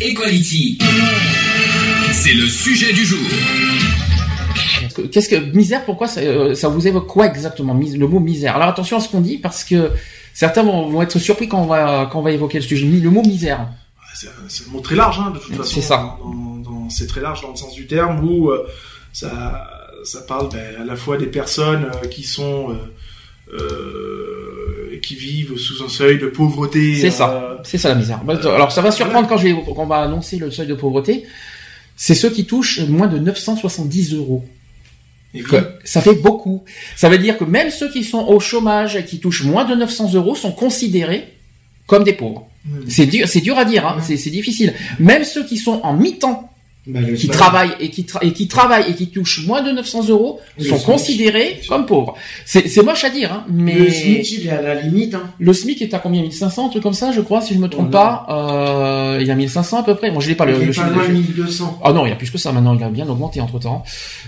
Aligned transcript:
Equality. 0.00 0.78
C'est 2.12 2.32
le 2.32 2.46
sujet 2.46 2.92
du 2.92 3.04
jour. 3.04 3.18
Qu'est-ce 5.12 5.28
que 5.28 5.36
misère 5.36 5.84
Pourquoi 5.84 6.06
ça, 6.06 6.20
euh, 6.20 6.54
ça 6.54 6.68
vous 6.68 6.86
évoque 6.86 7.06
quoi 7.06 7.26
exactement 7.26 7.74
le 7.74 8.06
mot 8.06 8.20
misère? 8.20 8.56
Alors 8.56 8.68
attention 8.68 8.96
à 8.96 9.00
ce 9.00 9.08
qu'on 9.08 9.20
dit 9.20 9.38
parce 9.38 9.64
que 9.64 9.90
certains 10.34 10.62
vont, 10.62 10.88
vont 10.88 11.02
être 11.02 11.18
surpris 11.18 11.48
quand 11.48 11.62
on 11.62 11.66
va 11.66 12.08
quand 12.10 12.18
on 12.18 12.22
va 12.22 12.32
évoquer 12.32 12.58
le 12.58 12.64
sujet. 12.64 12.86
Le 12.86 13.10
mot 13.10 13.22
misère. 13.22 13.68
C'est 14.14 14.66
un 14.68 14.72
mot 14.72 14.80
très 14.80 14.96
large, 14.96 15.20
hein, 15.20 15.30
de 15.30 15.38
toute 15.38 15.54
façon. 15.54 15.74
C'est 15.74 15.80
ça. 15.80 16.18
C'est 16.88 17.06
très 17.06 17.20
large 17.20 17.42
dans 17.42 17.50
le 17.50 17.56
sens 17.56 17.74
du 17.74 17.86
terme 17.86 18.24
où 18.24 18.50
euh, 18.50 18.66
ça, 19.12 19.68
ça 20.04 20.20
parle 20.22 20.48
ben, 20.50 20.80
à 20.80 20.84
la 20.84 20.96
fois 20.96 21.16
des 21.16 21.26
personnes 21.26 21.84
euh, 21.84 22.06
qui 22.08 22.22
sont 22.22 22.70
euh, 22.70 22.76
euh, 23.54 24.39
qui 25.00 25.14
vivent 25.14 25.56
sous 25.56 25.82
un 25.82 25.88
seuil 25.88 26.18
de 26.18 26.26
pauvreté. 26.26 26.96
C'est 26.96 27.08
euh, 27.08 27.10
ça. 27.10 27.58
C'est 27.64 27.78
ça 27.78 27.88
la 27.90 27.94
misère. 27.94 28.22
Bah, 28.24 28.38
Alors 28.44 28.72
ça 28.72 28.82
va 28.82 28.90
surprendre 28.90 29.28
quand 29.28 29.36
je 29.36 29.48
vais 29.48 29.52
quand 29.52 29.82
on 29.82 29.86
va 29.86 29.98
annoncer 29.98 30.36
le 30.36 30.50
seuil 30.50 30.66
de 30.66 30.74
pauvreté. 30.74 31.24
C'est 31.96 32.14
ceux 32.14 32.30
qui 32.30 32.46
touchent 32.46 32.80
moins 32.80 33.08
de 33.08 33.18
970 33.18 34.14
euros. 34.14 34.44
Et 35.34 35.42
Ça 35.84 36.00
fait 36.00 36.14
beaucoup. 36.14 36.64
Ça 36.96 37.08
veut 37.08 37.18
dire 37.18 37.38
que 37.38 37.44
même 37.44 37.70
ceux 37.70 37.90
qui 37.90 38.02
sont 38.02 38.26
au 38.26 38.40
chômage 38.40 38.96
et 38.96 39.04
qui 39.04 39.20
touchent 39.20 39.44
moins 39.44 39.64
de 39.64 39.74
900 39.74 40.14
euros 40.14 40.34
sont 40.34 40.52
considérés 40.52 41.28
comme 41.86 42.04
des 42.04 42.12
pauvres. 42.12 42.48
C'est 42.88 43.06
dur, 43.06 43.26
c'est 43.26 43.40
dur 43.40 43.56
à 43.58 43.64
dire, 43.64 43.86
hein, 43.86 43.98
c'est 44.02 44.30
difficile. 44.30 44.74
Même 44.98 45.24
ceux 45.24 45.44
qui 45.46 45.56
sont 45.56 45.80
en 45.82 45.94
mi-temps, 45.94 46.49
Bah, 46.86 47.00
le 47.02 47.12
qui 47.14 47.28
travaillent 47.28 47.74
et 47.78 47.90
qui, 47.90 48.02
tra- 48.04 48.18
et 48.26 48.32
qui 48.32 48.48
travaillent 48.48 48.90
et 48.90 48.94
qui 48.94 49.08
touchent 49.10 49.46
moins 49.46 49.60
de 49.62 49.70
900 49.70 50.08
euros 50.08 50.40
Le 50.58 50.64
sont 50.64 50.76
SMIC. 50.76 50.86
considérés 50.86 51.60
comme 51.68 51.84
pauvres. 51.84 52.14
C'est 52.46 52.82
moche 52.82 53.04
à 53.04 53.10
dire, 53.10 53.30
hein, 53.32 53.44
mais 53.50 53.74
Le 53.74 53.90
SMIC, 53.90 54.32
il 54.32 54.46
est 54.46 54.50
à 54.50 54.62
la 54.62 54.74
limite. 54.76 55.14
Hein. 55.14 55.24
le 55.38 55.52
SMIC 55.52 55.82
est 55.82 55.92
à 55.92 55.98
combien 55.98 56.22
1500, 56.22 56.66
un 56.66 56.68
truc 56.70 56.82
comme 56.82 56.94
ça, 56.94 57.12
je 57.12 57.20
crois, 57.20 57.42
si 57.42 57.52
je 57.54 57.58
me 57.58 57.68
trompe 57.68 57.90
pas. 57.90 58.26
Euh, 58.30 59.18
il 59.20 59.26
y 59.26 59.30
a 59.30 59.34
1500 59.34 59.78
à 59.80 59.82
peu 59.82 59.94
près. 59.94 60.10
Moi, 60.10 60.22
je 60.22 60.28
l'ai 60.30 60.34
pas 60.34 60.46
le, 60.46 60.54
il 60.54 60.60
le 60.64 60.70
est 60.70 60.72
chiffre 60.72 60.88
pas 60.88 60.94
loin 60.94 61.08
de 61.08 61.12
1200. 61.12 61.80
Ah 61.84 61.92
non, 61.92 62.06
il 62.06 62.08
y 62.08 62.12
a 62.12 62.16
plus 62.16 62.30
que 62.30 62.38
ça 62.38 62.50
maintenant. 62.50 62.74
Il 62.74 62.82
a 62.82 62.88
bien 62.88 63.06
augmenté 63.08 63.42
entre 63.42 63.58
temps. 63.58 63.84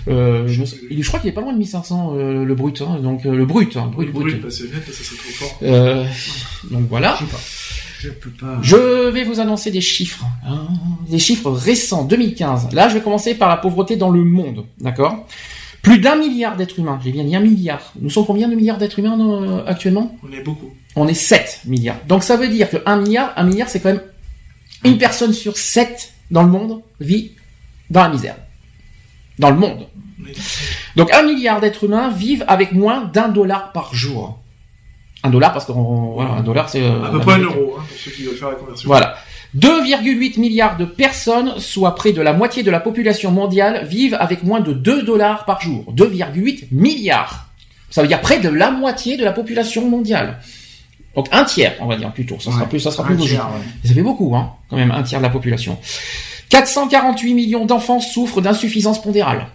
Euh, 0.07 0.43
je, 0.47 0.61
il- 0.91 1.03
crois 1.05 1.19
qu'il 1.19 1.29
est 1.29 1.33
pas 1.33 1.41
loin 1.41 1.53
de 1.53 1.57
1500 1.57 2.13
euh, 2.15 2.45
le 2.45 2.55
brut, 2.55 2.81
hein, 2.81 2.99
donc 3.01 3.23
le 3.23 3.45
brut, 3.45 3.75
hein, 3.77 3.89
brut, 3.91 4.11
brut. 4.11 4.39
brut, 4.39 4.41
bah, 4.41 4.47
net, 4.49 4.93
ça 4.93 5.01
c'est 5.03 5.17
trop 5.17 5.47
fort. 5.47 5.59
Donc 6.69 6.87
voilà. 6.87 7.17
Je 7.19 7.25
sais 7.25 7.31
pas. 7.31 7.39
Je 8.03 8.09
peux 8.09 8.31
pas. 8.31 8.59
Je 8.61 9.09
vais 9.11 9.23
vous 9.23 9.39
annoncer 9.39 9.71
des 9.71 9.79
chiffres, 9.79 10.25
hein, 10.45 10.67
des 11.07 11.19
chiffres 11.19 11.49
récents, 11.49 12.03
2015. 12.03 12.73
Là, 12.73 12.89
je 12.89 12.95
vais 12.95 13.01
commencer 13.01 13.33
par 13.33 13.47
la 13.47 13.55
pauvreté 13.55 13.95
dans 13.95 14.09
le 14.09 14.25
monde, 14.25 14.65
d'accord? 14.81 15.25
Plus 15.81 15.99
d'un 15.99 16.17
milliard 16.17 16.57
d'êtres 16.57 16.79
humains, 16.79 16.99
j'ai 17.01 17.13
bien 17.13 17.23
dit 17.23 17.33
un 17.33 17.39
milliard. 17.39 17.93
Nous 18.01 18.09
sommes 18.09 18.25
combien 18.25 18.49
de 18.49 18.55
milliards 18.55 18.77
d'êtres 18.77 18.99
humains 18.99 19.17
euh, 19.19 19.65
actuellement? 19.65 20.17
On 20.21 20.33
est 20.33 20.41
beaucoup. 20.41 20.71
On 20.97 21.07
est 21.07 21.13
7 21.13 21.61
milliards. 21.65 21.95
Donc 22.05 22.23
ça 22.23 22.35
veut 22.35 22.49
dire 22.49 22.69
que 22.69 22.77
un 22.85 22.97
milliard, 22.97 23.31
un 23.37 23.43
milliard, 23.43 23.69
c'est 23.69 23.79
quand 23.79 23.93
même 23.93 24.03
une 24.83 24.97
personne 24.97 25.31
sur 25.31 25.55
7 25.55 26.11
dans 26.29 26.43
le 26.43 26.49
monde 26.49 26.81
vit 26.99 27.31
dans 27.89 28.03
la 28.03 28.09
misère. 28.09 28.35
Dans 29.39 29.49
le 29.49 29.57
monde. 29.57 29.87
Donc 30.97 31.13
un 31.13 31.23
milliard 31.23 31.61
d'êtres 31.61 31.85
humains 31.85 32.09
vivent 32.09 32.43
avec 32.49 32.73
moins 32.73 33.05
d'un 33.05 33.29
dollar 33.29 33.71
par 33.71 33.95
jour. 33.95 34.42
Un 35.23 35.29
dollar 35.29 35.53
parce 35.53 35.65
que 35.65 35.71
voilà, 35.71 36.31
un 36.31 36.43
dollar 36.43 36.69
c'est 36.69 36.81
euh, 36.81 37.03
À 37.05 37.09
peu 37.09 37.19
près 37.19 37.33
un 37.33 37.39
euro, 37.39 37.75
hein, 37.79 37.83
pour 37.87 37.97
ceux 37.97 38.11
qui 38.11 38.23
veulent 38.23 38.35
faire 38.35 38.49
la 38.49 38.55
conversion. 38.55 38.87
voilà. 38.87 39.15
2,8 39.57 40.39
milliards 40.39 40.77
de 40.77 40.85
personnes, 40.85 41.53
soit 41.59 41.95
près 41.95 42.11
de 42.11 42.21
la 42.21 42.33
moitié 42.33 42.63
de 42.63 42.71
la 42.71 42.79
population 42.79 43.31
mondiale, 43.31 43.85
vivent 43.85 44.17
avec 44.19 44.43
moins 44.43 44.59
de 44.59 44.73
2 44.73 45.03
dollars 45.03 45.45
par 45.45 45.61
jour. 45.61 45.93
2,8 45.95 46.69
milliards. 46.71 47.45
Ça 47.89 48.01
veut 48.01 48.07
dire 48.07 48.19
près 48.21 48.39
de 48.39 48.49
la 48.49 48.71
moitié 48.71 49.15
de 49.15 49.23
la 49.23 49.31
population 49.31 49.87
mondiale. 49.87 50.39
Donc 51.15 51.27
un 51.31 51.43
tiers, 51.43 51.75
on 51.79 51.85
va 51.85 51.95
dire 51.95 52.11
plutôt. 52.11 52.39
Ça 52.39 52.51
sera 52.51 52.65
plus, 52.65 52.79
ça 52.79 52.89
sera 52.89 53.03
plus 53.03 53.15
logique. 53.15 53.37
ouais. 53.37 53.87
Ça 53.87 53.93
fait 53.93 54.01
beaucoup, 54.01 54.35
hein, 54.35 54.53
quand 54.69 54.77
même, 54.77 54.91
un 54.91 55.03
tiers 55.03 55.19
de 55.19 55.25
la 55.25 55.29
population. 55.29 55.77
448 56.49 57.33
millions 57.35 57.65
d'enfants 57.65 57.99
souffrent 57.99 58.41
d'insuffisance 58.41 59.01
pondérale. 59.01 59.47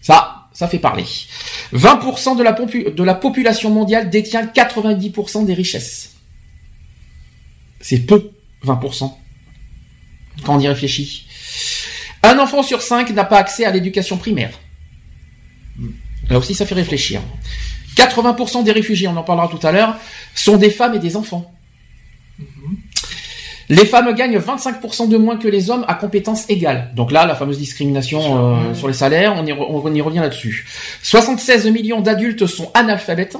Ça, 0.00 0.37
ça 0.58 0.66
fait 0.66 0.80
parler. 0.80 1.04
20% 1.72 2.36
de 2.36 3.04
la, 3.04 3.14
population 3.14 3.70
mondiale 3.70 4.10
détient 4.10 4.44
90% 4.44 5.46
des 5.46 5.54
richesses. 5.54 6.16
C'est 7.80 8.00
peu, 8.00 8.32
20%. 8.64 9.14
Quand 10.44 10.56
on 10.56 10.58
y 10.58 10.66
réfléchit. 10.66 11.28
Un 12.24 12.40
enfant 12.40 12.64
sur 12.64 12.82
cinq 12.82 13.10
n'a 13.10 13.24
pas 13.24 13.38
accès 13.38 13.66
à 13.66 13.70
l'éducation 13.70 14.16
primaire. 14.16 14.50
Là 16.28 16.38
aussi, 16.38 16.56
ça 16.56 16.66
fait 16.66 16.74
réfléchir. 16.74 17.20
80% 17.94 18.64
des 18.64 18.72
réfugiés, 18.72 19.06
on 19.06 19.16
en 19.16 19.22
parlera 19.22 19.46
tout 19.46 19.64
à 19.64 19.70
l'heure, 19.70 19.96
sont 20.34 20.56
des 20.56 20.70
femmes 20.70 20.96
et 20.96 20.98
des 20.98 21.14
enfants. 21.14 21.54
Les 23.70 23.84
femmes 23.84 24.14
gagnent 24.14 24.38
25% 24.38 25.08
de 25.08 25.16
moins 25.18 25.36
que 25.36 25.46
les 25.48 25.70
hommes 25.70 25.84
à 25.88 25.94
compétences 25.94 26.48
égales. 26.48 26.90
Donc 26.94 27.12
là, 27.12 27.26
la 27.26 27.34
fameuse 27.34 27.58
discrimination 27.58 28.54
euh, 28.56 28.74
sur 28.74 28.88
les 28.88 28.94
salaires, 28.94 29.34
on 29.36 29.44
y, 29.44 29.52
re- 29.52 29.66
on 29.68 29.94
y 29.94 30.00
revient 30.00 30.20
là-dessus. 30.20 30.66
76 31.02 31.66
millions 31.66 32.00
d'adultes 32.00 32.46
sont 32.46 32.70
analphabètes, 32.72 33.36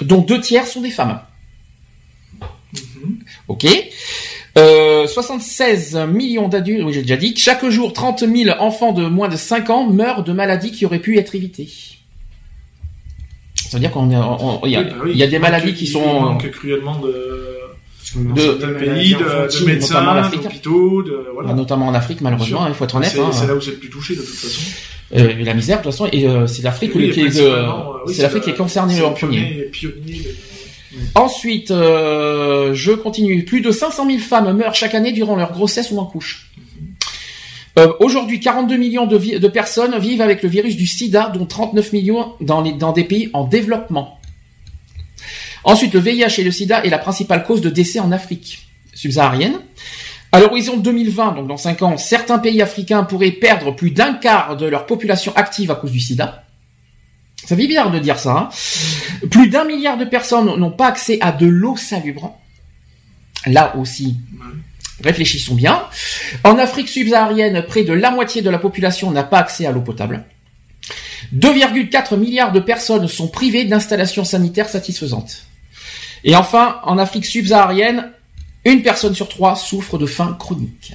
dont 0.00 0.22
deux 0.22 0.40
tiers 0.40 0.66
sont 0.66 0.80
des 0.80 0.90
femmes. 0.90 1.20
Ok. 3.48 3.66
Euh, 4.56 5.06
76 5.06 5.96
millions 6.08 6.48
d'adultes, 6.48 6.82
oui 6.84 6.92
j'ai 6.92 7.02
déjà 7.02 7.16
dit, 7.16 7.34
chaque 7.36 7.64
jour 7.68 7.92
30 7.92 8.20
000 8.26 8.58
enfants 8.60 8.92
de 8.92 9.06
moins 9.06 9.28
de 9.28 9.36
5 9.36 9.70
ans 9.70 9.86
meurent 9.86 10.24
de 10.24 10.32
maladies 10.32 10.72
qui 10.72 10.84
auraient 10.86 10.98
pu 10.98 11.18
être 11.18 11.34
évitées. 11.34 11.68
Ça 13.56 13.76
veut 13.76 13.80
dire 13.80 13.90
qu'on 13.90 14.10
a- 14.10 14.20
on- 14.20 14.60
on- 14.62 14.66
il 14.66 14.72
y, 14.72 14.76
a- 14.76 14.80
Oui, 14.80 14.86
bah 14.88 14.96
oui, 15.04 15.10
il 15.12 15.18
y 15.18 15.22
a 15.22 15.26
des 15.26 15.38
maladies 15.38 15.74
qui 15.74 15.84
il 15.84 15.88
sont... 15.88 16.20
manque 16.20 16.50
cruellement 16.50 16.98
de, 16.98 17.47
De- 18.16 18.74
pays, 18.78 19.14
de, 19.14 19.64
médecins, 19.66 20.14
l'Afrique. 20.14 20.42
d'hôpitaux, 20.42 21.02
de, 21.02 21.26
voilà. 21.34 21.50
Bah, 21.50 21.54
notamment 21.54 21.88
en 21.88 21.94
Afrique, 21.94 22.20
malheureusement, 22.20 22.60
Bien 22.60 22.68
il 22.68 22.74
faut 22.74 22.84
être 22.84 22.94
honnête. 22.94 23.10
C'est 23.12 23.20
hein. 23.20 23.30
c'est 23.32 23.46
là 23.46 23.54
où 23.54 23.60
c'est 23.60 23.72
le 23.72 23.76
plus 23.76 23.90
touché, 23.90 24.14
de 24.16 24.20
toute 24.22 24.34
façon. 24.34 24.60
Euh, 25.16 25.32
la 25.44 25.54
misère, 25.54 25.78
de 25.78 25.82
toute 25.82 25.92
façon, 25.92 26.08
et 26.12 26.26
euh, 26.26 26.46
c'est 26.46 26.62
l'Afrique 26.62 26.92
Oui, 26.94 27.10
qui 27.10 27.20
euh, 27.22 27.30
euh, 27.40 27.68
oui, 28.06 28.14
c'est 28.14 28.22
l'Afrique 28.22 28.46
le- 28.46 28.52
qui 28.52 28.54
est 28.54 28.58
concernée 28.62 29.00
en 29.02 29.12
premier. 29.12 29.70
Ensuite, 31.14 31.70
euh, 31.70 32.72
je 32.74 32.92
continue. 32.92 33.44
Plus 33.44 33.60
de 33.60 33.70
500 33.70 34.06
000 34.06 34.18
femmes 34.18 34.56
meurent 34.56 34.74
chaque 34.74 34.94
année 34.94 35.12
durant 35.12 35.36
leur 35.36 35.52
grossesse 35.52 35.90
ou 35.90 35.98
en 35.98 36.04
couche. 36.06 36.50
Euh, 37.78 37.92
Aujourd'hui, 38.00 38.40
42 38.40 38.76
millions 38.76 39.06
de, 39.06 39.48
personnes 39.48 39.96
vivent 39.98 40.20
avec 40.22 40.42
le 40.42 40.48
virus 40.48 40.76
du 40.76 40.86
sida, 40.86 41.30
dont 41.34 41.46
39 41.46 41.92
millions 41.92 42.32
dans, 42.40 42.60
les, 42.62 42.72
dans 42.72 42.92
des 42.92 43.04
pays 43.04 43.30
en 43.34 43.44
développement. 43.44 44.17
Ensuite, 45.64 45.94
le 45.94 46.00
VIH 46.00 46.40
et 46.40 46.44
le 46.44 46.50
sida 46.50 46.84
est 46.84 46.90
la 46.90 46.98
principale 46.98 47.44
cause 47.44 47.60
de 47.60 47.70
décès 47.70 48.00
en 48.00 48.12
Afrique 48.12 48.68
subsaharienne. 48.94 49.60
À 50.30 50.40
l'horizon 50.40 50.76
2020, 50.76 51.32
donc 51.32 51.48
dans 51.48 51.56
5 51.56 51.82
ans, 51.82 51.96
certains 51.96 52.38
pays 52.38 52.60
africains 52.60 53.04
pourraient 53.04 53.30
perdre 53.30 53.74
plus 53.74 53.90
d'un 53.90 54.14
quart 54.14 54.56
de 54.56 54.66
leur 54.66 54.86
population 54.86 55.32
active 55.36 55.70
à 55.70 55.74
cause 55.74 55.92
du 55.92 56.00
sida. 56.00 56.44
Ça 57.44 57.56
fait 57.56 57.66
bizarre 57.66 57.90
de 57.90 57.98
dire 57.98 58.18
ça. 58.18 58.30
Hein 58.32 58.48
plus 59.30 59.48
d'un 59.48 59.64
milliard 59.64 59.96
de 59.96 60.04
personnes 60.04 60.54
n'ont 60.56 60.70
pas 60.70 60.86
accès 60.86 61.18
à 61.20 61.32
de 61.32 61.46
l'eau 61.46 61.76
salubre. 61.76 62.36
Là 63.46 63.76
aussi, 63.76 64.16
réfléchissons 65.02 65.54
bien. 65.54 65.82
En 66.44 66.58
Afrique 66.58 66.88
subsaharienne, 66.88 67.64
près 67.66 67.84
de 67.84 67.92
la 67.92 68.10
moitié 68.10 68.42
de 68.42 68.50
la 68.50 68.58
population 68.58 69.10
n'a 69.10 69.24
pas 69.24 69.38
accès 69.38 69.66
à 69.66 69.72
l'eau 69.72 69.80
potable. 69.80 70.24
2,4 71.34 72.16
milliards 72.16 72.52
de 72.52 72.60
personnes 72.60 73.08
sont 73.08 73.28
privées 73.28 73.64
d'installations 73.64 74.24
sanitaires 74.24 74.68
satisfaisantes. 74.68 75.44
Et 76.24 76.34
enfin, 76.36 76.80
en 76.84 76.98
Afrique 76.98 77.26
subsaharienne, 77.26 78.10
une 78.64 78.82
personne 78.82 79.14
sur 79.14 79.28
trois 79.28 79.56
souffre 79.56 79.98
de 79.98 80.06
faim 80.06 80.36
chronique. 80.38 80.92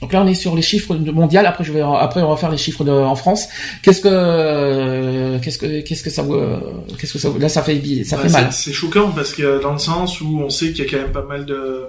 Donc 0.00 0.12
là, 0.12 0.22
on 0.22 0.26
est 0.26 0.34
sur 0.34 0.54
les 0.54 0.62
chiffres 0.62 0.94
de 0.94 1.10
mondial. 1.10 1.46
Après, 1.46 1.64
je 1.64 1.72
vais 1.72 1.80
après 1.80 2.20
on 2.22 2.28
va 2.28 2.36
faire 2.36 2.50
les 2.50 2.58
chiffres 2.58 2.84
de, 2.84 2.90
en 2.90 3.16
France. 3.16 3.46
Qu'est-ce 3.82 4.02
que 4.02 4.08
euh, 4.10 5.38
qu'est-ce 5.40 5.58
que 5.58 5.80
qu'est-ce 5.80 6.02
que 6.02 6.10
ça 6.10 6.22
euh, 6.22 6.58
qu'est-ce 6.98 7.14
que 7.14 7.18
ça 7.18 7.30
là 7.38 7.48
ça 7.48 7.62
fait 7.62 7.80
ça 8.04 8.18
fait 8.18 8.28
mal. 8.28 8.52
c'est- 8.52 8.72
choquant 8.72 9.10
parce 9.10 9.32
que 9.32 9.62
dans 9.62 9.72
le 9.72 9.78
sens 9.78 10.20
où 10.20 10.40
on 10.40 10.50
sait 10.50 10.72
qu'il 10.72 10.84
y 10.84 10.88
a 10.88 10.90
quand 10.90 11.02
même 11.02 11.12
pas 11.12 11.24
mal 11.24 11.46
de 11.46 11.86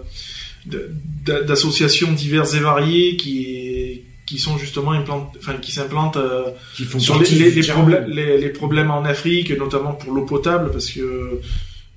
d'associations 1.25 2.11
diverses 2.11 2.53
et 2.53 2.59
variées 2.59 3.15
qui 3.17 4.01
qui 4.27 4.37
sont 4.37 4.57
justement 4.59 4.91
implantes, 4.91 5.35
enfin 5.39 5.53
qui 5.53 5.71
s'implantent 5.71 6.17
euh, 6.17 6.43
Qui 6.75 6.83
font 6.83 6.99
sur 6.99 7.15
les, 7.19 7.49
les, 7.49 7.61
problèmes 7.75 8.05
les, 8.09 8.37
les 8.37 8.49
problèmes 8.49 8.91
en 8.91 9.03
Afrique, 9.05 9.49
notamment 9.57 9.93
pour 9.93 10.13
l'eau 10.13 10.25
potable, 10.25 10.69
parce 10.71 10.89
que 10.91 10.99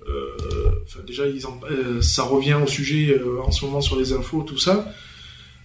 euh, 0.08 1.02
déjà 1.06 1.26
ils 1.26 1.44
en- 1.46 1.60
euh, 1.70 2.00
ça 2.00 2.22
revient 2.22 2.56
au 2.62 2.66
sujet 2.66 3.12
euh, 3.20 3.42
en 3.44 3.50
ce 3.50 3.64
moment 3.64 3.80
sur 3.80 3.98
les 3.98 4.12
infos, 4.12 4.42
tout 4.42 4.58
ça. 4.58 4.92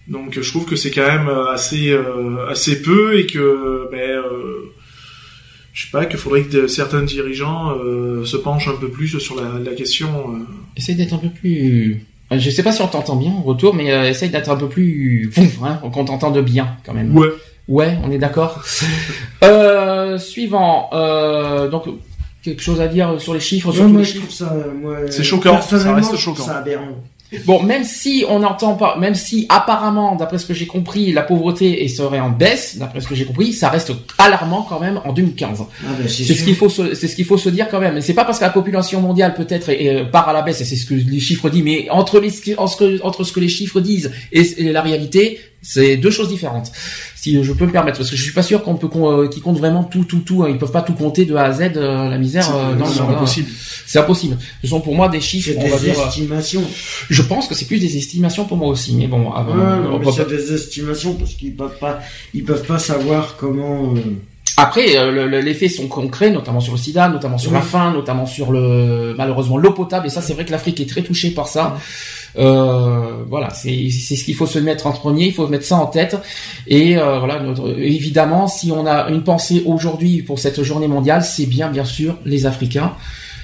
Donc 0.08 0.38
je 0.40 0.48
trouve 0.50 0.66
que 0.66 0.76
c'est 0.76 0.90
quand 0.90 1.06
même 1.06 1.28
assez 1.52 1.90
euh, 1.90 2.46
assez 2.48 2.82
peu 2.82 3.18
et 3.18 3.26
que 3.26 3.88
ben 3.90 3.98
euh, 4.10 4.72
je 5.72 5.84
sais 5.84 5.90
pas 5.90 6.06
qu'il 6.06 6.18
faudrait 6.18 6.42
que 6.44 6.52
de- 6.62 6.66
certains 6.68 7.02
dirigeants 7.02 7.76
euh, 7.78 8.24
se 8.24 8.36
penchent 8.36 8.68
un 8.68 8.76
peu 8.76 8.88
plus 8.88 9.18
sur 9.18 9.34
la, 9.40 9.58
la 9.58 9.72
question. 9.74 10.34
euh. 10.34 10.38
Essaye 10.76 10.94
d'être 10.96 11.14
un 11.14 11.18
peu 11.18 11.30
plus. 11.30 12.04
Euh, 12.32 12.38
Je 12.38 12.50
sais 12.50 12.62
pas 12.62 12.72
si 12.72 12.82
on 12.82 12.88
t'entend 12.88 13.16
bien 13.16 13.32
en 13.32 13.42
retour, 13.42 13.74
mais 13.74 13.92
euh, 13.92 14.08
essaye 14.08 14.30
d'être 14.30 14.50
un 14.50 14.56
peu 14.56 14.68
plus. 14.68 15.30
Pouf, 15.34 15.58
hein, 15.62 15.80
qu'on 15.92 16.04
t'entende 16.04 16.38
bien 16.40 16.76
quand 16.84 16.92
même. 16.94 17.16
Ouais. 17.16 17.28
Ouais, 17.68 17.96
on 18.04 18.10
est 18.10 18.18
d'accord. 18.18 18.62
euh, 19.44 20.18
suivant. 20.18 20.88
Euh, 20.92 21.68
donc 21.68 21.84
quelque 22.42 22.62
chose 22.62 22.80
à 22.80 22.86
dire 22.88 23.20
sur 23.20 23.34
les 23.34 23.40
chiffres, 23.40 23.72
sur 23.72 23.82
Ouais, 23.82 23.86
tous 23.88 23.92
moi, 23.92 24.00
les 24.02 24.06
je 24.06 24.12
chiffres. 24.12 24.24
trouve 24.26 24.36
ça, 24.36 24.56
moi, 24.80 24.96
C'est 25.10 25.24
choquant, 25.24 25.60
ça 25.60 25.68
personnellement, 25.68 25.96
reste 25.96 26.16
je 26.16 26.22
trouve 26.22 26.36
choquant. 26.36 26.46
Ça 26.46 26.58
aberrant. 26.58 26.88
Bon, 27.44 27.62
même 27.62 27.82
si 27.84 28.24
on 28.28 28.38
n'entend 28.38 28.74
pas, 28.74 28.96
même 28.98 29.14
si 29.16 29.46
apparemment, 29.48 30.14
d'après 30.14 30.38
ce 30.38 30.46
que 30.46 30.54
j'ai 30.54 30.66
compris, 30.66 31.12
la 31.12 31.22
pauvreté 31.22 31.86
serait 31.88 32.20
en 32.20 32.30
baisse, 32.30 32.76
d'après 32.78 33.00
ce 33.00 33.08
que 33.08 33.14
j'ai 33.14 33.24
compris, 33.24 33.52
ça 33.52 33.68
reste 33.68 33.92
alarmant 34.18 34.62
quand 34.68 34.78
même 34.80 35.00
en 35.04 35.12
2015. 35.12 35.60
Ah, 35.62 35.88
bah, 35.98 36.04
c'est 36.08 36.22
ce 36.34 36.44
qu'il 36.44 36.54
faut, 36.54 36.68
se- 36.68 36.94
c'est 36.94 37.08
ce 37.08 37.16
qu'il 37.16 37.24
faut 37.24 37.36
se 37.38 37.48
dire 37.48 37.68
quand 37.68 37.80
même. 37.80 38.00
C'est 38.00 38.14
pas 38.14 38.24
parce 38.24 38.38
que 38.38 38.44
la 38.44 38.50
population 38.50 39.00
mondiale 39.00 39.34
peut-être 39.34 39.70
est- 39.70 40.04
part 40.10 40.28
à 40.28 40.32
la 40.32 40.42
baisse, 40.42 40.60
et 40.60 40.64
c'est 40.64 40.76
ce 40.76 40.86
que 40.86 40.94
les 40.94 41.20
chiffres 41.20 41.50
disent, 41.50 41.64
mais 41.64 41.88
entre 41.90 42.20
les, 42.20 42.32
entre, 42.58 42.72
ce 42.72 42.76
que- 42.76 43.02
entre 43.02 43.24
ce 43.24 43.32
que 43.32 43.40
les 43.40 43.48
chiffres 43.48 43.80
disent 43.80 44.12
et, 44.32 44.42
et 44.68 44.72
la 44.72 44.82
réalité, 44.82 45.40
c'est 45.68 45.96
deux 45.96 46.10
choses 46.10 46.28
différentes. 46.28 46.70
Si 47.16 47.42
je 47.42 47.52
peux 47.52 47.66
me 47.66 47.72
permettre, 47.72 47.98
parce 47.98 48.08
que 48.10 48.16
je 48.16 48.22
suis 48.22 48.32
pas 48.32 48.42
sûr 48.44 48.62
qu'on 48.62 48.76
peut, 48.76 48.86
qu'on, 48.86 49.22
euh, 49.22 49.26
qu'ils 49.28 49.42
comptent 49.42 49.58
vraiment 49.58 49.82
tout, 49.82 50.04
tout, 50.04 50.20
tout. 50.20 50.44
hein. 50.44 50.48
Ils 50.48 50.58
peuvent 50.58 50.70
pas 50.70 50.82
tout 50.82 50.92
compter 50.92 51.24
de 51.24 51.34
A 51.34 51.42
à 51.44 51.52
Z, 51.52 51.72
euh, 51.76 52.08
la 52.08 52.18
misère. 52.18 52.48
euh, 52.54 52.74
dans 52.76 52.86
le 52.86 52.92
C'est 52.92 53.00
monde, 53.00 53.10
hein. 53.10 53.16
impossible. 53.16 53.48
C'est 53.84 53.98
impossible. 53.98 54.38
Ce 54.62 54.68
sont 54.68 54.80
pour 54.80 54.94
moi 54.94 55.08
des 55.08 55.20
chiffres, 55.20 55.50
C'est 55.52 55.58
on 55.58 55.68
va 55.68 55.76
des 55.78 55.86
dire. 55.90 55.98
euh, 55.98 56.06
estimations. 56.06 56.62
Je 57.10 57.22
pense 57.22 57.48
que 57.48 57.54
c'est 57.56 57.64
plus 57.66 57.78
des 57.80 57.96
estimations 57.96 58.44
pour 58.44 58.56
moi 58.56 58.68
aussi, 58.68 58.94
mais 58.94 59.08
bon, 59.08 59.32
avant, 59.32 59.52
on 59.52 59.56
non, 59.56 59.98
mais 59.98 60.04
peut 60.04 60.10
c'est 60.12 60.24
pas- 60.24 60.30
des 60.30 60.52
estimations 60.54 61.14
parce 61.14 61.34
qu'ils 61.34 61.54
peuvent 61.56 61.78
pas, 61.80 61.98
ils 62.32 62.44
peuvent 62.44 62.64
pas 62.64 62.78
savoir 62.78 63.34
comment. 63.36 63.94
euh, 63.96 64.00
Après, 64.58 64.96
euh, 64.96 65.10
le- 65.10 65.26
le- 65.28 65.40
les 65.40 65.52
faits 65.52 65.70
sont 65.70 65.86
concrets, 65.86 66.30
notamment 66.30 66.60
sur 66.60 66.72
le 66.72 66.78
sida, 66.78 67.08
notamment 67.10 67.36
sur 67.36 67.50
Oui. 67.50 67.56
la 67.58 67.62
faim, 67.62 67.92
notamment 67.92 68.24
sur 68.24 68.52
le 68.52 69.14
malheureusement 69.18 69.58
l'eau 69.58 69.72
potable. 69.72 70.06
Et 70.06 70.10
ça, 70.10 70.22
c'est 70.22 70.32
vrai 70.32 70.46
que 70.46 70.50
l'Afrique 70.50 70.80
est 70.80 70.88
très 70.88 71.02
touchée 71.02 71.30
par 71.32 71.46
ça. 71.48 71.76
Euh, 72.38 73.24
voilà, 73.28 73.50
c'est 73.50 73.88
ce 73.90 74.22
qu'il 74.24 74.34
faut 74.34 74.46
se 74.46 74.58
mettre 74.58 74.86
en 74.86 74.92
premier. 74.92 75.26
Il 75.26 75.32
faut 75.32 75.46
mettre 75.48 75.64
ça 75.64 75.76
en 75.76 75.86
tête. 75.86 76.16
Et 76.66 76.96
euh, 76.98 77.18
voilà, 77.18 77.40
notre- 77.40 77.78
évidemment, 77.78 78.46
si 78.48 78.70
on 78.70 78.86
a 78.86 79.08
une 79.10 79.22
pensée 79.24 79.62
aujourd'hui 79.66 80.22
pour 80.22 80.38
cette 80.38 80.62
journée 80.62 80.88
mondiale, 80.88 81.22
c'est 81.24 81.46
bien, 81.46 81.70
bien 81.70 81.84
sûr, 81.84 82.18
les 82.24 82.44
Africains 82.46 82.92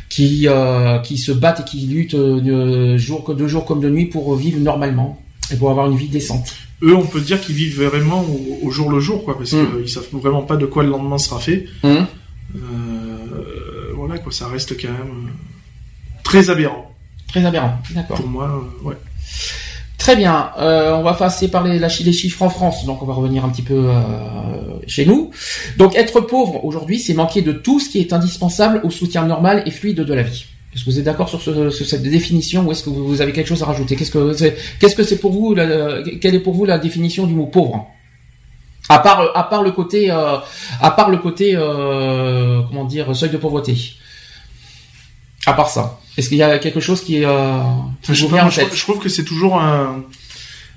qui 0.08 0.46
euh, 0.46 0.98
qui 0.98 1.16
se 1.16 1.32
battent 1.32 1.60
et 1.60 1.64
qui 1.64 1.86
luttent 1.86 2.14
de 2.16 2.98
jour 2.98 3.34
de 3.34 3.46
jour 3.48 3.64
comme 3.64 3.80
de 3.80 3.88
nuit 3.88 4.06
pour 4.06 4.34
vivre 4.36 4.60
normalement 4.60 5.18
et 5.50 5.56
pour 5.56 5.70
avoir 5.70 5.86
une 5.90 5.96
vie 5.96 6.08
décente. 6.08 6.52
Eux, 6.82 6.94
on 6.94 7.06
peut 7.06 7.20
dire 7.20 7.40
qu'ils 7.40 7.54
vivent 7.54 7.82
vraiment 7.84 8.20
au, 8.22 8.66
au 8.66 8.70
jour 8.70 8.90
le 8.90 9.00
jour, 9.00 9.24
quoi, 9.24 9.38
parce 9.38 9.52
Mm. 9.52 9.66
qu'ils 9.80 9.88
savent 9.88 10.08
vraiment 10.12 10.42
pas 10.42 10.56
de 10.56 10.66
quoi 10.66 10.82
le 10.82 10.90
lendemain 10.90 11.16
sera 11.16 11.38
fait. 11.38 11.64
Euh, 12.54 13.92
voilà, 13.96 14.18
quoi, 14.18 14.32
ça 14.32 14.48
reste 14.48 14.78
quand 14.80 14.88
même 14.92 15.30
très 16.24 16.50
aberrant 16.50 16.91
Très 17.32 17.44
aberrant. 17.44 17.72
D'accord. 17.94 18.16
pour 18.18 18.28
moi. 18.28 18.48
euh, 18.84 18.88
ouais. 18.88 18.94
Très 19.98 20.16
bien, 20.16 20.50
euh, 20.58 20.94
on 20.96 21.02
va 21.02 21.14
passer 21.14 21.48
par 21.48 21.62
les, 21.62 21.88
chiffres 21.88 22.42
en 22.42 22.50
France, 22.50 22.84
donc 22.86 23.02
on 23.02 23.06
va 23.06 23.14
revenir 23.14 23.44
un 23.44 23.48
petit 23.50 23.62
peu 23.62 23.84
euh, 23.88 23.92
chez 24.88 25.06
nous. 25.06 25.30
Donc 25.78 25.94
être 25.94 26.20
pauvre 26.20 26.64
aujourd'hui, 26.64 26.98
c'est 26.98 27.14
manquer 27.14 27.40
de 27.40 27.52
tout 27.52 27.78
ce 27.78 27.88
qui 27.88 28.00
est 28.00 28.12
indispensable 28.12 28.80
au 28.82 28.90
soutien 28.90 29.24
normal 29.24 29.62
et 29.64 29.70
fluide 29.70 30.00
de 30.00 30.12
la 30.14 30.22
vie. 30.24 30.44
Est-ce 30.74 30.84
que 30.84 30.90
vous 30.90 30.98
êtes 30.98 31.04
d'accord 31.04 31.28
sur, 31.28 31.40
ce- 31.40 31.70
sur 31.70 31.86
cette 31.86 32.02
définition 32.02 32.64
ou 32.66 32.72
est-ce 32.72 32.82
que 32.82 32.90
vous 32.90 33.20
avez 33.20 33.30
quelque 33.32 33.46
chose 33.46 33.62
à 33.62 33.66
rajouter? 33.66 33.94
Qu'est-ce 33.94 34.10
que 34.10 34.32
c'est 34.32 34.56
qu'est-ce 34.80 34.96
que 34.96 35.04
c'est 35.04 35.18
pour 35.18 35.30
vous 35.30 35.54
la- 35.54 36.02
Quelle 36.20 36.34
est 36.34 36.40
pour 36.40 36.54
vous 36.54 36.64
la 36.64 36.78
définition 36.78 37.26
du 37.26 37.34
mot 37.34 37.46
pauvre? 37.46 37.86
À 38.88 38.98
part 38.98 39.30
à 39.36 39.44
part 39.44 39.62
le 39.62 39.70
côté 39.70 40.10
euh, 40.10 40.38
à 40.80 40.90
part 40.90 41.10
le 41.10 41.18
côté 41.18 41.54
comment 42.68 42.84
dire 42.86 43.14
seuil 43.14 43.30
de 43.30 43.36
pauvreté. 43.36 43.76
À 45.46 45.54
part 45.54 45.70
ça, 45.70 45.98
est-ce 46.16 46.28
qu'il 46.28 46.38
y 46.38 46.42
a 46.42 46.58
quelque 46.58 46.80
chose 46.80 47.02
qui, 47.02 47.24
euh, 47.24 47.58
qui 48.02 48.14
Je, 48.14 48.26
vous 48.26 48.34
vient 48.34 48.46
en 48.46 48.50
tête 48.50 48.68
je 48.74 48.80
trouve 48.82 48.98
que 49.00 49.08
c'est 49.08 49.24
toujours 49.24 49.60
un. 49.60 50.04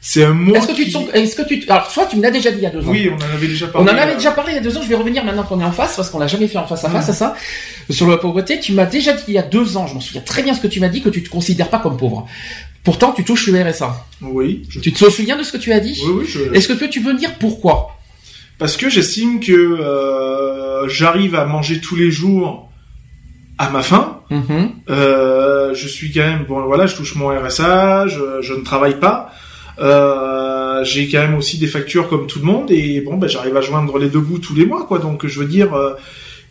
C'est 0.02 0.24
un 0.24 0.34
mot. 0.34 0.54
est-ce 0.54 0.68
que 0.68 0.74
tu 0.74 0.82
te 0.82 0.86
qui- 0.86 0.92
sens, 0.92 1.06
est-ce 1.14 1.36
que 1.36 1.42
tu, 1.48 1.60
te- 1.60 1.72
alors 1.72 1.90
soit 1.90 2.06
tu 2.06 2.16
me 2.16 2.22
l'as 2.22 2.30
déjà 2.30 2.52
dit 2.52 2.58
il 2.58 2.64
y 2.64 2.68
a 2.68 2.70
deux 2.70 2.82
ans. 2.86 2.92
Oui, 2.92 3.10
on 3.12 3.16
en 3.16 3.34
avait 3.36 3.48
déjà 3.48 3.66
On 3.68 3.70
parlé. 3.84 3.92
en 3.92 3.98
avait 3.98 4.12
euh, 4.14 4.16
déjà 4.18 4.32
parlé 4.32 4.52
il 4.52 4.56
y 4.56 4.60
a 4.60 4.62
deux 4.62 4.78
ans. 4.78 4.82
Je 4.84 4.88
vais 4.88 4.96
revenir 4.96 5.24
maintenant 5.26 5.42
qu'on 5.44 5.60
est 5.60 5.64
en 5.66 5.72
face 5.72 5.96
parce 5.96 6.10
qu'on 6.12 6.20
l'a 6.20 6.28
jamais 6.28 6.48
fait 6.48 6.60
en 6.60 6.68
face 6.68 6.84
à 6.86 6.90
face 6.92 7.10
à 7.10 7.14
ça. 7.14 7.36
Sur 7.90 8.08
la 8.08 8.18
pauvreté, 8.18 8.60
tu 8.60 8.74
m'as 8.74 8.86
déjà 8.86 9.14
dit 9.14 9.24
il 9.30 9.34
y 9.34 9.38
a 9.40 9.44
deux 9.44 9.78
ans. 9.78 9.88
Je 9.88 9.96
m'en 9.96 10.00
souviens 10.02 10.22
très 10.22 10.44
bien 10.44 10.54
ce 10.54 10.62
que 10.62 10.68
tu 10.68 10.80
m'as 10.80 10.90
dit 10.90 11.02
que 11.02 11.10
tu 11.10 11.24
te 11.24 11.30
considères 11.30 11.70
pas 11.70 11.80
comme 11.80 11.98
pauvre. 11.98 12.28
Pourtant, 12.84 13.14
tu 13.14 13.24
touches 13.24 13.48
le 13.48 13.60
RSA. 13.64 14.06
Oui. 14.22 14.62
je- 14.70 14.80
Tu 14.80 14.94
te 14.94 15.10
souviens 15.10 15.38
de 15.38 15.44
ce 15.44 15.52
que 15.52 15.58
tu 15.58 15.74
as 15.74 15.80
dit? 15.80 16.00
Oui, 16.06 16.14
oui. 16.20 16.26
je- 16.28 16.54
Est-ce 16.54 16.68
que 16.68 16.86
tu 16.86 17.02
peux 17.02 17.14
me 17.14 17.18
dire 17.20 17.34
pourquoi? 17.40 17.98
Parce 18.60 18.78
que 18.78 18.90
j'estime 18.92 19.40
que 19.40 19.52
euh, 19.54 20.88
j'arrive 20.88 21.34
à 21.36 21.46
manger 21.46 21.82
tous 21.82 21.96
les 21.96 22.12
jours 22.12 22.70
à 23.58 23.70
ma 23.72 23.82
faim. 23.82 24.15
Mhm. 24.30 24.72
Euh, 24.90 25.74
je 25.74 25.88
suis 25.88 26.12
quand 26.12 26.22
même 26.22 26.46
bon 26.48 26.62
voilà, 26.66 26.86
je 26.88 26.96
touche 26.96 27.16
mon 27.16 27.30
RSA, 27.30 28.08
je, 28.08 28.42
je 28.42 28.54
ne 28.54 28.64
travaille 28.64 29.00
pas. 29.00 29.32
Euh, 29.80 30.84
j'ai 30.84 31.08
quand 31.10 31.20
même 31.20 31.36
aussi 31.36 31.58
des 31.58 31.68
factures 31.68 32.08
comme 32.08 32.28
tout 32.28 32.40
le 32.40 32.46
monde 32.46 32.72
et 32.72 33.02
bon 33.02 33.18
ben 33.18 33.28
j'arrive 33.28 33.56
à 33.58 33.62
joindre 33.62 33.98
les 34.00 34.08
deux 34.10 34.20
bouts 34.22 34.40
tous 34.40 34.56
les 34.56 34.66
mois 34.66 34.86
quoi. 34.86 35.00
Donc 35.00 35.26
je 35.28 35.40
veux 35.40 35.46
dire 35.46 35.74
euh, 35.74 35.94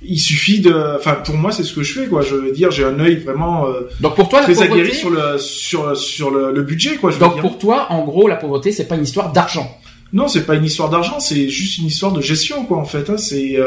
il 0.03 0.19
suffit 0.19 0.61
de 0.61 0.75
enfin 0.97 1.15
pour 1.15 1.35
moi 1.37 1.50
c'est 1.50 1.62
ce 1.65 1.73
que 1.75 1.82
je 1.82 2.00
fais 2.00 2.06
quoi. 2.06 2.21
Je 2.23 2.35
veux 2.35 2.53
dire 2.53 2.71
j'ai 2.71 2.85
un 2.85 2.99
œil 3.00 3.17
vraiment 3.17 3.67
Donc 4.00 4.15
pour 4.17 4.29
toi, 4.29 4.41
la 4.41 4.44
très 4.44 4.55
pauvreté. 4.55 4.73
aguerri 4.81 4.94
sur 4.94 5.11
le 5.11 5.38
sur 5.38 5.97
sur 5.97 6.31
le, 6.31 6.53
le 6.53 6.62
budget 6.62 6.97
quoi, 6.97 7.11
je 7.11 7.17
veux 7.17 7.20
Donc 7.20 7.35
dire. 7.35 7.43
pour 7.43 7.59
toi, 7.59 7.87
en 7.91 8.05
gros, 8.05 8.29
la 8.29 8.37
pauvreté, 8.37 8.73
c'est 8.73 8.87
pas 8.87 8.97
une 8.97 9.05
histoire 9.05 9.32
d'argent. 9.32 9.79
Non, 10.12 10.29
c'est 10.29 10.44
pas 10.47 10.55
une 10.55 10.65
histoire 10.65 10.91
d'argent, 10.91 11.19
c'est 11.19 11.49
juste 11.49 11.79
une 11.79 11.87
histoire 11.87 12.12
de 12.12 12.20
gestion, 12.20 12.65
quoi, 12.67 12.77
en 12.77 12.85
fait. 12.85 13.11
Hein. 13.11 13.17
C'est, 13.17 13.59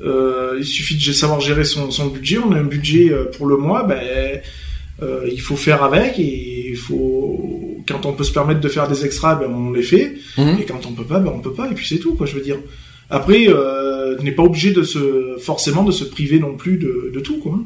euh, 0.00 0.56
il 0.58 0.64
suffit 0.64 0.96
de 0.96 1.12
savoir 1.12 1.40
gérer 1.40 1.64
son, 1.64 1.90
son 1.90 2.06
budget. 2.08 2.38
On 2.38 2.52
a 2.52 2.56
un 2.56 2.64
budget 2.64 3.12
euh, 3.12 3.24
pour 3.24 3.46
le 3.46 3.56
mois, 3.56 3.84
ben, 3.84 4.00
euh, 5.02 5.28
il 5.30 5.40
faut 5.40 5.56
faire 5.56 5.82
avec 5.82 6.18
et 6.18 6.70
il 6.70 6.76
faut, 6.76 7.78
quand 7.86 8.06
on 8.06 8.12
peut 8.12 8.24
se 8.24 8.32
permettre 8.32 8.60
de 8.60 8.68
faire 8.68 8.88
des 8.88 9.04
extras, 9.04 9.36
ben, 9.36 9.50
on 9.50 9.72
les 9.72 9.82
fait. 9.82 10.14
Mhm. 10.38 10.58
Et 10.60 10.64
quand 10.64 10.86
on 10.86 10.92
peut 10.92 11.04
pas, 11.04 11.20
ben, 11.20 11.32
on 11.34 11.40
peut 11.40 11.52
pas. 11.52 11.70
Et 11.70 11.74
puis 11.74 11.86
c'est 11.86 11.98
tout, 11.98 12.14
quoi, 12.14 12.26
je 12.26 12.34
veux 12.34 12.42
dire. 12.42 12.58
Après, 13.10 13.46
euh, 13.48 14.16
tu 14.16 14.24
n'es 14.24 14.32
pas 14.32 14.42
obligé 14.42 14.72
de 14.72 14.82
se, 14.82 15.36
forcément, 15.38 15.84
de 15.84 15.92
se 15.92 16.04
priver 16.04 16.38
non 16.38 16.54
plus 16.56 16.76
de, 16.76 17.10
de 17.12 17.20
tout, 17.20 17.38
quoi. 17.38 17.58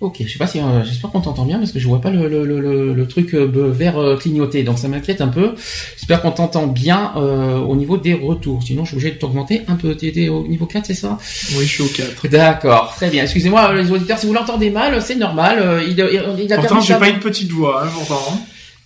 Hein. 0.00 0.06
Ok, 0.06 0.16
je 0.24 0.30
sais 0.32 0.38
pas 0.38 0.46
si, 0.46 0.60
euh, 0.60 0.84
j'espère 0.84 1.10
qu'on 1.10 1.20
t'entend 1.20 1.44
bien 1.44 1.58
parce 1.58 1.72
que 1.72 1.78
je 1.78 1.86
vois 1.88 2.00
pas 2.00 2.10
le, 2.10 2.28
le, 2.28 2.44
le, 2.44 2.92
le- 2.94 3.06
truc 3.08 3.34
euh, 3.34 3.50
vert 3.70 3.98
euh, 3.98 4.16
clignoter, 4.16 4.62
donc 4.62 4.78
ça 4.78 4.86
m'inquiète 4.88 5.20
un 5.20 5.28
peu. 5.28 5.54
J'espère 5.96 6.22
qu'on 6.22 6.30
t'entend 6.30 6.66
bien 6.66 7.12
euh, 7.16 7.58
au 7.58 7.74
niveau 7.74 7.96
des 7.96 8.14
retours. 8.14 8.62
Sinon, 8.62 8.84
je 8.84 8.90
suis 8.90 8.96
obligé 8.96 9.10
de 9.12 9.18
t'augmenter 9.18 9.62
un 9.66 9.74
peu. 9.76 9.94
T'es 9.96 10.28
au 10.28 10.46
niveau 10.46 10.66
4, 10.66 10.86
c'est 10.86 10.94
ça? 10.94 11.18
Oui, 11.56 11.64
je 11.64 11.70
suis 11.72 11.82
au 11.82 11.86
4. 11.86 12.28
D'accord, 12.28 12.92
très 12.96 13.10
bien. 13.10 13.22
Excusez-moi 13.24 13.70
euh, 13.72 13.82
les 13.82 13.90
auditeurs, 13.90 14.18
si 14.18 14.26
vous 14.26 14.34
l'entendez 14.34 14.70
mal, 14.70 15.00
c'est 15.02 15.16
normal. 15.16 15.58
euh, 15.60 15.82
Il, 15.82 15.92
il, 15.92 16.44
il 16.44 16.52
a 16.52 16.56
Pourtant, 16.56 16.80
j'ai 16.80 16.94
pas 16.94 17.08
une 17.08 17.18
petite 17.20 17.50
voix, 17.50 17.82
hein, 17.84 17.88
pourtant. 17.92 18.38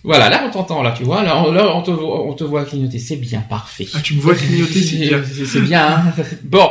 Voilà, 0.05 0.29
là 0.29 0.43
on 0.45 0.51
t'entend, 0.51 0.83
là 0.83 0.91
tu 0.91 1.03
vois, 1.03 1.23
là, 1.23 1.41
on, 1.41 1.51
là, 1.53 1.73
on 1.73 1.81
te, 1.81 1.89
voit- 1.91 2.25
on 2.27 2.33
te 2.33 2.43
voit 2.43 2.65
clignoter, 2.65 2.99
c'est 2.99 3.15
bien, 3.15 3.39
parfait. 3.39 3.87
Ah, 3.93 3.99
tu 4.03 4.15
me 4.15 4.19
vois 4.21 4.35
clignoter, 4.35 4.81
c'est 4.81 4.97
bien. 4.97 5.21
C'est 5.45 5.61
bien. 5.61 5.87
hein. 5.97 6.13
bon, 6.43 6.69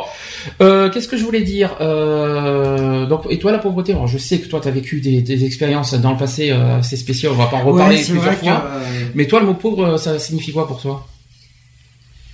euh, 0.61 0.91
qu'est-ce 0.91 1.07
que 1.07 1.17
je 1.17 1.23
voulais 1.23 1.41
dire? 1.41 1.75
Euh, 1.81 3.07
Donc, 3.07 3.21
et 3.31 3.39
toi, 3.39 3.51
la 3.51 3.57
pauvreté. 3.57 3.93
Alors, 3.93 4.05
je 4.07 4.19
sais 4.19 4.39
que 4.39 4.47
toi, 4.47 4.59
tu 4.61 4.67
as 4.67 4.71
vécu 4.71 5.01
des, 5.01 5.23
des 5.23 5.45
expériences 5.45 5.95
dans 5.95 6.11
le 6.11 6.17
passé 6.17 6.51
euh, 6.51 6.77
assez 6.77 6.95
spéciales. 6.95 7.31
On 7.31 7.35
va 7.35 7.47
pas 7.47 7.57
en 7.57 7.63
reparler 7.65 7.95
ouais, 7.97 8.03
plusieurs 8.03 8.39
que, 8.39 8.45
fois. 8.45 8.65
euh, 8.67 8.83
Mais 9.15 9.25
toi, 9.25 9.39
le 9.39 9.47
mot 9.47 9.55
pauvre, 9.55 9.83
euh, 9.93 9.97
ça 9.97 10.19
signifie 10.19 10.51
quoi 10.51 10.67
pour 10.67 10.79
toi? 10.79 11.07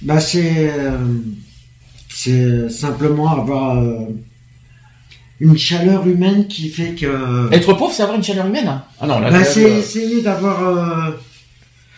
Bah 0.01 0.20
c'est, 0.20 0.70
euh, 0.77 0.98
c'est 2.10 2.70
simplement 2.70 3.32
avoir 3.41 3.77
euh, 3.77 4.00
une 5.39 5.58
chaleur 5.58 6.08
humaine 6.08 6.48
qui 6.48 6.69
fait 6.69 6.96
que. 6.96 7.51
Être 7.53 7.74
pauvre, 7.74 7.93
c'est 7.93 8.03
avoir 8.03 8.17
une 8.17 8.24
chaleur 8.24 8.46
humaine. 8.48 8.67
hein. 8.67 8.84
Ah 9.00 9.08
non, 9.08 9.19
là, 9.19 9.31
Bah, 9.31 9.43
c'est 9.43 9.63
essayer 9.79 10.22
d'avoir. 10.22 11.13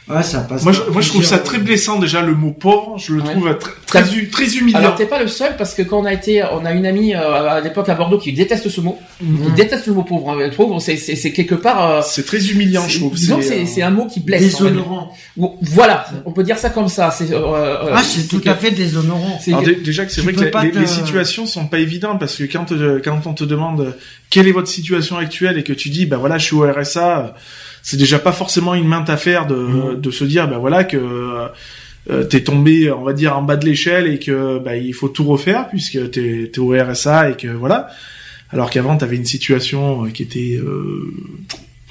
Euh, 0.10 0.16
Ouais, 0.18 0.24
ça 0.24 0.40
passe. 0.42 0.64
Moi, 0.64 0.72
je, 0.74 0.82
par 0.82 0.92
moi, 0.92 1.02
je 1.02 1.10
trouve 1.10 1.24
ça 1.24 1.38
très 1.40 1.58
blessant, 1.60 2.00
déjà, 2.00 2.22
le 2.22 2.34
mot 2.34 2.52
pauvre. 2.52 2.98
Je 2.98 3.14
le 3.14 3.22
Ouais. 3.22 3.30
trouve 3.32 3.58
très, 3.60 4.02
très, 4.04 4.14
hu- 4.14 4.30
très 4.30 4.48
humiliant. 4.58 4.80
Alors 4.80 4.96
t'es 4.96 5.06
pas 5.06 5.22
le 5.22 5.28
seul 5.28 5.56
parce 5.58 5.74
que 5.74 5.84
quand 5.84 6.00
on 6.00 6.06
a 6.06 6.14
été, 6.14 6.44
on 6.52 6.66
a 6.66 6.72
une 6.74 6.86
amie 6.86 7.14
euh, 7.16 7.48
à 7.50 7.62
l'époque 7.62 7.88
à 7.88 7.96
Bordeaux 7.96 8.18
qui 8.18 8.34
déteste 8.34 8.68
ce 8.68 8.82
mot, 8.82 8.98
Mhm. 9.22 9.46
qui 9.46 9.52
déteste 9.54 9.86
le 9.88 9.94
mot 9.94 10.04
pauvre. 10.04 10.32
hein. 10.32 10.50
Pauvre, 10.56 10.80
c'est 10.80 10.98
c'est 10.98 11.32
quelque 11.32 11.56
part. 11.56 11.90
euh, 11.90 12.02
C'est 12.04 12.26
très 12.26 12.46
humiliant, 12.50 12.88
je 12.88 12.98
trouve. 13.00 13.14
que 13.14 13.20
c'est 13.20 13.32
euh, 13.62 13.66
c'est 13.66 13.82
un 13.84 13.92
mot 13.92 14.08
qui 14.08 14.20
blesse. 14.20 14.42
Déshonorant. 14.42 15.14
Voilà, 15.62 16.06
on 16.26 16.32
peut 16.32 16.44
dire 16.44 16.58
ça 16.58 16.70
comme 16.72 16.88
ça. 16.90 17.12
C'est 17.12 17.32
euh, 17.32 17.38
euh, 17.38 17.92
Ah, 17.94 18.02
c'est 18.04 18.28
tout 18.28 18.40
que- 18.40 18.50
à 18.50 18.56
fait 18.56 18.72
déshonorant. 18.72 19.40
Alors 19.48 19.64
déjà 19.84 20.06
que 20.06 20.12
c'est 20.12 20.22
vrai 20.22 20.34
que 20.34 20.40
les, 20.40 20.46
les- 20.46 20.72
te- 20.72 20.80
les 20.80 20.88
situations 20.88 21.46
sont 21.46 21.68
pas 21.68 21.80
évidentes 21.80 22.20
parce 22.20 22.36
que 22.36 22.44
quand 22.44 22.72
euh, 22.72 23.00
quand 23.04 23.28
on 23.28 23.34
te 23.34 23.44
demande 23.44 23.82
euh, 23.82 23.92
quelle 24.30 24.48
est 24.48 24.52
votre 24.52 24.68
situation 24.68 25.18
actuelle 25.18 25.58
et 25.58 25.64
que 25.64 25.74
tu 25.74 25.90
dis 25.90 26.06
bah 26.06 26.18
voilà 26.18 26.38
je 26.38 26.46
suis 26.46 26.56
au 26.56 26.62
RSA, 26.70 27.20
euh, 27.20 27.28
c'est 27.84 27.98
déjà 27.98 28.20
pas 28.20 28.32
forcément 28.32 28.74
une 28.76 28.88
mainte 28.88 29.10
affaire 29.10 29.48
de 29.48 29.96
de 29.96 30.12
se 30.12 30.24
dire 30.24 30.48
bah 30.48 30.58
voilà 30.58 30.84
que 30.84 30.98
euh, 32.10 32.24
t'es 32.24 32.42
tombé 32.42 32.92
on 32.92 33.04
va 33.04 33.14
dire 33.14 33.38
en 33.38 33.44
bas 33.44 33.58
de 33.58 33.66
l'échelle 33.66 34.08
et 34.08 34.18
que 34.18 34.58
bah 34.58 34.76
il 34.76 34.94
faut 34.94 35.10
tout 35.10 35.24
refaire 35.24 35.70
puisque 35.70 36.12
t'es 36.12 36.50
t'es 36.52 36.60
au 36.60 36.72
RSA 36.72 37.32
et 37.32 37.38
que 37.38 37.48
voilà. 37.48 37.90
Alors 38.50 38.70
qu'avant 38.70 38.98
t'avais 38.98 39.16
une 39.16 39.26
situation 39.26 40.06
euh, 40.06 40.10
qui 40.10 40.24
était 40.24 40.58
euh, 40.58 41.14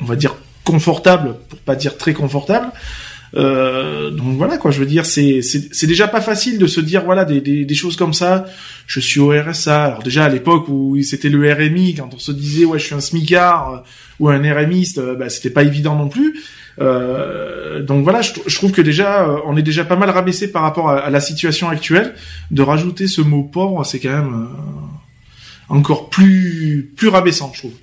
on 0.02 0.04
va 0.04 0.16
dire 0.16 0.36
confortable 0.64 1.36
pour 1.48 1.58
pas 1.60 1.76
dire 1.76 1.96
très 1.96 2.12
confortable 2.12 2.70
Euh, 3.36 4.10
donc 4.10 4.36
voilà 4.36 4.58
quoi, 4.58 4.70
je 4.70 4.80
veux 4.80 4.86
dire, 4.86 5.06
c'est 5.06 5.40
c'est 5.42 5.86
déjà 5.86 6.08
pas 6.08 6.20
facile 6.20 6.58
de 6.58 6.66
se 6.66 6.80
dire 6.80 7.04
voilà 7.04 7.24
des, 7.24 7.40
des 7.40 7.64
des 7.64 7.74
choses 7.74 7.96
comme 7.96 8.12
ça. 8.12 8.46
Je 8.86 9.00
suis 9.00 9.20
au 9.20 9.30
RSA. 9.30 9.84
Alors 9.84 10.02
déjà 10.02 10.24
à 10.24 10.28
l'époque 10.28 10.68
où 10.68 11.00
c'était 11.02 11.28
le 11.28 11.52
RMI, 11.52 11.94
quand 11.94 12.10
on 12.14 12.18
se 12.18 12.32
disait 12.32 12.64
ouais 12.64 12.78
je 12.78 12.86
suis 12.86 12.94
un 12.94 13.00
smicard 13.00 13.72
euh, 13.72 13.78
ou 14.18 14.28
un 14.28 14.38
RMiste, 14.38 14.98
euh, 14.98 15.14
bah, 15.14 15.28
c'était 15.28 15.50
pas 15.50 15.62
évident 15.62 15.96
non 15.96 16.08
plus. 16.08 16.40
Euh, 16.80 17.82
donc 17.82 18.04
voilà, 18.04 18.22
je, 18.22 18.32
trouve 18.54 18.72
que 18.72 18.80
déjà 18.80 19.28
on 19.44 19.56
est 19.56 19.62
déjà 19.62 19.84
pas 19.84 19.96
mal 19.96 20.10
rabaissé 20.10 20.50
par 20.50 20.62
rapport 20.62 20.88
à, 20.90 20.98
à 20.98 21.10
la 21.10 21.20
situation 21.20 21.68
actuelle. 21.68 22.14
De 22.50 22.62
rajouter 22.62 23.06
ce 23.06 23.20
mot 23.20 23.42
pauvre, 23.42 23.84
c'est 23.84 23.98
quand 23.98 24.10
même 24.10 24.48
euh, 24.48 25.74
encore 25.74 26.10
plus 26.10 26.90
plus 26.96 27.08
rabaissant, 27.08 27.52
je 27.54 27.60
trouve. 27.60 27.74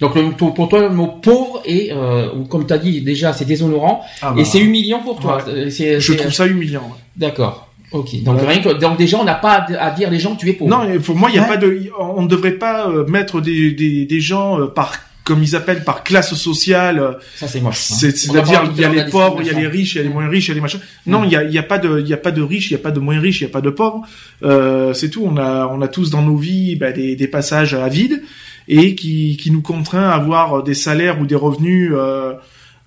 Donc 0.00 0.14
le- 0.14 0.30
pour, 0.30 0.54
pour 0.54 0.68
toi, 0.68 0.80
le 0.80 0.90
mot 0.90 1.08
pauvre 1.20 1.60
est, 1.64 1.90
euh, 1.92 2.28
comme 2.48 2.66
tu 2.66 2.72
as 2.72 2.78
dit 2.78 3.00
déjà, 3.00 3.32
c'est 3.32 3.44
déshonorant 3.44 4.02
Ah 4.22 4.32
et 4.36 4.42
bah, 4.42 4.44
c'est 4.44 4.60
humiliant 4.60 5.00
pour 5.00 5.18
toi. 5.18 5.38
Ouais. 5.46 5.52
Euh, 5.68 5.98
Je 6.00 6.12
trouve 6.14 6.32
ça 6.32 6.46
humiliant. 6.46 6.82
ouais. 6.82 6.98
D'accord. 7.16 7.68
Ok. 7.90 8.22
Donc, 8.22 8.38
Ouais. 8.40 8.46
rien 8.46 8.60
que- 8.60 8.78
donc 8.78 8.98
déjà, 8.98 9.16
on 9.18 9.24
n'a 9.24 9.34
pas 9.34 9.66
à, 9.78 9.90
dire 9.92 10.10
les 10.10 10.18
gens 10.20 10.34
que 10.36 10.40
tu 10.40 10.48
es 10.50 10.52
pauvre. 10.52 10.70
Non, 10.70 11.00
pour 11.00 11.16
moi, 11.16 11.30
il 11.30 11.36
y 11.36 11.38
a 11.38 11.42
Ouais. 11.42 11.48
pas 11.48 11.56
de, 11.56 11.90
on 11.98 12.22
ne 12.22 12.28
devrait 12.28 12.52
pas 12.52 12.88
euh, 12.88 13.06
mettre 13.06 13.40
des, 13.40 13.72
des, 13.72 14.04
des 14.04 14.20
gens 14.20 14.60
euh, 14.60 14.66
par, 14.66 14.92
comme 15.24 15.42
ils 15.42 15.56
appellent, 15.56 15.84
par 15.84 16.04
classe 16.04 16.34
sociale. 16.34 16.98
euh, 17.00 17.12
Ça 17.36 17.48
c'est 17.48 17.60
moche. 17.62 17.78
hein. 17.90 17.94
C'est-à-dire, 17.98 18.70
il 18.76 18.80
y 18.80 18.84
a 18.84 18.88
les 18.90 19.10
pauvres, 19.10 19.38
il 19.40 19.46
y 19.46 19.50
a 19.50 19.54
les 19.58 19.66
riches, 19.66 19.94
il 19.94 19.98
y 19.98 20.00
a 20.00 20.04
les 20.04 20.10
moins 20.10 20.28
riches, 20.28 20.46
il 20.46 20.48
y 20.48 20.52
a 20.52 20.54
les 20.56 20.60
machins. 20.60 20.80
Non, 21.06 21.20
Mm. 21.20 21.24
il 21.24 21.32
y 21.32 21.36
a, 21.36 21.42
il 21.44 21.52
y 21.52 21.58
a 21.58 21.62
pas 21.62 21.78
de, 21.78 21.98
il 22.00 22.06
y 22.08 22.12
a 22.14 22.18
pas 22.18 22.30
de 22.30 22.42
riches, 22.42 22.70
il 22.70 22.72
y 22.74 22.76
a 22.76 22.78
pas 22.80 22.90
de 22.90 23.00
moins 23.00 23.18
riches, 23.18 23.40
il 23.40 23.44
y 23.44 23.46
a 23.46 23.50
pas 23.50 23.60
de 23.62 23.70
pauvres. 23.70 24.02
Euh, 24.42 24.92
c'est 24.92 25.08
tout. 25.10 25.24
On 25.26 25.36
a, 25.38 25.66
on 25.66 25.80
a 25.82 25.88
tous 25.88 26.10
dans 26.10 26.22
nos 26.22 26.36
vies 26.36 26.76
bah, 26.76 26.92
des, 26.92 27.16
des 27.16 27.28
passages 27.28 27.72
à 27.74 27.88
vide 27.88 28.22
et 28.68 28.94
qui, 28.94 29.36
qui 29.36 29.50
nous 29.50 29.62
contraint 29.62 30.08
à 30.10 30.12
avoir 30.14 30.62
des 30.62 30.74
salaires 30.74 31.20
ou 31.20 31.26
des 31.26 31.34
revenus. 31.34 31.90
Euh, 31.94 32.34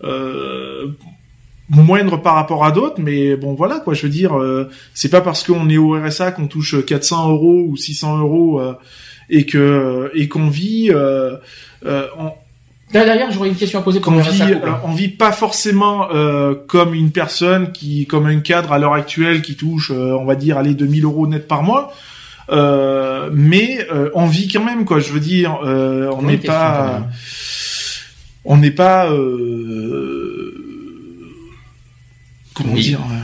euh, 0.04 0.88
moindres 1.70 2.22
par 2.22 2.36
rapport 2.36 2.66
à 2.66 2.72
d'autres, 2.72 3.00
mais 3.00 3.36
bon 3.38 3.54
voilà 3.54 3.80
quoi. 3.80 3.94
Je 3.94 4.02
veux 4.04 4.10
dire, 4.10 4.38
euh, 4.38 4.70
c'est 4.94 5.10
pas 5.10 5.22
parce 5.22 5.44
qu'on 5.44 5.70
est 5.70 5.78
au 5.78 5.92
RSA 5.94 6.32
qu'on 6.34 6.48
touche 6.48 6.84
400 6.86 7.30
euros 7.30 7.64
ou 7.70 7.78
600 7.78 8.18
euros 8.20 8.62
et 9.30 9.46
que 9.46 10.12
et 10.14 10.28
qu'on 10.28 10.48
vit 10.50 10.92
en- 10.94 12.36
D'ailleurs, 12.92 13.32
j'aurais 13.32 13.48
une 13.48 13.56
question 13.56 13.80
à 13.80 13.84
poser 13.84 14.02
pour 14.02 14.12
le 14.12 14.20
vit, 14.20 14.54
couple. 14.54 14.70
on 14.84 14.92
vit 14.92 15.08
pas 15.08 15.32
forcément 15.32 16.10
euh, 16.14 16.56
comme 16.68 16.94
une 16.94 17.12
personne 17.12 17.72
qui, 17.72 18.06
comme 18.06 18.26
un 18.26 18.40
cadre 18.42 18.74
à 18.74 18.80
l'heure 18.80 18.94
actuelle 18.94 19.42
qui 19.42 19.56
touche, 19.56 19.92
euh, 19.92 20.14
on 20.20 20.26
va 20.26 20.36
dire, 20.36 20.58
allez 20.58 20.74
2000 20.74 21.06
euros 21.06 21.26
net 21.26 21.48
par 21.48 21.64
mois. 21.64 21.94
Euh, 22.50 23.30
mais 23.34 23.86
euh, 23.94 24.10
on 24.14 24.26
vit 24.26 24.48
quand 24.48 24.64
même 24.64 24.86
quoi. 24.86 25.00
Je 25.00 25.12
veux 25.12 25.20
dire, 25.20 25.60
euh, 25.64 26.10
on 26.18 26.24
n'est 26.24 26.38
pas, 26.38 27.08
on 28.46 28.58
n'est 28.58 28.72
pas, 28.72 29.10
euh, 29.12 30.54
comment 32.54 32.74
Oui. 32.74 32.82
dire. 32.82 33.00
euh, 33.00 33.16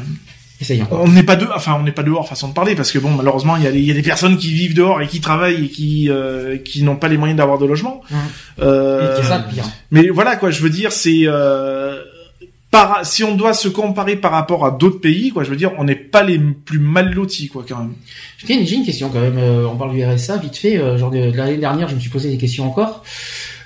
on 0.89 1.07
n'est 1.07 1.21
pas 1.23 1.35
de, 1.35 1.45
enfin 1.55 1.75
on 1.79 1.83
n'est 1.83 1.91
pas 1.91 2.01
dehors 2.01 2.27
façon 2.27 2.47
de 2.47 2.53
parler 2.53 2.73
parce 2.73 2.91
que 2.91 2.97
bon 2.97 3.11
malheureusement 3.11 3.57
il 3.57 3.63
y 3.63 3.67
a, 3.67 3.69
il 3.69 3.83
y 3.83 3.91
a 3.91 3.93
des 3.93 4.01
personnes 4.01 4.37
qui 4.37 4.51
vivent 4.53 4.73
dehors 4.73 4.99
et 5.03 5.07
qui 5.07 5.21
travaillent 5.21 5.65
et 5.65 5.69
qui 5.69 6.09
euh, 6.09 6.57
qui 6.57 6.81
n'ont 6.81 6.95
pas 6.95 7.09
les 7.09 7.17
moyens 7.17 7.37
d'avoir 7.37 7.59
de 7.59 7.65
logement. 7.67 8.01
Mhm. 8.09 8.17
Euh, 8.61 9.17
C'est 9.21 9.27
ça 9.27 9.39
pire. 9.39 9.65
mais 9.91 10.09
voilà 10.09 10.35
quoi, 10.35 10.49
je 10.49 10.61
veux 10.63 10.71
dire, 10.71 10.91
c'est 10.91 11.21
euh, 11.25 12.01
par, 12.69 13.05
si 13.05 13.23
on 13.23 13.35
doit 13.35 13.53
se 13.53 13.69
comparer 13.69 14.17
par 14.17 14.31
rapport 14.33 14.65
à 14.65 14.71
d'autres 14.71 14.99
pays, 14.99 15.29
quoi, 15.31 15.43
je 15.43 15.49
veux 15.49 15.55
dire, 15.55 15.71
on 15.77 15.85
n'est 15.85 15.95
pas 15.95 16.21
les 16.23 16.37
plus 16.37 16.79
mal 16.79 17.13
lotis, 17.13 17.47
quoi, 17.47 17.63
quand 17.67 17.77
même. 17.77 17.93
J'ai 18.45 18.53
une, 18.55 18.65
j'ai 18.67 18.75
une 18.75 18.85
question 18.85 19.09
quand 19.09 19.21
même. 19.21 19.37
euh, 19.37 19.65
on 19.71 19.75
parle 19.77 19.93
du 19.93 20.03
RSA 20.05 20.37
vite 20.37 20.57
fait. 20.57 20.77
euh, 20.77 20.97
genre 20.97 21.09
de, 21.09 21.31
de 21.31 21.37
l'année 21.37 21.57
dernière, 21.57 21.87
je 21.87 21.95
me 21.95 21.99
suis 21.99 22.09
posé 22.09 22.29
des 22.29 22.37
questions 22.37 22.65
encore. 22.67 23.03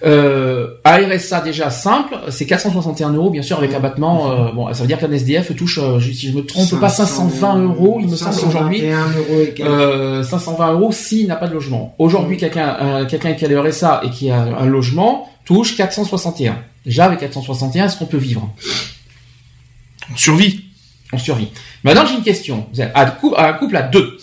Euh, 0.03 0.67
un 0.85 0.97
RSA 1.09 1.41
déjà 1.41 1.69
simple, 1.69 2.15
c'est 2.29 2.45
461 2.45 3.13
euros, 3.13 3.29
bien 3.29 3.41
sûr, 3.43 3.57
avec 3.57 3.73
abattement. 3.73 4.31
euh, 4.31 4.51
bon, 4.51 4.71
ça 4.73 4.81
veut 4.81 4.87
dire 4.87 4.97
qu'un 4.99 5.11
SDF 5.11 5.55
touche, 5.55 5.79
euh, 5.81 5.99
je- 5.99 6.11
si 6.11 6.29
je 6.31 6.35
me 6.37 6.43
trompe 6.45 6.79
pas, 6.79 6.89
520 6.89 7.57
euros, 7.59 7.97
il 8.01 8.07
me 8.07 8.15
semble 8.15 8.35
aujourd'hui. 8.47 8.79
521 8.81 9.05
euros 9.17 9.41
et 9.41 9.49
quelques. 9.53 9.69
Euh, 9.69 10.23
520 10.23 10.73
euros 10.73 10.91
s'il 10.91 11.27
n'a 11.27 11.35
pas 11.35 11.47
de 11.47 11.53
logement. 11.53 11.95
Aujourd'hui, 11.99 12.37
quelqu'un, 12.37 12.77
euh, 12.81 13.05
quelqu'un 13.05 13.33
qui 13.33 13.45
a 13.45 13.47
le 13.47 13.59
RSA 13.59 14.01
et 14.05 14.09
qui 14.09 14.29
a 14.31 14.41
un 14.41 14.65
logement 14.65 15.27
touche 15.45 15.75
461. 15.75 16.57
Déjà, 16.85 17.05
avec 17.05 17.19
461, 17.19 17.85
est-ce 17.85 17.97
qu'on 17.97 18.05
peut 18.05 18.17
vivre? 18.17 18.53
On 20.11 20.17
survit. 20.17 20.65
On 21.13 21.17
survit. 21.17 21.49
Maintenant, 21.83 22.05
j'ai 22.05 22.15
une 22.15 22.23
question. 22.23 22.67
Avez- 22.77 22.91
Un 23.37 23.53
couple, 23.53 23.75
à 23.77 23.83
deux. 23.83 24.17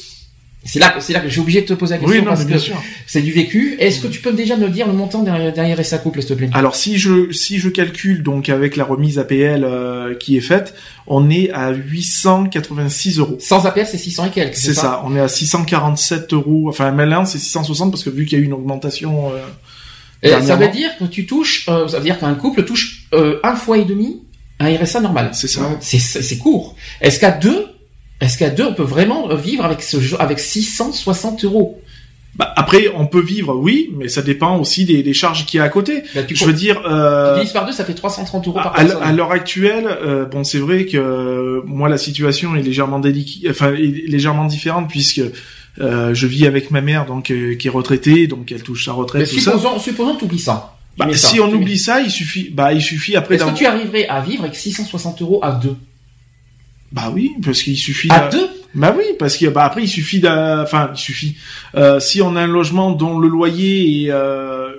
C'est 0.64 0.80
là, 0.80 0.96
c'est 1.00 1.12
là 1.12 1.20
que 1.20 1.28
je 1.28 1.32
suis 1.32 1.40
obligé 1.40 1.62
de 1.62 1.66
te 1.66 1.72
poser 1.74 1.94
la 1.94 1.98
question 2.00 2.14
Oui, 2.18 2.22
non, 2.22 2.30
parce 2.32 2.44
bien 2.44 2.56
que 2.58 2.62
c'est 3.06 3.22
du 3.22 3.30
vécu. 3.32 3.76
Est-ce 3.78 4.00
que 4.00 4.08
tu 4.08 4.20
peux 4.20 4.32
déjà 4.32 4.56
me 4.56 4.68
dire 4.68 4.86
le 4.86 4.92
montant 4.92 5.22
d'un 5.22 5.50
d'un 5.50 5.74
RSA 5.74 5.98
couple, 5.98 6.20
s'il 6.20 6.30
te 6.30 6.34
plaît? 6.34 6.50
Alors 6.52 6.74
si 6.76 6.98
je 6.98 7.30
si 7.32 7.58
je 7.58 7.68
calcule 7.70 8.22
donc 8.22 8.48
avec 8.50 8.76
la 8.76 8.84
remise 8.84 9.18
APL 9.18 9.64
euh, 9.64 10.14
qui 10.16 10.36
est 10.36 10.40
faite, 10.42 10.74
on 11.06 11.30
est 11.30 11.50
à 11.52 11.70
886 11.72 13.18
euros. 13.18 13.38
Sans 13.40 13.64
APL, 13.66 13.86
c'est 13.86 13.96
600 13.98 14.26
et 14.26 14.30
quelques. 14.30 14.56
C'est 14.56 14.74
ça? 14.74 15.02
On 15.06 15.14
est 15.16 15.20
à 15.20 15.28
647 15.28 16.32
euros. 16.34 16.66
Enfin, 16.68 16.90
maintenant 16.90 17.24
c'est 17.24 17.38
660 17.38 17.90
parce 17.90 18.02
que 18.02 18.10
vu 18.10 18.26
qu'il 18.26 18.36
y 18.38 18.40
a 18.40 18.44
eu 18.44 18.46
une 18.46 18.52
augmentation. 18.52 19.30
euh, 19.32 19.38
Et 20.22 20.30
ça 20.42 20.56
veut 20.56 20.68
dire 20.68 20.90
que 20.98 21.04
tu 21.04 21.26
touches, 21.26 21.66
euh, 21.68 21.86
ça 21.88 21.98
veut 21.98 22.04
dire 22.04 22.18
qu'un 22.18 22.34
couple 22.34 22.64
touche 22.64 23.04
euh, 23.14 23.38
un 23.44 23.54
fois 23.54 23.78
et 23.78 23.84
demi 23.84 24.22
un 24.60 24.74
RSA 24.76 25.00
normal. 25.00 25.30
c'est 25.34 25.46
ça. 25.48 25.60
C'est 25.80 25.98
c'est 26.00 26.38
court. 26.38 26.74
Est-ce 27.00 27.20
qu'à 27.20 27.30
deux, 27.30 27.66
est-ce 28.20 28.36
qu'à 28.38 28.50
deux, 28.50 28.64
on 28.64 28.74
peut 28.74 28.82
vraiment 28.82 29.32
vivre 29.36 29.64
avec 29.64 29.80
ce 29.82 29.96
avec 30.20 30.40
660 30.40 31.44
euros? 31.44 31.80
Bah, 32.34 32.52
après, 32.56 32.86
on 32.94 33.06
peut 33.06 33.20
vivre, 33.22 33.54
oui, 33.56 33.90
mais 33.96 34.06
ça 34.08 34.22
dépend 34.22 34.58
aussi 34.58 34.84
des, 34.84 35.02
des 35.02 35.12
charges 35.14 35.44
qu'il 35.46 35.58
y 35.58 35.60
a 35.60 35.64
à 35.64 35.68
côté. 35.68 36.02
Là, 36.14 36.22
tu 36.22 36.36
Je 36.36 36.44
veux 36.44 36.52
dire. 36.52 36.80
Euh, 36.88 37.36
divises 37.38 37.52
par 37.52 37.66
deux, 37.66 37.72
ça 37.72 37.84
fait 37.84 37.94
330 37.94 38.46
euros 38.48 38.58
À, 38.58 38.62
par 38.64 38.72
à 38.78 38.84
personne. 38.84 39.02
à 39.02 39.12
l'heure 39.12 39.32
actuelle, 39.32 39.86
euh, 39.88 40.24
bon, 40.24 40.44
c'est 40.44 40.58
vrai 40.58 40.86
que 40.86 40.96
euh, 40.98 41.62
moi 41.64 41.88
la 41.88 41.98
situation 41.98 42.54
est 42.54 42.62
légèrement 42.62 43.00
délic- 43.00 43.44
enfin 43.50 43.72
est 43.74 44.08
légèrement 44.08 44.44
différente 44.44 44.88
puisque 44.88 45.22
euh, 45.80 46.14
je 46.14 46.26
vis 46.26 46.46
avec 46.46 46.70
ma 46.70 46.80
mère 46.80 47.06
donc 47.06 47.30
euh, 47.30 47.54
qui 47.54 47.68
est 47.68 47.70
retraitée, 47.70 48.26
donc 48.26 48.50
elle 48.52 48.62
touche 48.62 48.84
sa 48.84 48.92
Mais 48.92 48.98
retraite 48.98 49.28
tout 49.30 49.38
ça. 49.38 49.52
supposons, 49.52 49.78
supposons 49.78 50.14
que 50.14 50.18
tu 50.20 50.24
oublies 50.24 50.38
ça. 50.38 50.74
Bah, 50.96 51.06
ça, 51.12 51.28
si 51.28 51.38
on 51.40 51.46
mets- 51.46 51.54
oublie 51.54 51.78
ça, 51.78 52.00
il 52.00 52.10
suffit, 52.10 52.50
bah 52.50 52.72
il 52.72 52.82
suffit 52.82 53.14
après. 53.14 53.36
Est-ce 53.36 53.44
que 53.44 53.56
tu 53.56 53.66
arriverais 53.66 54.06
à 54.08 54.20
vivre 54.20 54.42
avec 54.44 54.56
660 54.56 55.22
euros 55.22 55.38
à 55.44 55.52
deux? 55.52 55.76
Bah 56.90 57.12
oui, 57.14 57.30
parce 57.44 57.62
qu'il 57.62 57.76
suffit. 57.76 58.10
À 58.10 58.28
deux? 58.28 58.48
Bah 58.74 58.94
oui, 58.96 59.04
parce 59.18 59.36
que 59.36 59.46
bah 59.46 59.64
après 59.64 59.84
il 59.84 59.88
suffit 59.88 60.20
d'a- 60.20 60.62
enfin 60.62 60.90
il 60.94 60.98
suffit. 60.98 61.36
Euh, 61.74 62.00
si 62.00 62.20
on 62.22 62.34
a 62.36 62.42
un 62.42 62.46
logement 62.46 62.90
dont 62.92 63.18
le 63.18 63.28
loyer 63.28 64.04
est 64.06 64.10
euh, 64.10 64.70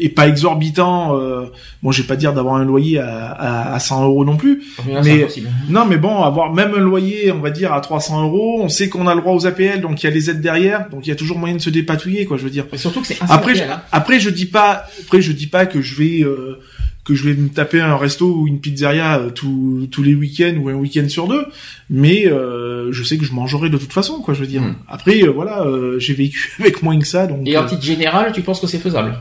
est 0.00 0.08
pas 0.08 0.28
exorbitant, 0.28 1.16
euh, 1.18 1.46
bon 1.82 1.92
je 1.92 2.02
vais 2.02 2.08
pas 2.08 2.16
dire 2.16 2.32
d'avoir 2.32 2.56
un 2.56 2.64
loyer 2.64 2.98
à, 2.98 3.26
à, 3.30 3.74
à 3.74 3.78
100 3.78 4.04
euros 4.04 4.24
non 4.24 4.36
plus. 4.36 4.62
Là, 4.88 5.00
Mais- 5.04 5.22
impossible. 5.22 5.48
Non, 5.68 5.84
mais 5.86 5.96
bon, 5.96 6.22
avoir 6.22 6.52
même 6.52 6.74
un 6.74 6.80
loyer, 6.80 7.30
on 7.32 7.40
va 7.40 7.50
dire 7.50 7.72
à 7.72 7.80
300 7.80 8.24
euros, 8.24 8.60
on 8.62 8.68
sait 8.68 8.88
qu'on 8.88 9.06
a 9.06 9.14
le 9.14 9.20
droit 9.20 9.34
aux 9.34 9.46
APL, 9.46 9.80
donc 9.80 10.02
il 10.02 10.06
y 10.06 10.08
a 10.08 10.12
les 10.12 10.30
aides 10.30 10.40
derrière, 10.40 10.88
donc 10.90 11.06
il 11.06 11.10
y 11.10 11.12
a 11.12 11.16
toujours 11.16 11.38
moyen 11.38 11.56
de 11.56 11.60
se 11.60 11.70
dépatouiller, 11.70 12.24
quoi. 12.26 12.36
Je 12.36 12.44
veux 12.44 12.50
dire. 12.50 12.66
Mais 12.72 12.78
surtout 12.78 13.00
que 13.00 13.06
c'est 13.06 13.18
Après, 13.28 13.54
je, 13.54 13.62
APL, 13.62 13.72
hein. 13.72 13.82
après, 13.92 14.20
je 14.20 14.30
dis 14.30 14.46
pas, 14.46 14.84
après, 15.04 15.20
je 15.20 15.32
dis 15.32 15.46
pas 15.46 15.66
que 15.66 15.80
je 15.80 15.94
vais 15.96 16.22
euh, 16.22 16.58
que 17.02 17.14
je 17.14 17.28
vais 17.28 17.34
me 17.34 17.48
taper 17.48 17.80
un 17.80 17.96
resto 17.96 18.26
ou 18.26 18.46
une 18.46 18.60
pizzeria 18.60 19.18
euh, 19.18 19.30
tous 19.30 19.88
tous 19.90 20.02
les 20.02 20.14
week-ends 20.14 20.54
ou 20.60 20.68
un 20.68 20.74
week-end 20.74 21.08
sur 21.08 21.28
deux, 21.28 21.46
mais 21.88 22.26
euh, 22.26 22.92
je 22.92 23.02
sais 23.02 23.16
que 23.16 23.24
je 23.24 23.32
mangerai 23.32 23.70
de 23.70 23.78
toute 23.78 23.92
façon, 23.92 24.20
quoi. 24.20 24.34
Je 24.34 24.40
veux 24.40 24.46
dire. 24.46 24.62
Mm. 24.62 24.76
Après, 24.88 25.22
euh, 25.22 25.30
voilà, 25.30 25.62
euh, 25.62 25.98
j'ai 25.98 26.14
vécu 26.14 26.52
avec 26.60 26.82
moins 26.82 26.98
que 26.98 27.06
ça, 27.06 27.26
donc. 27.26 27.40
Et 27.46 27.56
en 27.56 27.62
euh, 27.64 27.66
titre 27.66 27.82
général, 27.82 28.32
tu 28.32 28.42
penses 28.42 28.60
que 28.60 28.66
c'est 28.66 28.78
faisable? 28.78 29.18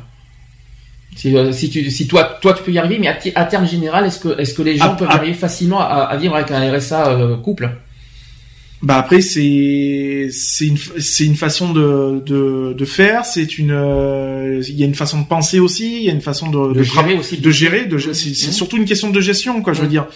Si, 1.16 1.36
euh, 1.36 1.52
si, 1.52 1.70
tu, 1.70 1.90
si 1.90 2.08
toi, 2.08 2.38
toi 2.42 2.54
tu 2.54 2.64
peux 2.64 2.72
y 2.72 2.78
arriver, 2.78 3.00
mais 3.00 3.08
à, 3.08 3.46
terme 3.46 3.68
général, 3.68 4.06
est-ce 4.06 4.20
que, 4.20 4.40
est-ce 4.40 4.54
que 4.54 4.62
les 4.62 4.78
gens 4.78 4.92
Ah, 4.92 4.96
peuvent 4.98 5.08
ah. 5.10 5.16
y 5.16 5.18
arriver 5.18 5.34
facilement 5.34 5.82
à, 5.82 6.04
à 6.04 6.18
vivre 6.18 6.36
avec 6.36 6.52
un 6.52 6.72
RSA 6.72 7.10
euh, 7.10 7.38
couple? 7.38 7.70
Bah 8.82 8.98
après 8.98 9.20
c'est 9.20 10.30
c'est 10.32 10.68
une 10.68 10.78
c'est 10.78 11.26
une 11.26 11.36
façon 11.36 11.74
de 11.74 12.24
de 12.26 12.72
de 12.72 12.86
faire, 12.86 13.26
c'est 13.26 13.58
une 13.58 13.72
euh, 13.74 14.64
il 14.66 14.80
y 14.80 14.84
a 14.84 14.86
une 14.86 14.96
façon 14.96 15.20
de 15.20 15.28
penser 15.28 15.60
aussi, 15.60 15.98
il 15.98 16.04
y 16.04 16.10
a 16.10 16.14
une 16.14 16.22
façon 16.22 16.50
de 16.50 16.74
De 16.74 16.80
de, 16.80 16.84
gérer 16.84 17.16
aussi. 17.16 17.38
de 17.40 17.52
gérer, 17.52 17.86
de 17.88 17.98
c'est 17.98 18.34
surtout 18.34 18.78
une 18.78 18.86
question 18.86 19.10
de 19.10 19.20
gestion 19.20 19.62
quoi, 19.62 19.74
je 19.74 19.82
veux 19.82 19.90
dire. 19.90 20.08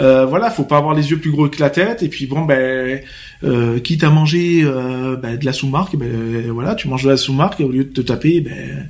Euh, 0.00 0.26
voilà, 0.26 0.50
faut 0.50 0.64
pas 0.64 0.78
avoir 0.78 0.94
les 0.94 1.10
yeux 1.10 1.18
plus 1.18 1.30
gros 1.30 1.48
que 1.48 1.60
la 1.60 1.70
tête 1.70 2.02
et 2.02 2.08
puis 2.08 2.26
bon 2.26 2.42
ben 2.42 3.00
euh, 3.44 3.80
quitte 3.80 4.04
à 4.04 4.10
manger 4.10 4.62
euh, 4.64 5.16
ben, 5.16 5.36
de 5.36 5.44
la 5.44 5.52
sous-marque, 5.52 5.96
ben 5.96 6.50
voilà, 6.50 6.74
tu 6.74 6.88
manges 6.88 7.04
de 7.04 7.10
la 7.10 7.16
sous-marque 7.16 7.60
et 7.60 7.64
au 7.64 7.70
lieu 7.70 7.84
de 7.84 7.92
te 7.92 8.00
taper 8.00 8.40
ben 8.40 8.88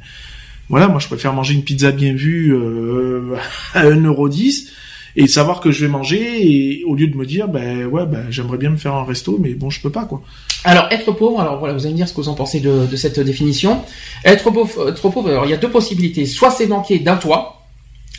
voilà, 0.69 0.89
moi 0.89 0.99
je 0.99 1.07
préfère 1.07 1.33
manger 1.33 1.55
une 1.55 1.65
pizza 1.65 1.93
bien 1.93 2.13
vue 2.13 2.55
euh, 2.55 3.37
à 3.75 3.85
1,10€ 3.85 4.69
et 5.17 5.27
savoir 5.27 5.61
que 5.61 5.71
je 5.71 5.85
vais 5.85 5.91
manger 5.91 6.47
et 6.47 6.85
au 6.85 6.95
lieu 6.95 7.09
de 7.09 7.17
me 7.17 7.27
dire 7.27 7.49
ben 7.49 7.87
ouais 7.87 8.07
ben 8.07 8.27
j'aimerais 8.31 8.59
bien 8.59 8.71
me 8.71 8.77
faire 8.77 8.95
un 8.95 9.05
resto 9.05 9.39
mais 9.41 9.55
bon 9.55 9.71
je 9.71 9.81
peux 9.81 9.91
pas 9.91 10.05
quoi. 10.05 10.23
Alors, 10.65 10.89
être 10.91 11.13
pauvre, 11.13 11.41
alors 11.41 11.59
voilà, 11.59 11.75
vous 11.75 11.85
allez 11.85 11.93
me 11.93 11.97
dire 11.97 12.09
ce 12.09 12.13
que 12.13 12.21
vous 12.21 12.29
en 12.29 12.35
pensez 12.35 12.61
de, 12.61 12.97
cette 12.97 13.21
définition. 13.21 13.83
Être 14.25 14.51
pauvre, 14.51 14.89
être 14.89 15.09
pauvre, 15.09 15.29
alors 15.31 15.45
il 15.45 15.51
y 15.51 15.55
a 15.55 15.57
deux 15.57 15.71
possibilités. 15.71 16.27
Soit 16.27 16.51
c'est 16.51 16.67
manquer 16.67 16.99
d'un 16.99 17.17
toit, 17.17 17.58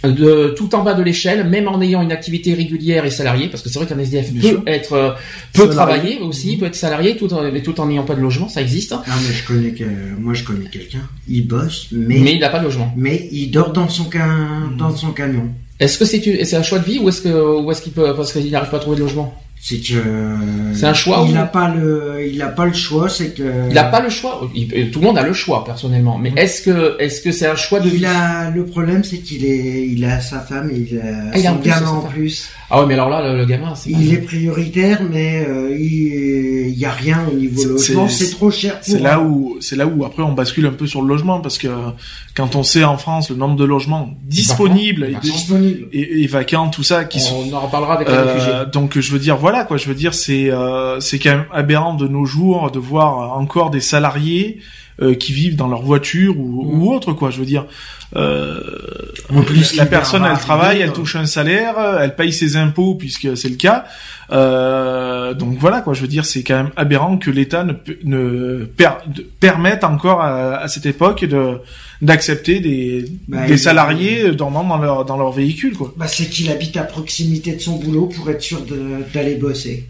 de 0.03 0.53
tout 0.57 0.73
en 0.75 0.83
bas 0.83 0.93
de 0.93 1.03
l'échelle, 1.03 1.45
même 1.47 1.67
en 1.67 1.81
ayant 1.81 2.01
une 2.01 2.11
activité 2.11 2.53
régulière 2.53 3.05
et 3.05 3.11
salariée, 3.11 3.47
parce 3.49 3.61
que 3.63 3.69
c'est 3.69 3.79
vrai 3.79 3.87
qu'un 3.87 3.99
SDF 3.99 4.31
peut 4.33 4.61
être, 4.65 4.93
euh, 4.93 5.11
peut 5.53 5.67
Salarié. 5.69 5.75
travailler 5.75 6.19
aussi, 6.21 6.57
peut 6.57 6.65
être 6.67 6.75
salarié, 6.75 7.17
tout 7.17 7.33
en, 7.33 7.51
mais 7.51 7.61
tout 7.61 7.79
en 7.81 7.87
n'ayant 7.87 8.03
pas 8.03 8.15
de 8.15 8.21
logement, 8.21 8.47
ça 8.49 8.61
existe. 8.61 8.93
Ah, 8.93 9.03
mais 9.27 9.33
je 9.33 9.45
connais 9.45 9.71
que, 9.71 9.83
moi 10.17 10.33
je 10.33 10.43
connais 10.43 10.69
quelqu'un. 10.69 11.01
Il 11.27 11.47
bosse, 11.47 11.87
mais, 11.91 12.15
Mais 12.15 12.19
mais, 12.21 12.33
il 12.35 12.39
n'a 12.39 12.49
pas 12.49 12.59
de 12.59 12.65
logement. 12.65 12.93
il 13.31 13.51
dort 13.51 13.71
dans 13.73 13.89
son, 13.89 14.09
ca- 14.11 14.27
dans 14.77 14.95
son 14.95 15.11
camion. 15.11 15.49
Est-ce 15.79 15.97
que 15.97 16.05
c'est 16.05 16.43
c'est 16.45 16.55
un 16.57 16.63
choix 16.63 16.79
de 16.79 16.85
vie 16.85 16.99
ou 16.99 17.07
est-ce 17.07 17.21
que 17.21 17.29
ou 17.61 17.71
est-ce 17.71 17.81
qu'il 17.81 17.93
peut 17.93 18.13
parce 18.15 18.33
qu'il 18.33 18.51
n'arrive 18.51 18.69
pas 18.69 18.77
à 18.77 18.79
trouver 18.81 18.97
de 18.97 19.01
logement? 19.01 19.33
C'est 19.61 19.77
que. 19.77 20.01
C'est 20.73 20.85
un 20.85 20.93
choix 20.93 21.23
Il 21.25 21.31
ou- 21.31 21.33
n'a 21.33 21.43
pas 21.45 21.67
le, 21.69 22.25
il 22.31 22.41
a 22.41 22.47
pas 22.47 22.65
le 22.65 22.73
choix, 22.73 23.09
c'est 23.09 23.33
que. 23.35 23.67
Il 23.67 23.73
n'a 23.73 23.83
pas 23.83 23.99
le 23.99 24.09
choix. 24.09 24.49
Il- 24.55 24.89
tout 24.89 24.99
le 24.99 25.05
monde 25.05 25.17
a 25.17 25.23
le 25.23 25.33
choix 25.33 25.65
personnellement, 25.65 26.17
mais 26.17 26.31
est-ce 26.37 26.61
que 26.61 26.95
est-ce 26.99 27.19
que 27.21 27.31
c'est 27.33 27.45
un 27.47 27.55
choix 27.57 27.79
de 27.81 27.89
vie 27.89 27.97
Il 27.97 28.05
a 28.05 28.49
le 28.51 28.65
problème, 28.65 29.03
c'est 29.03 29.17
qu'il 29.17 29.43
est, 29.45 29.85
il 29.87 30.05
a 30.05 30.21
sa 30.21 30.39
femme, 30.39 30.69
et 30.71 30.77
il 30.89 30.97
a 30.99 31.03
Ah, 31.33 31.37
il 31.37 31.45
a 31.45 31.49
son 31.51 31.55
gamin 31.57 31.87
en 31.89 32.01
plus. 32.03 32.49
Ah 32.71 32.79
ouais, 32.81 32.85
mais 32.85 32.93
alors 32.93 33.09
là, 33.09 33.31
le, 33.31 33.37
le 33.37 33.45
gamin, 33.45 33.73
c'est. 33.75 33.89
Il 33.89 34.13
est 34.13 34.17
prioritaire, 34.21 35.01
mais 35.09 35.45
euh, 35.47 35.75
il, 35.75 36.67
il 36.69 36.77
y 36.77 36.85
a 36.85 36.91
rien 36.91 37.25
au 37.31 37.35
niveau 37.35 37.63
logement. 37.63 38.07
c'est- 38.07 38.29
trop 38.31 38.51
cher. 38.51 38.77
C'est 38.81 38.99
là 38.99 39.19
où 39.21 39.57
c'est 39.59 39.75
là 39.75 39.87
où 39.87 40.05
après 40.05 40.23
on 40.23 40.33
bascule 40.33 40.65
un 40.67 40.71
peu 40.71 40.85
sur 40.87 41.01
le 41.01 41.07
logement 41.07 41.41
parce 41.41 41.57
que 41.57 41.67
quand 42.35 42.55
on 42.55 42.63
sait 42.63 42.83
en 42.83 42.97
France 42.97 43.29
le 43.31 43.35
nombre 43.35 43.55
de 43.55 43.65
logements 43.65 44.13
disponibles 44.23 45.03
et, 45.03 45.07
Vacants. 45.13 45.19
disponible. 45.21 45.87
et, 45.91 46.23
et 46.23 46.27
vacants 46.27 46.69
tout 46.69 46.83
ça 46.83 47.03
qui 47.05 47.19
sont 47.19 47.43
On 47.51 47.53
en 47.53 47.59
reparlera 47.61 47.95
avec 47.95 48.07
les 48.07 48.13
Euh, 48.13 48.33
réfugiés. 48.33 48.53
donc 48.71 48.97
je 48.99 49.11
veux 49.11 49.19
dire 49.19 49.35
voilà 49.35 49.63
quoi 49.65 49.77
je 49.77 49.87
veux 49.87 49.95
dire 49.95 50.13
c'est 50.13 50.49
euh, 50.51 50.99
c'est 50.99 51.19
quand 51.19 51.31
même 51.31 51.45
aberrant 51.51 51.95
de 51.95 52.07
nos 52.07 52.25
jours 52.25 52.71
de 52.71 52.79
voir 52.79 53.37
encore 53.37 53.69
des 53.71 53.81
salariés 53.81 54.59
euh, 55.01 55.13
qui 55.15 55.31
vivent 55.33 55.55
dans 55.55 55.67
leur 55.67 55.81
voiture 55.81 56.37
ou, 56.39 56.63
Mm. 56.65 56.81
ou 56.81 56.93
autre 56.93 57.13
quoi 57.13 57.29
je 57.31 57.39
veux 57.39 57.45
dire 57.45 57.65
euh, 58.15 58.59
En 59.33 59.41
plus, 59.43 59.75
la 59.75 59.85
personne 59.85 60.25
elle 60.29 60.37
travaille 60.39 60.81
elle 60.81 60.89
euh. 60.89 60.93
touche 60.93 61.15
un 61.15 61.25
salaire 61.25 61.75
elle 62.01 62.15
paye 62.15 62.33
ses 62.33 62.55
impôts 62.57 62.95
puisque 62.95 63.37
c'est 63.37 63.49
le 63.49 63.55
cas 63.55 63.85
euh, 64.31 65.33
donc 65.33 65.57
voilà 65.57 65.81
quoi 65.81 65.93
je 65.93 66.01
veux 66.01 66.07
dire 66.07 66.25
c'est 66.25 66.43
quand 66.43 66.55
même 66.57 66.71
aberrant 66.75 67.17
que 67.17 67.31
l'État 67.31 67.63
ne, 67.63 67.73
ne 68.03 68.65
per- 68.65 68.99
de- 69.07 69.25
permette 69.39 69.83
encore 69.83 70.21
à, 70.21 70.57
à 70.57 70.67
cette 70.67 70.85
époque 70.85 71.25
de 71.25 71.57
d'accepter 72.01 72.59
des, 72.61 73.05
Bah, 73.27 73.45
des 73.47 73.57
salariés 73.57 74.31
dormant 74.31 74.63
dans 74.63 74.77
leur 74.77 75.05
dans 75.05 75.17
leur 75.17 75.31
véhicule 75.31 75.73
quoi 75.75 75.93
Bah, 75.97 76.07
c'est 76.07 76.25
qu'il 76.29 76.49
habite 76.51 76.77
à 76.77 76.83
proximité 76.83 77.53
de 77.53 77.59
son 77.59 77.75
boulot 77.77 78.05
pour 78.07 78.29
être 78.29 78.41
sûr 78.41 78.59
d'aller 79.13 79.35
bosser. 79.35 79.87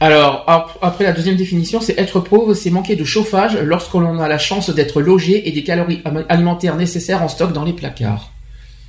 Alors 0.00 0.44
ap- 0.46 0.78
après 0.80 1.04
la 1.04 1.12
deuxième 1.12 1.34
définition, 1.36 1.80
c'est 1.80 1.98
être 1.98 2.20
pauvre, 2.20 2.54
c'est 2.54 2.70
manquer 2.70 2.94
de 2.94 3.04
chauffage 3.04 3.56
lorsque 3.64 3.94
l'on 3.94 4.20
a 4.20 4.28
la 4.28 4.38
chance 4.38 4.70
d'être 4.70 5.00
logé 5.00 5.48
et 5.48 5.52
des 5.52 5.64
calories 5.64 6.02
alimentaires 6.28 6.76
nécessaires 6.76 7.22
en 7.22 7.28
stock 7.28 7.52
dans 7.52 7.64
les 7.64 7.72
placards. 7.72 8.30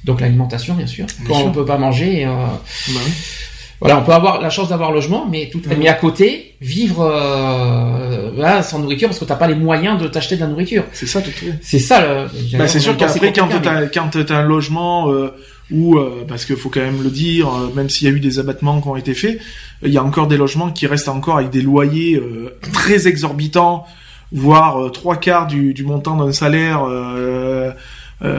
Donc 0.06 0.22
l'alimentation, 0.22 0.76
bien 0.76 0.88
sûr. 0.88 1.06
Bien 1.08 1.28
Quand 1.28 1.40
sûr. 1.40 1.48
on 1.48 1.52
peut 1.52 1.66
pas 1.66 1.78
manger. 1.80 2.26
euh, 2.26 2.32
Voilà, 3.82 3.98
on 3.98 4.04
peut 4.04 4.12
avoir 4.14 4.42
la 4.42 4.50
chance 4.50 4.70
d'avoir 4.70 4.90
un 4.92 4.94
logement, 4.94 5.26
mais 5.30 5.50
tout, 5.52 5.62
mais 5.78 5.88
à 5.88 5.94
côté, 5.94 6.56
vivre 6.62 7.02
euh, 7.02 8.30
voilà, 8.36 8.62
sans 8.62 8.80
nourriture 8.80 9.08
parce 9.08 9.20
que 9.20 9.26
t'as 9.26 9.36
pas 9.36 9.48
les 9.48 9.56
moyens 9.56 10.00
de 10.02 10.08
t'acheter 10.08 10.36
de 10.36 10.42
la 10.42 10.48
nourriture. 10.48 10.84
c'est 10.92 11.08
ça 11.08 11.22
tout. 11.22 11.32
C'est 11.62 11.80
ça. 11.80 12.02
Le, 12.02 12.58
Bah, 12.58 12.68
c'est 12.68 12.80
sûr 12.80 12.96
qu'après, 12.98 13.32
quand 13.34 13.48
mais- 13.48 13.62
t'as, 13.90 14.24
t'as 14.24 14.38
un 14.38 14.44
logement 14.44 15.10
euh, 15.12 15.34
où, 15.72 15.98
euh, 15.98 16.26
parce 16.28 16.46
qu'il 16.46 16.56
faut 16.58 16.70
quand 16.70 16.82
même 16.82 17.02
le 17.02 17.10
dire, 17.10 17.48
euh, 17.48 17.70
même 17.74 17.90
s'il 17.90 18.08
y 18.08 18.12
a 18.12 18.14
eu 18.14 18.20
des 18.20 18.38
abattements 18.40 18.82
qui 18.82 18.88
ont 18.90 18.96
été 18.98 19.14
faits, 19.14 19.40
il 19.84 19.92
y 19.92 19.98
a 19.98 20.04
encore 20.04 20.28
des 20.28 20.38
logements 20.38 20.72
qui 20.72 20.88
restent 20.88 21.10
encore 21.10 21.38
avec 21.38 21.50
des 21.52 21.62
loyers 21.62 22.16
euh, 22.18 22.58
très 22.74 23.08
exorbitants, 23.08 23.86
voire 24.32 24.82
euh, 24.84 24.90
trois 24.90 25.16
quarts 25.18 25.48
du, 25.48 25.74
du 25.74 25.84
montant 25.84 26.16
d'un 26.18 26.32
salaire 26.34 26.84
euh, 26.88 27.72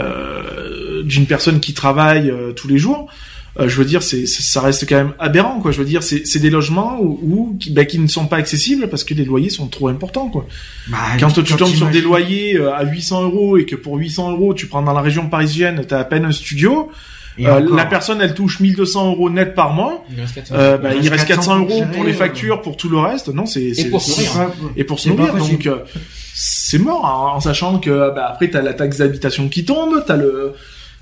euh, 0.04 1.02
d'une 1.02 1.26
personne 1.26 1.60
qui 1.60 1.74
travaille 1.74 2.30
euh, 2.30 2.52
tous 2.52 2.68
les 2.68 2.78
jours. 2.78 3.08
Euh, 3.58 3.68
je 3.68 3.76
veux 3.76 3.84
dire, 3.84 4.02
c'est, 4.02 4.26
c'est- 4.26 4.42
ça 4.42 4.60
reste 4.60 4.88
quand 4.88 4.94
même 4.96 5.12
aberrant, 5.18 5.58
quoi. 5.60 5.72
Je 5.72 5.78
veux 5.78 5.84
dire, 5.84 6.02
c'est, 6.04 6.24
c'est 6.24 6.38
des 6.38 6.50
logements 6.50 6.98
où, 7.00 7.18
où- 7.22 7.56
qui, 7.58 7.72
bah, 7.72 7.84
qui 7.84 7.98
ne 7.98 8.06
sont 8.06 8.26
pas 8.26 8.36
accessibles 8.36 8.88
parce 8.88 9.02
que 9.02 9.12
les 9.12 9.24
loyers 9.24 9.50
sont 9.50 9.66
trop 9.66 9.88
importants, 9.88 10.28
quoi. 10.28 10.46
Bah, 10.88 10.98
Quand 11.18 11.30
tu 11.42 11.54
tombes 11.56 11.68
sur 11.74 11.86
des 11.92 12.00
loyers 12.00 12.58
à 12.60 12.84
800 12.84 13.24
euros 13.24 13.56
et 13.56 13.66
que 13.66 13.74
pour 13.74 13.96
800 13.96 14.30
euros 14.32 14.54
tu 14.54 14.66
prends 14.66 14.82
dans 14.82 14.92
la 14.92 15.00
région 15.00 15.28
parisienne, 15.28 15.82
t'as 15.86 15.98
à 15.98 16.04
peine 16.04 16.24
un 16.26 16.32
studio, 16.32 16.90
euh, 17.46 17.76
la 17.76 17.86
personne 17.86 18.20
elle 18.20 18.34
touche 18.34 18.60
1200 18.60 19.10
euros 19.12 19.30
net 19.30 19.54
par 19.54 19.72
mois, 19.72 20.04
Il 20.12 20.20
reste 20.20 20.34
400. 20.34 20.54
euh, 20.56 20.78
bah, 20.78 20.90
Il 20.94 20.98
reste 21.08 21.10
reste 21.10 21.26
400 21.28 21.36
400 21.36 21.52
pour 21.52 21.68
euros 21.70 21.78
gérer, 21.80 21.90
pour 21.96 22.04
les 22.04 22.12
euh. 22.12 22.16
factures, 22.16 22.62
pour 22.62 22.76
tout 22.76 22.88
le 22.88 22.98
reste. 22.98 23.28
Non, 23.28 23.46
c'est 23.46 23.74
c'est- 23.74 23.90
pour 23.90 24.00
se 24.02 24.10
nourrir. 24.20 24.50
Et 24.76 24.84
pour 24.84 24.98
se 25.00 25.08
nourrir. 25.08 25.34
Donc 25.34 25.66
euh, 25.66 25.76
c'est 26.34 26.78
mort 26.78 27.04
hein, 27.06 27.36
en 27.36 27.40
sachant 27.40 27.78
que 27.78 28.14
bah, 28.14 28.28
après 28.30 28.48
t'as 28.50 28.62
la 28.62 28.74
taxe 28.74 28.98
d'habitation 28.98 29.48
qui 29.48 29.64
tombe, 29.64 30.02
t'as 30.06 30.16
le 30.16 30.52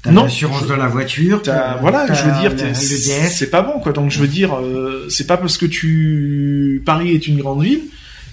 T'as 0.00 0.12
non. 0.12 0.22
l'assurance 0.24 0.64
de 0.68 0.74
la 0.74 0.86
voiture. 0.86 1.42
T'as- 1.42 1.52
t'as- 1.52 1.76
voilà, 1.80 2.04
t'as 2.06 2.14
je 2.14 2.22
veux 2.24 2.40
dire, 2.40 2.52
c'est 3.30 3.50
pas 3.50 3.62
bon 3.62 3.80
quoi. 3.80 3.92
Donc 3.92 4.10
je 4.12 4.20
veux 4.20 4.28
dire, 4.28 4.54
euh, 4.56 5.06
c'est 5.10 5.26
pas 5.26 5.36
parce 5.36 5.56
que 5.58 5.66
tu 5.66 6.82
Paris 6.86 7.12
est 7.14 7.26
une 7.26 7.38
grande 7.38 7.62
ville 7.64 7.80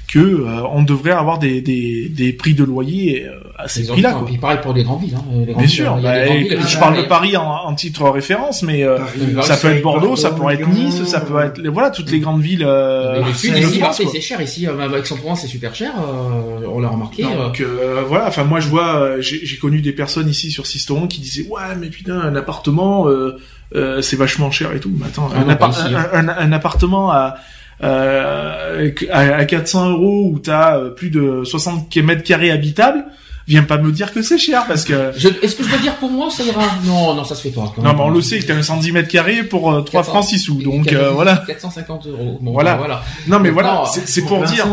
que 0.08 0.20
euh, 0.20 0.62
on 0.72 0.84
devrait 0.84 1.12
avoir 1.12 1.39
des, 1.39 1.62
des, 1.62 2.10
des 2.10 2.32
prix 2.34 2.54
de 2.54 2.63
loyer 2.63 3.26
euh, 3.26 3.39
à 3.58 3.68
ces 3.68 3.88
prix-là. 3.88 4.22
puis 4.26 4.38
pareil 4.38 4.60
pour 4.62 4.74
les 4.74 4.84
grandes 4.84 5.02
villes. 5.02 5.15
Hein. 5.18 5.24
Les 5.32 5.46
grandes 5.46 5.46
Bien 5.46 5.56
villes, 5.65 5.70
sûr, 5.70 5.96
il 6.00 6.06
a 6.06 6.12
bah, 6.12 6.28
et 6.28 6.38
villes, 6.44 6.60
je 6.68 6.78
hein, 6.78 6.80
parle 6.80 6.98
de 6.98 7.04
Paris 7.04 7.36
en, 7.38 7.44
en 7.44 7.74
titre 7.74 8.08
référence, 8.10 8.63
mais 8.63 8.84
euh, 8.84 8.98
Paris, 8.98 9.48
ça 9.48 9.58
peut 9.58 9.70
être 9.70 9.82
Bordeaux, 9.82 10.15
ça 10.15 10.32
peut 10.32 10.50
être 10.52 10.68
Nice, 10.70 11.04
ça 11.06 11.22
peut 11.22 11.39
être 11.41 11.58
les- 11.60 11.70
voilà 11.70 11.89
toutes 11.89 12.12
les 12.12 12.20
grandes 12.20 12.41
villes 12.41 12.63
euh, 12.65 13.22
Mais 13.26 13.34
sud, 13.34 13.58
ici, 13.58 13.82
c'est 14.12 14.22
cher. 14.22 14.41
Ici, 14.41 14.68
euh, 14.68 14.78
avec 14.80 15.06
Aix-en-Provence, 15.06 15.41
c'est 15.41 15.48
super 15.48 15.74
cher. 15.74 15.91
euh, 16.00 16.68
on 16.72 16.80
l'a 16.80 16.89
remarqué. 16.89 17.24
Donc 17.24 17.60
euh, 17.62 18.04
voilà, 18.08 18.28
enfin 18.28 18.44
moi 18.44 18.60
je 18.60 18.68
vois, 18.70 19.20
j'ai 19.22 19.58
connu 19.58 19.82
des 19.82 19.94
personnes 19.94 20.30
ici 20.30 20.52
sur 20.52 20.65
Sisteron 20.68 21.08
qui 21.08 21.20
disaient 21.22 21.48
ouais 21.50 21.62
mais 21.80 21.88
putain 21.88 22.20
un 22.20 22.36
appartement 22.36 23.08
euh, 23.08 23.38
euh, 23.76 24.02
c'est 24.02 24.15
vachement 24.15 24.52
cher 24.52 24.72
et 24.74 24.80
tout. 24.80 24.91
Mais 24.98 25.08
attends, 25.08 25.30
Ah 25.34 25.39
un, 25.39 25.46
non, 25.46 25.50
appart- 25.52 25.74
pas 25.76 25.88
ici, 25.88 25.96
hein. 25.96 26.08
un, 26.13 26.28
un- 26.30 26.38
un 26.38 26.52
appartement 26.52 27.12
à 27.12 27.36
à, 27.81 29.38
à 29.38 29.45
400 29.45 29.91
euros 29.91 30.29
où 30.31 30.39
t'as 30.39 30.77
euh, 30.77 30.89
plus 30.89 31.09
de 31.09 31.43
60 31.43 31.95
mètres 31.97 32.23
carrés 32.23 32.51
habitables, 32.51 33.05
viens 33.47 33.63
pas 33.63 33.77
me 33.77 33.91
dire 33.91 34.12
que 34.13 34.21
c'est 34.21 34.38
cher 34.38 34.65
parce 34.67 34.84
que 34.86 35.12
Je- 35.17 35.27
Est-ce 35.41 35.55
que 35.55 35.63
je 35.63 35.69
dois 35.69 35.77
dire 35.79 35.95
pour 35.95 36.10
moi, 36.10 36.29
ça 36.31 36.43
ira 36.43 36.63
Non, 36.86 37.13
non, 37.13 37.23
ça 37.23 37.36
se 37.36 37.41
fait 37.43 37.49
pas. 37.49 37.71
quand 37.75 37.81
non 37.81 37.89
même. 37.89 37.97
mais 37.97 38.03
on 38.03 38.10
le 38.10 38.21
sait 38.21 38.39
que 38.39 38.45
t'as 38.45 38.55
un 38.55 38.62
110 38.63 38.91
mètres 38.91 39.08
carrés 39.10 39.43
pour 39.43 39.71
euh, 39.71 39.81
3 39.81 40.01
400. 40.01 40.12
francs 40.12 40.25
6 40.25 40.39
sous 40.39 40.62
donc 40.62 40.86
Quatre- 40.88 40.95
euh, 41.01 41.12
voilà. 41.12 41.43
450 41.47 42.08
euros. 42.08 42.39
Bon, 42.41 42.51
Voilà. 42.53 42.71
bah, 42.73 42.77
voilà. 42.79 43.03
Non 43.27 43.39
mais 43.39 43.49
voilà, 43.51 43.84
c'est 44.05 44.21
Pour 44.25 44.43
dire. 44.43 44.65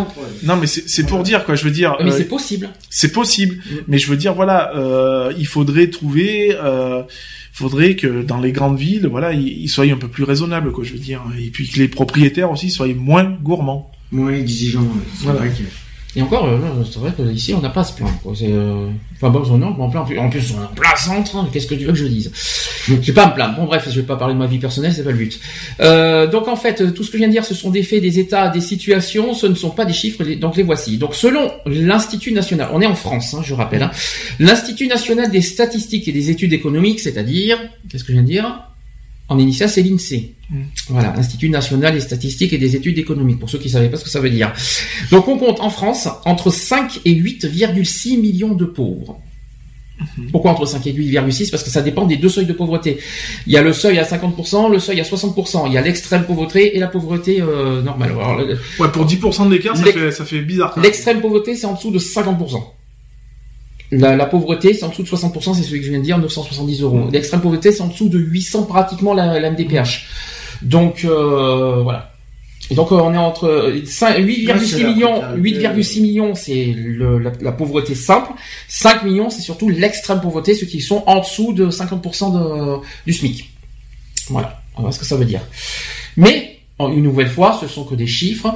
Non 0.45 0.57
mais 0.57 0.67
c'est 0.67 0.89
c'est 0.89 1.05
pour 1.05 1.23
dire 1.23 1.45
quoi. 1.45 1.55
Je 1.55 1.65
veux 1.65 1.71
dire. 1.71 1.97
Mais 2.03 2.11
euh, 2.13 2.17
c'est 2.17 2.25
possible. 2.29 2.71
c'est 2.91 3.13
possible, 3.13 3.57
Mm. 3.57 3.75
mais 3.89 3.99
je 3.99 4.09
veux 4.09 4.17
dire 4.17 4.35
voilà, 4.35 4.73
euh, 4.77 5.33
il 5.39 5.47
faudrait 5.47 5.89
trouver, 5.89 6.57
euh, 6.63 7.03
faudrait 7.53 7.97
que 7.97 8.23
dans 8.23 8.39
les 8.41 8.53
grandes 8.53 8.79
villes, 8.79 9.07
voilà, 9.11 9.33
ils, 9.33 9.69
soient 9.69 9.85
un 9.85 9.97
peu 9.97 10.09
plus 10.09 10.25
raisonnables 10.25 10.73
quoi, 10.73 10.85
je 10.85 10.93
veux 10.95 10.99
dire, 10.99 11.23
et 11.39 11.51
puis 11.51 11.69
que 11.69 11.79
les 11.79 11.89
propriétaires 11.89 12.51
aussi 12.51 12.71
soient 12.71 12.87
moins 12.95 13.25
gourmands. 13.43 13.91
Moins 14.11 14.33
exigeant. 14.33 14.81
ouais. 14.81 14.87
C'est 15.19 15.25
Voilà. 15.25 15.39
vrai 15.41 15.49
que. 15.51 15.63
Et 16.15 16.21
encore, 16.21 16.45
euh, 16.47 16.59
c'est 16.91 16.99
vrai 16.99 17.11
que 17.17 17.23
ici, 17.33 17.55
on 17.55 17.61
n'a 17.63 17.71
pas 17.71 17.81
à 17.81 17.85
se 17.85 17.95
plaindre. 17.95 18.13
euh... 18.43 18.91
Enfin 19.17 19.31
bon, 19.31 19.57
non, 19.57 19.69
en 19.69 19.89
plein, 19.89 20.01
en 20.01 20.29
plus, 20.29 20.53
on 20.53 20.61
est 20.61 20.65
en 20.65 20.75
plein 20.75 20.95
centre. 20.97 21.37
hein. 21.37 21.49
Qu'est-ce 21.51 21.67
que 21.67 21.75
tu 21.75 21.85
veux 21.85 21.93
que 21.93 21.99
je 21.99 22.05
dise? 22.07 22.31
Je 22.87 22.95
vais 22.95 23.13
pas 23.15 23.29
me 23.29 23.35
plaindre. 23.35 23.57
Bon, 23.57 23.65
bref, 23.65 23.89
je 23.91 23.99
vais 24.01 24.07
pas 24.07 24.17
parler 24.17 24.35
de 24.35 24.39
ma 24.39 24.47
vie 24.47 24.59
personnelle, 24.59 24.93
c'est 24.93 25.05
pas 25.05 25.11
le 25.13 25.17
but. 25.17 25.41
Euh, 25.81 26.27
donc 26.27 26.49
en 26.49 26.57
fait, 26.57 26.93
tout 26.93 27.03
ce 27.03 27.09
que 27.11 27.15
je 27.17 27.19
viens 27.19 27.29
de 27.29 27.33
dire, 27.33 27.47
ce 27.47 27.55
sont 27.55 27.71
des 27.71 27.83
faits, 27.83 28.03
des 28.03 28.19
états, 28.19 28.49
des 28.49 28.61
situations. 28.61 29.33
Ce 29.33 29.47
ne 29.47 29.55
sont 29.55 29.71
pas 29.71 29.87
des 29.87 29.95
chiffres. 29.95 30.23
Donc 30.35 30.57
les 30.57 30.65
voici. 30.65 30.99
Donc 30.99 31.15
selon 31.15 31.51
l'Institut 31.65 32.33
national, 32.33 32.69
on 32.75 32.83
est 32.83 32.87
en 32.87 32.95
France, 32.95 33.33
hein, 33.33 33.41
je 33.43 33.55
rappelle, 33.55 33.83
hein, 33.83 33.91
l'Institut 34.39 34.89
national 34.89 35.31
des 35.31 35.41
statistiques 35.41 36.09
et 36.09 36.13
des 36.13 36.29
études 36.31 36.53
économiques, 36.53 37.01
c'est-à-dire, 37.01 37.59
qu'est-ce 37.89 38.05
que 38.05 38.09
je 38.09 38.15
viens 38.15 38.23
de 38.23 38.27
dire? 38.29 38.61
En 39.29 39.39
initial, 39.39 39.69
c'est 39.71 39.83
l'INSEE. 39.83 40.35
Mm. 40.51 40.57
Voilà, 40.89 41.17
Institut 41.17 41.49
national 41.49 41.95
des 41.95 42.01
statistiques 42.01 42.53
et 42.53 42.59
des 42.59 42.77
études 42.77 42.99
économiques, 42.99 43.39
pour 43.39 43.49
ceux 43.49 43.59
qui 43.59 43.69
ne 43.69 43.73
savaient 43.73 43.89
pas 43.89 43.97
ce 43.97 44.05
que 44.05 44.11
ça 44.11 44.21
veut 44.21 44.29
dire. 44.31 44.53
Donc 45.11 45.27
on 45.29 45.39
compte 45.39 45.61
en 45.61 45.71
France 45.71 46.09
entre 46.25 46.51
5 46.51 47.01
et 47.05 47.15
8,6 47.15 48.21
millions 48.21 48.55
de 48.55 48.65
pauvres. 48.67 49.19
Pourquoi 50.33 50.51
entre 50.51 50.67
5 50.67 50.85
et 50.89 50.93
8,6 50.93 51.51
Parce 51.51 51.63
que 51.63 51.71
ça 51.71 51.81
dépend 51.81 52.07
des 52.07 52.17
deux 52.17 52.29
seuils 52.29 52.47
de 52.47 52.53
pauvreté. 52.53 52.99
Il 53.47 53.53
y 53.53 53.57
a 53.57 53.63
le 53.63 53.73
seuil 53.73 53.99
à 54.01 54.05
50%, 54.05 54.71
le 54.71 54.81
seuil 54.81 55.01
à 55.01 55.05
60%. 55.05 55.69
Il 55.69 55.75
y 55.75 55.79
a 55.79 55.81
l'extrême 55.81 56.25
pauvreté 56.25 56.77
et 56.77 56.81
la 56.81 56.89
pauvreté 56.89 57.41
euh, 57.41 57.83
normale. 57.83 58.11
Alors, 58.11 58.37
le- 58.37 58.59
Ouais, 58.81 58.89
pour 58.93 59.07
10% 59.07 59.49
d'écart, 59.49 59.77
ça 59.77 59.85
Les- 59.85 59.93
fait 59.93 60.11
ça 60.11 60.25
fait 60.25 60.41
bizarre. 60.43 60.77
L'extrême 60.83 61.21
pauvreté, 61.21 61.55
c'est 61.55 61.67
en 61.67 61.75
dessous 61.75 61.93
de 61.93 62.01
50%. 62.01 62.61
La, 63.93 64.17
la 64.17 64.27
pauvreté, 64.27 64.73
c'est 64.75 64.85
en 64.85 64.89
dessous 64.89 65.03
de 65.03 65.09
60%, 65.09 65.55
c'est 65.55 65.63
celui 65.63 65.81
que 65.81 65.85
je 65.87 65.91
viens 65.91 65.99
de 66.01 66.05
dire, 66.05 66.19
970 66.19 66.81
euros. 66.83 67.09
L'extrême 67.13 67.41
pauvreté, 67.43 67.71
c'est 67.73 67.83
en 67.83 67.89
dessous 67.89 68.09
de 68.09 68.19
800 68.19 68.65
pratiquement 68.65 69.13
la, 69.15 69.39
la 69.39 69.51
MDPH. 69.51 70.07
Donc 70.63 71.05
euh, 71.05 71.83
voilà. 71.83 72.09
Et 72.71 72.75
donc 72.75 72.91
euh, 72.91 72.95
on 72.97 73.13
est 73.13 73.19
entre 73.19 73.49
euh, 73.49 73.85
cinq- 73.85 74.17
8,6 74.19 74.47
Ouais, 74.47 74.59
c'est 74.67 74.83
la 74.83 74.89
millions, 74.89 75.13
précarité. 75.21 75.69
8,6 75.83 76.01
millions, 76.03 76.35
c'est 76.35 76.75
la, 76.77 77.33
la 77.41 77.53
pauvreté 77.53 77.95
simple. 77.95 78.33
5 78.69 79.05
millions, 79.05 79.29
c'est 79.29 79.43
surtout 79.43 79.69
l'extrême 79.69 80.21
pauvreté, 80.21 80.55
ceux 80.55 80.67
qui 80.67 80.81
sont 80.81 81.03
en 81.07 81.21
dessous 81.21 81.53
de 81.53 81.69
50% 81.69 82.33
de, 82.33 82.81
du 83.05 83.13
SMIC. 83.13 83.51
Voilà, 84.31 84.63
on 84.77 84.83
voit 84.83 84.93
ce 84.93 85.01
que 85.01 85.05
ça 85.05 85.17
veut 85.17 85.25
dire. 85.27 85.41
Mais 86.17 86.61
en- 86.79 86.91
une 86.93 87.03
nouvelle 87.03 87.29
fois, 87.29 87.59
ce 87.61 87.67
sont 87.67 87.85
que 87.85 87.95
des 87.97 88.07
chiffres 88.07 88.55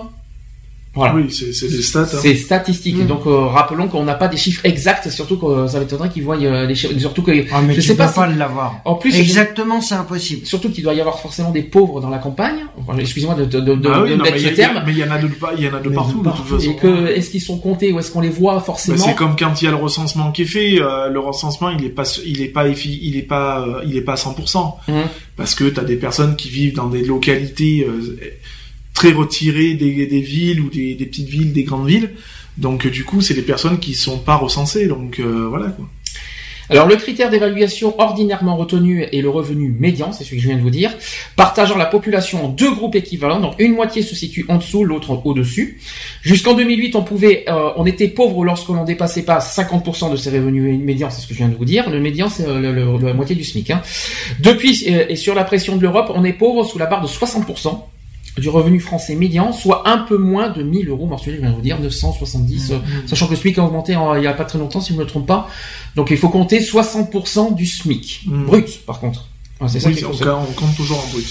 Voilà. 0.96 1.14
Oui, 1.14 1.30
c'est 1.30 1.52
c'est 1.52 1.68
des 1.68 1.82
stats. 1.82 2.00
hein. 2.02 2.18
C'est 2.20 2.34
statistique. 2.34 2.96
Mm. 2.96 3.06
Donc 3.06 3.26
euh, 3.26 3.46
rappelons 3.46 3.86
qu'on 3.86 4.02
n'a 4.02 4.14
pas 4.14 4.26
des 4.28 4.36
chiffres 4.36 4.62
exacts, 4.64 5.08
surtout 5.10 5.36
que 5.38 5.46
euh, 5.46 5.68
ça 5.68 5.78
m'étonnerait 5.78 6.08
qu'ils 6.08 6.24
voient 6.24 6.36
euh, 6.40 6.66
les 6.66 6.74
chiffres, 6.74 6.98
surtout 6.98 7.22
que 7.22 7.32
Ah, 7.52 7.60
mais 7.62 7.74
je 7.74 7.80
tu 7.82 7.86
sais 7.88 7.96
pas 7.96 8.08
pas, 8.08 8.28
si- 8.32 8.38
l'avoir. 8.38 8.80
en 8.84 8.94
plus 8.96 9.14
Exactement, 9.16 9.80
c'est 9.80 9.94
impossible. 9.94 10.46
surtout 10.46 10.70
qu'il 10.70 10.82
doit 10.82 10.94
y 10.94 11.00
avoir 11.00 11.20
forcément 11.20 11.50
des 11.50 11.62
pauvres 11.62 12.00
dans 12.00 12.10
la 12.10 12.18
campagne. 12.18 12.56
Enfin, 12.78 12.98
Excusez-moi 12.98 13.34
de, 13.36 13.44
de, 13.44 13.60
de, 13.60 13.74
de, 13.74 13.88
Ah 13.92 14.02
oui, 14.02 14.10
de 14.10 14.16
non, 14.16 14.24
mettre 14.24 14.34
mais 14.36 14.40
ce 14.40 14.44
il 14.46 14.48
y 14.48 14.52
a- 14.52 14.56
terme. 14.56 14.82
mais 14.86 14.92
il 14.92 14.98
y 14.98 15.04
en 15.04 15.10
a 15.10 15.18
de, 15.18 15.28
il 15.58 15.64
y 15.64 15.68
en 15.68 15.74
a 15.74 15.80
de 15.80 15.88
partout, 15.90 16.22
de 16.22 16.30
toute 16.30 16.46
façon. 16.46 16.70
Et 16.70 16.76
que 16.76 17.06
est-ce 17.08 17.30
qu'ils 17.30 17.42
sont 17.42 17.58
comptés 17.58 17.92
ou 17.92 17.98
est-ce 18.00 18.10
qu'on 18.10 18.20
les 18.22 18.28
voit 18.30 18.54
Bah, 18.56 18.60
forcément 18.64 18.96
c'est 18.96 19.14
comme 19.14 19.36
quand 19.36 19.60
il 19.60 19.66
y 19.66 19.68
a 19.68 19.70
le 19.70 19.76
recensement 19.76 20.32
qui 20.32 20.42
est 20.42 20.46
fait. 20.46 20.80
euh, 20.80 21.08
le 21.10 21.20
recensement, 21.20 21.68
il 21.70 21.84
est 21.84 21.90
pas, 21.90 22.04
il 22.24 22.40
est 22.42 22.48
pas, 22.48 22.66
il 22.68 23.16
est 23.16 23.22
pas, 23.22 23.60
euh, 23.60 23.82
il 23.86 23.96
est 23.96 24.00
pas 24.00 24.12
à 24.14 24.16
100%. 24.16 24.76
Mhm. 24.88 24.94
Parce 25.36 25.54
que 25.54 25.64
t'as 25.64 25.84
des 25.84 25.96
personnes 25.96 26.34
qui 26.36 26.48
vivent 26.48 26.74
dans 26.74 26.88
des 26.88 27.04
localités 27.04 27.86
euh, 27.86 28.18
très 28.96 29.12
retirées 29.12 29.74
des, 29.74 30.20
villes 30.20 30.60
ou 30.60 30.70
des, 30.70 30.96
petites 30.96 31.28
villes, 31.28 31.52
des 31.52 31.62
grandes 31.62 31.86
villes. 31.86 32.10
Donc 32.56 32.86
euh, 32.86 32.90
du 32.90 33.04
coup, 33.04 33.20
c'est 33.20 33.34
des 33.34 33.42
personnes 33.42 33.78
qui 33.78 33.94
sont 33.94 34.18
pas 34.18 34.36
recensées. 34.36 34.88
Donc 34.88 35.20
euh, 35.20 35.46
voilà 35.48 35.68
quoi. 35.68 35.86
Alors 36.68 36.88
le 36.88 36.96
critère 36.96 37.30
d'évaluation 37.30 37.94
ordinairement 38.00 38.56
retenu 38.56 39.04
est 39.04 39.20
le 39.20 39.28
revenu 39.28 39.72
médian, 39.78 40.10
c'est 40.10 40.24
ce 40.24 40.30
que 40.30 40.38
je 40.38 40.48
viens 40.48 40.56
de 40.56 40.62
vous 40.62 40.70
dire, 40.70 40.90
partageant 41.36 41.76
la 41.76 41.86
population 41.86 42.44
en 42.44 42.48
deux 42.48 42.72
groupes 42.72 42.96
équivalents, 42.96 43.38
donc 43.38 43.54
une 43.60 43.72
moitié 43.72 44.02
se 44.02 44.16
situe 44.16 44.44
en 44.48 44.56
dessous, 44.56 44.82
l'autre 44.82 45.20
au-dessus. 45.24 45.78
Jusqu'en 46.22 46.54
2008, 46.54 46.96
on 46.96 47.04
pouvait, 47.04 47.44
euh, 47.48 47.70
on 47.76 47.86
était 47.86 48.08
pauvre 48.08 48.44
lorsque 48.44 48.68
l'on 48.68 48.82
dépassait 48.82 49.22
pas 49.22 49.38
50% 49.38 50.10
de 50.10 50.16
ses 50.16 50.30
revenus 50.30 50.80
médians, 50.80 51.08
c'est 51.08 51.20
ce 51.20 51.28
que 51.28 51.34
je 51.34 51.38
viens 51.38 51.48
de 51.48 51.54
vous 51.54 51.64
dire. 51.64 51.88
Le 51.88 52.00
médian, 52.00 52.28
c'est 52.28 52.46
euh, 52.48 52.98
la 53.00 53.12
moitié 53.12 53.36
du 53.36 53.44
SMIC. 53.44 53.70
hein. 53.70 53.82
Depuis, 54.40 54.86
euh, 54.88 55.06
et 55.08 55.14
sur 55.14 55.36
la 55.36 55.44
pression 55.44 55.76
de 55.76 55.82
l'Europe, 55.82 56.10
on 56.16 56.24
est 56.24 56.32
pauvre 56.32 56.64
sous 56.64 56.78
la 56.78 56.86
barre 56.86 57.02
de 57.02 57.06
60% 57.06 57.80
du 58.38 58.48
revenu 58.48 58.80
français 58.80 59.14
médian, 59.14 59.52
soit 59.52 59.88
un 59.88 59.98
peu 59.98 60.18
moins 60.18 60.48
de 60.50 60.62
1000 60.62 60.88
euros 60.88 61.06
mensuels, 61.06 61.36
je 61.36 61.40
viens 61.40 61.50
de 61.50 61.54
vous 61.54 61.60
dire, 61.62 61.78
970, 61.80 62.70
euh, 62.72 62.78
sachant 63.06 63.26
que 63.26 63.30
le 63.32 63.36
SMIC 63.36 63.58
a 63.58 63.64
augmenté 63.64 63.96
en- 63.96 64.14
il 64.14 64.22
y 64.24 64.26
a 64.26 64.32
pas 64.34 64.44
très 64.44 64.58
longtemps, 64.58 64.80
si 64.80 64.88
je 64.92 64.98
ne 64.98 65.02
me 65.02 65.06
trompe 65.06 65.26
pas. 65.26 65.48
Donc 65.94 66.10
il 66.10 66.16
faut 66.18 66.28
compter 66.28 66.60
60% 66.60 67.54
du 67.54 67.64
SMIC. 67.66 68.22
Mm. 68.26 68.44
Brut, 68.46 68.80
par 68.86 69.00
contre. 69.00 69.26
C'est 69.68 69.80
ça 69.80 69.88
Oui, 69.88 69.96
faut 69.96 70.08
on, 70.24 70.32
on 70.50 70.52
compte 70.52 70.76
toujours 70.76 70.98
en 71.02 71.08
brut. 71.12 71.26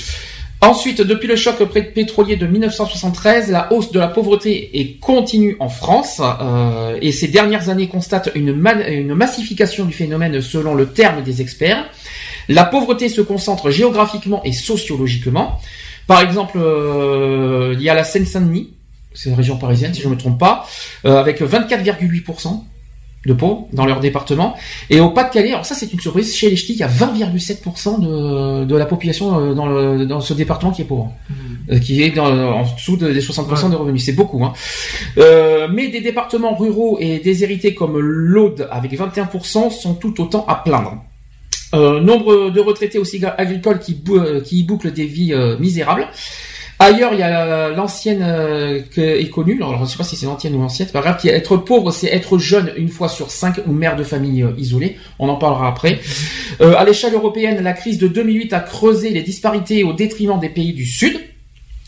Ensuite, 0.62 1.02
depuis 1.02 1.28
le 1.28 1.36
choc 1.36 1.58
pétrolier 1.94 2.38
de 2.38 2.48
1973, 2.48 3.52
la 3.52 3.72
hausse 3.72 3.92
de 3.92 4.00
la 4.00 4.08
pauvreté 4.08 4.80
est 4.80 5.00
continue 5.00 5.58
en 5.60 5.70
France 5.70 6.20
euh, 6.42 6.98
et 7.02 7.12
ces 7.12 7.28
dernières 7.28 7.70
années 7.70 7.88
constatent 7.88 8.32
une, 8.34 8.50
une 8.90 9.14
massification 9.14 9.86
du 9.86 9.94
phénomène 9.94 10.42
selon 10.42 10.74
le 10.74 10.88
terme 10.88 11.22
des 11.24 11.42
experts. 11.42 11.86
La 12.50 12.64
pauvreté 12.64 13.10
se 13.10 13.22
concentre 13.22 13.70
géographiquement 13.70 14.42
et 14.44 14.54
sociologiquement. 14.54 15.60
Par 16.08 16.22
exemple, 16.22 16.58
euh, 16.58 17.74
il 17.78 17.82
y 17.82 17.90
a 17.90 17.94
la 17.94 18.04
Seine-Saint-Denis, 18.04 18.72
c'est 19.14 19.30
la 19.30 19.36
région 19.36 19.58
parisienne 19.58 19.94
si 19.94 20.02
je 20.02 20.08
ne 20.08 20.14
me 20.14 20.18
trompe 20.20 20.40
pas, 20.40 20.66
euh, 21.06 21.18
avec 21.20 21.42
24,8% 21.42 22.64
de 23.26 23.34
pauvres 23.34 23.68
dans 23.74 23.88
leur 23.88 24.02
département. 24.02 24.56
Et 24.92 25.00
au 25.00 25.10
Pas-de-Calais, 25.10 25.50
alors 25.52 25.66
ça 25.66 25.74
c'est 25.74 25.92
une 25.92 26.00
surprise, 26.00 26.36
chez 26.36 26.50
les 26.50 26.56
Ch'tis, 26.56 26.74
il 26.74 26.80
y 26.80 26.84
a 26.84 26.88
20,7% 26.88 28.00
de, 28.00 28.66
de 28.66 28.76
la 28.76 28.86
population 28.86 29.40
euh, 29.40 29.54
dans, 29.56 29.66
le, 29.66 30.06
dans 30.06 30.22
ce 30.22 30.34
département 30.36 30.72
qui 30.72 30.84
est 30.84 30.86
pauvre, 30.86 31.12
Euh, 31.72 31.80
qui 31.80 32.04
est 32.04 32.12
dans, 32.12 32.28
en 32.32 32.62
dessous 32.76 32.96
de- 32.98 33.12
des 33.12 33.22
60% 33.22 33.72
de 33.72 33.76
revenus. 33.76 34.06
C'est 34.06 34.14
beaucoup. 34.14 34.46
Hein. 34.46 34.54
Euh, 35.18 35.68
mais 35.74 35.88
des 35.88 36.02
départements 36.02 36.54
ruraux 36.56 37.00
et 37.02 37.18
déshérités 37.18 37.74
comme 37.74 37.98
l'Aude, 37.98 38.68
avec 38.70 38.92
21%, 38.94 39.72
sont 39.72 39.96
tout 39.96 40.22
autant 40.22 40.46
à 40.48 40.56
plaindre. 40.64 40.98
Euh, 41.76 42.00
nombre 42.00 42.50
de 42.50 42.60
retraités 42.60 42.98
aussi 42.98 43.22
agricoles 43.38 43.80
qui, 43.80 43.94
bou- 43.94 44.18
euh, 44.18 44.42
qui 44.42 44.64
bouclent 44.64 44.92
des 44.92 45.06
vies 45.06 45.34
euh, 45.34 45.58
misérables. 45.60 46.08
Ailleurs, 46.80 47.14
il 47.14 47.20
y 47.20 47.24
a 47.24 47.70
l'ancienne 47.70 48.22
euh, 48.22 48.82
est 48.98 49.30
connue, 49.30 49.56
alors 49.58 49.78
je 49.78 49.82
ne 49.84 49.88
sais 49.88 49.98
pas 49.98 50.04
si 50.04 50.16
c'est 50.18 50.26
l'ancienne 50.26 50.56
ou 50.56 50.62
l'ancienne, 50.62 50.90
pas 50.90 51.00
grave, 51.02 51.18
qui 51.18 51.30
être 51.30 51.56
pauvre, 51.56 51.92
c'est 51.92 52.08
être 52.08 52.38
jeune 52.38 52.72
une 52.76 52.90
fois 52.90 53.08
sur 53.08 53.32
cinq 53.32 53.60
ou 53.66 53.72
mère 53.72 53.96
de 53.96 54.04
famille 54.04 54.46
isolée. 54.58 54.98
On 55.20 55.30
en 55.30 55.36
parlera 55.38 55.70
après. 55.70 56.00
Euh, 56.60 56.76
à 56.78 56.84
l'échelle 56.84 57.14
européenne, 57.14 57.64
la 57.64 57.72
crise 57.74 57.98
de 57.98 58.08
2008 58.10 58.52
a 58.54 58.60
creusé 58.60 59.10
les 59.12 59.22
disparités 59.22 59.84
au 59.86 59.94
détriment 59.94 60.38
des 60.40 60.50
pays 60.50 60.74
du 60.74 60.86
Sud. 60.86 61.18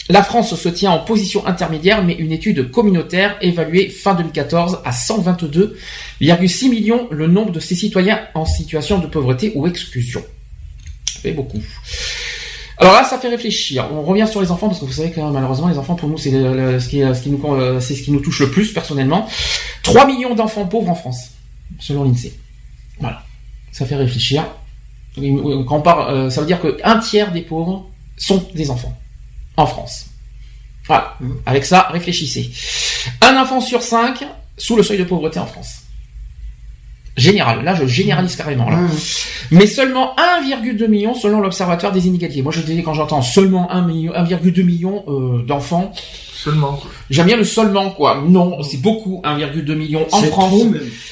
La 0.10 0.24
France 0.24 0.56
se 0.56 0.70
tient 0.70 0.92
en 0.92 1.00
position 1.00 1.46
intermédiaire, 1.46 2.04
mais 2.04 2.14
une 2.14 2.32
étude 2.32 2.72
communautaire 2.72 3.38
évaluée 3.42 3.90
fin 3.90 4.14
2014 4.16 4.80
à 4.86 4.92
122,6 4.92 6.70
millions 6.70 7.08
le 7.12 7.28
nombre 7.28 7.52
de 7.52 7.60
ses 7.60 7.76
citoyens 7.76 8.22
en 8.34 8.46
situation 8.46 9.00
de 9.00 9.08
pauvreté 9.08 9.52
ou 9.56 9.68
exclusion. 9.68 10.24
Ça 11.12 11.20
fait 11.20 11.34
beaucoup. 11.34 11.62
Alors 12.78 12.94
là, 12.94 13.04
ça 13.04 13.18
fait 13.18 13.28
réfléchir. 13.28 13.90
On 13.92 14.04
revient 14.04 14.28
sur 14.30 14.40
les 14.42 14.52
enfants 14.52 14.68
parce 14.68 14.80
que 14.80 14.86
vous 14.86 14.92
savez 14.94 15.12
que 15.12 15.20
malheureusement, 15.20 15.68
les 15.68 15.78
enfants 15.78 15.96
pour 15.96 16.08
nous, 16.08 16.18
c'est 16.18 16.32
ce 16.32 16.88
qui, 16.88 18.12
nous, 18.12 18.20
touche 18.20 18.40
le 18.40 18.52
plus 18.52 18.72
personnellement. 18.72 19.28
3 19.84 20.06
millions 20.06 20.36
d'enfants 20.36 20.68
pauvres 20.68 20.90
en 20.90 20.96
France, 20.96 21.32
selon 21.80 22.04
l'Insee. 22.06 22.34
Voilà, 23.00 23.24
ça 23.72 23.86
fait 23.86 23.96
réfléchir. 23.96 24.46
On 25.18 25.84
euh, 25.88 26.30
ça 26.30 26.42
veut 26.42 26.48
dire 26.48 26.62
que 26.62 26.78
un 26.84 27.00
tiers 27.00 27.32
des 27.32 27.42
pauvres 27.42 27.90
sont 28.16 28.46
des 28.54 28.70
enfants 28.70 28.96
en 29.58 29.66
France. 29.66 30.06
Voilà. 30.86 31.18
Avec 31.46 31.66
ça, 31.66 31.88
réfléchissez. 31.92 32.50
Un 33.22 33.36
enfant 33.38 33.60
sur 33.60 33.82
cinq 33.82 34.24
sous 34.58 34.76
le 34.76 34.84
seuil 34.84 34.98
de 34.98 35.04
pauvreté 35.04 35.40
en 35.40 35.46
France. 35.46 35.82
Général. 37.18 37.64
Là, 37.64 37.74
je 37.74 37.86
généralise 37.86 38.36
carrément. 38.36 38.70
Là. 38.70 38.78
Mmh. 38.78 38.90
Mais 39.52 39.66
seulement 39.66 40.16
1,2 40.44 40.88
million 40.88 41.16
selon 41.16 41.42
l'Observatoire 41.42 41.92
des 41.92 42.08
inégalités. 42.08 42.44
Moi, 42.44 42.52
je 42.52 42.62
dis 42.62 42.82
quand 42.84 42.94
j'entends 42.94 43.24
seulement 43.24 43.72
1 43.72 43.82
million, 43.82 44.14
1,2 44.14 44.64
million 44.64 45.04
euh, 45.08 45.42
d'enfants, 45.44 45.92
Seulement. 46.32 46.80
j'aime 47.10 47.26
bien 47.26 47.38
le 47.38 47.44
seulement 47.44 47.90
quoi. 47.90 48.24
Non, 48.28 48.62
c'est 48.62 48.82
beaucoup 48.82 49.22
1,2 49.26 49.74
million 49.74 50.06
en 50.12 50.22
C'est 50.22 50.28
France. 50.28 50.54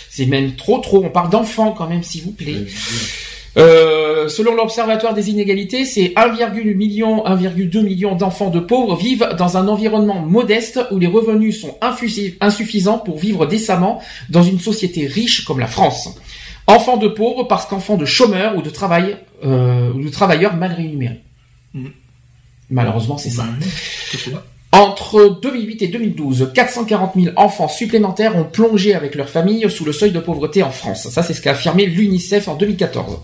C'est 0.10 0.28
même 0.28 0.56
trop 0.56 0.78
trop. 0.78 1.04
On 1.04 1.10
parle 1.10 1.32
d'enfants 1.32 1.72
quand 1.72 1.88
même, 1.88 2.04
s'il 2.04 2.22
vous 2.24 2.32
plaît. 2.32 2.68
Euh, 3.58 4.28
selon 4.28 4.56
l'Observatoire 4.56 5.14
des 5.14 5.30
inégalités, 5.30 5.86
c'est 5.86 6.14
1,1 6.16 6.76
million, 6.76 7.24
1,2 7.26 7.82
million 7.82 8.16
d'enfants 8.16 8.50
de 8.50 8.60
pauvres 8.60 8.98
vivent 8.98 9.30
dans 9.38 9.58
un 9.58 9.68
environnement 9.68 10.20
modeste 10.20 10.80
où 10.92 11.00
les 11.00 11.08
revenus 11.08 11.62
sont 11.62 11.78
insuffisants 11.82 12.98
pour 12.98 13.18
vivre 13.18 13.46
décemment 13.46 14.02
dans 14.30 14.44
une 14.44 14.60
société 14.60 15.08
riche 15.08 15.46
comme 15.46 15.60
la 15.60 15.68
France. 15.68 16.10
Enfants 16.68 16.98
de 16.98 17.08
pauvres 17.08 17.44
parce 17.44 17.66
qu'enfants 17.66 17.96
de 17.96 18.06
chômeurs 18.06 18.58
ou 18.58 18.62
de 18.62 18.70
travail 18.70 19.18
euh, 19.44 19.94
ou 19.94 20.04
de 20.04 20.10
travailleurs 20.10 20.56
mal 20.56 20.74
rémunérés. 20.74 21.22
Mhm. 21.74 21.92
Malheureusement, 22.72 23.18
c'est 23.18 23.30
ça. 23.30 23.46
Fait. 23.62 24.32
Entre 24.72 25.40
2008 25.42 25.84
et 25.84 25.88
2012, 25.88 26.52
440 26.54 27.12
000 27.16 27.28
enfants 27.38 27.68
supplémentaires 27.68 28.36
ont 28.36 28.44
plongé 28.44 28.96
avec 28.96 29.16
leur 29.16 29.30
famille 29.30 29.70
sous 29.70 29.86
le 29.86 29.94
seuil 29.94 30.12
de 30.12 30.20
pauvreté 30.20 30.64
en 30.64 30.72
France. 30.72 31.08
Ça, 31.10 31.22
c'est 31.22 31.34
ce 31.34 31.42
qu'a 31.42 31.52
affirmé 31.52 31.86
l'UNICEF 31.86 32.48
en 32.48 32.56
2014. 32.56 33.20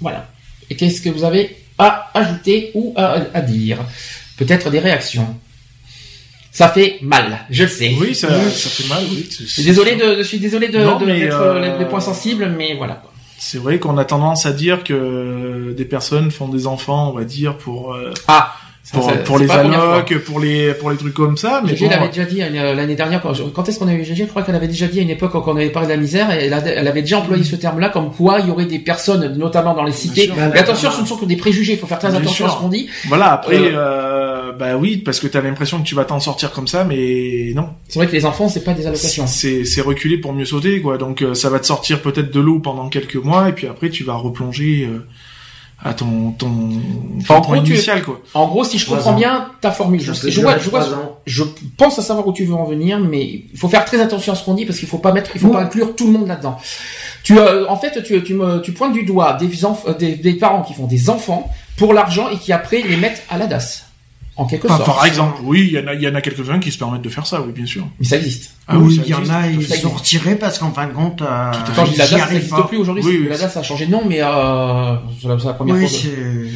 Voilà. 0.00 0.28
Et 0.68 0.76
qu'est-ce 0.76 1.00
que 1.00 1.10
vous 1.10 1.24
avez 1.24 1.56
à 1.78 2.10
ajouter 2.14 2.70
ou 2.74 2.92
à, 2.96 3.16
à 3.34 3.40
dire? 3.40 3.78
Peut-être 4.36 4.70
des 4.70 4.78
réactions. 4.78 5.36
Ça 6.52 6.68
fait 6.68 6.98
mal, 7.02 7.46
je 7.48 7.62
le 7.62 7.68
sais. 7.68 7.94
Oui, 8.00 8.14
ça, 8.14 8.28
ça 8.50 8.68
fait 8.70 8.88
mal. 8.88 9.04
Oui. 9.08 9.28
Je 9.30 9.44
suis 9.44 9.62
désolé 9.62 9.94
de, 9.94 10.16
je 10.18 10.22
suis 10.22 10.38
désolé 10.40 10.68
de, 10.68 10.78
Non, 10.78 10.98
de 10.98 11.06
mettre 11.06 11.36
euh, 11.36 11.78
les 11.78 11.84
points 11.84 12.00
sensibles, 12.00 12.52
mais 12.56 12.74
voilà. 12.74 13.02
C'est 13.38 13.58
vrai 13.58 13.78
qu'on 13.78 13.96
a 13.98 14.04
tendance 14.04 14.46
à 14.46 14.52
dire 14.52 14.82
que 14.84 15.72
des 15.76 15.84
personnes 15.84 16.30
font 16.30 16.48
des 16.48 16.66
enfants, 16.66 17.10
on 17.10 17.12
va 17.16 17.24
dire, 17.24 17.56
pour 17.56 17.94
euh, 17.94 18.12
Ah, 18.26 18.54
pour, 18.92 19.04
ça- 19.10 19.16
pour 19.18 19.38
les 19.38 19.50
allocs, 19.50 20.18
pour 20.24 20.40
les 20.40 20.74
pour 20.74 20.90
les 20.90 20.96
trucs 20.96 21.14
comme 21.14 21.36
ça. 21.36 21.60
Mais 21.64 21.70
Gégé 21.70 21.86
bon, 21.86 21.90
l'avait 21.92 22.08
déjà 22.08 22.24
dit 22.24 22.42
euh, 22.42 22.74
l'année 22.74 22.94
dernière, 22.96 23.22
quand, 23.22 23.68
est-ce 23.68 23.78
qu'on 23.78 23.88
a 23.88 23.94
eu 23.94 24.04
Gégé 24.04 24.24
Je 24.24 24.28
crois 24.30 24.42
qu'elle 24.42 24.54
avait 24.54 24.68
déjà 24.68 24.86
dit 24.86 24.98
à 25.00 25.02
une 25.02 25.10
époque 25.10 25.32
quand 25.32 25.44
on 25.46 25.56
avait 25.56 25.70
parlé 25.70 25.88
de 25.88 25.92
la 25.94 25.98
misère, 25.98 26.30
et 26.32 26.46
elle, 26.46 26.88
avait 26.88 27.02
déjà 27.02 27.18
employé 27.18 27.44
ce 27.44 27.56
terme-là, 27.56 27.88
comme 27.90 28.10
quoi 28.12 28.40
il 28.40 28.48
y 28.48 28.50
aurait 28.50 28.66
des 28.66 28.78
personnes, 28.78 29.36
notamment 29.36 29.74
dans 29.74 29.84
les 29.84 29.92
cités. 29.92 30.26
sûr. 30.26 30.34
Mais 30.36 30.58
attention, 30.58 30.90
ce 30.90 31.00
ne 31.02 31.06
sont 31.06 31.16
que 31.16 31.24
des 31.24 31.36
préjugés, 31.36 31.72
il 31.74 31.78
faut 31.78 31.86
faire 31.86 31.98
très 31.98 32.08
Bien 32.10 32.18
attention 32.20 32.46
sûr. 32.46 32.54
à 32.54 32.56
ce 32.56 32.60
qu'on 32.62 32.68
dit. 32.68 32.88
voilà. 33.08 33.32
Après, 33.32 33.56
Euh, 33.58 33.70
euh, 33.76 34.52
bah 34.52 34.76
oui, 34.76 34.96
parce 34.98 35.20
que 35.20 35.26
t'as 35.26 35.40
l'impression 35.40 35.80
que 35.80 35.86
tu 35.86 35.94
vas 35.94 36.04
t'en 36.04 36.20
sortir 36.20 36.50
comme 36.52 36.66
ça, 36.66 36.84
mais 36.84 37.52
non. 37.54 37.68
C'est 37.88 37.98
vrai 37.98 38.06
que 38.08 38.12
les 38.12 38.24
enfants, 38.26 38.48
c'est 38.48 38.64
pas 38.64 38.72
des 38.72 38.86
allocations. 38.86 39.26
C'est 39.26 39.64
c'est 39.64 39.80
reculer 39.80 40.18
pour 40.18 40.32
mieux 40.32 40.44
sauter, 40.44 40.80
quoi. 40.80 40.98
Donc 40.98 41.22
euh, 41.22 41.34
ça 41.34 41.48
va 41.50 41.58
te 41.60 41.66
sortir 41.66 42.00
peut-être 42.02 42.32
de 42.32 42.40
l'eau 42.40 42.58
pendant 42.58 42.88
quelques 42.88 43.16
mois, 43.16 43.48
et 43.48 43.52
puis 43.52 43.66
après 43.66 43.90
tu 43.90 44.02
vas 44.04 44.14
replonger 44.14 44.88
euh, 44.90 45.06
à 45.82 45.94
ton 45.94 46.32
ton, 46.32 46.48
ton 47.26 47.34
En 47.34 47.40
gros, 47.40 47.56
tu- 47.62 47.72
initial, 47.72 48.02
quoi. 48.02 48.20
En 48.34 48.46
gros, 48.48 48.64
si 48.64 48.78
je 48.78 48.86
comprends 48.86 49.12
ans. 49.12 49.16
bien 49.16 49.48
ta 49.60 49.70
formule, 49.70 50.00
je, 50.00 50.12
vois, 50.12 50.58
je 50.58 50.68
vois, 50.70 50.82
pense 51.76 51.98
à 51.98 52.02
savoir 52.02 52.26
où 52.26 52.32
tu 52.32 52.44
veux 52.44 52.54
en 52.54 52.64
venir, 52.64 52.98
mais 53.00 53.24
il 53.52 53.58
faut 53.58 53.68
faire 53.68 53.84
très 53.84 54.00
attention 54.00 54.32
à 54.32 54.36
ce 54.36 54.44
qu'on 54.44 54.54
dit 54.54 54.66
parce 54.66 54.78
qu'il 54.78 54.88
faut 54.88 54.98
pas 54.98 55.12
mettre, 55.12 55.30
il 55.34 55.40
faut 55.40 55.48
pas 55.48 55.62
inclure 55.62 55.96
tout 55.96 56.06
le 56.06 56.12
monde 56.12 56.28
là-dedans. 56.28 56.58
Tu, 57.22 57.38
euh, 57.38 57.66
en 57.68 57.76
fait, 57.76 58.02
tu, 58.02 58.22
tu, 58.22 58.34
me, 58.34 58.60
tu 58.60 58.72
pointes 58.72 58.92
du 58.92 59.04
doigt 59.04 59.36
euh, 59.86 59.94
des, 59.94 60.16
des 60.16 60.32
parents 60.34 60.62
qui 60.62 60.72
font 60.74 60.86
des 60.86 61.10
enfants 61.10 61.50
pour 61.76 61.92
l'argent 61.94 62.28
et 62.30 62.36
qui 62.36 62.52
après 62.52 62.82
les 62.82 62.96
mettent 62.96 63.22
à 63.30 63.38
la 63.38 63.46
DAS. 63.46 63.86
En 64.40 64.46
quelque 64.46 64.66
Enfin, 64.66 64.76
sorte. 64.78 64.86
par 64.96 65.04
exemple, 65.06 65.38
oui, 65.44 65.68
il 65.70 65.72
y 65.72 65.78
en 65.78 65.86
a, 65.86 65.94
il 65.94 66.00
y 66.02 66.08
en 66.08 66.14
a 66.14 66.20
quelques-uns 66.22 66.58
qui 66.60 66.72
se 66.72 66.78
permettent 66.78 67.02
de 67.02 67.08
faire 67.10 67.26
ça, 67.26 67.42
oui, 67.42 67.52
bien 67.52 67.66
sûr. 67.66 67.86
Mais 67.98 68.06
ça 68.06 68.16
existe. 68.16 68.54
Ah 68.66 68.78
Ou 68.78 68.86
oui, 68.86 69.00
il 69.04 69.10
y 69.10 69.14
en 69.14 69.28
a, 69.28 69.46
ils 69.48 69.62
sont 69.66 69.90
retirés 69.90 70.36
parce 70.36 70.58
qu'en 70.58 70.70
fin 70.72 70.86
de 70.86 70.92
compte, 70.92 71.20
euh, 71.20 71.52
Quand 71.76 71.84
DAS, 71.96 72.06
ça 72.08 72.26
n'existe 72.30 72.50
pas. 72.50 72.62
plus 72.64 72.78
aujourd'hui. 72.78 73.04
Oui, 73.04 73.18
oui, 73.22 73.28
la 73.28 73.36
DAS 73.36 73.56
a 73.56 73.62
changé 73.62 73.84
de 73.86 73.90
nom, 73.90 74.02
mais 74.08 74.20
euh, 74.22 74.94
c'est 75.20 75.28
la, 75.28 75.36
la 75.36 75.52
première 75.52 75.74
Oui, 75.76 75.86
fois. 75.88 75.98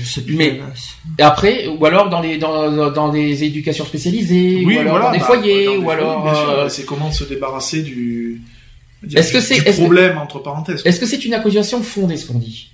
c'est 0.05 0.25
plus 0.25 0.35
Mais- 0.37 0.59
la 0.59 0.66
DAS. 0.66 0.88
Et 1.18 1.23
après, 1.23 1.66
ou 1.68 1.85
alors 1.85 2.09
dans 2.09 2.20
les 2.20 2.38
dans, 2.38 2.90
dans 2.90 3.09
des 3.11 3.44
éducations 3.44 3.85
spécialisées, 3.85 4.62
Oui, 4.64 4.77
ou 4.77 4.81
alors 4.81 4.92
voilà, 4.92 5.07
dans 5.07 5.12
des 5.12 5.18
bah, 5.18 5.25
foyers, 5.27 5.66
dans 5.66 5.73
des 5.73 5.79
ou 5.79 5.90
alors. 5.90 6.23
bien 6.25 6.35
sûr, 6.35 6.51
euh, 6.51 6.68
c'est 6.68 6.85
comment 6.85 7.12
se 7.12 7.25
débarrasser 7.25 7.83
du, 7.83 8.40
Est-ce 9.14 9.33
que 9.33 9.40
c'est- 9.40 9.57
du 9.61 9.66
est-ce 9.68 9.77
que- 9.77 9.83
problème 9.83 10.16
entre 10.18 10.38
parenthèses. 10.38 10.81
Est-ce 10.87 10.99
que 11.01 11.07
c'est 11.07 11.25
une 11.25 11.35
accusation 11.35 11.83
fondée 11.83 12.16
ce 12.16 12.27
qu'on 12.27 12.38
dit? 12.38 12.70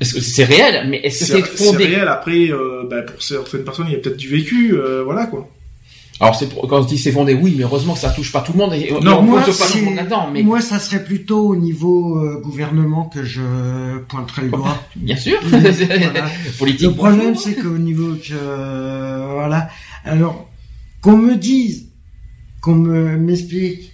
Est-ce 0.00 0.14
que 0.14 0.20
c'est 0.20 0.44
réel 0.44 0.86
Mais 0.88 0.98
est-ce 0.98 1.20
que 1.20 1.24
c'est 1.40 1.56
C'est 1.56 1.64
fondé 1.64 1.86
réel. 1.86 2.08
Après, 2.08 2.50
euh, 2.50 2.84
bah, 2.88 3.02
pour 3.02 3.22
certaines 3.22 3.64
personnes, 3.64 3.86
il 3.88 3.92
y 3.92 3.96
a 3.96 3.98
peut-être 3.98 4.16
du 4.16 4.28
vécu, 4.28 4.72
euh, 4.74 5.02
voilà 5.04 5.26
quoi. 5.26 5.48
Alors 6.18 6.34
c'est 6.34 6.48
quand 6.54 6.80
on 6.80 6.84
dit 6.84 6.96
c'est 6.96 7.12
fondé, 7.12 7.34
oui, 7.34 7.54
mais 7.58 7.64
heureusement 7.64 7.92
que 7.92 8.00
ça 8.00 8.08
touche 8.10 8.32
pas 8.32 8.40
tout 8.40 8.52
le 8.52 8.58
monde. 8.58 8.72
Et, 8.72 8.90
Non, 9.02 9.18
on 9.18 9.22
moi, 9.22 9.40
pas 9.40 9.46
tout 9.46 9.52
c'est- 9.52 9.80
le 9.80 9.84
monde 9.84 10.00
mais 10.32 10.42
Moi, 10.42 10.62
ça 10.62 10.78
serait 10.78 11.04
plutôt 11.04 11.48
au 11.48 11.56
niveau 11.56 12.18
euh, 12.18 12.40
gouvernement 12.42 13.04
que 13.04 13.22
je 13.22 13.98
pointerais 14.08 14.42
le 14.42 14.48
doigt. 14.50 14.82
bien 14.96 15.16
sûr, 15.16 15.38
Voilà. 15.44 16.24
politique. 16.58 16.86
Le 16.88 16.94
problème, 16.94 17.36
c'est 17.36 17.54
qu'au 17.54 17.76
niveau 17.76 18.14
que 18.14 18.32
euh, 18.32 19.28
voilà. 19.34 19.68
Alors, 20.06 20.48
qu'on 21.02 21.18
me 21.18 21.34
dise, 21.36 21.88
qu'on 22.62 22.74
me 22.76 23.16
m'explique 23.18 23.92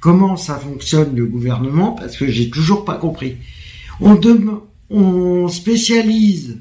comment 0.00 0.36
ça 0.36 0.56
fonctionne 0.58 1.16
le 1.16 1.24
gouvernement, 1.24 1.92
parce 1.92 2.16
que 2.18 2.26
j'ai 2.28 2.50
toujours 2.50 2.84
pas 2.84 2.96
compris. 2.96 3.36
On 4.02 4.14
dem- 4.16 4.60
on 4.90 5.48
spécialise 5.48 6.58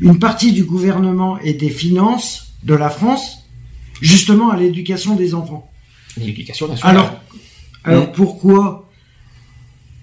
une 0.00 0.18
partie 0.18 0.52
du 0.52 0.64
gouvernement 0.64 1.38
et 1.40 1.54
des 1.54 1.70
finances 1.70 2.52
de 2.64 2.74
la 2.74 2.90
France 2.90 3.38
justement 4.02 4.50
à 4.50 4.56
l'éducation 4.56 5.14
des 5.16 5.34
enfants. 5.34 5.70
l'éducation 6.18 6.68
nationale. 6.68 6.96
Alors, 6.96 7.20
alors 7.84 8.12
pourquoi 8.12 8.90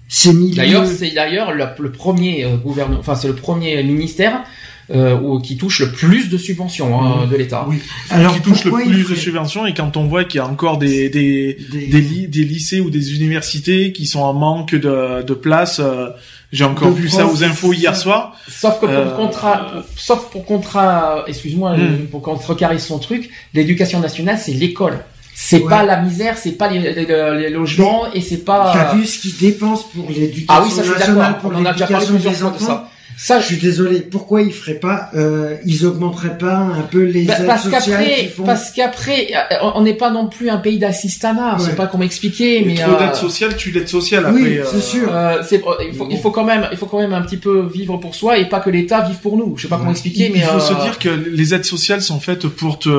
ces 0.08 0.32
milieux 0.32 0.54
D'ailleurs, 0.56 0.86
c'est 0.86 1.10
d'ailleurs 1.12 1.52
le, 1.52 1.64
le 1.78 1.92
premier 1.92 2.44
euh, 2.44 2.56
gouvernement, 2.56 2.98
enfin 3.00 3.14
c'est 3.14 3.28
le 3.28 3.34
premier 3.36 3.82
ministère 3.82 4.44
euh, 4.90 5.18
où- 5.18 5.40
qui 5.40 5.56
touche 5.56 5.80
le 5.80 5.90
plus 5.92 6.28
de 6.28 6.36
subventions 6.38 7.00
hein, 7.00 7.26
de 7.26 7.36
l'État. 7.36 7.66
Oui. 7.68 7.78
alors 8.10 8.34
qui 8.34 8.42
touche 8.42 8.64
le 8.64 8.70
plus 8.72 9.08
de 9.08 9.14
subventions 9.14 9.64
et 9.66 9.74
quand 9.74 9.96
on 9.96 10.06
voit 10.06 10.24
qu'il 10.24 10.38
y 10.38 10.40
a 10.40 10.46
encore 10.46 10.78
des 10.78 11.08
des, 11.08 11.56
des- 11.72 11.86
des, 11.86 12.00
li- 12.00 12.28
des 12.28 12.44
lycées 12.44 12.80
ou 12.80 12.90
des 12.90 13.14
universités 13.14 13.92
qui 13.92 14.06
sont 14.06 14.20
en 14.20 14.34
manque 14.34 14.74
de, 14.74 15.22
de 15.22 15.34
place, 15.34 15.78
euh, 15.80 16.08
j'ai 16.54 16.64
encore 16.64 16.90
vu 16.92 17.08
ça 17.08 17.26
aux 17.26 17.42
infos 17.44 17.72
hier 17.72 17.94
soir. 17.96 18.34
Sauf 18.48 18.74
que 18.80 18.86
pour 18.86 18.94
Euh, 18.94 19.16
contrat, 19.16 19.66
pour- 19.72 19.82
sauf 19.96 20.30
pour 20.30 20.44
contrat, 20.46 21.24
excuse-moi, 21.26 21.76
Hmm. 21.76 22.06
pour 22.10 22.22
contrecarrer 22.22 22.78
son 22.78 22.98
truc, 22.98 23.28
l'éducation 23.52 24.00
nationale 24.00 24.38
c'est 24.38 24.52
l'école. 24.52 25.00
C'est 25.36 25.62
Ouais. 25.62 25.68
pas 25.68 25.82
la 25.82 26.00
misère, 26.00 26.38
c'est 26.38 26.52
pas 26.52 26.68
les, 26.68 26.78
les- 26.78 27.38
les 27.42 27.50
logements 27.50 28.04
et 28.14 28.20
c'est 28.20 28.44
pas. 28.44 28.70
T'as 28.72 28.94
vu 28.94 29.04
ce 29.04 29.18
qu'ils 29.18 29.36
dépensent 29.36 29.86
pour 29.94 30.08
l'éducation 30.08 30.46
Ah 30.48 30.62
oui, 30.64 30.70
ça 30.70 30.82
je 30.84 30.92
suis 30.92 31.12
pour 31.40 31.50
On 31.52 31.56
en 31.56 31.64
a 31.66 31.72
déjà 31.72 31.86
parlé 31.88 32.06
plusieurs 32.06 32.32
fois 32.34 32.50
de 32.50 32.58
ça. 32.62 32.88
Ça, 33.16 33.38
Je 33.40 33.46
suis 33.46 33.56
désolé. 33.58 34.00
Pourquoi 34.00 34.42
ils 34.42 34.52
feraient 34.52 34.74
pas, 34.80 35.08
euh, 35.14 35.56
ils 35.64 35.86
augmenteraient 35.86 36.36
pas 36.36 36.56
un 36.56 36.82
peu 36.82 37.02
les 37.04 37.24
Bah, 37.24 37.34
aides 37.38 37.46
parce 37.46 37.62
sociales 37.62 37.82
qu'après, 37.84 38.14
qu'ils 38.20 38.28
font 38.30 38.42
parce 38.44 38.70
qu'après, 38.72 39.28
euh, 39.52 39.56
on 39.74 39.82
n'est 39.82 39.94
pas 39.94 40.10
non 40.10 40.26
plus 40.28 40.50
un 40.50 40.56
pays 40.58 40.78
d'assistanat. 40.78 41.56
Je 41.58 41.62
sais 41.64 41.68
Ouais. 41.70 41.74
pas 41.76 41.86
comment 41.86 42.02
expliquer, 42.04 42.62
Mais 42.66 42.74
mais 42.74 42.80
trop 42.82 42.92
euh, 42.92 42.98
d'aide 42.98 43.14
sociale, 43.14 43.56
tu 43.56 43.70
l'aide 43.70 43.88
sociale 43.88 44.26
Oui, 44.34 44.58
après. 44.58 44.70
c'est 44.70 44.80
sûr. 44.82 45.08
euh, 45.14 45.42
c'est- 45.42 45.62
euh, 45.66 45.70
il 45.88 45.94
faut, 45.94 46.08
il 46.10 46.18
faut 46.18 46.30
quand 46.32 46.44
même, 46.44 46.66
il 46.72 46.76
faut 46.76 46.86
quand 46.86 46.98
même 46.98 47.12
un 47.14 47.22
petit 47.22 47.36
peu 47.36 47.66
vivre 47.72 47.96
pour 47.98 48.14
soi 48.14 48.38
et 48.38 48.48
pas 48.48 48.60
que 48.60 48.70
l'État 48.70 49.00
vive 49.02 49.18
pour 49.18 49.36
nous. 49.36 49.56
Je 49.56 49.62
sais 49.62 49.68
pas 49.68 49.78
comment 49.78 49.92
expliquer, 49.92 50.26
Il, 50.26 50.32
mais 50.32 50.38
il 50.40 50.44
faut 50.44 50.56
euh, 50.56 50.60
se 50.60 50.74
dire 50.82 50.98
que 50.98 51.08
les 51.08 51.54
aides 51.54 51.64
sociales 51.64 52.02
sont 52.02 52.18
faites 52.20 52.46
pour 52.48 52.78
te 52.78 52.90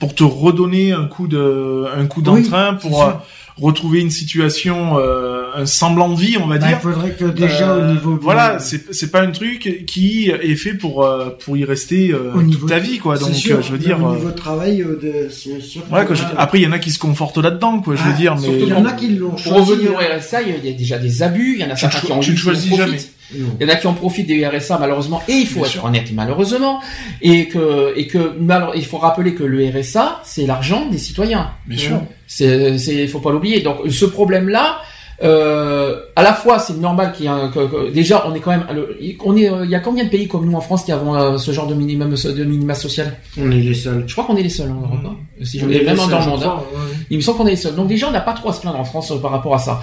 pour 0.00 0.14
te 0.14 0.24
redonner 0.24 0.92
un 0.92 1.06
coup 1.06 1.26
de 1.28 1.84
un 1.96 2.06
coup 2.06 2.20
Oui, 2.26 2.42
d'entrain 2.42 2.74
pour 2.74 2.96
sûr. 2.98 3.22
Retrouver 3.60 4.00
une 4.00 4.10
situation 4.10 4.98
euh, 4.98 5.42
un 5.54 5.64
semblant 5.66 6.08
de 6.08 6.18
vie 6.18 6.36
on 6.42 6.46
va 6.48 6.58
Bah, 6.58 6.66
il 6.66 6.68
dire 6.70 6.80
faudrait 6.80 7.12
que 7.12 7.24
déjà 7.26 7.70
Euh, 7.74 7.88
au 7.88 7.92
niveau 7.94 8.14
du- 8.14 8.24
voilà 8.24 8.58
c'est 8.58 8.92
c'est 8.92 9.12
pas 9.12 9.20
un 9.22 9.30
truc 9.30 9.84
qui 9.86 10.28
est 10.28 10.56
fait 10.56 10.74
pour 10.74 11.04
euh, 11.04 11.30
pour 11.44 11.56
y 11.56 11.64
rester 11.64 12.10
euh, 12.12 12.32
Au 12.34 12.42
niveau 12.42 12.60
toute 12.60 12.68
ta 12.70 12.80
vie 12.80 12.98
quoi 12.98 13.16
donc 13.16 13.32
sûr, 13.32 13.58
euh, 13.58 13.62
je 13.62 13.70
veux 13.70 13.78
dire 13.78 14.02
au 14.02 14.08
euh, 14.10 14.16
niveau 14.16 14.30
travail, 14.32 14.82
euh, 14.82 14.98
de, 15.00 15.28
c'est 15.30 15.60
sûr. 15.60 15.82
que 15.82 15.88
quoi, 15.88 16.14
je- 16.16 16.24
après 16.36 16.58
il 16.58 16.62
y 16.62 16.66
en 16.66 16.72
a 16.72 16.80
qui 16.80 16.90
se 16.90 16.98
confortent 16.98 17.38
là-dedans 17.38 17.78
quoi 17.80 17.94
je 17.94 18.02
veux 18.02 18.10
Ah, 18.12 18.16
dire 18.16 18.36
surtout 18.38 18.52
mais 18.56 18.62
il 18.62 18.68
y 18.68 18.72
en 18.72 18.84
a 18.86 18.92
qui 18.92 19.08
l'ont 19.10 19.30
pour 19.30 19.38
choisi. 19.38 19.70
revenir 19.70 19.94
au 19.94 19.98
hein. 19.98 20.18
RSA, 20.18 20.42
il 20.42 20.48
y 20.48 20.52
a- 20.52 20.70
il 20.70 20.76
déjà 20.76 20.98
des 20.98 21.22
abus. 21.22 21.54
Il 21.54 21.60
y 21.60 21.64
en 21.64 21.70
a 21.70 21.76
certains 21.76 22.00
qui 22.00 22.12
ont 22.12 22.18
tu 22.20 22.32
ne 22.32 22.36
en 22.36 22.38
choisis 22.38 22.76
jamais. 22.76 22.98
Il 23.32 23.46
y 23.60 23.64
en 23.64 23.68
a 23.68 23.76
qui 23.76 23.86
en 23.86 23.94
profitent 23.94 24.26
des 24.26 24.46
RSA 24.46 24.78
malheureusement 24.78 25.22
et 25.28 25.32
il 25.32 25.46
faut 25.46 25.60
Bien 25.60 25.64
être 25.64 25.70
sûr. 25.72 25.84
honnête 25.84 26.10
malheureusement 26.12 26.80
et 27.22 27.48
que 27.48 27.92
et 27.96 28.06
que 28.06 28.32
il 28.76 28.84
faut 28.84 28.98
rappeler 28.98 29.34
que 29.34 29.44
le 29.44 29.66
RSA 29.70 30.20
c'est 30.24 30.46
l'argent 30.46 30.86
des 30.90 30.98
citoyens. 30.98 31.50
bien 31.66 31.78
sûr 31.78 32.02
C'est 32.26 32.76
c'est 32.78 33.06
faut 33.08 33.20
pas 33.20 33.30
l'oublier. 33.32 33.60
Donc 33.60 33.78
ce 33.90 34.04
problème 34.04 34.48
là 34.48 34.78
euh, 35.22 36.00
à 36.16 36.22
la 36.22 36.32
fois 36.34 36.58
c'est 36.58 36.76
normal 36.76 37.12
qu'il 37.12 37.24
y 37.26 37.28
ait 37.28 37.30
un 37.30 37.48
que- 37.48 37.66
que- 37.66 37.90
déjà 37.92 38.24
on 38.28 38.34
est 38.34 38.40
quand 38.40 38.50
même 38.50 38.66
on 39.24 39.36
est 39.36 39.48
il 39.64 39.70
y 39.70 39.74
a 39.74 39.80
combien 39.80 40.04
de 40.04 40.10
pays 40.10 40.26
comme 40.28 40.44
nous 40.44 40.56
en 40.56 40.60
France 40.60 40.84
qui 40.84 40.92
avons 40.92 41.14
euh, 41.14 41.38
ce 41.38 41.52
genre 41.52 41.66
de 41.68 41.74
minimum 41.74 42.10
de 42.14 42.44
minima 42.44 42.74
social? 42.74 43.16
On 43.38 43.50
est 43.50 43.56
les 43.56 43.74
seuls. 43.74 44.04
Je 44.06 44.12
crois 44.12 44.24
qu'on 44.24 44.36
est 44.36 44.42
les 44.42 44.48
seuls 44.48 44.70
en 44.70 44.74
Europe. 44.80 44.98
hein. 45.06 45.16
Si 45.42 45.58
je 45.58 45.64
On 45.64 45.68
me 45.68 45.74
est 45.74 45.84
seuls, 45.84 45.96
dans 45.96 46.06
le 46.18 46.26
monde. 46.26 46.40
hein. 46.42 46.46
crois, 46.46 46.56
ouais. 46.56 46.92
Il 47.10 47.16
me 47.18 47.22
semble 47.22 47.38
qu'on 47.38 47.46
est 47.46 47.50
les 47.50 47.56
seuls. 47.56 47.74
Donc 47.76 47.86
déjà, 47.88 48.08
on 48.08 48.12
n'a 48.12 48.20
pas 48.20 48.32
trop 48.32 48.48
à 48.50 48.52
se 48.52 48.60
plaindre 48.60 48.78
en 48.80 48.84
France 48.84 49.10
euh, 49.12 49.18
par 49.18 49.30
rapport 49.30 49.54
à 49.54 49.58
ça. 49.58 49.80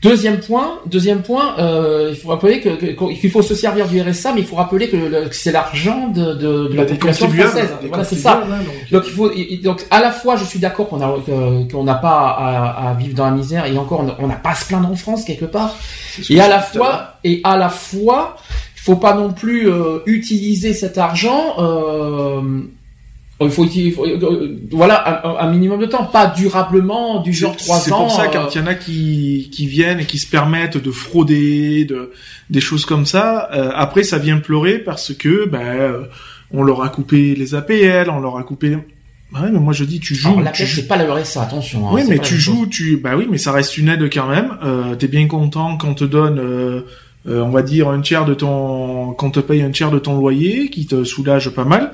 Deuxième 0.00 0.38
point, 0.38 0.78
deuxième 0.86 1.22
point, 1.22 1.56
euh, 1.58 2.10
il 2.10 2.16
faut 2.16 2.28
rappeler 2.28 2.60
que, 2.60 2.68
que- 2.68 3.12
qu'il 3.20 3.30
faut 3.32 3.42
se 3.42 3.56
servir 3.56 3.88
du 3.88 4.00
RSA, 4.00 4.32
mais 4.32 4.42
il 4.42 4.46
faut 4.46 4.54
rappeler 4.54 4.88
que, 4.88 4.96
le- 4.96 5.28
que 5.28 5.34
c'est 5.34 5.50
l'argent 5.50 6.06
de, 6.08 6.34
de, 6.34 6.68
de 6.68 6.76
la 6.76 6.82
population 6.94 7.26
française. 7.48 7.70
Voilà, 7.88 8.04
c'est 8.04 8.14
ça. 8.22 8.40
hein, 8.44 8.58
donc. 8.64 8.90
Donc 8.92 9.02
il 9.08 9.12
faut, 9.12 9.30
et- 9.32 9.56
donc 9.64 9.84
à 9.90 10.00
la 10.00 10.12
fois, 10.12 10.36
je 10.36 10.44
suis 10.44 10.60
d'accord 10.60 10.88
qu'on 10.88 11.00
a 11.00 11.16
qu'on 11.72 11.82
n'a 11.82 11.96
pas 11.96 12.28
à, 12.30 12.90
à 12.90 12.94
vivre 12.94 13.14
dans 13.16 13.24
la 13.24 13.32
misère, 13.32 13.66
et 13.66 13.76
encore, 13.76 14.04
on- 14.20 14.26
n'a 14.28 14.36
pas 14.36 14.50
à 14.50 14.54
se 14.54 14.66
plaindre 14.66 14.88
en 14.88 14.94
France 14.94 15.24
quelque 15.24 15.46
part. 15.46 15.74
Et 16.30 16.40
à 16.40 16.46
la 16.48 16.60
fois, 16.60 17.14
et 17.24 17.40
à 17.42 17.56
la 17.56 17.68
fois, 17.68 18.36
il 18.76 18.80
faut 18.80 18.96
pas 18.96 19.14
non 19.14 19.32
plus 19.32 19.68
euh, 19.68 19.98
utiliser 20.06 20.74
cet 20.74 20.96
argent. 20.98 21.54
Euh, 21.58 22.40
il 23.40 23.50
faut, 23.50 23.64
il 23.66 23.92
faut- 23.92 24.04
euh, 24.06 24.56
voilà, 24.72 25.24
un, 25.24 25.46
un 25.46 25.50
minimum 25.52 25.80
de 25.80 25.86
temps, 25.86 26.04
pas 26.06 26.26
durablement, 26.26 27.20
du 27.20 27.32
genre 27.32 27.54
C'est- 27.56 27.64
trois 27.64 27.78
C'est 27.78 27.92
ans. 27.92 27.98
pour 28.04 28.10
ça 28.10 28.24
euh, 28.24 28.28
quand 28.32 28.54
il 28.54 28.58
y 28.58 28.64
en 28.64 28.66
a 28.66 28.74
qui, 28.74 29.48
qui 29.52 29.66
viennent 29.66 30.00
et 30.00 30.06
qui 30.06 30.18
se 30.18 30.28
permettent 30.28 30.76
de 30.76 30.90
frauder, 30.90 31.84
de 31.84 32.10
des 32.50 32.60
choses 32.60 32.84
comme 32.84 33.06
ça, 33.06 33.48
euh, 33.52 33.70
après 33.74 34.02
ça 34.02 34.18
vient 34.18 34.38
pleurer 34.38 34.78
parce 34.78 35.12
que 35.14 35.48
ben 35.48 35.60
euh, 35.60 36.02
on 36.50 36.62
leur 36.62 36.82
a 36.82 36.88
coupé 36.88 37.34
les 37.34 37.54
APL, 37.54 38.10
on 38.10 38.20
leur 38.20 38.38
a 38.38 38.42
coupé. 38.42 38.76
Bah 39.30 39.40
ouais, 39.42 39.50
mais 39.52 39.58
moi 39.60 39.72
je 39.74 39.84
dis 39.84 40.00
tu 40.00 40.14
joues. 40.14 40.30
Alors, 40.30 40.40
la 40.40 40.50
tu 40.52 40.64
joues- 40.66 40.76
c'est 40.80 40.88
pas 40.88 40.96
le 40.96 41.04
RSA, 41.12 41.42
attention. 41.42 41.86
hein, 41.86 41.90
Oui, 41.92 42.00
c'est 42.02 42.08
mais 42.08 42.16
la 42.16 42.22
tu 42.22 42.36
joues, 42.38 42.60
chose. 42.64 42.70
tu 42.70 42.96
bah 42.96 43.10
oui, 43.16 43.28
mais 43.30 43.36
ça 43.38 43.52
reste 43.52 43.76
une 43.78 43.88
aide 43.90 44.02
quand 44.12 44.26
même. 44.26 44.56
Euh, 44.64 44.94
T'es 44.94 45.06
bien 45.08 45.26
content 45.28 45.76
quand 45.76 45.88
on 45.90 45.94
te 45.94 46.04
donne, 46.04 46.38
euh, 46.38 46.80
euh, 47.28 47.42
on 47.42 47.50
va 47.50 47.60
dire 47.62 47.88
un 47.90 48.00
tiers 48.00 48.24
de 48.24 48.32
ton, 48.32 49.12
qu'on 49.12 49.30
te 49.30 49.40
paye 49.40 49.60
un 49.62 49.70
tiers 49.70 49.90
de 49.90 49.98
ton 49.98 50.18
loyer, 50.18 50.70
qui 50.70 50.86
te 50.86 51.04
soulage 51.04 51.50
pas 51.50 51.64
mal. 51.66 51.92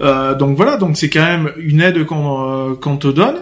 Euh, 0.00 0.34
donc 0.34 0.56
voilà, 0.56 0.76
donc 0.76 0.96
c'est 0.96 1.08
quand 1.10 1.24
même 1.24 1.50
une 1.58 1.80
aide 1.80 2.04
qu'on 2.04 2.72
euh, 2.72 2.96
te 2.96 3.08
donne. 3.08 3.36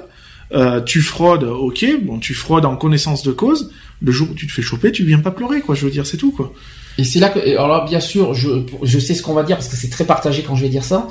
Euh, 0.53 0.81
tu 0.81 1.01
fraudes, 1.01 1.43
ok, 1.45 1.85
bon, 2.03 2.19
tu 2.19 2.33
fraudes 2.33 2.65
en 2.65 2.77
connaissance 2.77 3.23
de 3.23 3.33
cause. 3.33 3.73
Le 4.01 4.13
jour 4.13 4.29
où 4.31 4.35
tu 4.35 4.47
te 4.47 4.53
fais 4.53 4.63
choper, 4.63 4.93
tu 4.93 5.05
viens 5.05 5.19
pas 5.19 5.31
pleurer, 5.33 5.61
quoi. 5.61 5.75
Je 5.75 5.85
veux 5.85 5.91
dire, 5.91 6.07
c'est 6.07 6.17
tout, 6.19 6.31
quoi. 6.31 6.53
Et 6.99 7.05
c'est 7.05 7.19
là 7.19 7.29
que, 7.29 7.41
alors 7.59 7.85
bien 7.85 8.01
sûr, 8.01 8.33
je, 8.33 8.49
je 8.83 8.99
sais 8.99 9.15
ce 9.15 9.23
qu'on 9.23 9.35
va 9.35 9.43
dire 9.43 9.57
parce 9.57 9.69
que 9.69 9.77
c'est 9.77 9.91
très 9.91 10.05
partagé 10.05 10.43
quand 10.47 10.55
je 10.55 10.63
vais 10.63 10.69
dire 10.71 10.85
ça. 10.85 11.09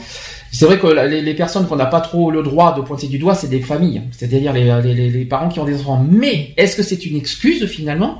C'est 0.52 0.66
vrai 0.66 0.80
que 0.80 0.88
les, 0.88 1.34
personnes 1.36 1.68
qu'on 1.68 1.76
n'a 1.76 1.86
pas 1.86 2.02
trop 2.02 2.32
le 2.32 2.42
droit 2.42 2.74
de 2.74 2.82
pointer 2.82 3.08
du 3.08 3.20
doigt, 3.20 3.36
c'est 3.36 3.50
des 3.50 3.60
familles, 3.60 4.02
c'est-à-dire 4.18 4.54
les, 4.54 4.64
les- 4.82 5.10
les 5.10 5.26
parents 5.26 5.50
qui 5.50 5.60
ont 5.60 5.66
des 5.66 5.82
enfants. 5.82 6.04
Mais 6.10 6.54
est-ce 6.58 6.76
que 6.76 6.82
c'est 6.82 7.06
une 7.06 7.18
excuse 7.18 7.66
finalement? 7.68 8.20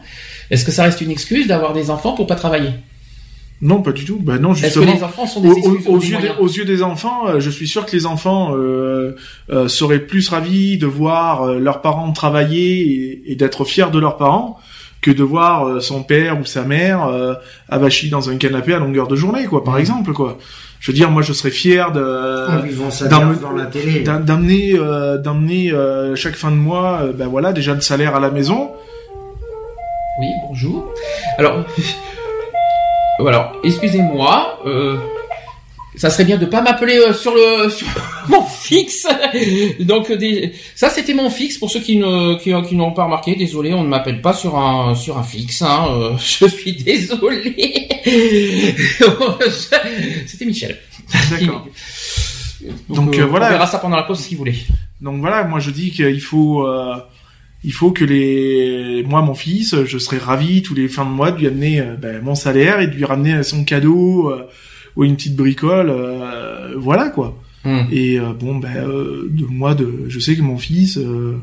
Est-ce 0.52 0.64
que 0.66 0.72
ça 0.72 0.84
reste 0.84 1.02
une 1.02 1.10
excuse 1.12 1.48
d'avoir 1.48 1.74
des 1.74 1.90
enfants 1.90 2.14
pour 2.14 2.28
pas 2.28 2.36
travailler? 2.36 2.70
Non, 3.62 3.82
pas 3.82 3.92
du 3.94 4.04
tout. 4.06 4.20
Bah 4.22 4.38
non, 4.38 4.52
Est-ce 4.54 4.62
que 4.62 4.68
justement. 4.68 4.94
les 4.94 5.04
enfants 5.04 5.26
sont 5.26 5.40
des 5.42 5.50
Aux, 5.50 5.80
aux- 5.96 6.00
yeux 6.00 6.18
des, 6.20 6.30
aux 6.40 6.48
yeux 6.48 6.66
des 6.66 6.84
enfants, 6.84 7.28
euh, 7.28 7.40
je 7.40 7.50
suis 7.50 7.68
sûr 7.68 7.86
que 7.86 7.92
les 7.96 8.06
enfants 8.06 8.54
euh, 8.56 9.16
euh, 9.50 9.68
seraient 9.70 10.00
plus 10.00 10.28
ravis 10.30 10.78
de 10.78 10.86
voir 10.88 11.44
euh, 11.44 11.60
leurs 11.60 11.82
parents 11.82 12.12
travailler 12.12 12.82
et, 12.82 13.32
et 13.32 13.36
d'être 13.36 13.64
fiers 13.64 13.90
de 13.92 13.98
leurs 14.00 14.18
parents 14.18 14.60
que 15.02 15.10
de 15.12 15.24
voir 15.24 15.68
euh, 15.68 15.80
son 15.80 16.04
père 16.04 16.40
ou 16.40 16.46
sa 16.46 16.64
mère 16.64 17.06
euh, 17.06 17.34
avachi 17.70 18.10
dans 18.10 18.30
un 18.30 18.38
canapé 18.38 18.74
à 18.74 18.80
longueur 18.80 19.08
de 19.08 19.16
journée, 19.16 19.46
quoi, 19.46 19.64
par 19.64 19.78
exemple, 19.78 20.12
quoi. 20.14 20.38
Je 20.82 20.92
veux 20.92 20.96
dire, 20.96 21.10
moi, 21.10 21.22
je 21.22 21.32
serais 21.34 21.50
fier 21.52 21.92
de 21.94 22.02
d'amener 24.20 24.74
euh, 24.76 25.18
d'amener 25.18 25.72
euh, 25.72 26.16
chaque 26.16 26.36
fin 26.36 26.52
de 26.52 26.56
mois, 26.58 27.00
euh, 27.04 27.14
ben 27.14 27.28
voilà, 27.28 27.54
déjà 27.54 27.74
le 27.74 27.82
salaire 27.82 28.16
à 28.16 28.20
la 28.20 28.30
maison. 28.32 28.72
Oui, 30.20 30.28
bonjour. 30.48 30.92
Alors, 31.38 31.66
alors, 33.20 33.54
excusez-moi. 33.64 34.60
Euh, 34.66 34.98
ça 35.96 36.10
serait 36.10 36.26
bien 36.26 36.38
de 36.38 36.46
pas 36.46 36.62
m'appeler 36.62 36.98
euh, 36.98 37.14
sur 37.14 37.34
le 37.34 37.70
sur 37.78 37.88
mon 38.28 38.44
fixe. 38.44 39.08
Donc 39.80 40.12
des, 40.12 40.52
ça 40.76 40.90
c'était 40.90 41.14
mon 41.14 41.30
fixe 41.30 41.58
pour 41.58 41.72
ceux 41.72 41.80
qui 41.80 41.98
ne 41.98 42.36
qui, 42.36 42.52
qui 42.68 42.76
n'ont 42.76 42.92
pas 42.92 43.06
remarqué. 43.06 43.36
Désolé, 43.36 43.74
on 43.74 43.84
ne 43.84 43.88
m'appelle 43.88 44.22
pas 44.22 44.34
sur 44.34 44.58
un 44.58 44.96
sur 44.96 45.18
un 45.18 45.24
fixe. 45.24 45.62
Hein. 45.62 45.88
euh, 45.90 46.12
je 46.18 46.48
suis 46.48 46.74
désolé. 46.74 47.88
c'était 50.28 50.46
Michel. 50.46 50.78
D'accord. 51.32 51.66
Donc, 52.90 53.06
Donc, 53.06 53.18
euh, 53.18 53.22
euh, 53.22 53.26
voilà. 53.26 53.48
On 53.48 53.52
verra 53.52 53.68
ça 53.68 53.80
pendant 53.80 53.98
la 53.98 54.04
pause 54.04 54.20
si 54.20 54.36
vous 54.36 54.40
voulez. 54.40 54.56
Donc 55.02 55.20
voilà, 55.20 55.44
moi 55.44 55.60
je 55.60 55.72
dis 55.72 55.92
qu'il 55.92 56.22
faut, 56.22 56.66
euh, 56.66 56.96
il 57.66 57.74
faut 57.74 57.92
que 57.92 58.06
les, 58.06 59.04
moi 59.08 59.24
mon 59.24 59.34
fils, 59.34 59.76
je 59.86 59.98
serais 59.98 60.20
ravi 60.20 60.62
tous 60.62 60.76
les 60.76 60.88
fins 60.88 61.04
de 61.04 61.10
mois 61.10 61.32
de 61.32 61.40
lui 61.40 61.48
amener 61.48 61.82
euh, 61.82 61.96
ben, 61.96 62.22
mon 62.22 62.36
salaire 62.36 62.80
et 62.80 62.88
de 62.88 62.94
lui 62.94 63.06
ramener 63.06 63.42
son 63.42 63.64
cadeau 63.64 64.30
euh, 64.30 64.44
ou 64.96 65.04
une 65.04 65.16
petite 65.16 65.36
bricole, 65.36 65.90
euh, 65.90 66.76
voilà 66.78 67.10
quoi. 67.10 67.42
Hmm. 67.64 67.86
Et 67.92 68.20
euh, 68.20 68.34
bon 68.34 68.56
ben 68.56 68.76
euh, 68.78 69.28
de 69.32 69.46
moi 69.46 69.74
de, 69.74 70.06
je 70.10 70.20
sais 70.20 70.36
que 70.36 70.44
mon 70.44 70.60
fils, 70.60 70.98
euh, 70.98 71.38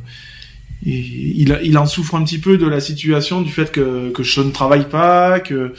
il, 0.87 1.41
il, 1.41 1.59
il 1.65 1.77
en 1.77 1.87
souffre 1.87 2.15
un 2.15 2.23
petit 2.23 2.39
peu 2.39 2.57
de 2.57 2.69
la 2.69 2.79
situation 2.79 3.43
du 3.43 3.51
fait 3.51 3.73
que 3.73 4.11
que 4.11 4.23
je 4.23 4.41
ne 4.43 4.53
travaille 4.53 4.89
pas, 4.89 5.41
que 5.41 5.73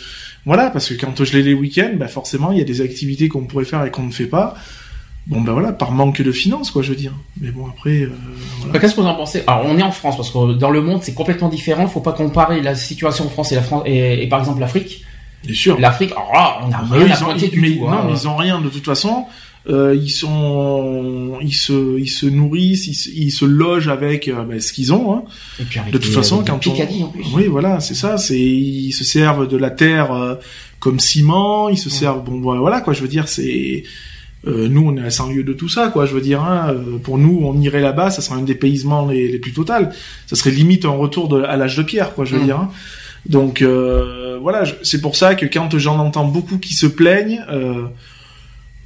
voilà 0.46 0.70
parce 0.70 0.90
que 0.90 0.96
quand 1.00 1.24
je 1.24 1.38
l'ai 1.38 1.44
les 1.44 1.54
week-ends, 1.54 1.96
ben 1.98 2.10
forcément 2.10 2.52
il 2.52 2.58
y 2.58 2.62
a 2.62 2.66
des 2.66 2.82
activités 2.82 3.30
qu'on 3.30 3.46
pourrait 3.46 3.64
faire 3.64 3.86
et 3.86 3.92
qu'on 3.92 4.04
ne 4.04 4.12
fait 4.12 4.26
pas. 4.28 4.56
Bon 5.26 5.40
ben 5.40 5.54
voilà, 5.54 5.72
par 5.72 5.92
manque 5.92 6.22
de 6.22 6.32
finances 6.34 6.70
quoi, 6.70 6.82
je 6.82 6.90
veux 6.90 6.98
dire. 6.98 7.14
Mais 7.40 7.50
bon 7.52 7.66
après, 7.68 8.02
euh, 8.02 8.12
voilà. 8.64 8.80
Qu'est-ce 8.80 8.96
que 8.96 9.02
vous 9.02 9.08
en 9.08 9.16
pensez? 9.16 9.42
Alors, 9.48 9.66
on 9.68 9.78
est 9.78 9.84
en 9.84 9.92
France 9.92 10.18
parce 10.18 10.30
que 10.30 10.54
dans 10.54 10.70
le 10.70 10.82
monde, 10.82 11.00
c'est 11.02 11.14
complètement 11.14 11.48
différent. 11.48 11.88
Faut 11.88 12.02
pas 12.02 12.12
comparer 12.12 12.62
la 12.62 12.76
situation 12.76 13.26
en 13.26 13.30
France 13.30 13.52
et 13.54 13.56
la 13.56 13.62
France 13.62 13.84
et, 13.86 14.22
et 14.24 14.28
par 14.28 14.40
exemple 14.40 14.60
l'Afrique. 14.60 15.06
bien 15.46 15.56
sûr. 15.56 15.80
L'Afrique, 15.80 16.10
là, 16.12 16.60
on 16.64 16.68
n'a 16.68 16.82
Ah, 16.82 16.88
rien 16.94 17.06
à 17.06 17.18
ils 17.18 17.24
ont- 17.24 17.36
ils- 17.38 17.50
du 17.52 17.60
mais 17.62 17.72
tout. 17.78 17.84
non, 17.86 17.92
hein. 17.92 18.04
mais 18.08 18.14
ils 18.20 18.28
ont 18.28 18.36
rien 18.36 18.60
de 18.60 18.68
toute 18.68 18.84
façon. 18.86 19.26
Euh, 19.70 19.96
ils 19.98 20.10
sont, 20.10 21.38
ils 21.42 21.54
se, 21.54 21.98
ils 21.98 22.10
se 22.10 22.26
nourrissent, 22.26 22.88
ils 22.88 22.94
se, 22.94 23.10
ils 23.10 23.32
se 23.32 23.46
logent 23.46 23.88
avec 23.88 24.28
euh, 24.28 24.44
ben, 24.44 24.60
ce 24.60 24.74
qu'ils 24.74 24.92
ont. 24.92 25.16
Hein. 25.16 25.24
Et 25.60 25.64
puis 25.64 25.80
avec 25.80 25.94
De 25.94 25.98
toute 26.00 26.12
façon, 26.14 26.42
des 26.42 26.52
quand 26.52 26.68
on, 26.68 26.72
en 27.04 27.08
plus. 27.08 27.24
oui, 27.34 27.48
voilà, 27.48 27.80
c'est 27.80 27.94
ça. 27.96 28.18
C'est, 28.18 28.38
ils 28.38 28.92
se 28.92 29.06
servent 29.06 29.48
de 29.48 29.56
la 29.56 29.70
terre 29.72 30.12
euh, 30.12 30.36
comme 30.80 31.00
ciment. 31.00 31.70
Ils 31.70 31.78
se 31.78 31.90
servent, 31.90 32.26
bon, 32.26 32.42
voilà, 32.42 32.60
voilà, 32.60 32.82
quoi. 32.82 32.92
Je 32.92 33.02
veux 33.02 33.08
dire, 33.08 33.30
c'est, 33.30 33.84
euh, 34.48 34.68
nous, 34.70 34.86
on 34.88 34.98
est 34.98 35.06
à 35.06 35.10
100 35.10 35.30
lieues 35.32 35.44
de 35.44 35.54
tout 35.54 35.70
ça, 35.70 35.88
quoi. 35.88 36.06
Je 36.06 36.14
veux 36.14 36.22
dire, 36.22 36.42
hein, 36.42 36.68
euh, 36.74 36.98
pour 36.98 37.18
nous, 37.18 37.42
on 37.44 37.58
irait 37.60 37.82
là-bas, 37.82 38.10
ça 38.12 38.22
serait 38.22 38.38
un 38.40 38.44
dépaysement 38.44 39.08
les, 39.08 39.28
les 39.30 39.40
plus 39.40 39.54
totales. 39.54 39.94
Ça 40.28 40.36
serait 40.36 40.52
limite 40.52 40.86
un 40.86 40.90
retour 40.90 41.30
de, 41.30 41.44
à 41.44 41.56
l'âge 41.58 41.78
de 41.78 41.84
pierre, 41.84 42.14
quoi. 42.14 42.26
Je 42.26 42.36
veux 42.36 42.42
Mm. 42.42 42.46
dire. 42.46 42.58
hein. 42.60 42.70
Donc 43.26 43.62
euh, 43.62 44.38
voilà, 44.42 44.64
c'est 44.82 45.00
pour 45.00 45.16
ça 45.16 45.34
que 45.36 45.46
quand 45.46 45.78
j'en 45.78 45.98
entends 46.00 46.26
beaucoup 46.26 46.58
qui 46.58 46.74
se 46.74 46.88
plaignent, 46.88 47.42
euh, 47.50 47.84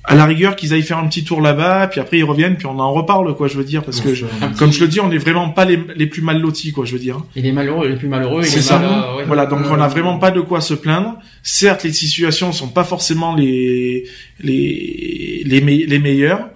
à 0.10 0.15
la 0.15 0.26
rigueur 0.26 0.56
qu'ils 0.56 0.74
aillent 0.74 0.84
faire 0.84 0.98
un 1.00 1.08
petit 1.08 1.24
tour 1.26 1.41
là-bas, 1.41 1.88
puis 1.88 2.00
après 2.00 2.17
ils 2.17 2.24
reviennent, 2.24 2.56
puis 2.56 2.65
on 2.65 2.80
en 2.80 2.93
reparle, 2.93 3.36
quoi. 3.36 3.48
Je 3.50 3.58
veux 3.58 3.65
dire, 3.65 3.84
parce 3.84 4.00
que 4.00 4.13
je- 4.13 4.26
comme 4.58 4.72
je 4.72 4.80
le 4.80 4.88
dis, 4.88 5.02
on 5.02 5.10
n'est 5.10 5.17
vraiment 5.17 5.50
pas 5.50 5.65
les, 5.65 5.78
les 5.98 6.08
plus 6.08 6.22
mal 6.22 6.39
lotis, 6.39 6.72
quoi. 6.72 6.86
Je 6.86 6.93
veux 6.93 7.00
dire. 7.00 7.20
Et 7.36 7.41
les 7.41 7.52
malheureux, 7.52 7.89
les 7.89 7.98
plus 7.98 8.08
malheureux, 8.08 8.41
C'est 8.43 8.62
ça. 8.62 8.80
mal- 8.80 9.17
ouais. 9.17 9.24
Voilà, 9.28 9.46
donc 9.46 9.60
on 9.70 9.76
n'a 9.78 9.88
vraiment 9.89 10.17
pas 10.17 10.32
de 10.32 10.39
quoi 10.41 10.62
se 10.62 10.74
plaindre. 10.74 11.15
Certes, 11.43 11.84
les 11.84 11.91
situations 11.93 12.54
sont 12.54 12.70
pas 12.70 12.86
forcément 12.86 13.36
les 13.36 14.06
les 14.39 15.43
les, 15.46 15.62
me- 15.62 15.86
les 15.86 16.00
meilleures, 16.00 16.48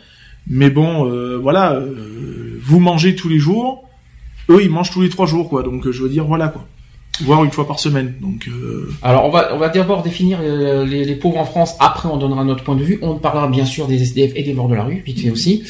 mais 0.48 0.70
bon, 0.70 1.10
euh, 1.12 1.38
voilà, 1.38 1.74
euh, 1.74 2.58
vous 2.64 2.80
mangez 2.80 3.16
tous 3.16 3.28
les 3.30 3.40
jours, 3.40 3.84
eux 4.50 4.62
ils 4.64 4.70
mangent 4.70 4.92
tous 4.92 5.02
les 5.02 5.10
trois 5.10 5.26
jours, 5.26 5.50
quoi. 5.50 5.62
Donc 5.64 5.86
euh, 5.86 5.92
je 5.92 6.02
veux 6.04 6.10
dire, 6.10 6.26
voilà 6.26 6.48
quoi, 6.48 6.66
voire 7.20 7.44
une 7.44 7.52
fois 7.52 7.68
par 7.68 7.80
semaine. 7.80 8.14
Donc 8.22 8.48
euh, 8.48 8.90
Alors, 9.04 9.26
on 9.26 9.30
va, 9.30 9.54
on 9.54 9.58
va 9.58 9.70
d'abord 9.70 10.02
définir 10.02 10.40
euh, 10.42 10.86
les, 10.86 11.04
les 11.06 11.16
pauvres 11.16 11.38
en 11.38 11.46
France. 11.46 11.76
Après, 11.80 12.08
on 12.10 12.18
donnera 12.18 12.44
notre 12.44 12.64
point 12.64 12.76
de 12.76 12.84
vue. 12.84 13.00
On 13.02 13.16
parlera 13.16 13.48
bien 13.48 13.66
sûr 13.66 13.88
des 13.88 14.02
SDF 14.02 14.32
et 14.36 14.44
des 14.44 14.54
morts 14.54 14.70
de 14.70 14.76
la 14.76 14.84
rue, 14.84 15.04
vite 15.06 15.20
fait 15.22 15.30
aussi. 15.30 15.64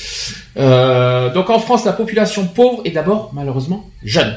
Euh, 0.57 1.33
donc, 1.33 1.49
en 1.49 1.59
France, 1.59 1.85
la 1.85 1.93
population 1.93 2.45
pauvre 2.47 2.81
est 2.85 2.91
d'abord, 2.91 3.31
malheureusement, 3.33 3.89
jeune. 4.03 4.35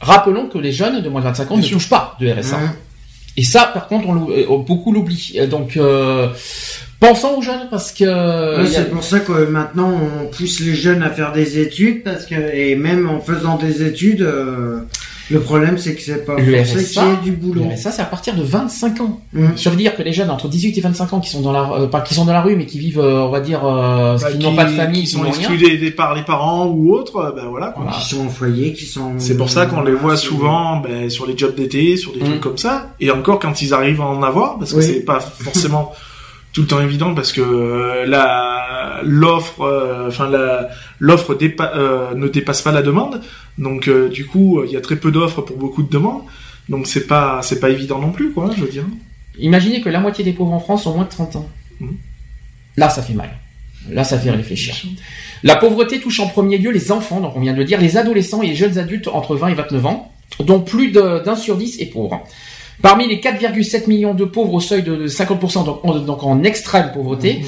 Rappelons 0.00 0.46
que 0.48 0.58
les 0.58 0.72
jeunes 0.72 1.00
de 1.00 1.08
moins 1.08 1.20
de 1.20 1.26
25 1.26 1.44
ans 1.44 1.54
Bien 1.54 1.56
ne 1.62 1.62
sûr. 1.62 1.76
touchent 1.78 1.88
pas 1.90 2.16
de 2.20 2.30
RSA. 2.30 2.58
Et 3.36 3.42
ça, 3.44 3.70
par 3.72 3.88
contre, 3.88 4.08
on, 4.08 4.58
beaucoup 4.58 4.92
l'oublient. 4.92 5.36
Euh, 5.38 5.46
Donc, 5.46 5.76
euh, 5.76 6.28
pensons 7.00 7.36
aux 7.38 7.42
jeunes 7.42 7.68
parce 7.70 7.92
que... 7.92 8.04
A- 8.60 8.66
c'est 8.66 8.90
pour 8.90 9.02
ça 9.02 9.20
que 9.20 9.46
maintenant 9.46 9.90
on 10.22 10.26
pousse 10.26 10.60
les 10.60 10.74
jeunes 10.74 11.02
à 11.02 11.08
faire 11.10 11.32
des 11.32 11.58
études 11.58 12.02
parce 12.04 12.26
que 12.26 12.34
et 12.54 12.74
même 12.76 13.08
en 13.08 13.20
faisant 13.20 13.56
des 13.56 13.82
études, 13.86 14.20
euh, 14.22 14.80
le 15.30 15.40
problème 15.40 15.78
c'est 15.78 15.94
que 15.94 16.02
c'est 16.02 16.24
pas 16.24 16.36
Le 16.38 16.60
RSA, 16.60 17.16
du 17.22 17.32
boulot. 17.32 17.62
le 17.64 17.74
RSA, 17.74 17.92
c'est 17.92 18.02
à 18.02 18.06
partir 18.06 18.34
de 18.34 18.42
25 18.42 19.00
ans. 19.00 19.20
Hum. 19.36 19.56
Ça 19.56 19.70
veut 19.70 19.76
dire 19.76 19.94
que 19.94 20.02
les 20.02 20.12
jeunes 20.12 20.30
entre 20.30 20.48
18 20.48 20.76
et 20.76 20.80
25 20.80 21.12
ans 21.12 21.20
qui 21.20 21.30
sont 21.30 21.40
dans 21.40 21.52
la, 21.52 21.70
euh, 21.72 21.86
pas 21.86 22.00
qui 22.00 22.14
sont 22.14 22.24
dans 22.24 22.32
la 22.32 22.42
rue, 22.42 22.56
mais 22.56 22.66
qui 22.66 22.78
vivent, 22.78 22.98
euh, 23.00 23.20
on 23.22 23.30
va 23.30 23.40
dire, 23.40 23.64
euh, 23.64 24.18
bah, 24.18 24.32
qui 24.32 24.38
n'ont 24.38 24.54
pas 24.56 24.64
de 24.64 24.70
famille, 24.70 25.02
qui 25.02 25.06
sont 25.08 25.24
exclus 25.24 25.90
par 25.96 26.14
les 26.14 26.22
parents 26.22 26.66
ou 26.66 26.92
autres, 26.94 27.32
ben 27.36 27.46
voilà. 27.48 27.68
quoi. 27.68 27.82
Voilà. 27.84 27.98
Qui 27.98 28.08
sont 28.14 28.26
au 28.26 28.30
foyer, 28.30 28.72
qui 28.72 28.84
sont. 28.86 29.14
C'est 29.18 29.36
pour 29.36 29.48
ça 29.50 29.66
qu'on 29.66 29.82
les 29.82 29.92
voit 29.94 30.16
souvent 30.16 30.78
ben, 30.80 31.08
sur 31.08 31.26
les 31.26 31.36
jobs 31.36 31.54
d'été, 31.54 31.96
sur 31.96 32.12
des 32.12 32.20
Mm. 32.20 32.24
trucs 32.24 32.40
comme 32.40 32.58
ça. 32.58 32.88
Et 33.00 33.10
encore 33.10 33.38
quand 33.38 33.62
ils 33.62 33.72
arrivent 33.74 34.00
à 34.00 34.06
en 34.06 34.22
avoir, 34.22 34.58
parce 34.58 34.72
que 34.72 34.78
Oui. 34.78 34.84
c'est 34.84 35.04
pas 35.04 35.20
forcément 35.20 35.92
tout 36.52 36.60
le 36.62 36.66
temps 36.66 36.80
évident, 36.82 37.14
parce 37.14 37.32
que 37.32 37.40
euh, 37.40 38.04
la 38.06 39.00
l'offre, 39.04 39.62
euh, 39.62 40.08
enfin 40.08 40.28
la 40.28 40.68
l'offre 40.98 41.34
dépa- 41.34 41.72
euh, 41.74 42.14
ne 42.14 42.28
dépasse 42.28 42.62
pas 42.62 42.72
la 42.72 42.82
demande. 42.82 43.20
Donc 43.58 43.88
euh, 43.88 44.08
du 44.08 44.26
coup, 44.26 44.62
il 44.64 44.70
y 44.72 44.76
a 44.76 44.80
très 44.80 44.96
peu 44.96 45.10
d'offres 45.10 45.42
pour 45.42 45.56
beaucoup 45.56 45.82
de 45.82 45.90
demandes. 45.90 46.22
Donc 46.68 46.86
c'est 46.86 47.06
pas 47.06 47.40
c'est 47.42 47.60
pas 47.60 47.70
évident 47.70 47.98
non 47.98 48.12
plus, 48.12 48.32
quoi. 48.32 48.50
Je 48.56 48.62
veux 48.62 48.70
dire. 48.70 48.84
Imaginez 49.38 49.80
que 49.80 49.88
la 49.88 50.00
moitié 50.00 50.24
des 50.24 50.32
pauvres 50.32 50.52
en 50.52 50.60
France 50.60 50.86
ont 50.86 50.94
moins 50.94 51.04
de 51.04 51.08
30 51.10 51.36
ans. 51.36 51.48
Mhm. 51.80 51.96
Là, 52.76 52.88
ça 52.88 53.02
fait 53.02 53.14
mal. 53.14 53.30
Là, 53.90 54.04
ça 54.04 54.18
fait 54.18 54.30
réfléchir. 54.30 54.74
La 55.42 55.56
pauvreté 55.56 55.98
touche 56.00 56.20
en 56.20 56.28
premier 56.28 56.56
lieu 56.58 56.70
les 56.70 56.92
enfants, 56.92 57.20
donc 57.20 57.32
on 57.36 57.40
vient 57.40 57.52
de 57.52 57.58
le 57.58 57.64
dire, 57.64 57.80
les 57.80 57.96
adolescents 57.96 58.40
et 58.42 58.46
les 58.46 58.54
jeunes 58.54 58.78
adultes 58.78 59.08
entre 59.08 59.34
20 59.34 59.48
et 59.48 59.54
29 59.54 59.86
ans, 59.86 60.12
dont 60.38 60.60
plus 60.60 60.92
de- 60.92 61.22
d'un 61.24 61.34
sur 61.34 61.56
dix 61.56 61.80
est 61.80 61.86
pauvre. 61.86 62.22
Parmi 62.80 63.06
les 63.06 63.18
4,7 63.20 63.86
millions 63.88 64.14
de 64.14 64.24
pauvres 64.24 64.54
au 64.54 64.60
seuil 64.60 64.82
de 64.82 65.06
50%, 65.06 65.64
donc 65.64 65.80
en, 65.84 65.98
donc 65.98 66.22
en 66.22 66.42
extrême 66.42 66.90
pauvreté, 66.92 67.42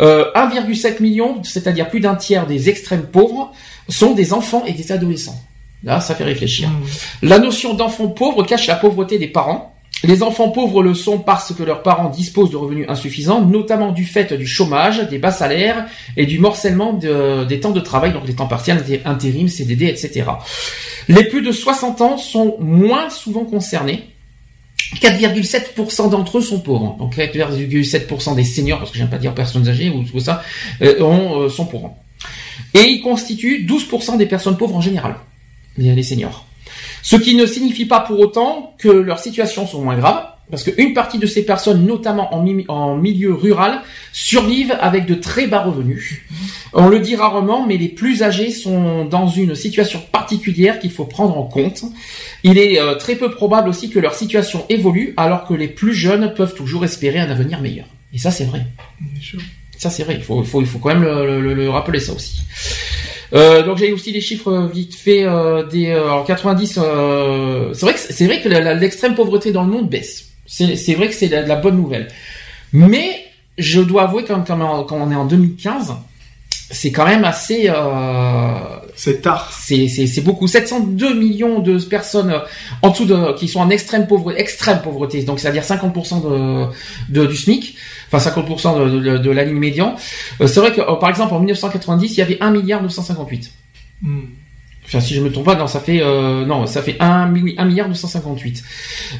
euh, 0.00 0.24
1,7 0.34 1.02
million, 1.02 1.42
c'est-à-dire 1.42 1.88
plus 1.90 2.00
d'un 2.00 2.14
tiers 2.14 2.46
des 2.46 2.68
extrêmes 2.70 3.02
pauvres, 3.06 3.52
sont 3.88 4.12
des 4.14 4.32
enfants 4.32 4.64
et 4.66 4.72
des 4.72 4.92
adolescents. 4.92 5.38
Là, 5.84 6.00
ça 6.00 6.14
fait 6.14 6.24
réfléchir. 6.24 6.68
Mm. 6.68 7.26
La 7.28 7.38
notion 7.38 7.74
d'enfant 7.74 8.08
pauvre 8.08 8.42
cache 8.44 8.66
la 8.66 8.76
pauvreté 8.76 9.18
des 9.18 9.28
parents. 9.28 9.74
Les 10.04 10.22
enfants 10.22 10.50
pauvres 10.50 10.82
le 10.82 10.94
sont 10.94 11.18
parce 11.18 11.52
que 11.52 11.62
leurs 11.64 11.82
parents 11.82 12.08
disposent 12.08 12.50
de 12.50 12.56
revenus 12.56 12.86
insuffisants, 12.88 13.42
notamment 13.44 13.90
du 13.90 14.04
fait 14.04 14.32
du 14.32 14.46
chômage, 14.46 15.08
des 15.08 15.18
bas 15.18 15.32
salaires 15.32 15.86
et 16.16 16.24
du 16.24 16.38
morcellement 16.38 16.92
de- 16.92 17.44
des 17.44 17.58
temps 17.58 17.72
de 17.72 17.80
travail, 17.80 18.12
donc 18.12 18.26
les 18.26 18.34
temps 18.34 18.46
partiels, 18.46 18.78
inté- 18.78 19.00
intérim, 19.04 19.48
CDD, 19.48 19.86
etc. 19.86 20.24
Les 21.08 21.24
plus 21.24 21.42
de 21.42 21.50
60 21.50 22.00
ans 22.00 22.16
sont 22.16 22.56
moins 22.60 23.10
souvent 23.10 23.44
concernés. 23.44 24.04
4,7% 24.96 26.10
d'entre 26.10 26.38
eux 26.38 26.42
sont 26.42 26.60
pauvres. 26.60 26.96
Donc 26.98 27.16
4,7% 27.16 28.34
des 28.34 28.44
seniors, 28.44 28.78
parce 28.78 28.90
que 28.90 28.98
j'aime 28.98 29.10
pas 29.10 29.18
dire 29.18 29.34
personnes 29.34 29.68
âgées 29.68 29.90
ou 29.90 30.02
tout 30.04 30.20
ça, 30.20 30.42
euh, 30.82 31.00
ont, 31.02 31.42
euh, 31.42 31.48
sont 31.48 31.66
pauvres. 31.66 31.96
Et 32.74 32.82
ils 32.82 33.00
constituent 33.00 33.66
12% 33.66 34.16
des 34.16 34.26
personnes 34.26 34.56
pauvres 34.56 34.76
en 34.76 34.80
général, 34.80 35.16
les 35.76 35.94
les 35.94 36.02
seniors. 36.02 36.46
Ce 37.02 37.16
qui 37.16 37.34
ne 37.34 37.46
signifie 37.46 37.86
pas 37.86 38.00
pour 38.00 38.18
autant 38.18 38.74
que 38.78 38.88
leurs 38.88 39.18
situations 39.18 39.66
sont 39.66 39.82
moins 39.82 39.96
graves, 39.96 40.26
parce 40.50 40.62
qu'une 40.64 40.94
partie 40.94 41.18
de 41.18 41.26
ces 41.26 41.44
personnes, 41.44 41.84
notamment 41.86 42.34
en, 42.34 42.42
mi- 42.42 42.64
en 42.68 42.96
milieu 42.96 43.34
rural, 43.34 43.80
survivent 44.12 44.76
avec 44.80 45.06
de 45.06 45.14
très 45.14 45.46
bas 45.46 45.62
revenus. 45.62 46.20
On 46.72 46.88
le 46.88 47.00
dit 47.00 47.16
rarement, 47.16 47.66
mais 47.66 47.76
les 47.76 47.88
plus 47.88 48.22
âgés 48.22 48.50
sont 48.50 49.04
dans 49.04 49.28
une 49.28 49.54
situation 49.54 50.00
particulière 50.12 50.78
qu'il 50.78 50.90
faut 50.90 51.04
prendre 51.04 51.36
en 51.36 51.44
compte. 51.44 51.82
Il 52.44 52.58
est 52.58 52.80
euh, 52.80 52.94
très 52.94 53.16
peu 53.16 53.30
probable 53.30 53.68
aussi 53.68 53.90
que 53.90 53.98
leur 53.98 54.14
situation 54.14 54.64
évolue, 54.68 55.14
alors 55.16 55.46
que 55.46 55.54
les 55.54 55.68
plus 55.68 55.94
jeunes 55.94 56.32
peuvent 56.34 56.54
toujours 56.54 56.84
espérer 56.84 57.18
un 57.18 57.30
avenir 57.30 57.60
meilleur. 57.60 57.86
Et 58.14 58.18
ça, 58.18 58.30
c'est 58.30 58.44
vrai. 58.44 58.66
Bien 59.00 59.20
sûr. 59.22 59.40
Ça, 59.76 59.90
c'est 59.90 60.02
vrai. 60.02 60.14
Il 60.16 60.22
faut, 60.22 60.40
il 60.42 60.46
faut, 60.48 60.60
il 60.60 60.66
faut 60.66 60.78
quand 60.78 60.88
même 60.88 61.02
le, 61.04 61.40
le- 61.40 61.54
le 61.54 61.70
rappeler 61.70 62.00
ça 62.00 62.12
aussi. 62.12 62.40
Euh, 63.34 63.62
donc 63.62 63.76
j'ai 63.76 63.92
aussi 63.92 64.10
les 64.10 64.22
chiffres 64.22 64.50
euh, 64.50 64.66
vite 64.68 64.94
fait 64.94 65.24
euh, 65.24 65.62
des 65.66 65.88
euh, 65.88 66.10
en 66.10 66.24
90. 66.24 66.78
euh, 66.82 67.74
c'est 67.74 67.84
vrai 67.84 67.92
que 67.92 68.00
c'est 68.00 68.24
vrai 68.24 68.40
que 68.40 68.48
l'extrême 68.48 69.14
pauvreté 69.14 69.52
dans 69.52 69.64
le 69.64 69.70
monde 69.70 69.90
baisse. 69.90 70.27
C'est 70.48 70.94
vrai 70.94 71.08
que 71.08 71.14
c'est 71.14 71.28
la, 71.28 71.42
la 71.42 71.56
bonne 71.56 71.76
nouvelle. 71.76 72.08
Mais 72.72 73.26
je 73.58 73.80
dois 73.80 74.04
avouer 74.04 74.24
quand, 74.24 74.42
quand, 74.44 74.84
quand 74.84 74.96
on 74.96 75.10
est 75.12 75.16
en 75.16 75.26
2015, 75.26 75.94
c'est 76.70 76.92
quand 76.92 77.06
même 77.06 77.24
assez. 77.24 77.68
Euh, 77.68 78.54
C'est 78.94 79.22
tard. 79.22 79.52
c'est 79.52 80.20
beaucoup. 80.22 80.46
702 80.46 81.14
millions 81.14 81.60
de 81.60 81.78
personnes 81.78 82.30
euh, 82.30 82.40
en 82.82 82.90
dessous 82.90 83.04
de 83.06 83.32
qui 83.36 83.48
sont 83.48 83.60
en 83.60 83.70
extrême 83.70 84.06
pauvreté, 84.06 84.40
extrême 84.40 84.82
pauvreté. 84.82 85.22
Donc 85.22 85.40
c'est-à-dire 85.40 85.62
50% 85.62 86.22
de, 86.22 86.66
de 87.10 87.26
du 87.26 87.36
SMIC, 87.36 87.76
enfin 88.10 88.30
50% 88.30 88.78
de, 88.78 88.98
de, 88.98 89.18
de 89.18 89.30
la 89.30 89.44
ligne 89.44 89.56
médian. 89.56 89.96
Euh, 90.40 90.46
c'est 90.46 90.60
vrai 90.60 90.72
que 90.72 90.80
euh, 90.80 90.96
par 90.96 91.08
exemple 91.10 91.32
en 91.34 91.38
1990 91.38 92.12
il 92.12 92.18
y 92.18 92.22
avait 92.22 92.38
1 92.40 92.50
milliard 92.50 92.82
958. 92.82 93.50
Mm. 94.02 94.20
Enfin, 94.88 95.00
si 95.00 95.14
je 95.14 95.20
me 95.20 95.30
trompe 95.30 95.44
pas, 95.44 95.54
non, 95.54 95.66
ça 95.66 95.80
fait 95.80 96.00
euh, 96.02 96.44
non, 96.46 96.66
ça 96.66 96.82
fait 96.82 96.96
1, 96.98 97.26
mi- 97.26 97.54
1 97.58 97.64
milliard 97.66 97.88
258. 97.88 98.64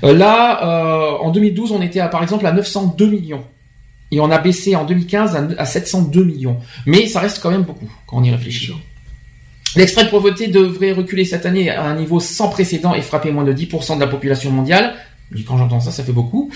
Euh, 0.04 0.14
là, 0.14 0.64
euh, 0.64 1.18
en 1.20 1.30
2012, 1.30 1.72
on 1.72 1.82
était 1.82 2.00
à, 2.00 2.08
par 2.08 2.22
exemple 2.22 2.46
à 2.46 2.52
902 2.52 3.06
millions. 3.06 3.44
Et 4.10 4.20
on 4.20 4.30
a 4.30 4.38
baissé 4.38 4.74
en 4.74 4.84
2015 4.86 5.36
à, 5.36 5.46
à 5.60 5.64
702 5.66 6.24
millions. 6.24 6.56
Mais 6.86 7.06
ça 7.06 7.20
reste 7.20 7.40
quand 7.42 7.50
même 7.50 7.62
beaucoup 7.64 7.88
quand 8.06 8.16
on 8.16 8.24
y 8.24 8.30
réfléchit. 8.30 8.72
L'extrême 9.76 10.08
pauvreté 10.08 10.48
devrait 10.48 10.92
reculer 10.92 11.26
cette 11.26 11.44
année 11.44 11.68
à 11.70 11.84
un 11.84 11.94
niveau 11.94 12.18
sans 12.20 12.48
précédent 12.48 12.94
et 12.94 13.02
frapper 13.02 13.30
moins 13.30 13.44
de 13.44 13.52
10% 13.52 13.96
de 13.96 14.00
la 14.00 14.06
population 14.06 14.50
mondiale. 14.50 14.94
Et 15.36 15.42
Quand 15.42 15.58
j'entends 15.58 15.80
ça, 15.80 15.90
ça 15.90 16.02
fait 16.02 16.12
beaucoup. 16.12 16.50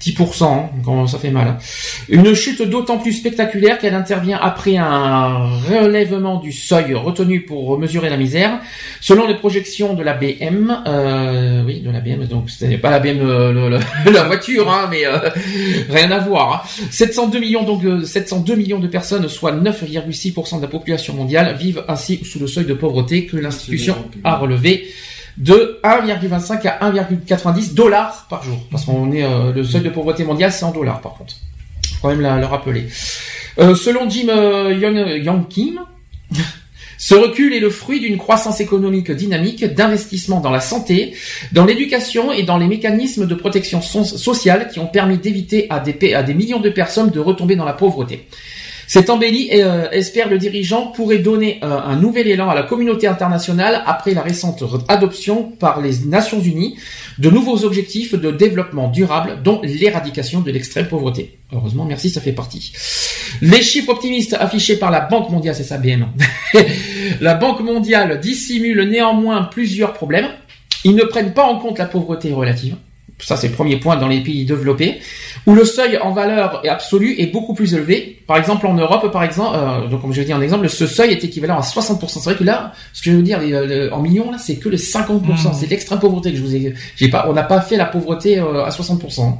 10%, 0.00 0.44
hein, 0.44 0.70
quand 0.84 1.06
ça 1.06 1.18
fait 1.18 1.30
mal. 1.30 1.48
hein. 1.48 1.58
Une 2.08 2.34
chute 2.34 2.62
d'autant 2.62 2.98
plus 2.98 3.12
spectaculaire 3.12 3.78
qu'elle 3.78 3.94
intervient 3.94 4.38
après 4.40 4.76
un 4.76 5.48
relèvement 5.70 6.38
du 6.40 6.50
seuil 6.52 6.94
retenu 6.94 7.42
pour 7.42 7.78
mesurer 7.78 8.08
la 8.10 8.16
misère. 8.16 8.58
Selon 9.00 9.26
les 9.28 9.34
projections 9.34 9.94
de 9.94 10.02
la 10.02 10.14
BM, 10.14 10.82
euh, 10.86 11.62
oui, 11.64 11.80
de 11.80 11.90
la 11.90 12.00
BM, 12.00 12.24
donc 12.26 12.50
ce 12.50 12.64
n'est 12.64 12.78
pas 12.78 12.90
la 12.90 12.98
BM 13.00 13.20
euh, 13.20 13.52
le- 13.52 13.68
le- 13.70 14.10
la 14.12 14.24
voiture, 14.24 14.68
hein, 14.70 14.88
mais 14.90 15.04
euh, 15.06 15.18
rien 15.88 16.10
à 16.10 16.18
voir. 16.18 16.64
hein. 16.66 16.86
702 16.90 17.38
millions 17.40 17.62
donc 17.64 17.84
euh, 17.84 18.04
702 18.04 18.54
millions 18.56 18.78
de 18.80 18.88
personnes, 18.88 19.28
soit 19.28 19.52
9,6% 19.52 20.56
de 20.56 20.62
la 20.62 20.68
population 20.68 21.14
mondiale, 21.14 21.56
vivent 21.56 21.84
ainsi 21.88 22.20
sous 22.24 22.38
le 22.40 22.46
seuil 22.46 22.64
de 22.64 22.74
pauvreté 22.74 23.26
que 23.26 23.36
l'institution 23.36 23.96
a 24.24 24.36
relevé 24.36 24.88
de 25.38 25.78
1,25 25.84 26.66
à 26.68 26.90
1,90 26.90 27.74
dollars 27.74 28.26
par 28.28 28.42
jour. 28.42 28.58
Parce 28.70 28.84
qu'on 28.84 29.12
est 29.12 29.24
euh, 29.24 29.52
le 29.52 29.64
seuil 29.64 29.82
de 29.82 29.88
pauvreté 29.90 30.24
mondial, 30.24 30.52
c'est 30.52 30.64
en 30.64 30.72
dollars 30.72 31.00
par 31.00 31.14
contre. 31.14 31.34
Faut 32.00 32.08
quand 32.08 32.14
même 32.14 32.20
le 32.40 32.46
rappeler. 32.46 32.88
Euh, 33.58 33.74
selon 33.74 34.08
Jim 34.10 34.26
euh, 34.28 35.20
Young, 35.22 35.48
Kim, 35.48 35.80
ce 36.98 37.14
recul 37.14 37.54
est 37.54 37.60
le 37.60 37.70
fruit 37.70 38.00
d'une 38.00 38.18
croissance 38.18 38.60
économique 38.60 39.10
dynamique, 39.12 39.64
d'investissement 39.64 40.40
dans 40.40 40.50
la 40.50 40.60
santé, 40.60 41.14
dans 41.52 41.64
l'éducation 41.64 42.32
et 42.32 42.42
dans 42.42 42.58
les 42.58 42.66
mécanismes 42.66 43.26
de 43.26 43.34
protection 43.34 43.80
so- 43.80 44.04
sociale 44.04 44.68
qui 44.72 44.80
ont 44.80 44.86
permis 44.86 45.18
d'éviter 45.18 45.66
à 45.70 45.80
des 45.80 46.34
millions 46.34 46.60
de 46.60 46.70
personnes 46.70 47.10
de 47.10 47.20
retomber 47.20 47.56
dans 47.56 47.64
la 47.64 47.72
pauvreté. 47.72 48.26
Cette 48.88 49.10
embellie, 49.10 49.50
euh, 49.52 49.90
espère 49.90 50.30
le 50.30 50.38
dirigeant, 50.38 50.86
pourrait 50.86 51.18
donner 51.18 51.60
euh, 51.62 51.78
un 51.78 51.96
nouvel 51.96 52.26
élan 52.26 52.48
à 52.48 52.54
la 52.54 52.62
communauté 52.62 53.06
internationale 53.06 53.82
après 53.84 54.14
la 54.14 54.22
récente 54.22 54.64
adoption 54.88 55.42
par 55.42 55.82
les 55.82 56.06
Nations 56.06 56.40
Unies 56.40 56.78
de 57.18 57.28
nouveaux 57.28 57.66
objectifs 57.66 58.14
de 58.14 58.30
développement 58.30 58.88
durable, 58.88 59.42
dont 59.44 59.60
l'éradication 59.62 60.40
de 60.40 60.50
l'extrême 60.50 60.88
pauvreté. 60.88 61.38
Heureusement, 61.52 61.84
merci, 61.84 62.08
ça 62.08 62.22
fait 62.22 62.32
partie. 62.32 62.72
Les 63.42 63.60
chiffres 63.60 63.90
optimistes 63.90 64.34
affichés 64.40 64.76
par 64.76 64.90
la 64.90 65.00
Banque 65.00 65.28
mondiale, 65.28 65.54
c'est 65.54 65.64
ça 65.64 65.76
BM. 65.76 66.06
la 67.20 67.34
Banque 67.34 67.60
mondiale 67.60 68.18
dissimule 68.20 68.88
néanmoins 68.88 69.42
plusieurs 69.42 69.92
problèmes. 69.92 70.28
Ils 70.84 70.94
ne 70.94 71.04
prennent 71.04 71.34
pas 71.34 71.44
en 71.44 71.58
compte 71.58 71.78
la 71.78 71.84
pauvreté 71.84 72.32
relative. 72.32 72.76
Ça, 73.20 73.36
c'est 73.36 73.48
le 73.48 73.54
premier 73.54 73.76
point 73.78 73.96
dans 73.96 74.06
les 74.06 74.20
pays 74.20 74.44
développés, 74.44 75.00
où 75.46 75.54
le 75.54 75.64
seuil 75.64 75.98
en 75.98 76.12
valeur 76.12 76.62
absolue 76.68 77.16
est 77.18 77.26
beaucoup 77.26 77.52
plus 77.52 77.74
élevé. 77.74 78.22
Par 78.28 78.36
exemple, 78.36 78.66
en 78.68 78.74
Europe, 78.74 79.10
par 79.10 79.24
exemple, 79.24 79.56
euh, 79.58 79.88
donc 79.88 80.02
comme 80.02 80.12
je 80.12 80.20
l'ai 80.20 80.26
dit 80.26 80.32
en 80.34 80.40
exemple, 80.40 80.68
ce 80.68 80.86
seuil 80.86 81.10
est 81.12 81.24
équivalent 81.24 81.58
à 81.58 81.62
60%. 81.62 82.06
C'est 82.20 82.30
vrai 82.30 82.36
que 82.36 82.44
là, 82.44 82.72
ce 82.92 83.02
que 83.02 83.10
je 83.10 83.16
veux 83.16 83.22
dire, 83.22 83.40
les, 83.40 83.66
les- 83.66 83.90
en 83.90 84.00
millions, 84.00 84.30
là, 84.30 84.38
c'est 84.38 84.56
que 84.56 84.68
les 84.68 84.76
50%. 84.78 85.52
C'est 85.52 85.68
l'extrême 85.68 85.98
pauvreté 85.98 86.30
que 86.30 86.36
je 86.38 86.42
vous 86.42 86.54
ai. 86.54 86.74
J'ai 86.96 87.08
pas, 87.08 87.26
on 87.28 87.32
n'a 87.32 87.42
pas 87.42 87.60
fait 87.60 87.76
la 87.76 87.86
pauvreté 87.86 88.38
euh, 88.38 88.64
à 88.64 88.70
60%. 88.70 89.34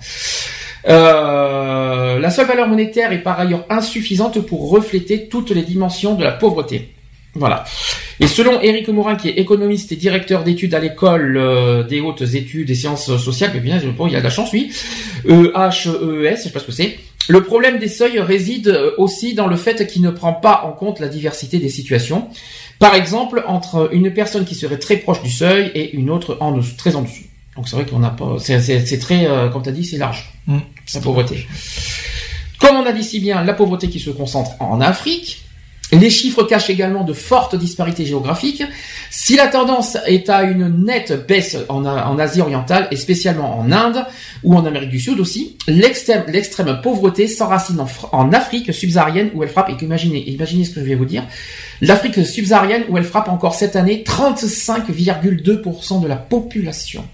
Euh, 0.88 2.18
la 2.18 2.30
seule 2.30 2.46
valeur 2.46 2.68
monétaire 2.68 3.12
est 3.12 3.18
par 3.22 3.38
ailleurs 3.38 3.64
insuffisante 3.68 4.40
pour 4.40 4.70
refléter 4.70 5.28
toutes 5.28 5.50
les 5.50 5.62
dimensions 5.62 6.14
de 6.14 6.24
la 6.24 6.32
pauvreté. 6.32 6.92
Voilà. 7.34 7.64
Et 8.20 8.26
selon 8.26 8.60
Éric 8.60 8.88
Morin, 8.88 9.16
qui 9.16 9.28
est 9.28 9.38
économiste 9.38 9.92
et 9.92 9.96
directeur 9.96 10.44
d'études 10.44 10.74
à 10.74 10.80
l'école 10.80 11.36
euh, 11.36 11.82
des 11.84 12.00
hautes 12.00 12.22
études 12.34 12.70
et 12.70 12.74
sciences 12.74 13.16
sociales, 13.16 13.50
mais 13.54 13.60
bien, 13.60 13.80
bon, 13.96 14.06
il 14.06 14.16
a 14.16 14.18
de 14.18 14.24
la 14.24 14.30
chance, 14.30 14.52
oui, 14.52 14.72
E 15.28 15.52
H-E-E-S, 15.54 16.38
je 16.38 16.42
sais 16.44 16.50
pas 16.50 16.60
ce 16.60 16.64
que 16.64 16.72
c'est. 16.72 16.98
Le 17.28 17.42
problème 17.42 17.78
des 17.78 17.88
seuils 17.88 18.18
réside 18.20 18.68
euh, 18.68 18.92
aussi 18.96 19.34
dans 19.34 19.46
le 19.46 19.56
fait 19.56 19.86
qu'il 19.86 20.02
ne 20.02 20.10
prend 20.10 20.32
pas 20.32 20.62
en 20.64 20.72
compte 20.72 20.98
la 20.98 21.08
diversité 21.08 21.58
des 21.58 21.68
situations. 21.68 22.28
Par 22.78 22.94
exemple, 22.94 23.44
entre 23.46 23.90
une 23.92 24.12
personne 24.12 24.44
qui 24.46 24.54
serait 24.54 24.78
très 24.78 24.96
proche 24.96 25.22
du 25.22 25.30
seuil 25.30 25.70
et 25.74 25.94
une 25.94 26.10
autre 26.10 26.38
en 26.40 26.52
dessous, 26.52 26.74
très 26.76 26.96
en 26.96 27.02
dessous. 27.02 27.24
Donc 27.54 27.68
c'est 27.68 27.76
vrai 27.76 27.84
qu'on 27.84 27.98
n'a 27.98 28.10
pas, 28.10 28.36
c'est, 28.38 28.98
très, 28.98 29.26
euh, 29.26 29.48
comme 29.48 29.62
tu 29.62 29.68
as 29.68 29.72
dit, 29.72 29.84
c'est 29.84 29.98
large, 29.98 30.32
Mm. 30.46 30.58
la 30.94 31.00
pauvreté. 31.00 31.46
Comme 32.60 32.76
on 32.76 32.86
a 32.86 32.92
dit 32.92 33.04
si 33.04 33.20
bien, 33.20 33.44
la 33.44 33.52
pauvreté 33.52 33.88
qui 33.88 34.00
se 34.00 34.10
concentre 34.10 34.52
en 34.60 34.80
Afrique. 34.80 35.44
Les 35.90 36.10
chiffres 36.10 36.42
cachent 36.42 36.68
également 36.68 37.02
de 37.02 37.14
fortes 37.14 37.56
disparités 37.56 38.04
géographiques. 38.04 38.62
Si 39.10 39.36
la 39.36 39.46
tendance 39.48 39.96
est 40.06 40.28
à 40.28 40.42
une 40.42 40.84
nette 40.84 41.26
baisse 41.26 41.56
en, 41.70 41.86
en 41.86 42.18
Asie 42.18 42.42
orientale 42.42 42.88
et 42.90 42.96
spécialement 42.96 43.58
en 43.58 43.72
Inde 43.72 44.04
ou 44.44 44.54
en 44.54 44.66
Amérique 44.66 44.90
du 44.90 45.00
Sud 45.00 45.18
aussi, 45.18 45.56
l'extrême, 45.66 46.80
pauvreté 46.82 47.26
s'enracine 47.26 47.80
en, 47.80 47.86
Fr- 47.86 48.08
en 48.12 48.32
Afrique 48.34 48.72
subsaharienne 48.74 49.30
où 49.34 49.42
elle 49.42 49.48
frappe, 49.48 49.70
et 49.70 49.82
imaginez, 49.82 50.28
imaginez 50.28 50.64
ce 50.66 50.70
que 50.72 50.80
je 50.80 50.84
vais 50.84 50.94
vous 50.94 51.06
dire, 51.06 51.24
l'Afrique 51.80 52.22
subsaharienne 52.26 52.84
où 52.90 52.98
elle 52.98 53.04
frappe 53.04 53.28
encore 53.28 53.54
cette 53.54 53.74
année 53.74 54.04
35,2% 54.06 56.02
de 56.02 56.06
la 56.06 56.16
population 56.16 57.04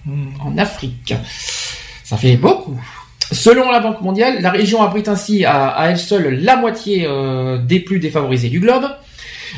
en 0.45 0.59
Afrique. 0.59 1.15
Ça 2.03 2.17
fait 2.17 2.37
beaucoup. 2.37 2.77
Selon 3.33 3.71
la 3.71 3.81
Banque 3.81 4.01
mondiale, 4.01 4.41
la 4.41 4.51
région 4.51 4.83
abrite 4.83 5.09
ainsi 5.09 5.45
à, 5.45 5.77
elle 5.89 5.99
seule 5.99 6.41
la 6.43 6.57
moitié 6.57 7.07
euh, 7.07 7.59
des 7.59 7.81
plus 7.81 7.99
défavorisés 7.99 8.49
du 8.49 8.61
globe. 8.61 8.87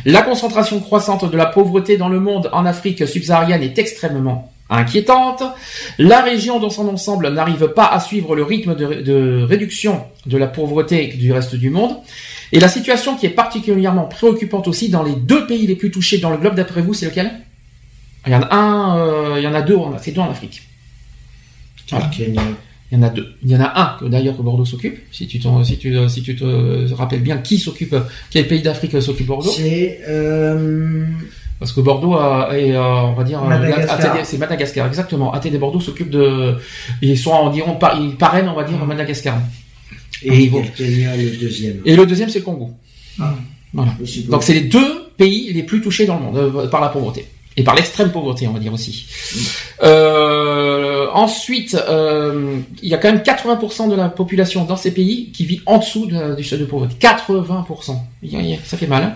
La 0.05 0.23
concentration 0.23 0.81
croissante 0.81 1.31
de 1.31 1.37
la 1.37 1.47
pauvreté 1.47 1.97
dans 1.97 2.09
le 2.09 2.21
monde 2.21 2.51
en 2.53 2.67
Afrique 2.67 3.07
subsaharienne 3.09 3.63
est 3.63 3.79
extrêmement 3.79 4.53
inquiétante. 4.69 5.43
La 5.99 6.21
région 6.21 6.61
dans 6.61 6.71
son 6.71 6.89
ensemble 6.89 7.29
n'arrive 7.33 7.69
pas 7.69 7.87
à 7.87 8.01
suivre 8.01 8.37
le 8.37 8.43
rythme 8.43 8.75
de, 8.75 9.43
réduction 9.43 10.05
de 10.27 10.37
la 10.37 10.47
pauvreté 10.47 11.09
du 11.09 11.33
reste 11.33 11.55
du 11.55 11.71
monde. 11.71 11.97
Et 12.53 12.61
la 12.61 12.69
situation 12.69 13.17
qui 13.17 13.27
est 13.27 13.31
particulièrement 13.31 14.05
préoccupante 14.05 14.69
aussi 14.69 14.89
dans 14.89 15.03
les 15.03 15.15
deux 15.15 15.47
pays 15.47 15.67
les 15.67 15.77
plus 15.77 15.91
touchés 15.91 16.19
dans 16.19 16.31
le 16.31 16.37
globe, 16.37 16.55
d'après 16.55 16.83
vous, 16.83 16.95
c'est 16.95 17.07
lequel? 17.07 17.33
Il 18.27 18.33
y 18.33 18.37
en 18.37 18.43
a 18.43 18.55
un, 18.55 18.99
euh, 18.99 19.35
il 19.39 19.45
y 19.45 19.47
en 19.47 19.55
a 19.55 19.63
deux, 19.63 19.77
c'est 20.03 20.13
deux 20.13 20.21
en 20.21 20.31
Afrique. 20.31 20.63
Voilà. 21.91 22.07
Kenya. 22.07 22.43
Il 22.93 22.99
y 22.99 23.01
en 23.01 23.03
a 23.03 23.11
deux. 23.11 23.27
Il 23.43 23.51
y 23.51 23.57
en 23.57 23.61
a 23.61 23.81
un 23.81 23.99
que 23.99 24.05
d'ailleurs 24.05 24.37
que 24.37 24.43
Bordeaux 24.43 24.65
s'occupe. 24.65 24.99
Si 25.11 25.27
tu 25.27 25.41
si 25.65 25.79
tu 25.79 26.09
si 26.09 26.23
tu 26.23 26.37
te 26.37 26.93
rappelles 26.95 27.23
bien 27.23 27.39
qui 27.39 27.59
s'occupe, 27.59 27.97
quel 28.31 28.47
pays 28.47 28.63
d'Afrique 28.63 29.01
s'occupe 29.03 29.27
Bordeaux? 29.27 29.51
C'est 29.51 30.01
euh, 30.09 31.05
Parce 31.59 31.73
que 31.73 31.81
Bordeaux 31.81 32.15
a, 32.15 32.51
est, 32.57 32.77
on 32.77 33.15
va 33.15 33.25
dire, 33.25 33.43
euh, 33.43 34.23
c'est 34.25 34.39
Madagascar, 34.39 34.87
exactement. 34.87 35.33
ATD 35.33 35.59
Bordeaux 35.59 35.81
s'occupe 35.81 36.11
de, 36.11 36.55
ils 37.03 37.19
sont 37.19 37.33
en 37.33 37.51
diront, 37.51 37.77
ils 37.99 38.15
parrainent, 38.17 38.49
on 38.49 38.55
va 38.55 38.63
dire, 38.63 38.79
Madagascar. 38.85 39.41
et 40.23 40.37
niveau. 40.37 40.63
le 40.79 41.39
deuxième. 41.41 41.81
Et 41.85 41.97
le 41.97 42.07
deuxième 42.07 42.29
c'est 42.29 42.39
le 42.39 42.45
Congo. 42.45 42.71
Ah. 43.19 43.35
Voilà. 43.73 43.93
Donc 44.29 44.43
c'est 44.43 44.55
les 44.55 44.63
deux 44.63 45.11
pays 45.17 45.53
les 45.53 45.63
plus 45.63 45.81
touchés 45.81 46.07
dans 46.07 46.19
le 46.19 46.25
monde 46.25 46.37
euh, 46.37 46.69
par 46.69 46.81
la 46.81 46.89
pauvreté 46.89 47.27
et 47.57 47.63
par 47.63 47.75
l'extrême 47.75 48.13
pauvreté, 48.13 48.47
on 48.47 48.53
va 48.53 48.59
dire 48.59 48.73
aussi. 48.73 49.07
Euh, 49.83 50.96
ensuite, 51.13 51.75
euh, 51.89 52.59
il 52.83 52.89
y 52.89 52.95
a 52.95 52.99
quand 52.99 53.11
même 53.13 53.23
80% 53.23 53.89
de 53.89 53.95
la 53.95 54.09
population 54.09 54.65
dans 54.65 54.77
ces 54.77 54.93
pays 54.93 55.31
qui 55.33 55.45
vit 55.45 55.61
en 55.67 55.79
dessous 55.79 56.07
du 56.37 56.45
seuil 56.45 56.59
de 56.61 56.65
pauvreté. 56.65 56.95
80%. 56.99 58.03
Il 58.23 58.33
y 58.33 58.37
a- 58.37 58.41
il 58.41 58.51
y 58.51 58.55
a- 58.55 58.59
Ça 58.65 58.77
fait 58.77 58.87
mal. 58.87 59.03
hein. 59.05 59.15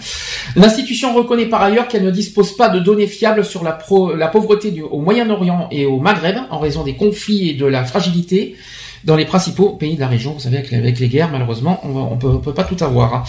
L'institution 0.57 1.15
reconnaît 1.15 1.47
par 1.47 1.63
ailleurs 1.63 1.89
qu'elle 1.89 2.05
ne 2.05 2.11
dispose 2.11 2.57
pas 2.57 2.69
de 2.69 2.79
données 2.81 3.07
fiables 3.07 3.45
sur 3.45 3.63
la, 3.65 3.73
pauvreté 3.73 4.83
au 4.83 5.01
Moyen-Orient 5.01 5.69
et 5.71 5.87
au 5.87 5.99
Maghreb 5.99 6.37
en 6.51 6.59
raison 6.59 6.83
des 6.85 6.95
conflits 6.95 7.51
et 7.51 7.55
de 7.55 7.67
la 7.67 7.85
fragilité 7.85 8.57
dans 9.05 9.17
les 9.17 9.25
principaux 9.25 9.71
pays 9.71 9.95
de 9.95 10.01
la 10.01 10.09
région. 10.09 10.33
Vous 10.33 10.41
savez, 10.41 10.59
avec, 10.59 10.71
les- 10.71 10.79
avec 10.79 10.99
les 10.99 11.09
guerres, 11.09 11.31
malheureusement, 11.33 11.81
on, 11.85 11.89
va- 11.89 12.01
on 12.01 12.17
peut, 12.17 12.29
on 12.29 12.39
peut 12.39 12.55
pas 12.55 12.65
tout 12.65 12.83
avoir. 12.85 13.15
hein. 13.15 13.25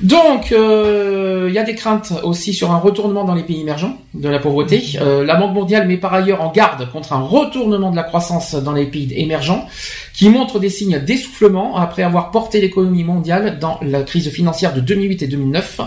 Donc, 0.00 0.52
euh, 0.52 1.46
il 1.48 1.54
y 1.54 1.58
a 1.58 1.62
des 1.62 1.74
craintes 1.74 2.12
aussi 2.22 2.54
sur 2.54 2.72
un 2.72 2.78
retournement 2.78 3.24
dans 3.24 3.34
les 3.34 3.42
pays 3.44 3.60
émergents 3.60 3.96
de 4.14 4.28
la 4.28 4.38
pauvreté. 4.38 4.82
Euh, 5.00 5.24
la 5.24 5.36
Banque 5.36 5.54
mondiale 5.54 5.86
met 5.86 5.96
par 5.96 6.12
ailleurs 6.14 6.40
en 6.42 6.50
garde 6.50 6.90
contre 6.90 7.12
un 7.12 7.20
retournement 7.20 7.90
de 7.90 7.96
la 7.96 8.02
croissance 8.02 8.54
dans 8.54 8.72
les 8.72 8.86
pays 8.86 9.12
émergents, 9.16 9.66
qui 10.14 10.28
montre 10.28 10.58
des 10.58 10.70
signes 10.70 10.98
d'essoufflement 10.98 11.76
après 11.76 12.02
avoir 12.02 12.30
porté 12.30 12.60
l'économie 12.60 13.04
mondiale 13.04 13.58
dans 13.60 13.78
la 13.82 14.02
crise 14.02 14.28
financière 14.30 14.74
de 14.74 14.80
2008 14.80 15.22
et 15.22 15.26
2009. 15.28 15.80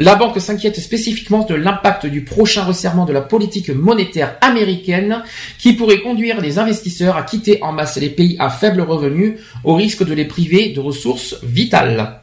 La 0.00 0.14
banque 0.14 0.40
s'inquiète 0.40 0.78
spécifiquement 0.78 1.44
de 1.44 1.56
l'impact 1.56 2.06
du 2.06 2.22
prochain 2.22 2.62
resserrement 2.62 3.04
de 3.04 3.12
la 3.12 3.20
politique 3.20 3.68
monétaire 3.70 4.36
américaine 4.40 5.24
qui 5.58 5.72
pourrait 5.72 6.00
conduire 6.00 6.40
les 6.40 6.60
investisseurs 6.60 7.16
à 7.16 7.24
quitter 7.24 7.60
en 7.64 7.72
masse 7.72 7.96
les 7.96 8.08
pays 8.08 8.36
à 8.38 8.48
faible 8.48 8.80
revenu 8.80 9.38
au 9.64 9.74
risque 9.74 10.04
de 10.04 10.14
les 10.14 10.24
priver 10.24 10.68
de 10.68 10.78
ressources 10.78 11.42
vitales. 11.42 12.20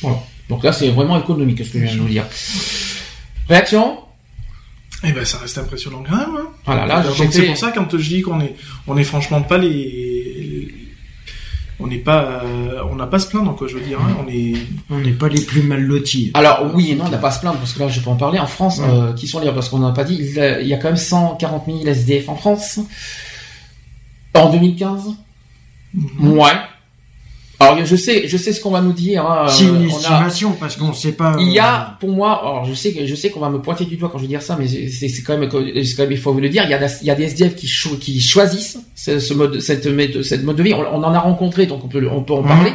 Voilà. 0.00 0.18
Donc 0.48 0.64
là, 0.64 0.72
c'est 0.72 0.88
vraiment 0.88 1.20
économique 1.20 1.58
ce 1.62 1.72
que 1.72 1.78
je 1.78 1.84
viens 1.84 1.94
de 1.94 2.00
vous 2.00 2.08
dire. 2.08 2.24
Réaction? 3.50 3.98
Eh 5.04 5.12
ben, 5.12 5.24
ça 5.26 5.38
reste 5.38 5.58
impressionnant 5.58 6.02
quand 6.08 6.16
même. 6.16 6.36
Hein. 6.38 6.48
Voilà, 6.64 6.86
là, 6.86 7.02
Donc, 7.02 7.28
c'est 7.30 7.42
pour 7.42 7.56
ça 7.56 7.70
quand 7.70 7.96
je 7.96 8.08
dis 8.08 8.22
qu'on 8.22 8.40
est, 8.40 8.54
on 8.86 8.96
est 8.96 9.04
franchement 9.04 9.42
pas 9.42 9.58
les, 9.58 10.27
on 11.80 11.86
n'est 11.86 11.98
pas, 11.98 12.42
euh, 12.44 12.82
on 12.90 12.96
n'a 12.96 13.06
pas 13.06 13.16
à 13.18 13.20
se 13.20 13.28
plaindre 13.28 13.54
quoi. 13.54 13.68
Je 13.68 13.74
veux 13.76 13.84
dire, 13.84 13.98
hein. 14.00 14.16
on 14.24 14.28
est, 14.28 14.54
On 14.90 14.98
n'est 14.98 15.12
pas 15.12 15.28
les 15.28 15.40
plus 15.40 15.62
mal 15.62 15.80
lotis. 15.82 16.30
Alors 16.34 16.70
oui 16.74 16.90
et 16.90 16.94
non, 16.96 17.04
on 17.06 17.10
n'a 17.10 17.18
pas 17.18 17.28
à 17.28 17.30
se 17.32 17.40
plaindre 17.40 17.58
parce 17.58 17.72
que 17.72 17.78
là, 17.80 17.88
je 17.88 18.00
peux 18.00 18.10
en 18.10 18.16
parler. 18.16 18.38
En 18.38 18.46
France, 18.46 18.80
euh, 18.82 19.12
qui 19.12 19.26
sont 19.28 19.38
les 19.40 19.50
parce 19.52 19.68
qu'on 19.68 19.78
n'a 19.78 19.92
pas 19.92 20.04
dit, 20.04 20.16
il 20.18 20.32
y 20.34 20.40
a- 20.40 20.60
il 20.60 20.66
y 20.68 20.74
a 20.74 20.76
quand 20.78 20.88
même 20.88 20.96
140 20.96 21.64
000 21.66 21.78
SDF 21.86 22.28
en 22.28 22.36
France 22.36 22.80
en 24.34 24.50
2015. 24.50 25.14
Ouais. 26.20 26.52
Alors 27.60 27.84
je 27.84 27.96
sais, 27.96 28.28
je 28.28 28.36
sais 28.36 28.52
ce 28.52 28.60
qu'on 28.60 28.70
va 28.70 28.80
nous 28.80 28.92
dire. 28.92 29.26
Hein, 29.26 29.46
C'est 29.48 29.64
une 29.64 29.70
euh, 29.84 29.88
on 29.90 29.94
a- 29.96 29.98
estimation 29.98 30.52
parce 30.52 30.76
qu'on 30.76 30.88
ne 30.88 30.92
sait 30.94 31.12
pas. 31.12 31.34
Il 31.40 31.48
y 31.48 31.58
euh, 31.58 31.62
a, 31.62 31.96
pour 31.98 32.10
moi, 32.10 32.38
alors 32.40 32.64
je 32.64 32.72
sais 32.74 32.92
que 32.92 33.04
je 33.04 33.14
sais 33.16 33.30
qu'on 33.30 33.40
va 33.40 33.50
me 33.50 33.60
pointer 33.60 33.84
du 33.84 33.96
doigt 33.96 34.08
quand 34.10 34.18
je 34.18 34.22
vais 34.22 34.28
dire 34.28 34.42
ça, 34.42 34.56
mais 34.58 34.68
c'est 34.68 35.22
quand 35.22 35.36
même, 35.36 35.50
c'est 35.84 35.94
quand 35.96 36.02
même 36.04 36.12
il 36.12 36.18
faut 36.18 36.32
vous 36.32 36.40
le 36.40 36.48
dire. 36.48 36.62
Il 36.64 36.70
y 36.70 36.74
a, 36.74 36.78
des- 36.78 36.94
il 37.02 37.06
y 37.06 37.10
a 37.10 37.16
des 37.16 37.24
SDF 37.24 37.56
qui, 37.56 37.66
cho- 37.66 37.96
qui 37.96 38.20
choisissent 38.20 38.78
ce, 38.94 39.18
ce 39.18 39.34
mode, 39.34 39.58
cette, 39.60 39.88
cette 40.22 40.44
mode 40.44 40.56
de 40.56 40.62
vie. 40.62 40.72
On, 40.74 40.82
on 40.82 41.02
en 41.02 41.12
a 41.12 41.18
rencontré, 41.18 41.66
donc 41.66 41.84
on 41.84 41.88
peut, 41.88 42.06
on 42.10 42.22
peut 42.22 42.34
en 42.34 42.42
Mhm. 42.42 42.48
parler. 42.48 42.72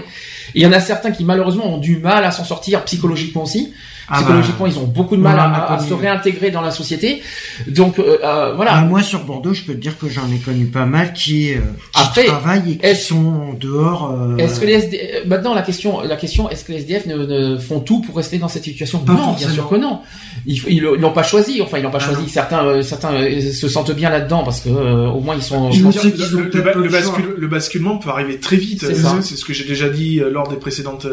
Il 0.55 0.61
y 0.61 0.65
en 0.67 0.71
a 0.73 0.79
certains 0.81 1.11
qui 1.11 1.23
malheureusement 1.23 1.73
ont 1.73 1.77
du 1.79 1.97
mal 1.97 2.23
à 2.25 2.31
s'en 2.31 2.43
sortir 2.43 2.83
psychologiquement 2.83 3.43
aussi. 3.43 3.71
Ah 4.09 4.17
Psychologiquement, 4.17 4.65
ils 4.67 4.77
ont 4.79 4.83
beaucoup 4.85 5.15
de 5.15 5.21
mal 5.21 5.39
à, 5.39 5.73
à- 5.73 5.79
se 5.79 5.93
réintégrer 5.93 6.51
dans 6.51 6.61
la 6.61 6.71
société. 6.71 7.21
Donc 7.67 7.99
euh, 7.99 8.17
euh, 8.23 8.53
voilà. 8.55 8.73
bah, 8.73 8.81
moi 8.81 9.01
sur 9.01 9.23
Bordeaux, 9.23 9.53
je 9.53 9.63
peux 9.63 9.73
te 9.73 9.79
dire 9.79 9.97
que 9.97 10.09
j'en 10.09 10.29
ai 10.31 10.37
connu 10.39 10.65
pas 10.65 10.85
mal 10.85 11.13
qui, 11.13 11.53
euh, 11.53 11.59
qui 11.93 12.01
Après, 12.01 12.25
travaillent 12.25 12.79
et 12.83 12.93
qui 12.93 12.95
sont 13.01 13.53
dehors. 13.59 14.11
euh, 14.11 14.37
Est-ce 14.37 14.59
que 14.59 14.65
les 14.65 14.73
SD... 14.73 14.99
euh, 15.15 15.19
maintenant 15.27 15.53
la 15.53 15.61
question, 15.61 16.01
la 16.01 16.15
question, 16.17 16.49
est-ce 16.49 16.65
que 16.65 16.71
les 16.73 16.79
SDF 16.79 17.05
ne, 17.05 17.15
ne 17.17 17.57
font 17.57 17.79
tout 17.79 18.01
pour 18.01 18.15
rester 18.17 18.37
dans 18.39 18.47
cette 18.49 18.63
situation 18.65 18.99
Pas 18.99 19.13
Non, 19.13 19.33
bien 19.33 19.49
sûr 19.49 19.69
que 19.69 19.75
non. 19.75 19.99
Ils 20.45 20.57
ils 20.67 20.73
ils 20.77 20.81
l'ont 20.81 21.13
pas 21.13 21.23
choisi. 21.23 21.61
Enfin, 21.61 21.77
ils 21.77 21.83
l'ont 21.83 21.91
pas 21.91 21.99
Ah 22.01 22.05
choisi. 22.05 22.21
non. 22.23 22.27
Certains, 22.27 22.65
euh, 22.65 22.81
certains 22.81 23.11
se 23.53 23.67
sentent 23.69 23.91
bien 23.91 24.09
là-dedans 24.09 24.43
parce 24.43 24.59
que 24.61 24.69
euh, 24.69 25.07
au 25.09 25.21
moins 25.21 25.35
ils 25.35 25.43
sont. 25.43 25.69
Veux 25.69 25.83
pense 25.83 25.93
dire, 26.01 26.13
qu'ils 26.13 26.37
le, 26.37 26.43
ont 26.43 26.79
le- 26.81 26.89
bascule- 26.89 27.47
basculement 27.47 27.97
peut 27.97 28.09
arriver 28.09 28.37
très 28.39 28.57
vite. 28.57 28.83
C'est 29.21 29.35
ce 29.37 29.45
que 29.45 29.53
j'ai 29.53 29.65
déjà 29.65 29.89
dit 29.89 30.21
lors 30.31 30.47
des 30.49 30.57
précédentes 30.57 31.05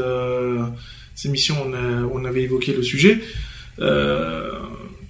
émissions. 1.26 1.56
On, 1.66 1.72
a- 1.74 2.08
on 2.12 2.24
avait 2.24 2.42
évoqué 2.42 2.72
le 2.72 2.82
sujet. 2.82 3.20
Euh, 3.80 4.50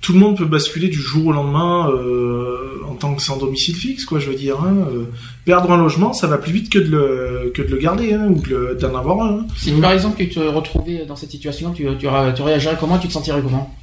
tout 0.01 0.13
le 0.15 0.19
monde 0.19 0.39
peut 0.39 0.47
basculer 0.47 0.89
du 0.89 0.99
jour 0.99 1.27
au 1.27 1.33
lendemain 1.33 1.91
euh, 1.91 2.81
en 2.89 2.95
tant 2.95 3.15
que 3.15 3.21
sans 3.23 3.37
domicile 3.37 3.75
fixe, 3.77 4.05
quoi. 4.07 4.19
Je 4.19 4.31
veux 4.31 4.35
dire, 4.35 4.59
hein, 4.61 4.75
euh, 4.93 5.05
perdre 5.45 5.71
un 5.73 5.77
logement, 5.77 6.13
ça 6.15 6.27
va 6.27 6.39
plus 6.39 6.53
vite 6.53 6.71
que 6.71 6.79
de 6.79 6.89
le 6.91 7.51
que 7.55 7.61
de 7.63 7.69
le 7.69 7.77
garder 7.77 8.15
hein, 8.15 8.29
ou 8.31 8.41
de 8.41 8.79
d'en 8.81 8.95
avoir 8.97 9.21
un. 9.23 9.39
hein. 9.41 9.47
Si 9.59 9.73
par 9.73 9.93
exemple 9.93 10.17
tu 10.17 10.29
te 10.31 10.41
retrouvais 10.41 11.05
dans 11.07 11.17
cette 11.17 11.31
situation, 11.31 11.73
tu, 11.73 11.87
tu, 11.99 12.07
ra- 12.07 12.33
tu 12.33 12.41
réagirais 12.43 12.77
comment 12.81 12.99
Tu 12.99 13.09
te 13.09 13.13
sentirais 13.13 13.43
comment? 13.43 13.75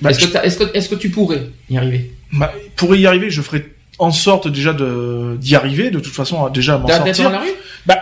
Bah, 0.00 0.10
Est-ce 0.10 0.88
que, 0.88 0.94
tu 0.94 1.10
pourrais 1.10 1.48
y 1.70 1.76
arriver? 1.76 2.12
Bah, 2.32 2.52
pour 2.76 2.94
y 2.96 3.06
arriver, 3.06 3.30
je 3.30 3.40
ferai 3.42 3.64
en 3.98 4.10
sorte 4.10 4.48
déjà 4.48 4.72
de 4.72 5.36
d'y 5.40 5.54
arriver. 5.56 5.90
De 5.90 6.00
toute 6.00 6.12
façon, 6.14 6.48
déjà 6.50 6.74
à 6.74 6.78
m'en 6.78 6.86
D'être 6.86 7.04
sortir. 7.04 7.24
dans 7.24 7.30
la 7.30 7.40
rue? 7.40 7.50
Bah, 7.86 7.98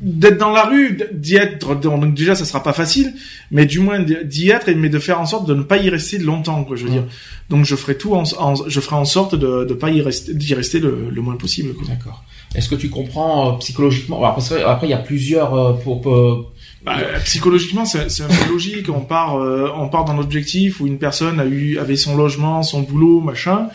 d'être 0.00 0.36
dans 0.38 0.50
la 0.50 0.64
rue, 0.66 0.98
d'y 1.14 1.36
être, 1.36 1.74
donc 1.80 2.12
déjà 2.14 2.34
ça 2.34 2.44
sera 2.44 2.62
pas 2.62 2.74
facile, 2.74 3.14
mais 3.50 3.64
du 3.64 3.78
moins 3.80 3.98
d'y 4.00 4.50
être, 4.50 4.70
mais 4.76 4.90
de 4.90 4.98
faire 4.98 5.18
en 5.18 5.24
sorte 5.26 5.48
de 5.48 5.54
ne 5.54 5.62
pas 5.62 5.78
y 5.78 5.88
rester 5.88 6.18
longtemps, 6.18 6.62
quoi, 6.64 6.76
je 6.76 6.82
veux 6.84 6.90
Ouais. 6.90 6.96
dire. 6.96 7.04
Donc 7.48 7.64
je 7.64 7.74
ferai 7.74 7.96
tout, 7.96 8.14
en, 8.14 8.24
en- 8.38 8.68
je 8.68 8.80
ferai 8.80 8.96
en 8.96 9.06
sorte 9.06 9.34
de 9.34 9.64
de 9.64 9.74
pas 9.74 9.90
y 9.90 10.02
rester, 10.02 10.34
d'y 10.34 10.52
rester 10.54 10.78
le, 10.78 11.08
le 11.10 11.20
moins 11.22 11.36
possible. 11.36 11.70
D'accord. 11.88 12.22
Est-ce 12.54 12.68
que 12.68 12.74
tu 12.74 12.90
comprends 12.90 13.54
euh, 13.54 13.58
psychologiquement? 13.58 14.18
Alors, 14.18 14.34
parce 14.34 14.50
que 14.50 14.62
après 14.62 14.86
il 14.86 14.90
y 14.90 14.94
a 14.94 14.98
plusieurs 14.98 15.54
euh, 15.54 15.72
pour, 15.72 16.02
pour- 16.02 16.52
Bah, 16.84 16.96
euh, 17.00 17.18
psychologiquement, 17.24 17.86
c'est 17.86 18.22
un 18.22 18.26
peu 18.28 18.52
logique. 18.52 18.88
On 18.90 19.00
part, 19.00 19.38
euh, 19.40 19.70
on 19.76 19.88
part 19.88 20.04
dans 20.04 20.12
l'objectif 20.14 20.80
où 20.80 20.86
une 20.86 20.98
personne 20.98 21.40
a 21.40 21.46
eu, 21.46 21.78
avait 21.78 21.96
son 21.96 22.14
logement, 22.14 22.62
son 22.62 22.82
boulot, 22.82 23.20
machin. 23.20 23.68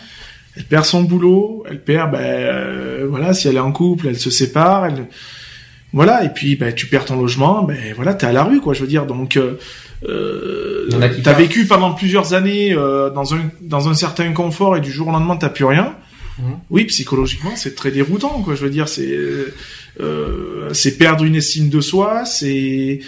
Elle 0.56 0.66
perd 0.66 0.86
son 0.86 1.04
boulot, 1.04 1.64
elle 1.70 1.82
perd, 1.82 2.12
ben 2.12 2.20
euh, 2.22 3.08
voilà, 3.10 3.34
si 3.34 3.48
elle 3.48 3.56
est 3.56 3.62
en 3.62 3.72
couple, 3.72 4.08
elle 4.08 4.20
se 4.20 4.30
sépare, 4.30 4.88
elle, 4.88 5.08
voilà, 5.94 6.24
et 6.24 6.30
puis 6.30 6.56
ben 6.56 6.74
tu 6.74 6.88
perds 6.88 7.06
ton 7.06 7.20
logement, 7.20 7.64
ben 7.64 7.78
voilà, 7.96 8.14
t'es 8.14 8.28
à 8.28 8.32
la 8.32 8.44
rue, 8.44 8.60
quoi. 8.60 8.74
Je 8.74 8.82
veux 8.82 8.88
dire, 8.88 9.06
donc 9.06 9.38
euh, 9.38 9.58
euh, 10.08 10.88
t'as 11.24 11.34
vécu 11.34 11.66
pendant 11.66 11.94
plusieurs 11.94 12.34
années 12.34 12.74
euh, 12.74 13.10
dans 13.10 13.34
un 13.34 13.50
dans 13.62 13.90
un 13.90 13.94
certain 13.94 14.32
confort 14.34 14.78
et 14.78 14.82
du 14.82 14.92
jour 14.92 15.08
au 15.08 15.12
lendemain 15.12 15.36
t'as 15.36 15.50
plus 15.50 15.66
rien. 15.66 15.96
Mhm. 16.38 16.60
Oui, 16.70 16.86
psychologiquement, 16.86 17.52
c'est 17.56 17.76
très 17.76 17.92
déroutant, 17.92 18.42
quoi. 18.44 18.56
Je 18.56 18.62
veux 18.62 18.70
dire, 18.70 18.88
c'est 18.88 19.18
euh, 20.00 20.70
c'est 20.74 20.98
perdre 20.98 21.24
une 21.24 21.36
estime 21.36 21.70
de 21.70 21.82
soi, 21.82 22.24
c'est 22.26 23.00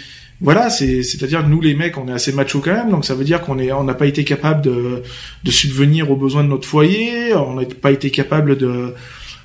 voilà, 0.42 0.68
c'est 0.70 1.02
c'est-à-dire 1.02 1.42
que 1.44 1.48
nous 1.48 1.60
les 1.60 1.74
mecs, 1.74 1.96
on 1.96 2.08
est 2.08 2.12
assez 2.12 2.32
macho 2.32 2.60
quand 2.60 2.74
même, 2.74 2.90
donc 2.90 3.04
ça 3.04 3.14
veut 3.14 3.24
dire 3.24 3.40
qu'on 3.42 3.58
est 3.58 3.70
on 3.72 3.84
n'a 3.84 3.94
pas 3.94 4.06
été 4.06 4.24
capable 4.24 4.60
de 4.62 5.02
de 5.44 5.50
subvenir 5.50 6.10
aux 6.10 6.16
besoins 6.16 6.42
de 6.44 6.48
notre 6.48 6.66
foyer, 6.68 7.32
on 7.34 7.54
n'a 7.54 7.64
pas 7.80 7.92
été 7.92 8.10
capable 8.10 8.56
de 8.58 8.92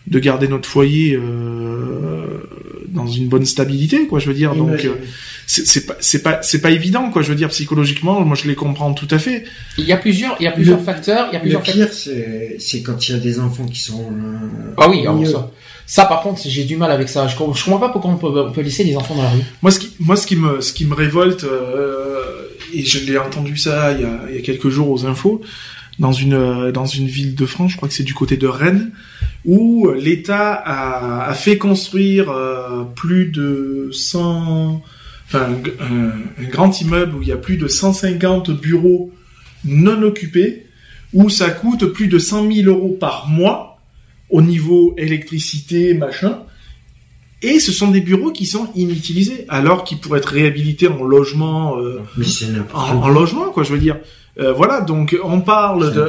de 0.08 0.20
garder 0.20 0.48
notre 0.48 0.68
foyer 0.70 1.16
euh, 1.16 2.40
dans 2.88 3.08
une 3.08 3.28
bonne 3.28 3.46
stabilité, 3.46 4.08
quoi. 4.08 4.20
Je 4.20 4.28
veux 4.28 4.34
dire, 4.34 4.56
donc 4.56 4.86
euh, 4.86 4.94
c'est 5.46 5.68
c'est 5.68 5.86
pas 5.86 5.96
c'est 6.00 6.24
pas 6.24 6.42
c'est 6.42 6.62
pas 6.62 6.72
évident, 6.72 7.10
quoi. 7.12 7.22
Je 7.22 7.30
veux 7.30 7.36
dire, 7.36 7.50
psychologiquement, 7.50 8.22
moi 8.22 8.38
je 8.42 8.48
les 8.48 8.56
comprends 8.56 8.94
tout 8.94 9.08
à 9.12 9.20
fait. 9.20 9.44
il 9.78 9.84
y 9.86 9.92
a 9.92 9.98
plusieurs, 9.98 10.36
il 10.40 10.44
y 10.44 10.48
a 10.48 10.52
plusieurs 10.52 10.80
Le- 10.80 10.84
facteurs. 10.86 11.28
Il 11.32 11.34
y 11.34 11.36
a 11.36 11.40
Le 11.40 11.42
plusieurs 11.42 11.62
pire, 11.62 11.92
c'est 11.94 12.56
c'est 12.60 12.82
quand 12.82 13.08
il 13.08 13.12
y 13.12 13.16
a 13.16 13.20
des 13.20 13.40
enfants 13.40 13.66
qui 13.66 13.80
sont. 13.82 14.12
euh, 14.12 14.74
Ah 14.78 14.90
oui, 14.90 15.02
alors 15.02 15.26
ça. 15.28 15.52
Ça, 15.90 16.06
par 16.06 16.22
contre, 16.22 16.42
j'ai 16.46 16.66
du 16.66 16.76
mal 16.76 16.92
avec 16.92 17.08
ça. 17.08 17.28
Je, 17.28 17.32
je 17.34 17.38
comprends 17.38 17.80
pas 17.80 17.90
pourquoi 17.90 18.12
on 18.12 18.18
peut, 18.52 18.62
laisser 18.62 18.84
les 18.84 18.96
enfants 18.98 19.16
dans 19.16 19.24
la 19.24 19.30
rue. 19.30 19.42
Moi, 19.62 19.72
ce 19.72 19.80
qui, 19.80 19.96
moi, 20.00 20.16
ce 20.18 20.28
qui 20.28 20.36
me, 20.36 20.60
ce 20.62 20.74
qui 20.74 20.86
me 20.86 20.94
révolte, 20.94 21.46
euh, 21.46 22.22
et 22.74 22.84
je 22.84 23.06
l'ai 23.06 23.18
entendu 23.18 23.56
ça 23.58 23.94
il 23.94 24.02
y, 24.02 24.38
a, 24.38 24.42
quelques 24.42 24.68
jours 24.70 24.90
aux 24.92 25.06
infos, 25.06 25.42
dans 25.98 26.12
une, 26.12 26.34
euh, 26.34 26.72
dans 26.74 26.86
une 26.86 27.08
ville 27.08 27.36
de 27.36 27.46
France, 27.46 27.72
je 27.72 27.78
crois 27.78 27.88
que 27.88 27.96
c'est 27.96 28.04
du 28.04 28.14
côté 28.14 28.36
de 28.36 28.48
Rennes, 28.48 28.92
où 29.46 29.90
l'État 29.92 30.54
a, 30.54 31.34
fait 31.34 31.58
construire 31.58 32.30
euh, 32.32 32.84
plus 32.96 33.28
de 33.28 33.90
100, 33.94 34.82
enfin, 35.28 35.48
un- 35.80 36.44
un 36.44 36.48
grand 36.50 36.82
immeuble 36.82 37.16
où 37.16 37.22
il 37.22 37.30
y 37.30 37.32
a 37.32 37.38
plus 37.38 37.56
de 37.58 37.70
150 37.70 38.52
bureaux 38.52 39.12
non 39.64 40.02
occupés, 40.04 40.66
où 41.14 41.30
ça 41.30 41.50
coûte 41.50 41.86
plus 41.86 42.08
de 42.10 42.20
100 42.20 42.52
000 42.52 42.68
euros 42.68 42.98
par 43.00 43.28
mois 43.30 43.77
au 44.30 44.42
niveau 44.42 44.94
électricité, 44.98 45.94
machin. 45.94 46.40
Et 47.44 47.60
ce 47.60 47.72
sont 47.72 47.92
des 47.92 48.02
bureaux 48.02 48.32
qui 48.32 48.46
sont 48.48 48.68
inutilisés, 48.76 49.46
alors 49.48 49.84
qu'ils 49.84 50.00
pourraient 50.00 50.18
être 50.20 50.30
réhabilités 50.30 50.88
en 50.88 51.04
logement, 51.04 51.78
euh, 51.80 52.02
Mais 52.18 52.26
c'est 52.26 52.48
en, 52.74 52.96
en 53.04 53.08
logement, 53.10 53.50
quoi, 53.52 53.64
je 53.64 53.72
veux 53.74 53.80
dire. 53.80 53.98
Euh, 54.40 54.54
voilà, 54.54 54.82
donc 54.82 55.16
on 55.24 55.42
parle 55.42 55.94
de, 55.94 56.08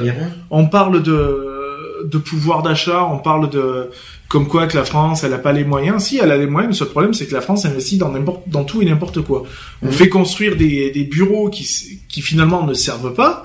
on 0.50 0.66
parle 0.66 1.02
de, 1.02 2.04
de 2.04 2.18
pouvoir 2.18 2.62
d'achat, 2.62 3.04
on 3.04 3.18
parle 3.18 3.50
de, 3.50 3.90
comme 4.28 4.48
quoi 4.48 4.66
que 4.66 4.76
la 4.76 4.84
France, 4.84 5.22
elle 5.22 5.34
a 5.34 5.38
pas 5.38 5.52
les 5.52 5.64
moyens. 5.64 6.04
Si, 6.04 6.18
elle 6.18 6.30
a 6.32 6.36
les 6.38 6.46
moyens, 6.46 6.74
le 6.74 6.78
seul 6.78 6.88
problème, 6.88 7.12
c'est 7.12 7.26
que 7.26 7.34
la 7.34 7.40
France 7.42 7.66
investit 7.66 7.98
dans 7.98 8.10
n'importe, 8.10 8.48
dans 8.48 8.64
tout 8.64 8.80
et 8.80 8.86
n'importe 8.86 9.20
quoi. 9.22 9.44
On 9.82 9.86
Mhm. 9.86 9.92
fait 9.92 10.08
construire 10.08 10.56
des, 10.56 10.90
des 10.90 11.04
bureaux 11.04 11.50
qui, 11.50 11.66
qui 12.08 12.22
finalement 12.22 12.66
ne 12.66 12.72
servent 12.74 13.12
pas. 13.14 13.44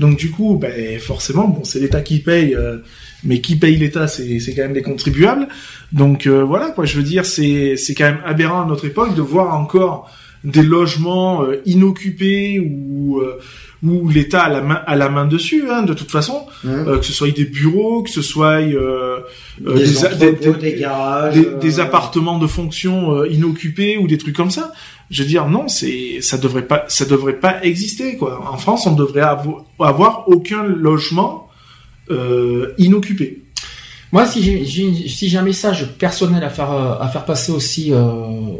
Donc 0.00 0.16
du 0.18 0.30
coup, 0.30 0.56
ben 0.56 0.98
forcément, 0.98 1.46
bon, 1.48 1.62
c'est 1.64 1.78
l'État 1.78 2.00
qui 2.00 2.18
paye, 2.18 2.54
euh, 2.54 2.78
mais 3.22 3.40
qui 3.40 3.54
paye 3.56 3.76
l'État, 3.76 4.08
c'est 4.08 4.38
c'est 4.40 4.54
quand 4.54 4.62
même 4.62 4.74
les 4.74 4.82
contribuables. 4.82 5.46
Donc 5.92 6.26
euh, 6.26 6.42
voilà, 6.42 6.70
quoi. 6.70 6.84
Je 6.86 6.96
veux 6.96 7.02
dire, 7.04 7.24
c'est 7.26 7.76
c'est 7.76 7.94
quand 7.94 8.04
même 8.12 8.22
aberrant 8.24 8.62
à 8.62 8.66
notre 8.66 8.86
époque 8.86 9.14
de 9.14 9.22
voir 9.22 9.54
encore 9.54 10.10
des 10.42 10.62
logements 10.62 11.42
euh, 11.44 11.60
inoccupés 11.66 12.58
ou 12.60 13.20
où 13.82 14.08
l'État 14.10 14.42
a 14.42 14.50
la 14.50 14.60
main 14.60 14.80
a 14.86 14.94
la 14.94 15.08
main 15.08 15.26
dessus, 15.26 15.64
hein, 15.70 15.82
de 15.82 15.94
toute 15.94 16.10
façon, 16.10 16.46
euh, 16.86 16.98
que 16.98 17.04
ce 17.04 17.12
soit 17.14 17.30
des 17.30 17.44
bureaux, 17.46 18.02
que 18.02 18.10
ce 18.10 18.20
soit 18.22 18.60
euh, 18.60 19.20
des, 19.60 19.86
garages, 20.74 21.34
des- 21.34 21.46
euh, 21.46 21.58
des 21.58 21.80
appartements 21.80 22.38
de 22.38 22.46
fonction 22.46 23.24
inoccupés 23.24 23.96
ou 23.98 24.06
des 24.06 24.18
trucs 24.18 24.36
comme 24.36 24.50
ça. 24.50 24.72
Je 25.10 25.22
veux 25.22 25.28
dire, 25.28 25.48
non, 25.48 25.66
c'est 25.68 26.20
ça 26.20 26.38
devrait 26.38 26.66
pas 26.66 26.84
ça 26.88 27.04
devrait 27.04 27.40
pas 27.40 27.62
exister 27.64 28.16
quoi. 28.16 28.48
En 28.52 28.56
France, 28.56 28.86
on 28.86 28.92
devrait 28.92 29.22
avo- 29.22 29.64
avoir 29.80 30.28
aucun 30.28 30.62
logement 30.62 31.48
euh, 32.10 32.72
inoccupé. 32.78 33.42
Moi, 34.12 34.26
si 34.26 34.42
j'ai 34.42 34.64
j'ai- 34.64 35.08
si 35.08 35.28
j'ai 35.28 35.38
un 35.38 35.42
message 35.42 35.94
personnel 35.98 36.42
à 36.44 36.50
faire 36.50 36.70
euh, 36.72 36.98
à 37.00 37.08
faire 37.08 37.24
passer 37.24 37.50
aussi 37.52 37.92
euh, 37.92 38.04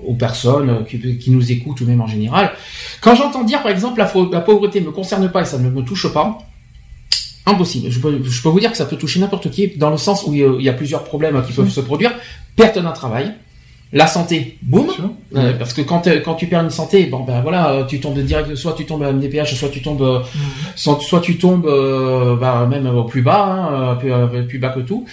aux 0.07 0.15
personnes 0.15 0.85
qui, 0.89 1.19
qui 1.19 1.31
nous 1.31 1.51
écoutent 1.53 1.81
ou 1.83 1.87
même 1.87 2.01
en 2.01 2.07
général, 2.07 2.53
quand 3.01 3.15
j'entends 3.15 3.45
dire 3.45 3.63
par 3.63 3.71
exemple 3.73 3.99
la, 3.99 4.13
la 4.33 4.41
pauvreté 4.41 4.81
me 4.81 4.91
concerne 4.93 5.29
pas 5.31 5.43
et 5.43 5.45
ça 5.45 5.59
ne 5.59 5.69
me 5.71 5.83
touche 5.83 6.13
pas, 6.13 6.39
impossible. 7.47 7.91
Je 7.91 7.99
peux, 8.01 8.21
je 8.23 8.43
peux 8.43 8.49
vous 8.49 8.61
dire 8.61 8.71
que 8.71 8.77
ça 8.77 8.87
peut 8.87 8.97
toucher 8.97 9.19
n'importe 9.21 9.51
qui 9.51 9.69
dans 9.77 9.91
le 9.91 9.97
sens 9.97 10.25
où 10.27 10.33
il 10.35 10.41
y 10.41 10.45
a- 10.45 10.55
il 10.59 10.65
y 10.65 10.69
a 10.69 10.73
plusieurs 10.73 11.05
problèmes 11.05 11.41
qui 11.47 11.53
peuvent 11.53 11.69
se 11.71 11.81
produire, 11.81 12.13
perte 12.57 12.79
d'un 12.79 12.93
travail, 12.93 13.35
la 13.93 14.07
santé, 14.07 14.57
boum. 14.63 14.87
Euh, 15.35 15.53
parce 15.59 15.73
que 15.73 15.81
quand, 15.83 16.07
euh, 16.07 16.21
quand 16.25 16.35
tu 16.35 16.47
perds 16.47 16.63
une 16.63 16.71
santé, 16.71 17.07
bon 17.07 17.21
ben 17.25 17.41
voilà, 17.41 17.71
euh, 17.73 17.85
tu 17.85 17.99
tombes 17.99 18.19
direct, 18.21 18.55
soit 18.55 18.75
tu 18.75 18.87
tombes 18.87 19.03
à 19.03 19.13
MDPH, 19.13 19.55
soit 19.55 19.69
tu 19.69 19.83
tombes, 19.83 20.03
euh, 20.03 20.21
soit, 20.77 21.01
soit 21.01 21.21
tu 21.21 21.39
tombes 21.39 21.67
euh, 21.67 22.37
bah, 22.37 22.69
même 22.71 22.87
au 22.87 23.03
plus 23.03 23.23
bas, 23.23 23.45
hein, 23.45 23.97
plus, 23.97 24.13
plus 24.47 24.59
bas 24.59 24.69
que 24.69 24.81
tout. 24.81 25.07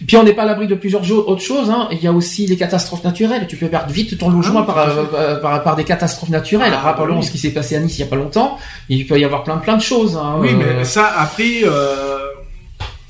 Et 0.00 0.06
puis 0.06 0.16
on 0.16 0.22
n'est 0.24 0.32
pas 0.32 0.42
à 0.42 0.46
l'abri 0.46 0.66
de 0.66 0.74
plusieurs 0.74 1.10
autres 1.12 1.42
choses. 1.42 1.68
Hein. 1.68 1.88
Il 1.92 2.02
y 2.02 2.06
a 2.06 2.12
aussi 2.12 2.46
les 2.46 2.56
catastrophes 2.56 3.04
naturelles. 3.04 3.46
Tu 3.46 3.56
peux 3.56 3.68
perdre 3.68 3.92
vite 3.92 4.16
ton 4.18 4.30
logement 4.30 4.60
Ah, 4.60 4.72
par, 4.72 4.78
euh, 4.88 5.36
par, 5.36 5.62
par 5.62 5.76
des 5.76 5.84
catastrophes 5.84 6.30
naturelles. 6.30 6.72
Ah, 6.74 6.80
Rappelons 6.80 7.18
oui. 7.18 7.24
ce 7.24 7.30
qui 7.30 7.38
s'est 7.38 7.50
passé 7.52 7.76
à 7.76 7.80
Nice 7.80 7.98
il 7.98 8.00
y 8.00 8.04
a 8.04 8.06
pas 8.08 8.16
longtemps. 8.16 8.58
Il 8.88 9.06
peut 9.06 9.18
y 9.20 9.24
avoir 9.24 9.44
plein 9.44 9.58
plein 9.58 9.76
de 9.76 9.82
choses. 9.82 10.16
Hein, 10.16 10.36
Oui, 10.38 10.48
euh, 10.52 10.78
mais 10.78 10.84
ça 10.84 11.12
après, 11.18 11.62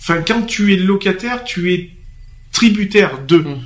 enfin 0.00 0.22
quand 0.26 0.42
tu 0.46 0.72
es 0.74 0.76
locataire, 0.76 1.44
tu 1.44 1.72
es 1.72 1.90
tributaire 2.52 3.20
de. 3.26 3.38
Mm. 3.38 3.58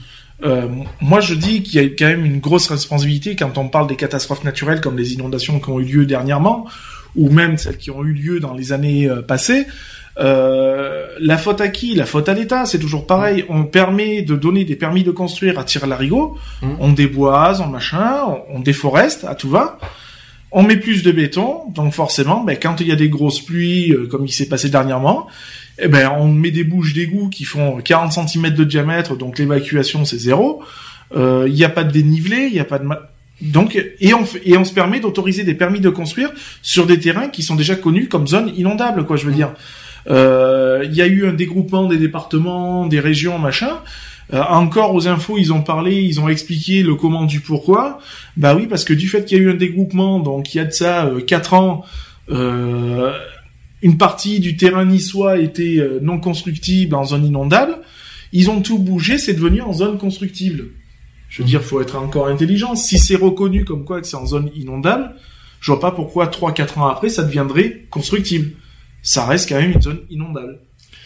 Euh, 0.44 0.68
moi, 1.00 1.20
je 1.20 1.34
dis 1.34 1.62
qu'il 1.62 1.82
y 1.82 1.84
a 1.84 1.88
quand 1.88 2.06
même 2.06 2.24
une 2.24 2.38
grosse 2.40 2.68
responsabilité 2.68 3.34
quand 3.36 3.58
on 3.58 3.68
parle 3.68 3.88
des 3.88 3.96
catastrophes 3.96 4.44
naturelles 4.44 4.80
comme 4.80 4.96
les 4.96 5.14
inondations 5.14 5.58
qui 5.60 5.68
ont 5.70 5.80
eu 5.80 5.84
lieu 5.84 6.06
dernièrement, 6.06 6.66
ou 7.16 7.28
même 7.30 7.58
celles 7.58 7.76
qui 7.78 7.90
ont 7.90 8.04
eu 8.04 8.12
lieu 8.12 8.40
dans 8.40 8.54
les 8.54 8.72
années 8.72 9.08
euh, 9.08 9.22
passées. 9.22 9.66
Euh, 10.20 11.06
la 11.20 11.38
faute 11.38 11.60
à 11.60 11.68
qui? 11.68 11.94
La 11.94 12.06
faute 12.06 12.28
à 12.28 12.34
l'État, 12.34 12.66
c'est 12.66 12.78
toujours 12.78 13.06
pareil. 13.06 13.44
On 13.48 13.64
permet 13.64 14.22
de 14.22 14.34
donner 14.36 14.64
des 14.64 14.76
permis 14.76 15.04
de 15.04 15.10
construire 15.12 15.58
à 15.58 15.64
tir-larigot, 15.64 16.36
Mhm. 16.62 16.76
on 16.80 16.92
déboise, 16.92 17.60
on 17.60 17.66
machin, 17.68 18.22
on, 18.26 18.56
on 18.56 18.60
déforeste, 18.60 19.24
à 19.24 19.34
tout 19.34 19.48
va. 19.48 19.78
On 20.50 20.62
met 20.62 20.76
plus 20.76 21.02
de 21.02 21.12
béton, 21.12 21.64
donc 21.74 21.92
forcément, 21.92 22.42
ben, 22.42 22.56
quand 22.60 22.80
il 22.80 22.86
y 22.88 22.92
a 22.92 22.96
des 22.96 23.10
grosses 23.10 23.40
pluies, 23.40 23.92
euh, 23.92 24.06
comme 24.06 24.24
il 24.24 24.32
s'est 24.32 24.48
passé 24.48 24.70
dernièrement, 24.70 25.26
eh 25.78 25.88
ben, 25.88 26.10
on 26.18 26.28
met 26.28 26.50
des 26.50 26.64
bouches 26.64 26.92
d'égout 26.94 27.28
qui 27.28 27.44
font 27.44 27.78
40 27.82 28.12
cm 28.12 28.50
de 28.50 28.64
diamètre, 28.64 29.16
donc 29.16 29.38
l'évacuation 29.38 30.04
c'est 30.04 30.18
zéro. 30.18 30.62
Euh, 31.16 31.44
Il 31.48 31.54
n'y 31.54 31.64
a 31.64 31.68
pas 31.68 31.84
de 31.84 31.90
dénivelé, 31.92 32.46
il 32.48 32.52
n'y 32.52 32.60
a 32.60 32.64
pas 32.64 32.78
de... 32.78 32.84
ma- 32.84 33.00
Donc, 33.40 33.76
et 34.00 34.14
on, 34.14 34.24
et 34.44 34.56
on 34.58 34.64
se 34.64 34.72
permet 34.74 35.00
d'autoriser 35.00 35.44
des 35.44 35.54
permis 35.54 35.80
de 35.80 35.88
construire 35.90 36.30
sur 36.62 36.86
des 36.86 36.98
terrains 36.98 37.28
qui 37.28 37.42
sont 37.42 37.54
déjà 37.56 37.76
connus 37.76 38.08
comme 38.08 38.26
zones 38.26 38.52
inondables, 38.56 39.06
quoi, 39.06 39.16
je 39.16 39.24
veux 39.26 39.32
dire. 39.32 39.50
Euh, 40.10 40.84
Il 40.84 40.94
y 40.94 41.02
a 41.02 41.06
eu 41.06 41.26
un 41.28 41.32
dégroupement 41.32 41.86
des 41.86 41.98
départements, 41.98 42.86
des 42.86 43.00
régions, 43.00 43.38
machin. 43.38 43.78
Euh, 44.34 44.42
encore 44.50 44.92
aux 44.94 45.08
infos, 45.08 45.38
ils 45.38 45.52
ont 45.54 45.62
parlé, 45.62 46.02
ils 46.02 46.20
ont 46.20 46.28
expliqué 46.28 46.82
le 46.82 46.94
comment 46.96 47.24
du 47.24 47.40
pourquoi. 47.40 47.98
Bah 48.36 48.54
oui, 48.54 48.66
parce 48.66 48.84
que 48.84 48.92
du 48.92 49.08
fait 49.08 49.24
qu'il 49.24 49.38
y 49.38 49.40
a 49.40 49.44
eu 49.44 49.50
un 49.50 49.54
dégroupement, 49.54 50.18
donc 50.18 50.54
il 50.54 50.58
y 50.58 50.60
a 50.60 50.64
de 50.66 50.70
ça 50.72 51.06
euh, 51.06 51.20
quatre 51.20 51.54
ans, 51.54 51.84
euh, 52.30 53.12
une 53.82 53.96
partie 53.96 54.40
du 54.40 54.56
terrain 54.56 54.84
niçois 54.84 55.38
était 55.38 55.78
euh, 55.78 56.00
non 56.02 56.18
constructible 56.18 56.94
en 56.94 57.04
zone 57.04 57.26
inondable. 57.26 57.78
Ils 58.32 58.50
ont 58.50 58.60
tout 58.60 58.78
bougé, 58.78 59.18
c'est 59.18 59.34
devenu 59.34 59.62
en 59.62 59.72
zone 59.72 59.98
constructible. 59.98 60.66
Je 61.28 61.42
veux 61.42 61.48
dire, 61.48 61.62
faut 61.62 61.80
être 61.80 61.96
encore 61.96 62.26
intelligent. 62.26 62.74
Si 62.74 62.98
c'est 62.98 63.16
reconnu 63.16 63.64
comme 63.64 63.84
quoi 63.84 64.00
que 64.00 64.06
c'est 64.06 64.16
en 64.16 64.26
zone 64.26 64.50
inondable, 64.54 65.14
je 65.60 65.70
vois 65.70 65.80
pas 65.80 65.92
pourquoi 65.92 66.26
trois, 66.26 66.52
quatre 66.52 66.78
ans 66.78 66.88
après, 66.88 67.08
ça 67.08 67.22
deviendrait 67.22 67.86
constructible. 67.90 68.52
Ça 69.02 69.26
reste 69.26 69.48
quand 69.48 69.60
même 69.60 69.72
une 69.72 69.82
zone 69.82 70.00
inondable. 70.10 70.58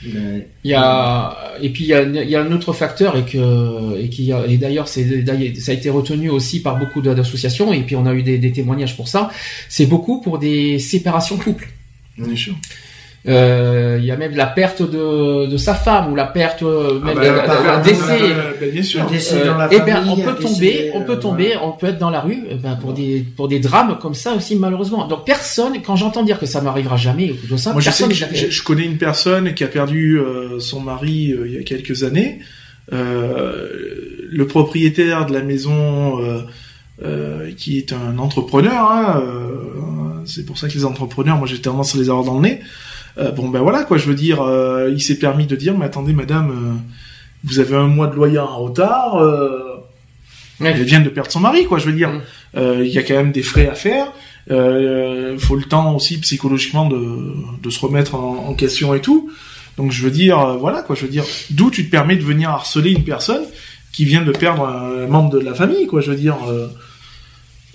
Il 0.04 0.44
y 0.64 0.74
a 0.74 1.36
et 1.60 1.68
puis 1.68 1.84
il 1.84 1.88
y 1.88 1.94
a, 1.94 2.02
il 2.02 2.28
y 2.28 2.34
a 2.34 2.42
un 2.42 2.50
autre 2.50 2.72
facteur 2.72 3.16
et 3.16 3.24
que 3.24 3.96
et 4.00 4.08
qui 4.08 4.32
et 4.32 4.58
d'ailleurs 4.58 4.88
ça 4.88 5.00
a 5.00 5.72
été 5.72 5.90
retenu 5.90 6.28
aussi 6.28 6.60
par 6.60 6.76
beaucoup 6.76 7.00
d'associations 7.00 7.72
et 7.72 7.82
puis 7.82 7.94
on 7.94 8.04
a 8.06 8.12
eu 8.12 8.24
des, 8.24 8.38
des 8.38 8.50
témoignages 8.50 8.96
pour 8.96 9.06
ça. 9.06 9.30
C'est 9.68 9.86
beaucoup 9.86 10.20
pour 10.20 10.40
des 10.40 10.80
séparations 10.80 11.36
de 11.36 11.42
couple. 11.44 11.68
Bien 12.18 12.36
sûr. 12.36 12.54
Euh, 13.28 13.98
il 14.00 14.04
y 14.04 14.10
a 14.10 14.16
même 14.16 14.34
la 14.34 14.46
perte 14.46 14.82
de, 14.82 15.46
de 15.46 15.56
sa 15.56 15.74
femme 15.74 16.10
ou 16.12 16.16
la 16.16 16.24
perte 16.26 16.64
euh, 16.64 16.98
même 16.98 17.16
Ah 17.18 17.20
bah, 17.20 17.28
de- 17.30 17.46
bah, 17.46 17.60
un 17.60 17.76
bah, 17.76 17.80
décès. 17.80 18.18
bien 18.72 18.82
sûr. 18.82 19.02
Un 19.02 19.06
décès 19.06 19.36
Euh, 19.46 19.68
eh 19.70 19.78
ben, 19.78 20.02
on 20.08 20.16
peut 20.16 20.34
tomber, 20.34 20.90
on 20.92 21.02
peut 21.02 21.18
tomber, 21.20 21.52
on 21.62 21.70
peut 21.70 21.86
être 21.86 21.98
dans 21.98 22.10
la 22.10 22.20
rue, 22.20 22.42
eh 22.50 22.56
ben, 22.56 22.74
pour 22.74 22.92
des 22.94 23.24
pour 23.36 23.46
des 23.46 23.60
drames 23.60 23.96
comme 24.02 24.14
ça 24.14 24.34
aussi 24.34 24.56
malheureusement. 24.56 25.06
Donc 25.06 25.24
personne, 25.24 25.74
quand 25.86 25.94
j'entends 25.94 26.24
dire 26.24 26.40
que 26.40 26.46
ça 26.46 26.60
m'arrivera 26.62 26.96
jamais 26.96 27.30
ou 27.30 27.34
tout 27.46 27.56
ça, 27.56 27.70
Moi, 27.70 27.80
je 27.80 27.90
sais 27.90 28.06
personne 28.08 28.28
que 28.30 28.36
je, 28.36 28.46
je- 28.46 28.50
je 28.50 28.62
connais 28.64 28.84
une 28.86 28.98
personne 28.98 29.54
qui 29.54 29.62
a 29.62 29.68
perdu 29.68 30.18
euh, 30.18 30.58
son 30.58 30.80
mari 30.80 31.30
euh, 31.32 31.46
il 31.46 31.54
y 31.54 31.58
a 31.58 31.62
quelques 31.62 32.02
années. 32.02 32.40
Euh, 32.92 33.68
le 34.30 34.46
propriétaire 34.46 35.26
de 35.26 35.32
la 35.32 35.42
maison, 35.42 36.20
euh, 36.20 36.40
euh, 37.04 37.50
qui 37.56 37.78
est 37.78 37.92
un 37.92 38.18
entrepreneur, 38.18 38.90
hein, 38.90 39.22
euh, 39.24 39.54
c'est 40.26 40.44
pour 40.44 40.58
ça 40.58 40.68
que 40.68 40.74
les 40.74 40.84
entrepreneurs, 40.84 41.36
moi 41.36 41.46
j'ai 41.46 41.60
tendance 41.60 41.94
à 41.94 41.98
les 41.98 42.08
avoir 42.10 42.24
dans 42.24 42.36
le 42.36 42.42
nez. 42.42 42.60
Euh, 43.18 43.30
bon 43.30 43.48
ben 43.48 43.60
voilà 43.60 43.84
quoi, 43.84 43.98
je 43.98 44.06
veux 44.06 44.14
dire, 44.14 44.42
euh, 44.42 44.90
il 44.92 45.02
s'est 45.02 45.18
permis 45.18 45.46
de 45.46 45.56
dire, 45.56 45.76
mais 45.76 45.84
attendez 45.84 46.12
madame, 46.12 46.50
euh, 46.50 46.72
vous 47.44 47.58
avez 47.58 47.76
un 47.76 47.88
mois 47.88 48.06
de 48.06 48.14
loyer 48.14 48.38
en 48.38 48.58
retard. 48.58 49.16
Ouais. 50.60 50.72
Elle 50.76 50.82
vient 50.84 51.00
de 51.00 51.08
perdre 51.08 51.30
son 51.30 51.40
mari, 51.40 51.64
quoi. 51.66 51.78
Je 51.78 51.86
veux 51.86 51.92
dire. 51.92 52.10
Euh, 52.56 52.82
il 52.84 52.92
y 52.92 52.98
a 52.98 53.02
quand 53.02 53.14
même 53.14 53.32
des 53.32 53.42
frais 53.42 53.68
à 53.68 53.74
faire. 53.74 54.12
Euh, 54.50 55.38
faut 55.38 55.56
le 55.56 55.64
temps 55.64 55.94
aussi 55.96 56.18
psychologiquement 56.20 56.88
de, 56.88 57.34
de 57.62 57.70
se 57.70 57.80
remettre 57.80 58.14
en, 58.14 58.48
en 58.48 58.54
question 58.54 58.94
et 58.94 59.00
tout. 59.00 59.30
Donc 59.78 59.90
je 59.90 60.04
veux 60.04 60.10
dire, 60.10 60.38
euh, 60.38 60.56
voilà 60.56 60.82
quoi. 60.82 60.94
Je 60.94 61.02
veux 61.02 61.10
dire, 61.10 61.24
d'où 61.50 61.70
tu 61.70 61.86
te 61.86 61.90
permets 61.90 62.16
de 62.16 62.22
venir 62.22 62.50
harceler 62.50 62.90
une 62.90 63.04
personne 63.04 63.42
qui 63.92 64.04
vient 64.04 64.22
de 64.22 64.32
perdre 64.32 64.66
un 64.66 65.06
membre 65.06 65.30
de 65.30 65.38
la 65.38 65.54
famille, 65.54 65.86
quoi. 65.86 66.00
Je 66.00 66.10
veux 66.10 66.16
dire, 66.16 66.36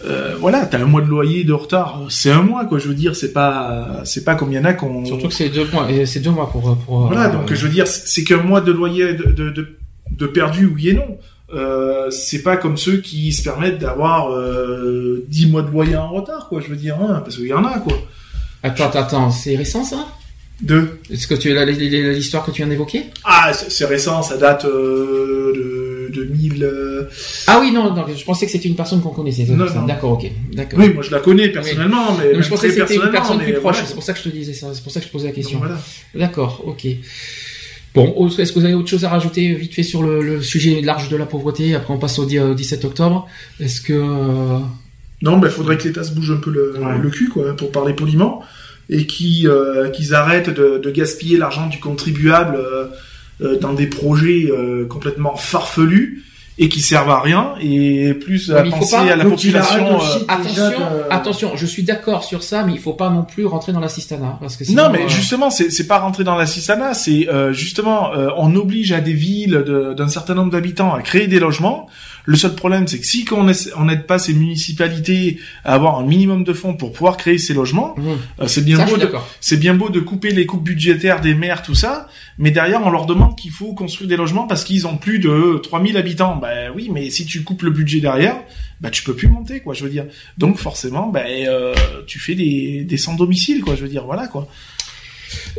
euh, 0.05 0.33
euh, 0.33 0.35
voilà, 0.39 0.65
t'as 0.65 0.79
un 0.79 0.85
mois 0.85 1.01
de 1.01 1.07
loyer 1.07 1.43
de 1.43 1.53
retard, 1.53 2.03
c'est 2.09 2.31
un 2.31 2.43
mois, 2.43 2.65
quoi. 2.65 2.77
Je 2.77 2.87
veux 2.87 2.93
dire, 2.93 3.15
c'est 3.15 3.33
pas, 3.33 4.01
c'est 4.03 4.23
pas 4.23 4.35
comme 4.35 4.51
il 4.51 4.55
y 4.55 4.59
en 4.59 4.65
a 4.65 4.73
qu'on. 4.73 5.05
Surtout 5.05 5.27
que 5.27 5.33
c'est 5.33 5.49
deux 5.49 5.67
mois, 5.71 5.87
c'est 6.05 6.19
deux 6.19 6.29
mois 6.29 6.49
pour 6.51 6.77
pour. 6.77 7.07
Voilà, 7.07 7.25
euh, 7.25 7.33
donc 7.33 7.53
je 7.53 7.65
veux 7.65 7.71
dire, 7.71 7.87
c'est 7.87 8.23
qu'un 8.23 8.43
mois 8.43 8.61
de 8.61 8.71
loyer 8.71 9.13
de, 9.13 9.31
de, 9.31 9.49
de, 9.49 9.77
de 10.11 10.27
perdu, 10.27 10.65
oui 10.67 10.89
et 10.89 10.93
non. 10.93 11.17
Euh, 11.53 12.09
c'est 12.11 12.43
pas 12.43 12.57
comme 12.57 12.75
ceux 12.77 12.97
qui 12.97 13.31
se 13.31 13.41
permettent 13.41 13.79
d'avoir 13.79 14.31
euh, 14.33 15.23
10 15.29 15.47
mois 15.47 15.61
de 15.61 15.71
loyer 15.71 15.95
en 15.95 16.09
retard, 16.09 16.47
quoi, 16.49 16.59
je 16.61 16.67
veux 16.67 16.75
dire, 16.75 16.97
hein, 17.01 17.21
parce 17.23 17.37
qu'il 17.37 17.47
y 17.47 17.53
en 17.53 17.63
a, 17.63 17.79
quoi. 17.79 17.97
Attends, 18.63 18.89
attends, 18.89 19.31
c'est 19.31 19.55
récent 19.55 19.83
ça? 19.83 20.07
Deux. 20.61 20.99
Est-ce 21.09 21.27
que 21.27 21.35
tu 21.35 21.53
l'histoire 22.13 22.43
que 22.43 22.51
tu 22.51 22.57
viens 22.57 22.67
d'évoquer? 22.67 23.03
Ah, 23.23 23.51
c'est 23.53 23.85
récent, 23.85 24.23
ça 24.23 24.37
date 24.37 24.65
euh, 24.65 25.53
de 26.09 26.23
2000... 26.23 26.63
euh, 26.63 27.03
Ah 27.47 27.59
oui, 27.61 27.71
non, 27.71 27.93
non, 27.93 28.05
je 28.15 28.23
pensais 28.23 28.45
que 28.45 28.51
c'était 28.51 28.67
une 28.67 28.75
personne 28.75 29.01
qu'on 29.01 29.09
connaissait. 29.09 29.47
D'accord, 29.87 30.11
ok, 30.13 30.29
d'accord. 30.53 30.79
Oui, 30.79 30.93
moi 30.93 31.03
je 31.03 31.11
la 31.11 31.19
connais 31.19 31.49
personnellement, 31.49 32.15
mais, 32.17 32.33
Non, 32.33 32.41
je 32.41 32.49
pensais 32.49 32.67
que 32.67 32.73
c'était 32.73 32.95
une 32.95 33.11
personne 33.11 33.39
plus 33.39 33.53
proche. 33.53 33.75
voilà. 33.75 33.87
C'est 33.87 33.93
pour 33.93 34.03
ça 34.03 34.13
que 34.13 34.19
je 34.19 34.23
te 34.23 34.29
disais 34.29 34.53
ça. 34.53 34.67
C'est 34.73 34.83
pour 34.83 34.91
ça 34.91 34.99
que 34.99 35.05
je 35.05 35.11
posais 35.11 35.27
la 35.27 35.33
question. 35.33 35.59
Voilà. 35.59 35.77
D'accord, 36.15 36.63
ok. 36.65 36.85
Bon, 37.95 38.27
est-ce 38.37 38.53
que 38.53 38.59
vous 38.59 38.65
avez 38.65 38.75
autre 38.75 38.89
chose 38.89 39.05
à 39.05 39.09
rajouter 39.09 39.53
vite 39.55 39.73
fait 39.73 39.81
sur 39.83 40.03
le, 40.03 40.21
le 40.21 40.41
sujet 40.41 40.81
large 40.81 41.09
de 41.09 41.17
la 41.17 41.25
pauvreté? 41.25 41.73
Après, 41.73 41.93
on 41.93 41.97
passe 41.97 42.19
au, 42.19 42.25
di- 42.25 42.39
au 42.39 42.53
17 42.53 42.85
octobre. 42.85 43.27
Est-ce 43.59 43.81
que 43.81 43.93
euh, 43.93 44.59
Non, 45.23 45.41
il 45.43 45.49
faudrait 45.49 45.77
que 45.77 45.87
l'État 45.87 46.03
se 46.03 46.11
bouge 46.13 46.29
un 46.31 46.37
peu 46.37 46.51
le, 46.51 46.77
Ouais. 46.79 46.97
le 47.01 47.09
cul, 47.09 47.29
quoi, 47.29 47.55
pour 47.55 47.71
parler 47.71 47.93
poliment, 47.93 48.43
et 48.89 49.07
qui, 49.07 49.47
euh, 49.47 49.89
qu'ils 49.89 50.13
arrêtent 50.13 50.51
de, 50.51 50.77
de 50.77 50.91
gaspiller 50.91 51.37
l'argent 51.37 51.67
du 51.67 51.79
contribuable 51.79 52.55
euh, 52.57 52.83
euh, 52.83 52.87
dans 53.39 53.73
des 53.73 53.87
projets 53.87 54.47
euh, 54.51 54.85
complètement 54.87 55.35
farfelus 55.35 56.23
et 56.59 56.69
qui 56.69 56.81
servent 56.81 57.11
à 57.11 57.19
rien, 57.21 57.53
et 57.61 58.15
plus 58.15 58.51
à 58.51 58.63
Mais 58.63 58.71
penser 58.71 58.95
pas- 58.95 59.01
à 59.03 59.15
la 59.15 59.25
population. 59.25 59.99
euh, 60.01 60.23
attention, 60.27 60.69
de- 60.69 61.13
attention, 61.13 61.51
je 61.55 61.65
suis 61.67 61.83
d'accord 61.83 62.23
sur 62.23 62.41
ça, 62.41 62.63
mais 62.63 62.73
il 62.73 62.79
faut 62.79 62.93
pas 62.93 63.11
non 63.11 63.21
plus 63.23 63.45
rentrer 63.45 63.73
dans 63.73 63.79
l'assistanat 63.79 64.39
parce 64.41 64.55
que 64.57 64.65
sinon, 64.65 64.85
Non, 64.85 64.89
mais 64.91 65.03
euh, 65.03 65.07
justement, 65.07 65.51
c'est 65.51 65.69
c'est 65.69 65.85
pas 65.85 65.99
rentrer 65.99 66.23
dans 66.23 66.35
l'assistanat, 66.35 66.95
c'est 66.95 67.29
euh, 67.29 67.53
justement, 67.53 68.11
euh, 68.15 68.29
on 68.37 68.55
oblige 68.55 68.91
à 68.91 69.01
des 69.01 69.13
villes 69.13 69.63
de- 69.67 69.93
d'un 69.93 70.07
certain 70.07 70.33
nombre 70.33 70.51
d'habitants 70.51 70.95
à 70.95 71.03
créer 71.03 71.27
des 71.27 71.39
logements. 71.39 71.87
Le 72.27 72.35
seul 72.35 72.55
problème, 72.55 72.89
c'est 72.89 72.99
que 72.99 73.05
si 73.05 73.25
on 73.31 73.85
n'aide 73.85 74.05
pas 74.05 74.19
ces 74.19 74.33
municipalités 74.33 75.39
à 75.63 75.75
avoir 75.75 75.97
un 75.97 76.05
minimum 76.05 76.43
de 76.43 76.51
fonds 76.51 76.75
pour 76.75 76.91
pouvoir 76.91 77.15
créer 77.15 77.37
ces 77.37 77.53
logements, 77.53 77.95
mhm. 77.97 78.17
euh, 78.41 78.47
c'est 78.47 78.65
bien 78.65 78.79
ça, 78.79 78.85
beau 78.85 78.97
de, 78.97 79.09
c'est 79.39 79.55
bien 79.55 79.73
beau 79.73 79.87
de 79.87 80.01
couper 80.01 80.31
les 80.31 80.45
coupes 80.45 80.61
budgétaires 80.61 81.21
des 81.21 81.33
maires, 81.33 81.63
tout 81.63 81.73
ça, 81.73 82.09
mais 82.37 82.51
derrière, 82.51 82.85
on 82.85 82.89
leur 82.89 83.05
demande 83.05 83.37
qu'il 83.37 83.51
faut 83.51 83.73
construire 83.73 84.09
des 84.09 84.17
logements 84.17 84.45
parce 84.45 84.65
qu'ils 84.65 84.85
ont 84.87 84.97
plus 84.97 85.19
de 85.19 85.57
3000 85.63 85.95
habitants. 85.95 86.35
Ben 86.35 86.69
oui, 86.75 86.89
mais 86.91 87.09
si 87.11 87.25
tu 87.25 87.45
coupes 87.45 87.61
le 87.61 87.71
budget 87.71 88.01
derrière, 88.01 88.35
bah 88.81 88.89
tu 88.89 89.03
peux 89.03 89.15
plus 89.15 89.29
monter, 89.29 89.61
quoi, 89.61 89.73
je 89.73 89.85
veux 89.85 89.89
dire. 89.89 90.05
Donc 90.37 90.57
forcément, 90.57 91.07
ben 91.07 91.25
euh, 91.47 91.73
tu 92.07 92.19
fais 92.19 92.35
des, 92.35 92.83
des 92.83 92.97
sans-domicile, 92.97 93.61
quoi, 93.61 93.75
je 93.75 93.83
veux 93.83 93.89
dire, 93.89 94.03
voilà, 94.03 94.27
quoi. 94.27 94.49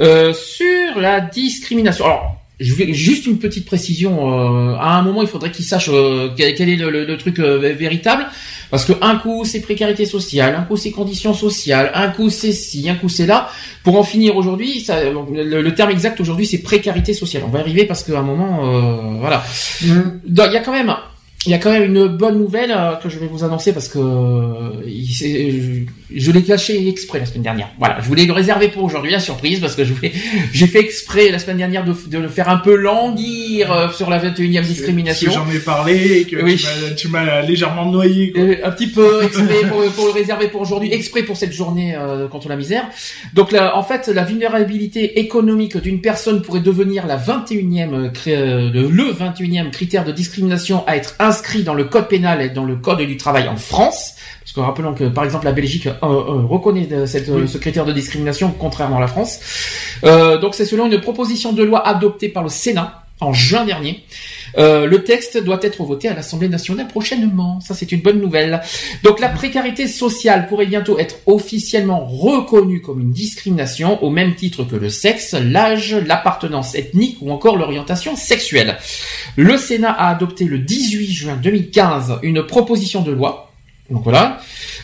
Euh, 0.01 0.35
sur 0.35 1.01
la 1.01 1.23
discrimination. 1.23 2.05
Alors, 2.05 2.38
je 2.61 2.75
vais 2.75 2.93
juste 2.93 3.27
une 3.27 3.39
petite 3.39 3.67
précision. 3.67 4.33
euh, 4.33 4.75
à 4.77 4.99
un 4.99 5.03
moment, 5.03 5.23
il 5.23 5.29
faudrait 5.29 5.51
qu'ils 5.53 5.65
sachent 5.65 5.91
euh, 5.93 6.31
quel, 6.37 6.55
quel 6.55 6.69
est 6.69 6.77
le, 6.77 6.91
le- 6.91 7.05
le 7.05 7.17
truc 7.17 7.39
euh, 7.39 7.59
véritable, 7.79 8.27
parce 8.71 8.85
que 8.85 8.93
un 9.01 9.17
coup 9.17 9.45
c'est 9.45 9.61
précarité 9.61 10.05
sociale, 10.07 10.55
un 10.59 10.63
coup 10.63 10.77
c'est 10.77 10.91
conditions 10.91 11.35
sociales, 11.35 11.91
un 11.95 12.09
coup 12.09 12.31
c'est 12.31 12.53
ci, 12.53 12.89
un 12.91 12.97
coup 12.97 13.09
c'est 13.09 13.27
là. 13.27 13.49
Pour 13.85 13.97
en 13.99 14.03
finir 14.03 14.37
aujourd'hui, 14.37 14.81
ça, 14.81 14.97
le, 15.05 15.63
le 15.63 15.75
terme 15.75 15.91
exact 15.91 16.21
aujourd'hui 16.21 16.47
c'est 16.47 16.59
précarité 16.59 17.15
sociale. 17.15 17.45
On 17.47 17.51
va 17.51 17.59
y 17.59 17.63
arriver 17.63 17.85
parce 17.85 18.03
qu'à 18.05 18.19
un 18.19 18.23
moment, 18.23 18.61
euh, 18.65 19.19
voilà. 19.21 19.43
Donc, 20.27 20.47
Il 20.49 20.53
y 20.53 20.57
a 20.57 20.61
quand 20.61 20.73
même, 20.73 20.93
il 21.49 21.51
y 21.53 21.55
a 21.55 21.59
quand 21.59 21.71
même 21.73 21.85
une 21.85 22.07
bonne 22.09 22.39
nouvelle 22.39 22.71
euh, 22.71 22.95
que 22.97 23.09
je 23.09 23.19
vais 23.19 23.27
vous 23.27 23.43
annoncer 23.43 23.73
parce 23.73 23.89
que 23.89 23.99
euh, 23.99 24.83
s'est- 25.11 25.51
je, 25.51 25.81
je 26.15 26.31
l'ai 26.33 26.43
caché 26.43 26.89
exprès 26.89 27.19
la 27.21 27.27
semaine 27.27 27.43
dernière. 27.43 27.69
Voilà, 27.79 27.99
je 28.01 28.07
voulais 28.07 28.27
le 28.27 28.33
réserver 28.35 28.69
pour 28.69 28.85
aujourd'hui 28.85 29.11
la 29.11 29.21
surprise 29.21 29.59
parce 29.61 29.75
que 29.75 29.85
je 29.85 29.93
voulais, 29.95 30.13
j'ai 30.53 30.67
fait 30.67 30.81
exprès 30.81 31.31
la 31.31 31.39
semaine 31.39 31.57
dernière 31.57 31.85
de, 31.85 31.95
de 32.09 32.19
le 32.19 32.29
faire 32.29 32.49
un 32.51 32.59
peu 32.59 32.75
languir 32.77 33.73
euh, 33.73 33.89
sur 33.91 34.11
la 34.11 34.19
21e 34.19 34.63
discrimination. 34.63 35.33
J'en 35.33 35.51
ai 35.51 35.59
parlé 35.59 36.19
et 36.21 36.25
que 36.25 36.37
Oui. 36.43 36.63
tu 36.97 37.09
m'as- 37.09 37.41
légèrement 37.43 37.91
noyé, 37.91 38.33
quoi. 38.33 38.43
Euh, 38.43 38.57
un 38.65 38.71
petit 38.71 38.89
peu 38.89 39.23
exprès 39.25 39.63
pour, 39.69 39.83
pour 39.93 40.05
le 40.07 40.13
réserver 40.13 40.49
pour 40.49 40.61
aujourd'hui, 40.61 40.93
exprès 40.93 41.23
pour 41.23 41.37
cette 41.39 41.53
journée 41.53 41.95
euh, 41.97 42.29
contre 42.29 42.49
la 42.49 42.57
misère. 42.57 42.85
Donc 43.33 43.53
là, 43.53 43.77
en 43.77 43.83
fait, 43.83 44.09
la 44.09 44.25
vulnérabilité 44.25 45.19
économique 45.21 45.77
d'une 45.79 46.01
personne 46.03 46.43
pourrait 46.43 46.61
devenir 46.61 47.07
la 47.07 47.17
21e 47.17 47.95
euh, 47.95 48.09
cré- 48.11 48.37
euh, 48.37 48.71
le, 48.71 48.89
le 48.89 49.05
21e 49.13 49.71
critère 49.71 50.05
de 50.05 50.13
discrimination 50.13 50.85
à 50.87 50.97
être 50.97 51.15
inscrit 51.19 51.38
dans 51.65 51.75
le 51.75 51.85
code 51.85 52.09
pénal 52.09 52.43
et 52.43 52.51
dans 52.51 52.65
le 52.65 52.77
code 52.77 53.01
du 53.01 53.17
travail 53.17 53.49
en 53.49 53.57
France. 53.57 54.15
Parce 54.41 54.53
que 54.53 54.61
rappelons 54.61 54.95
que 54.95 55.05
par 55.05 55.25
exemple 55.25 55.45
la 55.45 55.53
Belgique 55.53 55.87
euh, 55.87 55.93
euh, 56.03 56.47
reconnaît 56.47 56.89
euh, 56.93 57.07
cette, 57.07 57.29
Oui. 57.29 57.49
ce 57.49 57.59
critère 57.59 57.85
de 57.85 57.93
discrimination 57.93 58.55
contrairement 58.59 58.99
à 58.99 59.01
la 59.01 59.09
France. 59.09 59.41
Donc 60.03 60.55
c'est 60.55 60.65
selon 60.65 60.87
une 60.87 61.01
proposition 61.01 61.53
de 61.53 61.63
loi 61.63 61.87
adoptée 61.87 62.29
par 62.29 62.43
le 62.43 62.49
Sénat 62.49 63.03
en 63.21 63.33
juin 63.33 63.65
dernier. 63.65 64.05
Euh, 64.57 64.87
le 64.87 65.05
texte 65.05 65.43
doit 65.43 65.59
être 65.63 65.85
voté 65.85 66.09
à 66.09 66.15
l'Assemblée 66.15 66.49
nationale 66.49 66.89
prochainement. 66.89 67.61
Ça, 67.61 67.75
c'est 67.75 67.93
une 67.93 68.01
bonne 68.01 68.21
nouvelle. 68.21 68.61
Donc, 69.03 69.21
la 69.21 69.29
précarité 69.29 69.87
sociale 69.87 70.47
pourrait 70.47 70.67
bientôt 70.67 70.99
être 70.99 71.17
officiellement 71.27 72.05
reconnue 72.07 72.81
comme 72.81 73.01
une 73.01 73.13
discrimination 73.13 74.03
au 74.03 74.11
même 74.11 74.35
titre 74.35 74.65
que 74.65 74.77
le 74.77 74.89
sexe, 74.89 75.35
l'âge, 75.35 75.95
l'appartenance 75.95 76.75
ethnique 76.75 77.19
ou 77.21 77.31
encore 77.31 77.57
l'orientation 77.57 78.17
sexuelle. 78.17 78.79
Le 79.37 79.57
Sénat 79.57 79.93
a 79.93 80.11
adopté 80.11 80.45
le 80.45 80.59
18 80.59 81.07
juin 81.13 81.37
2015 81.37 82.19
une 82.23 82.43
proposition 82.43 83.03
de 83.03 83.13
loi 83.13 83.48
donc 83.91 84.05
voilà. 84.05 84.39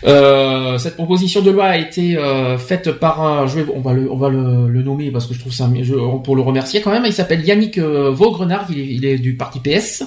Euh, 0.04 0.78
cette 0.78 0.94
proposition 0.94 1.42
de 1.42 1.50
loi 1.50 1.66
a 1.66 1.76
été 1.76 2.16
euh, 2.16 2.56
faite 2.56 2.90
par 2.92 3.22
un, 3.22 3.46
je 3.46 3.60
vais, 3.60 3.72
on 3.74 3.80
va 3.80 3.92
le, 3.92 4.10
on 4.10 4.16
va 4.16 4.30
le, 4.30 4.68
le, 4.68 4.82
nommer 4.82 5.10
parce 5.10 5.26
que 5.26 5.34
je 5.34 5.40
trouve 5.40 5.52
ça, 5.52 5.70
je, 5.82 5.94
pour 6.22 6.36
le 6.36 6.40
remercier 6.42 6.80
quand 6.80 6.90
même. 6.90 7.04
Il 7.04 7.12
s'appelle 7.12 7.44
Yannick 7.44 7.76
euh, 7.76 8.10
Vaugrenard, 8.10 8.66
il 8.70 8.78
est, 8.78 8.86
il 8.86 9.04
est, 9.04 9.18
du 9.18 9.34
parti 9.34 9.60
PS. 9.60 10.04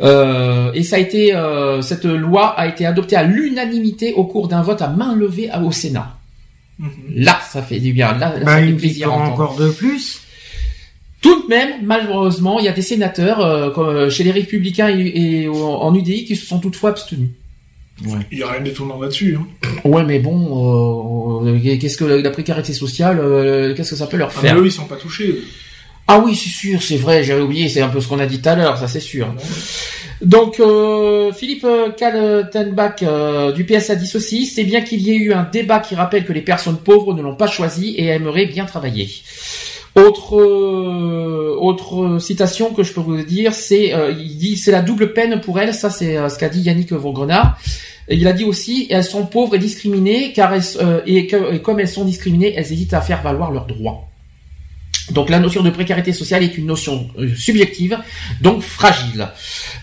Euh, 0.00 0.72
et 0.74 0.82
ça 0.82 0.96
a 0.96 0.98
été, 0.98 1.36
euh, 1.36 1.82
cette 1.82 2.04
loi 2.04 2.48
a 2.48 2.66
été 2.66 2.84
adoptée 2.84 3.14
à 3.14 3.22
l'unanimité 3.22 4.12
au 4.14 4.24
cours 4.24 4.48
d'un 4.48 4.62
vote 4.62 4.82
à 4.82 4.88
main 4.88 5.14
levée 5.14 5.48
au 5.64 5.70
Sénat. 5.70 6.16
Mm-hmm. 6.80 6.88
Là, 7.14 7.38
ça 7.48 7.62
fait 7.62 7.78
du 7.78 7.92
bien. 7.92 8.12
Là, 8.18 8.34
bah, 8.44 8.56
ça 8.56 8.58
fait 8.58 8.72
plaisir. 8.72 9.12
Encore 9.12 9.54
de 9.54 9.70
plus. 9.70 10.22
Tout 11.20 11.44
de 11.44 11.48
même, 11.48 11.70
malheureusement, 11.82 12.58
il 12.58 12.64
y 12.64 12.68
a 12.68 12.72
des 12.72 12.82
sénateurs, 12.82 13.40
euh, 13.40 13.70
comme 13.70 14.10
chez 14.10 14.24
les 14.24 14.32
Républicains 14.32 14.88
et, 14.88 15.42
et 15.42 15.48
en 15.48 15.94
UDI, 15.94 16.24
qui 16.24 16.34
se 16.34 16.44
sont 16.44 16.58
toutefois 16.58 16.90
abstenus. 16.90 17.30
Ouais. 18.04 18.18
Il 18.30 18.38
n'y 18.38 18.44
a 18.44 18.50
rien 18.50 18.60
d'étonnant 18.60 19.00
là-dessus. 19.00 19.38
Hein. 19.38 19.46
Ouais, 19.84 20.04
mais 20.04 20.18
bon, 20.18 21.46
euh, 21.46 21.78
qu'est-ce 21.78 21.96
que 21.96 22.04
la 22.04 22.30
précarité 22.30 22.72
sociale, 22.72 23.18
euh, 23.20 23.74
qu'est-ce 23.74 23.90
que 23.90 23.96
ça 23.96 24.06
peut 24.06 24.18
leur 24.18 24.32
faire 24.32 24.54
ah, 24.56 24.60
Eux, 24.60 24.66
ils 24.66 24.72
sont 24.72 24.84
pas 24.84 24.96
touchés. 24.96 25.42
Ah 26.08 26.20
oui, 26.24 26.36
c'est 26.36 26.50
sûr, 26.50 26.82
c'est 26.82 26.98
vrai, 26.98 27.24
j'avais 27.24 27.40
oublié, 27.40 27.68
c'est 27.68 27.80
un 27.80 27.88
peu 27.88 28.00
ce 28.00 28.06
qu'on 28.06 28.20
a 28.20 28.26
dit 28.26 28.40
tout 28.40 28.48
à 28.48 28.54
l'heure, 28.54 28.78
ça 28.78 28.86
c'est 28.86 29.00
sûr. 29.00 29.34
Donc, 30.22 30.60
euh, 30.60 31.32
Philippe 31.32 31.66
Kaltenbach 31.96 33.02
euh, 33.02 33.52
du 33.52 33.64
PSA 33.64 33.96
dit 33.96 34.06
ceci, 34.06 34.46
c'est 34.46 34.64
bien 34.64 34.80
qu'il 34.80 35.02
y 35.02 35.10
ait 35.10 35.16
eu 35.16 35.32
un 35.32 35.42
débat 35.42 35.80
qui 35.80 35.94
rappelle 35.94 36.24
que 36.24 36.32
les 36.32 36.40
personnes 36.40 36.78
pauvres 36.78 37.12
ne 37.12 37.22
l'ont 37.22 37.34
pas 37.34 37.48
choisi 37.48 37.94
et 37.96 38.06
aimeraient 38.06 38.46
bien 38.46 38.64
travailler. 38.64 39.10
Autre 39.96 40.38
euh, 40.38 41.56
autre 41.58 42.18
citation 42.18 42.74
que 42.74 42.82
je 42.82 42.92
peux 42.92 43.00
vous 43.00 43.22
dire, 43.22 43.54
c'est 43.54 43.94
euh, 43.94 44.12
il 44.12 44.36
dit 44.36 44.58
c'est 44.58 44.70
la 44.70 44.82
double 44.82 45.14
peine 45.14 45.40
pour 45.40 45.58
elles. 45.58 45.72
Ça 45.72 45.88
c'est 45.88 46.18
euh, 46.18 46.28
ce 46.28 46.38
qu'a 46.38 46.50
dit 46.50 46.60
Yannick 46.60 46.92
Vaugrenard. 46.92 47.58
Il 48.08 48.28
a 48.28 48.34
dit 48.34 48.44
aussi 48.44 48.86
elles 48.90 49.04
sont 49.04 49.24
pauvres 49.24 49.54
et 49.54 49.58
discriminées 49.58 50.34
car 50.34 50.52
elles, 50.52 50.62
et, 51.06 51.34
et, 51.34 51.62
comme 51.62 51.80
elles 51.80 51.88
sont 51.88 52.04
discriminées, 52.04 52.54
elles 52.54 52.70
hésitent 52.72 52.92
à 52.92 53.00
faire 53.00 53.22
valoir 53.22 53.50
leurs 53.50 53.66
droits. 53.66 54.06
Donc 55.10 55.30
la 55.30 55.38
notion 55.38 55.62
de 55.62 55.70
précarité 55.70 56.12
sociale 56.12 56.42
est 56.42 56.58
une 56.58 56.66
notion 56.66 57.08
euh, 57.18 57.28
subjective, 57.36 57.98
donc 58.40 58.62
fragile. 58.62 59.28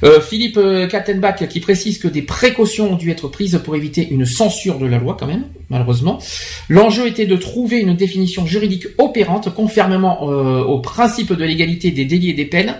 Euh, 0.03 0.19
Philippe 0.19 0.57
euh, 0.57 0.88
Kattenbach 0.88 1.47
qui 1.47 1.59
précise 1.61 1.97
que 1.97 2.07
des 2.07 2.21
précautions 2.21 2.93
ont 2.93 2.95
dû 2.95 3.09
être 3.09 3.30
prises 3.30 3.59
pour 3.63 3.76
éviter 3.76 4.07
une 4.09 4.26
censure 4.26 4.80
de 4.80 4.86
la 4.86 4.97
loi 4.97 5.15
quand 5.17 5.28
même, 5.28 5.43
malheureusement. 5.69 6.19
L'enjeu 6.67 7.07
était 7.07 7.26
de 7.26 7.38
trouver 7.38 7.80
une 7.80 7.93
définition 7.93 8.45
juridique 8.45 8.88
opérante 8.97 9.53
conformément 9.53 10.24
au 10.24 10.80
principe 10.80 11.34
de 11.34 11.43
l'égalité 11.43 11.91
des 11.91 12.05
délits 12.05 12.32
et 12.32 12.34
des 12.34 12.45
peines. 12.45 12.76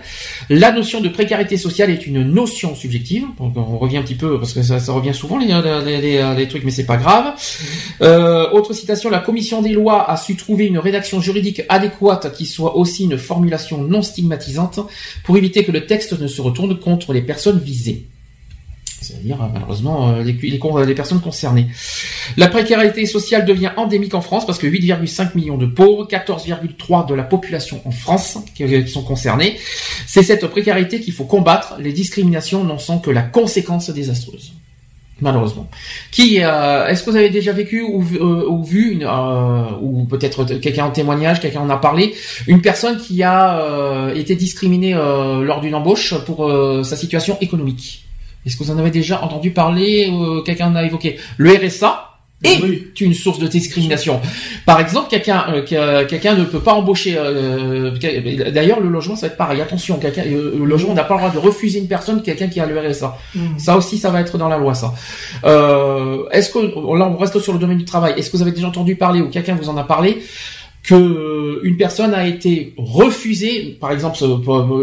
La 0.50 0.72
notion 0.72 1.00
de 1.00 1.08
précarité 1.08 1.56
sociale 1.56 1.90
est 1.90 2.06
une 2.06 2.22
notion 2.22 2.74
subjective. 2.74 3.24
On 3.38 3.78
revient 3.78 3.98
un 3.98 4.02
petit 4.02 4.14
peu 4.14 4.38
parce 4.38 4.52
que 4.52 4.62
ça, 4.62 4.78
revient 4.92 5.14
souvent 5.14 5.38
les, 5.38 6.48
trucs, 6.48 6.64
mais 6.64 6.70
c'est 6.70 6.86
pas 6.86 6.96
grave. 6.96 7.34
autre 8.52 8.72
citation, 8.72 9.10
la 9.10 9.20
commission 9.20 9.62
des 9.62 9.72
lois 9.72 10.10
a 10.10 10.16
su 10.16 10.36
trouver 10.36 10.66
une 10.66 10.78
rédaction 10.78 11.20
juridique 11.20 11.62
adéquate 11.68 12.33
qui 12.34 12.46
soit 12.46 12.76
aussi 12.76 13.04
une 13.04 13.18
formulation 13.18 13.82
non 13.82 14.02
stigmatisante 14.02 14.80
pour 15.24 15.36
éviter 15.36 15.64
que 15.64 15.72
le 15.72 15.86
texte 15.86 16.18
ne 16.18 16.26
se 16.26 16.40
retourne 16.40 16.78
contre 16.78 17.12
les 17.12 17.22
personnes 17.22 17.58
visées 17.58 18.08
c'est-à-dire 19.04 19.40
euh, 19.42 19.46
malheureusement 19.52 20.10
euh, 20.10 20.22
les, 20.22 20.94
personnes 20.94 21.20
concernées. 21.20 21.68
La 22.36 22.48
précarité 22.48 23.06
sociale 23.06 23.44
devient 23.44 23.70
endémique 23.76 24.14
en 24.14 24.20
France 24.20 24.46
parce 24.46 24.58
que 24.58 24.66
8,5 24.66 25.36
millions 25.36 25.58
de 25.58 25.66
pauvres, 25.66 26.08
14,3 26.08 27.06
de 27.06 27.14
la 27.14 27.22
population 27.22 27.80
en 27.84 27.90
France 27.90 28.38
qui 28.54 28.88
sont 28.88 29.02
concernés. 29.02 29.58
C'est 30.06 30.22
cette 30.22 30.46
précarité 30.46 31.00
qu'il 31.00 31.12
faut 31.12 31.24
combattre. 31.24 31.74
Les 31.78 31.92
discriminations 31.92 32.64
n'en 32.64 32.78
sont 32.78 32.98
que 32.98 33.10
la 33.10 33.22
conséquence 33.22 33.90
désastreuse 33.90 34.54
malheureusement. 35.20 35.68
Qui 36.10 36.42
euh, 36.42 36.86
est-ce 36.88 37.02
que 37.02 37.10
vous 37.10 37.16
avez 37.16 37.30
déjà 37.30 37.52
vécu 37.52 37.82
ou, 37.82 38.02
euh, 38.14 38.48
ou 38.48 38.64
vu 38.64 38.92
une, 38.92 39.04
euh, 39.04 39.64
ou 39.80 40.04
peut-être 40.04 40.44
quelqu'un 40.44 40.86
en 40.86 40.90
témoignage, 40.90 41.40
quelqu'un 41.40 41.60
en 41.60 41.70
a 41.70 41.76
parlé, 41.76 42.14
une 42.46 42.60
personne 42.60 42.98
qui 42.98 43.22
a 43.22 44.12
été 44.14 44.34
discriminée 44.34 44.94
lors 44.94 45.60
d'une 45.60 45.74
embauche 45.74 46.14
pour 46.24 46.50
sa 46.84 46.96
situation 46.96 47.36
économique? 47.40 48.04
Est-ce 48.46 48.56
que 48.56 48.64
vous 48.64 48.70
en 48.70 48.78
avez 48.78 48.90
déjà 48.90 49.22
entendu 49.22 49.50
parler 49.50 50.12
Quelqu'un 50.44 50.68
en 50.68 50.76
a 50.76 50.84
évoqué? 50.84 51.16
Le 51.38 51.50
RSA 51.50 52.13
est 52.44 53.00
une 53.00 53.14
source 53.14 53.38
de 53.38 53.46
discrimination. 53.46 54.20
Par 54.66 54.80
exemple, 54.80 55.08
quelqu'un 55.10 55.46
euh, 55.48 56.06
quelqu'un 56.06 56.34
ne 56.34 56.44
peut 56.44 56.60
pas 56.60 56.74
embaucher. 56.74 57.16
Euh, 57.16 57.90
D'ailleurs, 58.52 58.80
le 58.80 58.88
logement, 58.88 59.16
ça 59.16 59.26
va 59.26 59.32
être 59.32 59.36
pareil. 59.36 59.60
Attention, 59.60 59.98
quelqu'un 59.98 60.22
euh, 60.26 60.54
le 60.58 60.64
logement, 60.64 60.92
on 60.92 60.94
n'a 60.94 61.04
pas 61.04 61.14
le 61.14 61.20
droit 61.20 61.32
de 61.32 61.38
refuser 61.38 61.78
une 61.78 61.88
personne, 61.88 62.22
quelqu'un 62.22 62.48
qui 62.48 62.60
a 62.60 62.66
le 62.66 62.78
RSA. 62.78 63.16
Mm. 63.34 63.58
Ça 63.58 63.76
aussi, 63.76 63.98
ça 63.98 64.10
va 64.10 64.20
être 64.20 64.38
dans 64.38 64.48
la 64.48 64.58
loi, 64.58 64.74
ça. 64.74 64.94
Euh, 65.44 66.24
Est-ce 66.30 66.50
que 66.50 66.58
là, 66.58 67.08
on 67.08 67.16
reste 67.16 67.38
sur 67.40 67.52
le 67.52 67.58
domaine 67.58 67.78
du 67.78 67.84
travail. 67.84 68.14
Est-ce 68.16 68.30
que 68.30 68.36
vous 68.36 68.42
avez 68.42 68.52
déjà 68.52 68.68
entendu 68.68 68.96
parler 68.96 69.20
ou 69.20 69.28
quelqu'un 69.28 69.54
vous 69.54 69.68
en 69.68 69.76
a 69.76 69.84
parlé 69.84 70.22
que 70.82 70.94
euh, 70.94 71.60
une 71.62 71.78
personne 71.78 72.12
a 72.12 72.26
été 72.26 72.74
refusée, 72.76 73.78
par 73.80 73.90
exemple 73.90 74.18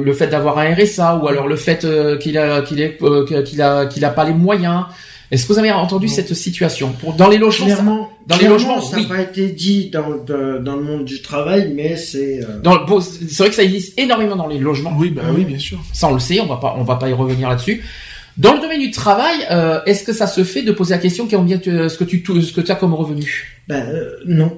le 0.03 0.13
fait 0.13 0.27
d'avoir 0.27 0.57
un 0.57 0.73
RSA 0.73 1.17
ou 1.17 1.27
alors 1.27 1.47
le 1.47 1.55
fait 1.55 1.85
qu'il 2.19 2.39
a 2.39 2.61
qu'il 2.61 2.97
qu'il 3.45 3.61
a 3.61 3.85
qu'il 3.85 4.05
a 4.05 4.09
pas 4.09 4.25
les 4.25 4.33
moyens 4.33 4.85
est-ce 5.31 5.47
que 5.47 5.53
vous 5.53 5.59
avez 5.59 5.71
entendu 5.71 6.09
cette 6.09 6.33
situation 6.33 6.91
pour 6.91 7.13
dans 7.13 7.29
les 7.29 7.37
logements 7.37 7.65
clairement, 7.65 8.09
Dans 8.27 8.35
les 8.35 8.49
logements, 8.49 8.81
ça 8.81 8.99
n'a 8.99 9.07
pas 9.07 9.21
été 9.21 9.47
dit 9.47 9.89
dans, 9.89 10.09
dans 10.25 10.75
le 10.75 10.83
monde 10.83 11.05
du 11.05 11.21
travail, 11.21 11.71
mais 11.73 11.95
c'est. 11.95 12.41
Euh... 12.43 12.99
C'est 13.01 13.37
vrai 13.37 13.49
que 13.49 13.55
ça 13.55 13.63
existe 13.63 13.97
énormément 13.97 14.35
dans 14.35 14.47
les 14.47 14.59
logements. 14.59 14.93
Oui, 14.97 15.09
bah 15.09 15.23
oui, 15.33 15.45
bien 15.45 15.57
sûr. 15.57 15.79
Ça 15.93 16.09
on 16.09 16.13
le 16.13 16.19
sait, 16.19 16.41
on 16.41 16.47
va 16.47 16.57
pas, 16.57 16.75
on 16.77 16.83
va 16.83 16.95
pas 16.97 17.09
y 17.09 17.13
revenir 17.13 17.47
là-dessus. 17.47 17.81
Dans 18.37 18.53
le 18.53 18.59
domaine 18.59 18.81
du 18.81 18.91
travail, 18.91 19.35
euh, 19.51 19.79
est-ce 19.85 20.03
que 20.03 20.13
ça 20.13 20.27
se 20.27 20.43
fait 20.43 20.63
de 20.63 20.71
poser 20.73 20.95
la 20.95 20.99
question 20.99 21.27
combien 21.29 21.57
tu, 21.57 21.71
ce 21.71 21.97
que 21.97 22.03
tu 22.03 22.23
ce 22.41 22.51
que 22.51 22.61
tu 22.61 22.71
as 22.71 22.75
comme 22.75 22.93
revenu? 22.93 23.57
Ben 23.69 23.85
euh, 23.87 24.17
non. 24.25 24.57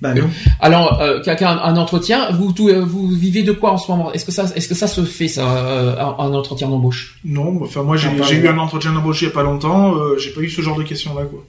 Bah 0.00 0.14
non. 0.14 0.30
Alors, 0.60 1.00
euh, 1.02 1.20
quelqu'un 1.22 1.58
un 1.58 1.76
entretien, 1.76 2.30
vous 2.32 2.54
euh, 2.68 2.80
vous 2.80 3.10
vivez 3.10 3.42
de 3.42 3.52
quoi 3.52 3.72
en 3.72 3.76
ce 3.76 3.90
moment? 3.90 4.12
Est-ce 4.12 4.24
que 4.24 4.32
ça 4.32 4.44
est-ce 4.54 4.66
que 4.66 4.74
ça 4.74 4.86
se 4.86 5.04
fait 5.04 5.28
ça 5.28 5.46
euh, 5.46 5.96
un 5.98 6.32
entretien 6.32 6.68
d'embauche? 6.68 7.18
Non, 7.24 7.62
enfin 7.62 7.82
moi 7.82 7.96
j'ai 7.98 8.08
eu 8.08 8.48
un 8.48 8.58
entretien 8.58 8.92
d'embauche 8.92 9.20
il 9.22 9.26
y 9.26 9.28
a 9.28 9.32
pas 9.32 9.42
longtemps, 9.42 9.94
euh, 9.94 10.16
j'ai 10.16 10.30
pas 10.30 10.40
eu 10.40 10.48
ce 10.48 10.62
genre 10.62 10.78
de 10.78 10.84
questions 10.84 11.14
là 11.14 11.24
quoi. 11.24 11.44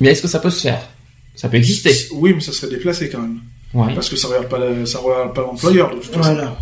Mais 0.00 0.10
est-ce 0.10 0.20
que 0.20 0.28
ça 0.28 0.38
peut 0.38 0.50
se 0.50 0.60
faire? 0.60 0.80
Ça 1.34 1.48
peut 1.48 1.56
exister. 1.56 1.92
Oui, 2.12 2.34
mais 2.34 2.40
ça 2.40 2.52
serait 2.52 2.70
déplacé 2.70 3.08
quand 3.08 3.20
même. 3.20 3.40
Ouais. 3.72 3.94
Parce 3.94 4.10
que 4.10 4.16
ça 4.16 4.28
regarde 4.28 4.48
pas 4.48 4.58
ça 4.84 4.98
regarde 4.98 5.34
pas 5.34 5.40
l'employeur 5.40 5.88
de 5.90 6.00
toute 6.00 6.14
façon. 6.14 6.34
Voilà. 6.34 6.56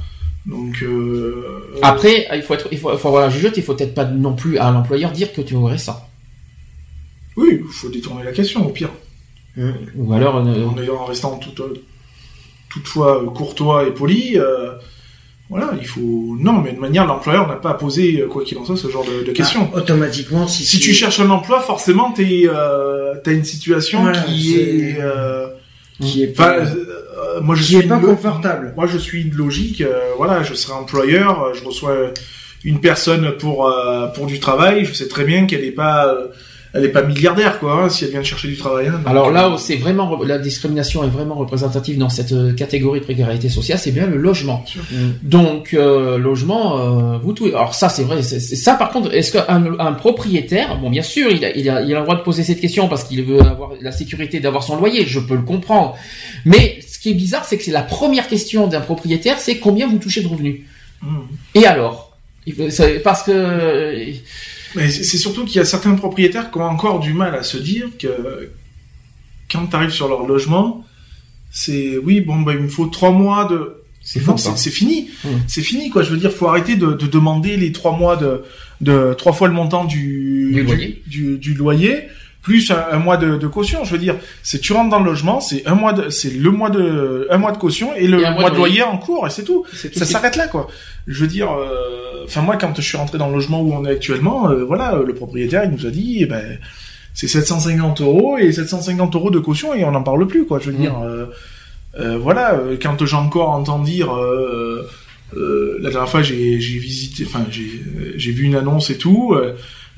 Donc 0.47 0.82
euh... 0.82 1.45
après, 1.82 2.28
il 2.34 2.43
faut 2.43 2.55
être 2.55 2.68
il 2.70 2.78
faut, 2.78 2.97
faut 2.97 3.09
avoir 3.09 3.22
la 3.22 3.30
jugeote, 3.30 3.57
il 3.57 3.62
faut 3.64 3.74
peut-être 3.74 3.95
pas 3.95 4.05
non 4.05 4.34
plus 4.34 4.59
à 4.59 4.70
l'employeur 4.70 5.11
dire 5.11 5.32
que 5.32 5.40
tu 5.40 5.55
aurais 5.55 5.78
ça. 5.78 6.09
Oui, 7.36 7.61
il 7.61 7.72
faut 7.72 7.88
détourner 7.88 8.22
la 8.24 8.32
question 8.32 8.64
au 8.64 8.70
pire. 8.70 8.90
Ou 9.57 10.12
alors 10.14 10.36
euh, 10.38 10.88
en, 10.88 11.05
restant 11.05 11.38
tout, 11.38 11.53
toutefois 12.68 13.24
courtois 13.34 13.86
et 13.86 13.90
poli. 13.90 14.38
Euh, 14.38 14.72
voilà, 15.53 15.72
il 15.78 15.86
faut. 15.86 16.34
Non, 16.40 16.62
mais 16.62 16.72
de 16.72 16.78
manière, 16.78 17.07
l'employeur 17.07 17.46
n'a 17.46 17.57
pas 17.57 17.72
à 17.72 17.74
poser, 17.74 18.22
euh, 18.22 18.26
quoi 18.26 18.42
qu'il 18.42 18.57
en 18.57 18.64
soit, 18.64 18.78
ce 18.78 18.88
genre 18.88 19.05
de, 19.05 19.22
de 19.22 19.32
questions. 19.32 19.68
Ah, 19.74 19.78
automatiquement, 19.78 20.46
si, 20.48 20.64
si 20.64 20.78
tu 20.78 20.94
cherches 20.94 21.20
un 21.20 21.28
emploi, 21.28 21.61
forcément, 21.61 22.11
t'es, 22.11 22.44
euh, 22.46 23.16
t'as 23.22 23.32
une 23.32 23.44
situation 23.44 24.11
qui 24.24 24.59
est, 24.59 24.96
euh, 24.98 25.48
qui 26.00 26.22
est 26.22 26.28
pas, 26.28 26.57
moi 27.42 27.55
je 27.55 27.64
suis 27.64 27.82
pas 27.82 27.98
confortable. 27.98 28.72
Moi, 28.76 28.86
je 28.86 28.96
suis 28.96 29.26
de 29.26 29.36
logique. 29.36 29.84
voilà, 30.16 30.42
je 30.42 30.55
serai 30.55 30.72
employeur, 30.72 31.55
je 31.55 31.62
reçois 31.62 31.96
une 32.64 32.80
personne 32.80 33.32
pour 33.32 33.70
pour 34.14 34.24
du 34.24 34.40
travail. 34.40 34.86
Je 34.86 34.94
sais 34.94 35.09
très 35.09 35.24
bien 35.24 35.44
qu'elle 35.44 35.62
n'est 35.62 35.70
pas 35.70 36.16
elle 36.75 36.85
est 36.85 36.89
pas 36.89 37.03
milliardaire 37.03 37.59
quoi 37.59 37.85
hein, 37.85 37.89
si 37.89 38.05
elle 38.05 38.11
vient 38.11 38.20
de 38.20 38.27
chercher 38.27 38.49
du 38.49 38.57
travail. 38.57 38.89
Hein, 38.89 39.03
Alors 39.05 39.31
là 39.31 39.51
où 39.51 39.59
c'est 39.59 39.77
vraiment 39.77 40.23
la 40.23 40.39
discrimination 40.39 41.05
est 41.05 41.09
vraiment 41.09 41.35
représentative 41.35 41.99
dans 41.99 42.09
cette 42.09 42.33
euh, 42.33 42.53
catégorie 42.55 43.01
de 43.01 43.05
précarité 43.05 43.49
sociale, 43.49 43.79
c'est 43.79 43.91
bien 43.91 44.07
le 44.07 44.16
logement. 44.16 44.64
Mm. 44.91 44.97
Donc 45.23 45.75
euh, 45.75 46.16
logement, 46.18 46.79
euh, 46.79 47.18
vous 47.18 47.33
tout. 47.33 47.47
Alors 47.47 47.75
ça 47.75 47.89
c'est 47.89 48.05
vrai, 48.05 48.23
c'est 48.23 48.41
ça 48.41 48.75
par 48.75 48.91
contre, 48.91 49.12
est-ce 49.14 49.33
qu'un 49.33 49.79
un 49.79 49.93
propriétaire, 49.93 50.79
bon 50.79 50.89
bien 50.89 51.03
sûr, 51.03 51.31
il 51.31 51.45
a, 51.45 51.55
il 51.55 51.68
a, 51.68 51.83
il 51.83 51.95
a 51.95 51.99
le 51.99 52.05
droit 52.05 52.16
de 52.16 52.23
poser 52.23 52.43
cette 52.43 52.61
question 52.61 52.89
parce 52.89 53.05
qu'il 53.05 53.23
veut 53.23 53.41
avoir 53.41 53.73
la 53.81 53.93
sécurité 53.93 54.41
d'avoir 54.41 54.62
son 54.62 54.77
loyer, 54.77 55.05
je 55.07 55.20
peux 55.20 55.37
le 55.37 55.43
comprendre. 55.43 55.97
Mais 56.45 56.79
ce 56.87 56.99
qui 56.99 57.11
est 57.11 57.14
bizarre, 57.14 57.45
c'est 57.45 57.59
que 57.59 57.64
c'est 57.64 57.70
la 57.70 57.83
première 57.83 58.29
question 58.29 58.66
d'un 58.66 58.81
propriétaire, 58.81 59.39
c'est 59.39 59.59
combien 59.59 59.89
vous 59.89 59.99
touchez 59.99 60.23
de 60.23 60.29
revenus? 60.29 60.61
Mm. 61.03 61.18
Et 61.55 61.66
alors, 61.66 62.16
parce 63.05 63.23
que 63.23 63.33
mais 64.75 64.91
c'est 64.91 65.18
surtout 65.18 65.45
qu'il 65.45 65.57
y 65.57 65.61
a 65.61 65.64
certains 65.64 65.95
propriétaires 65.95 66.51
qui 66.51 66.59
ont 66.59 66.62
encore 66.62 67.01
du 67.01 67.12
mal 67.12 67.35
à 67.35 67.43
se 67.43 67.57
dire 67.57 67.89
que 67.99 68.51
quand 69.51 69.66
tu 69.66 69.77
arrives 69.77 69.91
sur 69.91 70.09
leur 70.09 70.27
logement, 70.27 70.85
c'est 71.51 71.99
oui, 71.99 72.20
bon, 72.20 72.41
bah, 72.41 72.53
il 72.55 72.61
me 72.61 72.68
faut 72.68 72.87
trois 72.87 73.11
mois 73.11 73.45
de 73.45 73.83
C'est 74.03 74.20
c'est 74.57 74.70
fini. 74.70 75.11
C'est 75.47 75.62
fini, 75.62 75.91
quoi. 75.91 76.03
Je 76.03 76.11
veux 76.11 76.16
dire, 76.16 76.33
faut 76.33 76.49
arrêter 76.49 76.77
de, 76.77 76.93
de 76.93 77.07
demander 77.07 77.57
les 77.57 77.73
trois 77.73 77.97
mois 77.97 78.16
de, 78.16 78.43
de 78.81 79.14
trois 79.14 79.33
fois 79.33 79.49
le 79.49 79.55
montant 79.55 79.85
du, 79.85 80.51
Du 80.55 80.62
loyer. 80.62 81.03
du, 81.07 81.39
du 81.39 81.55
loyer, 81.55 82.09
plus 82.43 82.70
un, 82.70 82.84
un 82.90 82.99
mois 82.99 83.16
de, 83.16 83.36
de 83.36 83.47
caution. 83.47 83.84
Je 83.84 83.93
veux 83.93 83.99
dire, 83.99 84.16
c'est 84.43 84.59
tu 84.61 84.72
rentres 84.72 84.90
dans 84.90 84.99
le 84.99 85.05
logement, 85.07 85.40
c'est 85.40 85.64
un 85.66 85.74
mois 85.74 85.93
de, 85.93 86.11
c'est 86.11 86.30
le 86.30 86.51
mois 86.51 86.70
de, 86.70 87.26
un 87.30 87.38
mois 87.38 87.53
de 87.53 87.59
caution 87.59 87.95
et 87.95 88.07
le 88.09 88.18
Et 88.18 88.22
mois 88.22 88.40
mois 88.40 88.51
de 88.51 88.57
loyer 88.57 88.82
en 88.82 88.99
cours 88.99 89.26
et 89.26 89.30
c'est 89.30 89.45
tout. 89.45 89.64
Ça 89.72 90.05
s'arrête 90.05 90.36
là, 90.36 90.49
quoi. 90.49 90.66
Je 91.07 91.20
veux 91.20 91.28
dire, 91.28 91.51
euh, 91.53 92.24
enfin 92.24 92.43
moi, 92.43 92.57
quand 92.57 92.72
je 92.76 92.82
suis 92.82 92.97
rentré 92.99 93.16
dans 93.18 93.28
le 93.28 93.34
logement 93.34 93.61
où 93.62 93.72
on 93.72 93.84
est 93.84 93.90
actuellement, 93.93 94.51
euh, 94.51 94.64
voilà, 94.64 94.95
euh, 94.97 95.05
le 95.07 95.14
propriétaire 95.14 95.64
il 95.64 95.70
nous 95.70 95.86
a 95.86 95.90
dit, 95.90 96.18
eh 96.20 96.26
ben, 96.26 96.59
c'est 97.14 97.28
750 97.28 98.01
euros 98.01 98.38
et 98.38 98.51
750 98.53 99.14
euros 99.14 99.30
de 99.30 99.38
caution 99.38 99.72
et 99.74 99.84
on 99.84 99.93
n'en 99.93 100.03
parle 100.03 100.26
plus, 100.26 100.45
quoi. 100.47 100.59
Je 100.59 100.70
veux 100.70 100.76
Mm. 100.76 100.80
dire, 100.80 100.99
euh, 101.01 101.26
euh, 102.01 102.18
voilà, 102.18 102.59
quand 102.82 103.05
j'ai 103.05 103.16
encore 103.16 103.51
entendu 103.51 103.90
dire, 103.93 104.12
euh, 104.16 104.88
euh, 105.36 105.78
la 105.80 105.90
dernière 105.90 106.09
fois 106.09 106.22
j'ai 106.22 106.61
j'ai 106.61 106.78
visité, 106.78 107.24
enfin 107.26 107.45
j'ai 107.51 107.68
j'ai 108.16 108.32
vu 108.32 108.45
une 108.45 108.55
annonce 108.57 108.90
et 108.90 108.99
tout. 108.99 109.34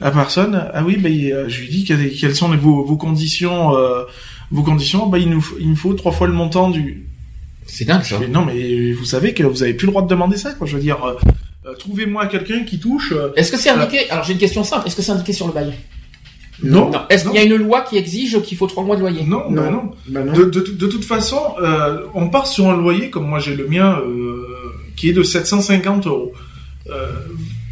La 0.04 0.10
personne, 0.12 0.68
ah 0.72 0.82
oui, 0.84 0.96
ben 0.98 1.12
euh, 1.32 1.48
je 1.48 1.60
lui 1.62 1.68
dis 1.68 1.84
quelles, 1.84 2.36
sont 2.36 2.52
les, 2.52 2.56
vos, 2.58 2.84
vos 2.84 2.96
conditions, 2.96 3.74
euh, 3.76 4.04
vos 4.50 4.62
conditions. 4.62 5.06
Bah 5.06 5.18
il 5.18 5.30
nous 5.30 5.40
faut- 5.40 5.56
il 5.58 5.68
me 5.70 5.74
faut 5.74 5.94
trois 5.94 6.12
fois 6.12 6.26
le 6.28 6.32
montant 6.34 6.70
du, 6.70 7.06
C'est 7.66 7.84
dingue 7.86 8.02
ça. 8.02 8.18
mais 8.20 8.28
non, 8.28 8.44
mais 8.44 8.92
vous 8.92 9.04
savez 9.04 9.34
que 9.34 9.42
vous 9.42 9.62
avez 9.62 9.74
plus 9.74 9.86
le 9.86 9.92
droit 9.92 10.02
de 10.02 10.08
demander 10.08 10.36
ça, 10.36 10.52
quoi. 10.52 10.66
Je 10.66 10.76
veux 10.76 10.82
dire, 10.82 11.02
euh, 11.04 11.14
euh, 11.66 11.74
trouvez-moi 11.78 12.26
quelqu'un 12.26 12.64
qui 12.64 12.78
touche. 12.78 13.12
euh, 13.12 13.30
Est-ce 13.36 13.50
que 13.50 13.56
c'est 13.58 13.70
indiqué 13.70 14.08
Alors 14.10 14.24
j'ai 14.24 14.34
une 14.34 14.38
question 14.38 14.62
simple. 14.62 14.86
Est-ce 14.86 14.96
que 14.96 15.02
c'est 15.02 15.12
indiqué 15.12 15.32
sur 15.32 15.46
le 15.46 15.52
bail 15.54 15.72
non, 16.62 16.90
Non. 16.90 17.00
Est-ce 17.08 17.24
qu'il 17.24 17.34
y 17.34 17.38
a 17.38 17.42
une 17.42 17.56
loi 17.56 17.80
qui 17.80 17.96
exige 17.96 18.40
qu'il 18.42 18.56
faut 18.56 18.66
trois 18.68 18.84
mois 18.84 18.94
de 18.96 19.00
loyer 19.00 19.24
non, 19.24 19.50
bah 19.50 19.70
non. 19.70 19.90
Bah 20.08 20.22
non. 20.22 20.32
De, 20.34 20.44
de, 20.44 20.60
de 20.60 20.86
toute 20.86 21.04
façon, 21.04 21.40
euh, 21.62 22.02
on 22.14 22.28
part 22.28 22.46
sur 22.46 22.68
un 22.70 22.76
loyer 22.76 23.10
comme 23.10 23.26
moi 23.26 23.38
j'ai 23.40 23.56
le 23.56 23.66
mien, 23.66 23.98
euh, 24.06 24.46
qui 24.96 25.08
est 25.08 25.12
de 25.12 25.22
750 25.24 26.06
euros. 26.06 26.32
Euh, 26.90 27.08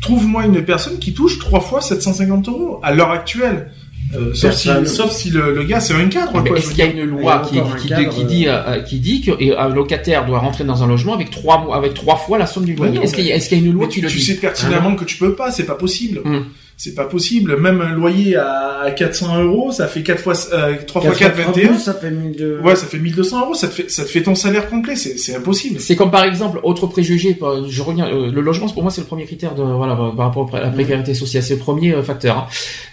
Trouve-moi 0.03 0.45
une 0.45 0.63
personne 0.65 0.99
qui 0.99 1.15
touche 1.15 1.39
trois 1.39 1.61
fois 1.61 1.81
750 1.81 2.49
euros 2.49 2.81
à 2.83 2.93
l'heure 2.93 3.11
actuelle. 3.11 3.71
Euh, 4.15 4.35
sauf, 4.35 4.53
si, 4.53 4.67
Personne. 4.69 4.87
sauf 4.87 5.11
si 5.13 5.31
le, 5.31 5.55
le 5.55 5.63
gars 5.63 5.81
c'est 5.81 5.95
un 5.95 6.07
cadre. 6.09 6.45
Est-ce 6.55 6.69
qu'il 6.71 6.79
y 6.81 6.83
a 6.83 6.87
une 6.87 7.05
loi 7.05 7.47
qui, 7.49 7.59
encore 7.61 7.73
un 7.73 7.77
qui, 7.79 7.89
cadre, 7.89 8.09
qui 8.11 8.25
dit 8.25 8.45
euh, 8.47 8.83
qui 8.83 8.99
dit 8.99 9.23
qu'un 9.23 9.69
locataire 9.69 10.27
doit 10.27 10.39
rentrer 10.41 10.65
dans 10.65 10.83
un 10.83 10.87
logement 10.87 11.15
avec 11.15 11.31
trois 11.31 11.65
mois 11.65 11.77
avec 11.79 11.95
trois 11.95 12.17
fois 12.17 12.37
la 12.37 12.45
somme 12.47 12.67
du 12.67 12.75
loyer? 12.75 12.99
Est-ce 13.03 13.15
qu'il 13.15 13.25
y, 13.25 13.33
a- 13.33 13.37
y 13.37 13.55
une 13.65 13.73
loi 13.73 13.87
qui 13.87 14.01
tu, 14.01 14.01
le 14.03 14.09
tu 14.09 14.19
dit? 14.19 14.25
sais 14.25 14.35
pertinemment 14.35 14.97
que 14.97 15.05
tu 15.07 15.17
peux 15.17 15.35
pas, 15.35 15.51
c'est 15.51 15.65
pas 15.65 15.77
possible. 15.77 16.21
Hum. 16.27 16.45
C'est 16.85 16.95
pas 16.97 17.05
possible. 17.05 17.57
Même 17.61 17.81
un 17.81 17.93
loyer 17.95 18.35
à 18.35 18.91
400 18.97 19.41
euros, 19.45 19.71
ça 19.71 19.87
fait 19.87 20.03
4 20.03 20.21
fois, 20.21 20.35
euh, 20.53 20.75
3 20.85 21.01
fois 21.01 21.15
4, 21.15 21.37
21. 21.37 21.69
4 21.69 21.79
ça 21.79 21.95
fait 21.95 22.11
1200. 22.11 22.65
Ouais, 22.67 22.75
ça 22.75 22.87
fait 22.87 22.99
1200 22.99 23.41
euros, 23.41 23.55
ça 23.55 23.69
te 23.69 23.73
fait, 23.75 23.89
ça 23.89 24.03
te 24.05 24.09
fait 24.09 24.23
ton 24.23 24.35
salaire 24.35 24.69
complet, 24.69 24.97
c'est, 24.97 25.17
c'est 25.17 25.37
impossible. 25.37 25.79
C'est 25.79 25.95
comme 25.95 26.11
par 26.11 26.25
exemple 26.25 26.59
autre 26.65 26.89
préjugé. 26.89 27.39
Je 27.69 27.83
reviens. 27.83 28.09
euh, 28.09 28.33
le 28.33 28.41
logement, 28.41 28.69
pour 28.69 28.83
moi, 28.83 28.91
c'est 28.91 29.01
le 29.01 29.07
premier 29.07 29.27
critère 29.27 29.55
de 29.55 29.63
voilà 29.63 29.95
par 29.95 30.27
rapport 30.27 30.51
à 30.57 30.61
la 30.61 30.71
précarité 30.71 31.15
sociale. 31.15 31.45
C'est 31.45 31.55
le 31.55 31.61
premier 31.61 31.93
euh, 31.95 32.03
facteur. 32.03 32.37
hein. 32.37 32.47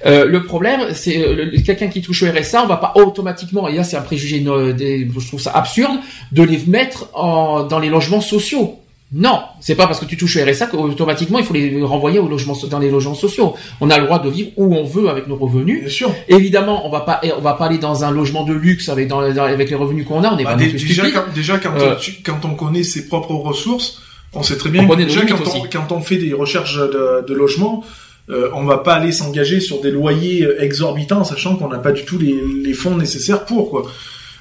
Euh, 0.05 0.25
le 0.25 0.43
problème, 0.43 0.81
c'est 0.93 1.17
euh, 1.25 1.49
quelqu'un 1.65 1.87
qui 1.87 2.01
touche 2.03 2.21
au 2.21 2.27
RSA, 2.27 2.63
on 2.63 2.67
va 2.67 2.77
pas 2.77 2.93
automatiquement. 2.95 3.67
Et 3.69 3.73
là, 3.75 3.83
c'est 3.83 3.97
un 3.97 4.01
préjugé. 4.01 4.43
euh, 4.45 4.71
des- 4.71 5.07
je 5.17 5.27
trouve 5.27 5.41
ça 5.41 5.51
absurde 5.51 5.97
de 6.31 6.43
les 6.43 6.59
mettre 6.67 7.09
en, 7.15 7.63
dans 7.63 7.79
les 7.79 7.89
logements 7.89 8.21
sociaux. 8.21 8.75
Non, 9.11 9.39
c'est 9.59 9.73
pas 9.73 9.87
parce 9.87 9.99
que 9.99 10.05
tu 10.05 10.17
touches 10.17 10.37
au 10.37 10.45
RSA 10.45 10.67
qu'automatiquement 10.67 11.39
il 11.39 11.45
faut 11.45 11.53
les 11.55 11.81
renvoyer 11.83 12.19
au 12.19 12.27
logement, 12.27 12.55
dans 12.69 12.77
les 12.77 12.91
logements 12.91 13.15
sociaux. 13.15 13.55
On 13.81 13.89
a 13.89 13.97
le 13.97 14.05
droit 14.05 14.19
de 14.19 14.29
vivre 14.29 14.49
où 14.55 14.75
on 14.75 14.83
veut 14.83 15.09
avec 15.09 15.27
nos 15.27 15.35
revenus. 15.35 15.79
Bien 15.81 15.89
sûr. 15.89 16.13
Évidemment, 16.27 16.85
on 16.85 16.91
va 16.91 16.99
pas, 17.01 17.19
on 17.35 17.41
va 17.41 17.53
pas 17.53 17.65
aller 17.65 17.79
dans 17.79 18.03
un 18.03 18.11
logement 18.11 18.43
de 18.43 18.53
luxe 18.53 18.87
avec 18.87 19.07
dans, 19.07 19.19
avec 19.21 19.69
les 19.69 19.75
revenus 19.75 20.05
qu'on 20.05 20.23
a. 20.23 20.31
On 20.31 20.37
est 20.37 20.43
Bah, 20.43 20.51
pas 20.51 20.57
déjà, 20.57 21.03
quand, 21.11 21.33
déjà 21.33 21.57
quand, 21.57 21.73
Euh, 21.75 21.95
tu- 21.95 22.21
quand 22.23 22.45
on 22.45 22.53
connaît 22.53 22.83
ses 22.83 23.07
propres 23.07 23.33
ressources, 23.33 23.99
on 24.33 24.43
sait 24.43 24.57
très 24.57 24.69
bien 24.69 24.83
On 24.83 24.89
que 24.89 24.95
déjà 24.97 25.21
quand 25.25 25.37
on, 25.55 25.63
quand 25.71 25.91
on 25.91 26.01
fait 26.01 26.17
des 26.17 26.33
recherches 26.33 26.75
de, 26.77 27.25
de 27.27 27.33
logement, 27.33 27.83
euh, 28.29 28.51
on 28.53 28.63
va 28.65 28.77
pas 28.77 28.93
aller 28.93 29.11
s'engager 29.11 29.59
sur 29.59 29.81
des 29.81 29.89
loyers 29.89 30.47
exorbitants, 30.59 31.23
sachant 31.23 31.55
qu'on 31.55 31.67
n'a 31.69 31.79
pas 31.79 31.93
du 31.93 32.05
tout 32.05 32.19
les, 32.19 32.35
les 32.63 32.73
fonds 32.73 32.95
nécessaires 32.95 33.43
pour 33.45 33.71
quoi. 33.71 33.87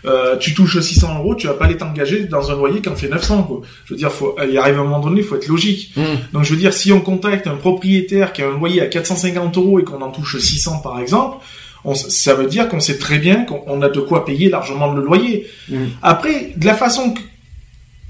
Euh, 0.04 0.36
tu 0.36 0.54
touches 0.54 0.78
600 0.78 1.18
euros, 1.18 1.34
tu 1.34 1.46
vas 1.46 1.54
pas 1.54 1.64
aller 1.64 1.76
t'engager 1.76 2.24
dans 2.24 2.50
un 2.50 2.56
loyer 2.56 2.80
qui 2.80 2.88
en 2.88 2.94
fait 2.94 3.08
900 3.08 3.42
quoi. 3.44 3.60
Je 3.84 3.94
veux 3.94 3.98
dire, 3.98 4.12
faut, 4.12 4.36
il 4.48 4.56
arrive 4.56 4.76
à 4.76 4.80
un 4.80 4.84
moment 4.84 5.00
donné, 5.00 5.20
il 5.20 5.26
faut 5.26 5.36
être 5.36 5.48
logique. 5.48 5.92
Mmh. 5.96 6.02
Donc 6.32 6.44
je 6.44 6.50
veux 6.50 6.58
dire, 6.58 6.72
si 6.72 6.92
on 6.92 7.00
contacte 7.00 7.46
un 7.46 7.56
propriétaire 7.56 8.32
qui 8.32 8.42
a 8.42 8.48
un 8.48 8.56
loyer 8.56 8.80
à 8.80 8.86
450 8.86 9.56
euros 9.56 9.80
et 9.80 9.84
qu'on 9.84 10.00
en 10.00 10.10
touche 10.10 10.38
600 10.38 10.78
par 10.78 11.00
exemple, 11.00 11.38
on 11.84 11.94
ça 11.94 12.34
veut 12.34 12.46
dire 12.46 12.68
qu'on 12.68 12.80
sait 12.80 12.98
très 12.98 13.18
bien 13.18 13.44
qu'on 13.44 13.62
on 13.66 13.82
a 13.82 13.88
de 13.88 14.00
quoi 14.00 14.24
payer 14.24 14.48
largement 14.50 14.92
le 14.92 15.02
loyer. 15.02 15.46
Mm. 15.68 15.76
Après, 16.02 16.52
de 16.56 16.66
la 16.66 16.74
façon 16.74 17.14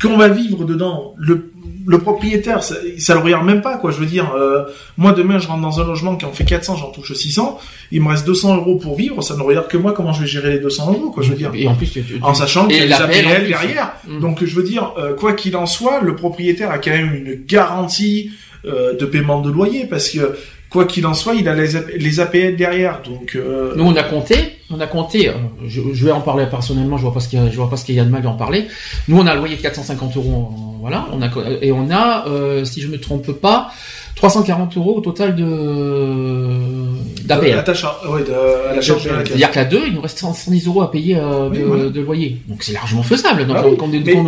qu'on 0.00 0.16
va 0.16 0.28
vivre 0.28 0.64
dedans, 0.64 1.14
le, 1.16 1.52
le 1.90 1.98
propriétaire, 1.98 2.62
ça, 2.62 2.74
ça 2.98 3.14
le 3.14 3.20
regarde 3.20 3.46
même 3.46 3.62
pas, 3.62 3.78
quoi. 3.78 3.90
Je 3.90 3.96
veux 3.98 4.04
dire, 4.06 4.34
euh, 4.36 4.64
moi 4.98 5.12
demain, 5.12 5.38
je 5.38 5.48
rentre 5.48 5.62
dans 5.62 5.80
un 5.80 5.86
logement 5.86 6.16
qui 6.16 6.26
en 6.26 6.32
fait 6.32 6.44
400, 6.44 6.76
j'en 6.76 6.90
touche 6.90 7.14
600, 7.14 7.58
il 7.92 8.02
me 8.02 8.08
reste 8.10 8.26
200 8.26 8.56
euros 8.56 8.76
pour 8.76 8.94
vivre, 8.94 9.22
ça 9.22 9.34
ne 9.36 9.42
regarde 9.42 9.68
que 9.68 9.78
moi 9.78 9.92
comment 9.94 10.12
je 10.12 10.20
vais 10.20 10.26
gérer 10.26 10.50
les 10.50 10.58
200 10.58 10.92
euros, 10.92 11.10
quoi. 11.10 11.22
Je 11.22 11.30
veux 11.30 11.36
dire. 11.36 11.50
Et 11.54 11.66
en 11.66 11.74
plus, 11.74 11.90
tu- 11.90 12.02
tu- 12.04 12.18
En 12.22 12.34
sachant 12.34 12.68
qu'il 12.68 12.76
y 12.86 12.92
a 12.92 12.96
APL 13.04 13.46
derrière. 13.48 13.92
Mm. 14.06 14.20
Donc 14.20 14.44
je 14.44 14.54
veux 14.54 14.62
dire, 14.62 14.92
euh, 14.98 15.14
quoi 15.14 15.32
qu'il 15.32 15.56
en 15.56 15.64
soit, 15.66 16.00
le 16.02 16.14
propriétaire 16.14 16.70
a 16.70 16.78
quand 16.78 16.90
même 16.90 17.14
une 17.14 17.42
garantie 17.46 18.30
euh, 18.66 18.92
de 18.94 19.06
paiement 19.06 19.40
de 19.40 19.50
loyer 19.50 19.86
parce 19.86 20.10
que 20.10 20.36
quoi 20.70 20.84
qu'il 20.84 21.06
en 21.06 21.14
soit, 21.14 21.34
il 21.34 21.48
a 21.48 21.54
les, 21.54 21.68
les 21.98 22.20
APL 22.20 22.56
derrière. 22.56 23.02
Donc 23.02 23.34
euh, 23.36 23.74
Nous, 23.76 23.84
on 23.84 23.96
a 23.96 24.02
compté, 24.02 24.36
on 24.70 24.80
a 24.80 24.86
compté. 24.86 25.28
euh, 25.28 25.32
Je, 25.66 25.80
vais 26.04 26.12
en 26.12 26.20
parler 26.20 26.46
personnellement. 26.46 26.96
Je 26.96 27.02
vois 27.02 27.14
pas 27.14 27.20
ce 27.20 27.28
qu'il 27.28 27.38
y 27.38 27.42
a, 27.46 27.48
vois 27.56 27.70
pas 27.70 27.76
ce 27.76 27.84
y 27.94 28.00
a 28.00 28.04
de 28.04 28.10
mal 28.10 28.26
à 28.26 28.30
en 28.30 28.34
parler. 28.36 28.66
Nous, 29.08 29.18
on 29.18 29.26
a 29.26 29.34
loyer 29.34 29.56
de 29.56 29.62
450 29.62 30.16
euros. 30.16 30.34
en- 30.34 30.64
Voilà, 30.80 31.06
on 31.12 31.20
a 31.22 31.28
et 31.60 31.72
on 31.72 31.90
a, 31.90 32.28
euh, 32.28 32.64
si 32.64 32.80
je 32.80 32.86
me 32.88 32.98
trompe 33.00 33.32
pas, 33.32 33.72
340 34.16 34.76
euros 34.76 34.96
au 34.96 35.00
total 35.00 35.36
de 35.36 37.24
d'APL. 37.24 37.62
ta 37.64 37.74
char- 37.74 38.00
ouais, 38.10 38.22
de- 38.24 38.32
à 38.70 38.74
la 38.74 38.80
charge 38.80 39.04
de 39.04 39.10
la 39.10 39.16
caisse. 39.18 39.28
C'est-à-dire 39.28 39.50
qu'à 39.50 39.64
deux, 39.64 39.82
il 39.86 39.94
nous 39.94 40.00
reste 40.00 40.18
110 40.18 40.66
euros 40.66 40.82
à 40.82 40.90
payer 40.90 41.16
euh, 41.16 41.48
Oui, 41.50 41.58
de, 41.58 41.64
voilà. 41.64 41.88
de 41.90 42.00
loyer. 42.00 42.38
Donc 42.48 42.62
c'est 42.62 42.72
largement 42.72 43.02
faisable. 43.02 43.46
Donc 43.46 43.56
Ah 43.58 43.64
oui, 43.66 43.76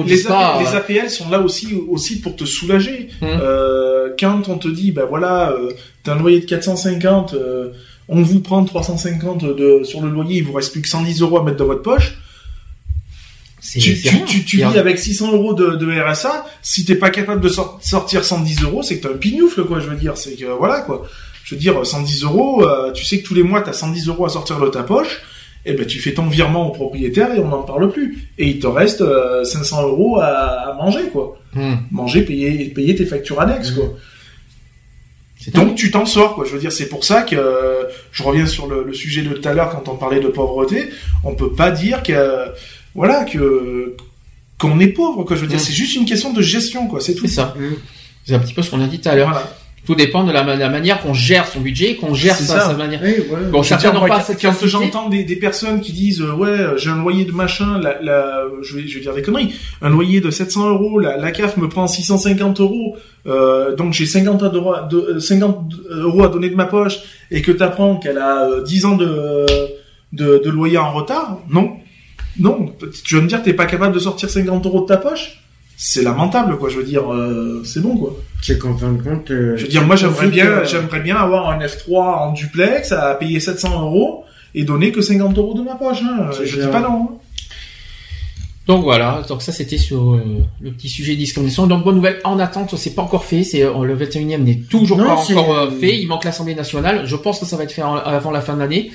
les, 0.06 0.22
pas. 0.22 0.54
APL, 0.54 0.64
les 0.64 0.74
euh, 0.74 0.78
APL 1.02 1.10
sont 1.10 1.28
là 1.30 1.40
aussi 1.40 1.68
aussi 1.88 2.20
pour 2.20 2.36
te 2.36 2.44
soulager. 2.44 3.08
Mm. 3.20 3.24
Euh, 3.26 4.08
quand 4.18 4.48
on 4.48 4.58
te 4.58 4.68
dit, 4.68 4.92
ben 4.92 5.06
voilà, 5.08 5.50
euh, 5.52 5.72
t'as 6.02 6.14
un 6.14 6.18
loyer 6.18 6.40
de 6.40 6.44
450, 6.46 7.34
euh, 7.34 7.68
on 8.08 8.22
vous 8.22 8.40
prend 8.40 8.64
350 8.64 9.44
de, 9.44 9.82
sur 9.84 10.02
le 10.02 10.10
loyer, 10.10 10.38
il 10.38 10.44
vous 10.44 10.52
reste 10.52 10.72
plus 10.72 10.82
que 10.82 10.88
110 10.88 11.22
euros 11.22 11.38
à 11.38 11.42
mettre 11.44 11.56
dans 11.58 11.66
votre 11.66 11.82
poche. 11.82 12.18
Tu, 14.26 14.44
tu, 14.44 14.56
vis 14.56 14.78
avec 14.78 14.98
600 14.98 15.32
euros 15.32 15.54
de, 15.54 15.76
de 15.76 16.00
RSA, 16.00 16.46
si 16.62 16.84
t'es 16.84 16.94
pas 16.94 17.10
capable 17.10 17.40
de 17.40 17.48
sor- 17.48 17.78
sortir 17.82 18.24
110 18.24 18.62
euros, 18.62 18.82
c'est 18.82 18.98
que 18.98 19.06
t'as 19.06 19.14
un 19.14 19.18
pignoufle, 19.18 19.64
quoi, 19.64 19.80
je 19.80 19.86
veux 19.88 19.96
dire, 19.96 20.16
c'est 20.16 20.34
que, 20.34 20.46
voilà, 20.46 20.80
quoi. 20.80 21.06
Je 21.44 21.54
veux 21.54 21.60
dire, 21.60 21.84
110 21.84 22.24
euros, 22.24 22.64
euh, 22.66 22.92
tu 22.92 23.04
sais 23.04 23.20
que 23.20 23.26
tous 23.26 23.34
les 23.34 23.42
mois, 23.42 23.60
t'as 23.60 23.72
110 23.72 24.08
euros 24.08 24.24
à 24.24 24.28
sortir 24.28 24.58
de 24.60 24.68
ta 24.68 24.82
poche, 24.82 25.20
et 25.66 25.74
ben, 25.74 25.84
tu 25.84 25.98
fais 25.98 26.14
ton 26.14 26.26
virement 26.26 26.68
au 26.68 26.70
propriétaire 26.72 27.34
et 27.34 27.38
on 27.38 27.48
n'en 27.48 27.62
parle 27.62 27.90
plus. 27.92 28.28
Et 28.38 28.48
il 28.48 28.60
te 28.60 28.66
reste 28.66 29.02
euh, 29.02 29.44
500 29.44 29.82
euros 29.88 30.18
à, 30.18 30.26
à 30.70 30.74
manger, 30.74 31.08
quoi. 31.12 31.36
Hum, 31.54 31.80
Manger, 31.90 32.22
payer, 32.22 32.66
payer 32.70 32.94
tes 32.94 33.04
factures 33.04 33.40
annexes, 33.42 33.72
quoi. 33.72 33.84
c'est 35.38 35.52
dingue. 35.54 35.66
Donc 35.68 35.74
tu 35.76 35.90
t'en 35.90 36.06
sors, 36.06 36.34
quoi. 36.34 36.44
Je 36.46 36.52
veux 36.52 36.58
dire, 36.60 36.72
c'est 36.72 36.88
pour 36.88 37.04
ça 37.04 37.22
que 37.22 37.36
euh, 37.36 37.82
je 38.12 38.22
reviens 38.22 38.46
sur 38.46 38.66
le, 38.68 38.84
le 38.84 38.92
sujet 38.94 39.22
de 39.22 39.30
tout 39.34 39.46
à 39.48 39.52
l'heure 39.52 39.70
quand 39.70 39.90
on 39.92 39.96
parlait 39.96 40.20
de 40.20 40.28
pauvreté. 40.28 40.88
On 41.24 41.34
peut 41.34 41.52
pas 41.52 41.70
dire 41.70 42.02
que 42.02 42.46
voilà 42.94 43.24
que 43.24 43.94
qu'on 44.58 44.78
est 44.80 44.88
pauvre, 44.88 45.24
quoi. 45.24 45.36
Je 45.36 45.42
veux 45.42 45.46
dire, 45.48 45.56
Mm. 45.56 45.60
c'est 45.60 45.72
juste 45.72 45.96
une 45.96 46.04
question 46.04 46.32
de 46.32 46.42
gestion, 46.42 46.86
quoi. 46.86 47.00
C'est 47.00 47.14
tout. 47.14 47.26
c'est 47.26 47.34
ça. 47.34 47.54
Mm. 47.58 47.74
C'est 48.26 48.34
un 48.34 48.38
petit 48.40 48.52
peu 48.54 48.60
ce 48.62 48.70
qu'on 48.70 48.80
a 48.82 48.86
dit 48.86 49.00
tout 49.00 49.08
à 49.08 49.14
l'heure. 49.14 49.30
Voilà. 49.30 49.50
Tout 49.86 49.94
dépend 49.94 50.24
de 50.24 50.30
la, 50.30 50.44
ma- 50.44 50.56
la 50.56 50.68
manière 50.68 51.00
qu'on 51.00 51.14
gère 51.14 51.46
son 51.48 51.60
budget, 51.60 51.96
qu'on 51.96 52.12
gère 52.12 52.36
sa, 52.36 52.44
ça. 52.44 52.60
sa 52.66 52.74
manière. 52.74 53.00
Oui, 53.02 53.14
voilà. 53.30 53.46
Bon, 53.48 53.62
certains 53.62 53.92
n'ont 53.94 54.00
pas 54.06 54.18
quand- 54.18 54.20
cette 54.24 54.40
quand 54.42 54.52
facilité. 54.52 54.68
j'entends 54.92 55.08
des, 55.08 55.24
des 55.24 55.36
personnes 55.36 55.80
qui 55.80 55.92
disent 55.92 56.20
euh, 56.20 56.34
ouais 56.34 56.54
j'ai 56.76 56.90
un 56.90 56.98
loyer 56.98 57.24
de 57.24 57.32
machin 57.32 57.78
la, 57.80 58.00
la 58.02 58.42
je 58.62 58.76
vais 58.76 58.86
je 58.86 58.96
vais 58.96 59.00
dire 59.00 59.14
des 59.14 59.22
conneries 59.22 59.54
un 59.80 59.88
loyer 59.88 60.20
de 60.20 60.30
700 60.30 60.68
euros 60.68 60.98
la, 61.00 61.16
la 61.16 61.32
CAF 61.32 61.56
me 61.56 61.66
prend 61.66 61.86
650 61.86 62.60
euros 62.60 62.98
euh, 63.26 63.74
donc 63.74 63.94
j'ai 63.94 64.04
50 64.04 64.42
euros 64.54 64.74
à- 64.74 64.82
de, 64.82 64.96
euh, 65.16 65.18
50 65.18 65.72
euros 65.90 66.24
à 66.24 66.28
donner 66.28 66.50
de 66.50 66.56
ma 66.56 66.66
poche 66.66 66.98
et 67.30 67.40
que 67.40 67.50
t'apprends 67.50 67.96
qu'elle 67.96 68.18
a 68.18 68.44
euh, 68.50 68.62
10 68.62 68.84
ans 68.84 68.96
de, 68.96 69.46
de 70.12 70.42
de 70.44 70.50
loyer 70.50 70.76
en 70.76 70.92
retard 70.92 71.38
non 71.48 71.72
non 72.38 72.72
tu 73.04 73.16
vas 73.16 73.22
me 73.22 73.26
dire 73.28 73.42
t'es 73.42 73.52
pas 73.54 73.66
capable 73.66 73.94
de 73.94 73.98
sortir 74.00 74.30
50 74.30 74.64
euros 74.66 74.82
de 74.82 74.86
ta 74.86 74.96
poche? 74.96 75.42
C'est 75.76 76.02
lamentable 76.02 76.58
quoi 76.58 76.68
je 76.68 76.76
veux 76.76 76.84
dire 76.84 77.10
euh, 77.12 77.62
c'est 77.64 77.80
bon 77.80 77.96
quoi 77.96 78.14
C'est 78.42 78.58
qu'en 78.58 78.76
fin 78.76 78.92
de 78.92 79.02
compte. 79.02 79.30
euh, 79.30 79.56
je 79.56 79.62
veux 79.62 79.68
dire, 79.68 79.84
moi, 79.86 79.96
j'aimerais 79.96 80.28
bien, 80.28 80.46
euh, 80.46 80.64
j'aimerais 80.64 81.00
bien 81.00 81.16
avoir 81.16 81.48
un 81.50 81.58
F3 81.58 81.96
en 82.28 82.32
duplex 82.32 82.92
à 82.92 83.14
payer 83.14 83.40
700 83.40 83.80
euros 83.82 84.24
et 84.54 84.64
donner 84.64 84.92
que 84.92 85.00
50 85.00 85.36
euros 85.38 85.54
de 85.54 85.62
ma 85.62 85.76
poche. 85.76 85.98
Hein. 86.02 86.30
Je 86.44 86.52
clair. 86.54 86.66
dis 86.66 86.72
pas 86.72 86.80
non. 86.80 87.08
hein. 87.12 87.16
Donc 88.66 88.84
voilà, 88.84 89.22
donc 89.26 89.42
ça 89.42 89.52
c'était 89.52 89.78
sur 89.78 90.12
euh, 90.14 90.22
le 90.60 90.70
petit 90.70 90.88
sujet 90.88 91.16
discrimination. 91.16 91.66
Donc 91.66 91.82
bonne 91.82 91.96
nouvelle, 91.96 92.20
en 92.24 92.38
attente, 92.38 92.76
c'est 92.76 92.94
pas 92.94 93.02
encore 93.02 93.24
fait, 93.24 93.42
c'est 93.42 93.62
euh, 93.64 93.82
le 93.84 93.96
21e 93.96 94.42
n'est 94.44 94.56
toujours 94.60 94.98
Non, 94.98 95.06
pas 95.06 95.14
encore 95.14 95.54
euh, 95.56 95.70
fait, 95.70 95.98
il 95.98 96.06
manque 96.06 96.24
l'Assemblée 96.24 96.54
nationale. 96.54 97.06
Je 97.06 97.16
pense 97.16 97.40
que 97.40 97.46
ça 97.46 97.56
va 97.56 97.64
être 97.64 97.72
fait 97.72 97.82
en- 97.82 97.96
avant 97.96 98.30
la 98.30 98.42
fin 98.42 98.54
de 98.54 98.60
l'année. 98.60 98.92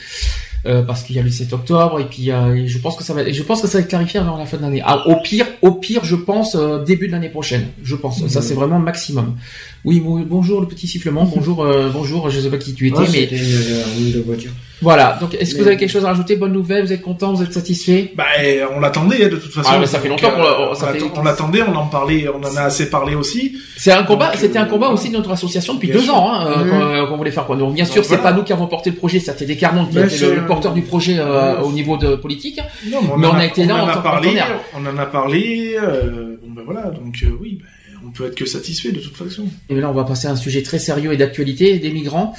Euh, 0.65 0.81
parce 0.83 1.03
qu'il 1.03 1.15
y 1.15 1.19
a 1.19 1.21
le 1.23 1.29
7 1.29 1.53
octobre 1.53 1.99
et 1.99 2.05
puis 2.05 2.31
euh, 2.31 2.55
et 2.55 2.67
je 2.67 2.77
pense 2.79 2.95
que 2.95 3.03
ça 3.03 3.13
va 3.13 3.21
et 3.23 3.33
je 3.33 3.43
pense 3.43 3.61
que 3.61 3.67
ça 3.67 3.77
va 3.77 3.83
être 3.83 3.89
clarifié 3.89 4.19
avant 4.19 4.37
la 4.37 4.45
fin 4.45 4.57
de 4.57 4.61
l'année. 4.63 4.81
Ah, 4.85 5.07
au 5.07 5.17
pire, 5.21 5.45
au 5.61 5.71
pire, 5.73 6.03
je 6.03 6.15
pense 6.15 6.55
euh, 6.55 6.83
début 6.83 7.07
de 7.07 7.11
l'année 7.11 7.29
prochaine. 7.29 7.67
Je 7.83 7.95
pense. 7.95 8.25
Ça 8.27 8.41
c'est 8.41 8.53
vraiment 8.55 8.79
maximum. 8.79 9.35
Oui, 9.83 9.99
bon- 9.99 10.21
bonjour 10.21 10.61
le 10.61 10.67
petit 10.67 10.87
sifflement. 10.87 11.25
Bonjour, 11.25 11.63
euh, 11.63 11.89
bonjour. 11.93 12.29
Je 12.29 12.39
sais 12.39 12.49
pas 12.49 12.57
qui 12.57 12.73
tu 12.73 12.87
étais, 12.87 12.97
Ah, 12.99 13.05
mais 13.11 13.19
c'était 13.21 13.37
une, 13.37 14.05
une 14.07 14.11
de 14.13 14.19
voiture. 14.21 14.51
Voilà. 14.81 15.17
Donc, 15.21 15.33
est-ce 15.35 15.51
que 15.51 15.57
Mais- 15.57 15.61
vous 15.63 15.67
avez 15.69 15.77
quelque 15.77 15.89
chose 15.91 16.03
à 16.05 16.09
rajouter 16.09 16.35
Bonne 16.35 16.51
nouvelle 16.53 16.85
Vous 16.85 16.93
êtes 16.93 17.01
content 17.01 17.33
Vous 17.33 17.43
êtes 17.43 17.53
satisfait? 17.53 18.11
Bah, 18.15 18.25
eh, 18.43 18.59
on 18.75 18.79
l'attendait 18.79 19.25
hein, 19.25 19.29
de 19.29 19.37
toute 19.37 19.51
façon. 19.53 19.69
Ah, 19.71 19.77
mais 19.79 19.85
ça 19.85 19.99
fait 19.99 20.09
longtemps 20.09 20.31
qu'on 20.31 20.41
on 20.41 21.19
on 21.19 21.23
l'attendait, 21.23 21.61
on 21.63 21.75
en 21.75 21.87
parlait, 21.87 22.27
on 22.27 22.43
en 22.45 22.55
a 22.55 22.61
assez 22.63 22.89
parlé 22.89 23.15
aussi. 23.15 23.57
C'est 23.77 23.91
un 23.91 24.03
combat. 24.03 24.31
C'était 24.35 24.57
un 24.59 24.65
euh, 24.65 24.69
combat 24.69 24.89
aussi 24.89 25.09
de 25.09 25.15
notre 25.15 25.31
association 25.31 25.75
depuis 25.75 25.87
bien 25.87 25.97
deux 25.97 26.03
sûr. 26.05 26.15
ans 26.15 26.33
hein, 26.33 26.47
euh, 26.47 26.63
Mhm. 26.65 26.69
qu'on 26.69 27.13
euh, 27.13 27.17
voulait 27.17 27.31
faire 27.31 27.45
quoi. 27.45 27.55
Donc, 27.55 27.73
bien 27.73 27.85
sûr, 27.85 28.03
c'est 28.03 28.15
voilà. 28.17 28.23
pas 28.31 28.33
nous 28.33 28.43
qui 28.43 28.53
avons 28.53 28.67
porté 28.67 28.89
le 28.89 28.95
projet. 28.95 29.19
C'était 29.19 29.45
Descarmont 29.45 29.85
qui 29.85 29.95
Mais 29.95 30.03
a 30.03 30.05
été 30.07 30.19
le, 30.19 30.35
le 30.35 30.45
porteur 30.45 30.73
du 30.73 30.81
projet 30.81 31.15
euh, 31.19 31.59
au 31.61 31.71
niveau 31.71 31.97
de 31.97 32.15
politique. 32.15 32.59
Non, 32.91 32.99
Mais 33.17 33.27
on 33.27 33.31
en 33.31 33.35
a 33.37 33.45
été 33.45 33.65
là 33.65 33.75
on 33.85 33.89
en 33.89 33.97
en 33.99 34.01
parlé, 34.01 34.37
on 34.75 34.85
en 34.85 34.97
a 34.97 35.05
parlé. 35.05 35.77
euh, 35.81 36.37
bon 36.43 36.53
ben 36.53 36.61
voilà, 36.65 36.89
donc 36.91 37.15
euh, 37.23 37.27
oui, 37.41 37.59
ben, 37.61 37.65
on 38.07 38.11
peut 38.11 38.25
être 38.27 38.35
que 38.35 38.45
satisfait 38.45 38.91
de 38.91 38.99
toute 38.99 39.15
façon. 39.17 39.43
Et 39.69 39.75
là, 39.75 39.89
on 39.89 39.93
va 39.93 40.03
passer 40.03 40.27
à 40.27 40.31
un 40.31 40.35
sujet 40.35 40.61
très 40.61 40.79
sérieux 40.79 41.11
et 41.13 41.17
d'actualité 41.17 41.79
des 41.79 41.89
migrants. 41.91 42.33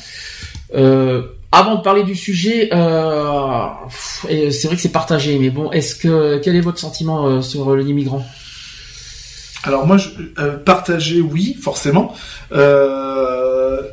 Euh, 0.75 1.23
avant 1.53 1.77
de 1.77 1.83
parler 1.83 2.03
du 2.03 2.15
sujet, 2.15 2.69
euh, 2.75 3.67
c'est 4.29 4.65
vrai 4.67 4.77
que 4.77 4.83
c'est 4.83 4.93
partagé, 4.93 5.39
mais 5.39 5.49
bon, 5.51 5.71
est-ce 5.71 5.95
que 5.95 6.39
quel 6.39 6.55
est 6.57 6.61
votre 6.61 6.79
sentiment 6.79 7.27
euh, 7.27 7.41
sur 7.41 7.75
les 7.75 7.93
migrants? 7.95 8.27
Alors 9.63 9.87
moi, 9.87 9.97
je, 9.97 10.11
euh, 10.39 10.59
partager, 10.59 11.21
oui, 11.21 11.57
forcément. 11.61 12.15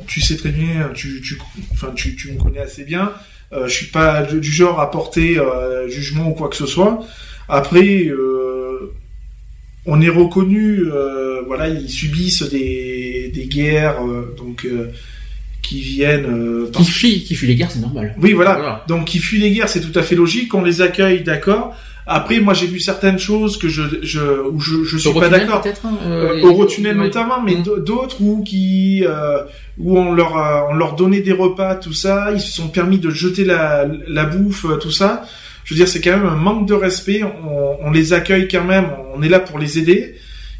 Tu 0.06 0.20
sais 0.20 0.36
très 0.36 0.50
bien, 0.50 0.90
tu, 0.94 1.22
enfin, 1.72 1.92
tu, 1.94 2.32
me 2.32 2.38
connais 2.38 2.60
assez 2.60 2.84
bien. 2.84 3.12
Euh, 3.52 3.66
je 3.66 3.72
suis 3.72 3.86
pas 3.86 4.22
du 4.24 4.42
genre 4.42 4.80
à 4.80 4.90
porter 4.90 5.38
jugement 5.88 6.28
ou 6.28 6.34
quoi 6.34 6.48
que 6.48 6.56
ce 6.56 6.66
soit. 6.66 7.00
Après, 7.48 8.10
on 9.86 10.00
est 10.02 10.08
reconnu, 10.10 10.82
voilà, 11.46 11.68
ils 11.68 11.88
subissent 11.88 12.42
des, 12.42 13.30
des 13.32 13.46
guerres, 13.46 14.00
donc 14.36 14.66
qui 15.64 15.80
viennent. 15.80 16.26
euh, 16.26 16.70
Qui 16.72 16.84
fuient, 16.84 17.24
qui 17.24 17.34
fuient 17.34 17.48
les 17.48 17.56
guerres, 17.56 17.70
c'est 17.72 17.80
normal. 17.80 18.14
Oui, 18.22 18.32
voilà. 18.34 18.54
Voilà. 18.54 18.84
Donc, 18.86 19.06
qui 19.06 19.18
fuient 19.18 19.40
les 19.40 19.50
guerres, 19.50 19.68
c'est 19.68 19.80
tout 19.80 19.98
à 19.98 20.02
fait 20.02 20.14
logique. 20.14 20.54
On 20.54 20.62
les 20.62 20.80
accueille, 20.82 21.22
d'accord. 21.22 21.74
Après, 22.06 22.38
moi, 22.38 22.52
j'ai 22.52 22.66
vu 22.66 22.80
certaines 22.80 23.18
choses 23.18 23.56
que 23.56 23.68
je, 23.68 23.82
je, 24.02 24.20
où 24.52 24.60
je, 24.60 24.84
je 24.84 24.98
suis 24.98 25.12
pas 25.14 25.30
d'accord. 25.30 25.62
hein, 25.84 25.96
Euh, 26.04 26.34
euh, 26.34 26.46
Eurotunnel 26.48 26.96
notamment, 26.96 27.40
mais 27.42 27.54
Mm. 27.56 27.62
d- 27.62 27.70
d'autres 27.86 28.20
où 28.20 28.42
qui, 28.44 29.02
euh, 29.06 29.38
où 29.78 29.98
on 29.98 30.12
leur, 30.12 30.36
a- 30.36 30.68
on 30.70 30.74
leur 30.74 30.96
donnait 30.96 31.22
des 31.22 31.32
repas, 31.32 31.74
tout 31.76 31.94
ça. 31.94 32.30
Ils 32.34 32.42
se 32.42 32.52
sont 32.52 32.68
permis 32.68 32.98
de 32.98 33.08
jeter 33.08 33.44
la, 33.46 33.86
la 34.06 34.24
bouffe, 34.26 34.66
euh, 34.66 34.76
tout 34.76 34.90
ça. 34.90 35.24
Je 35.64 35.72
veux 35.72 35.78
dire, 35.78 35.88
c'est 35.88 36.02
quand 36.02 36.10
même 36.18 36.26
un 36.26 36.36
manque 36.36 36.68
de 36.68 36.74
respect. 36.74 37.22
On, 37.24 37.86
on 37.86 37.90
les 37.90 38.12
accueille 38.12 38.48
quand 38.48 38.64
même. 38.64 38.88
On 39.16 39.22
est 39.22 39.30
là 39.30 39.40
pour 39.40 39.58
les 39.58 39.78
aider. 39.78 40.16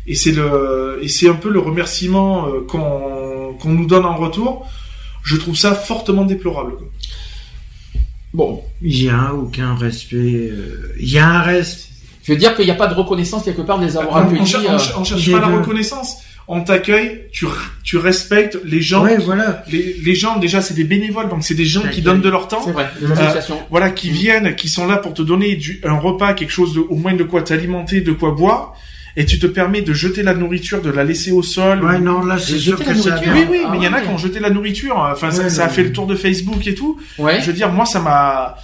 Et 0.06 0.14
c'est 0.14 0.32
le, 0.32 0.98
et 1.02 1.08
c'est 1.08 1.28
un 1.28 1.34
peu 1.34 1.50
le 1.50 1.58
remerciement 1.58 2.46
euh, 2.48 2.60
qu'on, 2.66 3.54
qu'on 3.60 3.68
nous 3.70 3.86
donne 3.86 4.06
en 4.06 4.16
retour. 4.16 4.66
Je 5.24 5.36
trouve 5.36 5.56
ça 5.56 5.74
fortement 5.74 6.24
déplorable. 6.24 6.76
quoi. 6.76 6.86
Bon, 8.32 8.62
Il 8.82 9.02
y 9.02 9.08
a 9.08 9.32
aucun 9.32 9.74
respect. 9.74 10.16
euh, 10.50 10.92
Il 10.98 11.08
y 11.08 11.18
a 11.18 11.28
un 11.28 11.40
reste. 11.42 11.88
je 12.24 12.32
veux 12.32 12.38
dire 12.38 12.54
qu'il 12.56 12.64
n'y 12.64 12.70
a 12.70 12.74
pas 12.76 12.88
de 12.88 12.94
reconnaissance 12.94 13.44
quelque 13.44 13.62
part 13.62 13.78
de 13.78 13.86
les 13.86 13.96
avoir 13.96 14.16
on, 14.16 14.18
on, 14.18 14.28
accueillis. 14.28 14.46
cher- 14.46 14.60
euh, 14.60 14.74
on 14.74 14.78
cher- 14.78 14.94
on 15.00 15.04
cherche 15.04 15.30
pas 15.32 15.40
la 15.40 15.46
reconnaissance. 15.46 16.16
On 16.46 16.60
t'accueille, 16.62 17.22
tu, 17.32 17.46
tu 17.84 17.96
respectes 17.96 18.58
les 18.64 18.82
gens. 18.82 19.02
Ouais, 19.02 19.16
voilà. 19.16 19.64
Les, 19.72 19.94
les 20.04 20.14
gens, 20.14 20.38
déjà, 20.38 20.60
c'est 20.60 20.74
des 20.74 20.84
bénévoles, 20.84 21.30
donc 21.30 21.42
c'est 21.42 21.54
des 21.54 21.64
gens 21.64 21.80
qui 21.90 22.02
donnent 22.02 22.20
de 22.20 22.28
leur 22.28 22.48
temps. 22.48 22.60
C'est 22.62 22.72
vrai, 22.72 22.90
des 23.00 23.06
Euh, 23.06 23.12
associations. 23.12 23.58
Voilà, 23.70 23.88
qui 23.90 24.10
viennent, 24.10 24.54
qui 24.54 24.68
sont 24.68 24.86
là 24.86 24.98
pour 24.98 25.14
te 25.14 25.22
donner 25.22 25.56
du, 25.56 25.80
un 25.84 25.94
repas, 25.98 26.34
quelque 26.34 26.50
chose 26.52 26.74
de, 26.74 26.80
au 26.80 26.96
moins 26.96 27.14
de 27.14 27.24
quoi 27.24 27.40
t'alimenter, 27.42 28.02
de 28.02 28.12
quoi 28.12 28.32
boire, 28.32 28.74
et 29.16 29.24
tu 29.26 29.38
te 29.38 29.46
permets 29.46 29.82
de 29.82 29.92
jeter 29.92 30.22
la 30.22 30.34
nourriture, 30.34 30.82
de 30.82 30.90
la 30.90 31.04
laisser 31.04 31.30
au 31.32 31.42
sol. 31.42 31.84
Ouais, 31.84 31.98
non, 31.98 32.24
là, 32.24 32.38
c'est 32.38 32.58
sûr 32.58 32.78
que 32.78 32.84
la 32.90 32.94
ça 32.96 33.10
nourriture. 33.10 33.32
Oui, 33.34 33.46
oui, 33.50 33.58
Ah 33.64 33.68
mais 33.70 33.78
il 33.78 33.84
y 33.84 33.88
en 33.88 33.92
a 33.92 33.96
ouais. 33.98 34.02
qui 34.02 34.08
ont 34.08 34.18
jeté 34.18 34.40
la 34.40 34.50
nourriture. 34.50 34.96
Enfin, 34.96 35.30
ça, 35.30 35.44
Ouais, 35.44 35.48
ça 35.50 35.64
a 35.64 35.66
non. 35.68 35.72
fait 35.72 35.82
le 35.84 35.92
tour 35.92 36.06
de 36.06 36.16
Facebook 36.16 36.66
et 36.66 36.74
tout. 36.74 36.98
Ouais. 37.18 37.40
Je 37.40 37.46
veux 37.46 37.52
dire, 37.52 37.70
moi, 37.70 37.84
ça 37.86 38.00
m'a, 38.00 38.56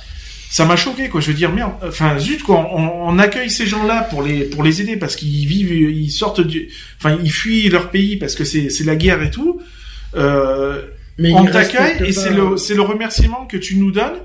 ça 0.51 0.65
m'a 0.65 0.75
choqué, 0.77 1.09
quoi. 1.09 1.21
Je 1.21 1.29
veux 1.29 1.35
dire, 1.35 1.53
merde. 1.53 1.73
Enfin, 1.87 2.19
zut, 2.19 2.43
quoi. 2.43 2.69
On, 2.75 3.09
on 3.15 3.19
accueille 3.21 3.51
ces 3.51 3.67
gens-là 3.67 4.03
pour 4.11 4.23
les, 4.23 4.43
pour 4.45 4.63
les 4.65 4.81
aider 4.81 4.97
parce 4.97 5.15
qu'ils 5.15 5.47
vivent, 5.47 5.73
ils 5.73 6.11
sortent 6.11 6.41
du, 6.41 6.69
enfin, 6.99 7.17
ils 7.23 7.31
fuient 7.31 7.69
leur 7.69 7.91
pays 7.91 8.17
parce 8.17 8.35
que 8.35 8.43
c'est, 8.45 8.71
c'est 8.71 8.85
la 8.85 8.97
guerre 8.97 9.23
et 9.23 9.31
tout. 9.31 9.61
Euh, 10.17 10.83
Mais 11.19 11.33
on 11.33 11.45
t'accueille 11.45 11.95
et 12.01 12.13
pas- 12.13 12.21
c'est 12.21 12.31
le, 12.31 12.57
c'est 12.57 12.75
le 12.75 12.83
remerciement 12.83 13.47
que 13.47 13.57
tu 13.57 13.77
nous 13.77 13.93
donnes 13.93 14.19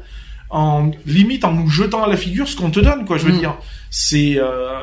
en 0.49 0.91
limite 1.05 1.43
en 1.43 1.51
nous 1.53 1.69
jetant 1.69 2.03
à 2.03 2.07
la 2.07 2.17
figure 2.17 2.47
ce 2.47 2.55
qu'on 2.55 2.71
te 2.71 2.79
donne, 2.79 3.05
quoi. 3.05 3.17
Je 3.17 3.25
veux 3.25 3.33
Mm. 3.33 3.39
dire, 3.39 3.55
c'est, 3.91 4.35
euh, 4.37 4.79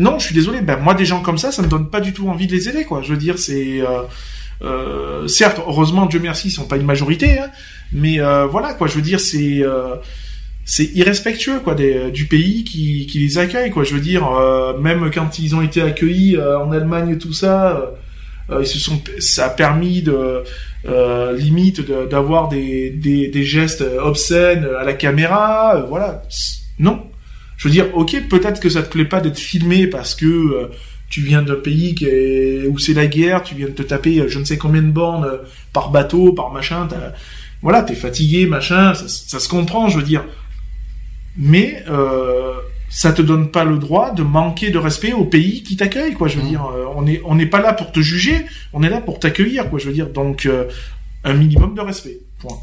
non, 0.00 0.18
je 0.18 0.24
suis 0.24 0.34
désolé. 0.34 0.62
Ben 0.62 0.78
moi, 0.78 0.94
des 0.94 1.04
gens 1.04 1.20
comme 1.20 1.36
ça, 1.36 1.52
ça 1.52 1.60
me 1.60 1.68
donne 1.68 1.90
pas 1.90 2.00
du 2.00 2.14
tout 2.14 2.26
envie 2.30 2.46
de 2.46 2.52
les 2.52 2.70
aider, 2.70 2.84
quoi. 2.84 3.02
Je 3.02 3.10
veux 3.10 3.18
dire, 3.18 3.38
c'est, 3.38 3.82
euh, 3.82 4.02
euh, 4.62 5.28
certes, 5.28 5.60
heureusement, 5.66 6.06
Dieu 6.06 6.20
merci, 6.20 6.48
ils 6.48 6.52
sont 6.52 6.66
pas 6.66 6.78
une 6.78 6.86
majorité, 6.86 7.38
hein, 7.38 7.50
mais 7.92 8.18
euh, 8.18 8.46
voilà, 8.46 8.72
quoi. 8.72 8.86
Je 8.86 8.94
veux 8.94 9.02
dire, 9.02 9.20
c'est, 9.20 9.62
c'est 10.64 10.90
irrespectueux, 10.94 11.60
quoi, 11.60 11.74
du 11.74 12.26
pays 12.26 12.64
qui, 12.64 13.06
qui 13.06 13.18
les 13.18 13.36
accueille, 13.36 13.70
quoi. 13.70 13.84
Je 13.84 13.94
veux 13.94 14.00
dire, 14.00 14.26
même 14.80 15.10
quand 15.12 15.38
ils 15.38 15.54
ont 15.54 15.60
été 15.60 15.82
accueillis 15.82 16.38
en 16.40 16.72
Allemagne, 16.72 17.18
tout 17.18 17.34
ça. 17.34 17.92
ça 19.18 19.46
a 19.46 19.50
permis 19.50 20.02
limite 21.36 21.82
d'avoir 22.08 22.48
des, 22.48 22.88
des, 22.88 23.28
des 23.28 23.44
gestes 23.44 23.84
obscènes 24.02 24.66
à 24.78 24.84
la 24.84 24.94
caméra. 24.94 25.84
voilà, 25.90 26.22
non. 26.78 27.09
Je 27.60 27.68
veux 27.68 27.72
dire, 27.74 27.94
ok, 27.94 28.26
peut-être 28.30 28.58
que 28.58 28.70
ça 28.70 28.82
te 28.82 28.88
plaît 28.90 29.04
pas 29.04 29.20
d'être 29.20 29.38
filmé 29.38 29.86
parce 29.86 30.14
que 30.14 30.24
euh, 30.24 30.68
tu 31.10 31.20
viens 31.20 31.42
d'un 31.42 31.56
pays 31.56 31.94
qui 31.94 32.06
est, 32.06 32.66
où 32.66 32.78
c'est 32.78 32.94
la 32.94 33.06
guerre, 33.06 33.42
tu 33.42 33.54
viens 33.54 33.66
de 33.66 33.72
te 33.72 33.82
taper 33.82 34.18
euh, 34.18 34.28
je 34.28 34.38
ne 34.38 34.44
sais 34.44 34.56
combien 34.56 34.80
de 34.80 34.90
bornes 34.90 35.24
euh, 35.26 35.36
par 35.74 35.90
bateau, 35.90 36.32
par 36.32 36.50
machin. 36.52 36.88
Voilà, 37.60 37.82
t'es 37.82 37.94
fatigué, 37.94 38.46
machin. 38.46 38.94
Ça, 38.94 39.04
ça 39.08 39.38
se 39.40 39.46
comprend, 39.46 39.90
je 39.90 39.98
veux 39.98 40.04
dire. 40.04 40.24
Mais 41.36 41.84
euh, 41.90 42.54
ça 42.88 43.12
te 43.12 43.20
donne 43.20 43.50
pas 43.50 43.64
le 43.64 43.76
droit 43.76 44.10
de 44.12 44.22
manquer 44.22 44.70
de 44.70 44.78
respect 44.78 45.12
au 45.12 45.26
pays 45.26 45.62
qui 45.62 45.76
t'accueille, 45.76 46.14
quoi. 46.14 46.28
Je 46.28 46.36
veux 46.38 46.42
Mhm. 46.44 46.48
dire, 46.48 46.66
on 46.96 47.06
est 47.06 47.20
on 47.26 47.34
n'est 47.34 47.46
pas 47.46 47.60
là 47.60 47.74
pour 47.74 47.92
te 47.92 48.00
juger, 48.00 48.46
on 48.72 48.82
est 48.82 48.88
là 48.88 49.02
pour 49.02 49.18
t'accueillir, 49.20 49.68
quoi. 49.68 49.78
Je 49.78 49.86
veux 49.86 49.92
dire, 49.92 50.08
donc 50.08 50.46
euh, 50.46 50.64
un 51.24 51.34
minimum 51.34 51.74
de 51.74 51.82
respect. 51.82 52.20
Point. 52.40 52.56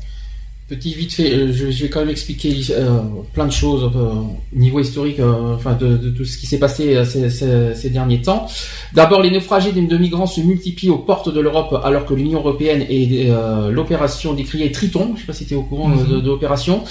Petit 0.69 0.93
vite 0.95 1.13
fait, 1.13 1.31
euh, 1.33 1.53
je, 1.53 1.71
je 1.71 1.83
vais 1.83 1.89
quand 1.89 2.01
même 2.01 2.09
expliquer 2.09 2.53
euh, 2.71 2.99
plein 3.33 3.45
de 3.45 3.53
choses 3.53 3.89
euh, 3.95 4.09
niveau 4.51 4.81
historique, 4.81 5.17
euh, 5.21 5.55
enfin 5.55 5.75
de, 5.75 5.95
de 5.95 6.09
tout 6.09 6.25
ce 6.25 6.37
qui 6.37 6.45
s'est 6.45 6.59
passé 6.59 6.93
euh, 6.93 7.05
ces, 7.05 7.29
ces- 7.29 7.73
ces 7.73 7.89
derniers 7.89 8.21
temps. 8.21 8.47
D'abord, 8.93 9.21
les 9.21 9.31
naufragés 9.31 9.71
de 9.71 9.79
de 9.79 9.97
migrants 9.97 10.25
se 10.25 10.41
multiplient 10.41 10.89
aux 10.89 10.97
portes 10.97 11.33
de 11.33 11.39
l'Europe 11.39 11.79
alors 11.85 12.05
que 12.05 12.13
l'Union 12.13 12.39
européenne 12.39 12.85
et 12.89 13.27
euh, 13.29 13.71
l'opération 13.71 14.33
décriée 14.33 14.69
Triton, 14.73 15.13
je 15.15 15.21
sais 15.21 15.27
pas 15.27 15.31
si 15.31 15.45
tu 15.45 15.53
es 15.53 15.57
au 15.57 15.61
courant 15.63 15.87
Mhm. 15.87 15.99
euh, 15.99 16.15
de, 16.15 16.19
de 16.19 16.27
l'opération, 16.27 16.83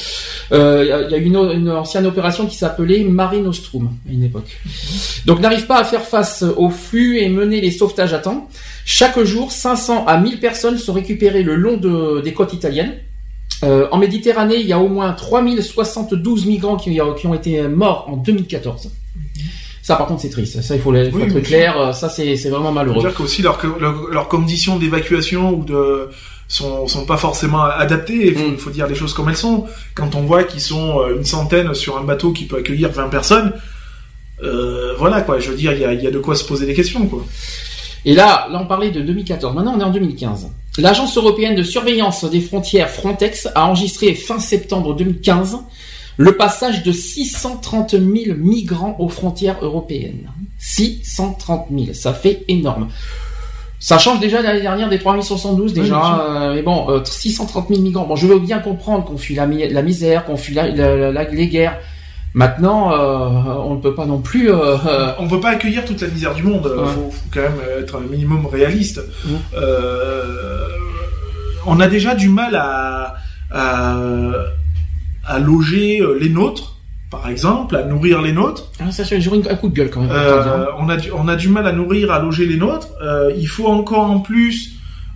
euh, 0.52 0.80
il 0.82 0.88
y 0.88 0.92
a- 0.92 1.02
il 1.02 1.10
y 1.10 1.14
a 1.14 1.18
une, 1.18 1.36
une 1.36 1.70
ancienne 1.70 2.06
opération 2.06 2.46
qui 2.46 2.56
s'appelait 2.56 3.04
Mare 3.04 3.34
Nostrum 3.34 3.90
à 4.08 4.10
une 4.12 4.24
époque. 4.24 4.56
Donc 5.26 5.40
n'arrive 5.40 5.66
pas 5.66 5.78
à 5.80 5.84
faire 5.84 6.00
face 6.06 6.42
au 6.56 6.70
flux 6.70 7.18
et 7.18 7.28
mener 7.28 7.60
les 7.60 7.72
sauvetages 7.72 8.14
à 8.14 8.20
temps. 8.20 8.48
Chaque 8.86 9.22
jour, 9.22 9.52
500 9.52 10.06
à 10.06 10.18
1000 10.18 10.40
personnes 10.40 10.78
sont 10.78 10.94
récupérées 10.94 11.42
le 11.42 11.56
long 11.56 11.76
de, 11.76 12.22
des 12.22 12.32
côtes 12.32 12.54
italiennes. 12.54 12.94
Euh, 13.64 13.88
en 13.90 13.98
Méditerranée, 13.98 14.56
il 14.56 14.66
y 14.66 14.72
a 14.72 14.78
au 14.78 14.88
moins 14.88 15.12
3072 15.12 16.46
migrants 16.46 16.76
qui, 16.76 16.98
qui 17.18 17.26
ont 17.26 17.34
été 17.34 17.62
morts 17.68 18.06
en 18.08 18.16
2014. 18.16 18.90
Ça, 19.82 19.94
par 19.96 20.06
contre, 20.08 20.22
c'est 20.22 20.30
triste. 20.30 20.60
Ça, 20.62 20.74
il 20.74 20.80
faut, 20.80 20.94
il 20.94 21.10
faut 21.10 21.16
Oui, 21.18 21.22
être 21.24 21.40
clair. 21.42 21.78
Euh, 21.80 21.92
Ça, 21.92 22.08
c'est 22.08 22.34
vraiment 22.48 22.72
malheureux. 22.72 23.00
dire 23.00 23.14
qu'aussi 23.14 23.40
leurs 23.42 23.58
leur, 23.78 24.08
leurs 24.10 24.28
conditions 24.28 24.76
d'évacuation 24.78 25.54
ou 25.54 25.64
de 25.64 26.08
sont 26.48 26.86
sont 26.86 27.06
pas 27.06 27.16
forcément 27.16 27.62
adaptées. 27.64 28.28
Il 28.28 28.34
faut, 28.36 28.48
Mm. 28.50 28.56
faut 28.58 28.70
dire 28.70 28.86
les 28.88 28.94
choses 28.94 29.14
comme 29.14 29.28
elles 29.28 29.36
sont. 29.36 29.64
Quand 29.94 30.14
on 30.16 30.22
voit 30.22 30.44
qu'ils 30.44 30.60
sont 30.60 31.00
euh, 31.00 31.16
une 31.16 31.24
centaine 31.24 31.72
sur 31.74 31.96
un 31.98 32.02
bateau 32.02 32.32
qui 32.32 32.44
peut 32.46 32.56
accueillir 32.58 32.90
20 32.92 33.08
personnes, 33.08 33.52
euh, 34.42 34.94
voilà 34.98 35.22
quoi. 35.22 35.38
Je 35.38 35.50
veux 35.50 35.56
dire, 35.56 35.72
il 35.72 35.80
y 35.80 35.84
a, 35.84 35.92
il 35.92 36.02
y 36.02 36.06
a 36.06 36.10
de 36.10 36.18
quoi 36.18 36.34
se 36.34 36.44
poser 36.44 36.66
des 36.66 36.74
questions 36.74 37.06
quoi. 37.06 37.24
Et 38.04 38.14
là, 38.14 38.48
là, 38.52 38.60
on 38.62 38.66
parlait 38.66 38.90
de 38.90 39.00
2014. 39.00 39.54
Maintenant, 39.54 39.74
on 39.76 39.80
est 39.80 39.84
en 39.84 39.90
2015. 39.90 40.48
L'Agence 40.78 41.16
européenne 41.16 41.54
de 41.54 41.62
surveillance 41.62 42.24
des 42.24 42.40
frontières 42.40 42.90
Frontex 42.90 43.48
a 43.54 43.66
enregistré 43.66 44.14
fin 44.14 44.38
septembre 44.38 44.94
2015 44.94 45.58
le 46.18 46.36
passage 46.36 46.82
de 46.82 46.92
630 46.92 47.90
000 47.92 48.04
migrants 48.36 48.96
aux 48.98 49.08
frontières 49.08 49.56
européennes. 49.62 50.30
630 50.58 51.66
000, 51.70 51.86
ça 51.94 52.12
fait 52.14 52.44
énorme. 52.48 52.88
Ça 53.78 53.98
change 53.98 54.20
déjà 54.20 54.40
l'année 54.40 54.62
dernière 54.62 54.88
des 54.88 54.98
3072 54.98 55.66
Oui, 55.68 55.74
bien 55.74 55.82
déjà, 55.82 55.94
sûr. 56.00 56.20
euh, 56.30 56.54
mais 56.54 56.62
bon, 56.62 56.88
euh, 56.90 57.00
630 57.04 57.68
000 57.68 57.80
migrants. 57.82 58.06
Bon, 58.06 58.16
je 58.16 58.26
veux 58.26 58.38
bien 58.38 58.58
comprendre 58.58 59.04
qu'on 59.04 59.18
fuit 59.18 59.34
la, 59.34 59.46
mi- 59.46 59.68
la 59.68 59.82
misère, 59.82 60.24
qu'on 60.24 60.36
fuit 60.38 60.54
la- 60.54 60.68
les 60.70 61.48
guerres. 61.48 61.78
Maintenant, 62.36 62.92
euh, 62.92 63.64
on 63.64 63.76
ne 63.76 63.80
peut 63.80 63.94
pas 63.94 64.04
non 64.04 64.20
plus. 64.20 64.50
euh, 64.52 64.76
On 65.18 65.26
peut 65.26 65.40
pas 65.40 65.52
accueillir 65.52 65.86
toute 65.86 66.02
la 66.02 66.08
misère 66.08 66.34
du 66.34 66.42
monde. 66.42 66.66
Ouais. 66.66 66.84
Faut, 66.94 67.10
faut 67.10 67.28
quand 67.32 67.40
même 67.40 67.60
être 67.80 67.96
un 67.96 68.00
minimum 68.00 68.44
réaliste. 68.44 69.00
Mm. 69.24 69.30
Euh, 69.56 70.66
on 71.66 71.80
a 71.80 71.88
déjà 71.88 72.14
du 72.14 72.28
mal 72.28 72.54
à, 72.54 73.14
à, 73.50 73.96
à 75.26 75.38
loger 75.38 76.02
les 76.20 76.28
nôtres, 76.28 76.76
par 77.10 77.26
exemple, 77.30 77.74
à 77.74 77.84
nourrir 77.84 78.20
les 78.20 78.32
nôtres. 78.32 78.70
Ah, 78.80 78.90
ça, 78.92 79.02
j'aurais 79.18 79.38
un 79.50 79.54
coup 79.54 79.70
de 79.70 79.74
gueule 79.74 79.88
quand 79.88 80.02
même. 80.02 80.10
Euh, 80.12 80.66
on 80.78 80.90
a 80.90 80.98
du, 80.98 81.10
on 81.12 81.28
a 81.28 81.36
du 81.36 81.48
mal 81.48 81.66
à 81.66 81.72
nourrir, 81.72 82.12
à 82.12 82.20
loger 82.20 82.44
les 82.44 82.58
nôtres. 82.58 82.88
Il 83.34 83.46
faut 83.48 83.66
encore 83.66 84.10
en 84.10 84.18
plus 84.20 84.72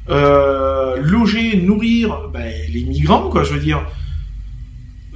loger, 0.09 1.61
nourrir 1.62 2.31
ben, 2.33 2.51
les 2.73 2.83
migrants, 2.85 3.29
quoi. 3.29 3.45
Je 3.45 3.53
veux 3.53 3.61
dire. 3.61 3.83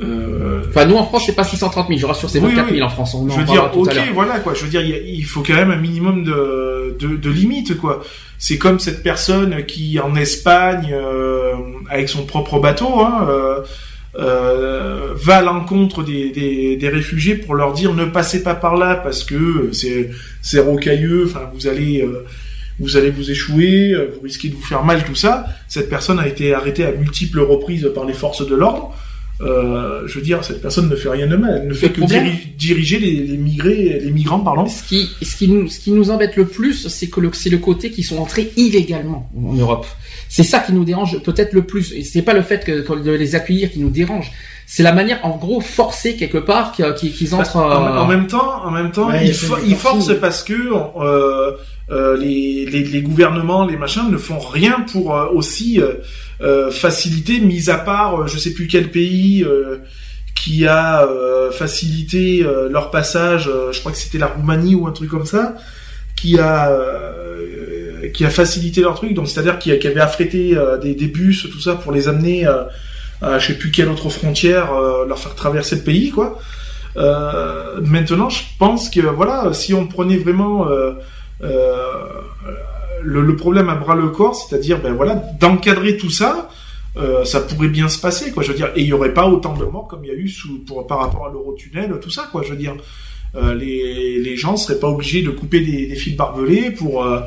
Euh, 0.01 0.63
Enfin, 0.69 0.87
nous 0.87 0.97
en 0.97 1.05
France, 1.05 1.25
c'est 1.27 1.35
pas 1.37 1.45
630 1.45 1.87
000, 1.89 2.01
je 2.01 2.07
rassure, 2.07 2.29
c'est 2.29 2.41
Oui, 2.41 2.51
24 2.51 2.65
000 2.67 2.77
oui. 2.79 2.83
en 2.83 2.89
France. 2.89 3.15
On 3.15 3.27
en 3.27 3.31
je 3.31 3.39
veux 3.39 3.45
dire, 3.45 3.71
ok, 3.75 3.95
voilà 4.13 4.41
quoi. 4.41 4.53
Je 4.55 4.65
veux 4.65 4.71
dire, 4.71 4.83
il 4.83 5.25
faut 5.25 5.43
quand 5.43 5.55
même 5.55 5.71
un 5.71 5.77
minimum 5.77 6.25
de 6.25 6.97
de, 6.99 7.17
de 7.17 7.31
limites 7.31 7.77
quoi. 7.79 8.03
C'est 8.39 8.59
comme 8.59 8.79
cette 8.81 9.03
personne 9.03 9.65
qui 9.67 10.01
en 10.01 10.17
Espagne, 10.17 10.93
euh, 10.93 11.53
avec 11.89 12.09
son 12.09 12.25
propre 12.27 12.59
bateau, 12.59 13.01
hein, 13.01 13.29
euh, 14.19 15.13
va 15.15 15.37
à 15.39 15.43
l'encontre 15.43 16.03
des, 16.03 16.31
des, 16.31 16.77
des 16.77 16.89
réfugiés 16.89 17.35
pour 17.37 17.55
leur 17.55 17.73
dire 17.73 17.95
ne 17.95 18.05
passez 18.05 18.43
pas 18.43 18.55
par 18.55 18.77
là 18.77 18.97
parce 18.97 19.25
que 19.25 19.71
c'est 19.73 20.11
c'est 20.43 20.61
rocailleux. 20.61 21.27
Enfin, 21.29 21.51
vous 21.55 21.67
allez 21.69 22.07
vous 22.81 22.97
allez 22.97 23.11
vous 23.11 23.31
échouer, 23.31 23.95
vous 24.15 24.21
risquez 24.23 24.49
de 24.49 24.55
vous 24.57 24.63
faire 24.63 24.85
mal, 24.85 25.05
tout 25.05 25.15
ça. 25.15 25.47
Cette 25.69 25.89
personne 25.89 26.19
a 26.19 26.27
été 26.27 26.53
arrêtée 26.55 26.85
à 26.85 26.91
multiples 26.93 27.41
reprises 27.41 27.89
par 27.95 28.05
les 28.05 28.15
forces 28.15 28.45
de 28.47 28.55
l'ordre. 28.57 28.93
Euh, 29.41 30.03
je 30.07 30.15
veux 30.19 30.25
dire, 30.25 30.45
cette 30.45 30.63
personne 30.63 30.89
ne 30.89 30.95
fait 30.95 31.09
rien 31.09 31.27
de 31.27 31.35
mal, 31.37 31.59
elle 31.63 31.69
ne 31.69 31.75
fait 31.75 31.89
que 31.91 32.01
diri- 32.03 32.55
diriger 32.57 33.01
les, 33.01 33.15
les 33.15 33.37
migrés, 33.37 33.99
les 34.01 34.11
migrants, 34.13 34.39
pardon. 34.39 34.67
Ce 34.67 34.83
qui, 34.85 35.09
ce 35.23 35.35
qui 35.37 35.49
nous, 35.49 35.67
ce 35.69 35.81
qui 35.81 35.91
nous 35.91 36.11
embête 36.11 36.37
le 36.37 36.47
plus, 36.47 36.87
c'est 36.87 37.09
que 37.09 37.21
le, 37.21 37.31
c'est 37.33 37.51
le 37.51 37.59
côté 37.59 37.91
qu'ils 37.91 38.05
sont 38.05 38.19
entrés 38.19 38.53
illégalement 38.57 39.29
en 39.37 39.55
Europe. 39.55 39.87
C'est 40.29 40.45
ça 40.45 40.61
qui 40.61 40.73
nous 40.73 40.85
dérange 40.85 41.21
peut-être 41.23 41.53
le 41.53 41.63
plus. 41.63 41.93
Et 41.93 42.05
c'est 42.05 42.23
pas 42.23 42.33
le 42.33 42.43
fait 42.43 42.65
que, 42.65 42.83
que 42.83 42.93
de 43.03 43.11
les 43.11 43.35
accueillir 43.35 43.73
qui 43.73 43.81
nous 43.81 43.91
dérange. 43.91 44.31
C'est 44.67 44.83
la 44.83 44.93
manière, 44.93 45.21
en 45.25 45.37
gros, 45.37 45.61
forcée 45.61 46.17
quelque 46.17 46.39
part 46.39 46.73
qu'ils 46.73 47.13
qu'ils 47.13 47.35
entrent. 47.35 47.57
En, 47.57 47.71
euh, 47.71 47.99
en 47.99 48.07
même 48.07 48.27
temps, 48.27 48.65
en 48.65 48.71
même 48.71 48.91
temps, 48.91 49.09
Ouais, 49.11 49.27
ils, 49.27 49.77
forcent 49.77 50.19
parce 50.21 50.43
que 50.43 50.55
euh, 50.55 51.53
euh, 51.91 52.17
les, 52.17 52.65
les, 52.67 52.83
les 52.83 53.03
gouvernements, 53.03 53.67
les 53.67 53.77
machins 53.77 54.11
ne 54.11 54.17
font 54.17 54.39
rien 54.39 54.85
pour 54.91 55.17
euh, 55.17 55.27
aussi 55.33 55.81
faciliter, 56.71 57.41
mis 57.41 57.71
à 57.71 57.77
part, 57.77 58.27
je 58.27 58.39
sais 58.39 58.53
plus 58.53 58.67
quel 58.67 58.91
pays 58.91 59.45
euh, 59.45 59.79
qui 60.35 60.67
a 60.67 61.05
euh, 61.07 61.51
facilité 61.53 62.43
euh, 62.45 62.69
leur 62.69 62.91
passage. 62.91 63.49
euh, 63.49 63.73
je 63.73 63.81
crois 63.81 63.93
que 63.93 63.99
c'était 63.99 64.19
la 64.19 64.27
Roumanie 64.27 64.75
ou 64.75 64.87
un 64.87 64.93
truc 64.93 65.09
comme 65.11 65.27
ça, 65.27 65.55
qui 66.17 66.39
a 66.39 66.71
euh, 66.71 68.09
qui 68.13 68.25
a 68.25 68.31
facilité 68.31 68.81
leur 68.81 68.95
truc. 68.95 69.15
Donc 69.15 69.29
c'est-à-dire 69.29 69.59
qui, 69.59 69.77
qui 69.79 69.87
avait 69.87 70.01
affrété 70.01 70.57
euh, 70.57 70.77
des, 70.79 70.95
des 70.95 71.07
bus, 71.07 71.47
tout 71.51 71.61
ça 71.61 71.75
pour 71.75 71.93
les 71.93 72.09
amener 72.09 72.47
euh, 72.47 72.65
à 73.23 73.39
je 73.39 73.49
sais 73.49 73.59
plus 73.59 73.71
quelle 73.71 73.89
autre 73.89 74.09
frontière, 74.11 74.75
euh, 74.75 75.07
leur 75.07 75.19
faire 75.19 75.35
traverser 75.35 75.77
le 75.77 75.83
pays, 75.83 76.11
quoi. 76.11 76.39
Euh, 76.97 77.81
maintenant, 77.81 78.31
je 78.31 78.43
pense 78.59 78.89
que 78.89 79.01
voilà, 79.01 79.53
si 79.53 79.75
on 79.75 79.87
prenait 79.87 80.17
vraiment 80.17 80.69
euh, 80.69 80.93
euh, 81.43 81.83
le, 83.03 83.37
problème 83.37 83.69
à 83.69 83.75
bras 83.75 83.97
le 83.97 84.09
corps, 84.09 84.35
c'est-à-dire 84.37 84.81
ben 84.81 84.95
voilà, 84.95 85.17
d'encadrer 85.41 85.97
tout 85.97 86.11
ça, 86.11 86.49
euh, 86.97 87.25
ça 87.25 87.41
pourrait 87.41 87.69
bien 87.69 87.89
se 87.89 87.99
passer, 87.99 88.31
quoi. 88.31 88.43
Je 88.43 88.53
veux 88.53 88.57
dire, 88.57 88.71
et 88.77 88.83
il 88.83 88.87
y 88.87 88.93
aurait 88.93 89.15
pas 89.15 89.27
autant 89.27 89.55
de 89.57 89.65
morts 89.65 89.89
comme 89.89 90.05
il 90.05 90.09
y 90.09 90.11
a 90.13 90.15
eu 90.15 90.29
sous, 90.29 90.61
pour, 90.61 90.87
par 90.87 90.99
rapport 90.99 91.27
à 91.27 91.31
l'Eurotunnel, 91.31 91.99
tout 92.01 92.11
ça, 92.11 92.29
quoi. 92.31 92.43
Je 92.45 92.51
veux 92.51 92.57
dire, 92.57 92.77
euh, 93.37 93.55
les, 93.55 94.19
les 94.21 94.37
gens 94.37 94.57
seraient 94.57 94.79
pas 94.79 94.89
obligés 94.89 95.23
de 95.23 95.31
couper 95.31 95.61
des, 95.61 95.95
fils 95.97 96.17
barbelés 96.17 96.71
pour 96.71 97.05
euh, 97.05 97.21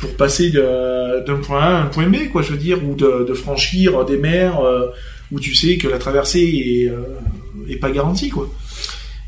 pour 0.00 0.14
passer 0.16 0.50
d'un 0.50 1.36
point 1.42 1.60
A 1.60 1.78
à 1.78 1.82
un 1.82 1.86
point 1.86 2.08
B, 2.08 2.28
quoi. 2.30 2.42
Je 2.42 2.50
veux 2.50 2.58
dire, 2.58 2.78
ou 2.84 2.94
de, 2.94 3.32
franchir 3.32 4.04
des 4.04 4.18
mers 4.18 4.60
euh, 4.60 4.88
où 5.32 5.40
tu 5.40 5.54
sais 5.54 5.76
que 5.76 5.88
la 5.88 5.98
traversée 5.98 6.40
est, 6.40 6.88
euh, 6.88 7.78
pas 7.80 7.90
garantie, 7.90 8.28
quoi. 8.30 8.48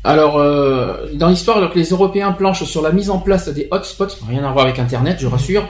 Alors, 0.05 0.37
euh, 0.37 1.07
dans 1.13 1.27
l'histoire, 1.27 1.57
alors 1.57 1.71
que 1.73 1.77
les 1.77 1.89
Européens 1.89 2.31
planchent 2.31 2.63
sur 2.63 2.81
la 2.81 2.93
mise 2.93 3.09
en 3.09 3.19
place 3.19 3.49
des 3.49 3.67
hotspots, 3.69 4.07
rien 4.29 4.45
à 4.45 4.51
voir 4.53 4.63
avec 4.65 4.79
Internet, 4.79 5.17
je 5.19 5.27
rassure, 5.27 5.67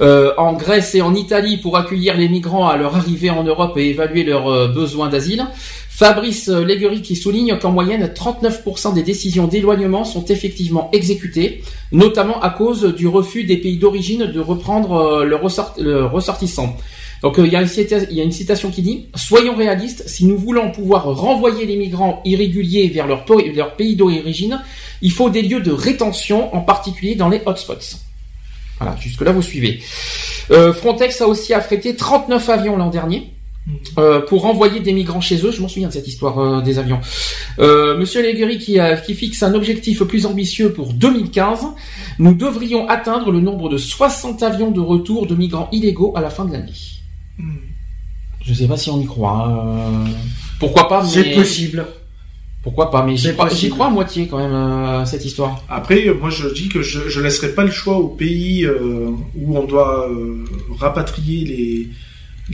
euh, 0.00 0.32
en 0.38 0.52
Grèce 0.52 0.94
et 0.94 1.02
en 1.02 1.14
Italie 1.16 1.56
pour 1.56 1.76
accueillir 1.76 2.16
les 2.16 2.28
migrants 2.28 2.68
à 2.68 2.76
leur 2.76 2.94
arrivée 2.94 3.30
en 3.30 3.42
Europe 3.42 3.76
et 3.76 3.88
évaluer 3.90 4.22
leurs 4.22 4.72
besoins 4.72 5.08
d'asile. 5.08 5.44
Fabrice 5.88 6.48
Léguery 6.48 7.02
qui 7.02 7.16
souligne 7.16 7.58
qu'en 7.58 7.70
moyenne, 7.72 8.06
39% 8.14 8.94
des 8.94 9.02
décisions 9.02 9.46
d'éloignement 9.46 10.04
sont 10.04 10.24
effectivement 10.26 10.88
exécutées, 10.92 11.62
notamment 11.90 12.40
à 12.40 12.50
cause 12.50 12.94
du 12.94 13.06
refus 13.08 13.44
des 13.44 13.56
pays 13.56 13.76
d'origine 13.78 14.26
de 14.26 14.40
reprendre 14.40 14.92
euh, 14.94 15.24
le, 15.24 15.36
ressort- 15.36 15.74
le 15.78 16.06
ressortissant. 16.06 16.76
Donc 17.22 17.38
euh, 17.38 17.46
il 17.46 17.52
y, 17.52 17.56
a 17.56 17.60
une 17.62 17.68
cita- 17.68 18.06
il 18.10 18.16
y 18.16 18.20
a 18.20 18.24
une 18.24 18.32
citation 18.32 18.70
qui 18.70 18.82
dit 18.82 19.06
Soyons 19.14 19.54
réalistes, 19.54 20.02
si 20.08 20.24
nous 20.26 20.36
voulons 20.36 20.72
pouvoir 20.72 21.04
renvoyer 21.04 21.66
les 21.66 21.76
migrants 21.76 22.20
irréguliers 22.24 22.88
vers 22.88 23.06
leur, 23.06 23.24
pays 23.76 23.94
d'origine, 23.96 24.60
il 25.02 25.12
faut 25.12 25.30
des 25.30 25.42
lieux 25.42 25.60
de 25.60 25.70
rétention, 25.72 26.54
en 26.54 26.60
particulier 26.62 27.14
dans 27.14 27.28
les 27.28 27.40
hotspots. 27.46 27.96
Voilà, 28.80 28.96
jusque-là 29.00 29.30
vous 29.32 29.42
suivez. 29.42 29.80
Euh, 30.50 30.72
Frontex 30.72 31.20
a 31.20 31.28
aussi 31.28 31.54
affrété 31.54 31.94
39 31.94 32.48
avions 32.48 32.76
l'an 32.76 32.90
dernier. 32.90 33.30
euh, 33.98 34.20
pour 34.22 34.42
renvoyer 34.42 34.80
des 34.80 34.92
migrants 34.92 35.20
chez 35.20 35.36
eux, 35.46 35.52
je 35.52 35.60
m'en 35.62 35.68
souviens 35.68 35.86
de 35.86 35.92
cette 35.92 36.08
histoire 36.08 36.36
euh, 36.40 36.60
des 36.62 36.80
avions. 36.80 36.98
Euh, 37.60 37.96
Monsieur 37.96 38.20
Léguery 38.20 38.58
qui, 38.58 38.80
a- 38.80 38.96
qui 38.96 39.14
fixe 39.14 39.40
un 39.44 39.54
objectif 39.54 40.02
plus 40.02 40.26
ambitieux 40.26 40.72
pour 40.72 40.92
2015, 40.94 41.60
nous 42.18 42.34
devrions 42.34 42.88
atteindre 42.88 43.30
le 43.30 43.38
nombre 43.38 43.68
de 43.68 43.76
60 43.78 44.42
avions 44.42 44.72
de 44.72 44.80
retour 44.80 45.28
de 45.28 45.36
migrants 45.36 45.68
illégaux 45.70 46.12
à 46.16 46.20
la 46.20 46.30
fin 46.30 46.44
de 46.44 46.52
l'année. 46.52 46.72
Hmm. 47.38 47.56
Je 48.44 48.54
sais 48.54 48.66
pas 48.66 48.76
si 48.76 48.90
on 48.90 49.00
y 49.00 49.06
croit. 49.06 49.46
hein. 49.48 50.04
Pourquoi 50.58 50.88
pas, 50.88 51.02
mais... 51.02 51.08
C'est 51.08 51.32
possible. 51.34 51.86
Pourquoi 52.62 52.92
pas, 52.92 53.04
mais 53.04 53.16
j'y 53.16 53.34
crois, 53.34 53.86
à 53.86 53.90
moitié 53.90 54.28
quand 54.28 54.38
même 54.38 54.52
euh, 54.52 55.04
cette 55.04 55.24
histoire. 55.24 55.64
Après, 55.68 56.06
euh, 56.06 56.14
moi 56.14 56.30
je 56.30 56.46
dis 56.46 56.68
que 56.68 56.80
je, 56.80 57.08
je 57.08 57.20
laisserai 57.20 57.56
pas 57.56 57.64
le 57.64 57.72
choix 57.72 57.96
aux 57.98 58.06
pays 58.06 58.64
euh, 58.64 59.10
où 59.34 59.58
on 59.58 59.64
doit 59.64 60.08
euh, 60.08 60.44
rapatrier 60.78 61.44
les, 61.44 61.88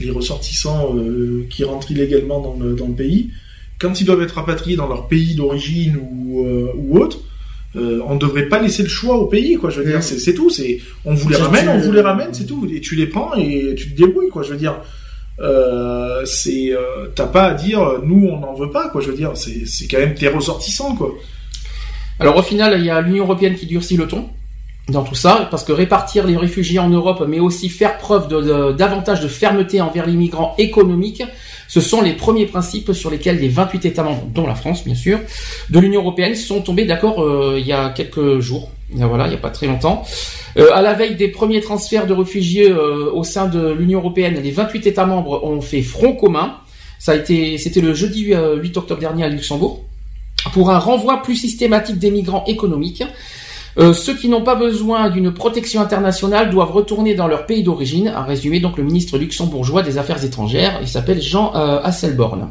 les 0.03 0.09
ressortissants 0.09 0.95
euh, 0.95 1.45
qui 1.51 1.63
rentrent 1.63 1.91
illégalement 1.91 2.41
dans 2.41 2.55
le, 2.55 2.73
dans 2.73 2.87
le 2.87 2.95
pays. 2.95 3.29
Quand 3.77 4.01
ils 4.01 4.05
doivent 4.05 4.23
être 4.23 4.33
rapatriés 4.33 4.75
dans 4.75 4.87
leur 4.87 5.07
pays 5.07 5.35
d'origine 5.35 5.99
ou, 6.01 6.43
euh, 6.43 6.71
ou 6.75 6.97
autre, 6.97 7.19
euh, 7.75 8.01
on 8.07 8.15
ne 8.15 8.19
devrait 8.19 8.47
pas 8.47 8.59
laisser 8.59 8.83
le 8.83 8.89
choix 8.89 9.17
au 9.17 9.27
pays, 9.27 9.55
quoi. 9.55 9.69
Je 9.69 9.81
veux 9.81 9.91
dire, 9.91 10.01
c'est 10.01 10.17
c'est 10.17 10.33
tout. 10.33 10.49
C'est 10.49 10.79
on 11.05 11.13
vous 11.13 11.29
les 11.29 11.35
ramène, 11.35 11.69
on 11.69 11.77
vous 11.77 11.91
les 11.91 12.01
ramène, 12.01 12.29
c'est 12.33 12.45
tout. 12.45 12.67
Et 12.73 12.81
tu 12.81 12.95
les 12.95 13.05
prends 13.05 13.35
et 13.35 13.75
tu 13.75 13.91
te 13.91 13.97
débrouilles, 13.97 14.29
quoi. 14.29 14.41
Je 14.43 14.51
veux 14.51 14.57
dire, 14.57 14.81
euh, 15.39 16.25
c'est 16.25 16.71
euh, 16.71 17.07
t'as 17.13 17.27
pas 17.27 17.45
à 17.45 17.53
dire 17.53 18.01
nous 18.03 18.27
on 18.27 18.39
n'en 18.39 18.53
veut 18.55 18.71
pas, 18.71 18.89
quoi. 18.89 19.01
Je 19.01 19.11
veux 19.11 19.17
dire, 19.17 19.31
c'est 19.35 19.67
c'est 19.67 19.87
quand 19.87 19.99
même 19.99 20.15
tes 20.15 20.29
ressortissants, 20.29 20.95
quoi. 20.95 21.13
Alors 22.19 22.37
au 22.37 22.43
final, 22.43 22.75
il 22.79 22.85
y 22.85 22.89
a 22.89 23.01
l'Union 23.01 23.23
européenne 23.23 23.55
qui 23.55 23.67
durcit 23.67 23.97
le 23.97 24.07
ton 24.07 24.29
dans 24.91 25.03
tout 25.03 25.15
ça, 25.15 25.47
parce 25.51 25.63
que 25.63 25.71
répartir 25.71 26.25
les 26.25 26.37
réfugiés 26.37 26.79
en 26.79 26.89
Europe, 26.89 27.25
mais 27.27 27.39
aussi 27.39 27.69
faire 27.69 27.97
preuve 27.97 28.27
de, 28.27 28.71
davantage 28.73 29.21
de 29.21 29.27
fermeté 29.27 29.81
envers 29.81 30.05
les 30.05 30.13
migrants 30.13 30.55
économiques, 30.57 31.23
ce 31.67 31.81
sont 31.81 32.01
les 32.01 32.13
premiers 32.13 32.45
principes 32.45 32.93
sur 32.93 33.11
lesquels 33.11 33.39
les 33.39 33.49
28 33.49 33.85
États 33.85 34.03
membres, 34.03 34.23
dont 34.33 34.47
la 34.47 34.55
France 34.55 34.83
bien 34.83 34.95
sûr, 34.95 35.19
de 35.69 35.79
l'Union 35.79 36.01
européenne 36.01 36.35
sont 36.35 36.61
tombés 36.61 36.85
d'accord 36.85 37.21
euh, 37.23 37.57
il 37.59 37.67
y 37.67 37.73
a 37.73 37.89
quelques 37.89 38.39
jours. 38.39 38.71
Voilà, 38.91 39.27
il 39.27 39.29
n'y 39.29 39.35
a 39.35 39.39
pas 39.39 39.51
très 39.51 39.67
longtemps. 39.67 40.03
Euh, 40.57 40.69
à 40.73 40.81
la 40.81 40.93
veille 40.93 41.15
des 41.15 41.27
premiers 41.27 41.61
transferts 41.61 42.07
de 42.07 42.13
réfugiés 42.13 42.71
euh, 42.71 43.11
au 43.13 43.23
sein 43.23 43.47
de 43.47 43.71
l'Union 43.71 43.99
européenne, 43.99 44.39
les 44.41 44.51
28 44.51 44.87
États 44.87 45.05
membres 45.05 45.43
ont 45.43 45.61
fait 45.61 45.81
front 45.81 46.13
commun. 46.13 46.55
Ça 46.97 47.13
a 47.13 47.15
été, 47.15 47.57
c'était 47.57 47.81
le 47.81 47.93
jeudi 47.93 48.33
euh, 48.33 48.55
8 48.55 48.77
octobre 48.77 48.99
dernier 48.99 49.23
à 49.23 49.29
Luxembourg 49.29 49.83
pour 50.53 50.71
un 50.71 50.79
renvoi 50.79 51.21
plus 51.21 51.35
systématique 51.35 51.99
des 51.99 52.11
migrants 52.11 52.43
économiques. 52.47 53.03
Euh, 53.79 53.93
ceux 53.93 54.13
qui 54.15 54.27
n'ont 54.27 54.43
pas 54.43 54.55
besoin 54.55 55.09
d'une 55.09 55.33
protection 55.33 55.79
internationale 55.81 56.49
doivent 56.49 56.71
retourner 56.71 57.13
dans 57.15 57.27
leur 57.27 57.45
pays 57.45 57.63
d'origine, 57.63 58.09
a 58.09 58.23
résumé 58.23 58.59
donc 58.59 58.77
le 58.77 58.83
ministre 58.83 59.17
luxembourgeois 59.17 59.83
des 59.83 59.97
Affaires 59.97 60.23
étrangères. 60.23 60.79
Il 60.81 60.87
s'appelle 60.87 61.21
Jean 61.21 61.55
euh, 61.55 61.79
Hasselborn. 61.81 62.49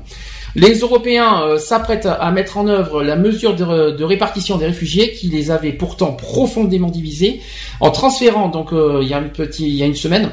Les 0.54 0.78
Européens 0.78 1.42
euh, 1.42 1.58
s'apprêtent 1.58 2.06
à 2.06 2.30
mettre 2.30 2.56
en 2.56 2.66
œuvre 2.68 3.02
la 3.02 3.16
mesure 3.16 3.54
de, 3.54 4.02
répartition 4.02 4.56
des 4.56 4.66
réfugiés 4.66 5.12
qui 5.12 5.28
les 5.28 5.50
avait 5.50 5.72
pourtant 5.72 6.12
profondément 6.12 6.88
divisés 6.88 7.40
en 7.80 7.90
transférant 7.90 8.48
donc 8.48 8.70
il 8.72 9.06
y 9.06 9.12
a 9.12 9.18
un 9.18 9.24
petit 9.24 9.68
il 9.68 9.74
y 9.74 9.82
a 9.82 9.86
une 9.86 9.94
semaine 9.94 10.30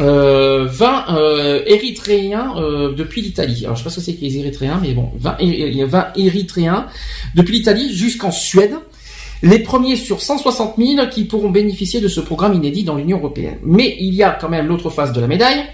euh, 0.00 0.66
20 0.68 1.04
euh, 1.16 1.62
Érythréens 1.66 2.54
depuis 2.96 3.22
l'Italie. 3.22 3.64
Alors 3.64 3.76
je 3.76 3.80
sais 3.80 3.84
pas 3.84 3.90
ce 3.90 3.96
que 3.96 4.02
c'est 4.02 4.14
que 4.14 4.20
les 4.20 4.36
Érythréens, 4.36 4.78
mais 4.82 4.92
bon, 4.92 5.10
20, 5.18 5.36
Éry- 5.40 5.68
il 5.68 5.76
y 5.76 5.82
a 5.82 5.86
20 5.86 6.08
Érythréens 6.16 6.86
depuis 7.34 7.54
l'Italie 7.54 7.94
jusqu'en 7.94 8.30
Suède. 8.30 8.74
Les 9.42 9.60
premiers 9.60 9.96
sur 9.96 10.20
160 10.20 10.74
000 10.78 11.06
qui 11.10 11.24
pourront 11.24 11.50
bénéficier 11.50 12.00
de 12.00 12.08
ce 12.08 12.20
programme 12.20 12.54
inédit 12.54 12.82
dans 12.82 12.96
l'Union 12.96 13.18
européenne. 13.18 13.58
Mais 13.64 13.96
il 14.00 14.14
y 14.14 14.22
a 14.22 14.30
quand 14.30 14.48
même 14.48 14.66
l'autre 14.66 14.90
face 14.90 15.12
de 15.12 15.20
la 15.20 15.28
médaille. 15.28 15.64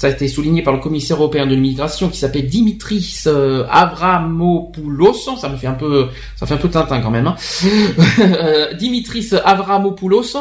Ça 0.00 0.06
a 0.06 0.10
été 0.10 0.28
souligné 0.28 0.62
par 0.62 0.72
le 0.72 0.80
commissaire 0.80 1.18
européen 1.18 1.44
de 1.44 1.54
l'immigration 1.54 2.08
qui 2.08 2.16
s'appelle 2.16 2.46
Dimitris 2.46 3.24
euh, 3.26 3.66
Avramopoulos. 3.68 5.36
Ça 5.38 5.50
me 5.50 5.58
fait 5.58 5.66
un 5.66 5.74
peu, 5.74 6.08
ça 6.36 6.46
fait 6.46 6.54
un 6.54 6.56
peu 6.56 6.70
Tintin 6.70 7.02
quand 7.02 7.10
même. 7.10 7.26
Hein. 7.26 7.36
Dimitris 8.78 9.32
Avramopoulos, 9.44 10.38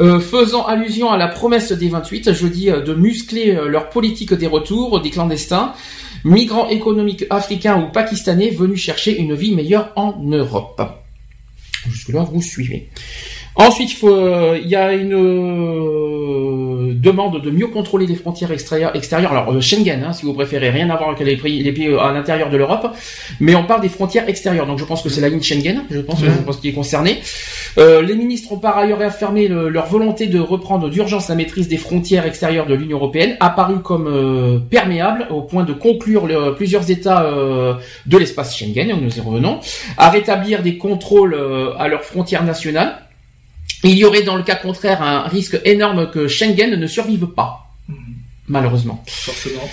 euh, 0.00 0.18
faisant 0.18 0.66
allusion 0.66 1.12
à 1.12 1.16
la 1.16 1.28
promesse 1.28 1.70
des 1.70 1.88
28 1.88 2.32
jeudi 2.32 2.70
euh, 2.70 2.80
de 2.80 2.92
muscler 2.92 3.56
leur 3.68 3.88
politique 3.88 4.34
des 4.34 4.48
retours 4.48 5.00
des 5.00 5.10
clandestins. 5.10 5.74
migrants 6.24 6.68
économiques 6.68 7.24
africains 7.30 7.80
ou 7.80 7.92
pakistanais 7.92 8.50
venus 8.50 8.80
chercher 8.80 9.16
une 9.16 9.34
vie 9.34 9.54
meilleure 9.54 9.92
en 9.94 10.16
Europe. 10.24 10.82
Jusque-là, 11.86 12.24
vous 12.24 12.42
suivez. 12.42 12.88
Ensuite, 13.60 13.90
il, 13.92 13.96
faut, 13.96 14.08
euh, 14.14 14.56
il 14.62 14.68
y 14.70 14.76
a 14.76 14.92
une 14.92 15.14
euh, 15.14 16.92
demande 16.94 17.42
de 17.42 17.50
mieux 17.50 17.66
contrôler 17.66 18.06
les 18.06 18.14
frontières 18.14 18.52
extérieures. 18.52 18.94
extérieures. 18.94 19.32
Alors 19.32 19.52
euh, 19.52 19.60
Schengen, 19.60 20.04
hein, 20.06 20.12
si 20.12 20.24
vous 20.24 20.32
préférez, 20.32 20.70
rien 20.70 20.88
à 20.90 20.96
voir 20.96 21.10
avec 21.10 21.26
les 21.26 21.36
pays, 21.36 21.62
les 21.62 21.72
pays 21.72 21.88
à 22.00 22.12
l'intérieur 22.12 22.50
de 22.50 22.56
l'Europe, 22.56 22.88
mais 23.40 23.54
on 23.56 23.64
parle 23.64 23.80
des 23.80 23.88
frontières 23.88 24.28
extérieures. 24.28 24.66
Donc 24.66 24.78
je 24.78 24.84
pense 24.84 25.02
que 25.02 25.08
c'est 25.08 25.20
la 25.20 25.28
ligne 25.28 25.42
Schengen, 25.42 25.82
je 25.90 25.98
pense, 26.00 26.20
je 26.24 26.30
pense 26.46 26.58
qui 26.58 26.68
est 26.68 26.72
concernée. 26.72 27.18
Euh, 27.78 28.00
les 28.02 28.14
ministres 28.14 28.52
ont 28.52 28.58
par 28.58 28.78
ailleurs 28.78 28.98
réaffirmé 28.98 29.48
le- 29.48 29.68
leur 29.68 29.86
volonté 29.86 30.26
de 30.28 30.38
reprendre 30.40 30.88
d'urgence 30.88 31.28
la 31.28 31.34
maîtrise 31.34 31.66
des 31.68 31.76
frontières 31.78 32.26
extérieures 32.26 32.66
de 32.66 32.74
l'Union 32.74 32.96
européenne, 32.98 33.36
apparue 33.40 33.80
comme 33.80 34.06
euh, 34.08 34.58
perméable 34.70 35.26
au 35.30 35.42
point 35.42 35.64
de 35.64 35.72
conclure 35.72 36.26
le- 36.26 36.54
plusieurs 36.54 36.90
États 36.90 37.24
euh, 37.24 37.74
de 38.06 38.18
l'espace 38.18 38.56
Schengen, 38.56 38.96
nous 39.00 39.16
y 39.16 39.20
revenons, 39.20 39.58
à 39.96 40.10
rétablir 40.10 40.62
des 40.62 40.78
contrôles 40.78 41.34
euh, 41.34 41.70
à 41.78 41.88
leurs 41.88 42.04
frontières 42.04 42.44
nationales. 42.44 42.98
Il 43.84 43.96
y 43.96 44.04
aurait 44.04 44.22
dans 44.22 44.36
le 44.36 44.42
cas 44.42 44.56
contraire 44.56 45.02
un 45.02 45.28
risque 45.28 45.60
énorme 45.64 46.10
que 46.10 46.26
Schengen 46.26 46.74
ne 46.74 46.86
survive 46.86 47.26
pas, 47.26 47.70
malheureusement. 48.48 49.04
Forcément. 49.06 49.68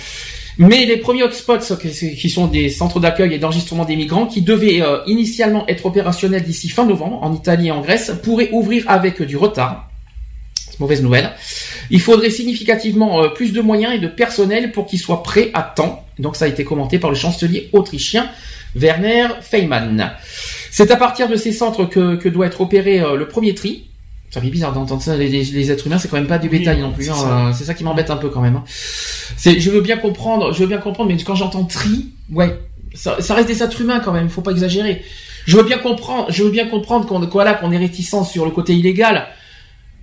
Mais 0.58 0.86
les 0.86 0.96
premiers 0.96 1.22
hotspots, 1.22 1.76
qui 1.78 2.30
sont 2.30 2.46
des 2.46 2.70
centres 2.70 2.98
d'accueil 2.98 3.34
et 3.34 3.38
d'enregistrement 3.38 3.84
des 3.84 3.96
migrants, 3.96 4.26
qui 4.26 4.40
devaient 4.40 4.80
euh, 4.80 5.00
initialement 5.06 5.66
être 5.68 5.84
opérationnels 5.84 6.44
d'ici 6.44 6.70
fin 6.70 6.86
novembre, 6.86 7.22
en 7.22 7.34
Italie 7.34 7.68
et 7.68 7.70
en 7.72 7.82
Grèce, 7.82 8.12
pourraient 8.22 8.48
ouvrir 8.52 8.84
avec 8.88 9.20
du 9.20 9.36
retard. 9.36 9.90
Mauvaise 10.78 11.02
nouvelle. 11.02 11.32
Il 11.90 12.00
faudrait 12.00 12.30
significativement 12.30 13.22
euh, 13.22 13.28
plus 13.28 13.52
de 13.52 13.60
moyens 13.60 13.94
et 13.94 13.98
de 13.98 14.08
personnel 14.08 14.72
pour 14.72 14.86
qu'ils 14.86 14.98
soient 14.98 15.22
prêts 15.22 15.50
à 15.52 15.62
temps. 15.62 16.06
Donc 16.18 16.36
ça 16.36 16.46
a 16.46 16.48
été 16.48 16.64
commenté 16.64 16.98
par 16.98 17.10
le 17.10 17.16
chancelier 17.16 17.68
autrichien 17.72 18.30
Werner 18.74 19.28
Feymann. 19.42 20.12
C'est 20.70 20.90
à 20.90 20.96
partir 20.96 21.28
de 21.28 21.36
ces 21.36 21.52
centres 21.52 21.84
que, 21.84 22.16
que 22.16 22.28
doit 22.28 22.46
être 22.46 22.60
opéré 22.60 23.00
euh, 23.00 23.16
le 23.16 23.28
premier 23.28 23.54
tri. 23.54 23.88
Ça 24.36 24.42
fait 24.42 24.50
bizarre 24.50 24.74
d'entendre 24.74 25.00
ça. 25.00 25.16
Les, 25.16 25.28
les- 25.28 25.44
les 25.44 25.70
êtres 25.70 25.86
humains, 25.86 25.96
c'est 25.96 26.08
quand 26.08 26.18
même 26.18 26.26
pas 26.26 26.36
du 26.36 26.50
Oui, 26.50 26.58
bétail 26.58 26.78
non 26.82 26.92
plus. 26.92 27.04
c'est 27.04 27.10
hein. 27.10 27.14
ça. 27.14 27.52
C'est 27.56 27.64
ça 27.64 27.72
qui 27.72 27.84
m'embête 27.84 28.10
un 28.10 28.16
peu 28.18 28.28
quand 28.28 28.42
même. 28.42 28.56
hein. 28.56 28.64
C'est, 28.66 29.58
je 29.58 29.70
veux 29.70 29.80
bien 29.80 29.96
comprendre, 29.96 30.52
je 30.52 30.60
veux 30.60 30.66
bien 30.66 30.76
comprendre, 30.76 31.10
mais 31.10 31.16
quand 31.22 31.34
j'entends 31.34 31.64
tri, 31.64 32.08
ouais, 32.30 32.58
ça, 32.92 33.16
ça 33.22 33.32
reste 33.34 33.48
des 33.48 33.62
êtres 33.62 33.80
humains 33.80 33.98
quand 34.00 34.12
même. 34.12 34.28
Faut 34.28 34.42
pas 34.42 34.50
exagérer. 34.50 35.02
Je 35.46 35.56
veux 35.56 35.62
bien 35.62 35.78
comprendre, 35.78 36.26
je 36.30 36.42
veux 36.44 36.50
bien 36.50 36.66
comprendre 36.66 37.06
qu'on, 37.06 37.20
voilà, 37.20 37.54
qu'on 37.54 37.72
est 37.72 37.78
réticent 37.78 38.24
sur 38.30 38.44
le 38.44 38.50
côté 38.50 38.74
illégal. 38.74 39.26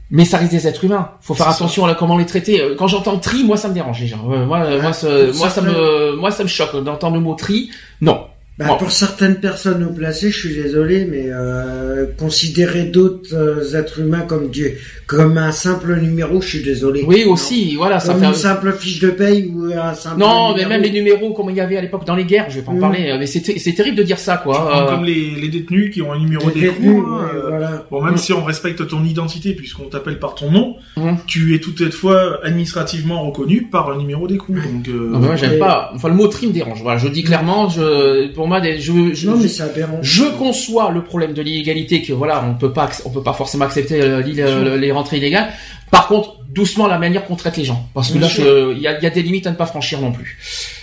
Mais 0.10 0.26
ça 0.26 0.38
reste 0.39 0.51
des 0.51 0.68
êtres 0.68 0.84
humains. 0.84 1.11
Faut 1.22 1.35
faire 1.35 1.47
attention 1.49 1.85
à 1.85 1.93
comment 1.93 2.18
les 2.18 2.26
traiter. 2.26 2.60
Euh, 2.60 2.76
Quand 2.76 2.88
j'entends 2.88 3.19
tri, 3.19 3.43
moi 3.43 3.55
ça 3.57 3.68
me 3.69 3.76
dérange 3.76 3.99
déjà. 3.99 4.15
Euh, 4.15 4.45
moi, 4.47 4.61
euh, 4.61 4.81
moi, 4.81 4.93
ce- 4.93 5.30
pour 5.30 5.38
moi 5.38 5.49
ça 5.51 5.61
me, 5.61 6.15
moi 6.15 6.31
ça 6.31 6.41
me 6.43 6.47
choque 6.49 6.84
d'entendre 6.84 7.15
le 7.18 7.22
mot 7.22 7.35
tri. 7.35 7.69
Non. 8.01 8.26
Bah, 8.59 8.65
Bon. 8.67 8.77
Pour 8.77 8.91
certaines 8.91 9.38
personnes 9.38 9.84
haut 9.84 9.93
placées, 9.93 10.30
je 10.30 10.38
suis 10.39 10.53
désolé, 10.53 11.05
mais 11.09 11.25
euh, 11.27 12.05
considérer 12.19 12.84
d'autres 12.84 13.34
euh, 13.34 13.73
êtres 13.80 13.99
humains 13.99 14.21
comme 14.27 14.49
Dieu, 14.51 14.77
comme 15.07 15.39
un 15.39 15.51
simple 15.51 15.95
numéro, 15.99 16.39
je 16.39 16.47
suis 16.49 16.61
désolé. 16.63 17.03
Oui 17.07 17.23
aussi, 17.25 17.75
voilà, 17.75 17.99
ça 17.99 18.13
Comme 18.13 18.21
fait. 18.21 18.27
une 18.27 18.34
simple 18.35 18.71
fiche 18.73 18.99
de 18.99 19.09
paye 19.09 19.51
ou 19.51 19.71
un 19.73 19.95
simple. 19.95 20.19
Non, 20.19 20.55
mais 20.55 20.67
même 20.67 20.84
les 20.84 20.91
numéros 20.91 21.34
comme 21.34 21.49
il 21.49 21.55
y 21.55 21.61
avait 21.61 21.77
à 21.77 21.81
l'époque 21.81 22.05
dans 22.05 22.15
les 22.15 22.25
guerres, 22.25 22.45
je 22.49 22.57
vais 22.57 22.61
pas 22.61 22.71
en 22.71 22.75
Mm. 22.75 22.80
parler. 22.80 23.15
Mais 23.17 23.25
c'est, 23.25 23.41
ter- 23.41 23.57
c'est 23.59 23.73
terrible 23.73 23.97
de 23.97 24.03
dire 24.03 24.19
ça, 24.19 24.38
quoi. 24.38 24.84
Euh, 24.84 24.89
comme 24.95 25.03
les, 25.03 25.31
les 25.31 25.49
détenus 25.49 25.91
qui 25.91 26.03
ont 26.03 26.13
un 26.13 26.19
numéro 26.19 26.51
d'écrou. 26.51 26.89
hein, 27.07 27.21
ouais, 27.34 27.35
euh, 27.39 27.49
voilà. 27.49 27.85
Bon, 27.89 28.03
même 28.03 28.13
Mm. 28.13 28.17
si 28.17 28.34
on 28.34 28.43
respecte 28.43 28.88
ton 28.88 29.03
identité 29.03 29.53
puisqu'on 29.53 29.85
t'appelle 29.85 30.19
par 30.19 30.35
ton 30.35 30.51
nom, 30.51 30.75
Mm. 30.95 31.13
tu 31.25 31.55
es 31.55 31.59
toutefois 31.59 32.39
administrativement 32.43 33.23
reconnu 33.25 33.63
par 33.71 33.89
un 33.89 33.97
numéro 33.97 34.27
d'écrou. 34.27 34.53
Donc, 34.53 34.88
euh, 34.89 35.09
non, 35.11 35.17
mais 35.19 35.25
moi 35.27 35.35
j'aime 35.38 35.53
Et- 35.53 35.57
pas. 35.59 35.91
Enfin, 35.95 36.09
le 36.09 36.13
mot 36.15 36.27
tri 36.27 36.45
me 36.45 36.53
dérange. 36.53 36.84
Voilà, 36.84 36.99
je 36.99 37.07
dis 37.07 37.23
clairement, 37.23 37.67
je, 37.67 38.31
pour 38.34 38.43
moi, 38.48 38.61
des- 38.61 38.80
je, 38.80 39.14
je, 39.14 39.30
Non, 39.30 39.38
mais 39.38 39.44
je- 39.44 39.48
c'est 39.48 39.64
aberrant. 39.64 39.99
Je 40.02 40.24
conçois 40.38 40.91
le 40.91 41.03
problème 41.03 41.34
de 41.34 41.41
l'illégalité 41.41 42.02
que 42.02 42.14
voilà, 42.14 42.44
on 42.48 42.53
peut 42.56 42.72
pas, 42.74 42.90
on 43.06 43.10
peut 43.10 43.24
pas 43.24 43.34
forcément 43.34 43.65
accepter 43.65 44.02
euh, 44.02 44.22
euh, 44.40 44.78
les 44.78 44.91
rentrées 44.91 45.18
illégales. 45.18 45.52
Par 45.91 46.07
contre, 46.07 46.38
doucement 46.49 46.88
la 46.88 46.98
manière 46.98 47.26
qu'on 47.26 47.36
traite 47.36 47.57
les 47.57 47.65
gens, 47.65 47.88
parce 47.94 48.10
que 48.11 48.18
Bien 48.18 48.28
là, 48.28 48.34
il 48.76 48.82
y 48.82 48.88
a, 48.88 48.98
il 48.98 49.03
y 49.03 49.07
a 49.07 49.10
des 49.10 49.22
limites 49.22 49.45
à 49.48 49.52
ne 49.52 49.56
pas 49.56 49.65
franchir 49.68 50.02
non 50.02 50.11
plus. 50.11 50.38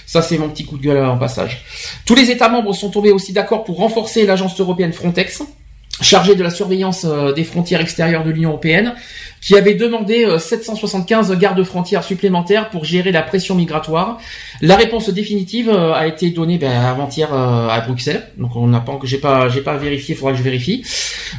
Ça, 0.07 0.23
c'est 0.23 0.39
mon 0.39 0.49
petit 0.49 0.65
coup 0.65 0.77
de 0.77 0.83
gueule 0.83 1.05
en 1.05 1.17
passage. 1.19 1.63
Tous 2.05 2.15
les 2.17 2.31
États 2.31 2.49
membres 2.49 2.73
sont 2.75 2.91
tombés 2.91 3.13
aussi 3.13 3.33
d'accord 3.33 3.63
pour 3.65 3.77
renforcer 3.79 4.27
l'agence 4.27 4.59
européenne 4.61 4.93
Frontex, 4.93 5.43
chargée 6.01 6.35
de 6.35 6.43
la 6.43 6.51
surveillance 6.51 7.05
euh, 7.05 7.33
des 7.33 7.45
frontières 7.45 7.81
extérieures 7.81 8.25
de 8.25 8.31
l'Union 8.31 8.51
européenne, 8.51 8.95
qui 9.41 9.57
avait 9.57 9.75
demandé 9.75 10.25
euh, 10.25 10.39
775 10.39 11.37
gardes-frontières 11.39 12.05
supplémentaires 12.05 12.71
pour 12.71 12.85
gérer 12.85 13.13
la 13.13 13.23
pression 13.23 13.55
migratoire. 13.55 14.19
La 14.61 14.77
réponse 14.77 15.09
définitive 15.11 15.71
euh, 15.71 15.93
a 15.93 16.07
été 16.07 16.31
donnée 16.31 16.59
ben, 16.59 16.71
avant-hier 16.71 17.33
euh, 17.33 17.69
à 17.69 17.81
Bruxelles. 17.81 18.29
Donc 18.37 18.57
on 18.57 18.67
n'a 18.67 18.81
pas, 18.81 18.99
j'ai 19.05 19.19
pas, 19.19 19.49
j'ai 19.49 19.63
pas 19.63 19.77
vérifié. 19.77 20.15
Il 20.15 20.19
faudra 20.19 20.33
que 20.33 20.39
je 20.39 20.43
vérifie. 20.43 20.85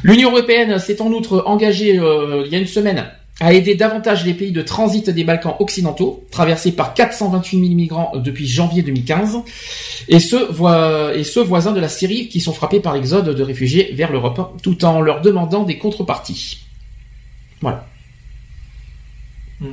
L'Union 0.02 0.30
européenne 0.30 0.78
s'est 0.78 1.00
en 1.00 1.10
outre 1.12 1.44
engagée 1.46 1.98
euh, 1.98 2.42
il 2.46 2.52
y 2.52 2.56
a 2.56 2.58
une 2.58 2.66
semaine 2.66 3.04
à 3.40 3.52
aider 3.52 3.74
davantage 3.74 4.24
les 4.24 4.34
pays 4.34 4.52
de 4.52 4.62
transit 4.62 5.08
des 5.10 5.24
Balkans 5.24 5.54
occidentaux, 5.58 6.24
traversés 6.30 6.72
par 6.72 6.94
428 6.94 7.58
000 7.60 7.74
migrants 7.74 8.12
euh, 8.14 8.18
depuis 8.18 8.46
janvier 8.46 8.82
2015, 8.82 9.38
et 10.08 10.20
ceux, 10.20 10.48
et 11.14 11.24
ceux 11.24 11.42
voisins 11.42 11.72
de 11.72 11.80
la 11.80 11.88
Syrie 11.88 12.28
qui 12.28 12.40
sont 12.40 12.52
frappés 12.52 12.80
par 12.80 12.94
l'exode 12.94 13.34
de 13.34 13.42
réfugiés 13.42 13.92
vers 13.94 14.12
l'Europe, 14.12 14.60
tout 14.62 14.84
en 14.84 15.00
leur 15.00 15.20
demandant 15.22 15.62
des 15.64 15.78
contreparties. 15.78 16.58
Voilà. 17.60 17.86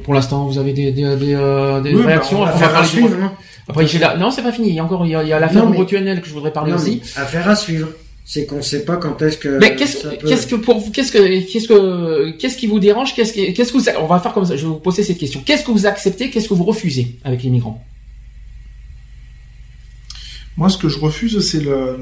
Pour 0.03 0.13
l'instant, 0.13 0.45
vous 0.45 0.57
avez 0.59 0.71
des, 0.73 0.91
des, 0.91 1.15
des, 1.15 1.33
euh, 1.33 1.81
des 1.81 1.93
Oui, 1.93 2.01
bah, 2.03 2.07
réactions 2.09 2.41
on 2.41 2.45
Après, 2.45 2.65
on 2.65 2.77
à 2.77 2.83
suivre. 2.85 3.17
hein. 3.23 3.33
après, 3.67 3.87
la... 3.97 4.17
Non, 4.17 4.29
c'est 4.29 4.43
pas 4.43 4.51
fini. 4.51 4.69
Il 4.69 4.75
y 4.75 4.79
a 4.79 4.83
encore, 4.85 5.03
il 5.05 5.09
y 5.09 5.15
a, 5.15 5.39
l'affaire 5.39 5.67
mais- 5.67 5.77
que 6.21 6.27
je 6.27 6.33
voudrais 6.33 6.53
parler 6.53 6.71
Non, 6.71 6.77
aussi. 6.77 7.01
affaire 7.15 7.47
à 7.49 7.55
suivre. 7.55 7.87
C'est 8.31 8.45
qu'on 8.45 8.61
sait 8.61 8.85
pas 8.85 8.97
quand 8.97 9.19
est-ce 9.23 9.39
que. 9.39 9.57
Mais 9.57 9.75
qu'est-ce 9.75 10.03
peut- 10.07 10.17
qu'est-ce 10.27 10.45
que 10.45 10.53
pour 10.55 10.77
vous 10.79 10.91
qu'est-ce 10.91 11.11
que 11.11 11.51
qu'est-ce 11.51 11.67
que 11.67 12.29
qu'est-ce 12.37 12.57
qui 12.57 12.67
vous 12.67 12.79
dérange 12.79 13.15
qu'est-ce 13.15 13.33
que 13.33 13.51
qu'est-ce 13.53 13.73
que 13.73 13.77
vous 13.79 13.89
on 13.99 14.05
va 14.05 14.19
faire 14.19 14.33
comme 14.33 14.45
ça 14.45 14.55
je 14.55 14.61
vais 14.61 14.67
vous 14.67 14.75
poser 14.75 15.01
cette 15.01 15.17
question. 15.17 15.41
Qu'est-ce 15.43 15.63
que 15.63 15.71
vous 15.71 15.87
acceptez 15.87 16.29
qu'est-ce 16.29 16.47
que 16.47 16.53
vous 16.53 16.63
refusez 16.63 17.15
avec 17.23 17.41
les 17.41 17.49
migrants? 17.49 17.83
Moi, 20.57 20.69
ce 20.69 20.77
que 20.77 20.89
je 20.89 20.99
refuse, 20.99 21.39
c'est 21.39 21.61
le, 21.61 21.97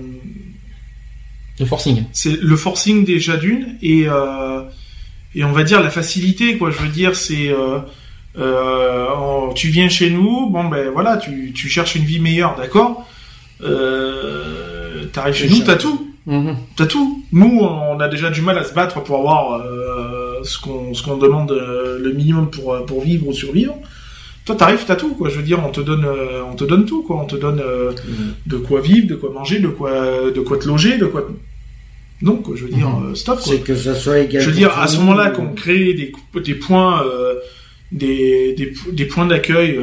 le 1.59 1.65
forcing. 1.65 2.03
c'est 2.11 2.35
le 2.41 2.55
forcing 2.57 3.05
déjà 3.05 3.37
d'une 3.37 3.77
et 3.81 4.03
euh, 4.09 4.63
et 5.33 5.45
on 5.45 5.53
va 5.53 5.63
dire 5.63 5.81
la 5.81 5.89
facilité 5.89 6.57
quoi. 6.57 6.71
Je 6.71 6.79
veux 6.79 6.89
dire 6.89 7.15
c'est 7.15 7.47
euh, 7.47 7.79
euh, 8.37 9.53
tu 9.55 9.69
viens 9.69 9.87
chez 9.87 10.09
nous 10.09 10.49
bon 10.49 10.65
ben 10.65 10.89
voilà 10.89 11.15
tu, 11.15 11.53
tu 11.53 11.69
cherches 11.69 11.95
une 11.95 12.03
vie 12.03 12.19
meilleure 12.19 12.57
d'accord? 12.57 13.07
Euh, 13.61 15.05
t'arrives 15.13 15.35
chez 15.35 15.49
nous 15.49 15.59
t'as 15.59 15.75
tout 15.77 16.06
Mhm. 16.27 16.55
t'as 16.75 16.85
tout 16.85 17.23
nous 17.31 17.59
on 17.61 17.99
a 18.01 18.07
déjà 18.09 18.29
du 18.29 18.41
mal 18.41 18.57
à 18.57 18.63
se 18.65 18.73
battre 18.73 19.01
pour 19.01 19.17
avoir 19.19 19.61
euh, 19.61 20.39
ce 20.43 20.59
qu'on 20.59 20.93
ce 20.93 21.01
qu'on 21.01 21.15
demande 21.17 21.51
euh, 21.53 21.97
le 21.99 22.11
minimum 22.11 22.49
pour 22.51 22.73
euh, 22.73 22.81
pour 22.85 23.01
vivre 23.01 23.27
ou 23.29 23.33
survivre 23.33 23.75
toi 24.45 24.55
t'arrives 24.55 24.83
t'as 24.85 24.97
tout 24.97 25.13
quoi 25.15 25.29
je 25.29 25.37
veux 25.37 25.43
dire 25.43 25.59
on 25.65 25.71
te 25.71 25.79
donne 25.81 26.03
euh, 26.05 26.41
on 26.51 26.55
te 26.55 26.65
donne 26.65 26.85
tout 26.85 27.01
quoi 27.03 27.21
on 27.21 27.25
te 27.25 27.37
donne 27.37 27.61
euh, 27.61 27.93
de 28.45 28.57
quoi 28.57 28.81
vivre 28.81 29.07
de 29.07 29.15
quoi 29.15 29.31
manger 29.31 29.59
de 29.59 29.69
quoi 29.69 29.91
de 30.35 30.39
quoi 30.41 30.57
te 30.57 30.67
loger 30.67 30.97
de 30.97 31.05
quoi 31.05 31.21
te- 31.21 32.25
donc 32.25 32.53
je 32.55 32.63
veux 32.65 32.69
dire 32.71 32.89
Mhm. 32.89 33.15
stop. 33.15 33.39
C'est 33.41 33.59
que 33.59 33.75
ça 33.75 33.93
soit 33.93 34.19
égal. 34.19 34.41
Je 34.41 34.49
veux 34.49 34.55
dire, 34.55 34.75
à 34.77 34.87
ce 34.87 34.97
moment-là, 34.97 35.29
ou- 35.29 35.33
qu'on 35.35 35.53
crée 35.53 35.93
des, 35.93 36.11
des 36.43 36.55
points, 36.55 37.03
des, 37.91 38.53
des, 38.57 38.73
des 38.91 39.05
points 39.05 39.27
d'accueil 39.27 39.79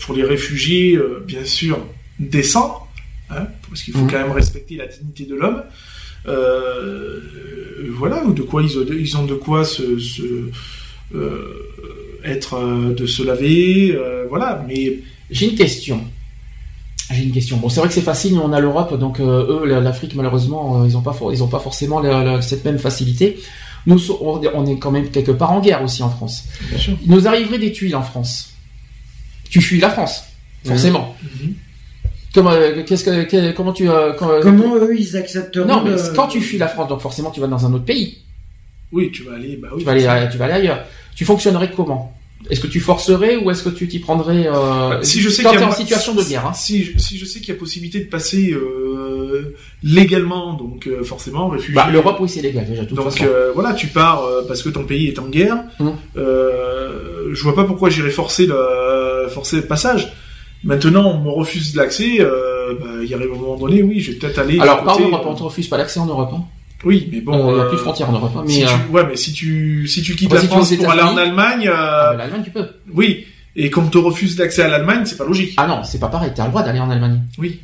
pour 0.00 0.14
les 0.14 0.22
réfugiés, 0.22 0.98
bien 1.26 1.44
sûr, 1.44 1.78
décents, 2.20 2.86
hein, 3.30 3.46
parce 3.68 3.82
qu'il 3.82 3.94
faut 3.94 4.00
Mhm. 4.04 4.10
quand 4.10 4.18
même 4.18 4.32
respecter 4.32 4.76
la 4.76 4.86
dignité 4.86 5.24
de 5.24 5.34
l'homme. 5.34 5.62
Euh, 6.26 7.20
voilà, 7.96 8.24
ou 8.24 8.32
de 8.32 8.42
quoi 8.42 8.62
ils 8.62 8.76
ont, 8.78 8.84
ils 8.90 9.16
ont 9.16 9.24
de 9.24 9.34
quoi 9.34 9.64
se, 9.64 9.98
se 9.98 10.22
euh, 11.14 11.62
être, 12.24 12.54
euh, 12.54 12.94
de 12.94 13.06
se 13.06 13.22
laver, 13.22 13.94
euh, 13.94 14.26
voilà. 14.28 14.64
Mais 14.68 14.98
j'ai 15.30 15.48
une 15.50 15.56
question 15.56 16.00
j'ai 17.10 17.22
une 17.22 17.32
question 17.32 17.56
bon 17.56 17.70
c'est 17.70 17.80
vrai 17.80 17.88
que 17.88 17.94
c'est 17.94 18.02
facile 18.02 18.34
nous 18.34 18.42
on 18.42 18.52
a 18.52 18.60
l'Europe 18.60 18.98
donc 19.00 19.18
eux 19.18 19.62
la- 19.64 19.80
l'Afrique 19.80 20.14
malheureusement 20.14 20.84
ils 20.84 20.94
ont 20.94 21.00
pas 21.00 21.14
for- 21.14 21.32
ils 21.32 21.42
ont 21.42 21.48
pas 21.48 21.58
forcément 21.58 22.00
la- 22.00 22.22
la- 22.22 22.42
cette 22.42 22.66
même 22.66 22.78
facilité 22.78 23.38
nous 23.86 23.98
on 24.20 24.66
est 24.66 24.78
quand 24.78 24.90
même 24.90 25.08
quelque 25.10 25.30
part 25.30 25.52
en 25.52 25.60
guerre 25.62 25.82
aussi 25.82 26.02
en 26.02 26.10
France 26.10 26.44
bien 26.68 26.78
sûr. 26.78 26.98
il 27.02 27.10
nous 27.10 27.26
arriverait 27.26 27.58
des 27.58 27.72
tuiles 27.72 27.96
en 27.96 28.02
France 28.02 28.52
tu 29.48 29.62
fuis 29.62 29.80
la 29.80 29.88
France 29.88 30.24
forcément 30.66 31.14
Mhm. 31.22 31.54
Comment 32.34 32.50
euh, 32.52 32.82
qu'est-ce 32.86 33.04
que 33.04 33.52
comment 33.52 33.72
tu 33.72 33.88
euh, 33.88 34.12
quand- 34.18 34.40
Comment 34.42 34.76
eux 34.76 34.94
ils 34.98 35.16
accepteront 35.16 35.66
non 35.66 35.82
mais 35.82 35.90
le- 35.90 36.14
quand 36.14 36.28
tu 36.28 36.40
fuis 36.40 36.58
la 36.58 36.68
France 36.68 36.88
donc 36.88 37.00
forcément 37.00 37.30
tu 37.30 37.40
vas 37.40 37.46
dans 37.46 37.64
un 37.66 37.72
autre 37.74 37.84
pays 37.84 38.18
Oui, 38.92 39.10
tu 39.12 39.22
vas 39.24 39.34
aller, 39.34 39.56
bah 39.60 39.68
oui. 39.72 39.80
tu 39.80 39.84
vas 39.84 39.92
aller, 39.92 40.28
tu 40.30 40.38
vas 40.38 40.44
aller 40.46 40.54
ailleurs. 40.54 40.84
Tu 41.14 41.24
fonctionnerais 41.24 41.70
comment? 41.74 42.14
Est-ce 42.48 42.60
que 42.60 42.68
tu 42.68 42.78
forcerais 42.80 43.36
ou 43.36 43.50
est-ce 43.50 43.64
que 43.64 43.68
tu 43.68 43.88
t'y 43.88 43.98
prendrais 43.98 44.46
euh, 44.46 45.02
Si 45.02 45.20
je 45.20 45.28
sais 45.28 45.42
quand 45.42 45.50
qu'il 45.50 45.58
y 45.60 45.62
a 45.62 45.66
en 45.68 45.72
situation 45.72 46.14
de 46.14 46.22
guerre 46.22 46.46
hein? 46.46 46.52
Si, 46.54 46.84
je- 46.84 46.96
si 46.98 47.18
je 47.18 47.24
sais 47.24 47.40
qu'il 47.40 47.48
y 47.48 47.56
a 47.56 47.58
possibilité 47.58 47.98
de 47.98 48.08
passer 48.08 48.52
euh, 48.52 49.54
légalement, 49.82 50.52
donc 50.54 50.86
euh, 50.86 51.02
forcément 51.02 51.48
réfugié. 51.48 51.74
Bah, 51.74 51.88
L'Europe, 51.92 52.18
oui, 52.20 52.28
c'est 52.28 52.40
légal 52.40 52.64
déjà. 52.66 52.82
De 52.84 52.88
toute 52.88 52.96
donc 52.96 53.10
façon. 53.10 53.24
euh, 53.24 53.50
voilà, 53.54 53.74
tu 53.74 53.88
pars 53.88 54.24
euh, 54.24 54.42
parce 54.46 54.62
que 54.62 54.68
ton 54.68 54.84
pays 54.84 55.08
est 55.08 55.18
en 55.18 55.26
guerre. 55.28 55.56
Euh, 56.16 57.30
je 57.34 57.42
vois 57.42 57.54
pas 57.54 57.64
pourquoi 57.64 57.90
j'irais 57.90 58.10
forcer 58.10 58.46
le 58.46 59.26
forcer 59.28 59.56
le 59.56 59.62
passage. 59.62 60.12
Maintenant, 60.64 61.06
on 61.12 61.20
me 61.22 61.30
refuse 61.30 61.74
l'accès. 61.76 62.16
Euh, 62.20 62.74
bah, 62.80 62.86
il 63.02 63.08
y 63.08 63.14
arrive 63.14 63.30
un 63.32 63.36
moment 63.38 63.56
donné, 63.56 63.82
oui, 63.82 64.00
je 64.00 64.12
vais 64.12 64.18
peut-être 64.18 64.38
aller. 64.38 64.58
Alors, 64.60 64.82
par 64.84 64.98
Europe, 65.00 65.22
euh, 65.24 65.30
on 65.30 65.34
te 65.34 65.42
refuse 65.44 65.68
pas 65.68 65.78
l'accès 65.78 66.00
en 66.00 66.06
Europe. 66.06 66.30
Hein. 66.34 66.44
Oui, 66.84 67.08
mais 67.12 67.20
bon. 67.20 67.32
Euh, 67.34 67.38
il 67.50 67.54
n'y 67.54 67.60
a 67.60 67.64
euh, 67.64 67.68
plus 67.68 67.76
de 67.76 67.82
frontières 67.82 68.10
en 68.10 68.12
Europe. 68.12 68.32
Hein. 68.36 68.42
Mais, 68.46 68.52
si 68.52 68.64
euh, 68.64 68.68
tu, 68.68 68.92
ouais, 68.92 69.02
mais 69.08 69.16
si 69.16 69.32
tu 69.32 69.86
si 69.88 70.02
tu 70.02 70.14
quittes 70.16 70.32
la 70.32 70.40
si 70.40 70.46
France 70.46 70.72
pour 70.74 70.90
aller 70.90 71.02
en 71.02 71.16
Allemagne, 71.16 71.66
euh, 71.68 71.72
ah, 71.74 72.14
l'Allemagne, 72.16 72.42
tu 72.44 72.50
peux. 72.50 72.66
oui, 72.92 73.26
et 73.56 73.70
qu'on 73.70 73.86
te 73.88 73.98
refuse 73.98 74.38
l'accès 74.38 74.62
à 74.62 74.68
l'Allemagne, 74.68 75.02
c'est 75.04 75.16
pas 75.16 75.24
logique. 75.24 75.54
Ah 75.56 75.66
non, 75.66 75.82
c'est 75.84 75.98
pas 75.98 76.08
pareil. 76.08 76.32
T'as 76.34 76.44
le 76.44 76.50
droit 76.50 76.62
d'aller 76.62 76.78
en 76.80 76.90
Allemagne. 76.90 77.22
Oui. 77.38 77.60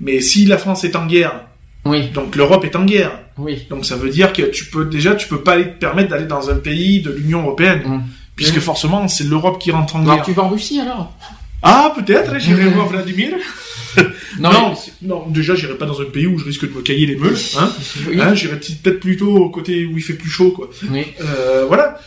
Mais 0.00 0.20
si 0.20 0.44
la 0.46 0.56
France 0.58 0.84
est 0.84 0.96
en 0.96 1.06
guerre, 1.06 1.44
Oui, 1.84 2.08
donc 2.14 2.36
l'Europe 2.36 2.64
est 2.64 2.76
en 2.76 2.84
guerre, 2.84 3.12
oui. 3.38 3.66
donc 3.70 3.84
ça 3.86 3.96
veut 3.96 4.10
dire 4.10 4.32
que 4.34 4.42
tu 4.42 4.66
peux 4.66 4.84
déjà 4.86 5.14
tu 5.14 5.28
peux 5.28 5.40
pas 5.42 5.56
te 5.56 5.78
permettre 5.78 6.10
d'aller 6.10 6.26
dans 6.26 6.50
un 6.50 6.56
pays 6.56 7.00
de 7.00 7.10
l'Union 7.10 7.40
européenne, 7.42 7.82
Mm. 7.86 8.00
puisque 8.36 8.56
Mm. 8.58 8.60
forcément 8.60 9.08
c'est 9.08 9.24
l'Europe 9.24 9.58
qui 9.58 9.70
rentre 9.70 9.96
en 9.96 10.02
Alors, 10.02 10.16
guerre. 10.16 10.24
tu 10.26 10.32
vas 10.32 10.42
en 10.44 10.48
Russie 10.50 10.80
alors? 10.80 11.12
Ah 11.62 11.92
peut-être, 11.96 12.38
j'irai 12.38 12.64
Mm. 12.66 12.72
voir 12.74 12.88
Vladimir. 12.88 13.32
Non, 14.38 14.52
non, 14.52 14.70
mais- 14.70 15.08
non, 15.08 15.26
déjà 15.28 15.54
j'irai 15.54 15.76
pas 15.76 15.84
dans 15.86 16.00
un 16.00 16.04
pays 16.04 16.26
où 16.26 16.38
je 16.38 16.44
risque 16.44 16.66
de 16.70 16.74
me 16.74 16.80
cailler 16.80 17.06
les 17.06 17.16
meules. 17.16 17.36
Hein. 17.58 17.70
Oui. 18.08 18.20
Hein, 18.20 18.34
j'irai 18.34 18.56
peut-être 18.58 19.00
plutôt 19.00 19.34
au 19.36 19.50
côté 19.50 19.84
où 19.84 19.96
il 19.98 20.02
fait 20.02 20.14
plus 20.14 20.30
chaud, 20.30 20.52
quoi. 20.52 20.70
oui. 20.90 21.04
Euh, 21.20 21.64
voilà. 21.66 22.00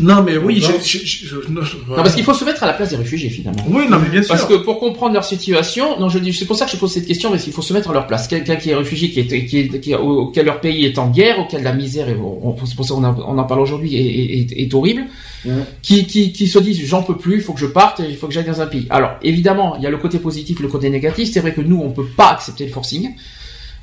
Non, 0.00 0.22
mais 0.22 0.36
oui, 0.38 0.60
j'ai- 0.60 0.80
j'ai- 0.82 1.04
je- 1.04 1.36
non, 1.50 1.60
Non, 1.60 1.96
parce 1.96 2.14
qu'il 2.14 2.24
faut 2.24 2.32
se 2.32 2.44
mettre 2.44 2.62
à 2.62 2.66
la 2.66 2.72
place 2.72 2.90
des 2.90 2.96
réfugiés 2.96 3.28
finalement. 3.28 3.62
Oui, 3.68 3.84
non, 3.90 3.98
mais 4.02 4.08
bien 4.08 4.22
sûr. 4.22 4.30
Parce 4.34 4.46
que 4.46 4.54
pour 4.54 4.80
comprendre 4.80 5.12
leur 5.14 5.24
situation, 5.24 6.00
non, 6.00 6.08
je 6.08 6.18
dis, 6.18 6.32
c'est 6.32 6.46
pour 6.46 6.56
ça 6.56 6.64
que 6.64 6.70
je 6.72 6.76
pose 6.78 6.90
cette 6.92 7.06
question, 7.06 7.30
parce 7.30 7.44
qu'il 7.44 7.52
faut 7.52 7.60
se 7.62 7.72
mettre 7.74 7.90
à 7.90 7.92
leur 7.92 8.06
place. 8.06 8.26
Quelqu'un 8.26 8.56
qui 8.56 8.70
est 8.70 8.74
réfugié, 8.74 9.10
qui 9.10 9.20
est, 9.20 9.26
qui 9.46 9.58
est, 9.58 9.80
qui 9.80 9.92
est- 9.92 9.96
auquel 9.96 10.46
leur 10.46 10.60
pays 10.60 10.86
est 10.86 10.98
en 10.98 11.08
guerre, 11.10 11.38
auquel 11.40 11.62
la 11.62 11.72
misère, 11.74 12.08
est, 12.08 12.16
on, 12.16 12.56
c'est 12.64 12.74
pour 12.74 12.86
ça 12.86 12.94
qu'on 12.94 13.04
en, 13.04 13.14
on 13.20 13.36
en 13.38 13.44
parle 13.44 13.60
aujourd'hui, 13.60 13.94
est, 13.96 14.40
est, 14.54 14.62
est 14.62 14.74
horrible, 14.74 15.04
Ouais. 15.44 15.52
qui, 15.82 16.06
qui, 16.06 16.32
qui 16.32 16.48
se 16.48 16.58
disent, 16.58 16.80
j'en 16.86 17.02
peux 17.02 17.16
plus, 17.18 17.36
il 17.36 17.40
faut 17.42 17.52
que 17.52 17.60
je 17.60 17.66
parte, 17.66 18.00
il 18.08 18.16
faut 18.16 18.28
que 18.28 18.32
j'aille 18.32 18.44
dans 18.46 18.60
un 18.60 18.66
pays. 18.66 18.86
Alors, 18.90 19.10
évidemment, 19.22 19.76
il 19.76 19.82
y 19.82 19.86
a 19.86 19.90
le 19.90 19.98
côté 19.98 20.18
positif, 20.18 20.60
le 20.60 20.68
côté 20.68 20.88
négatif. 20.88 21.30
C'est 21.32 21.40
vrai 21.40 21.52
que 21.52 21.60
nous, 21.60 21.80
on 21.82 21.90
peut 21.90 22.06
pas 22.16 22.30
accepter 22.30 22.64
le 22.64 22.70
forcing. 22.72 23.10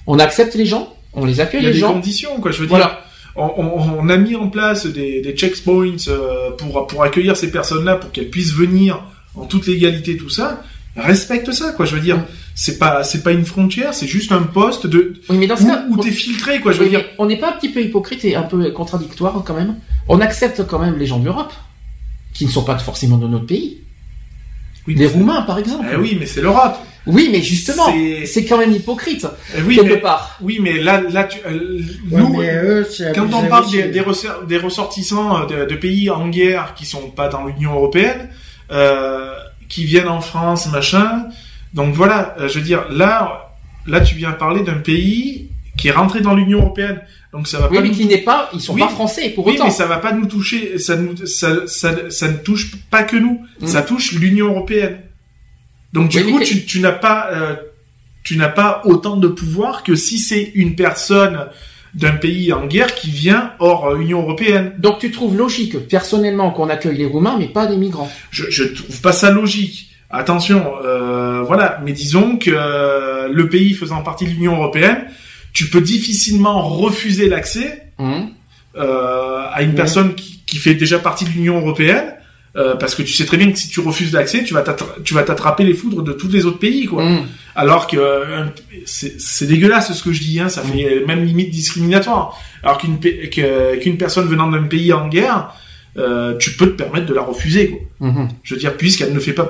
On 0.07 0.17
accepte 0.19 0.55
les 0.55 0.65
gens, 0.65 0.91
on 1.13 1.25
les 1.25 1.39
accueille 1.39 1.61
Il 1.61 1.65
y 1.65 1.67
a 1.67 1.69
les 1.69 1.75
des 1.75 1.79
gens. 1.81 1.93
conditions, 1.93 2.39
quoi. 2.41 2.51
Je 2.51 2.57
veux 2.61 2.67
dire, 2.67 2.77
Voilà. 2.77 3.03
On, 3.39 3.63
on- 3.63 3.99
on 3.99 4.09
a 4.09 4.17
mis 4.17 4.35
en 4.35 4.49
place 4.49 4.85
des, 4.85 5.21
des 5.21 5.33
checkpoints 5.33 5.95
euh, 6.07 6.51
pour 6.51 6.87
pour 6.87 7.03
accueillir 7.03 7.35
ces 7.37 7.51
personnes-là, 7.51 7.95
pour 7.95 8.11
qu'elles 8.11 8.29
puissent 8.29 8.53
venir 8.53 9.01
en 9.35 9.45
toute 9.45 9.65
légalité, 9.67 10.17
tout 10.17 10.29
ça. 10.29 10.61
Respecte 10.95 11.51
ça, 11.51 11.71
quoi. 11.71 11.85
Je 11.85 11.95
veux 11.95 12.01
dire, 12.01 12.17
c'est 12.55 12.77
pas 12.77 13.03
c'est 13.03 13.23
pas 13.23 13.31
une 13.31 13.45
frontière, 13.45 13.93
c'est 13.93 14.07
juste 14.07 14.31
un 14.31 14.41
poste 14.43 14.85
de 14.87 15.13
Oui, 15.29 15.37
mais 15.37 15.47
dans 15.47 15.55
ce 15.55 15.63
où, 15.63 15.67
cas, 15.67 15.85
où 15.89 15.93
on- 15.93 15.97
t'es 15.97 16.11
filtré, 16.11 16.59
quoi. 16.59 16.71
Je 16.73 16.79
veux 16.79 16.83
Oui, 16.85 16.89
dire. 16.89 17.05
on 17.17 17.25
n'est 17.27 17.37
pas 17.37 17.49
un 17.49 17.53
petit 17.53 17.69
peu 17.69 17.81
hypocrite 17.81 18.25
et 18.25 18.35
un 18.35 18.41
peu 18.43 18.69
contradictoire 18.71 19.41
quand 19.45 19.53
même. 19.55 19.75
On 20.07 20.19
accepte 20.19 20.65
quand 20.67 20.79
même 20.79 20.97
les 20.97 21.05
gens 21.05 21.19
d'Europe, 21.19 21.53
qui 22.33 22.45
ne 22.45 22.51
sont 22.51 22.63
pas 22.63 22.77
forcément 22.79 23.17
de 23.17 23.27
notre 23.27 23.45
pays. 23.45 23.77
Oui, 24.87 24.95
Les 24.95 25.07
Roumains, 25.07 25.43
par 25.43 25.59
exemple. 25.59 25.85
Eh 25.93 25.95
oui, 25.97 26.17
mais 26.19 26.25
c'est 26.25 26.41
l'Europe. 26.41 26.75
Oui, 27.07 27.29
mais 27.31 27.41
justement, 27.41 27.85
C'est- 28.25 28.45
quand 28.45 28.57
même 28.57 28.71
hypocrite, 28.73 29.25
Eh 29.57 29.61
oui, 29.61 29.75
quelque 29.77 29.93
mais 29.93 29.97
part. 29.97 30.37
oui, 30.41 30.59
mais 30.61 30.79
là 30.79 31.01
là 31.01 31.23
tu, 31.23 31.39
euh, 31.45 31.79
Ouais, 32.11 32.21
nous. 32.21 32.41
eux, 32.41 32.87
c'est 32.89 33.15
Quand 33.15 33.33
on 33.33 33.47
parle 33.47 33.71
des, 33.71 33.83
des, 33.89 34.01
ressor- 34.01 34.45
des 34.45 34.57
ressortissants 34.57 35.45
de, 35.45 35.65
de 35.65 35.75
pays 35.75 36.09
en 36.09 36.27
guerre 36.27 36.73
qui 36.75 36.85
sont 36.85 37.09
pas 37.09 37.27
dans 37.29 37.45
l'Union 37.45 37.73
européenne, 37.73 38.29
euh, 38.71 39.33
qui 39.69 39.85
viennent 39.85 40.07
en 40.09 40.21
France, 40.21 40.69
machin. 40.71 41.25
Donc 41.73 41.93
voilà, 41.95 42.35
euh, 42.39 42.47
je 42.47 42.59
veux 42.59 42.65
dire, 42.65 42.85
là, 42.91 43.49
là, 43.87 44.01
tu 44.01 44.15
viens 44.15 44.31
parler 44.31 44.61
d'un 44.63 44.73
pays 44.79 45.49
qui 45.77 45.87
est 45.87 45.91
rentré 45.91 46.21
dans 46.21 46.35
l'Union 46.35 46.59
européenne. 46.59 47.01
Donc 47.31 47.47
ça 47.47 47.59
va 47.59 47.69
Oui, 47.69 47.77
pas 47.77 47.81
mais 47.83 47.89
nous... 47.89 47.95
qui 47.95 48.05
n'est 48.05 48.17
pas, 48.17 48.49
ils 48.53 48.59
sont 48.61 48.73
Oui. 48.73 48.81
pas 48.81 48.89
français 48.89 49.29
pour 49.29 49.45
Oui, 49.47 49.53
autant. 49.55 49.65
mais 49.65 49.71
ça 49.71 49.85
va 49.85 49.97
pas 49.97 50.11
nous 50.11 50.25
toucher. 50.25 50.77
Ça, 50.79 50.95
nous, 50.95 51.15
ça, 51.25 51.65
ça, 51.67 52.09
ça 52.09 52.27
ne 52.27 52.37
touche 52.37 52.71
pas 52.91 53.03
que 53.03 53.15
nous. 53.15 53.41
Mm. 53.61 53.67
Ça 53.67 53.81
touche 53.83 54.11
l'Union 54.13 54.47
européenne. 54.47 54.97
Donc 55.93 56.09
du 56.09 56.17
Oui, 56.23 56.31
coup, 56.31 56.39
que- 56.39 56.43
tu, 56.45 56.65
tu 56.65 56.79
n'as 56.79 56.91
pas, 56.91 57.29
euh, 57.33 57.55
tu 58.23 58.37
n'as 58.37 58.49
pas 58.49 58.81
autant 58.85 59.17
de 59.17 59.27
pouvoir 59.27 59.83
que 59.83 59.95
si 59.95 60.19
c'est 60.19 60.51
une 60.55 60.75
personne 60.75 61.47
d'un 61.95 62.11
pays 62.11 62.53
en 62.53 62.67
guerre 62.67 62.93
qui 62.93 63.09
vient 63.09 63.53
hors 63.59 63.87
euh, 63.87 63.97
Union 63.99 64.21
européenne. 64.21 64.73
Donc 64.77 64.99
tu 64.99 65.09
trouves 65.09 65.35
logique, 65.35 65.87
personnellement, 65.87 66.51
qu'on 66.51 66.69
accueille 66.69 66.97
les 66.97 67.05
Roumains, 67.07 67.35
mais 67.39 67.47
pas 67.47 67.67
les 67.67 67.77
migrants. 67.77 68.11
Je, 68.29 68.43
je 68.49 68.63
trouve 68.65 69.01
pas 69.01 69.11
ça 69.11 69.31
logique. 69.31 69.89
Attention, 70.11 70.73
euh, 70.85 71.41
voilà. 71.41 71.81
Mais 71.83 71.91
disons 71.91 72.37
que 72.37 72.51
euh, 72.53 73.27
le 73.31 73.49
pays 73.49 73.73
faisant 73.73 74.01
partie 74.03 74.25
de 74.25 74.29
l'Union 74.31 74.55
européenne, 74.55 75.05
tu 75.53 75.67
peux 75.69 75.81
difficilement 75.81 76.61
refuser 76.61 77.27
l'accès 77.29 77.83
Hum. 77.97 78.29
euh, 78.77 79.41
à 79.51 79.61
une 79.63 79.73
personne 79.75 80.15
qui, 80.15 80.41
qui 80.45 80.57
fait 80.57 80.73
déjà 80.75 80.99
partie 80.99 81.25
de 81.25 81.31
l'Union 81.31 81.57
européenne, 81.59 82.13
euh, 82.55 82.75
parce 82.75 82.95
que 82.95 83.03
tu 83.03 83.13
sais 83.13 83.25
très 83.25 83.37
bien 83.37 83.51
que 83.51 83.57
si 83.59 83.69
tu 83.69 83.79
refuses 83.79 84.11
l'accès, 84.13 84.43
tu 84.43 84.53
vas 84.53 84.61
t'attra- 84.63 84.95
tu 85.03 85.13
vas 85.13 85.23
t'attraper 85.23 85.63
les 85.63 85.73
foudres 85.73 86.01
de 86.01 86.13
tous 86.13 86.27
les 86.29 86.45
autres 86.45 86.57
pays, 86.59 86.85
quoi. 86.87 87.03
Hum. 87.03 87.25
Alors 87.55 87.87
que 87.87 87.97
euh, 87.97 88.45
c'est 88.85 89.45
dégueulasse 89.45 89.93
ce 89.93 90.03
que 90.03 90.11
je 90.13 90.21
dis, 90.21 90.39
hein, 90.39 90.49
ça 90.49 90.61
fait 90.61 91.03
même 91.05 91.23
limite 91.25 91.51
discriminatoire. 91.51 92.37
Alors 92.63 92.77
qu'une 92.77 93.97
personne 93.97 94.27
venant 94.27 94.47
d'un 94.49 94.63
pays 94.63 94.91
en 94.93 95.07
guerre, 95.09 95.53
euh, 95.97 96.37
tu 96.37 96.51
peux 96.51 96.67
te 96.67 96.75
permettre 96.83 97.05
de 97.05 97.13
la 97.13 97.21
refuser, 97.21 97.69
quoi. 97.69 98.09
Mhm. 98.09 98.29
Je 98.43 98.53
veux 98.55 98.59
dire, 98.59 98.75
puisqu'elle 98.77 99.13
ne 99.13 99.19
fait 99.19 99.33
pas, 99.33 99.49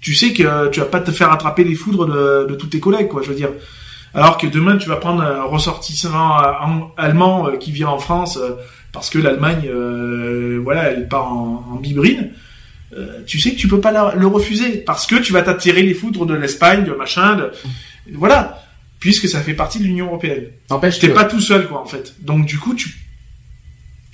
tu 0.00 0.14
sais 0.14 0.32
que 0.32 0.68
tu 0.70 0.80
vas 0.80 0.86
pas 0.86 1.00
te 1.00 1.10
faire 1.10 1.30
attraper 1.32 1.64
les 1.64 1.74
foudres 1.74 2.06
de, 2.06 2.46
de 2.48 2.54
tous 2.54 2.66
tes 2.68 2.80
collègues, 2.80 3.08
quoi. 3.08 3.22
Je 3.22 3.28
veux 3.28 3.36
dire. 3.36 3.50
Alors 4.16 4.38
que 4.38 4.46
demain, 4.46 4.76
tu 4.76 4.88
vas 4.88 4.96
prendre 4.96 5.22
un 5.22 5.42
ressortissant 5.42 6.36
allemand 6.96 7.50
qui 7.58 7.72
vient 7.72 7.88
en 7.88 7.98
France 7.98 8.38
parce 8.94 9.10
que 9.10 9.18
l'Allemagne, 9.18 9.64
euh, 9.68 10.58
voilà, 10.64 10.84
elle 10.84 11.06
part 11.08 11.30
en, 11.32 11.66
en 11.72 11.76
bibrine. 11.76 12.30
euh, 12.96 13.22
tu 13.26 13.38
sais 13.40 13.50
que 13.52 13.56
tu 13.58 13.68
peux 13.68 13.80
pas 13.80 13.90
la- 13.92 14.14
le 14.16 14.26
refuser 14.26 14.78
parce 14.86 15.04
que 15.06 15.16
tu 15.16 15.32
vas 15.32 15.42
t'attirer 15.42 15.82
les 15.82 15.92
foudres 15.94 16.24
de 16.26 16.34
l'Espagne, 16.34 16.84
de 16.84 16.92
machin, 16.92 17.34
de 17.36 17.50
voilà, 18.12 18.62
puisque 19.00 19.28
ça 19.28 19.40
fait 19.40 19.54
partie 19.54 19.78
de 19.80 19.84
l'Union 19.84 20.06
européenne. 20.06 20.44
N'empêche 20.70 20.98
T'es 21.00 21.08
que... 21.08 21.12
pas 21.14 21.24
tout 21.24 21.40
seul, 21.40 21.66
quoi, 21.68 21.80
en 21.82 21.86
fait. 21.86 22.14
Donc 22.20 22.46
du 22.46 22.58
coup, 22.58 22.74
tu 22.74 22.94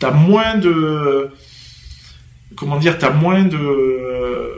as 0.03 0.11
moins 0.11 0.57
de 0.57 1.31
comment 2.57 2.79
dire, 2.79 2.97
t'as 2.99 3.11
moins 3.11 3.45
de 3.45 4.51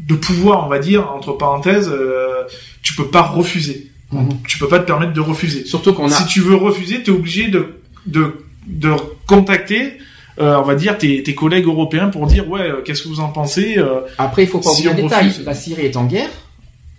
de 0.00 0.14
pouvoir, 0.14 0.66
on 0.66 0.68
va 0.68 0.78
dire, 0.78 1.10
entre 1.12 1.32
parenthèses. 1.32 1.88
euh, 1.90 2.42
tu 2.82 2.94
peux 2.94 3.08
pas 3.08 3.22
refuser. 3.22 3.90
Mhm. 4.12 4.40
Tu 4.46 4.58
peux 4.58 4.66
pas 4.68 4.80
te 4.80 4.86
permettre 4.86 5.12
de 5.12 5.20
refuser. 5.20 5.64
Surtout 5.66 5.92
qu'on 5.94 6.06
a... 6.06 6.10
Si 6.10 6.26
tu 6.26 6.40
veux 6.40 6.56
refuser, 6.56 7.02
t'es 7.02 7.10
obligé 7.12 7.48
de 7.48 7.76
de 8.06 8.34
de 8.70 8.92
contacter. 9.26 9.98
euh, 10.38 10.56
on 10.58 10.62
va 10.62 10.74
dire 10.74 10.96
tes, 10.96 11.22
tes 11.22 11.34
collègues 11.34 11.66
européens 11.66 12.08
pour 12.08 12.26
dire 12.26 12.48
ouais 12.48 12.60
euh, 12.62 12.80
qu'est-ce 12.82 13.02
que 13.02 13.08
vous 13.08 13.20
en 13.20 13.28
pensez 13.28 13.76
euh, 13.76 14.00
Après, 14.16 14.44
il 14.44 14.48
faut 14.48 14.60
pas 14.60 14.70
Si 14.70 14.86
oublier 14.88 15.02
détail. 15.04 15.28
refuse- 15.28 15.44
La 15.44 15.54
Syrie 15.54 15.86
est 15.86 15.96
en 15.96 16.04
guerre. 16.06 16.30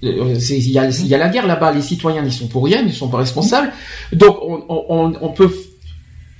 Il 0.04 0.10
y, 0.10 0.80
a, 0.80 0.88
il 0.90 1.08
y 1.08 1.14
a 1.16 1.18
la 1.18 1.30
guerre 1.30 1.46
là-bas. 1.48 1.72
Les 1.72 1.82
citoyens 1.82 2.24
n'y 2.24 2.32
sont 2.32 2.48
pour 2.48 2.66
rien, 2.66 2.80
ils 2.82 2.88
ne 2.88 2.92
sont 2.92 3.08
pas 3.10 3.20
responsables. 3.20 3.72
Donc, 4.12 4.38
on, 4.42 4.64
on, 4.68 4.86
on- 4.90 5.14
on 5.22 5.30
peut, 5.30 5.52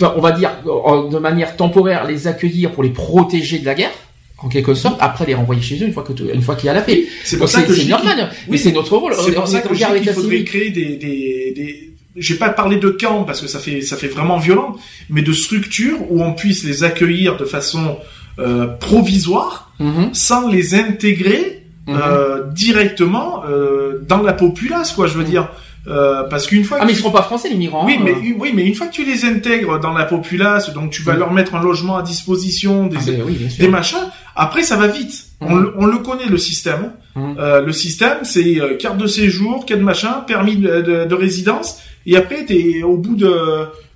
on 0.02 0.20
va 0.20 0.32
dire, 0.32 0.50
de 0.66 1.18
manière 1.20 1.56
temporaire, 1.56 2.06
les 2.08 2.28
accueillir 2.28 2.72
pour 2.72 2.82
les 2.84 2.90
protéger 2.90 3.60
de 3.60 3.66
la 3.68 3.76
guerre, 3.76 3.92
en 4.40 4.50
quelque 4.50 4.74
sorte. 4.74 4.98
Après, 5.00 5.28
les 5.28 5.36
renvoyer 5.36 5.62
chez 5.62 5.76
eux 5.82 5.86
une 5.86 5.94
fois 5.94 6.02
que 6.04 6.14
tout- 6.14 6.28
une 6.34 6.42
fois 6.42 6.56
qu'il 6.56 6.66
y 6.68 6.70
a 6.70 6.74
la 6.74 6.82
paix. 6.82 7.06
c'est 7.24 7.38
pour 7.38 7.48
ça 7.50 7.62
que 7.62 7.90
normal. 7.90 8.32
Mais 8.50 8.58
c'est 8.58 8.72
notre 8.72 8.98
rôle. 8.98 9.14
C'est 9.24 9.32
pour 9.34 9.48
ça 9.48 9.62
que 9.62 9.70
je 9.76 9.80
dis 9.94 10.02
qu'il 10.02 10.14
faudrait 10.14 10.44
créer 10.44 10.70
des, 10.72 10.96
des, 10.98 11.54
des... 11.56 11.91
J'ai 12.16 12.36
pas 12.36 12.50
parlé 12.50 12.78
de 12.78 12.90
camps 12.90 13.24
parce 13.24 13.40
que 13.42 13.48
ça 13.48 13.60
fait 13.60 13.82
ça 13.82 13.96
fait 13.98 14.08
vraiment 14.10 14.38
violent, 14.38 14.76
mais 15.10 15.22
de 15.22 15.32
structures 15.34 16.00
où 16.12 16.22
on 16.24 16.34
puisse 16.34 16.64
les 16.64 16.84
accueillir 16.84 17.38
de 17.38 17.46
façon 17.46 17.98
euh, 18.40 18.68
provisoire, 18.68 19.72
Mhm, 19.80 20.10
sans 20.14 20.48
les 20.48 20.76
intégrer 20.76 21.64
mhm. 21.88 21.98
euh, 22.00 22.44
directement 22.54 23.44
euh, 23.50 24.00
dans 24.08 24.22
la 24.22 24.34
populace, 24.34 24.92
quoi. 24.94 25.08
Je 25.08 25.18
veux 25.18 25.24
dire, 25.24 25.48
Euh, 25.88 26.22
parce 26.30 26.46
qu'une 26.46 26.64
fois 26.64 26.78
Ah, 26.80 26.86
mais 26.86 26.92
ils 26.92 26.96
que 26.96 27.02
seront 27.02 27.12
pas 27.12 27.24
français, 27.24 27.50
les 27.50 27.56
migrants. 27.56 27.88
oui, 27.88 27.96
hein. 27.98 28.04
mais 28.06 28.14
oui, 28.40 28.52
mais 28.54 28.64
une 28.64 28.76
fois 28.76 28.86
que 28.86 28.94
tu 28.94 29.04
les 29.04 29.26
intègres 29.26 29.80
dans 29.80 29.94
la 29.94 30.06
populace, 30.06 30.72
donc 30.76 30.92
tu 30.92 31.02
vas 31.02 31.16
leur 31.16 31.34
mettre 31.34 31.56
un 31.56 31.64
logement 31.64 31.98
à 31.98 32.04
disposition, 32.04 32.86
des, 32.86 32.98
Ah, 33.00 33.04
ben 33.08 33.24
oui, 33.26 33.40
des 33.58 33.68
machins. 33.68 34.06
Après, 34.36 34.62
ça 34.62 34.76
va 34.76 34.86
vite. 34.86 35.26
On, 35.42 35.56
le- 35.56 35.74
on 35.80 35.88
le 35.88 35.98
connaît 35.98 36.28
le 36.30 36.38
système. 36.38 36.92
Euh, 37.18 37.62
le 37.66 37.74
système, 37.74 38.20
c'est 38.24 38.62
euh, 38.62 38.78
carte 38.78 39.00
de 39.00 39.08
séjour, 39.08 39.66
carte 39.66 39.80
de 39.80 39.86
machin, 39.86 40.24
permis 40.28 40.56
de, 40.58 40.82
de- 40.82 41.06
de 41.06 41.16
résidence, 41.16 41.80
et 42.06 42.18
après, 42.18 42.46
t'es 42.46 42.82
au 42.84 42.98
bout 42.98 43.16
de, 43.16 43.28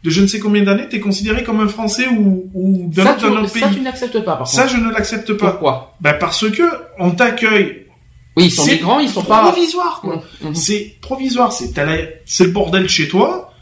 de 0.04 0.10
je 0.10 0.22
ne 0.22 0.28
sais 0.28 0.40
combien 0.40 0.64
d'années, 0.64 0.88
t'es 0.90 1.00
considéré 1.00 1.44
comme 1.44 1.60
un 1.60 1.68
Français 1.68 2.08
ou, 2.08 2.50
ou 2.54 2.90
d'un 2.94 3.04
Ça, 3.04 3.12
autre, 3.14 3.20
tu, 3.20 3.26
autre 3.26 3.48
ça, 3.50 3.68
pays. 3.68 3.76
tu 3.78 3.82
n'acceptes 3.82 4.20
pas, 4.24 4.36
par 4.36 4.48
Ça, 4.48 4.64
contre. 4.64 4.76
je 4.76 4.82
ne 4.82 4.92
l'accepte 4.92 5.34
pas. 5.34 5.52
Pourquoi? 5.52 5.96
Ben 6.02 6.14
parce 6.20 6.50
que 6.52 6.64
on 7.00 7.12
t'accueille. 7.12 7.86
Oui, 8.38 8.46
ils 8.46 8.52
sont 8.52 8.64
C'est 8.64 8.74
migrants, 8.74 9.00
ils 9.00 9.10
sont 9.10 9.24
pas. 9.24 9.44
provisoire, 9.44 10.00
quoi. 10.02 10.22
Mhm, 10.42 10.50
mhm. 10.50 10.56
C'est 10.56 10.96
provisoire. 11.02 11.52
C'est 11.54 11.72
c'est 12.26 12.44
le 12.44 12.52
bordel 12.52 12.90
chez 12.90 13.08
toi. 13.08 13.54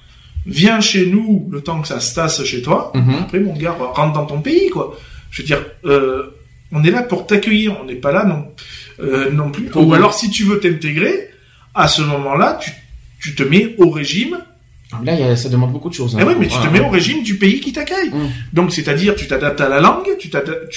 Viens 0.46 0.82
chez 0.82 1.06
nous 1.06 1.48
le 1.52 1.62
temps 1.62 1.82
que 1.82 1.88
ça 1.88 2.00
se 2.02 2.14
tasse 2.16 2.44
chez 2.44 2.62
toi. 2.62 2.92
Mhm. 2.96 3.16
Après, 3.22 3.40
mon 3.40 3.54
gars, 3.54 3.78
rentre 3.94 4.14
dans 4.14 4.26
ton 4.26 4.42
pays, 4.42 4.70
quoi. 4.70 4.98
Je 5.32 5.42
veux 5.42 5.46
dire, 5.46 5.64
euh, 5.86 6.36
on 6.72 6.84
est 6.84 6.92
là 6.92 7.04
pour 7.04 7.26
t'accueillir. 7.28 7.78
On 7.82 7.86
n'est 7.86 7.96
pas 7.96 8.12
là 8.12 8.26
non, 8.26 8.48
euh, 9.00 9.32
non 9.32 9.52
plus. 9.52 9.70
Ou 9.76 9.94
alors, 9.94 10.14
si 10.14 10.30
tu 10.30 10.44
veux 10.44 10.60
t'intégrer, 10.60 11.30
à 11.76 11.88
ce 11.88 12.02
moment-là, 12.02 12.60
tu, 12.62 12.72
tu 13.24 13.34
te 13.36 13.44
mets 13.44 13.76
au 13.80 13.90
régime. 13.90 14.38
Là, 15.04 15.14
il 15.16 15.20
y 15.20 15.24
a- 15.24 15.36
ça 15.36 15.50
demande 15.50 15.72
beaucoup 15.72 15.90
de 15.90 15.96
choses. 15.96 16.16
hein. 16.16 16.20
Eh 16.22 16.24
oui, 16.26 16.34
mais 16.40 16.48
tu 16.48 16.58
te 16.60 16.68
mets 16.68 16.82
au 16.82 16.90
régime 16.90 17.24
du 17.24 17.36
pays 17.38 17.60
qui 17.62 17.74
t'accueille. 17.74 18.12
Mhm. 18.12 18.30
Donc, 18.54 18.72
c'est-à-dire, 18.72 19.16
tu 19.16 19.26
t'adaptes 19.28 19.60
à 19.62 19.70
la 19.70 19.80
langue, 19.82 20.06
tu, 20.20 20.30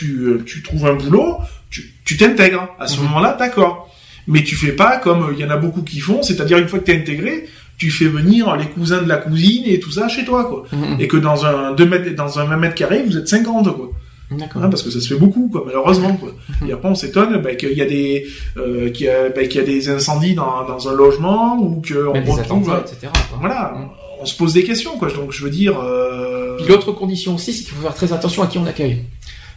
euh, 0.07 0.43
tu 0.47 0.63
trouves 0.63 0.87
un 0.87 0.95
boulot, 0.95 1.37
tu 1.71 2.17
t'intègres. 2.17 2.69
À 2.79 2.87
ce 2.87 2.97
Mhm. 2.99 3.05
moment-là, 3.09 3.37
d'accord. 3.39 3.93
Mais 4.29 4.43
tu 4.43 4.57
fais 4.57 4.73
pas 4.73 4.97
comme 4.97 5.23
euh, 5.25 5.33
il 5.37 5.39
y 5.41 5.45
en 5.45 5.51
a 5.51 5.57
beaucoup 5.59 5.83
qui 5.83 6.01
font, 6.01 6.23
c'est-à-dire 6.23 6.57
une 6.59 6.67
fois 6.69 6.79
que 6.79 6.85
t'es 6.85 6.97
intégré, 6.97 7.47
tu 7.79 7.91
fais 7.91 8.07
venir 8.07 8.57
les 8.57 8.67
cousins 8.67 9.03
de 9.03 9.09
la 9.09 9.19
cousine 9.19 9.65
et 9.67 9.79
tout 9.81 9.91
ça 9.91 10.09
chez 10.09 10.25
toi, 10.25 10.45
quoi. 10.47 10.65
Mhm. 10.73 10.97
Et 10.99 11.09
que 11.09 11.17
dans 11.19 11.45
un 11.45 11.73
2 11.73 11.85
mètres, 11.85 12.15
dans 12.15 12.39
un 12.39 12.45
20 12.45 12.57
mètres 12.57 12.75
carrés, 12.75 13.03
vous 13.07 13.17
êtes 13.19 13.29
50, 13.29 13.67
quoi. 13.77 13.91
D'accord. 14.31 14.63
Hein, 14.65 14.69
parce 14.71 14.83
que 14.83 14.91
ça 14.91 15.01
se 15.01 15.07
fait 15.09 15.19
beaucoup, 15.21 15.49
quoi, 15.51 15.63
malheureusement, 15.67 16.15
quoi. 16.17 16.31
Et 16.69 16.73
après, 16.73 16.89
on 16.89 16.95
s'étonne 16.97 17.41
bah, 17.43 17.55
qu'il 17.55 17.73
y 17.73 17.83
a 17.83 17.87
des 17.87 18.27
euh, 18.57 18.91
qu'il 18.91 19.07
y 19.07 19.09
a, 19.09 19.29
bah, 19.29 19.45
qu'il 19.47 19.61
y 19.61 19.65
a 19.65 19.67
des 19.67 19.89
incendies 19.89 20.35
dans, 20.35 20.65
dans 20.67 20.89
un 20.89 20.93
logement 20.95 21.57
ou 21.61 21.81
que 21.81 22.09
on 22.09 22.13
Même 22.13 22.25
des 22.25 22.31
retrouve. 22.33 22.69
attentats, 22.71 22.85
etc. 22.93 23.13
quoi. 23.31 23.39
Voilà, 23.41 23.75
Mhm. 23.77 23.89
on 24.21 24.27
se 24.27 24.37
pose 24.37 24.53
des 24.53 24.65
questions, 24.65 24.99
quoi. 24.99 25.11
Donc, 25.13 25.31
je 25.33 25.45
veux 25.45 25.51
dire. 25.51 25.79
Euh... 25.81 26.57
Puis 26.59 26.67
l'autre 26.69 26.91
condition 26.93 27.35
aussi, 27.37 27.53
c'est 27.53 27.65
qu'il 27.65 27.75
faut 27.75 27.83
faire 27.83 27.95
très 27.95 28.13
attention 28.13 28.43
à 28.43 28.47
qui 28.49 28.59
on 28.59 28.67
accueille. 28.67 29.05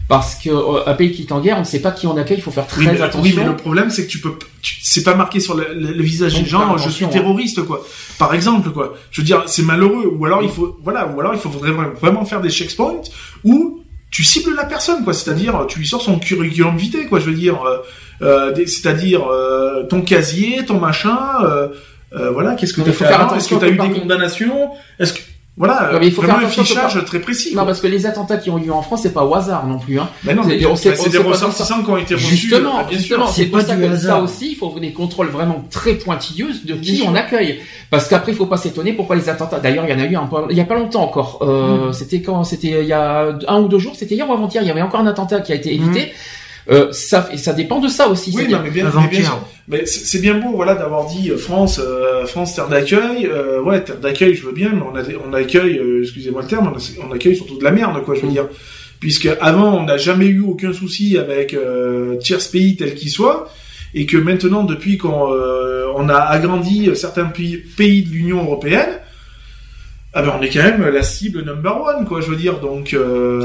Parce 0.07 0.35
que 0.35 0.49
euh, 0.49 0.87
un 0.87 0.93
pays 0.95 1.11
qui 1.11 1.21
est 1.23 1.31
en 1.31 1.39
guerre, 1.39 1.57
on 1.57 1.61
ne 1.61 1.65
sait 1.65 1.81
pas 1.81 1.91
qui 1.91 2.07
on 2.07 2.17
accueille, 2.17 2.37
il 2.37 2.41
faut 2.41 2.49
faire 2.51 2.65
très 2.65 2.81
Oui 2.81 2.87
mais, 2.91 2.99
attention. 3.01 3.21
oui, 3.21 3.33
mais 3.37 3.45
le 3.45 3.55
problème, 3.55 3.89
c'est 3.91 4.05
que 4.07 4.11
tu 4.11 4.19
peux, 4.19 4.33
tu- 4.61 4.77
c'est 4.81 5.03
pas 5.03 5.13
marqué 5.13 5.39
sur 5.39 5.53
le, 5.55 5.67
le- 5.73 5.93
le 5.93 6.03
visage 6.03 6.33
des 6.39 6.45
gens. 6.45 6.77
Je 6.77 6.89
suis 6.89 7.05
hein. 7.05 7.09
terroriste, 7.09 7.63
quoi. 7.63 7.85
Par 8.17 8.33
exemple, 8.33 8.71
quoi. 8.71 8.95
Je 9.11 9.21
veux 9.21 9.25
dire, 9.25 9.43
c'est 9.45 9.61
malheureux. 9.63 10.11
Ou 10.17 10.25
alors 10.25 10.41
il 10.43 10.49
faut, 10.49 10.77
voilà, 10.83 11.07
ou 11.15 11.19
alors 11.19 11.33
il 11.35 11.39
faut 11.39 11.49
vraiment, 11.49 11.83
vraiment 12.01 12.25
faire 12.25 12.41
des 12.41 12.49
checkpoints 12.49 13.01
où 13.43 13.81
tu 14.11 14.23
cibles 14.23 14.55
la 14.55 14.65
personne, 14.65 15.03
quoi. 15.03 15.13
C'est-à-dire, 15.13 15.65
tu 15.67 15.79
lui 15.79 15.87
sors 15.87 16.01
son 16.01 16.19
curriculum 16.19 16.77
vitae, 16.77 17.05
quoi. 17.07 17.19
Je 17.19 17.25
veux 17.25 17.35
dire, 17.35 17.63
euh, 17.63 17.77
euh, 18.21 18.55
c'est-à-dire 18.55 19.27
euh, 19.27 19.83
ton 19.83 20.01
casier, 20.01 20.65
ton 20.65 20.79
machin. 20.79 21.17
Euh, 22.11 22.31
voilà, 22.31 22.55
qu'est-ce 22.55 22.73
que 22.73 22.81
tu 22.81 22.89
as 22.89 22.93
fait 22.93 23.05
Est-ce 23.35 23.49
que 23.49 23.55
tu 23.55 23.65
as 23.65 23.69
eu 23.69 23.77
des 23.77 23.99
condamnations? 23.99 24.71
Est-ce 24.99 25.13
que 25.13 25.19
voilà, 25.59 25.91
Non, 25.93 25.99
mais 25.99 26.07
il 26.07 26.11
faut 26.13 26.21
vraiment 26.23 26.39
faire 26.39 26.47
un 26.47 26.63
fichage 26.63 27.05
très 27.05 27.19
précis. 27.19 27.49
Non, 27.49 27.57
quoi. 27.57 27.65
parce 27.67 27.81
que 27.81 27.87
les 27.87 28.05
attentats 28.07 28.37
qui 28.37 28.49
ont 28.49 28.57
eu 28.57 28.61
lieu 28.65 28.73
en 28.73 28.81
France, 28.81 29.01
c'est 29.03 29.13
pas 29.13 29.25
au 29.25 29.35
hasard 29.35 29.67
non 29.67 29.77
plus. 29.77 29.99
Hein. 29.99 30.07
Mais 30.23 30.33
non, 30.33 30.41
c'est- 30.43 30.65
on 31.05 31.09
des 31.09 31.17
ressortissants 31.17 31.83
qui 31.83 31.89
ont 31.91 31.97
été 31.97 32.15
reçus. 32.15 32.35
Justement, 32.35 32.71
ah, 32.79 32.83
bien 32.83 32.97
sûr. 32.97 32.99
justement, 32.99 33.27
c'est 33.27 33.45
pour 33.45 33.59
pas 33.59 33.65
ça 33.65 33.75
du 33.75 33.81
que 33.81 33.95
ça 33.97 34.19
aussi, 34.21 34.51
il 34.53 34.55
faut 34.55 34.73
des 34.79 34.93
contrôles 34.93 35.27
vraiment 35.27 35.63
très 35.69 35.95
pointilleux 35.95 36.47
de 36.63 36.73
Bien 36.73 36.81
qui 36.81 36.95
sûr. 36.97 37.07
on 37.09 37.15
accueille. 37.15 37.59
Parce 37.89 38.07
qu'après, 38.07 38.31
il 38.31 38.35
faut 38.37 38.45
pas 38.45 38.57
s'étonner 38.57 38.93
pourquoi 38.93 39.15
les 39.17 39.27
attentats. 39.29 39.59
D'ailleurs, 39.59 39.83
il 39.85 39.91
y 39.91 39.93
en 39.93 39.99
a 39.99 40.05
eu 40.05 40.15
un 40.15 40.27
peu, 40.27 40.37
il 40.49 40.55
y 40.57 40.61
a 40.61 40.65
pas 40.65 40.75
longtemps 40.75 41.03
encore. 41.03 41.39
Euh, 41.41 41.89
Mm. 41.89 41.93
C'était 41.93 42.21
quand 42.21 42.43
C'était 42.45 42.81
il 42.81 42.87
y 42.87 42.93
a 42.93 43.37
un 43.47 43.59
ou 43.61 43.67
deux 43.67 43.79
jours. 43.79 43.93
C'était 43.97 44.15
hier 44.15 44.29
ou 44.29 44.33
avant-hier. 44.33 44.63
Il 44.63 44.67
y 44.67 44.71
avait 44.71 44.81
encore 44.81 45.01
un 45.01 45.07
attentat 45.07 45.41
qui 45.41 45.51
a 45.51 45.55
été 45.55 45.73
évité. 45.73 46.05
Mm. 46.07 46.09
Euh, 46.71 46.91
ça, 46.91 47.27
et 47.33 47.37
ça 47.37 47.53
dépend 47.53 47.79
de 47.79 47.87
ça 47.87 48.07
aussi. 48.09 48.31
Oui, 48.35 48.47
non, 48.47 48.59
mais 48.63 48.69
bien, 48.69 48.91
mais 48.95 49.07
bien 49.07 49.23
sûr. 49.23 49.39
Mais 49.67 49.85
c'est 49.85 50.19
bien 50.19 50.35
beau, 50.35 50.51
voilà, 50.55 50.75
d'avoir 50.75 51.05
dit 51.07 51.31
euh, 51.31 51.37
France, 51.37 51.79
euh, 51.83 52.25
France 52.25 52.55
terre 52.55 52.67
d'accueil. 52.67 53.25
Euh, 53.27 53.59
ouais, 53.61 53.83
terre 53.83 53.97
d'accueil, 53.97 54.35
je 54.35 54.45
veux 54.45 54.51
bien, 54.51 54.69
mais 54.73 54.81
on, 54.81 54.95
a, 54.95 55.01
on 55.27 55.33
accueille, 55.33 55.77
euh, 55.79 56.01
excusez-moi 56.03 56.41
le 56.43 56.47
terme, 56.47 56.71
on, 56.73 56.77
a- 56.77 57.07
on 57.07 57.11
accueille 57.11 57.35
surtout 57.35 57.57
de 57.57 57.63
la 57.63 57.71
merde, 57.71 58.03
quoi, 58.03 58.13
je 58.15 58.21
veux 58.21 58.27
Mm. 58.27 58.31
dire. 58.33 58.47
Puisque 58.99 59.29
avant, 59.41 59.77
on 59.79 59.83
n'a 59.83 59.97
jamais 59.97 60.25
eu 60.25 60.41
aucun 60.41 60.73
souci 60.73 61.17
avec 61.17 61.53
euh, 61.53 62.17
tiers 62.17 62.39
pays 62.51 62.75
tel 62.75 62.93
qu'il 62.95 63.09
soit, 63.09 63.49
et 63.95 64.05
que 64.05 64.17
maintenant, 64.17 64.63
depuis 64.63 64.97
qu'on 64.97 65.31
euh, 65.33 65.85
on 65.95 66.09
a 66.09 66.17
agrandi 66.17 66.89
certains 66.95 67.25
pays, 67.25 67.57
pays 67.57 68.03
de 68.03 68.09
l'Union 68.11 68.43
européenne, 68.43 68.89
ah 70.13 70.21
ben 70.23 70.33
on 70.39 70.41
est 70.41 70.49
quand 70.49 70.63
même 70.63 70.83
la 70.87 71.03
cible 71.03 71.43
number 71.43 71.81
one, 71.81 72.05
quoi, 72.05 72.19
je 72.21 72.27
veux 72.27 72.35
dire. 72.35 72.59
Donc, 72.59 72.93
euh, 72.93 73.41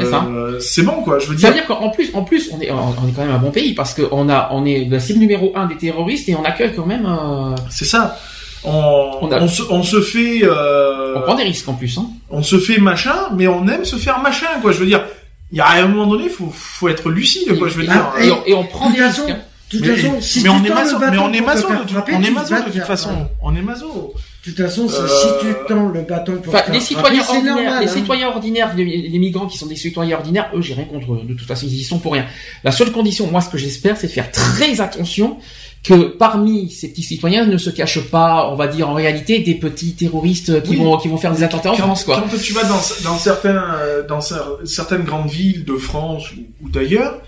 C'est 0.61 0.81
ça. 0.81 0.83
bon, 0.85 1.03
quoi, 1.03 1.19
je 1.19 1.27
veux 1.27 1.35
Ça 1.37 1.39
dire. 1.39 1.49
veut 1.49 1.55
dire 1.55 1.67
qu'en 1.67 1.91
plus, 1.91 2.11
en 2.15 2.23
plus, 2.25 2.51
on 2.53 2.61
est, 2.61 2.71
on 2.71 3.09
est 3.09 3.13
quand 3.15 3.23
même 3.25 3.35
un 3.35 3.39
bon 3.39 3.51
pays 3.51 3.75
parce 3.75 3.93
qu'on 3.95 4.29
a, 4.31 4.49
on 4.53 4.65
est 4.65 4.87
la 4.89 4.99
cible 5.01 5.19
numéro 5.21 5.53
un 5.55 5.67
des 5.67 5.77
terroristes 5.77 6.29
et 6.29 6.35
on 6.35 6.45
accueille 6.45 6.73
quand 6.75 6.87
même. 6.87 7.05
euh, 7.07 7.55
C'est 7.71 7.85
ça. 7.85 8.19
On, 8.67 9.19
On 9.21 9.31
a- 9.31 9.43
on 9.43 9.49
se, 9.49 9.63
on 9.69 9.83
se 9.83 10.01
fait, 10.01 10.41
euh, 10.43 11.17
on 11.17 11.21
prend 11.21 11.35
des 11.35 11.43
risques 11.43 11.69
en 11.69 11.75
plus. 11.75 11.99
Hein. 11.99 12.07
on 12.31 12.43
se 12.43 12.59
fait 12.59 12.79
machin, 12.79 13.15
mais 13.37 13.47
on 13.47 13.69
aime 13.69 13.85
se 13.85 13.97
faire 13.97 14.21
machin, 14.21 14.47
quoi. 14.63 14.73
Je 14.73 14.79
veux 14.79 14.87
dire, 14.87 15.05
il 15.53 15.59
y 15.59 15.61
a 15.61 15.67
à 15.67 15.83
un 15.83 15.87
moment 15.87 16.07
donné, 16.07 16.31
faut, 16.31 16.49
faut 16.51 16.89
être 16.89 17.11
lucide, 17.11 17.59
quoi. 17.59 17.69
Je 17.69 17.75
veux 17.75 17.85
et, 17.85 17.89
dire. 17.89 18.07
et 18.23 18.31
on, 18.31 18.43
et 18.47 18.55
on 18.55 18.65
prend 18.65 18.89
De 18.89 18.97
des 18.97 19.05
risques. 19.05 19.21
hein. 19.29 19.37
De 19.71 19.79
toute 19.79 19.87
mais, 19.87 19.97
façon, 19.97 20.21
si 20.21 20.39
mais 20.39 20.45
tu 20.45 20.51
on 20.51 20.65
est 20.65 20.69
maso, 20.71 20.95
le 20.95 21.01
bâton 21.01 21.13
mais 21.13 21.19
on 21.19 21.33
est 21.33 21.41
maso, 21.45 21.69
de 21.69 21.75
toute- 21.77 21.91
frapper, 21.91 22.13
on 22.15 22.21
est 22.23 22.25
tu 22.27 22.33
maso 22.33 22.51
vas 22.55 22.61
de 22.61 22.65
te 22.65 22.69
toute 22.71 22.77
faire 22.79 22.87
façon. 22.87 23.29
On 23.43 23.55
est 23.55 23.63
maso. 23.63 24.15
De 24.47 24.51
toute 24.51 24.59
façon, 24.59 24.89
c'est 24.89 25.01
Euh, 25.01 25.09
si 25.09 25.27
tu 25.41 25.55
tends 25.69 25.89
le 25.89 26.03
bâton 26.03 26.37
pour 26.43 26.55
Enfin, 26.55 26.65
les 26.69 26.75
faire 26.79 26.83
citoyens 26.83 27.23
ordinaires, 27.27 27.55
normal. 27.57 27.83
les 27.83 27.89
hein. 27.89 27.95
citoyens 27.95 28.29
ordinaires, 28.29 28.75
les, 28.77 28.85
les 29.09 29.19
migrants 29.19 29.47
qui 29.47 29.57
sont 29.57 29.67
des 29.67 29.77
citoyens 29.77 30.17
ordinaires, 30.19 30.51
eux, 30.55 30.61
j'ai 30.61 30.75
rien 30.75 30.85
contre 30.85 31.15
eux. 31.15 31.21
De 31.27 31.33
toute 31.35 31.47
façon, 31.49 31.67
ils 31.67 31.75
y 31.81 31.83
sont 31.85 31.99
pour 31.99 32.13
rien. 32.13 32.27
La 32.63 32.71
seule 32.71 32.93
condition, 32.93 33.27
moi, 33.31 33.41
ce 33.41 33.49
que 33.49 33.57
j'espère, 33.59 33.97
c'est 33.97 34.07
de 34.09 34.13
faire 34.13 34.31
très 34.31 34.81
attention 34.83 35.39
que 35.83 35.95
parmi 36.17 36.71
ces 36.71 36.89
petits 36.91 37.03
citoyens 37.03 37.47
ne 37.47 37.57
se 37.59 37.69
cachent 37.71 38.01
pas, 38.11 38.49
on 38.51 38.55
va 38.55 38.69
dire, 38.69 38.89
en 38.89 38.95
réalité, 38.95 39.39
des 39.41 39.55
petits 39.55 39.95
terroristes 39.95 40.63
qui 40.63 40.71
Oui. 40.73 40.77
vont, 40.77 40.97
qui 40.99 41.09
vont 41.09 41.19
faire 41.19 41.33
des 41.35 41.43
attentats 41.43 41.71
en 41.73 41.77
Quand, 41.77 41.83
France, 41.83 42.05
quoi. 42.05 42.23
quand 42.31 42.39
tu 42.39 42.53
vas 42.55 42.65
dans, 42.65 42.81
dans 43.05 43.19
certains, 43.19 43.75
euh, 43.77 44.07
dans 44.07 44.19
cer- 44.21 44.65
certaines 44.65 45.05
grandes 45.05 45.29
villes 45.31 45.65
de 45.65 45.77
France 45.77 46.31
ou, 46.33 46.67
ou 46.67 46.69
d'ailleurs, 46.71 47.19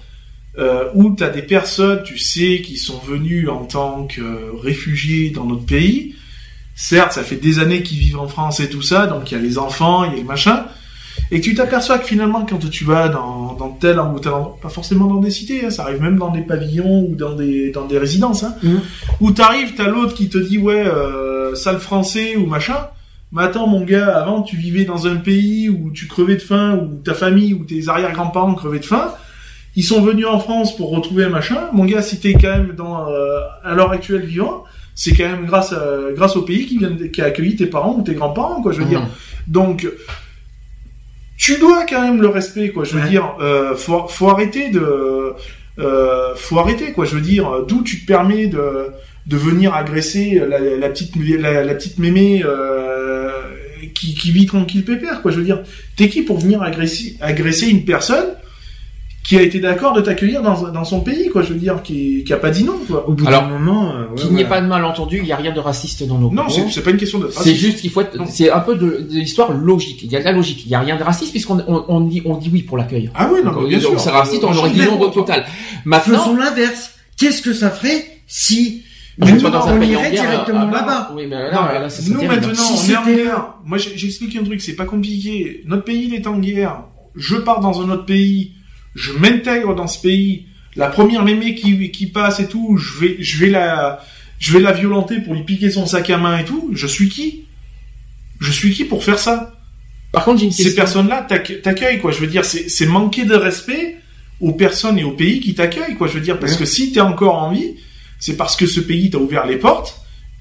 euh, 0.59 0.88
où 0.94 1.14
tu 1.14 1.22
as 1.22 1.28
des 1.28 1.43
personnes, 1.43 2.02
tu 2.02 2.16
sais, 2.18 2.62
qui 2.64 2.76
sont 2.78 2.98
venues 3.06 3.48
en 3.51 3.64
tant 3.64 4.06
que 4.06 4.22
réfugiés 4.62 5.28
dans 5.30 5.44
notre 5.44 5.66
pays. 5.66 6.14
Certes, 6.78 7.12
ça 7.12 7.23
fait 7.23 7.36
des 7.36 7.59
années 7.59 7.82
qu'ils 7.82 7.98
vivent 7.98 8.19
en 8.20 8.28
France 8.28 8.61
et 8.61 8.69
tout 8.69 8.82
ça, 8.82 9.07
donc 9.07 9.31
il 9.32 9.35
y 9.35 9.39
a 9.39 9.43
les 9.43 9.57
enfants, 9.59 10.05
il 10.05 10.12
y 10.12 10.15
a 10.16 10.19
le 10.19 10.24
machin. 10.24 10.65
Et 11.31 11.40
que 11.40 11.44
tu 11.44 11.55
t'aperçois 11.55 11.98
que 11.98 12.07
finalement, 12.07 12.44
quand 12.48 12.59
tu 12.70 12.85
vas 12.85 13.09
dans, 13.09 13.55
dans 13.55 13.70
tel 13.70 13.98
ou 13.98 14.19
tel 14.20 14.32
endroit, 14.32 14.59
pas 14.61 14.69
forcément 14.69 15.07
dans 15.07 15.16
des 15.20 15.31
cités, 15.31 15.65
hein, 15.65 15.70
ça 15.70 15.85
arrive 15.85 16.03
même 16.03 16.19
dans 16.19 16.28
des 16.31 16.43
pavillons 16.43 17.07
ou 17.09 17.15
dans 17.16 17.35
des, 17.35 17.70
dans 17.70 17.86
des 17.86 17.97
résidences, 17.98 18.44
hein, 18.44 18.55
Mhm. 18.62 18.81
où 19.20 19.31
t'arrives, 19.32 19.74
t'as 19.74 19.89
l'autre 19.89 20.12
qui 20.15 20.28
te 20.28 20.36
dit, 20.39 20.59
ouais, 20.59 20.86
euh, 20.86 21.55
sale 21.55 21.78
français 21.78 22.36
ou 22.36 22.47
machin. 22.47 22.77
Mais 23.32 23.43
attends, 23.43 23.66
mon 23.66 23.81
gars, 23.82 24.15
avant, 24.19 24.43
tu 24.43 24.57
vivais 24.57 24.85
dans 24.85 25.07
un 25.07 25.16
pays 25.16 25.69
où 25.70 25.90
tu 25.93 26.07
crevais 26.07 26.36
de 26.36 26.43
faim, 26.43 26.78
où 26.81 27.01
ta 27.03 27.15
famille 27.15 27.55
ou 27.55 27.65
tes 27.65 27.89
arrière-grands-parents 27.89 28.55
crevaient 28.55 28.78
de 28.78 28.85
faim. 28.85 29.09
Ils 29.74 29.82
sont 29.82 30.01
venus 30.03 30.27
en 30.27 30.39
France 30.39 30.77
pour 30.77 30.90
retrouver 30.90 31.24
un 31.24 31.28
machin. 31.31 31.69
Mon 31.73 31.86
gars, 31.86 32.03
si 32.03 32.20
t'es 32.20 32.35
quand 32.35 32.48
même 32.57 32.74
dans, 32.77 33.09
euh, 33.11 33.40
à 33.65 33.74
l'heure 33.74 33.90
actuelle 33.90 34.24
vivant, 34.27 34.65
c'est 34.97 35.12
quand 35.14 35.28
même 35.28 35.44
grâce 35.47 35.73
à, 35.73 35.85
grâce 36.16 36.35
au 36.36 36.43
pays 36.43 36.66
qui 36.66 36.78
vient, 36.78 36.90
de- 36.90 37.06
qui 37.06 37.20
a 37.23 37.27
accueilli 37.27 37.55
tes 37.55 37.66
parents 37.66 37.97
ou 37.98 38.02
tes 38.02 38.14
grands-parents, 38.14 38.62
quoi, 38.62 38.73
je 38.73 38.78
veux 38.78 38.85
Mhm. 38.85 38.90
dire. 38.90 39.02
Donc, 39.47 39.86
tu 41.36 41.59
dois 41.59 41.85
quand 41.89 42.01
même 42.02 42.20
le 42.20 42.28
respect, 42.28 42.70
quoi. 42.70 42.85
Je 42.85 42.94
veux 42.97 43.02
Ouais. 43.02 43.09
dire, 43.10 43.35
euh, 43.40 43.77
faut, 43.77 44.09
faut 44.09 44.28
arrêter 44.31 44.70
de, 44.70 45.35
euh, 45.78 46.35
faut 46.35 46.59
arrêter, 46.59 46.93
quoi. 46.93 47.05
Je 47.05 47.14
veux 47.14 47.20
dire, 47.20 47.64
d'où 47.68 47.82
tu 47.82 48.01
te 48.01 48.06
permets 48.06 48.47
de, 48.47 48.86
de 49.27 49.36
venir 49.36 49.74
agresser 49.74 50.40
la, 50.48 50.59
la 50.59 50.89
petite, 50.89 51.12
la, 51.16 51.62
la 51.62 51.74
petite 51.74 51.98
mémé 51.98 52.43
euh, 52.44 53.31
qui, 53.94 54.14
qui 54.14 54.31
vit 54.32 54.47
tranquille 54.47 54.85
pépère, 54.85 55.20
quoi. 55.20 55.31
Je 55.31 55.36
veux 55.39 55.44
dire, 55.44 55.62
t'es 55.97 56.09
qui 56.09 56.23
pour 56.23 56.39
venir 56.39 56.62
agresser, 56.62 57.16
agresser 57.20 57.66
une 57.68 57.85
personne 57.85 58.28
qui 59.27 59.36
a 59.36 59.43
été 59.43 59.59
d'accord 59.59 59.93
de 59.93 60.01
t'accueillir 60.01 60.40
dans, 60.40 60.70
dans 60.70 60.85
son 60.85 61.01
pays, 61.01 61.28
quoi. 61.31 61.43
Je 61.43 61.53
veux 61.53 61.59
dire, 61.59 61.82
qui, 61.82 62.23
qui 62.24 62.32
a 62.32 62.36
pas 62.36 62.51
dit 62.51 62.62
non, 62.62 62.78
quoi. 62.86 63.09
Au 63.09 63.12
bout 63.12 63.27
Alors, 63.27 63.43
d'un 63.43 63.59
moment, 63.59 63.90
euh, 63.93 64.03
ouais, 64.09 64.15
Qu'il 64.16 64.31
n'y 64.32 64.43
ait 64.43 64.44
pas 64.47 64.61
de 64.61 64.66
malentendu, 64.66 65.19
il 65.19 65.24
n'y 65.24 65.32
a 65.32 65.36
rien 65.36 65.53
de 65.53 65.59
raciste 65.59 66.07
dans 66.07 66.19
nos 66.19 66.31
Non, 66.31 66.48
c'est 66.48 66.69
c'est 66.70 66.82
pas 66.82 66.90
une 66.90 66.97
question 66.97 67.19
de. 67.19 67.28
C'est 67.31 67.55
juste 67.55 67.81
qu'il 67.81 67.90
faut 67.90 68.03
être, 68.03 68.16
c'est 68.28 68.51
un 68.51 68.61
peu 68.61 68.77
de, 68.77 69.07
de 69.11 69.15
l'histoire 69.19 69.53
logique. 69.53 70.03
Il 70.05 70.12
y 70.12 70.16
a 70.16 70.20
de 70.20 70.24
la 70.24 70.32
logique. 70.32 70.65
Il 70.65 70.69
n'y 70.69 70.74
a 70.77 70.81
rien 70.81 70.97
de 70.97 71.03
raciste 71.03 71.32
puisqu'on 71.32 71.59
on, 71.66 71.85
on 71.89 72.01
dit, 72.03 72.23
on 72.24 72.36
dit 72.36 72.51
oui 72.53 72.62
pour 72.62 72.77
l'accueil. 72.78 73.11
Ah 73.15 73.28
oui, 73.32 73.40
non, 73.44 73.51
Donc, 73.53 73.62
mais 73.65 73.69
bien 73.70 73.78
on 73.78 73.90
sûr. 73.93 74.01
serait 74.01 74.16
raciste, 74.19 74.44
on 74.44 74.55
aurait 74.57 74.70
dit 74.70 74.78
Mais 74.78 74.86
non 74.86 75.01
au 75.01 75.09
total. 75.09 75.44
Maintenant, 75.85 76.19
Faisons 76.20 76.36
l'inverse. 76.36 76.93
Qu'est-ce 77.19 77.43
que 77.43 77.53
ça 77.53 77.70
ferait 77.70 78.05
si 78.28 78.82
on 79.20 79.27
nous, 79.27 79.40
dans 79.40 79.66
on 79.66 79.81
irait 79.81 80.11
directement 80.11 80.61
ah, 80.62 80.66
bah, 80.66 80.78
là-bas 80.81 81.12
Oui, 81.16 81.23
mais 81.28 81.36
Non, 81.36 81.62
là, 81.62 81.70
mais 81.73 81.78
là, 81.81 81.89
ça 81.90 82.03
nous 82.12 82.23
maintenant, 82.23 82.55
Si 82.55 82.93
on 82.93 82.93
est 82.93 82.97
en 82.97 83.05
c'était- 83.05 83.16
guerre. 83.24 83.55
Moi, 83.65 83.78
j'explique 83.78 84.36
un 84.36 84.44
truc, 84.44 84.61
c'est 84.61 84.77
pas 84.77 84.85
compliqué. 84.85 85.62
Notre 85.66 85.85
pays, 85.85 86.05
il 86.09 86.15
est 86.15 86.27
en 86.27 86.39
guerre. 86.39 86.82
Je 87.16 87.36
pars 87.36 87.61
dans 87.61 87.81
un 87.81 87.90
autre 87.90 88.05
pays. 88.05 88.53
Je 88.97 89.12
m'intègre 89.12 89.74
dans 89.77 89.86
ce 89.86 90.01
pays. 90.01 90.47
La 90.74 90.89
première 90.89 91.23
mémé 91.24 91.55
qui, 91.55 91.90
qui 91.93 92.06
passe 92.06 92.40
et 92.40 92.48
tout, 92.48 92.77
je 92.77 92.98
vais, 92.98 93.16
je 93.20 93.39
vais 93.39 93.48
la, 93.51 94.05
je 94.40 94.52
vais 94.52 94.60
la 94.60 94.73
violenter 94.73 95.20
pour 95.20 95.35
lui 95.35 95.43
piquer 95.44 95.70
son 95.70 95.86
sac 95.86 96.10
à 96.10 96.18
main 96.18 96.39
et 96.39 96.44
tout. 96.44 96.70
Je 96.74 96.86
suis 96.89 97.09
qui? 97.09 97.44
Je 98.40 98.51
suis 98.51 98.73
qui 98.73 98.85
pour 98.85 99.05
faire 99.05 99.18
ça? 99.18 99.52
Par 100.12 100.24
contre, 100.24 100.40
j'ai 100.40 100.47
une 100.47 100.52
Ces 100.52 100.74
personnes-là 100.74 101.27
t'ac- 101.28 101.62
t'accueillent, 101.62 102.01
quoi. 102.01 102.10
Je 102.10 102.18
veux 102.20 102.27
dire, 102.27 102.44
c'est 102.44 102.86
manquer 102.86 103.24
de 103.24 103.35
respect 103.35 103.97
aux 104.40 104.52
personnes 104.52 104.98
et 104.98 105.05
aux 105.05 105.12
pays 105.12 105.40
qui 105.40 105.55
t'accueillent, 105.55 105.94
quoi. 105.97 106.09
Je 106.09 106.14
veux 106.14 106.20
dire, 106.20 106.39
parce 106.39 106.52
Ouais. 106.52 106.59
que 106.59 106.64
si 106.64 106.93
t'es 106.93 107.01
encore 107.01 107.36
en 107.43 107.52
vie, 107.52 107.74
c'est 108.18 108.36
parce 108.36 108.56
que 108.56 108.66
ce 108.66 108.81
pays 108.81 109.10
t'a 109.10 109.18
ouvert 109.18 109.47
les 109.47 109.56
portes. 109.56 110.01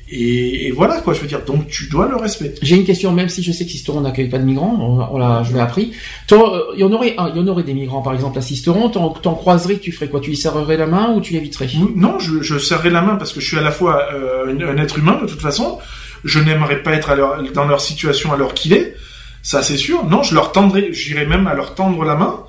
Et, 0.10 0.68
et 0.68 0.72
voilà, 0.72 1.02
quoi. 1.02 1.14
Je 1.15 1.22
veux 1.22 1.27
dire, 1.27 1.41
donc 1.45 1.68
tu 1.68 1.88
dois 1.90 2.07
le 2.07 2.15
respecter. 2.15 2.60
J'ai 2.61 2.76
une 2.76 2.84
question, 2.86 3.11
même 3.11 3.27
si 3.27 3.41
je 3.41 3.52
sais 3.52 3.65
que 3.65 3.72
Sisteron 3.72 4.02
n'accueille 4.02 4.30
pas 4.30 4.38
de 4.38 4.44
migrants, 4.44 4.77
on, 4.80 5.15
on 5.15 5.18
l'a, 5.18 5.41
je 5.44 5.52
l'ai 5.53 5.60
appris. 5.60 5.94
Euh, 6.32 6.60
il 6.76 6.80
y 6.80 6.84
en 6.84 6.91
aurait 6.91 7.15
il 7.34 7.38
y 7.38 7.40
en 7.40 7.48
aurait 7.48 7.64
des 7.64 7.73
migrants, 7.73 8.02
par 8.03 8.14
exemple, 8.14 8.38
à 8.38 8.41
Sisteron, 8.41 8.90
t'en, 8.90 9.10
t'en 9.10 9.34
croiserais, 9.34 9.77
tu 9.80 9.91
ferais 9.91 10.07
quoi? 10.07 10.19
Tu 10.19 10.30
lui 10.30 10.38
serrerais 10.38 10.77
la 10.77 10.86
main 10.86 11.14
ou 11.15 11.22
tu 11.22 11.34
l'éviterais? 11.34 11.68
Non, 11.95 12.19
je, 12.19 12.41
je 12.44 12.57
serrerai 12.60 12.91
la 12.91 13.02
main 13.02 13.15
parce 13.15 13.34
que 13.34 13.40
je 13.40 13.48
suis 13.48 13.57
à 13.57 13.61
la 13.61 13.72
fois 13.72 14.07
euh, 14.14 14.45
un, 14.53 14.77
un 14.77 14.77
être 14.82 14.99
humain 14.99 15.18
de 15.22 15.27
toute 15.27 15.41
façon. 15.41 15.80
Je 16.23 16.40
n'aimerais 16.40 16.84
pas 16.84 16.91
être 16.94 17.10
à 17.10 17.15
leur- 17.15 17.41
dans 17.53 17.65
leur 17.65 17.82
situation 17.82 18.32
à 18.32 18.38
l'heure 18.38 18.53
qu'il 18.53 18.73
est. 18.73 18.95
Ça, 19.41 19.61
c'est 19.64 19.77
sûr. 19.77 20.06
Non, 20.06 20.22
je 20.23 20.34
leur 20.36 20.52
tendrai, 20.52 20.90
j'irai 20.94 21.26
même 21.26 21.48
à 21.48 21.53
leur 21.56 21.73
tendre 21.76 22.03
la 22.03 22.15
main. 22.15 22.40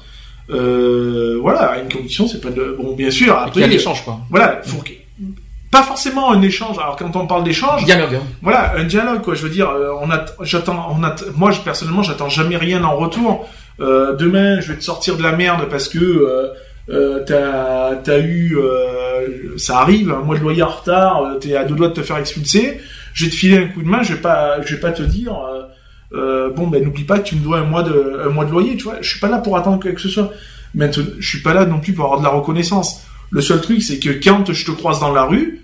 Euh, 0.50 1.38
voilà, 1.40 1.60
à 1.72 1.78
une 1.80 1.92
condition, 1.92 2.28
c'est 2.28 2.40
pas 2.40 2.50
de, 2.50 2.76
bon, 2.80 2.94
bien 2.94 3.10
sûr, 3.10 3.26
Qu'il 3.26 3.26
y 3.26 3.38
a 3.38 3.42
après, 3.42 3.68
l'échange, 3.68 4.04
quoi. 4.04 4.20
voilà, 4.30 4.60
faut 4.64 4.82
pas 5.70 5.82
forcément 5.82 6.32
un 6.32 6.42
échange. 6.42 6.78
Alors 6.78 6.96
quand 6.96 7.14
on 7.16 7.26
parle 7.26 7.44
d'échange, 7.44 7.84
Dialogue. 7.84 8.14
hein. 8.14 8.22
voilà, 8.42 8.74
un 8.76 8.84
dialogue 8.84 9.22
quoi. 9.22 9.34
Je 9.34 9.42
veux 9.42 9.50
dire, 9.50 9.68
euh, 9.70 9.90
on 10.00 10.10
a, 10.10 10.24
j'attends, 10.42 10.94
on 10.98 11.02
a, 11.04 11.14
moi 11.36 11.50
je, 11.50 11.60
personnellement, 11.60 12.02
j'attends 12.02 12.28
jamais 12.28 12.56
rien 12.56 12.82
en 12.84 12.96
retour. 12.96 13.48
Euh, 13.80 14.14
demain, 14.16 14.60
je 14.60 14.72
vais 14.72 14.78
te 14.78 14.84
sortir 14.84 15.16
de 15.16 15.22
la 15.22 15.32
merde 15.32 15.66
parce 15.68 15.88
que 15.88 15.98
euh, 15.98 16.48
euh, 16.88 17.24
t'as 17.26 18.12
as 18.12 18.18
eu, 18.20 18.56
ça 19.58 19.80
arrive, 19.80 20.10
un 20.12 20.20
mois 20.20 20.36
de 20.36 20.40
loyer 20.40 20.62
en 20.62 20.68
retard, 20.68 21.36
t'es 21.40 21.56
à 21.56 21.64
deux 21.64 21.74
doigts 21.74 21.88
de 21.88 21.94
te 21.94 22.02
faire 22.02 22.16
expulser, 22.16 22.80
je 23.12 23.24
vais 23.24 23.30
te 23.30 23.36
filer 23.36 23.58
un 23.58 23.66
coup 23.66 23.82
de 23.82 23.88
main, 23.88 24.02
je 24.02 24.14
vais 24.14 24.20
pas, 24.20 24.62
je 24.62 24.74
vais 24.74 24.80
pas 24.80 24.92
te 24.92 25.02
dire, 25.02 25.34
bon 26.12 26.68
ben 26.68 26.82
n'oublie 26.82 27.04
pas 27.04 27.18
que 27.18 27.24
tu 27.24 27.34
me 27.36 27.40
dois 27.42 27.58
un 27.58 27.64
mois 27.64 27.82
de, 27.82 28.22
un 28.24 28.30
mois 28.30 28.44
de 28.44 28.50
loyer, 28.50 28.76
tu 28.76 28.84
vois. 28.84 28.96
Je 29.00 29.10
suis 29.10 29.20
pas 29.20 29.28
là 29.28 29.38
pour 29.38 29.56
attendre 29.56 29.78
que, 29.78 30.00
ce 30.00 30.08
soit. 30.08 30.30
Maintenant, 30.74 31.04
je 31.18 31.28
suis 31.28 31.42
pas 31.42 31.54
là 31.54 31.64
non 31.64 31.80
plus 31.80 31.92
pour 31.92 32.04
avoir 32.04 32.20
de 32.20 32.24
la 32.24 32.30
reconnaissance. 32.30 33.02
Le 33.30 33.40
seul 33.40 33.60
truc, 33.60 33.82
c'est 33.82 33.98
que 33.98 34.10
quand 34.22 34.52
je 34.52 34.64
te 34.64 34.70
croise 34.70 35.00
dans 35.00 35.12
la 35.12 35.24
rue, 35.24 35.62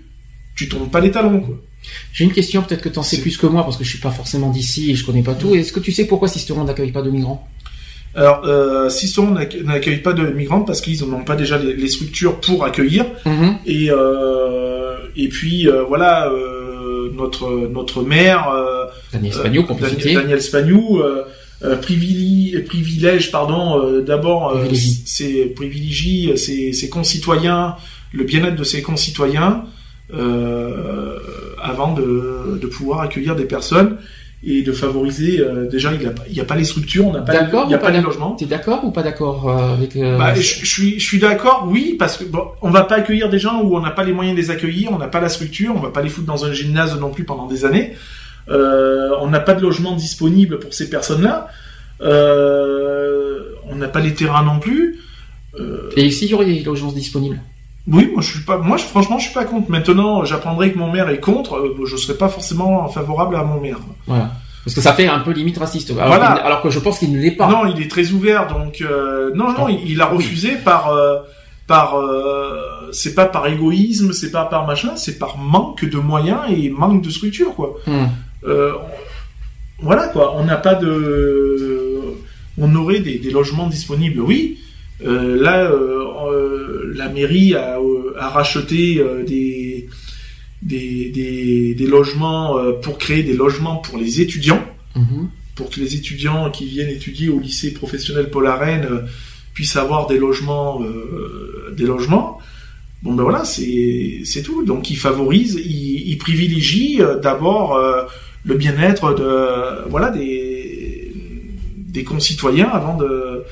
tu 0.55 0.67
tombes 0.69 0.89
pas 0.91 0.99
les 0.99 1.11
talons, 1.11 1.39
quoi. 1.39 1.55
J'ai 2.13 2.23
une 2.23 2.31
question, 2.31 2.61
peut-être 2.61 2.81
que 2.81 2.89
tu 2.89 2.97
en 2.99 3.03
sais 3.03 3.19
plus 3.19 3.37
que 3.37 3.45
moi, 3.45 3.63
parce 3.63 3.75
que 3.77 3.83
je 3.83 3.89
suis 3.89 3.99
pas 3.99 4.11
forcément 4.11 4.49
d'ici 4.49 4.91
et 4.91 4.95
je 4.95 5.05
connais 5.05 5.21
pas 5.23 5.33
tout. 5.33 5.53
Est-ce 5.53 5.73
que 5.73 5.79
tu 5.81 5.91
sais 5.91 6.05
pourquoi 6.05 6.27
Sisteron 6.29 6.63
n'accueille 6.63 6.91
pas 6.91 7.01
de 7.01 7.09
migrants? 7.09 7.47
Alors, 8.15 8.43
euh, 8.45 8.89
Sisteron 8.89 9.31
n'ac- 9.31 9.61
n'accueille 9.63 9.97
pas 9.97 10.13
de 10.13 10.27
migrants 10.27 10.61
parce 10.61 10.79
qu'ils 10.81 11.03
n'ont 11.05 11.23
pas 11.23 11.35
déjà 11.35 11.57
les, 11.57 11.73
les 11.75 11.87
structures 11.89 12.39
pour 12.39 12.63
accueillir. 12.63 13.05
Et 13.65 13.89
et 13.89 13.91
et 15.15 15.27
puis 15.29 15.67
euh, 15.67 15.83
voilà, 15.83 16.27
euh, 16.29 17.11
notre 17.13 17.49
notre 17.71 18.01
maire 18.03 18.47
euh, 18.49 18.85
Daniel 19.11 19.33
Spagno, 19.33 19.61
euh, 19.61 19.65
qu'on 19.65 19.75
peut 19.75 19.85
Daniel, 20.13 20.41
Spagnou 20.41 20.99
euh, 20.99 21.03
euh, 21.03 21.23
privilégie, 21.77 22.57
privilège 22.65 23.31
pardon 23.31 23.79
euh, 23.79 24.01
d'abord 24.01 24.49
euh, 24.49 24.59
Privilégie. 24.59 25.03
c'est 25.05 25.45
privilégie 25.55 26.37
ses, 26.37 26.73
ses 26.73 26.89
concitoyens, 26.89 27.75
le 28.11 28.23
bien-être 28.23 28.55
de 28.55 28.63
ses 28.63 28.81
concitoyens 28.81 29.65
euh, 30.13 31.17
avant 31.61 31.93
de, 31.93 32.59
de 32.61 32.67
pouvoir 32.67 33.01
accueillir 33.01 33.35
des 33.35 33.45
personnes 33.45 33.97
et 34.45 34.61
de 34.61 34.73
favoriser 34.73 35.39
euh, 35.39 35.69
déjà 35.69 35.91
il 35.93 35.99
n'y 36.33 36.39
a, 36.39 36.43
a 36.43 36.45
pas 36.45 36.57
les 36.57 36.65
structures, 36.65 37.07
on 37.07 37.13
n'a 37.13 37.21
pas 37.21 37.33
il 37.65 37.71
y 37.71 37.73
a 37.73 37.77
pas 37.77 37.91
les 37.91 38.01
logements. 38.01 38.35
T'es 38.35 38.45
d'accord 38.45 38.83
ou 38.83 38.91
pas 38.91 39.01
d'accord 39.01 39.49
euh, 39.49 39.73
avec 39.75 39.95
euh, 39.95 40.17
Bah, 40.17 40.33
je, 40.35 40.41
je 40.41 40.65
suis, 40.65 40.99
je 40.99 41.05
suis 41.05 41.19
d'accord, 41.19 41.67
oui, 41.71 41.95
parce 41.97 42.17
que 42.17 42.25
bon, 42.25 42.43
on 42.61 42.69
va 42.69 42.83
pas 42.83 42.95
accueillir 42.95 43.29
des 43.29 43.39
gens 43.39 43.61
où 43.63 43.77
on 43.77 43.79
n'a 43.79 43.91
pas 43.91 44.03
les 44.03 44.11
moyens 44.11 44.35
de 44.35 44.41
les 44.41 44.51
accueillir, 44.51 44.91
on 44.91 44.97
n'a 44.97 45.07
pas 45.07 45.21
la 45.21 45.29
structure, 45.29 45.73
on 45.75 45.79
va 45.79 45.91
pas 45.91 46.01
les 46.01 46.09
foutre 46.09 46.27
dans 46.27 46.43
un 46.43 46.51
gymnase 46.51 46.99
non 46.99 47.09
plus 47.11 47.23
pendant 47.23 47.47
des 47.47 47.63
années. 47.63 47.93
Euh, 48.49 49.09
on 49.21 49.27
n'a 49.27 49.39
pas 49.39 49.53
de 49.53 49.61
logement 49.61 49.93
disponible 49.95 50.59
pour 50.59 50.73
ces 50.73 50.89
personnes-là. 50.89 51.47
Euh, 52.01 53.43
on 53.69 53.75
n'a 53.75 53.87
pas 53.87 53.99
les 53.99 54.13
terrains 54.13 54.43
non 54.43 54.59
plus. 54.59 54.99
Euh, 55.59 55.89
Et 55.95 56.09
s'il 56.11 56.29
y 56.29 56.33
aurait 56.33 56.45
des 56.45 56.63
logements 56.63 56.91
disponibles? 56.91 57.39
Oui, 57.87 58.09
moi 58.13 58.21
je 58.21 58.29
suis 58.31 58.39
pas, 58.45 58.57
moi 58.57 58.77
je, 58.77 58.83
franchement 58.83 59.19
je 59.19 59.25
suis 59.25 59.33
pas 59.33 59.43
contre. 59.45 59.69
Maintenant, 59.69 60.23
j'apprendrai 60.23 60.71
que 60.71 60.77
mon 60.77 60.91
maire 60.91 61.09
est 61.09 61.19
contre. 61.19 61.75
je 61.85 61.95
serais 61.97 62.17
pas 62.17 62.29
forcément 62.29 62.87
favorable 62.87 63.35
à 63.35 63.43
mon 63.43 63.59
maire. 63.59 63.79
Voilà. 64.07 64.31
Parce 64.63 64.75
que 64.75 64.81
ça 64.81 64.93
fait 64.93 65.07
un 65.07 65.19
peu 65.19 65.31
limite 65.31 65.57
raciste. 65.57 65.91
Alors, 65.91 66.07
Voilà. 66.07 66.27
alors 66.31 66.61
que 66.61 66.69
je 66.69 66.79
pense 66.79 66.99
qu'il 66.99 67.11
ne 67.11 67.19
l'est 67.19 67.31
pas. 67.31 67.49
Non, 67.49 67.65
il 67.65 67.81
est 67.81 67.89
très 67.91 68.11
ouvert, 68.11 68.47
donc 68.47 68.79
euh, 68.81 69.31
non, 69.35 69.51
non, 69.51 69.67
il, 69.67 69.91
il 69.91 70.01
a 70.01 70.05
refusé 70.05 70.51
par 70.55 70.87
euh, 70.93 71.17
par 71.67 71.97
euh, 71.99 72.89
c'est 72.93 73.13
pas 73.13 73.25
par 73.25 73.45
égoïsme, 73.47 74.13
c'est 74.13 74.31
pas 74.31 74.45
par 74.45 74.65
machin, 74.65 74.95
c'est 74.95 75.19
par 75.19 75.37
manque 75.37 75.83
de 75.83 75.97
moyens 75.97 76.39
et 76.49 76.69
manque 76.69 77.01
de 77.01 77.09
structure, 77.09 77.53
quoi. 77.53 77.75
Hmm. 77.85 78.05
Euh, 78.45 78.73
voilà, 79.79 80.07
quoi. 80.07 80.35
On 80.37 80.45
n'a 80.45 80.57
pas 80.57 80.75
de, 80.75 81.99
on 82.57 82.73
aurait 82.75 82.99
des, 82.99 83.17
des 83.19 83.31
logements 83.31 83.67
disponibles, 83.67 84.19
oui. 84.21 84.59
Euh, 85.05 85.35
là, 85.41 85.69
euh, 85.71 86.93
la 86.95 87.09
mairie 87.09 87.55
a, 87.55 87.77
a 88.17 88.29
racheté 88.29 89.03
des, 89.27 89.87
des, 90.61 91.09
des, 91.09 91.73
des 91.75 91.87
logements 91.87 92.57
pour 92.81 92.97
créer 92.97 93.23
des 93.23 93.33
logements 93.33 93.77
pour 93.77 93.97
les 93.97 94.21
étudiants 94.21 94.63
Mhm. 94.95 95.29
pour 95.55 95.71
que 95.71 95.79
les 95.79 95.95
étudiants 95.95 96.51
qui 96.51 96.65
viennent 96.65 96.89
étudier 96.89 97.27
au 97.29 97.39
lycée 97.39 97.73
professionnel 97.73 98.29
Paul 98.29 98.45
Arène 98.45 98.87
puissent 99.55 99.75
avoir 99.75 100.05
des 100.05 100.19
logements, 100.19 100.83
des 101.75 101.85
logements. 101.85 102.37
Bon 103.01 103.15
ben 103.15 103.23
voilà, 103.23 103.43
c'est 103.43 104.41
tout. 104.43 104.63
Donc 104.65 104.91
il 104.91 104.95
favorise, 104.97 105.59
il, 105.65 106.09
il 106.11 106.17
privilégie 106.19 107.01
euh, 107.01 107.19
d'abord 107.19 107.75
le 108.45 108.55
bien-être 108.55 109.13
de 109.13 109.89
voilà 109.89 110.09
des 110.09 111.13
des 111.93 112.03
concitoyens 112.03 112.69
avant 112.69 112.97
de 112.97 113.43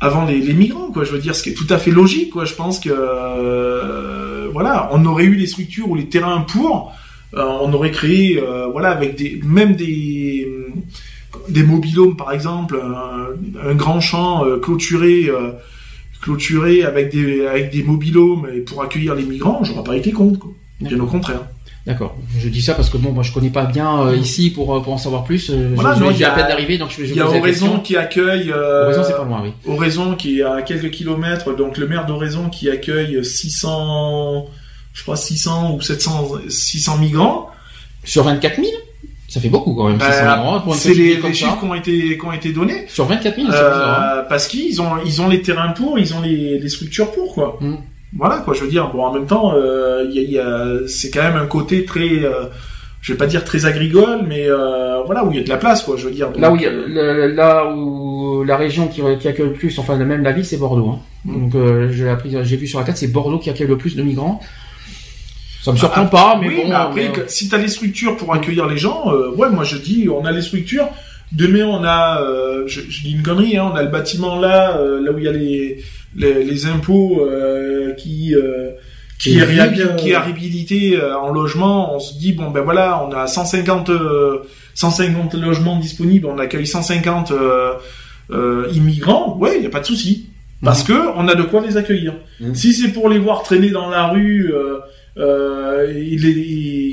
avant 0.00 0.24
les, 0.24 0.52
migrants 0.52 0.90
quoi. 0.92 1.04
Je 1.04 1.12
veux 1.12 1.18
dire, 1.18 1.34
ce 1.34 1.42
qui 1.42 1.50
est 1.50 1.54
tout 1.54 1.66
à 1.70 1.78
fait 1.78 1.90
logique 1.90 2.30
quoi. 2.30 2.44
Je 2.44 2.54
pense 2.54 2.78
que 2.80 2.90
euh, 2.92 4.48
voilà, 4.52 4.88
on 4.92 5.04
aurait 5.06 5.24
eu 5.24 5.34
les 5.34 5.46
structures 5.46 5.90
ou 5.90 5.94
les 5.94 6.08
terrains 6.08 6.42
pour. 6.42 6.92
Euh, 7.34 7.42
on 7.60 7.72
aurait 7.72 7.90
créé, 7.90 8.40
euh, 8.40 8.66
voilà, 8.68 8.90
avec 8.90 9.16
des, 9.16 9.40
même 9.44 9.74
des, 9.76 10.48
des 11.48 11.62
mobilhomes 11.62 12.16
par 12.16 12.32
exemple, 12.32 12.80
un, 13.62 13.74
grand 13.74 14.00
champ 14.00 14.44
clôturé, 14.62 15.30
clôturé 16.22 16.84
avec 16.84 17.10
des, 17.10 17.46
avec 17.46 17.70
des 17.70 17.82
mobilhomes 17.82 18.46
pour 18.66 18.82
accueillir 18.82 19.14
les 19.14 19.24
migrants, 19.24 19.62
j'aurais 19.62 19.84
pas 19.84 19.96
été 19.96 20.12
contre. 20.12 20.46
Bien 20.80 20.98
au 21.00 21.06
contraire. 21.06 21.42
D'accord. 21.88 22.14
Je 22.38 22.48
dis 22.50 22.60
ça 22.60 22.74
parce 22.74 22.90
que 22.90 22.98
bon, 22.98 23.12
moi 23.12 23.22
je 23.22 23.32
connais 23.32 23.48
pas 23.48 23.64
bien 23.64 24.02
euh, 24.02 24.14
ici 24.16 24.50
pour 24.50 24.76
euh, 24.76 24.80
pour 24.80 24.92
en 24.92 24.98
savoir 24.98 25.24
plus. 25.24 25.48
Euh, 25.50 25.70
Voilà, 25.74 25.94
je- 25.94 26.04
non, 26.04 26.10
j'ai 26.12 26.24
à 26.24 26.30
peine 26.32 26.46
d'arriver, 26.46 26.76
donc 26.76 26.90
je, 26.90 27.02
je 27.04 27.10
Il 27.12 27.16
y 27.16 27.20
a 27.20 27.26
Oraison 27.26 27.80
qui 27.80 27.96
accueille, 27.96 28.52
euh, 28.54 28.84
Oraison, 28.84 29.02
c'est 29.06 29.16
pas 29.16 29.24
loin, 29.24 29.40
oui. 29.42 29.52
Oraison 29.66 30.14
qui 30.14 30.40
est 30.40 30.42
à 30.44 30.60
quelques 30.62 30.90
kilomètres, 30.90 31.56
donc 31.56 31.78
le 31.78 31.88
maire 31.88 32.04
d'Oraison 32.04 32.50
qui 32.50 32.68
accueille 32.70 33.24
600, 33.24 34.46
je 34.92 35.02
crois 35.02 35.16
600 35.16 35.74
ou 35.76 35.80
700, 35.80 36.32
600 36.48 36.98
migrants. 36.98 37.50
Sur 38.04 38.22
24 38.24 38.56
000 38.56 38.68
Ça 39.28 39.40
fait 39.40 39.48
beaucoup 39.48 39.74
quand 39.74 39.88
même. 39.88 39.98
Bah, 39.98 40.12
600 40.12 40.36
migrants 40.36 40.60
pour 40.60 40.72
une 40.74 40.78
c'est 40.78 40.94
les, 40.94 41.34
chiffres 41.34 41.58
qui 41.58 41.64
ont 41.64 41.74
été, 41.74 42.18
qui 42.18 42.24
ont 42.26 42.32
été 42.32 42.52
donnés. 42.52 42.84
Sur 42.88 43.06
24 43.06 43.34
000, 43.34 43.36
c'est 43.36 43.52
bizarre. 43.52 44.00
hein. 44.00 44.16
Euh, 44.18 44.22
parce 44.28 44.46
qu'ils 44.46 44.80
ont 44.82 44.92
ils 45.04 45.20
ont 45.22 45.28
les 45.28 45.40
terrains 45.42 45.70
pour, 45.70 45.98
ils 45.98 46.14
ont 46.14 46.20
les, 46.20 46.58
les 46.58 46.68
structures 46.68 47.10
pour 47.12 47.34
quoi. 47.34 47.56
Mm. 47.60 47.74
Voilà 48.16 48.38
quoi, 48.38 48.54
je 48.54 48.62
veux 48.62 48.70
dire. 48.70 48.90
Bon, 48.92 49.02
en 49.04 49.12
même 49.12 49.26
temps, 49.26 49.52
euh, 49.54 50.04
il 50.08 50.14
y 50.16 50.18
a, 50.18 50.22
il 50.22 50.30
y 50.30 50.38
a- 50.38 50.86
c'est 50.86 51.10
quand 51.10 51.22
même 51.22 51.36
un 51.36 51.46
côté 51.46 51.84
très, 51.84 52.24
euh, 52.24 52.44
je 53.02 53.12
vais 53.12 53.18
pas 53.18 53.26
dire 53.26 53.44
très 53.44 53.66
agricole, 53.66 54.20
mais 54.26 54.46
euh, 54.48 55.02
voilà 55.04 55.24
où 55.24 55.30
il 55.30 55.36
y 55.36 55.40
a 55.40 55.44
de 55.44 55.48
la 55.48 55.56
place 55.58 55.82
quoi. 55.82 55.96
Je 55.96 56.06
veux 56.06 56.10
dire. 56.14 56.28
Là 56.36 56.50
où, 56.50 56.56
y 56.56 56.66
a- 56.66 56.70
le- 56.70 57.26
là 57.34 57.70
où 57.70 58.42
la 58.44 58.56
région 58.56 58.88
qui, 58.88 59.02
qui 59.20 59.28
accueille 59.28 59.46
le 59.46 59.52
plus, 59.52 59.78
enfin 59.78 59.96
même 59.96 60.22
la 60.22 60.32
ville, 60.32 60.44
c'est 60.44 60.56
Bordeaux. 60.56 60.88
Hein. 60.88 60.98
Mm. 61.26 61.40
Donc 61.40 61.54
euh, 61.54 61.88
j'ai 61.92 62.56
vu 62.56 62.66
sur 62.66 62.78
la 62.78 62.84
carte, 62.86 62.96
c'est 62.98 63.12
Bordeaux 63.12 63.38
qui 63.38 63.50
accueille 63.50 63.66
le 63.68 63.76
plus 63.76 63.94
de 63.94 64.02
migrants. 64.02 64.40
Ça 65.62 65.72
me 65.72 65.76
surprend 65.76 66.02
Ah, 66.04 66.06
pas, 66.06 66.38
mais 66.40 66.48
oui, 66.48 66.56
bon. 66.62 66.68
mais 66.68 66.74
après, 66.74 67.08
euh, 67.08 67.12
que- 67.12 67.20
si 67.30 67.48
t'as 67.48 67.58
les 67.58 67.68
structures 67.68 68.16
pour 68.16 68.32
accueillir 68.32 68.66
les 68.68 68.78
gens, 68.78 69.12
euh, 69.12 69.32
ouais, 69.36 69.50
moi 69.50 69.64
je 69.64 69.76
dis, 69.76 70.08
on 70.08 70.24
a 70.24 70.32
les 70.32 70.40
structures. 70.42 70.88
Demain, 71.32 71.66
on 71.66 71.84
a, 71.84 72.22
euh, 72.22 72.62
je, 72.66 72.80
je 72.88 73.02
dis 73.02 73.12
une 73.12 73.22
connerie, 73.22 73.58
hein, 73.58 73.70
on 73.72 73.76
a 73.76 73.82
le 73.82 73.90
bâtiment 73.90 74.40
là, 74.40 74.78
euh, 74.78 75.02
là 75.04 75.12
où 75.12 75.18
il 75.18 75.24
y 75.24 75.28
a 75.28 75.32
les 75.32 75.82
les, 76.16 76.44
les 76.44 76.66
impôts 76.66 77.20
euh, 77.20 77.94
qui 77.94 78.34
euh, 78.34 78.70
qui 79.18 79.38
est, 79.38 79.96
qui 79.96 80.14
réhabilité 80.14 80.96
euh, 80.96 81.18
en 81.18 81.30
logement. 81.32 81.94
On 81.94 81.98
se 81.98 82.16
dit 82.18 82.32
bon 82.32 82.50
ben 82.50 82.62
voilà, 82.62 83.04
on 83.04 83.12
a 83.12 83.26
150 83.26 83.90
euh, 83.90 84.38
150 84.74 85.34
logements 85.34 85.76
disponibles, 85.78 86.26
on 86.26 86.38
accueille 86.38 86.66
150 86.66 87.32
euh, 87.32 87.72
euh, 88.30 88.68
immigrants. 88.72 89.36
Ouais, 89.38 89.56
il 89.56 89.64
y 89.64 89.66
a 89.66 89.70
pas 89.70 89.80
de 89.80 89.86
souci. 89.86 90.26
Parce 90.62 90.82
que 90.82 90.92
on 91.16 91.28
a 91.28 91.36
de 91.36 91.44
quoi 91.44 91.60
les 91.60 91.76
accueillir. 91.76 92.14
Mhm. 92.40 92.54
Si 92.54 92.72
c'est 92.72 92.88
pour 92.88 93.08
les 93.08 93.18
voir 93.18 93.42
traîner 93.44 93.70
dans 93.70 93.88
la 93.90 94.08
rue, 94.08 94.52
euh, 95.18 95.86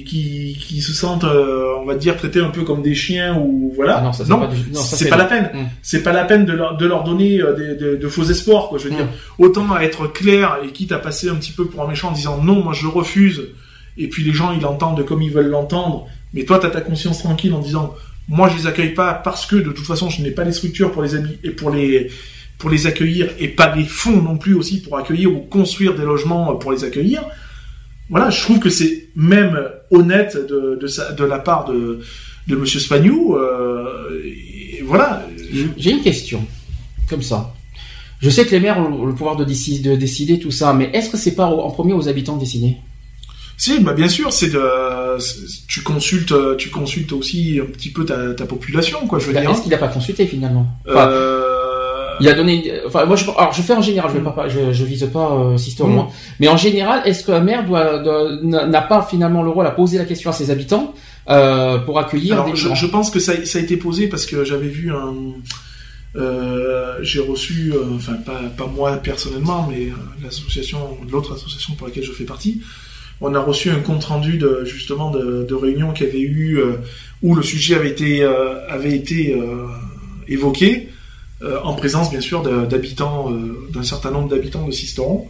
qui, 0.06 0.58
qui 0.60 0.82
se 0.82 0.94
sentent, 0.94 1.24
euh, 1.24 1.74
on 1.80 1.86
va 1.86 1.96
dire, 1.96 2.18
traités 2.18 2.40
un 2.40 2.50
peu 2.50 2.64
comme 2.64 2.82
des 2.82 2.96
chiens 2.96 3.38
ou 3.38 3.72
voilà. 3.76 3.98
ah 3.98 4.02
non, 4.04 4.14
ça, 4.14 4.24
c'est 4.26 4.30
pas, 4.32 4.48
du- 4.48 4.72
non, 4.72 4.80
ça, 4.82 4.98
c'est 4.98 5.10
pas 5.10 5.18
la 5.18 5.26
peine. 5.26 5.50
Mm. 5.54 5.66
C'est 5.82 6.04
pas 6.04 6.12
la 6.14 6.26
peine 6.26 6.46
de 6.46 6.54
leur, 6.54 6.78
de 6.78 6.86
leur 6.86 7.04
donner 7.04 7.40
euh, 7.42 7.54
des- 7.54 7.76
de, 7.76 7.96
de 7.96 8.08
faux 8.08 8.24
espoirs. 8.24 8.68
Quoi. 8.70 8.78
Je 8.80 8.86
veux 8.86 8.92
Mm. 8.94 8.98
dire, 8.98 9.08
autant 9.38 9.78
être 9.80 10.08
clair 10.08 10.58
et 10.66 10.70
quitte 10.70 10.92
à 10.92 11.00
passer 11.00 11.30
un 11.30 11.36
petit 11.36 11.52
peu 11.52 11.66
pour 11.66 11.84
un 11.84 11.88
méchant 11.88 12.10
en 12.10 12.14
disant 12.14 12.42
non, 12.42 12.64
moi 12.64 12.74
je 12.74 12.88
refuse. 12.88 13.44
Et 13.98 14.08
puis 14.10 14.24
les 14.24 14.34
gens 14.34 14.52
ils 14.52 14.62
l'entendent 14.62 15.06
comme 15.06 15.22
ils 15.22 15.32
veulent 15.32 15.48
l'entendre. 15.50 16.08
Mais 16.34 16.44
toi 16.44 16.60
t'as 16.60 16.70
ta 16.70 16.82
conscience 16.82 17.20
tranquille 17.20 17.54
en 17.54 17.60
disant 17.60 17.94
moi 18.28 18.50
je 18.50 18.58
les 18.58 18.68
accueille 18.68 18.94
pas 18.94 19.14
parce 19.14 19.46
que 19.46 19.56
de 19.56 19.72
toute 19.72 19.86
façon 19.86 20.10
je 20.10 20.22
n'ai 20.22 20.32
pas 20.32 20.44
les 20.44 20.52
structures 20.52 20.92
pour 20.92 21.02
les 21.04 21.16
et 21.44 21.52
pour 21.52 21.70
les 21.70 22.10
pour 22.58 22.70
les 22.70 22.88
accueillir 22.88 23.30
et 23.40 23.48
pas 23.50 23.74
les 23.76 23.84
fonds 23.86 24.22
non 24.22 24.38
plus 24.38 24.54
aussi 24.54 24.82
pour 24.82 24.98
accueillir 24.98 25.32
ou 25.34 25.40
construire 25.40 25.94
des 25.96 26.04
logements 26.04 26.56
pour 26.56 26.72
les 26.72 26.84
accueillir. 26.84 27.22
Voilà, 28.10 28.30
je 28.30 28.42
trouve 28.42 28.60
que 28.60 28.70
c'est 28.70 29.08
même 29.16 29.60
honnête 29.92 30.38
de, 30.48 30.78
de, 30.80 30.88
sa- 30.88 31.12
de 31.12 31.24
la 31.24 31.40
part 31.40 31.66
de, 31.66 32.00
de 32.48 32.56
Monsieur 32.56 32.80
Spagnou. 32.80 33.36
Euh, 33.36 34.22
et 34.24 34.82
voilà. 34.86 35.26
J'ai 35.78 35.92
une 35.92 36.02
question, 36.02 36.46
comme 37.10 37.22
ça. 37.24 37.54
Je 38.22 38.30
sais 38.30 38.46
que 38.46 38.52
les 38.52 38.60
maires 38.60 38.78
ont 38.80 39.06
le 39.06 39.14
pouvoir 39.14 39.36
de 39.36 39.44
décider, 39.44 39.90
de 39.92 39.96
décider 39.96 40.40
tout 40.40 40.52
ça, 40.52 40.74
mais 40.74 40.90
est-ce 40.94 41.10
que 41.10 41.18
c'est 41.18 41.36
pas 41.36 41.46
en 41.46 41.70
premier 41.72 41.94
aux 41.94 42.08
habitants 42.08 42.36
de 42.36 42.40
décider? 42.42 42.78
Si, 43.58 43.80
bah 43.80 43.94
bien 43.94 44.10
sûr, 44.10 44.34
c'est 44.34 44.50
de, 44.50 45.18
tu 45.68 45.82
consultes, 45.82 46.34
tu 46.58 46.70
consultes 46.70 47.14
aussi 47.14 47.60
un 47.62 47.66
petit 47.72 47.90
peu 47.90 48.04
ta, 48.06 48.34
ta 48.34 48.46
population, 48.46 49.08
quoi. 49.08 49.18
Je 49.20 49.28
veux 49.28 49.34
Bah, 49.34 49.42
dire. 49.42 49.52
Est-ce 49.52 49.62
qu'il 49.62 49.72
n'a 49.72 49.78
pas 49.78 49.88
consulté 49.88 50.28
finalement? 50.28 50.68
Enfin, 50.88 51.08
Euh, 51.10 51.55
Il 52.20 52.28
a 52.30 52.34
donné, 52.34 52.72
enfin 52.88 53.06
moi 53.06 53.16
je, 53.16 53.26
alors 53.38 53.54
je 53.54 53.62
fais 53.62 53.74
en 53.74 53.82
général, 53.82 54.12
je 54.14 54.18
vais 54.20 54.24
pas, 54.24 54.48
je, 54.48 54.72
je 54.74 54.84
vise 54.86 55.10
pas 55.12 55.32
euh, 55.34 55.58
Sister 55.58 55.84
Mm. 55.84 56.04
mais 56.40 56.48
en 56.48 56.58
général, 56.58 57.02
est-ce 57.06 57.26
qu'un 57.26 57.40
maire 57.42 57.66
doit, 57.66 58.00
doit- 58.00 58.32
n'a 58.44 58.82
pas 58.82 59.02
finalement 59.10 59.44
le 59.44 59.50
rôle 59.50 59.68
à 59.68 59.72
poser 59.72 59.98
la 59.98 60.06
question 60.06 60.30
à 60.30 60.34
ses 60.34 60.52
habitants 60.52 60.94
euh, 61.30 61.78
pour 61.80 61.98
accueillir 62.00 62.34
alors, 62.36 62.46
des 62.52 62.56
je, 62.56 62.74
je 62.74 62.86
pense 62.86 63.10
que 63.12 63.20
ça, 63.20 63.34
ça 63.46 63.58
a 63.60 63.62
été 63.62 63.78
posé 63.78 64.08
parce 64.08 64.26
que 64.26 64.44
j'avais 64.44 64.68
vu 64.68 64.92
un, 64.92 65.14
euh, 66.16 66.98
j'ai 67.02 67.20
reçu, 67.20 67.74
euh, 67.74 67.96
enfin 67.96 68.14
pas, 68.14 68.40
pas 68.58 68.68
moi 68.68 68.94
personnellement, 68.98 69.68
mais 69.70 69.88
euh, 69.88 69.94
l'association, 70.24 70.80
l'autre 71.12 71.34
association 71.34 71.74
pour 71.76 71.88
laquelle 71.88 72.04
je 72.04 72.12
fais 72.14 72.24
partie, 72.24 72.62
on 73.22 73.34
a 73.34 73.40
reçu 73.40 73.70
un 73.70 73.80
compte 73.80 74.04
rendu 74.06 74.38
de 74.38 74.64
justement 74.66 75.10
de, 75.12 75.46
de 75.48 75.54
réunions 75.56 75.92
qui 75.92 76.04
avait 76.04 76.20
eu 76.22 76.58
euh, 76.60 76.74
où 77.22 77.36
le 77.36 77.44
sujet 77.44 77.76
avait 77.76 77.90
été 77.90 78.24
euh, 78.24 78.66
avait 78.70 78.94
été 78.96 79.34
euh, 79.34 79.66
évoqué 80.28 80.90
euh, 81.46 81.60
en 81.64 81.74
présence 81.76 82.10
bien 82.12 82.22
sûr 82.22 82.42
d'habitants 82.68 83.32
euh, 83.32 83.68
d'un 83.74 83.84
certain 83.84 84.12
nombre 84.12 84.30
d'habitants 84.30 84.66
de 84.68 84.72
Sisteron 84.72 85.28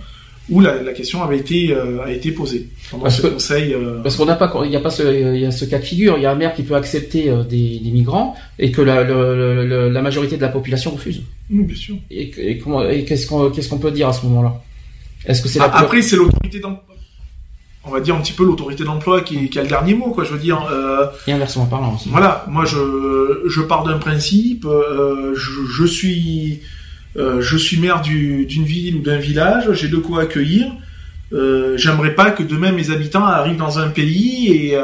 où 0.48 0.62
la, 0.62 0.82
la 0.84 0.94
question 0.94 1.24
avait 1.24 1.38
été 1.40 1.74
euh, 1.74 2.04
a 2.04 2.12
été 2.12 2.32
posée 2.32 2.68
pendant 2.92 3.04
Parce 3.04 3.18
ce 3.18 3.22
que- 3.24 3.28
conseil. 3.30 3.76
Parce 4.04 4.16
qu'on 4.16 4.26
n'a 4.26 4.36
pas, 4.36 4.54
il 4.64 4.72
y 4.72 4.76
a 4.76 4.80
pas 4.80 4.92
ce, 4.92 5.34
il 5.34 5.40
y 5.42 5.46
a 5.46 5.50
ce 5.52 5.66
cas 5.66 5.80
de 5.80 5.84
figure. 5.84 6.18
Il 6.18 6.22
y 6.24 6.28
a 6.28 6.32
un 6.32 6.36
maire 6.36 6.54
qui 6.54 6.62
peut 6.62 6.76
accepter 6.76 7.34
des, 7.50 7.80
des 7.80 7.90
migrants 7.90 8.36
et 8.60 8.72
que 8.72 8.82
la, 8.82 9.04
le- 9.04 9.66
le- 9.66 9.90
la 9.90 10.02
majorité 10.04 10.38
de 10.38 10.42
la 10.44 10.50
population 10.50 10.92
refuse. 10.92 11.24
oui, 11.52 11.64
bien 11.64 11.76
sûr. 11.76 11.96
Et, 12.12 12.30
qu'est-ce 12.30 13.26
qu'on, 13.26 13.50
qu'est-ce 13.50 13.70
qu'on 13.70 13.80
peut 13.80 13.90
dire 13.92 14.08
à 14.08 14.14
ce 14.14 14.24
moment-là? 14.28 14.62
Est-ce 15.26 15.42
que 15.42 15.48
c'est 15.50 15.60
Ah, 15.60 15.72
Après, 15.74 16.04
c'est 16.04 16.16
l'autorité 16.16 16.60
d'emploi. 16.60 16.95
On 17.88 17.92
va 17.92 18.00
dire 18.00 18.16
un 18.16 18.22
petit 18.22 18.34
peu 18.34 18.44
l'autorité 18.46 18.84
d'emploi 18.84 19.22
qui, 19.22 19.50
qui 19.50 19.60
a 19.60 19.62
le 19.62 19.68
dernier 19.68 19.94
mot, 19.94 20.10
quoi. 20.12 20.24
Je 20.24 20.32
veux 20.34 20.40
dire, 20.40 20.68
euh, 20.72 21.06
et 21.28 21.32
inversement 21.34 21.66
parlant 21.66 21.96
aussi. 21.96 22.10
voilà. 22.10 22.46
Moi, 22.50 22.66
je, 22.66 23.44
je 23.48 23.62
pars 23.62 23.84
d'un 23.84 23.98
principe. 24.00 24.66
euh, 24.66 25.34
je, 25.36 25.52
je 25.72 25.86
suis, 25.86 26.62
euh, 27.18 27.42
je 27.42 27.58
suis 27.58 27.78
maire 27.80 28.02
du- 28.02 28.46
d'une 28.46 28.64
ville 28.66 28.96
ou 28.98 29.02
d'un 29.02 29.18
village. 29.18 29.72
J'ai 29.74 29.88
de 29.88 29.98
quoi 29.98 30.22
accueillir. 30.24 30.68
J'aimerais 31.76 32.16
pas 32.16 32.32
que 32.32 32.44
demain 32.44 32.72
mes 32.72 32.92
habitants 32.92 33.26
arrivent 33.26 33.58
dans 33.58 33.80
un 33.80 33.90
pays 33.90 34.52
et 34.52 34.78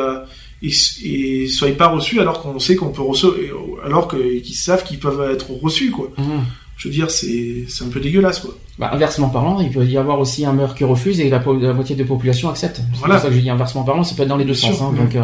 et, 0.64 0.72
et 1.04 1.48
soient 1.48 1.70
pas 1.72 1.88
reçus 1.88 2.20
alors 2.20 2.40
qu'on 2.42 2.60
sait 2.60 2.76
qu'on 2.76 2.90
peut 2.92 3.02
recevoir, 3.02 3.36
alors 3.84 4.08
qu'ils 4.08 4.54
savent 4.54 4.84
qu'ils 4.84 5.00
peuvent 5.00 5.28
être 5.32 5.48
reçus, 5.60 5.90
quoi. 5.90 6.12
Mhm. 6.20 6.44
Je 6.82 6.88
veux 6.88 6.94
dire, 6.96 7.12
c'est 7.12 7.66
c'est 7.68 7.84
un 7.84 7.90
peu 7.90 8.00
dégueulasse, 8.00 8.40
quoi. 8.40 8.56
Bah, 8.80 8.90
inversement 8.92 9.30
parlant, 9.30 9.62
il 9.62 9.70
peut 9.70 9.86
y 9.86 9.98
avoir 9.98 10.20
aussi 10.20 10.46
un 10.46 10.54
meurtre 10.54 10.74
qui 10.74 10.84
refuse 10.84 11.20
et 11.20 11.30
la, 11.30 11.40
moitié 11.40 11.96
de 11.96 12.02
la 12.02 12.08
population 12.08 12.50
accepte. 12.50 12.78
C'est 12.78 12.98
Voilà. 12.98 13.16
pour 13.16 13.22
ça 13.24 13.30
que 13.30 13.36
je 13.36 13.40
dis 13.40 13.52
inversement 13.52 13.84
parlant, 13.84 14.04
ça 14.04 14.16
peut 14.16 14.24
être 14.24 14.30
dans 14.30 14.36
les 14.38 14.46
deux 14.46 14.54
Bien 14.54 14.70
sens. 14.70 14.78
sûr. 14.78 14.86
Hein, 14.88 14.94
donc, 14.98 15.16
euh, 15.16 15.22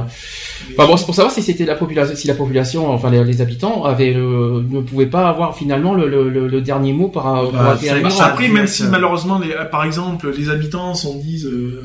Enfin 0.78 0.86
bon, 0.88 0.98
c'est 0.98 1.06
pour 1.06 1.16
savoir 1.16 1.34
si 1.34 1.42
c'était 1.42 1.66
la 1.66 1.74
population, 1.74 2.16
si 2.16 2.28
la 2.28 2.36
population, 2.36 2.92
enfin 2.92 3.10
les, 3.10 3.24
les 3.24 3.42
habitants 3.42 3.84
avaient 3.86 4.14
le- 4.14 4.64
ne 4.70 4.82
pouvaient 4.82 5.08
pas 5.08 5.28
avoir 5.30 5.58
finalement 5.58 5.96
le, 5.96 6.08
le, 6.08 6.30
le- 6.30 6.48
le 6.48 6.62
dernier 6.62 6.94
mot 6.94 7.08
par 7.08 7.24
rapport 7.24 7.52
Bah, 7.52 7.72
à 7.72 7.76
Bah, 7.76 7.96
migrants. 7.96 8.22
après, 8.22 8.50
même 8.50 8.68
si 8.68 8.84
ça- 8.84 8.90
malheureusement, 8.90 9.40
les, 9.40 9.50
par 9.72 9.84
exemple, 9.84 10.32
les 10.38 10.50
habitants 10.52 10.94
s'en 10.94 11.16
disent, 11.16 11.48
euh, 11.48 11.82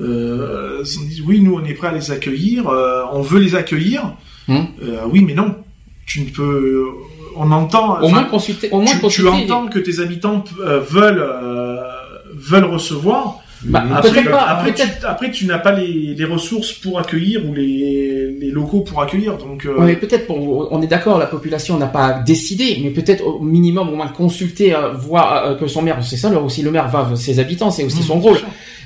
euh, 0.00 0.84
s'en 0.84 1.02
disent, 1.02 1.22
oui, 1.26 1.40
nous, 1.40 1.54
on 1.54 1.64
est 1.64 1.72
prêt 1.74 1.88
à 1.88 1.92
les 1.92 2.10
accueillir, 2.10 2.68
euh, 2.68 3.02
on 3.12 3.22
veut 3.22 3.40
les 3.40 3.54
accueillir. 3.54 4.14
Hmm. 4.48 4.56
Euh, 4.82 5.00
oui, 5.10 5.22
mais 5.26 5.34
non, 5.34 5.54
tu 6.06 6.20
ne 6.22 6.28
peux. 6.30 6.84
On 7.36 7.50
entend. 7.52 8.00
Au 8.00 8.08
moins 8.08 8.24
consulter, 8.24 8.68
au 8.70 8.80
moins 8.80 8.92
tu, 9.08 9.26
entends 9.28 9.66
que 9.68 9.78
tes 9.78 10.00
habitants 10.00 10.44
euh, 10.60 10.80
veulent 10.80 11.22
euh, 11.22 11.76
veulent 12.34 12.64
recevoir. 12.64 13.40
Bah, 13.62 13.84
Après, 13.94 14.10
peut-être 14.10 14.30
pas, 14.30 14.42
après, 14.44 14.72
tu, 14.72 14.82
après, 15.06 15.30
tu 15.30 15.44
n'as 15.44 15.58
pas 15.58 15.72
les, 15.72 16.14
les 16.14 16.24
ressources 16.24 16.72
pour 16.72 16.98
accueillir 16.98 17.46
ou 17.46 17.52
les, 17.52 18.34
les 18.40 18.50
locaux 18.50 18.80
pour 18.80 19.02
accueillir. 19.02 19.36
Donc, 19.36 19.66
euh, 19.66 19.76
Ouais, 19.78 19.96
peut-être 19.96 20.26
pour, 20.26 20.68
on 20.72 20.80
est 20.80 20.86
d'accord, 20.86 21.18
la 21.18 21.26
population 21.26 21.76
n'a 21.76 21.86
pas 21.86 22.20
décidé, 22.24 22.80
mais 22.82 22.88
peut-être 22.88 23.22
au 23.26 23.40
minimum 23.40 23.90
au 23.90 23.96
moins 23.96 24.08
consulter, 24.08 24.74
euh, 24.74 24.92
voir 24.92 25.44
euh, 25.44 25.54
que 25.56 25.66
son 25.66 25.82
maire, 25.82 25.98
c'est 26.02 26.16
ça, 26.16 26.30
aussi 26.40 26.62
le 26.62 26.70
maire 26.70 26.88
va 26.88 27.10
ses 27.16 27.38
habitants, 27.38 27.70
c'est 27.70 27.84
aussi 27.84 28.00
mmh, 28.00 28.04
son 28.04 28.18
rôle. 28.20 28.38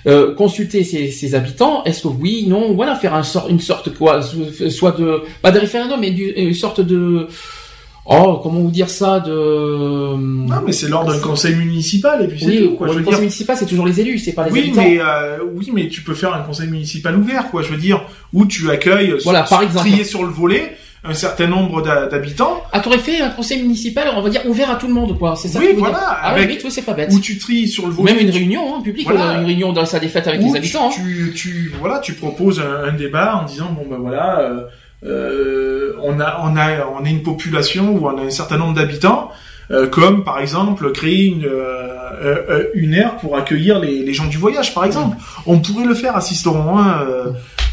Euh, 0.09 0.35
consulter 0.35 0.83
ses, 0.83 1.11
ses 1.13 1.37
habitants, 1.37 1.85
est-ce 1.85 2.03
que 2.03 2.09
oui, 2.09 2.45
non, 2.49 2.75
voilà, 2.75 2.97
faire 2.97 3.15
un 3.15 3.23
sort, 3.23 3.47
une 3.49 3.61
sorte 3.61 3.95
quoi, 3.97 4.23
so- 4.23 4.71
soit 4.71 4.93
de, 4.99 5.23
pas 5.41 5.53
de 5.53 5.61
référendum, 5.61 6.01
mais 6.01 6.09
une 6.11 6.53
sorte 6.53 6.81
de, 6.81 7.29
oh, 8.07 8.41
comment 8.43 8.61
vous 8.61 8.71
dire 8.71 8.89
ça, 8.91 9.21
de, 9.21 10.17
Non, 10.17 10.57
mais 10.67 10.73
c'est 10.73 10.89
lors 10.89 11.05
d'un 11.05 11.19
conseil 11.19 11.55
municipal 11.55 12.23
et 12.25 12.29
puis 12.29 12.39
c'est 12.41 12.47
oui, 12.47 12.69
tout. 12.69 12.75
Quoi. 12.77 12.87
le 12.89 12.93
Je 12.93 12.99
veux 12.99 13.05
conseil 13.05 13.15
dire, 13.19 13.21
municipal, 13.21 13.57
c'est 13.59 13.67
toujours 13.67 13.87
les 13.87 14.01
élus, 14.01 14.19
c'est 14.19 14.33
pas 14.33 14.45
les 14.47 14.53
Oui, 14.53 14.61
habitants. 14.61 14.83
mais 14.83 14.99
euh, 15.01 15.39
oui, 15.55 15.71
mais 15.73 15.89
tu 15.89 16.03
peux 16.03 16.15
faire 16.15 16.35
un 16.35 16.41
conseil 16.43 16.69
municipal 16.69 17.17
ouvert, 17.17 17.51
quoi. 17.51 17.63
Je 17.63 17.69
veux 17.69 17.77
dire, 17.79 18.05
où 18.33 18.47
tu 18.47 18.71
accueilles, 18.71 19.15
Voilà, 19.25 19.47
sur- 19.47 19.57
par 19.57 19.63
exemple. 19.63 19.89
trié 19.89 20.05
sur 20.05 20.23
le 20.25 20.31
volet, 20.31 20.77
un 21.07 21.13
certain 21.13 21.47
nombre 21.47 21.83
d'ha- 21.83 22.07
d'habitants, 22.07 22.63
Ah, 22.73 22.81
t'aurais 22.81 22.97
fait 22.99 23.21
un 23.21 23.29
conseil 23.29 23.61
municipal, 23.61 24.09
on 24.17 24.23
va 24.23 24.31
dire 24.31 24.41
ouvert 24.47 24.71
à 24.71 24.77
tout 24.77 24.87
le 24.87 24.95
monde, 24.95 25.19
quoi, 25.19 25.37
c'est 25.37 25.49
ça 25.49 25.59
Oui, 25.59 25.75
que 25.75 25.79
voilà, 25.79 25.99
dire 25.99 26.07
Ah, 26.09 26.29
avec- 26.31 26.63
oui, 26.65 26.71
c'est 26.71 26.81
pas 26.83 26.95
bête. 26.95 27.11
où 27.13 27.21
tu 27.21 27.37
tries 27.37 27.69
sur 27.69 27.87
le 27.87 27.93
volet. 27.93 28.15
même 28.15 28.23
une 28.27 28.31
réunion, 28.31 28.77
hein, 28.77 28.81
publique, 28.83 29.07
Voilà. 29.11 29.33
euh, 29.33 29.41
une 29.41 29.45
réunion 29.47 29.73
dans 29.75 29.83
la 29.83 29.87
salle 29.87 30.01
des 30.01 30.09
fêtes 30.09 30.27
avec 30.29 30.41
où 30.41 30.45
les 30.47 30.53
tu- 30.53 30.57
habitants. 30.59 30.89
hein. 30.89 30.95
Tu, 30.95 31.33
tu, 31.37 31.73
voilà, 31.79 31.99
tu 31.99 32.15
proposes 32.15 32.59
un, 32.61 32.89
un 32.89 32.93
débat 32.93 33.37
en 33.37 33.45
disant 33.45 33.71
bon 33.77 33.85
ben 33.89 33.99
voilà, 34.01 34.41
euh, 34.41 34.63
euh, 35.05 35.93
on 36.03 36.19
a 36.19 36.41
on 36.43 36.57
a 36.57 36.87
on 36.87 37.05
a 37.05 37.09
une 37.09 37.23
population 37.23 37.97
où 37.97 38.07
on 38.07 38.19
a 38.19 38.23
un 38.23 38.31
certain 38.31 38.57
nombre 38.57 38.75
d'habitants, 38.75 39.31
euh, 39.71 39.87
comme 39.87 40.25
par 40.25 40.39
exemple 40.39 40.91
créer 40.93 41.27
une 41.27 41.47
euh, 41.47 42.65
une 42.75 42.95
aire 42.95 43.17
pour 43.17 43.37
accueillir 43.37 43.81
les, 43.81 44.03
les 44.03 44.15
gens 44.15 44.27
du 44.27 44.39
voyage, 44.39 44.73
par 44.73 44.85
exemple. 44.85 45.17
On 45.47 45.59
pourrait 45.59 45.85
le 45.85 45.95
faire 45.95 46.17
à 46.17 46.21
Sisteron. 46.21 46.79
Hein, 46.79 47.07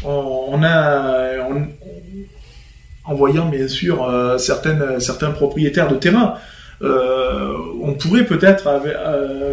on, 0.04 0.62
a 0.62 1.38
en 3.04 3.14
voyant 3.14 3.46
bien 3.46 3.68
sûr 3.68 4.06
certaines 4.38 5.00
certains 5.00 5.30
propriétaires 5.30 5.88
de 5.88 5.96
terrain. 5.96 6.34
On 6.82 7.94
pourrait 7.94 8.26
peut-être 8.26 8.68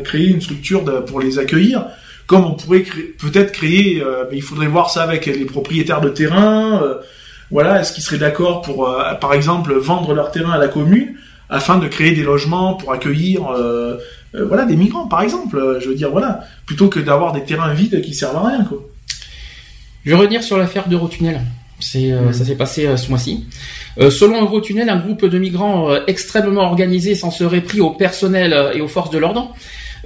créer 0.04 0.28
une 0.28 0.42
structure 0.42 0.84
pour 1.06 1.22
les 1.22 1.40
accueillir, 1.40 1.86
comme 2.26 2.46
on 2.46 2.54
pourrait 2.54 2.84
peut-être 3.20 3.52
créer, 3.52 4.04
mais 4.32 4.38
il 4.38 4.44
faudrait 4.44 4.68
voir 4.68 4.90
ça 4.90 5.04
avec 5.04 5.28
les 5.28 5.46
propriétaires 5.46 6.02
de 6.02 6.10
terrain. 6.10 6.82
Voilà, 7.52 7.82
est-ce 7.82 7.94
qu'ils 7.94 8.04
seraient 8.04 8.18
d'accord 8.18 8.62
pour, 8.62 8.88
euh, 8.88 9.14
par 9.16 9.34
exemple, 9.34 9.74
vendre 9.74 10.14
leur 10.14 10.32
terrain 10.32 10.52
à 10.52 10.58
la 10.58 10.68
commune 10.68 11.16
afin 11.50 11.78
de 11.80 11.88
créer 11.88 12.12
des 12.12 12.22
logements 12.24 12.76
pour 12.76 12.94
accueillir, 12.94 13.48
euh, 13.48 13.98
euh, 14.36 14.46
voilà, 14.46 14.66
des 14.66 14.76
migrants, 14.76 15.08
par 15.08 15.22
exemple. 15.22 15.80
Je 15.82 15.90
veux 15.90 15.96
dire, 15.96 16.12
voilà, 16.12 16.42
plutôt 16.66 16.90
que 16.90 17.00
d'avoir 17.00 17.34
des 17.34 17.44
terrains 17.44 17.74
vides 17.74 18.02
qui 18.02 18.14
servent 18.14 18.38
à 18.38 18.48
rien, 18.48 18.64
quoi. 18.64 18.78
Je 20.06 20.12
vais 20.12 20.16
revenir 20.16 20.44
sur 20.44 20.58
l'affaire 20.58 20.88
d'Eurotunnel. 20.88 21.42
C'est, 21.80 22.12
Mhm. 22.12 22.34
Ça 22.34 22.46
s'est 22.46 22.56
passé 22.56 22.98
ce 22.98 23.10
mois-ci. 23.10 23.46
Selon 23.98 24.42
Eurotunnel, 24.42 24.90
un 24.90 24.98
groupe 24.98 25.26
de 25.26 25.40
migrants 25.40 25.90
extrêmement 26.08 26.64
organisé 26.64 27.16
s'en 27.16 27.32
serait 27.32 27.62
pris 27.62 27.80
au 27.80 27.92
personnel 27.92 28.72
et 28.74 28.82
aux 28.82 28.88
forces 28.88 29.10
de 29.10 29.18
l'ordre. 29.18 29.54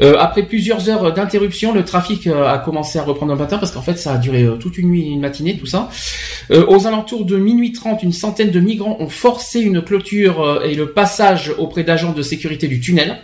Euh, 0.02 0.16
après 0.20 0.44
plusieurs 0.44 0.90
heures 0.90 1.14
d'interruption, 1.14 1.74
le 1.74 1.86
trafic 1.86 2.28
euh, 2.28 2.48
a 2.48 2.58
commencé 2.58 2.98
à 3.00 3.04
reprendre 3.04 3.32
un 3.34 3.36
matin 3.36 3.58
parce 3.58 3.72
qu'en 3.72 3.82
fait 3.82 3.98
ça 3.98 4.14
a 4.14 4.18
duré 4.18 4.44
euh, 4.44 4.56
toute 4.56 4.78
une 4.78 4.90
nuit, 4.90 5.04
une 5.12 5.20
matinée, 5.20 5.58
tout 5.58 5.66
ça. 5.68 5.90
Aux 6.68 6.88
alentours 6.88 7.26
de 7.26 7.38
minuit 7.38 7.72
30, 7.72 8.04
une 8.04 8.12
centaine 8.12 8.52
de 8.52 8.60
migrants 8.60 8.98
ont 9.00 9.08
forcé 9.08 9.62
une 9.62 9.82
clôture 9.82 10.62
et 10.66 10.76
le 10.76 10.92
passage 10.92 11.54
auprès 11.58 11.84
d'agents 11.84 12.12
de 12.12 12.22
sécurité 12.22 12.68
du 12.68 12.80
tunnel. 12.82 13.18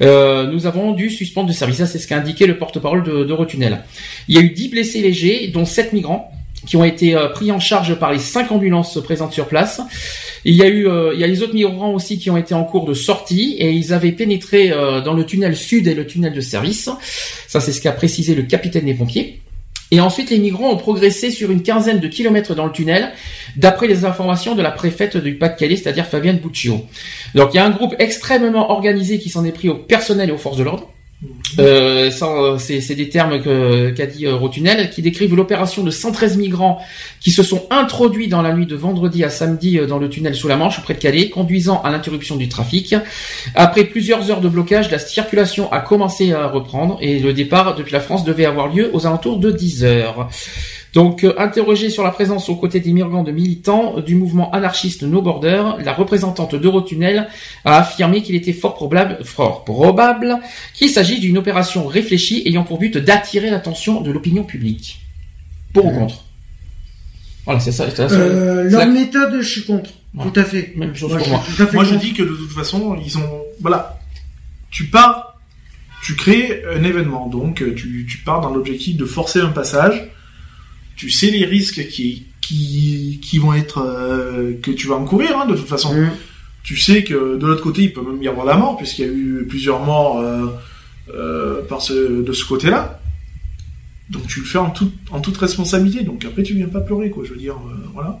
Nous 0.00 0.66
avons 0.66 0.92
dû 0.92 1.08
suspendre 1.10 1.48
le 1.48 1.54
service. 1.54 1.78
Ça, 1.78 1.86
c'est 1.86 1.98
ce 1.98 2.06
qu'a 2.06 2.16
indiqué 2.18 2.46
le 2.46 2.58
porte-parole 2.58 3.02
de- 3.02 3.24
d'Eurotunnel. 3.24 3.82
Il 4.28 4.36
y 4.36 4.38
a 4.38 4.42
eu 4.42 4.50
10 4.50 4.68
blessés 4.68 5.00
légers, 5.00 5.48
dont 5.48 5.64
7 5.64 5.92
migrants 5.94 6.30
qui 6.70 6.76
ont 6.76 6.84
été 6.84 7.16
euh, 7.16 7.26
pris 7.26 7.50
en 7.50 7.58
charge 7.58 7.96
par 7.96 8.12
les 8.12 8.20
cinq 8.20 8.52
ambulances 8.52 8.96
présentes 9.02 9.32
sur 9.32 9.48
place. 9.48 9.80
Il 10.44 10.54
y 10.54 10.62
a 10.62 10.68
eu, 10.68 10.86
euh, 10.86 11.10
il 11.12 11.18
y 11.18 11.24
a 11.24 11.26
les 11.26 11.42
autres 11.42 11.52
migrants 11.52 11.92
aussi 11.92 12.16
qui 12.16 12.30
ont 12.30 12.36
été 12.36 12.54
en 12.54 12.62
cours 12.62 12.86
de 12.86 12.94
sortie 12.94 13.56
et 13.58 13.72
ils 13.72 13.92
avaient 13.92 14.12
pénétré 14.12 14.70
euh, 14.70 15.00
dans 15.00 15.12
le 15.12 15.26
tunnel 15.26 15.56
sud 15.56 15.88
et 15.88 15.94
le 15.94 16.06
tunnel 16.06 16.32
de 16.32 16.40
service. 16.40 16.88
Ça, 17.48 17.58
c'est 17.58 17.72
ce 17.72 17.80
qu'a 17.80 17.90
précisé 17.90 18.36
le 18.36 18.44
capitaine 18.44 18.84
des 18.84 18.94
pompiers. 18.94 19.40
Et 19.90 19.98
ensuite, 19.98 20.30
les 20.30 20.38
migrants 20.38 20.70
ont 20.70 20.76
progressé 20.76 21.32
sur 21.32 21.50
une 21.50 21.64
quinzaine 21.64 21.98
de 21.98 22.06
kilomètres 22.06 22.54
dans 22.54 22.66
le 22.66 22.72
tunnel, 22.72 23.10
d'après 23.56 23.88
les 23.88 24.04
informations 24.04 24.54
de 24.54 24.62
la 24.62 24.70
préfète 24.70 25.16
du 25.16 25.34
Pas-de-Calais, 25.34 25.74
c'est-à-dire 25.74 26.06
Fabienne 26.06 26.38
Buccio. 26.38 26.86
Donc, 27.34 27.52
il 27.52 27.56
y 27.56 27.58
a 27.58 27.66
un 27.66 27.70
groupe 27.70 27.96
extrêmement 27.98 28.70
organisé 28.70 29.18
qui 29.18 29.28
s'en 29.28 29.44
est 29.44 29.50
pris 29.50 29.68
au 29.68 29.74
personnel 29.74 30.28
et 30.28 30.32
aux 30.32 30.38
forces 30.38 30.58
de 30.58 30.62
l'ordre. 30.62 30.88
Euh, 31.58 32.10
euh, 32.22 32.58
c'est 32.58 32.94
des 32.94 33.08
termes 33.08 33.42
qu'a 33.42 34.06
dit 34.06 34.26
euh, 34.26 34.34
Rotunel, 34.34 34.90
qui 34.90 35.02
décrivent 35.02 35.34
l'opération 35.34 35.82
de 35.82 35.90
113 35.90 36.38
migrants 36.38 36.80
qui 37.20 37.30
se 37.30 37.42
sont 37.42 37.66
introduits 37.70 38.28
dans 38.28 38.40
la 38.40 38.54
nuit 38.54 38.66
de 38.66 38.76
vendredi 38.76 39.22
à 39.24 39.30
samedi 39.30 39.78
euh, 39.78 39.86
dans 39.86 39.98
le 39.98 40.08
tunnel 40.08 40.34
sous 40.34 40.48
la 40.48 40.56
Manche, 40.56 40.82
près 40.82 40.94
de 40.94 40.98
Calais, 40.98 41.28
conduisant 41.28 41.82
à 41.82 41.90
l'interruption 41.90 42.36
du 42.36 42.48
trafic. 42.48 42.94
Après 43.54 43.84
plusieurs 43.84 44.30
heures 44.30 44.40
de 44.40 44.48
blocage, 44.48 44.90
la 44.90 44.98
circulation 44.98 45.70
a 45.72 45.80
commencé 45.80 46.32
à 46.32 46.46
reprendre 46.46 46.98
et 47.00 47.18
le 47.18 47.32
départ 47.32 47.74
depuis 47.74 47.92
la 47.92 48.00
France 48.00 48.24
devait 48.24 48.46
avoir 48.46 48.68
lieu 48.68 48.90
aux 48.94 49.06
alentours 49.06 49.38
de 49.38 49.50
10 49.50 49.84
heures. 49.84 50.28
Donc, 50.92 51.22
euh, 51.22 51.32
interrogé 51.38 51.88
sur 51.88 52.02
la 52.02 52.10
présence 52.10 52.48
aux 52.48 52.56
côtés 52.56 52.80
des 52.80 52.92
migrants 52.92 53.22
de 53.22 53.30
militants 53.30 53.94
euh, 53.98 54.02
du 54.02 54.16
mouvement 54.16 54.50
anarchiste 54.50 55.02
No 55.04 55.22
Border, 55.22 55.62
la 55.84 55.92
représentante 55.92 56.56
d'Eurotunnel 56.56 57.28
a 57.64 57.78
affirmé 57.78 58.22
qu'il 58.22 58.34
était 58.34 58.52
fort 58.52 58.74
probable, 58.74 59.18
fort 59.24 59.64
probable 59.64 60.38
qu'il 60.74 60.88
s'agit 60.90 61.20
d'une 61.20 61.38
opération 61.38 61.86
réfléchie 61.86 62.42
ayant 62.44 62.64
pour 62.64 62.78
but 62.78 62.96
d'attirer 62.98 63.50
l'attention 63.50 64.00
de 64.00 64.10
l'opinion 64.10 64.42
publique. 64.42 65.00
Pour 65.72 65.86
ou 65.86 65.90
contre? 65.92 66.24
Voilà, 67.44 67.60
c'est 67.60 67.72
ça. 67.72 67.88
c'est 67.88 68.08
ça, 68.08 68.14
Euh, 68.14 68.64
leur 68.64 68.80
la- 68.80 68.86
méthode, 68.86 69.38
je 69.40 69.48
suis 69.48 69.62
contre. 69.64 69.90
Voilà. 70.12 70.30
Tout 70.32 70.40
à 70.40 70.44
fait. 70.44 70.72
Même 70.76 70.94
chose 70.96 71.10
Moi, 71.10 71.18
pour 71.18 71.26
je 71.26 71.30
moi. 71.32 71.42
suis 71.46 71.54
tout 71.54 71.62
à 71.62 71.66
fait 71.66 71.74
Moi, 71.74 71.84
je 71.84 71.94
dis 71.94 72.12
que 72.14 72.22
de 72.24 72.34
toute 72.34 72.50
façon, 72.50 72.98
ils 73.04 73.16
ont, 73.16 73.42
voilà, 73.60 74.00
tu 74.72 74.86
pars, 74.86 75.38
tu 76.04 76.16
crées 76.16 76.64
un 76.74 76.82
événement, 76.82 77.28
donc 77.28 77.62
euh, 77.62 77.74
tu, 77.76 78.06
tu 78.10 78.18
pars 78.18 78.40
dans 78.40 78.50
l'objectif 78.52 78.96
de 78.96 79.04
forcer 79.04 79.38
un 79.40 79.50
passage. 79.50 80.10
Tu 81.00 81.08
sais 81.08 81.30
les 81.30 81.46
risques 81.46 81.88
qui 81.88 82.26
qui 82.42 83.20
qui 83.22 83.38
vont 83.38 83.54
être 83.54 83.78
euh, 83.78 84.52
que 84.60 84.70
tu 84.70 84.86
vas 84.86 84.96
encourir, 84.96 85.38
hein, 85.38 85.46
de 85.46 85.54
toute 85.56 85.66
façon. 85.68 85.94
Mmh. 85.94 86.10
tu 86.62 86.76
sais 86.76 87.04
que 87.04 87.38
de 87.38 87.46
l'autre 87.46 87.62
côté, 87.62 87.84
il 87.84 87.92
peut 87.94 88.02
même 88.02 88.22
y 88.22 88.28
avoir 88.28 88.44
la 88.44 88.56
mort, 88.56 88.76
puisqu'il 88.76 89.04
y 89.06 89.08
a 89.08 89.10
eu 89.12 89.46
plusieurs 89.48 89.80
morts 89.82 90.18
euh, 90.20 90.46
euh, 91.14 91.62
par 91.66 91.80
ce, 91.80 92.20
de 92.28 92.32
ce 92.34 92.44
côté-là. 92.44 93.00
Donc 94.10 94.26
tu 94.26 94.40
le 94.40 94.44
fais 94.46 94.58
en, 94.58 94.68
toute 94.68 94.92
en 95.10 95.20
toute 95.20 95.38
responsabilité. 95.38 96.04
Donc 96.04 96.22
après, 96.26 96.42
tu 96.42 96.52
viens 96.54 96.68
pas 96.68 96.80
pleurer, 96.82 97.08
quoi. 97.08 97.24
Je 97.24 97.30
veux 97.32 97.38
dire, 97.38 97.54
euh, 97.54 97.88
voilà. 97.94 98.20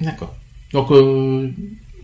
D'accord. 0.00 0.34
Donc, 0.72 0.90
euh, 0.92 1.48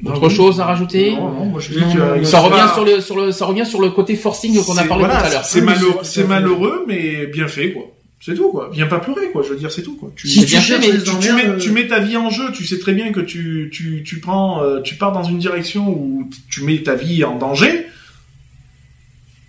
autre 0.04 0.20
Ah 0.22 0.26
oui. 0.26 0.34
chose 0.34 0.60
à 0.60 0.66
rajouter 0.66 1.12
Non, 1.12 1.32
non, 1.32 1.46
moi 1.46 1.60
je 1.60 1.70
dis 1.72 1.80
Non, 1.80 1.92
que 1.94 1.98
non, 1.98 2.14
il 2.16 2.26
ça 2.26 2.40
revient 2.40 2.56
pas- 2.56 2.74
sur 2.74 2.84
le 2.84 3.00
sur 3.00 3.16
le 3.16 3.32
ça 3.32 3.46
revient 3.46 3.64
sur 3.64 3.80
le 3.80 3.88
côté 3.90 4.14
forcing 4.14 4.62
qu'on 4.62 4.76
a 4.76 4.84
parlé 4.84 5.04
voilà, 5.06 5.20
tout 5.20 5.26
à 5.26 5.30
l'heure. 5.30 5.44
C'est 5.46 5.62
malheureux, 5.62 6.00
c'est- 6.02 6.24
malheureux, 6.24 6.84
mais 6.86 7.26
bien 7.28 7.48
fait, 7.48 7.72
quoi. 7.72 7.84
C'est 8.20 8.34
tout, 8.34 8.48
quoi. 8.50 8.70
Viens 8.72 8.86
pas 8.86 8.98
pleurer, 8.98 9.30
quoi. 9.30 9.42
Je 9.42 9.50
veux 9.50 9.56
dire, 9.56 9.70
c'est 9.70 9.82
tout, 9.82 9.94
quoi. 9.96 10.10
Tu, 10.16 10.26
Si 10.26 10.40
C'est 10.40 10.46
tu 10.46 10.50
bien 10.52 10.60
fait, 10.60 10.66
cherches 10.74 10.86
mais 10.86 10.92
les 10.92 10.98
tu, 10.98 11.04
tu 11.04 11.10
emmerdes, 11.30 11.36
mets, 11.36 11.46
euh, 11.54 11.58
tu 11.58 11.70
mets 11.70 11.86
ta 11.86 12.00
vie 12.00 12.16
en 12.16 12.30
jeu. 12.30 12.50
Tu 12.52 12.64
sais 12.66 12.78
très 12.78 12.92
bien 12.92 13.12
que 13.12 13.20
tu, 13.20 13.70
tu, 13.72 14.02
tu 14.04 14.20
prends, 14.20 14.62
euh, 14.64 14.80
tu 14.80 14.94
pars 14.96 15.12
dans 15.12 15.22
une 15.22 15.38
direction 15.38 15.88
où 15.88 16.28
tu 16.50 16.64
mets 16.64 16.82
ta 16.82 16.94
vie 16.94 17.22
en 17.24 17.36
danger. 17.36 17.86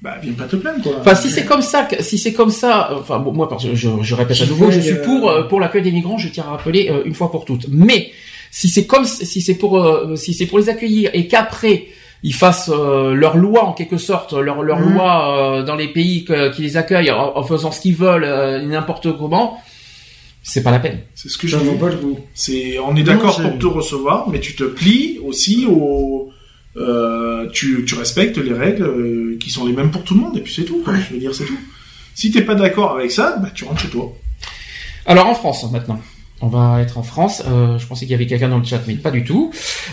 Bah, 0.01 0.17
viens 0.21 0.33
pas 0.33 0.45
te 0.45 0.55
plaindre, 0.57 0.83
quoi. 0.83 0.97
Enfin, 0.99 1.15
si 1.15 1.29
c'est 1.31 1.45
comme 1.45 1.63
ça, 1.63 1.83
que- 1.85 2.03
si 2.03 2.19
c'est 2.19 2.33
comme 2.33 2.51
ça, 2.51 2.91
enfin 2.99 3.17
bon, 3.17 3.31
moi, 3.33 3.49
parce 3.49 3.63
que 3.65 3.73
je, 3.73 3.89
je 4.01 4.15
répète 4.15 4.39
à 4.41 4.45
nouveau, 4.45 4.69
je 4.69 4.79
suis 4.79 4.95
pour 5.03 5.29
euh, 5.29 5.39
euh, 5.39 5.43
pour 5.43 5.59
l'accueil 5.59 5.81
des 5.81 5.91
migrants. 5.91 6.19
Je 6.19 6.29
tiens 6.29 6.43
à 6.43 6.51
rappeler 6.51 6.89
euh, 6.91 7.01
une 7.05 7.15
fois 7.15 7.31
pour 7.31 7.45
toutes. 7.45 7.67
Mais 7.69 8.11
si 8.51 8.69
c'est 8.69 8.85
comme 8.85 9.05
si 9.05 9.41
c'est 9.41 9.55
pour 9.55 9.81
euh, 9.83 10.15
si 10.15 10.33
c'est 10.35 10.45
pour 10.45 10.59
les 10.59 10.69
accueillir 10.69 11.09
et 11.13 11.27
qu'après 11.27 11.87
ils 12.23 12.33
fassent 12.33 12.71
euh, 12.73 13.13
leur 13.13 13.37
loi 13.37 13.63
en 13.65 13.73
quelque 13.73 13.97
sorte, 13.97 14.33
leur 14.33 14.63
leur 14.63 14.79
Mhm. 14.79 14.93
loi 14.93 15.57
euh, 15.59 15.63
dans 15.63 15.75
les 15.75 15.87
pays 15.87 16.25
que- 16.25 16.51
qui 16.53 16.61
les 16.63 16.75
accueillent 16.77 17.11
en, 17.11 17.37
en 17.37 17.43
faisant 17.43 17.71
ce 17.71 17.79
qu'ils 17.81 17.95
veulent, 17.95 18.23
euh, 18.23 18.61
n'importe 18.61 19.15
comment, 19.17 19.59
c'est 20.43 20.63
pas 20.63 20.71
la 20.71 20.79
peine. 20.79 20.99
C'est 21.15 21.29
ce 21.29 21.37
que 21.37 21.47
je 21.47 21.57
vaut 21.57 21.73
pas 21.77 21.89
le. 21.89 21.97
C'est, 22.33 22.79
on 22.79 22.95
est 22.95 23.03
d'accord 23.03 23.39
pour 23.41 23.59
te 23.59 23.65
recevoir, 23.67 24.29
mais 24.29 24.39
tu 24.39 24.55
te 24.55 24.63
plies 24.63 25.19
aussi 25.25 25.65
au, 25.69 26.31
euh, 26.77 27.47
tu, 27.51 27.85
tu 27.85 27.95
respectes 27.95 28.37
les 28.37 28.53
règles 28.53 28.83
euh, 28.83 29.37
qui 29.39 29.49
sont 29.49 29.65
les 29.65 29.73
mêmes 29.73 29.91
pour 29.91 30.03
tout 30.03 30.13
le 30.15 30.21
monde, 30.21 30.37
et 30.37 30.41
puis 30.41 30.53
c'est 30.53 30.63
tout, 30.65 30.81
quoi. 30.83 30.93
Je 30.95 31.13
veux 31.13 31.19
dire, 31.19 31.33
c'est 31.35 31.45
tout. 31.45 31.57
Si 32.15 32.31
t'es 32.31 32.41
pas 32.41 32.55
d'accord 32.55 32.93
avec 32.97 33.11
ça, 33.11 33.37
bah, 33.37 33.49
tu 33.53 33.63
rentres 33.65 33.81
chez 33.81 33.89
toi. 33.89 34.11
Alors 35.05 35.27
en 35.27 35.35
France 35.35 35.69
maintenant. 35.71 35.99
On 36.41 36.47
va 36.47 36.81
être 36.81 36.97
en 36.99 37.03
France. 37.03 37.41
Euh, 37.47 37.79
je 37.79 37.87
pensais 37.87 38.05
qu'il 38.05 38.11
y 38.11 38.15
avait 38.15 38.27
quelqu'un 38.27 38.49
dans 38.49 38.59
le 38.59 38.63
chat, 38.63 38.79
mais 38.87 38.93
pas 38.93 39.09
du 39.09 39.23
tout. 39.23 39.51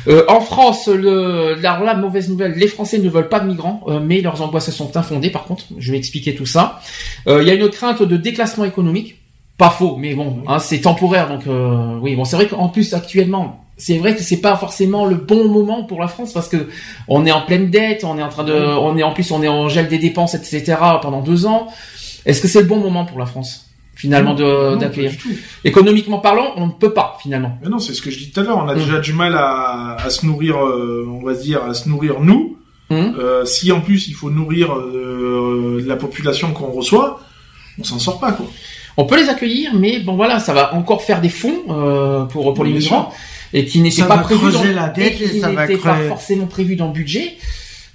Euh, 0.09 0.25
en 0.29 0.41
France, 0.41 0.89
le, 0.89 1.57
alors 1.65 1.97
mauvaise 1.97 2.29
nouvelle, 2.29 2.53
les 2.53 2.69
Français 2.69 2.99
ne 2.99 3.09
veulent 3.09 3.31
pas 3.31 3.41
de 3.41 3.47
migrants, 3.47 3.83
euh, 3.89 3.99
mais 3.99 4.21
leurs 4.21 4.43
angoisses 4.43 4.71
sont 4.71 4.97
infondées. 4.97 5.31
Par 5.31 5.45
contre, 5.45 5.65
je 5.79 5.91
vais 5.91 5.97
expliquer 5.99 6.35
tout 6.35 6.47
ça. 6.47 6.81
Euh, 7.29 7.43
Il 7.43 7.49
y 7.49 7.51
a 7.51 7.55
une 7.55 7.69
crainte 7.71 8.03
de 8.03 8.17
déclassement 8.17 8.65
économique. 8.65 9.21
Pas 9.57 9.71
faux, 9.71 9.97
mais 9.97 10.15
bon, 10.15 10.43
hein, 10.49 10.59
c'est 10.59 10.81
temporaire. 10.81 11.29
Donc 11.29 11.47
euh, 11.47 11.97
oui, 12.03 12.17
bon, 12.17 12.25
c'est 12.25 12.35
vrai 12.37 12.49
qu'en 12.49 12.69
plus 12.69 12.93
actuellement, 12.93 13.65
c'est 13.77 13.99
vrai 13.99 14.15
que 14.17 14.23
c'est 14.23 14.41
pas 14.41 14.57
forcément 14.57 15.07
le 15.07 15.15
bon 15.15 15.49
moment 15.49 15.85
pour 15.85 16.01
la 16.01 16.09
France 16.09 16.33
parce 16.33 16.49
que 16.49 16.69
on 17.07 17.25
est 17.25 17.31
en 17.31 17.43
pleine 17.43 17.71
dette, 17.71 18.03
on 18.05 18.19
est 18.19 18.23
en 18.23 18.29
train 18.29 18.43
de, 18.43 18.53
on 18.53 18.97
est 18.99 19.05
en 19.05 19.13
plus, 19.13 19.31
on 19.31 19.43
est 19.45 19.49
en 19.49 19.69
gel 19.69 19.89
des 19.89 19.99
dépenses, 19.99 20.35
etc. 20.35 20.77
pendant 21.01 21.21
deux 21.21 21.47
ans. 21.47 21.69
Est-ce 22.27 22.41
que 22.41 22.49
c'est 22.49 22.63
le 22.63 22.67
bon 22.67 22.79
moment 22.79 23.05
pour 23.05 23.19
la 23.19 23.27
France? 23.27 23.67
Finalement 23.95 24.35
d'accueillir. 24.77 25.13
Économiquement 25.65 26.19
parlant, 26.19 26.53
on 26.57 26.67
ne 26.67 26.73
peut 26.73 26.93
pas 26.93 27.19
finalement. 27.23 27.59
Mais 27.63 27.69
non, 27.69 27.79
c'est 27.79 27.95
ce 27.95 28.03
que 28.03 28.11
je 28.11 28.19
dis 28.19 28.31
tout 28.31 28.41
à 28.41 28.43
l'heure. 28.43 28.59
On 28.59 28.69
a 28.69 28.75
Mm. 28.75 28.79
déjà 28.79 28.99
du 28.99 29.13
mal 29.13 29.35
à, 29.35 29.97
à 30.05 30.11
se 30.11 30.27
nourrir, 30.27 30.57
euh, 30.59 31.07
on 31.09 31.25
va 31.25 31.35
se 31.35 31.43
dire, 31.43 31.63
à 31.65 31.75
se 31.75 31.89
nourrir 31.89 32.21
nous. 32.21 32.57
Hum. 32.91 33.15
Euh, 33.19 33.45
si 33.47 33.73
en 33.73 33.81
plus 33.81 34.09
il 34.09 34.15
faut 34.15 34.29
nourrir 34.31 34.75
euh, 34.77 35.83
la 35.87 35.97
population 35.97 36.53
qu'on 36.53 36.67
reçoit, 36.71 37.21
on 37.81 37.85
s'en 37.85 37.99
sort 37.99 38.21
pas, 38.21 38.33
quoi. 38.33 38.47
On 38.97 39.07
peut 39.07 39.17
les 39.17 39.29
accueillir, 39.29 39.73
mais 39.75 40.01
bon 40.01 40.15
voilà, 40.17 40.39
ça 40.39 40.53
va 40.53 40.75
encore 40.75 41.03
faire 41.03 41.21
des 41.21 41.29
fonds 41.31 41.63
euh, 41.71 42.25
pour 42.25 42.53
pour 42.55 42.63
les 42.65 42.73
migrants 42.73 43.13
et 43.53 43.65
qui 43.65 43.81
n'étaient 43.81 44.03
Ça 44.03 44.07
pas 44.07 44.17
va 44.17 44.23
prévus 44.23 44.53
dans 44.53 44.63
la 44.65 44.89
dette 44.89 45.15
et 45.21 45.31
qui 45.31 45.37
et 45.39 45.41
ça 45.41 45.51
va 45.51 45.67
pas 45.67 45.97
forcément 46.09 46.47
prévus 46.47 46.77
dans 46.77 46.87
le 46.89 46.93
budget 46.93 47.37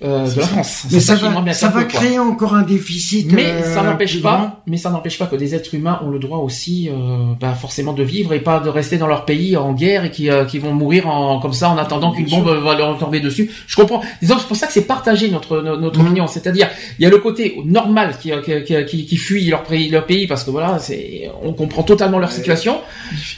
euh, 0.03 0.29
de 0.33 0.39
la. 0.39 0.45
France. 0.47 0.85
Mais 0.91 0.99
ça 0.99 1.15
va, 1.15 1.53
ça 1.53 1.67
va 1.67 1.83
quoi. 1.83 1.99
créer 1.99 2.19
encore 2.19 2.55
un 2.55 2.61
déficit. 2.63 3.31
Mais 3.31 3.45
euh, 3.45 3.73
ça 3.73 3.83
n'empêche 3.83 4.21
pas, 4.21 4.37
grand. 4.37 4.63
mais 4.67 4.77
ça 4.77 4.89
n'empêche 4.89 5.17
pas 5.17 5.25
que 5.25 5.35
des 5.35 5.55
êtres 5.55 5.73
humains 5.75 5.99
ont 6.03 6.09
le 6.09 6.19
droit 6.19 6.37
aussi, 6.39 6.89
euh, 6.89 7.33
bah, 7.39 7.53
forcément 7.53 7.93
de 7.93 8.03
vivre 8.03 8.33
et 8.33 8.39
pas 8.39 8.59
de 8.59 8.69
rester 8.69 8.97
dans 8.97 9.07
leur 9.07 9.25
pays 9.25 9.57
en 9.57 9.73
guerre 9.73 10.05
et 10.05 10.11
qui, 10.11 10.29
euh, 10.29 10.45
qui 10.45 10.59
vont 10.59 10.73
mourir 10.73 11.07
en, 11.07 11.39
comme 11.39 11.53
ça 11.53 11.69
en 11.69 11.77
attendant 11.77 12.11
qu'une 12.13 12.29
bombe 12.29 12.47
va 12.49 12.75
leur 12.75 12.97
tomber 12.97 13.19
dessus. 13.19 13.51
Je 13.67 13.75
comprends. 13.75 14.01
Disons, 14.21 14.35
c'est 14.39 14.47
pour 14.47 14.55
ça 14.57 14.67
que 14.67 14.73
c'est 14.73 14.85
partagé 14.87 15.29
notre 15.29 15.61
no- 15.61 15.77
notre 15.77 15.99
Mhm. 15.99 16.05
opinion. 16.07 16.27
C'est-à-dire, 16.27 16.69
il 16.97 17.03
y 17.03 17.05
a 17.05 17.09
le 17.09 17.17
côté 17.17 17.57
normal 17.65 18.15
qui 18.21 18.31
qui, 18.45 18.63
qui, 18.63 18.85
qui, 18.85 19.05
qui 19.05 19.17
fuit 19.17 19.45
leur 19.49 19.63
pays, 19.63 19.89
leur 19.89 20.05
pays 20.05 20.27
parce 20.27 20.43
que 20.43 20.51
voilà, 20.51 20.79
c'est, 20.79 21.29
on 21.43 21.53
comprend 21.53 21.83
totalement 21.83 22.19
leur 22.19 22.31
situation. 22.31 22.79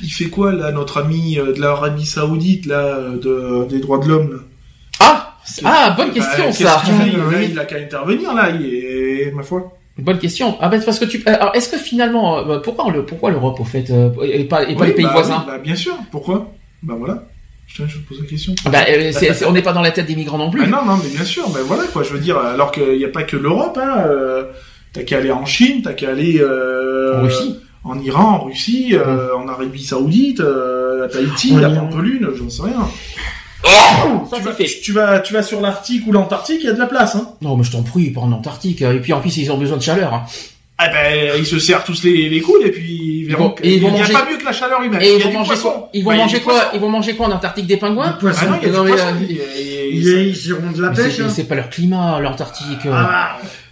Il, 0.04 0.10
fait 0.10 0.26
quoi, 0.26 0.52
là, 0.52 0.72
notre 0.72 1.00
ami 1.00 1.38
euh, 1.40 1.54
de 1.54 1.60
l'Arabie 1.62 2.06
Saoudite, 2.06 2.66
là, 2.66 2.76
euh, 2.98 3.18
de, 3.18 3.68
des 3.70 3.80
droits 3.80 3.98
de 4.00 4.08
l'homme, 4.08 4.42
Ah, 5.00 5.31
ah, 5.64 5.94
bonne 5.98 6.08
Bah, 6.10 6.14
question 6.14 6.52
ça. 6.52 6.80
fait 6.80 6.92
Ah, 6.92 7.06
Là, 7.06 7.24
oui. 7.30 7.48
il 7.52 7.60
a 7.60 7.66
qu'à 7.66 7.78
intervenir, 7.78 8.34
là, 8.34 8.50
il 8.50 8.66
est, 8.66 9.32
ma 9.34 9.44
foi. 9.44 9.72
Bonne 9.98 10.18
question. 10.20 10.58
Ah 10.62 10.70
ben 10.70 10.82
parce 10.84 11.00
que 11.00 11.06
tu. 11.06 11.22
Alors 11.26 11.52
est-ce 11.54 11.70
que 11.70 11.78
finalement, 11.78 12.40
euh, 12.50 12.60
pourquoi 12.60 12.92
le 12.92 13.06
pourquoi 13.06 13.30
l'Europe 13.30 13.60
au 13.60 13.66
fait 13.66 13.90
euh, 13.92 14.10
et 14.24 14.46
pas 14.46 14.64
et 14.64 14.74
pas 14.76 14.82
Oui, 14.82 14.88
les 14.88 14.94
pays 14.94 15.06
bah 15.06 15.12
voisins 15.14 15.44
oui, 15.46 15.52
bah, 15.52 15.58
bien 15.60 15.76
sûr. 15.76 15.94
Pourquoi? 16.12 16.50
Bah 16.82 16.96
voilà. 16.98 17.26
Je, 17.68 17.84
te 17.84 17.98
pose 18.08 18.20
la 18.22 18.26
question. 18.28 18.54
Ah 18.66 18.70
ben, 18.70 18.84
euh, 18.90 19.12
c'est- 19.12 19.46
on 19.46 19.52
n'est 19.52 19.62
pas 19.62 19.74
dans 19.74 19.82
la 19.82 19.92
tête 19.92 20.06
des 20.08 20.16
migrants 20.16 20.38
non 20.38 20.50
plus. 20.50 20.64
Ah 20.64 20.68
non, 20.68 20.86
non, 20.86 20.98
mais 21.04 21.10
bien 21.10 21.24
sûr. 21.26 21.44
Mais 21.54 21.62
voilà, 21.62 21.84
quoi. 21.92 22.04
Je 22.04 22.14
veux 22.14 22.20
dire, 22.20 22.38
alors 22.38 22.72
qu'il 22.72 22.98
n'y 22.98 23.06
a 23.06 23.10
pas 23.10 23.24
que 23.24 23.38
l'Europe, 23.38 23.78
hein. 23.82 24.04
euh, 24.08 24.46
t'as 24.94 25.04
qu'à 25.04 25.18
aller 25.18 25.32
en 25.32 25.46
Chine, 25.46 25.82
t'as 25.84 25.94
qu'à 25.94 26.10
aller 26.10 26.40
euh, 26.42 27.20
En 27.20 27.24
Russie. 27.24 27.60
en 27.84 28.00
Iran, 28.00 28.40
en 28.42 28.44
Russie, 28.46 28.94
euh, 28.96 29.36
en 29.38 29.48
Arabie 29.48 29.84
Saoudite, 29.84 30.40
euh, 30.40 31.06
à 31.06 31.10
Tahiti, 31.10 31.56
à. 31.64 31.70
Pampelune, 31.70 32.30
j'en 32.36 32.50
sais 32.50 32.64
rien. 32.64 32.88
Ça 33.64 34.38
tu, 34.38 34.44
vas, 34.44 34.52
fait. 34.54 34.64
tu, 34.66 34.82
tu 34.82 34.92
vas, 34.94 35.20
tu 35.20 35.34
vas 35.34 35.44
sur 35.44 35.62
l'Arctique 35.62 36.08
ou 36.08 36.12
l'Antarctique, 36.12 36.60
il 36.62 36.66
y 36.68 36.70
a 36.70 36.74
de 36.74 36.80
la 36.80 36.86
place, 36.88 37.16
hein. 37.16 37.28
Non, 37.42 37.56
mais 37.58 37.64
je 37.64 37.72
t'en 37.72 37.84
prie, 37.84 38.10
pas 38.10 38.22
en 38.22 38.32
Antarctique. 38.32 38.82
Et 38.82 39.00
puis 39.00 39.14
en 39.14 39.20
plus, 39.20 39.36
ils 39.38 39.52
ont 39.52 39.58
besoin 39.58 39.78
de 39.78 39.84
chaleur. 39.84 40.14
hein. 40.14 40.24
Ah 40.84 40.88
ben, 40.90 41.34
ils 41.38 41.46
se 41.46 41.60
serrent 41.60 41.84
tous 41.84 42.02
les, 42.04 42.28
les 42.28 42.42
coudes 42.42 42.64
et 42.66 42.72
puis 42.72 43.20
ils 43.20 43.26
verront 43.28 43.54
il 43.64 43.80
n'y 43.80 44.02
a 44.02 44.08
pas 44.08 44.26
mieux 44.28 44.38
que 44.38 44.46
la 44.46 44.52
chaleur 44.52 44.82
humaine. 44.82 45.00
Et 45.00 45.10
Il 45.14 45.14
y 45.14 45.16
ils 45.18 45.22
a 45.22 45.26
vont 45.26 45.30
du 45.30 45.38
manger 45.38 45.48
poisson. 45.50 45.70
quoi? 45.70 45.90
Ils 45.94 46.04
vont 46.04 46.10
Bah, 46.10 46.18
manger 46.18 46.40
quoi? 46.40 46.72
Ils 46.74 46.80
vont 46.80 46.90
manger 46.90 47.16
quoi 47.16 47.28
en 47.28 47.32
Antarctique? 47.34 47.68
Des 47.68 47.78
pingouins? 47.78 48.12
Du 48.14 48.18
poisson. 48.18 48.40
Ah 48.46 48.50
non, 48.50 48.58
il 48.64 48.68
y 48.68 48.72
a 48.72 48.74
Non, 48.78 48.84
mais, 48.86 48.92
euh, 48.94 49.12
Ils, 49.92 50.08
ils 50.08 50.48
iront 50.48 50.72
de 50.72 50.82
la 50.82 50.90
pêche. 50.90 51.18
c'est- 51.18 51.22
hein. 51.22 51.30
C'est 51.30 51.44
pas 51.44 51.54
leur 51.54 51.70
climat, 51.70 52.20
l'Antarctique. 52.20 52.84
euh, 52.88 53.04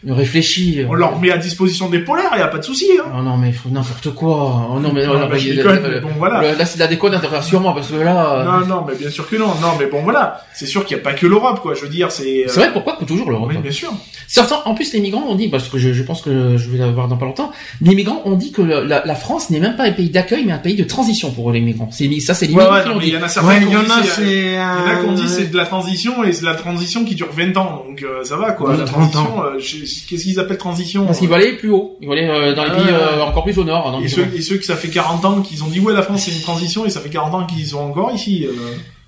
Ah, 0.07 0.13
Réfléchis. 0.13 0.85
on 0.87 0.93
leur 0.93 1.19
met 1.19 1.29
à 1.31 1.37
disposition 1.37 1.89
des 1.89 1.99
polaires, 1.99 2.29
il 2.33 2.37
n'y 2.37 2.41
a 2.43 2.47
pas 2.47 2.57
de 2.59 2.63
souci, 2.63 2.87
hein. 2.99 3.03
Oh 3.17 3.21
non, 3.21 3.35
mais 3.37 3.51
faut 3.51 3.67
n'importe 3.69 4.11
quoi. 4.15 4.69
Oh 4.73 4.79
non, 4.79 4.91
mais 4.93 5.05
Non, 5.05 5.15
non, 5.15 5.19
bah, 5.21 5.29
mais- 5.33 5.39
je 5.39 5.51
euh, 5.51 5.55
déconne, 5.57 5.79
euh, 5.83 5.89
mais 5.95 5.99
bon, 5.99 6.09
voilà. 6.17 6.53
Là, 6.55 6.65
c'est 6.65 6.75
de 6.75 6.79
la 6.79 6.87
déconne, 6.87 7.15
rassure-moi, 7.15 7.73
parce 7.75 7.89
que 7.89 7.95
là. 7.95 8.33
euh, 8.39 8.43
Non, 8.45 8.65
non, 8.65 8.85
mais 8.87 8.95
bien 8.95 9.09
sûr 9.09 9.27
que 9.29 9.35
non. 9.35 9.47
Non, 9.47 9.73
mais 9.77 9.87
bon, 9.87 10.01
voilà. 10.03 10.41
C'est 10.53 10.67
sûr 10.67 10.85
qu'il 10.85 10.95
n'y 10.95 11.01
a 11.01 11.03
pas 11.03 11.13
que 11.13 11.25
l'Europe, 11.27 11.59
quoi. 11.61 11.73
Je 11.73 11.81
veux 11.81 11.89
dire, 11.89 12.11
c'est. 12.11 12.45
C'est 12.47 12.59
vrai, 12.61 12.71
pourquoi 12.71 12.95
que 12.95 13.03
toujours 13.03 13.29
l'Europe? 13.29 13.49
Oui, 13.49 13.57
bien 13.57 13.71
sûr. 13.71 13.91
Certains, 14.27 14.61
en 14.65 14.73
plus, 14.73 14.93
les 14.93 15.01
migrants 15.01 15.25
ont 15.27 15.35
dit, 15.35 15.49
parce 15.49 15.67
que 15.69 15.77
je, 15.77 15.91
je 15.91 16.03
pense 16.03 16.21
que 16.21 16.55
je 16.57 16.69
vais 16.69 16.77
l'avoir 16.77 17.07
dans 17.07 17.17
pas 17.17 17.25
longtemps, 17.25 17.51
les 17.81 17.95
migrants 17.95 18.21
ont 18.25 18.35
dit 18.35 18.51
que 18.51 18.61
la, 18.61 19.03
la 19.05 19.15
France 19.15 19.49
n'est 19.49 19.59
même 19.59 19.75
pas 19.75 19.83
un 19.83 19.91
pays 19.91 20.09
d'accueil, 20.09 20.43
mais 20.45 20.53
un 20.53 20.59
pays 20.59 20.75
de 20.75 20.83
transition 20.83 21.31
pour 21.31 21.51
les 21.51 21.59
migrants. 21.59 21.89
C'est 21.91 22.09
ça, 22.21 22.33
c'est 22.33 22.45
les 22.45 22.53
Ouais, 22.53 22.63
migrants 22.63 22.75
ouais, 22.77 22.85
non, 22.95 23.01
il 23.01 23.09
y 23.09 23.17
en 23.17 23.23
a 23.23 23.27
certains 23.27 23.49
Ouais, 23.49 23.59
qui 23.59 23.65
il 23.65 23.71
y 23.71 23.75
ont 23.75 23.79
en 23.79 23.83
dit, 23.83 23.91
a, 23.91 24.03
c'est- 24.03 24.21
c'est. 24.23 24.23
Il 24.23 24.53
y 24.53 24.57
en 24.57 24.85
a 24.87 24.95
qui 25.01 25.05
ont 25.07 25.13
dit 25.13 25.23
euh, 25.23 25.27
c'est 25.27 25.51
de 25.51 25.57
la 25.57 25.65
transition 25.65 26.23
et 26.23 26.31
c'est 26.31 26.41
de 26.41 26.45
la 26.45 26.55
transition 26.55 27.03
qui 27.03 27.15
dure 27.15 27.29
20 27.35 27.57
ans, 27.57 27.83
donc 27.87 28.03
euh, 28.03 28.23
ça 28.23 28.37
va 28.37 28.51
quoi. 28.51 28.71
La 28.77 28.85
30 28.85 29.11
transition, 29.11 29.43
euh, 29.43 29.59
je- 29.59 29.85
qu'est-ce 30.07 30.23
qu'ils 30.23 30.39
appellent 30.39 30.57
transition 30.57 31.05
Parce 31.05 31.19
qu'ils 31.19 31.27
euh, 31.29 31.31
veulent 31.33 31.41
aller 31.43 31.53
plus 31.53 31.69
haut. 31.71 31.97
Ils 32.01 32.07
veulent 32.07 32.17
aller 32.19 32.27
euh, 32.27 32.53
dans 32.55 32.63
les 32.63 32.71
Ah, 32.73 32.75
pays 32.75 32.89
euh, 32.93 33.21
encore 33.23 33.43
plus 33.43 33.57
au 33.57 33.63
nord. 33.63 33.91
donc, 33.91 34.03
et 34.05 34.07
ceux, 34.07 34.27
et 34.35 34.41
ceux 34.41 34.57
que 34.57 34.65
ça 34.65 34.75
fait 34.75 34.89
40 34.89 35.25
ans 35.25 35.41
qu'ils 35.41 35.63
ont 35.63 35.67
dit 35.67 35.79
ouais 35.79 35.93
la 35.93 36.01
France 36.03 36.23
c'est 36.25 36.31
une 36.35 36.41
transition 36.41 36.85
et 36.85 36.89
ça 36.89 36.99
fait 37.01 37.09
40 37.09 37.33
ans 37.35 37.45
qu'ils 37.45 37.67
sont 37.67 37.79
encore 37.79 38.11
ici. 38.13 38.45
euh. 38.47 38.51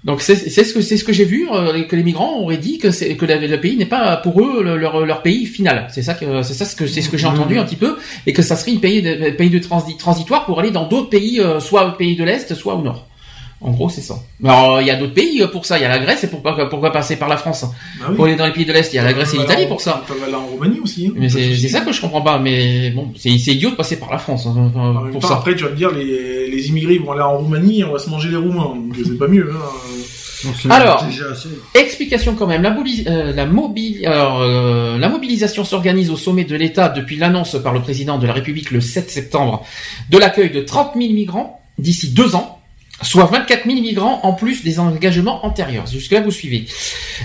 Donc 0.04 0.22
c'est 0.24 0.36
ce 0.36 0.74
que 0.74 0.82
c'est 0.82 0.98
ce 0.98 1.04
que 1.04 1.14
j'ai 1.14 1.26
vu 1.26 1.48
euh, 1.54 1.84
que 1.84 1.96
les 1.96 2.02
migrants 2.02 2.40
auraient 2.40 2.58
dit 2.58 2.80
que 2.80 2.90
c'est 2.90 3.16
que 3.16 3.26
le, 3.28 3.46
le 3.46 3.62
pays 3.62 3.78
n'est 3.78 3.86
pas 3.86 4.18
pour 4.18 4.42
eux 4.42 4.64
le- 4.64 4.76
leur 4.76 5.06
leur 5.06 5.22
pays 5.22 5.46
final. 5.46 5.88
C'est 5.94 6.02
ça 6.02 6.16
que 6.16 6.42
c'est 6.42 6.56
ça 6.56 6.66
ce 6.66 6.76
que 6.76 6.88
c'est 6.88 7.04
ce 7.04 7.10
que 7.10 7.18
j'ai 7.18 7.28
Mhm. 7.28 7.34
entendu 7.36 7.60
un 7.60 7.64
petit 7.66 7.76
peu 7.76 7.98
et 8.26 8.34
que 8.34 8.42
ça 8.42 8.56
serait 8.56 8.72
un 8.74 8.78
pays 8.80 9.04
de 9.04 9.30
pays 9.30 9.52
de 9.52 9.60
transi- 9.60 9.98
transitoire 9.98 10.46
pour 10.46 10.60
aller 10.60 10.72
dans 10.72 10.88
d'autres 10.88 11.10
pays 11.10 11.40
euh, 11.40 11.60
soit 11.60 11.98
pays 12.00 12.16
de 12.16 12.24
l'est 12.24 12.52
soit 12.56 12.74
au 12.76 12.82
nord. 12.82 13.06
En 13.64 13.70
gros, 13.72 13.90
c'est 13.90 14.02
ça. 14.02 14.16
Mais 14.40 14.50
alors, 14.50 14.82
il 14.82 14.88
y 14.88 14.90
a 14.90 14.96
d'autres 14.96 15.14
pays 15.14 15.42
euh, 15.44 15.48
pour 15.48 15.66
ça. 15.68 15.78
Il 15.78 15.82
y 15.84 15.86
a 15.86 15.90
la 15.90 16.00
Grèce 16.00 16.24
et 16.24 16.28
pourquoi 16.28 16.68
pourquoi 16.68 16.92
passer 16.92 17.16
par 17.18 17.30
la 17.30 17.38
France 17.38 17.64
Bah 18.00 18.08
oui. 18.10 18.16
Pour 18.16 18.26
aller 18.26 18.36
dans 18.36 18.48
les 18.48 18.54
pays 18.54 18.66
de 18.66 18.74
l'est, 18.74 18.92
il 18.92 18.96
y 18.96 19.00
a 19.00 19.04
la 19.04 19.14
Grèce 19.14 19.34
et 19.36 19.38
l'Italie 19.38 19.68
pour 19.68 19.82
ça. 19.82 20.02
Ils 20.04 20.08
peuvent 20.14 20.24
aller 20.24 20.34
en 20.34 20.48
Roumanie 20.48 20.80
aussi. 20.80 21.08
hein. 21.08 21.14
Mais 21.16 21.30
c'est 21.30 21.56
ça 21.70 21.82
que 21.82 21.92
je 21.92 22.02
comprends 22.02 22.22
pas. 22.24 22.40
Mais 22.40 22.90
bon, 22.90 23.12
c'est 23.18 23.38
c'est 23.38 23.52
idiot 23.54 23.70
de 23.70 23.76
passer 23.76 23.98
par 24.00 24.12
la 24.12 24.18
France 24.18 24.48
hein, 24.48 24.72
pour 25.12 25.22
temps, 25.22 25.28
ça. 25.28 25.36
après 25.36 25.56
tu 25.56 25.64
vas 25.64 25.70
me 25.70 25.76
dire 25.76 25.92
les, 25.92 26.50
les 26.50 26.68
immigrés 26.70 26.98
vont 26.98 27.12
aller 27.12 27.22
en 27.22 27.38
Roumanie 27.38 27.82
et 27.82 27.84
on 27.84 27.94
va 27.94 28.00
se 28.00 28.10
manger 28.10 28.30
les 28.30 28.36
Roumains, 28.38 28.74
donc 28.76 28.96
c'est 28.96 29.18
pas 29.18 29.28
mieux. 29.28 29.52
Hein. 29.54 29.60
donc 30.44 30.56
Alors. 30.72 31.06
Explication 31.76 32.36
quand 32.36 32.48
même. 32.48 32.64
La, 32.64 32.76
euh, 33.08 33.34
la, 33.34 33.46
mobili- 33.46 34.06
alors, 34.08 34.42
euh, 34.42 34.98
la 34.98 35.08
mobilisation 35.10 35.64
s'organise 35.64 36.10
au 36.10 36.18
sommet 36.18 36.44
de 36.46 36.56
l'État 36.56 36.90
depuis 36.90 37.16
l'annonce 37.18 37.56
par 37.64 37.74
le 37.74 37.82
président 37.82 38.18
de 38.18 38.26
la 38.28 38.34
République 38.34 38.72
le 38.72 38.82
7 38.82 39.10
septembre 39.12 39.64
de 40.10 40.18
l'accueil 40.18 40.50
de 40.50 40.62
30 40.62 40.94
000 40.96 41.14
migrants 41.14 41.62
d'ici 41.78 42.10
deux 42.10 42.36
ans. 42.36 42.58
Soit 43.02 43.26
24 43.26 43.66
000 43.66 43.82
migrants 43.82 44.20
en 44.24 44.34
plus 44.34 44.64
des 44.64 44.80
engagements 44.80 45.46
antérieurs. 45.46 45.88
Jusque-là, 45.88 46.22
vous 46.22 46.32
suivez. 46.32 46.66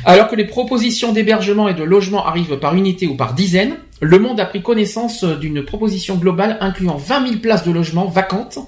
Alors 0.05 0.29
que 0.29 0.37
les 0.37 0.45
propositions 0.45 1.13
d'hébergement 1.13 1.69
et 1.69 1.75
de 1.75 1.83
logement 1.83 2.27
arrivent 2.27 2.59
par 2.59 2.75
unité 2.75 3.07
ou 3.07 3.15
par 3.15 3.35
dizaines, 3.35 3.77
le 4.01 4.19
Monde 4.19 4.41
a 4.41 4.45
pris 4.45 4.63
connaissance 4.63 5.25
d'une 5.25 5.65
proposition 5.65 6.17
globale 6.17 6.59
incluant 6.61 6.97
20 6.97 7.29
000 7.29 7.41
places 7.41 7.65
de 7.65 7.73
logement 7.73 8.05
vacantes, 8.05 8.59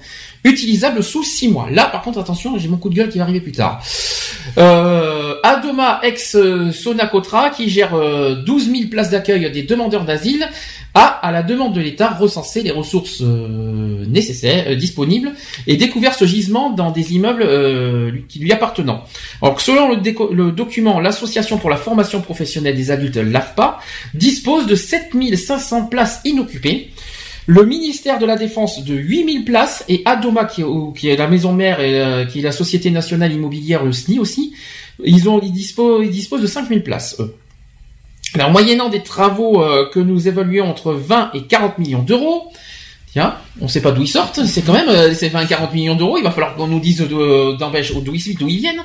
utilisables 0.43 1.03
sous 1.03 1.23
6 1.23 1.49
mois. 1.49 1.69
Là, 1.69 1.85
par 1.85 2.01
contre, 2.01 2.19
attention, 2.19 2.57
j'ai 2.57 2.67
mon 2.67 2.77
coup 2.77 2.89
de 2.89 2.95
gueule 2.95 3.09
qui 3.09 3.17
va 3.17 3.25
arriver 3.25 3.41
plus 3.41 3.51
tard. 3.51 3.83
Euh, 4.57 5.35
Adoma, 5.43 5.99
ex-Sonacotra, 6.03 7.51
qui 7.51 7.69
gère 7.69 7.93
euh, 7.93 8.35
12 8.43 8.71
000 8.71 8.89
places 8.89 9.11
d'accueil 9.11 9.51
des 9.51 9.63
demandeurs 9.63 10.05
d'asile, 10.05 10.47
a, 10.93 11.05
à 11.05 11.31
la 11.31 11.43
demande 11.43 11.73
de 11.73 11.81
l'État, 11.81 12.09
recensé 12.09 12.63
les 12.63 12.71
ressources 12.71 13.21
euh, 13.21 14.05
nécessaires, 14.07 14.65
euh, 14.67 14.75
disponibles, 14.75 15.33
et 15.67 15.77
découvert 15.77 16.15
ce 16.15 16.25
gisement 16.25 16.71
dans 16.71 16.91
des 16.91 17.13
immeubles 17.13 17.43
euh, 17.43 18.11
qui 18.27 18.39
lui 18.39 18.51
appartenant. 18.51 19.03
Alors, 19.41 19.61
selon 19.61 19.89
le, 19.89 20.51
document, 20.51 20.99
l'Association 20.99 21.57
pour 21.57 21.69
la 21.69 21.77
formation 21.77 22.21
professionnelle 22.21 22.75
des 22.75 22.89
adultes, 22.91 23.17
l'AFPA, 23.17 23.79
dispose 24.13 24.65
de 24.65 24.75
7500 25.27 25.87
places 25.87 26.21
inoccupées. 26.25 26.89
Le 27.45 27.65
ministère 27.65 28.19
de 28.19 28.25
la 28.27 28.35
Défense 28.35 28.83
de 28.83 28.93
8000 28.93 29.43
places 29.43 29.83
et 29.87 30.03
Adoma, 30.05 30.45
qui 30.45 30.63
qui 30.95 31.09
est 31.09 31.15
la 31.15 31.27
maison 31.27 31.51
mère 31.51 31.79
et 31.79 31.99
euh, 31.99 32.25
qui 32.25 32.39
est 32.39 32.43
la 32.43 32.51
Société 32.51 32.91
Nationale 32.91 33.33
Immobilière, 33.33 33.83
le 33.83 33.91
SNI 33.91 34.19
aussi, 34.19 34.53
ils, 35.03 35.27
ont, 35.27 35.39
ils, 35.41 35.51
disposent, 35.51 36.05
ils 36.05 36.11
disposent 36.11 36.41
de 36.41 36.47
5000 36.47 36.83
places, 36.83 37.15
eux. 37.19 37.35
Alors, 38.35 38.51
moyennant 38.51 38.89
des 38.89 39.01
travaux 39.01 39.63
euh, 39.63 39.89
que 39.91 39.99
nous 39.99 40.27
évaluons 40.27 40.69
entre 40.69 40.93
20 40.93 41.31
et 41.33 41.43
40 41.43 41.79
millions 41.79 42.03
d'euros, 42.03 42.51
tiens, 43.11 43.35
on 43.59 43.67
sait 43.67 43.81
pas 43.81 43.91
d'où 43.91 44.03
ils 44.03 44.07
sortent, 44.07 44.45
c'est 44.45 44.61
quand 44.61 44.73
même 44.73 44.89
euh, 44.89 45.13
c'est 45.15 45.29
20 45.29 45.47
40 45.47 45.73
millions 45.73 45.95
d'euros, 45.95 46.19
il 46.19 46.23
va 46.23 46.29
falloir 46.29 46.55
qu'on 46.55 46.67
nous 46.67 46.79
dise 46.79 47.01
d'empêche- 47.01 47.93
d'où 47.95 48.13
ils, 48.13 48.59
viennent. 48.59 48.83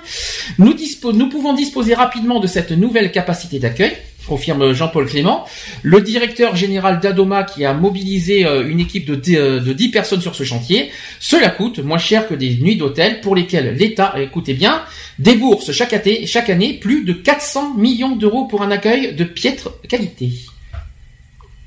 Nous, 0.58 0.74
nous 1.12 1.28
pouvons 1.28 1.52
disposer 1.52 1.92
rapidement 1.92 2.40
de 2.40 2.46
cette 2.46 2.70
nouvelle 2.70 3.12
capacité 3.12 3.58
d'accueil, 3.58 3.94
confirme 4.26 4.72
Jean-Paul 4.72 5.06
Clément. 5.06 5.44
Le 5.82 6.00
directeur 6.00 6.56
général 6.56 7.00
d'Adoma 7.00 7.44
qui 7.44 7.64
a 7.64 7.74
mobilisé 7.74 8.44
euh, 8.46 8.68
une 8.68 8.80
équipe 8.80 9.04
de, 9.06 9.14
dix- 9.14 9.36
euh, 9.36 9.60
de 9.60 9.72
10 9.72 9.88
personnes 9.90 10.20
sur 10.20 10.34
ce 10.34 10.44
chantier, 10.44 10.90
cela 11.20 11.50
coûte 11.50 11.78
moins 11.78 11.98
cher 11.98 12.26
que 12.28 12.34
des 12.34 12.56
nuits 12.56 12.76
d'hôtel 12.76 13.20
pour 13.20 13.34
lesquelles 13.36 13.74
l'État, 13.76 14.14
écoutez 14.20 14.54
bien, 14.54 14.82
débourse 15.18 15.72
chaque 15.72 15.92
année, 15.92 16.26
chaque 16.26 16.50
année 16.50 16.74
plus 16.74 17.04
de 17.04 17.12
400 17.12 17.74
millions 17.74 18.16
d'euros 18.16 18.44
pour 18.46 18.62
un 18.62 18.70
accueil 18.70 19.14
de 19.14 19.24
piètre 19.24 19.70
qualité. 19.88 20.30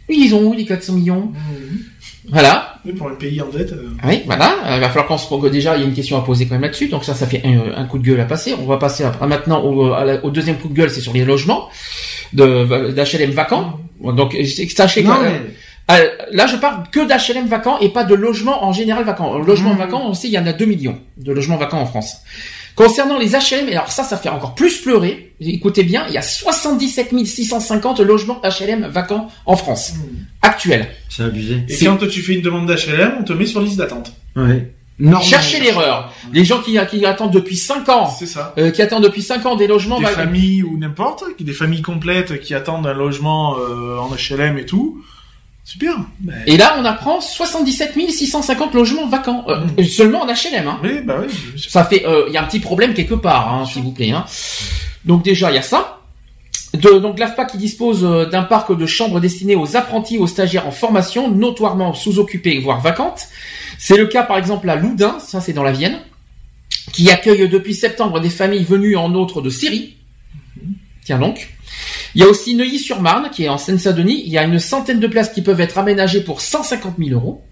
Ils 0.09 0.33
ont 0.33 0.43
où 0.43 0.53
les 0.53 0.65
400 0.65 0.93
millions 0.93 1.31
Voilà, 2.29 2.79
Mais 2.85 2.91
pour 2.93 3.07
un 3.09 3.15
pays 3.15 3.39
en 3.41 3.47
dette, 3.47 3.71
euh, 3.71 3.89
oui, 4.05 4.21
voilà. 4.25 4.51
Euh, 4.65 4.75
Il 4.75 4.81
va 4.81 4.89
falloir 4.89 5.07
qu'on 5.07 5.17
se 5.17 5.27
que 5.41 5.47
déjà 5.47 5.75
il 5.77 5.81
y 5.81 5.83
a 5.85 5.87
une 5.87 5.93
question 5.93 6.17
à 6.17 6.21
poser 6.21 6.45
quand 6.45 6.55
même 6.55 6.61
là-dessus. 6.63 6.87
Donc 6.89 7.03
ça, 7.05 7.13
ça 7.13 7.25
fait 7.25 7.41
un, 7.45 7.73
un 7.81 7.85
coup 7.85 7.97
de 7.99 8.03
gueule 8.05 8.19
à 8.19 8.25
passer. 8.25 8.53
On 8.61 8.65
va 8.65 8.77
passer 8.77 9.03
à, 9.05 9.13
à 9.21 9.27
maintenant 9.27 9.63
au, 9.63 9.93
à 9.93 10.03
la- 10.03 10.23
au 10.25 10.29
deuxième 10.29 10.57
coup 10.57 10.67
de 10.67 10.73
gueule, 10.73 10.89
c'est 10.89 10.99
sur 11.01 11.13
les 11.13 11.23
logements 11.25 11.69
de 12.33 12.91
d'HLM 12.91 13.31
vacants. 13.31 13.79
Donc 14.03 14.35
euh, 14.35 14.43
sachez 14.75 15.03
que 15.03 15.07
euh, 15.09 15.29
euh, 15.91 16.05
là, 16.33 16.47
je 16.47 16.57
parle 16.57 16.83
que 16.91 16.99
d'HLM 17.07 17.47
vacants 17.47 17.79
et 17.79 17.89
pas 17.89 18.03
de 18.03 18.13
logements 18.13 18.65
en 18.65 18.73
général 18.73 19.05
vacants. 19.05 19.37
Logements 19.39 19.71
Mhm. 19.73 19.77
vacants, 19.77 20.03
on 20.05 20.13
sait, 20.13 20.27
il 20.27 20.33
y 20.33 20.39
en 20.39 20.45
a 20.47 20.51
2 20.53 20.65
millions 20.65 20.99
de 21.17 21.31
logements 21.31 21.55
vacants 21.57 21.79
en 21.79 21.85
France. 21.85 22.17
Concernant 22.77 23.17
les 23.17 23.31
HLM, 23.31 23.67
et 23.67 23.73
alors 23.75 23.91
ça, 23.91 24.03
ça 24.03 24.15
fait 24.15 24.29
encore 24.29 24.55
plus 24.55 24.77
pleurer. 24.81 25.33
Écoutez 25.41 25.83
bien, 25.83 26.05
il 26.07 26.13
y 26.13 26.17
a 26.17 26.21
77 26.21 27.09
650 27.25 27.99
logements 27.99 28.39
HLM 28.43 28.85
vacants 28.87 29.27
en 29.45 29.55
France 29.57 29.93
actuels. 30.41 30.87
c'est 31.09 31.23
abusé. 31.23 31.63
et 31.67 31.85
quand 31.85 31.97
tu 32.07 32.21
fais 32.21 32.35
une 32.35 32.41
demande 32.41 32.67
d'HLM, 32.67 33.15
on 33.19 33.23
te 33.23 33.33
met 33.33 33.45
sur 33.47 33.61
liste 33.61 33.77
d'attente. 33.77 34.13
Ouais. 34.35 34.71
Normal. 34.99 35.27
Cherchez 35.27 35.59
l'erreur. 35.59 36.11
Les 36.33 36.43
gens 36.45 36.59
qui, 36.61 36.77
qui 36.89 37.05
attendent 37.05 37.31
depuis 37.33 37.55
5 37.55 37.87
ans, 37.89 38.09
C'est 38.09 38.25
ça. 38.25 38.53
euh, 38.57 38.71
qui 38.71 38.81
attendent 38.81 39.03
depuis 39.03 39.21
5 39.21 39.45
ans 39.45 39.55
des 39.55 39.67
logements, 39.67 39.97
Des 39.99 40.05
va- 40.05 40.09
familles 40.11 40.63
ou 40.63 40.77
n'importe, 40.79 41.23
des 41.39 41.53
familles 41.53 41.83
complètes 41.83 42.39
qui 42.41 42.55
attendent 42.55 42.87
un 42.87 42.93
logement 42.93 43.57
euh, 43.59 43.97
en 43.99 44.09
HLM 44.15 44.57
et 44.57 44.65
tout. 44.65 45.03
Super. 45.69 45.97
Ben, 46.21 46.33
et 46.45 46.55
là 46.55 46.77
on 46.79 46.85
apprend 46.85 47.19
77 47.19 47.93
650 48.09 48.73
logements 48.73 49.05
vacants 49.09 49.43
Euh, 49.49 49.59
Mhm. 49.77 49.83
seulement 49.83 50.21
en 50.21 50.27
HLM. 50.27 50.65
Hein. 50.65 50.79
oui, 50.81 51.01
bah 51.03 51.17
oui. 51.19 51.27
bien. 51.27 51.61
Ça 51.69 51.83
fait, 51.83 52.05
euh, 52.05 52.23
il 52.29 52.33
y 52.33 52.37
a 52.37 52.41
un 52.41 52.45
petit 52.45 52.61
problème 52.61 52.93
quelque 52.93 53.15
part, 53.15 53.53
hein, 53.53 53.65
s'il 53.65 53.83
vous 53.83 53.91
plaît. 53.91 54.11
Hein. 54.11 54.23
Donc 55.03 55.23
déjà, 55.25 55.51
il 55.51 55.55
y 55.55 55.57
a 55.57 55.61
ça. 55.61 55.99
De, 56.73 56.99
donc 56.99 57.19
l'AFPA 57.19 57.43
qui 57.45 57.57
dispose 57.57 58.05
euh, 58.05 58.25
d'un 58.25 58.43
parc 58.43 58.77
de 58.77 58.85
chambres 58.85 59.19
destinées 59.19 59.57
aux 59.57 59.75
apprentis, 59.75 60.17
aux 60.17 60.27
stagiaires 60.27 60.67
en 60.67 60.71
formation, 60.71 61.29
notoirement 61.29 61.93
sous-occupées, 61.93 62.59
voire 62.59 62.79
vacantes. 62.79 63.23
C'est 63.77 63.97
le 63.97 64.05
cas 64.07 64.23
par 64.23 64.37
exemple 64.37 64.69
à 64.69 64.77
Loudun, 64.77 65.17
ça 65.19 65.41
c'est 65.41 65.53
dans 65.53 65.63
la 65.63 65.73
Vienne, 65.73 65.99
qui 66.93 67.09
accueille 67.11 67.49
depuis 67.49 67.73
septembre 67.75 68.21
des 68.21 68.29
familles 68.29 68.63
venues 68.63 68.95
en 68.95 69.13
autre 69.15 69.41
de 69.41 69.49
Syrie. 69.49 69.97
Tiens 71.03 71.19
donc. 71.19 71.49
Il 72.15 72.21
y 72.21 72.23
a 72.23 72.27
aussi 72.27 72.55
Neuilly-sur-Marne, 72.55 73.29
qui 73.31 73.43
est 73.43 73.49
en 73.49 73.57
Seine-Saint-Denis. 73.57 74.23
Il 74.25 74.31
y 74.31 74.37
a 74.37 74.43
une 74.43 74.59
centaine 74.59 74.99
de 74.99 75.07
places 75.07 75.29
qui 75.29 75.41
peuvent 75.41 75.61
être 75.61 75.77
aménagées 75.77 76.21
pour 76.21 76.41
150 76.41 76.95
000 76.97 77.11
euros. 77.11 77.43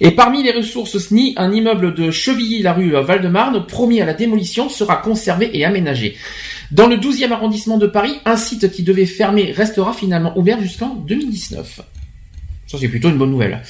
Et 0.00 0.10
parmi 0.10 0.42
les 0.42 0.50
ressources 0.50 0.98
SNI, 0.98 1.34
un 1.36 1.52
immeuble 1.52 1.94
de 1.94 2.10
Chevilly-la-Rue 2.10 2.96
à 2.96 3.02
Val-de-Marne, 3.02 3.66
promis 3.66 4.00
à 4.00 4.06
la 4.06 4.14
démolition, 4.14 4.68
sera 4.68 4.96
conservé 4.96 5.50
et 5.56 5.64
aménagé. 5.64 6.16
Dans 6.72 6.86
le 6.86 6.96
12e 6.96 7.30
arrondissement 7.30 7.78
de 7.78 7.86
Paris, 7.86 8.18
un 8.24 8.36
site 8.36 8.72
qui 8.72 8.82
devait 8.82 9.06
fermer 9.06 9.52
restera 9.52 9.92
finalement 9.92 10.36
ouvert 10.36 10.60
jusqu'en 10.60 10.94
2019. 10.94 11.82
Ça, 12.72 12.78
c'est 12.80 12.88
plutôt 12.88 13.10
une 13.10 13.18
bonne 13.18 13.30
nouvelle. 13.30 13.60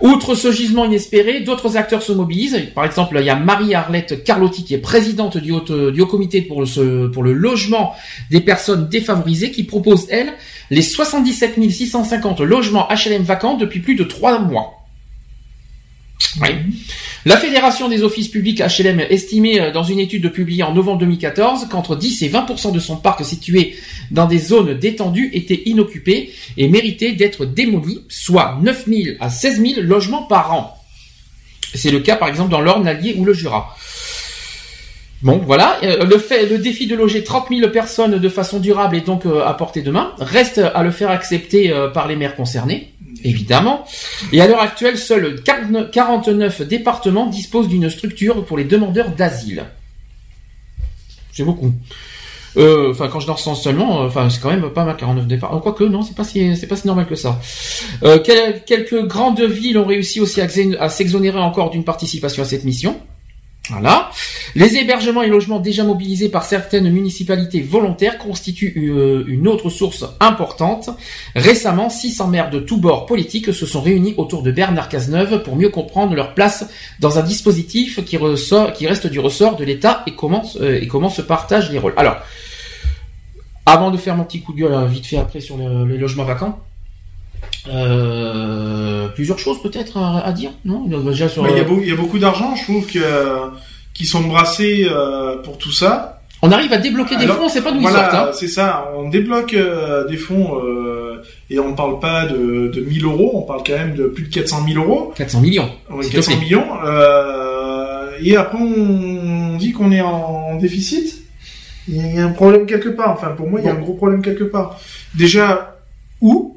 Outre 0.00 0.34
ce 0.34 0.50
gisement 0.50 0.84
inespéré, 0.84 1.40
d'autres 1.40 1.76
acteurs 1.76 2.02
se 2.02 2.10
mobilisent. 2.10 2.58
Par 2.74 2.84
exemple, 2.84 3.16
il 3.20 3.24
y 3.24 3.30
a 3.30 3.36
Marie-Arlette 3.36 4.24
Carlotti, 4.24 4.64
qui 4.64 4.74
est 4.74 4.78
présidente 4.78 5.36
du 5.38 5.52
haut, 5.52 5.60
du 5.92 6.00
haut 6.00 6.06
comité 6.06 6.42
pour 6.42 6.58
le, 6.60 6.66
ce- 6.66 7.06
pour 7.06 7.22
le 7.22 7.32
logement 7.32 7.94
des 8.32 8.40
personnes 8.40 8.88
défavorisées, 8.88 9.52
qui 9.52 9.62
propose, 9.62 10.06
elle, 10.10 10.32
les 10.70 10.82
77 10.82 11.54
650 11.70 12.40
logements 12.40 12.88
HLM 12.90 13.22
vacants 13.22 13.56
depuis 13.56 13.78
plus 13.78 13.94
de 13.94 14.02
trois 14.02 14.40
mois. 14.40 14.81
Oui. 16.40 16.48
La 17.24 17.36
Fédération 17.36 17.88
des 17.88 18.02
offices 18.02 18.28
publics 18.28 18.60
HLM 18.60 19.00
estimait 19.00 19.60
euh, 19.60 19.70
dans 19.70 19.84
une 19.84 20.00
étude 20.00 20.32
publiée 20.32 20.62
en 20.62 20.72
novembre 20.72 20.98
2014 20.98 21.68
qu'entre 21.70 21.94
10 21.94 22.22
et 22.22 22.28
20% 22.28 22.72
de 22.72 22.80
son 22.80 22.96
parc 22.96 23.24
situé 23.24 23.76
dans 24.10 24.26
des 24.26 24.38
zones 24.38 24.74
détendues 24.74 25.30
étaient 25.32 25.62
inoccupés 25.66 26.32
et 26.56 26.68
méritaient 26.68 27.12
d'être 27.12 27.44
démolis, 27.44 28.02
soit 28.08 28.58
9 28.60 28.86
000 28.88 29.00
à 29.20 29.30
16 29.30 29.60
000 29.60 29.80
logements 29.82 30.24
par 30.24 30.52
an. 30.52 30.76
C'est 31.74 31.90
le 31.90 32.00
cas 32.00 32.16
par 32.16 32.28
exemple 32.28 32.50
dans 32.50 32.60
l'Orne, 32.60 32.84
l'Allier 32.84 33.14
ou 33.16 33.24
le 33.24 33.34
Jura. 33.34 33.76
Bon, 35.22 35.40
voilà. 35.46 35.78
Euh, 35.84 36.04
Le 36.04 36.18
fait, 36.18 36.46
le 36.46 36.58
défi 36.58 36.88
de 36.88 36.96
loger 36.96 37.22
30 37.22 37.46
000 37.50 37.70
personnes 37.70 38.18
de 38.18 38.28
façon 38.28 38.58
durable 38.58 38.96
est 38.96 39.06
donc 39.06 39.26
euh, 39.26 39.46
à 39.46 39.54
portée 39.54 39.82
de 39.82 39.90
main. 39.92 40.12
Reste 40.18 40.58
à 40.58 40.82
le 40.82 40.90
faire 40.90 41.10
accepter 41.10 41.72
par 41.94 42.08
les 42.08 42.16
maires 42.16 42.34
concernés, 42.34 42.91
évidemment. 43.24 43.84
Et 44.32 44.40
à 44.40 44.46
l'heure 44.46 44.60
actuelle, 44.60 44.96
seuls 44.98 45.42
49 45.42 45.90
49 45.90 46.62
départements 46.62 47.26
disposent 47.26 47.68
d'une 47.68 47.88
structure 47.90 48.44
pour 48.44 48.56
les 48.58 48.64
demandeurs 48.64 49.10
d'asile. 49.10 49.64
C'est 51.32 51.44
beaucoup. 51.44 51.72
Euh, 52.58 52.90
Enfin, 52.90 53.08
quand 53.08 53.20
je 53.20 53.26
leur 53.26 53.38
sens 53.38 53.62
seulement, 53.62 54.02
euh, 54.02 54.06
enfin, 54.08 54.28
c'est 54.28 54.38
quand 54.40 54.50
même 54.50 54.68
pas 54.70 54.84
mal 54.84 54.96
49 54.96 55.26
départements. 55.26 55.60
Quoique, 55.60 55.84
non, 55.84 56.02
c'est 56.02 56.14
pas 56.14 56.24
si, 56.24 56.54
c'est 56.56 56.66
pas 56.66 56.76
si 56.76 56.86
normal 56.86 57.06
que 57.06 57.14
ça. 57.14 57.40
Euh, 58.02 58.18
quel- 58.22 58.62
quelques 58.64 59.06
grandes 59.06 59.40
villes 59.40 59.78
ont 59.78 59.86
réussi 59.86 60.20
aussi 60.20 60.40
à 60.42 60.88
s'exonérer 60.90 61.38
encore 61.38 61.70
d'une 61.70 61.84
participation 61.84 62.42
à 62.42 62.46
cette 62.46 62.64
mission. 62.64 63.00
Voilà. 63.70 64.10
Les 64.56 64.76
hébergements 64.76 65.22
et 65.22 65.28
logements 65.28 65.60
déjà 65.60 65.84
mobilisés 65.84 66.28
par 66.28 66.44
certaines 66.44 66.90
municipalités 66.90 67.60
volontaires 67.60 68.18
constituent 68.18 68.74
euh, 68.90 69.24
une 69.28 69.46
autre 69.46 69.70
source 69.70 70.04
importante. 70.18 70.90
Récemment, 71.36 71.88
600 71.88 72.26
maires 72.26 72.50
de 72.50 72.58
tous 72.58 72.76
bords 72.76 73.06
politiques 73.06 73.54
se 73.54 73.64
sont 73.64 73.80
réunis 73.80 74.14
autour 74.16 74.42
de 74.42 74.50
Bernard 74.50 74.88
Cazeneuve 74.88 75.42
pour 75.44 75.54
mieux 75.54 75.68
comprendre 75.68 76.14
leur 76.14 76.34
place 76.34 76.66
dans 76.98 77.18
un 77.18 77.22
dispositif 77.22 78.04
qui, 78.04 78.16
reste 78.18 79.06
du 79.06 79.20
ressort 79.20 79.56
de 79.56 79.64
l'État 79.64 80.02
et 80.08 80.14
comment, 80.16 80.42
euh, 80.60 80.80
et 80.80 80.88
comment 80.88 81.08
se 81.08 81.22
partagent 81.22 81.70
les 81.70 81.78
rôles. 81.78 81.94
Alors, 81.96 82.16
avant 83.64 83.92
de 83.92 83.96
faire 83.96 84.16
mon 84.16 84.24
petit 84.24 84.40
coup 84.40 84.52
de 84.52 84.58
gueule 84.58 84.74
euh, 84.74 84.86
vite 84.86 85.06
fait 85.06 85.18
après 85.18 85.40
sur 85.40 85.56
le- 85.56 85.86
les 85.86 85.98
logements 85.98 86.24
vacants, 86.24 86.58
euh, 87.68 89.08
plusieurs 89.08 89.38
choses 89.38 89.60
peut-être 89.62 89.96
à, 89.98 90.20
à 90.26 90.32
dire, 90.32 90.50
non? 90.64 90.84
Déjà 90.86 91.28
sur, 91.28 91.42
Mais 91.42 91.50
Il 91.52 91.58
y, 91.58 91.60
a 91.60 91.64
beau- 91.64 91.80
il 91.82 91.88
y 91.88 91.92
a 91.92 91.96
beaucoup 91.96 92.18
d'argent, 92.18 92.54
je 92.56 92.64
trouve, 92.64 92.86
que, 92.86 92.98
qui 93.94 94.04
sont 94.04 94.22
brassés 94.22 94.86
euh, 94.90 95.36
pour 95.42 95.58
tout 95.58 95.72
ça. 95.72 96.20
On 96.44 96.50
arrive 96.50 96.72
à 96.72 96.78
débloquer 96.78 97.16
des 97.16 97.22
Alors, 97.24 97.36
fonds, 97.36 97.44
on 97.44 97.48
sait 97.48 97.62
pas 97.62 97.70
d'où 97.70 97.78
ils 97.78 97.82
sortent. 97.84 97.94
Voilà, 97.94 98.28
Hein. 98.28 98.30
c'est 98.32 98.48
ça. 98.48 98.90
On 98.96 99.08
débloque 99.08 99.54
euh, 99.54 100.08
des 100.08 100.16
fonds 100.16 100.58
euh, 100.58 101.22
et 101.50 101.60
on 101.60 101.74
parle 101.74 102.00
pas 102.00 102.26
de, 102.26 102.66
de 102.74 102.80
1000 102.80 103.04
euros, 103.04 103.30
on 103.34 103.42
parle 103.42 103.62
quand 103.64 103.74
même 103.74 103.94
de 103.94 104.06
plus 104.08 104.24
de 104.24 104.28
400 104.34 104.64
000 104.68 104.84
euros. 104.84 105.12
400 105.16 105.40
millions. 105.40 105.70
Te 105.88 106.08
400 106.10 106.32
plaît. 106.32 106.40
millions. 106.40 106.66
Euh, 106.84 108.10
et 108.20 108.36
après, 108.36 108.58
on 108.60 109.56
dit 109.56 109.72
qu'on 109.72 109.92
est 109.92 110.00
en 110.00 110.56
déficit. 110.56 111.22
Il 111.88 111.96
y 111.96 112.00
a- 112.00 112.06
il 112.06 112.14
y 112.16 112.18
a 112.18 112.24
un 112.24 112.30
problème 112.32 112.66
quelque 112.66 112.88
part. 112.88 113.10
Enfin, 113.12 113.28
pour 113.36 113.48
moi, 113.48 113.60
il 113.60 113.66
y 113.66 113.68
a 113.68 113.72
un 113.72 113.78
gros 113.80 113.94
problème 113.94 114.20
quelque 114.22 114.44
part. 114.44 114.80
Déjà, 115.14 115.76
où? 116.20 116.51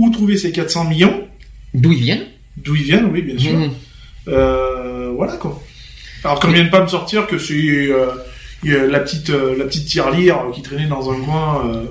Où 0.00 0.10
trouver 0.10 0.36
ces 0.36 0.50
400 0.52 0.84
millions? 0.84 1.26
D'où 1.74 1.92
ils 1.92 2.00
viennent? 2.02 2.26
D'où 2.56 2.74
ils 2.76 2.82
viennent, 2.84 3.06
oui, 3.12 3.22
bien 3.22 3.38
sûr. 3.38 3.52
Mhm. 3.56 3.70
Euh, 4.28 5.10
voilà, 5.14 5.36
quoi. 5.36 5.60
Alors 6.24 6.40
qu'on 6.40 6.50
vienne 6.52 6.70
pas 6.70 6.82
me 6.82 6.88
sortir 6.88 7.26
que 7.26 7.38
c'est 7.38 7.54
euh, 7.54 8.06
la 8.64 9.00
petite 9.00 9.30
euh, 9.30 9.56
la 9.56 9.64
petite 9.64 9.86
tirelire 9.86 10.38
qui 10.54 10.62
traînait 10.62 10.86
dans 10.86 11.10
un 11.10 11.18
coin. 11.20 11.66
euh, 11.66 11.84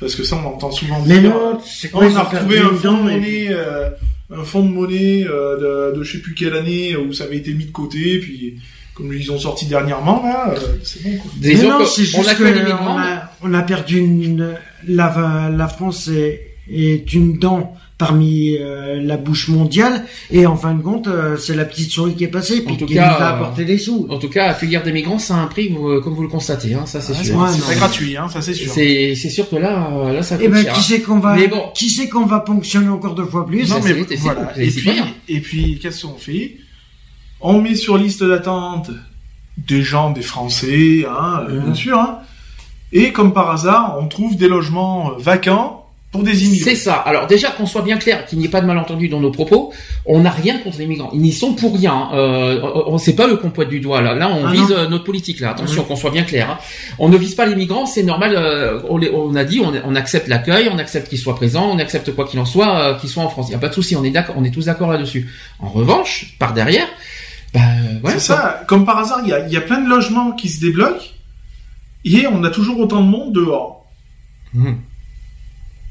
parce 0.00 0.14
que 0.14 0.22
ça, 0.22 0.36
on 0.36 0.46
entend 0.48 0.70
souvent 0.70 1.02
Mais 1.06 1.18
dire. 1.20 1.30
non, 1.30 1.58
c'est 1.64 1.92
on 1.94 1.98
quoi, 1.98 2.06
ils 2.08 2.16
a 2.16 2.22
retrouvé 2.22 2.58
un 2.58 2.70
fonds 2.74 2.92
de 2.98 3.02
monnaie, 3.02 3.46
euh, 3.50 3.88
un 4.32 4.44
fonds 4.44 4.62
de 4.64 4.68
monnaie 4.70 5.26
euh, 5.28 5.90
de, 5.92 5.98
de 5.98 6.02
je 6.04 6.12
sais 6.12 6.18
plus 6.22 6.34
quelle 6.34 6.54
année 6.54 6.94
où 6.96 7.12
ça 7.12 7.24
avait 7.24 7.38
été 7.38 7.52
mis 7.52 7.64
de 7.64 7.72
côté, 7.72 8.18
puis 8.18 8.56
comme 8.94 9.12
ils 9.12 9.32
ont 9.32 9.38
sorti 9.38 9.66
dernièrement 9.66 10.22
là, 10.24 10.52
euh, 10.54 10.76
c'est 10.84 11.02
bon 11.02 11.16
quoi. 11.16 11.30
Mais 11.42 11.54
non, 11.54 11.84
c'est 11.84 12.02
on 12.02 12.22
juste 12.22 12.36
que 12.36 12.72
on 12.72 12.98
a, 12.98 13.30
on 13.42 13.54
a 13.54 13.62
perdu 13.62 13.98
une, 13.98 14.54
la, 14.86 15.50
la 15.56 15.68
France 15.68 16.08
est, 16.08 16.47
est 16.70 17.12
une 17.12 17.38
dent 17.38 17.74
parmi 17.96 18.56
euh, 18.56 19.00
la 19.02 19.16
bouche 19.16 19.48
mondiale 19.48 20.04
et 20.30 20.46
en 20.46 20.54
fin 20.54 20.72
de 20.72 20.80
compte 20.82 21.08
euh, 21.08 21.36
c'est 21.36 21.56
la 21.56 21.64
petite 21.64 21.90
souris 21.90 22.14
qui 22.14 22.22
est 22.22 22.28
passée 22.28 22.60
puis 22.64 22.76
qui 22.76 22.94
nous 22.94 23.00
a 23.00 23.20
euh, 23.20 23.34
apporté 23.34 23.64
des 23.64 23.76
sous. 23.76 24.06
En 24.08 24.18
tout 24.18 24.28
cas, 24.28 24.50
accueillir 24.50 24.84
des 24.84 24.92
migrants, 24.92 25.18
ça 25.18 25.34
a 25.34 25.38
un 25.40 25.46
prix, 25.48 25.68
vous- 25.70 26.00
comme 26.00 26.14
vous 26.14 26.22
le 26.22 26.28
constatez, 26.28 26.74
hein, 26.74 26.86
ça 26.86 27.00
c'est 27.00 27.14
Ah, 27.18 27.24
sûr. 27.24 27.36
ouais, 27.36 27.48
c'est 27.52 27.66
pas 27.66 27.74
gratuit, 27.74 28.16
hein, 28.16 28.28
ça 28.28 28.40
c'est 28.40 28.54
sûr. 28.54 28.70
C'est 28.72 29.14
c'est 29.16 29.30
sûr 29.30 29.50
que 29.50 29.56
là, 29.56 29.90
là 30.12 30.22
ça 30.22 30.36
coûte 30.36 30.44
Et 30.44 30.48
ben 30.48 30.62
cher. 30.62 30.74
qui 30.74 30.82
c'est 30.82 31.00
qu'on 31.00 31.18
va 31.18 31.34
Mais 31.34 31.48
bon. 31.48 31.70
qui 31.74 31.90
c'est 31.90 32.08
qu'on 32.08 32.24
va 32.26 32.38
ponctionner 32.40 32.88
encore 32.88 33.16
deux 33.16 33.24
fois 33.26 33.44
plus? 33.46 33.68
Non, 33.68 33.80
mais 33.82 33.94
c'est- 33.94 34.06
c'est- 34.10 34.16
voilà. 34.18 34.52
c'est 34.54 34.64
Et 34.66 34.70
puis, 34.70 34.90
et 35.28 35.40
puis 35.40 35.78
qu'est-ce 35.82 36.06
qu'on 36.06 36.14
fait? 36.18 36.56
On 37.40 37.60
met 37.60 37.74
sur 37.74 37.96
liste 37.98 38.22
d'attente 38.22 38.90
des 39.56 39.82
gens, 39.82 40.10
des 40.12 40.22
Français, 40.22 41.04
hein, 41.10 41.46
bien 41.50 41.74
sûr. 41.74 41.98
Hein, 41.98 42.18
et 42.92 43.10
comme 43.12 43.32
par 43.32 43.50
hasard, 43.50 43.96
on 44.00 44.06
trouve 44.06 44.36
des 44.36 44.46
logements 44.48 45.10
vacants 45.18 45.87
pour 46.10 46.22
des 46.22 46.44
immigrés. 46.46 46.70
C'est 46.70 46.76
ça. 46.76 46.94
Alors 46.94 47.26
déjà 47.26 47.50
qu'on 47.50 47.66
soit 47.66 47.82
bien 47.82 47.98
clair, 47.98 48.24
qu'il 48.24 48.38
n'y 48.38 48.46
ait 48.46 48.50
pas 48.50 48.62
de 48.62 48.66
malentendu 48.66 49.08
dans 49.10 49.20
nos 49.20 49.30
propos, 49.30 49.74
on 50.06 50.20
n'a 50.20 50.30
rien 50.30 50.56
contre 50.58 50.78
les 50.78 50.86
migrants. 50.86 51.10
Ils 51.12 51.20
n'y 51.20 51.32
sont 51.32 51.52
pour 51.54 51.74
rien. 51.76 51.92
hein. 51.92 52.08
Euh, 52.14 52.60
on 52.86 52.96
c'est 52.96 53.14
pas 53.14 53.26
le 53.26 53.36
qu'on 53.36 53.50
pointe 53.50 53.68
du 53.68 53.80
doigt 53.80 54.00
là. 54.00 54.14
Là, 54.14 54.30
on 54.30 54.46
Ah 54.46 54.50
vise 54.52 54.70
non. 54.70 54.76
euh, 54.76 54.88
notre 54.88 55.04
politique 55.04 55.40
là. 55.40 55.50
Attention, 55.50 55.84
qu'on 55.84 55.96
soit 55.96 56.10
bien 56.10 56.22
clair. 56.24 56.50
hein. 56.50 56.58
On 56.98 57.10
ne 57.10 57.16
vise 57.18 57.34
pas 57.34 57.44
les 57.44 57.54
migrants, 57.54 57.84
c'est 57.84 58.02
normal. 58.04 58.34
euh, 58.34 58.80
on, 58.88 58.96
les- 58.96 59.10
on 59.10 59.34
a 59.36 59.44
dit, 59.44 59.60
on, 59.60 59.70
on 59.84 59.94
accepte 59.94 60.28
l'accueil, 60.28 60.70
on 60.72 60.78
accepte 60.78 61.08
qu'ils 61.10 61.18
soient 61.18 61.34
présents, 61.36 61.68
on 61.70 61.78
accepte 61.78 62.14
quoi 62.14 62.26
qu'il 62.26 62.40
en 62.40 62.46
soit, 62.46 62.78
euh, 62.80 62.94
qu'ils 62.94 63.10
soient 63.10 63.24
en 63.24 63.28
France. 63.28 63.46
Il 63.48 63.50
n'y 63.50 63.56
a 63.56 63.60
pas 63.60 63.68
de 63.68 63.74
souci. 63.74 63.94
On 63.94 64.02
est 64.04 64.10
d'accord. 64.10 64.34
On 64.38 64.44
est 64.44 64.50
tous 64.50 64.64
d'accord 64.64 64.90
là-dessus. 64.90 65.28
En 65.58 65.68
revanche, 65.68 66.36
par 66.38 66.54
derrière, 66.54 66.86
bah 67.52 67.60
voilà. 68.00 68.18
c'est 68.18 68.26
ça. 68.32 68.62
Comme 68.66 68.86
par 68.86 68.96
hasard, 68.98 69.20
il 69.24 69.28
y 69.28 69.32
a, 69.34 69.46
il 69.46 69.52
y 69.52 69.56
a 69.58 69.60
plein 69.60 69.80
de 69.82 69.88
logements 69.90 70.32
qui 70.32 70.48
se 70.48 70.60
débloquent 70.60 71.04
et 72.04 72.26
on 72.32 72.42
a 72.44 72.50
toujours 72.50 72.78
autant 72.80 73.02
de 73.02 73.08
monde 73.08 73.34
dehors. 73.34 73.84
Mhm. 74.54 74.78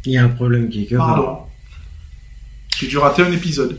Il 0.08 0.14
y 0.14 0.18
a 0.18 0.24
un 0.24 0.30
problème 0.30 0.70
qui 0.70 0.84
est 0.84 0.86
que 0.86 0.96
Pardon. 0.96 1.40
J'ai 2.80 2.88
dû 2.88 2.98
rater 2.98 3.24
un 3.24 3.32
épisode. 3.32 3.78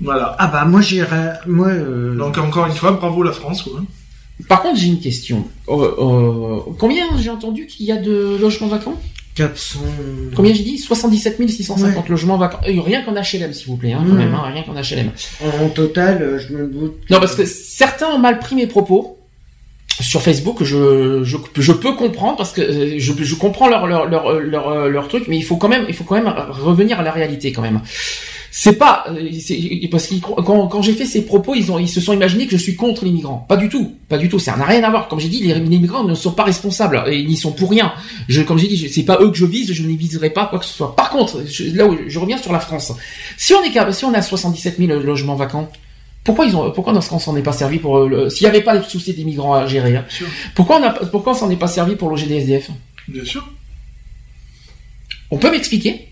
Voilà. 0.00 0.34
Ah 0.38 0.46
bah 0.46 0.64
moi 0.64 0.80
j'ai 0.80 1.04
moi 1.46 1.68
euh, 1.68 2.16
Donc 2.16 2.38
encore 2.38 2.66
une 2.66 2.72
fois, 2.72 2.92
bravo 2.92 3.22
la 3.22 3.32
France. 3.32 3.64
Quoi. 3.64 3.82
Par 4.48 4.62
contre, 4.62 4.78
j'ai 4.78 4.86
une 4.86 5.00
question. 5.00 5.44
Euh, 5.68 5.94
euh, 5.98 6.60
combien 6.78 7.04
j'ai 7.18 7.28
entendu 7.28 7.66
qu'il 7.66 7.84
y 7.84 7.92
a 7.92 7.96
de 7.96 8.38
logements 8.40 8.68
vacants? 8.68 8.98
400 9.34 9.80
Combien 10.34 10.54
j'ai 10.54 10.62
dit? 10.62 10.78
77 10.78 11.36
650 11.46 12.08
logements 12.08 12.38
vacants. 12.38 12.60
Euh, 12.66 12.80
rien 12.80 13.02
qu'en 13.02 13.12
HLM, 13.12 13.52
s'il 13.52 13.66
vous 13.66 13.76
plaît, 13.76 13.92
hein, 13.92 14.02
quand 14.06 14.14
même, 14.14 14.34
hein, 14.34 14.42
rien 14.46 14.62
qu'en 14.62 14.72
HLM. 14.72 15.10
en 15.62 15.68
total 15.68 16.38
je 16.38 16.54
me 16.54 16.66
doute. 16.68 16.94
Non, 17.10 17.20
parce 17.20 17.34
que 17.34 17.44
certains 17.44 18.08
ont 18.08 18.18
mal 18.18 18.38
pris 18.38 18.56
mes 18.56 18.66
propos 18.66 19.18
sur 20.00 20.22
Facebook. 20.22 20.62
Je, 20.62 21.22
je, 21.24 21.36
je 21.56 21.72
peux 21.72 21.94
comprendre 21.94 22.36
parce 22.36 22.52
que 22.52 22.60
euh, 22.60 22.94
je, 22.98 23.12
je 23.22 23.34
comprends 23.34 23.68
leur, 23.68 23.86
leur, 23.86 24.06
leur, 24.06 24.32
leur, 24.40 24.68
euh, 24.68 24.88
leur 24.88 25.08
truc, 25.08 25.24
mais 25.28 25.36
il 25.36 25.42
faut 25.44 25.56
quand 25.56 25.68
même, 25.68 25.84
il 25.88 25.94
faut 25.94 26.04
quand 26.04 26.14
même 26.16 26.32
revenir 26.48 27.00
à 27.00 27.02
la 27.02 27.12
réalité 27.12 27.52
quand 27.52 27.62
même. 27.62 27.80
C'est 28.52 28.72
pas 28.78 29.04
euh, 29.08 29.28
parce 29.92 30.10
cro- 30.10 30.42
quand, 30.44 30.66
quand 30.66 30.82
j'ai 30.82 30.92
fait 30.94 31.04
ces 31.04 31.24
propos, 31.24 31.54
ils 31.54 31.70
ont 31.70 31.78
ils 31.78 31.88
se 31.88 32.00
sont 32.00 32.12
imaginés 32.12 32.46
que 32.46 32.52
je 32.52 32.56
suis 32.62 32.74
contre 32.74 33.04
les 33.04 33.12
migrants. 33.12 33.46
Pas 33.48 33.56
du 33.56 33.68
tout, 33.68 33.94
pas 34.08 34.18
du 34.18 34.28
tout. 34.28 34.40
Ça 34.40 34.56
n'a 34.56 34.64
rien 34.64 34.82
à 34.82 34.90
voir. 34.90 35.06
Comme 35.06 35.20
j'ai 35.20 35.28
dit, 35.28 35.40
les, 35.40 35.54
les 35.54 35.60
migrants 35.78 36.02
ne 36.02 36.14
sont 36.16 36.32
pas 36.32 36.42
responsables 36.44 37.04
et 37.06 37.16
ils 37.20 37.28
n'y 37.28 37.36
sont 37.36 37.52
pour 37.52 37.70
rien. 37.70 37.92
Je, 38.28 38.42
comme 38.42 38.58
j'ai 38.58 38.66
dit, 38.66 38.88
c'est 38.92 39.04
pas 39.04 39.18
eux 39.20 39.30
que 39.30 39.36
je 39.36 39.46
vise. 39.46 39.72
Je 39.72 39.82
ne 39.84 39.96
viserai 39.96 40.30
pas 40.30 40.46
quoi 40.46 40.58
que 40.58 40.64
ce 40.64 40.74
soit. 40.74 40.96
Par 40.96 41.10
contre, 41.10 41.44
je- 41.48 41.76
là 41.76 41.86
où 41.86 41.96
je 42.08 42.18
reviens 42.18 42.38
sur 42.38 42.52
la 42.52 42.58
France. 42.58 42.92
Si 43.36 43.54
on 43.54 43.62
est 43.62 43.70
capable- 43.70 43.94
si 43.94 44.04
on 44.04 44.12
a 44.14 44.20
77 44.20 44.78
000 44.78 44.98
logements 45.00 45.36
vacants, 45.36 45.70
pourquoi 46.30 46.46
ils 46.46 46.56
ont, 46.56 46.70
pourquoi 46.70 46.92
dans 46.92 47.00
ce 47.00 47.10
qu'on 47.10 47.18
s'en 47.18 47.36
est 47.36 47.42
pas 47.42 47.52
servi 47.52 47.78
pour 47.78 47.98
euh, 47.98 48.08
le- 48.08 48.30
s'il 48.30 48.44
n'y 48.46 48.50
avait 48.50 48.62
pas 48.62 48.74
le 48.74 48.82
souci 48.82 49.12
des 49.14 49.24
migrants 49.24 49.54
à 49.54 49.66
gérer, 49.66 49.96
hein, 49.96 50.04
pourquoi 50.54 50.78
on 50.80 50.82
a, 50.84 50.90
pourquoi 50.90 51.32
on 51.32 51.36
s'en 51.36 51.50
est 51.50 51.56
pas 51.56 51.66
servi 51.68 51.96
pour 51.96 52.08
loger 52.08 52.26
des 52.26 52.36
SDF 52.36 52.70
Bien 53.08 53.24
sûr. 53.24 53.46
On 55.30 55.38
peut 55.38 55.50
m'expliquer? 55.50 56.08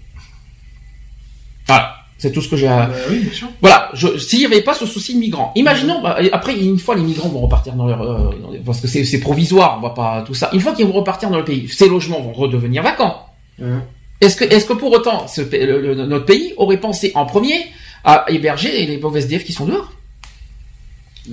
Voilà, 1.66 1.96
c'est 2.18 2.32
tout 2.32 2.40
ce 2.40 2.48
que 2.48 2.56
j'ai 2.56 2.66
à. 2.68 2.86
Bah 2.86 2.94
oui, 3.10 3.18
bien 3.20 3.32
sûr. 3.32 3.48
Voilà, 3.60 3.90
s'il 4.18 4.38
n'y 4.38 4.46
avait 4.46 4.62
pas 4.62 4.74
ce 4.74 4.86
souci 4.86 5.14
de 5.14 5.18
migrants, 5.20 5.52
imaginons, 5.54 6.00
bah, 6.02 6.18
après, 6.32 6.56
une 6.58 6.78
fois 6.78 6.94
les 6.94 7.02
migrants 7.02 7.28
vont 7.28 7.40
repartir 7.40 7.74
dans 7.74 7.86
leur, 7.86 8.00
euh, 8.02 8.30
parce 8.64 8.80
que 8.80 8.88
c'est 8.88 9.20
provisoire, 9.20 9.76
on 9.78 9.82
va 9.82 9.90
pas 9.90 10.22
tout 10.26 10.34
ça. 10.34 10.50
Une 10.52 10.60
fois 10.60 10.72
qu'ils 10.72 10.86
vont 10.86 10.92
repartir 10.92 11.30
dans 11.30 11.38
le 11.38 11.44
pays, 11.44 11.68
ces 11.68 11.88
logements 11.88 12.20
vont 12.20 12.32
redevenir 12.32 12.82
vacants. 12.82 13.26
Hein. 13.62 13.82
Est-ce 14.20 14.36
que, 14.36 14.44
est-ce 14.44 14.64
que 14.64 14.72
pour 14.72 14.90
autant, 14.92 15.28
ce, 15.28 15.42
pa- 15.42 15.58
le- 15.58 15.80
le- 15.80 15.94
notre 16.06 16.24
pays 16.24 16.54
aurait 16.56 16.80
pensé 16.80 17.12
en 17.14 17.24
premier 17.26 17.66
à 18.04 18.24
héberger 18.28 18.86
les 18.86 18.98
pauvres 18.98 19.16
SDF 19.18 19.44
qui 19.44 19.52
sont 19.52 19.66
dehors? 19.66 19.92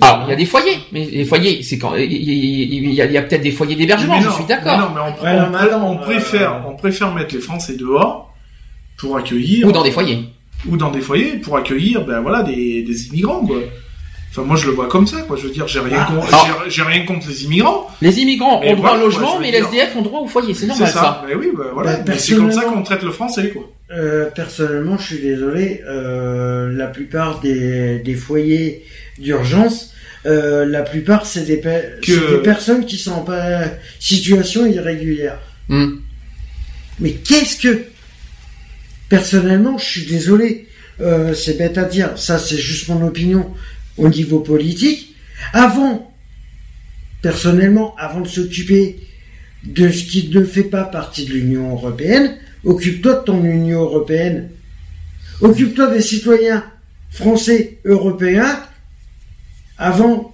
Alors, 0.00 0.24
il 0.26 0.30
y 0.30 0.32
a 0.32 0.36
des 0.36 0.46
foyers, 0.46 0.78
mais 0.92 1.04
les 1.04 1.24
foyers, 1.24 1.62
c'est 1.62 1.78
quand, 1.78 1.94
il 1.96 2.92
y 2.94 3.00
a, 3.00 3.22
peut-être 3.22 3.42
des 3.42 3.50
foyers 3.50 3.76
d'hébergement, 3.76 4.16
Mais 4.16 4.22
je 4.22 4.30
suis 4.30 4.42
mais 4.42 4.48
d'accord. 4.48 4.78
Non, 4.78 4.88
mais 4.94 5.00
on, 5.00 5.24
Ouais, 5.24 5.30
on- 5.32 5.40
non, 5.42 5.48
mais 5.52 5.58
attends, 5.58 5.90
on 5.90 5.96
préfère, 5.98 6.52
euh, 6.54 6.68
on 6.70 6.76
préfère 6.76 7.14
mettre 7.14 7.34
les 7.34 7.40
Français 7.40 7.76
dehors 7.76 8.34
pour 8.98 9.16
accueillir 9.16 9.66
Ou 9.66 9.72
dans 9.72 9.82
des 9.82 9.90
foyers. 9.92 10.20
ou 10.68 10.76
dans 10.76 10.90
des 10.90 11.00
foyers 11.00 11.36
pour 11.36 11.56
accueillir, 11.56 12.04
ben 12.04 12.20
voilà, 12.20 12.42
des, 12.42 12.82
des 12.82 13.06
immigrants 13.08 13.44
quoi. 13.46 13.58
Enfin, 14.30 14.42
moi 14.46 14.56
je 14.56 14.66
le 14.66 14.72
vois 14.72 14.88
comme 14.88 15.06
ça, 15.06 15.22
quoi. 15.22 15.36
Je 15.38 15.44
veux 15.46 15.50
dire, 15.52 15.66
j'ai 15.66 15.80
rien, 15.80 15.98
Ah. 15.98 16.06
con- 16.12 16.20
Alors- 16.28 16.62
j'ai- 16.64 16.70
j'ai 16.70 16.82
rien 16.82 17.06
contre 17.06 17.26
les 17.28 17.44
immigrants. 17.44 17.88
Les 18.02 18.18
immigrants 18.20 18.60
Mais 18.60 18.72
ont 18.72 18.76
droit 18.76 18.90
voilà, 18.90 19.04
au 19.04 19.06
logement, 19.06 19.38
mais 19.40 19.50
les 19.50 19.60
dire- 19.60 19.66
SDF 19.68 19.96
ont 19.96 20.02
droit 20.02 20.20
au 20.20 20.26
foyer, 20.26 20.52
c'est 20.52 20.66
normal 20.66 20.86
C'est 20.88 20.92
ça. 20.92 21.00
ça. 21.00 21.24
Ben 21.26 21.38
oui, 21.38 21.48
ben 21.56 21.64
voilà. 21.72 21.94
Bah, 21.96 22.02
Mais 22.08 22.18
c'est 22.18 22.34
comme 22.34 22.42
ça 22.50 22.56
personnellement- 22.60 22.76
qu'on 22.76 22.82
traite 22.82 23.02
le 23.02 23.10
Français, 23.12 23.48
quoi. 23.50 23.62
Euh, 23.96 24.26
personnellement, 24.34 24.98
je 24.98 25.06
suis 25.14 25.20
désolé. 25.22 25.80
euh, 25.88 26.70
la 26.76 26.86
plupart 26.88 27.40
des, 27.40 27.98
des 28.00 28.14
foyers 28.14 28.84
d'urgence, 29.18 29.92
euh, 30.26 30.64
la 30.66 30.82
plupart 30.82 31.26
c'est 31.26 31.44
des, 31.44 31.56
pe- 31.58 32.00
Que- 32.02 32.12
c'est 32.12 32.36
des 32.36 32.42
personnes 32.42 32.84
qui 32.86 32.96
sont 32.96 33.12
en 33.12 33.24
situation 34.00 34.66
irrégulière. 34.66 35.38
Hmm. 35.68 35.96
Mais 37.00 37.12
qu'est-ce 37.12 37.56
que 37.60 37.84
Personnellement, 39.08 39.78
je 39.78 39.84
suis 39.84 40.06
désolé. 40.06 40.66
Euh, 41.00 41.32
c'est 41.32 41.56
bête 41.56 41.78
à 41.78 41.84
dire. 41.84 42.18
Ça, 42.18 42.38
c'est 42.40 42.56
juste 42.58 42.88
mon 42.88 43.06
opinion 43.06 43.52
au 43.96 44.08
niveau 44.08 44.40
politique. 44.40 45.14
Avant, 45.52 46.12
personnellement, 47.22 47.94
avant 47.98 48.20
de 48.20 48.28
s'occuper 48.28 48.96
de 49.64 49.90
ce 49.90 50.04
qui 50.04 50.28
ne 50.34 50.44
fait 50.44 50.64
pas 50.64 50.84
partie 50.84 51.24
de 51.24 51.32
l'Union 51.34 51.70
européenne, 51.72 52.36
occupe-toi 52.64 53.14
de 53.14 53.24
ton 53.24 53.44
Union 53.44 53.82
européenne. 53.82 54.48
Occupe-toi 55.40 55.88
des 55.92 56.00
citoyens 56.02 56.64
français, 57.10 57.78
européens. 57.84 58.58
Avant, 59.78 60.32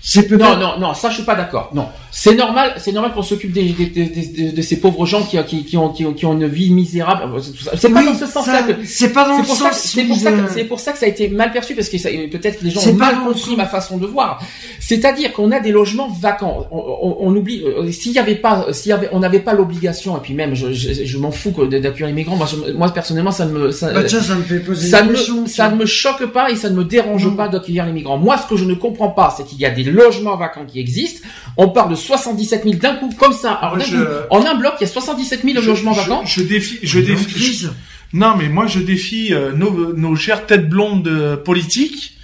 c'est 0.00 0.26
peut-être... 0.26 0.56
Non, 0.56 0.56
non, 0.56 0.78
non, 0.78 0.94
ça 0.94 1.08
je 1.10 1.16
suis 1.16 1.24
pas 1.24 1.34
d'accord. 1.34 1.70
Non, 1.72 1.88
c'est 2.14 2.34
normal, 2.34 2.74
c'est 2.76 2.92
normal 2.92 3.12
qu'on 3.14 3.22
s'occupe 3.22 3.52
des, 3.52 3.70
des- 3.72 3.86
des- 3.86 4.04
des- 4.06 4.52
de 4.52 4.62
ces 4.62 4.78
pauvres 4.80 5.06
gens 5.06 5.22
qui, 5.24 5.42
qui, 5.44 5.64
qui 5.64 5.76
ont, 5.78 5.88
qui, 5.88 6.04
ont, 6.04 6.12
qui 6.12 6.26
ont 6.26 6.34
une 6.34 6.46
vie 6.46 6.70
misérable. 6.70 7.40
C'est 7.42 7.64
ça. 7.64 7.70
C'est 7.74 7.88
pas 7.88 8.00
Oui, 8.00 8.04
dans 8.06 8.14
ce 8.14 8.26
sens-là 8.26 8.58
ça, 8.66 8.72
que. 8.74 8.84
C'est 8.84 9.12
pas 9.14 9.26
dans 9.26 9.38
le 9.38 9.44
ça, 9.44 9.54
sens 9.54 9.72
c'est 9.78 10.04
pour 10.04 10.16
ça, 10.18 10.30
que, 10.30 10.62
pour 10.64 10.78
ça 10.80 10.92
que 10.92 10.98
ça 10.98 11.06
a 11.06 11.08
été 11.08 11.28
mal 11.28 11.52
perçu 11.52 11.74
parce 11.74 11.88
que 11.88 11.96
ça- 11.96 12.10
peut-être 12.30 12.60
les 12.62 12.70
gens 12.70 12.86
ont 12.86 12.92
mal 12.94 13.20
compris 13.24 13.56
ma 13.56 13.64
façon 13.66 13.96
de 13.96 14.06
voir. 14.06 14.42
C'est-à-dire 14.78 15.32
qu'on 15.32 15.50
a 15.52 15.60
des 15.60 15.72
logements 15.72 16.08
vacants. 16.08 16.66
On, 16.70 16.78
on- 16.78 17.16
on 17.20 17.34
oublie 17.36 17.62
euh, 17.64 17.90
s'il 17.90 18.12
y 18.12 18.18
avait 18.18 18.34
pas, 18.36 18.66
s'il 18.72 18.90
y 18.90 18.92
avait, 18.92 19.08
on 19.12 19.20
n'avait 19.20 19.40
pas 19.40 19.54
l'obligation 19.54 20.16
et 20.16 20.20
puis 20.20 20.34
même 20.34 20.54
je, 20.54 20.72
je, 20.72 21.04
je 21.04 21.18
m'en 21.18 21.30
fous 21.30 21.50
d'accueillir 21.66 22.08
les 22.08 22.12
migrants. 22.12 22.36
Moi, 22.36 22.46
je- 22.46 22.72
moi 22.72 22.90
personnellement, 22.90 23.30
ça 23.30 23.46
ne 23.46 23.52
me, 23.52 23.70
ça, 23.70 23.90
Bah, 23.92 24.04
tiens, 24.04 24.20
ça 24.20 24.34
me 24.34 24.42
fait 24.42 24.60
poser 24.60 24.88
ça 24.88 25.02
me, 25.02 25.14
ça 25.46 25.70
ne 25.70 25.76
me 25.76 25.86
choque 25.86 26.26
pas 26.26 26.50
et 26.50 26.56
ça 26.56 26.68
ne 26.68 26.76
me 26.76 26.84
dérange 26.84 27.34
pas 27.36 27.48
d'accueillir 27.48 27.86
les 27.86 27.92
migrants. 27.92 28.18
Moi, 28.18 28.36
ce 28.36 28.46
que 28.46 28.56
je 28.56 28.64
ne 28.66 28.74
comprends 28.74 29.08
pas, 29.10 29.32
c'est 29.36 29.44
qu'il 29.46 29.58
y 29.60 29.64
a 29.64 29.70
des 29.70 29.84
logements 29.84 30.36
vacants 30.36 30.66
qui 30.66 30.78
existent. 30.78 31.26
On 31.56 31.68
parle 31.70 31.90
de 31.90 31.94
77 32.02 32.64
000 32.64 32.76
d'un 32.76 32.94
coup, 32.96 33.10
comme 33.18 33.32
ça. 33.32 33.52
Alors, 33.52 33.76
d'un 33.78 33.84
je- 33.84 33.96
coup, 33.96 34.02
en 34.30 34.44
un 34.44 34.54
bloc, 34.54 34.74
il 34.80 34.82
y 34.82 34.84
a 34.84 34.88
77 34.92 35.42
000 35.44 35.60
Je- 35.60 35.68
logements 35.68 35.92
je- 35.92 36.00
vacants. 36.00 36.22
Je, 36.24 36.42
défie, 36.42 36.78
je 36.82 36.98
défie. 37.00 37.68
Non, 38.14 38.34
mais 38.36 38.48
moi 38.50 38.66
je 38.66 38.78
défie 38.80 39.32
euh, 39.32 39.52
nos, 39.52 39.94
nos 39.94 40.14
chères 40.16 40.44
têtes 40.46 40.68
blondes 40.68 41.08
euh, 41.08 41.36
politiques 41.36 42.18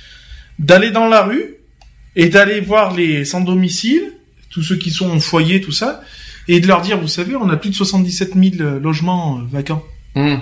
d'aller 0.58 0.90
dans 0.90 1.06
la 1.06 1.22
rue 1.22 1.54
et 2.16 2.28
d'aller 2.28 2.60
voir 2.60 2.94
les 2.94 3.24
sans 3.24 3.40
domicile, 3.40 4.02
tous 4.50 4.62
ceux 4.62 4.76
qui 4.76 4.90
sont 4.90 5.10
en 5.10 5.20
foyer, 5.20 5.60
tout 5.62 5.72
ça, 5.72 6.02
et 6.46 6.60
de 6.60 6.66
leur 6.66 6.80
dire, 6.82 6.98
vous 6.98 7.08
savez, 7.08 7.36
on 7.36 7.48
a 7.48 7.56
plus 7.56 7.70
de 7.70 7.74
77 7.74 8.32
000 8.34 8.54
euh, 8.60 8.78
logements 8.80 9.38
euh, 9.38 9.42
vacants. 9.50 9.82
Hum. 10.14 10.40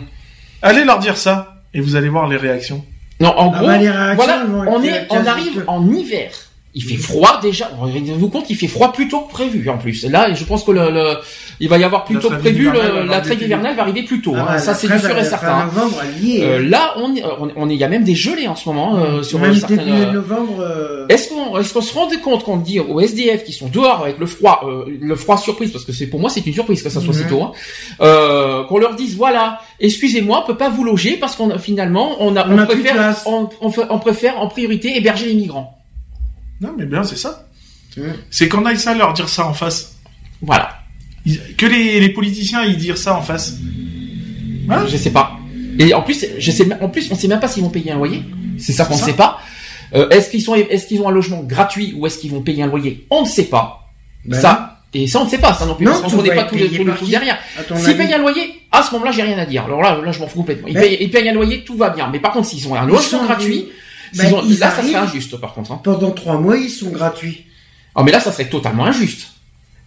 Allez 0.63 0.85
leur 0.85 0.99
dire 0.99 1.17
ça, 1.17 1.63
et 1.75 1.81
vous 1.81 1.95
allez 1.97 2.09
voir 2.09 2.27
les 2.29 2.37
réactions. 2.37 2.85
Non, 3.21 3.29
en 3.37 3.53
Ah 3.53 3.57
gros, 3.59 3.67
bah, 3.67 3.79
réactions, 3.79 4.15
voilà, 4.17 4.47
on 4.69 4.83
est, 4.83 5.07
on 5.11 5.15
quasi 5.17 5.29
arrive 5.29 5.65
en 5.69 5.93
hiver. 5.93 6.31
Il 6.79 6.85
fait 6.85 6.97
froid 6.99 7.41
déjà. 7.41 7.71
Rendez-vous 7.79 8.29
compte, 8.29 8.51
il 8.51 8.55
fait 8.57 8.67
froid 8.67 8.93
plus 8.93 9.09
tôt 9.09 9.21
que 9.21 9.33
prévu 9.33 9.67
en 9.71 9.79
plus. 9.79 10.05
Là, 10.05 10.35
je 10.35 10.45
pense 10.45 10.63
que 10.63 10.73
le, 10.73 10.91
le- 10.91 11.17
il 11.59 11.71
va 11.71 11.79
y 11.79 11.85
avoir 11.85 12.05
plus 12.05 12.19
tôt 12.19 12.29
que 12.29 12.35
prévu. 12.37 12.71
le- 12.71 13.07
la 13.09 13.23
trêve 13.23 13.43
hivernale 13.43 13.75
va 13.75 13.83
arriver 13.83 14.03
plus 14.03 14.21
tôt. 14.21 14.35
Ah 14.37 14.53
hein. 14.53 14.59
Ça, 14.59 14.75
c'est 14.75 14.87
sûr 14.99 15.17
et 15.17 15.25
certain. 15.25 15.65
novembre. 15.65 15.97
Euh, 16.43 16.61
là, 16.69 16.93
on, 16.99 17.17
est- 17.17 17.25
on, 17.25 17.49
on 17.57 17.71
est, 17.71 17.75
il 17.75 17.81
y 17.81 17.85
a 17.85 17.89
même 17.89 18.05
des 18.05 18.15
gelées 18.15 18.47
en 18.47 18.55
ce 18.55 18.69
moment 18.69 18.99
euh, 18.99 19.23
sur 19.23 19.39
Même 19.39 19.55
certaines. 19.55 19.79
début 19.79 19.91
euh, 19.91 20.13
novembre. 20.13 20.61
euh, 20.61 21.07
Est-ce 21.09 21.31
qu'on 21.31 21.59
est-ce 21.59 21.73
qu'on 21.73 21.81
se 21.81 21.95
rendait 21.95 22.19
compte 22.19 22.45
qu'on 22.45 22.59
dit 22.59 22.79
aux 22.79 23.01
SDF 23.01 23.45
qui 23.45 23.53
sont 23.55 23.69
dehors 23.69 24.03
avec 24.03 24.19
le 24.19 24.27
froid, 24.27 24.61
euh, 24.67 24.85
le 25.01 25.17
froid 25.17 25.39
surprise 25.39 25.73
parce 25.73 25.87
que 25.87 25.93
c'est 25.93 26.09
pour 26.09 26.21
moi 26.21 26.29
c'est 26.29 26.45
une 26.47 26.53
surprise 26.53 26.83
que 26.83 26.91
ça 26.91 27.01
soit 27.01 27.15
si 27.15 27.25
tôt, 27.25 27.41
hein, 27.43 27.53
euh, 28.03 28.65
qu'on 28.65 28.77
leur 28.79 28.95
dise 28.97 29.17
voilà, 29.17 29.61
excusez-moi, 29.81 30.43
on 30.45 30.47
peut 30.47 30.59
pas 30.59 30.69
vous 30.69 30.85
loger 30.85 31.17
parce 31.17 31.37
qu'on 31.37 31.59
finalement 31.59 32.17
on 32.21 32.37
a 32.37 32.47
On 32.47 32.59
a 32.59 32.67
préfère 32.67 33.17
on, 33.27 33.49
on 33.63 33.99
préfère 33.99 34.41
en 34.41 34.49
priorité 34.49 34.95
héberger 34.97 35.27
les 35.27 35.35
migrants. 35.35 35.76
Non, 36.61 36.75
mais 36.77 36.87
bien, 36.87 37.03
c'est 37.05 37.17
ça. 37.17 37.47
C'est 38.31 38.49
qu'on 38.49 38.65
aille 38.67 38.79
ça 38.79 38.95
leur 38.95 39.13
dire 39.15 39.29
ça 39.29 39.47
en 39.47 39.55
face. 39.55 39.97
Voilà, 40.43 40.69
Ils- 41.25 41.41
Que 41.57 41.65
les, 41.67 41.99
les 41.99 42.11
politiciens 42.11 42.63
ils 42.65 42.77
disent 42.77 42.95
ça 42.97 43.17
en 43.17 43.23
face. 43.23 43.55
Voilà. 44.67 44.87
je 44.87 44.97
sais 44.97 45.11
pas. 45.11 45.33
Et 45.79 45.95
en 45.95 46.03
plus 46.03 46.27
je 46.39 46.51
sais 46.51 46.67
en 46.81 46.89
plus 46.89 47.11
on 47.11 47.15
sait 47.15 47.29
même 47.29 47.41
pas 47.41 47.49
s'ils 47.49 47.63
vont 47.63 47.71
payer 47.71 47.93
un 47.93 47.97
loyer. 47.97 48.23
C'est 48.59 48.73
ça 48.73 48.85
qu'on 48.85 48.95
ne 48.95 49.01
ça. 49.01 49.07
sait 49.07 49.13
pas. 49.15 49.39
Euh, 49.95 50.09
est-ce 50.11 50.31
qu'ils 50.31 50.43
sont 50.43 50.55
est-ce 50.55 50.87
qu'ils 50.87 51.01
ont 51.01 51.09
un 51.09 51.13
logement 51.13 51.43
gratuit 51.43 51.95
ou 51.97 52.07
est-ce 52.07 52.19
qu'ils 52.19 52.31
vont 52.33 52.43
payer 52.43 52.63
un 52.65 52.67
loyer? 52.67 53.07
On 53.11 53.23
ne 53.23 53.27
sait 53.27 53.45
pas. 53.45 53.89
ben 54.25 54.39
ça 54.41 54.83
et 54.93 55.07
ça 55.07 55.21
on 55.21 55.25
ne 55.25 55.31
sait 55.31 55.39
pas 55.39 55.53
ça 55.55 55.67
non 55.67 55.75
plus 55.75 55.85
Non, 55.85 55.93
parce 55.93 56.03
qu'on 56.05 56.11
tout 56.11 56.17
connaît 56.17 56.29
va 56.31 56.35
pas 56.37 56.43
être 56.43 56.51
payé 56.51 56.69
les 56.69 56.85
par 56.85 56.95
trucs 56.97 57.07
qui? 57.07 57.11
derrière. 57.13 57.39
à 57.59 57.63
ton 57.63 57.77
S'ils 57.77 57.89
avis? 57.91 57.99
payent 57.99 58.15
un 58.15 58.19
loyer, 58.19 58.61
à 58.73 58.83
ce 58.83 58.93
moment-là, 58.93 59.13
j'ai 59.13 59.23
rien 59.23 59.37
à 59.39 59.45
dire. 59.45 59.65
Alors 59.65 59.83
là, 59.83 60.01
là, 60.03 60.11
je 60.13 60.19
m'en 60.21 60.27
fous 60.27 60.39
complètement. 60.39 60.69
Ils, 60.69 60.75
payent, 60.75 60.97
ils 61.01 61.11
payent 61.11 61.29
un 61.29 61.35
loyer, 61.35 61.65
tout 61.65 61.77
va 61.77 61.91
bien. 61.91 62.09
Mais 62.11 62.19
par 62.19 62.33
contre, 62.33 62.49
s'ils 62.49 62.67
ont 62.69 62.75
un 62.75 62.85
Ils 62.85 62.89
logement 62.93 63.19
sont- 63.21 63.25
gratuit, 63.27 63.67
Ils 64.25 64.59
là, 64.59 64.71
ça 64.71 64.83
serait 64.83 64.95
injuste, 64.95 65.37
par 65.37 65.55
contre. 65.55 65.73
Hein. 65.73 65.81
Pendant 65.83 66.11
trois 66.11 66.39
mois, 66.39 66.57
ils 66.57 66.71
sont 66.71 66.91
gratuits. 66.91 67.47
Ah, 67.95 68.03
mais 68.03 68.13
là, 68.13 68.21
ça 68.21 68.33
serait 68.33 68.49
totalement 68.49 68.87
injuste. 68.87 69.29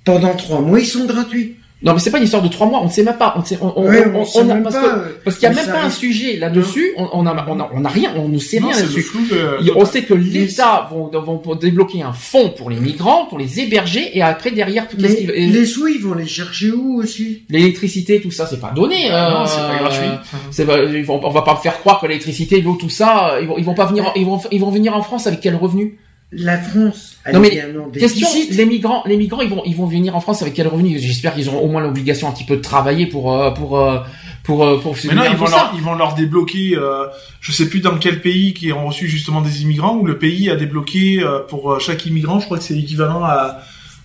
Pendant 0.03 0.35
trois 0.35 0.61
mois, 0.61 0.79
ils 0.79 0.87
sont 0.87 1.05
gratuits. 1.05 1.58
Non, 1.81 1.93
mais 1.93 1.99
c'est 1.99 2.11
pas 2.11 2.17
une 2.17 2.25
histoire 2.25 2.41
de 2.43 2.49
trois 2.49 2.67
mois. 2.67 2.81
On 2.81 2.87
ne 2.87 2.89
sait 2.91 3.03
même 3.03 3.17
pas. 3.17 3.33
On 3.37 3.39
ne 3.39 3.45
sait, 3.45 3.57
on, 3.61 3.71
on- 3.77 3.87
Ouais, 3.87 4.05
on- 4.13 4.19
on 4.19 4.25
sait 4.25 4.39
a- 4.41 4.43
même 4.43 4.63
parce 4.63 4.75
pas, 4.75 4.81
que- 4.81 5.23
parce 5.23 5.37
qu'il 5.37 5.47
y 5.47 5.51
a 5.51 5.55
même 5.55 5.65
pas 5.65 5.81
un 5.83 5.89
sujet 5.89 6.35
là-dessus. 6.35 6.91
On, 6.97 7.07
on 7.13 7.25
a, 7.25 7.45
on 7.47 7.57
a, 7.59 7.69
on 7.73 7.85
a 7.85 7.87
rien. 7.87 8.11
On 8.17 8.27
ne 8.27 8.37
sait 8.37 8.59
Non, 8.59 8.67
rien 8.67 8.75
là-dessus. 8.81 9.05
de- 9.31 9.71
On 9.77 9.85
sait 9.85 10.03
que 10.03 10.13
l'État 10.13 10.89
vont, 10.91 11.09
vont 11.21 11.55
débloquer 11.55 12.01
un 12.01 12.11
fonds 12.11 12.49
pour 12.49 12.69
les 12.69 12.75
migrants, 12.75 13.27
pour 13.27 13.39
les 13.39 13.61
héberger, 13.61 14.17
et 14.17 14.21
après 14.21 14.51
derrière, 14.51 14.89
qu'est-ce 14.89 15.01
Mais 15.01 15.13
et 15.33 15.47
les 15.47 15.65
sous, 15.65 15.87
ils 15.87 16.01
vont 16.01 16.15
les 16.15 16.27
chercher 16.27 16.71
où 16.71 16.99
aussi? 17.01 17.43
L'électricité, 17.49 18.19
tout 18.19 18.31
ça, 18.31 18.45
c'est 18.45 18.59
pas 18.59 18.71
donné. 18.75 19.09
Ah 19.09 19.29
non, 19.31 19.41
euh, 19.41 19.45
c'est 19.45 19.61
pas 19.61 19.77
gratuit. 19.79 20.09
C'est 20.51 20.65
pas- 20.65 20.79
ils 20.83 21.05
vont- 21.05 21.21
on 21.23 21.29
va 21.29 21.43
pas 21.43 21.53
me 21.53 21.59
faire 21.59 21.79
croire 21.79 22.01
que 22.01 22.07
l'électricité, 22.07 22.59
l'eau, 22.61 22.75
tout 22.79 22.89
ça, 22.89 23.37
ils 23.41 23.47
vont, 23.47 23.57
ils 23.57 23.63
vont 23.63 23.73
pas 23.73 23.85
venir, 23.85 24.05
en- 24.07 24.13
ils 24.15 24.25
vont, 24.25 24.41
ils 24.51 24.59
vont 24.59 24.69
venir 24.69 24.95
en 24.97 25.01
France 25.01 25.27
avec 25.27 25.39
quel 25.39 25.55
revenu? 25.55 25.97
La 26.31 26.59
France, 26.59 27.17
elle 27.25 27.33
Non, 27.33 27.39
mais 27.39 27.47
est 27.55 27.71
bien 27.71 27.81
en 27.81 27.89
Question 27.89 28.27
les 28.51 28.65
migrants, 28.65 29.01
les 29.07 29.17
migrants, 29.17 29.41
ils 29.41 29.49
vont, 29.49 29.63
ils 29.65 29.75
vont 29.75 29.87
venir 29.87 30.15
en 30.15 30.21
France 30.21 30.41
avec 30.43 30.53
quel 30.53 30.67
revenu? 30.67 30.99
J'espère 30.99 31.33
qu'ils 31.33 31.49
auront 31.49 31.61
au 31.61 31.67
moins 31.67 31.81
l'obligation 31.81 32.27
un 32.29 32.31
petit 32.31 32.43
peu 32.43 32.57
de 32.57 32.61
travailler 32.61 33.07
pour, 33.07 33.33
euh, 33.33 33.49
pour, 33.49 33.79
euh, 33.79 33.97
pour, 34.43 34.63
euh, 34.63 34.77
pour, 34.79 34.95
Mais 35.05 35.15
non, 35.15 35.23
ils 35.29 35.35
vont, 35.35 35.47
leur, 35.47 35.71
ils 35.75 35.81
vont 35.81 35.95
leur 35.95 36.13
débloquer, 36.13 36.75
euh, 36.75 37.07
je 37.41 37.51
sais 37.51 37.67
plus 37.67 37.79
dans 37.79 37.97
quel 37.97 38.21
pays 38.21 38.53
qui 38.53 38.71
ont 38.71 38.87
reçu 38.87 39.07
justement 39.07 39.41
des 39.41 39.63
immigrants, 39.63 39.95
où 39.95 40.05
le 40.05 40.19
pays 40.19 40.51
a 40.51 40.55
débloqué 40.55 41.19
euh, 41.23 41.39
pour 41.39 41.81
chaque 41.81 42.05
immigrant, 42.05 42.39
je 42.39 42.45
crois 42.45 42.59
que 42.59 42.63
c'est 42.63 42.77
équivalent 42.77 43.23
à, 43.23 43.61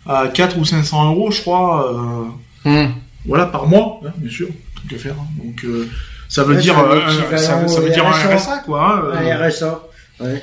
à 0.07 0.29
4 0.29 0.59
ou 0.59 0.65
500 0.65 1.11
euros, 1.11 1.31
je 1.31 1.43
crois, 1.43 1.93
euh, 1.93 2.25
Hum. 2.71 2.95
voilà, 3.27 3.45
par 3.45 3.67
mois, 3.67 4.01
hein, 4.07 4.13
bien 4.17 4.31
sûr, 4.31 4.49
tout 4.77 4.95
à 4.95 4.99
faire. 4.99 5.15
hein. 5.21 5.27
Donc, 5.45 5.63
euh, 5.65 5.91
ça 6.31 6.43
veut 6.43 6.55
Ouais, 6.57 6.63
dire, 6.63 6.79
euh, 6.79 7.37
ça, 7.37 7.69
ça 7.69 7.81
veut 7.83 7.91
dire 7.91 8.07
un 8.07 8.13
RSA. 8.13 8.35
RSA, 8.37 8.59
quoi. 8.65 8.83
hein, 8.83 9.03
euh. 9.13 9.37
Un 9.43 9.47
RSA. 9.49 9.83
Ouais. 10.21 10.43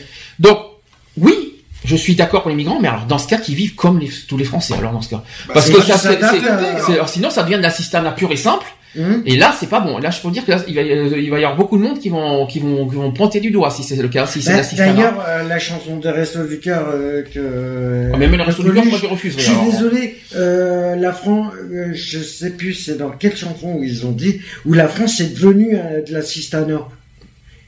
Je 1.92 1.96
suis 1.98 2.16
d'accord 2.16 2.42
pour 2.44 2.50
les 2.50 2.56
migrants, 2.56 2.80
mais 2.82 2.88
alors 2.88 3.06
dans 3.06 3.18
ce 3.18 3.28
cas, 3.28 3.38
qu'ils 3.38 3.56
vivent 3.56 3.76
comme 3.76 4.00
les- 4.00 4.10
tous 4.28 4.38
les 4.38 4.46
Français. 4.46 4.74
Alors 4.78 4.94
dans 4.94 5.02
ce 5.02 5.10
cas, 5.10 5.24
Bah, 5.48 5.54
parce 5.56 5.70
que 5.70 5.82
ça, 5.82 5.98
c'est, 5.98 6.24
hein. 6.24 6.94
alors 6.94 7.10
sinon, 7.10 7.30
ça 7.30 7.44
devient 7.44 7.58
de 7.58 7.62
l'assistanat 7.64 8.12
pur 8.12 8.32
et 8.32 8.38
simple. 8.38 8.66
Hum. 9.00 9.24
Et 9.26 9.38
là, 9.38 9.56
c'est 9.58 9.70
pas 9.70 9.80
bon. 9.80 10.00
Là, 10.00 10.10
je 10.10 10.20
peux 10.20 10.30
dire 10.32 10.44
que 10.46 10.52
là, 10.52 10.58
il 10.68 10.76
va, 10.76 10.82
il 10.82 11.30
va 11.32 11.40
y 11.40 11.44
avoir 11.46 11.56
beaucoup 11.56 11.78
de 11.78 11.82
monde 11.84 11.98
qui 12.00 12.10
vont, 12.10 12.46
qui 12.46 12.60
vont, 12.60 12.86
qui 12.90 12.96
vont 12.96 13.10
pointer 13.14 13.40
du 13.40 13.50
doigt 13.50 13.70
si 13.72 13.84
c'est 13.84 13.96
le 13.96 14.10
cas, 14.10 14.26
si 14.26 14.42
c'est 14.42 14.52
Bah. 14.54 14.62
D'ailleurs, 14.76 15.24
euh, 15.26 15.44
la 15.48 15.60
chanson 15.60 15.96
des 15.96 16.10
Restos 16.10 16.44
du 16.46 16.60
Cœur 16.60 16.88
euh, 16.94 17.22
que. 17.34 18.10
Ah, 18.14 18.18
mais 18.18 18.28
même 18.28 18.36
le 18.40 18.44
reste 18.44 18.60
du 18.62 18.70
corps, 18.70 18.84
moi, 18.86 18.98
je 18.98 19.06
Je 19.06 19.08
refuserai. 19.08 19.42
suis 19.42 19.52
alors. 19.54 19.66
désolé, 19.72 20.18
euh, 20.36 20.96
la 20.98 21.14
France, 21.14 21.54
euh, 21.72 21.92
je 21.94 22.20
sais 22.20 22.50
plus 22.50 22.74
c'est 22.74 22.98
dans 22.98 23.12
quelle 23.12 23.38
chanson 23.38 23.76
où 23.78 23.84
ils 23.84 24.06
ont 24.06 24.12
dit, 24.12 24.42
où 24.66 24.74
la 24.74 24.90
France 24.90 25.22
est 25.22 25.34
devenue 25.40 25.74
euh, 25.78 26.02
de 26.06 26.12
l'assistanat. 26.14 26.86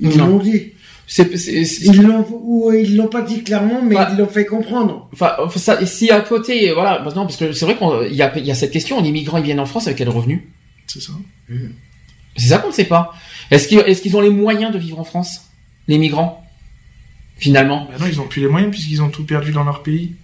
Ils 0.01 0.17
l'ont 0.17 0.39
dit. 0.39 0.73
C'est, 1.05 1.37
c'est, 1.37 1.65
c'est- 1.65 1.85
Ils 1.85 2.01
l'ont, 2.01 2.25
ou 2.31 2.69
euh, 2.69 2.79
ils 2.81 2.95
l'ont 2.95 3.07
pas 3.07 3.21
dit 3.21 3.43
clairement, 3.43 3.81
mais 3.83 3.97
Ouais. 3.97 4.05
ils 4.11 4.17
l'ont 4.17 4.27
fait 4.27 4.45
comprendre. 4.45 5.09
Enfin, 5.13 5.33
ça, 5.55 5.85
si 5.85 6.09
à 6.11 6.21
côté, 6.21 6.71
voilà, 6.71 7.01
maintenant, 7.03 7.25
parce 7.25 7.37
que 7.37 7.51
c'est 7.51 7.65
vrai 7.65 7.77
qu'il 7.77 8.15
y 8.15 8.21
a, 8.21 8.37
il 8.37 8.45
y 8.45 8.51
a 8.51 8.55
cette 8.55 8.71
question, 8.71 9.01
les 9.01 9.11
migrants, 9.11 9.37
ils 9.37 9.43
viennent 9.43 9.59
en 9.59 9.65
France 9.65 9.85
avec 9.87 9.97
quel 9.97 10.09
revenu? 10.09 10.49
C'est 10.87 11.01
ça. 11.01 11.11
C'est 12.37 12.47
ça 12.47 12.57
qu'on 12.59 12.69
ne 12.69 12.73
sait 12.73 12.85
pas. 12.85 13.13
Est-ce 13.51 13.67
qu'ils, 13.67 13.79
est-ce 13.79 14.01
qu'ils 14.01 14.15
ont 14.17 14.21
les 14.21 14.29
moyens 14.29 14.71
de 14.73 14.79
vivre 14.79 14.99
en 14.99 15.03
France, 15.03 15.41
les 15.87 15.97
migrants, 15.97 16.43
finalement 17.37 17.87
Maintenant, 17.91 18.07
ils 18.07 18.21
ont 18.21 18.27
plus 18.27 18.41
les 18.41 18.47
moyens 18.47 18.71
puisqu'ils 18.71 19.01
ont 19.01 19.09
tout 19.09 19.25
perdu 19.25 19.51
dans 19.51 19.63
leur 19.63 19.83
pays. 19.83 20.15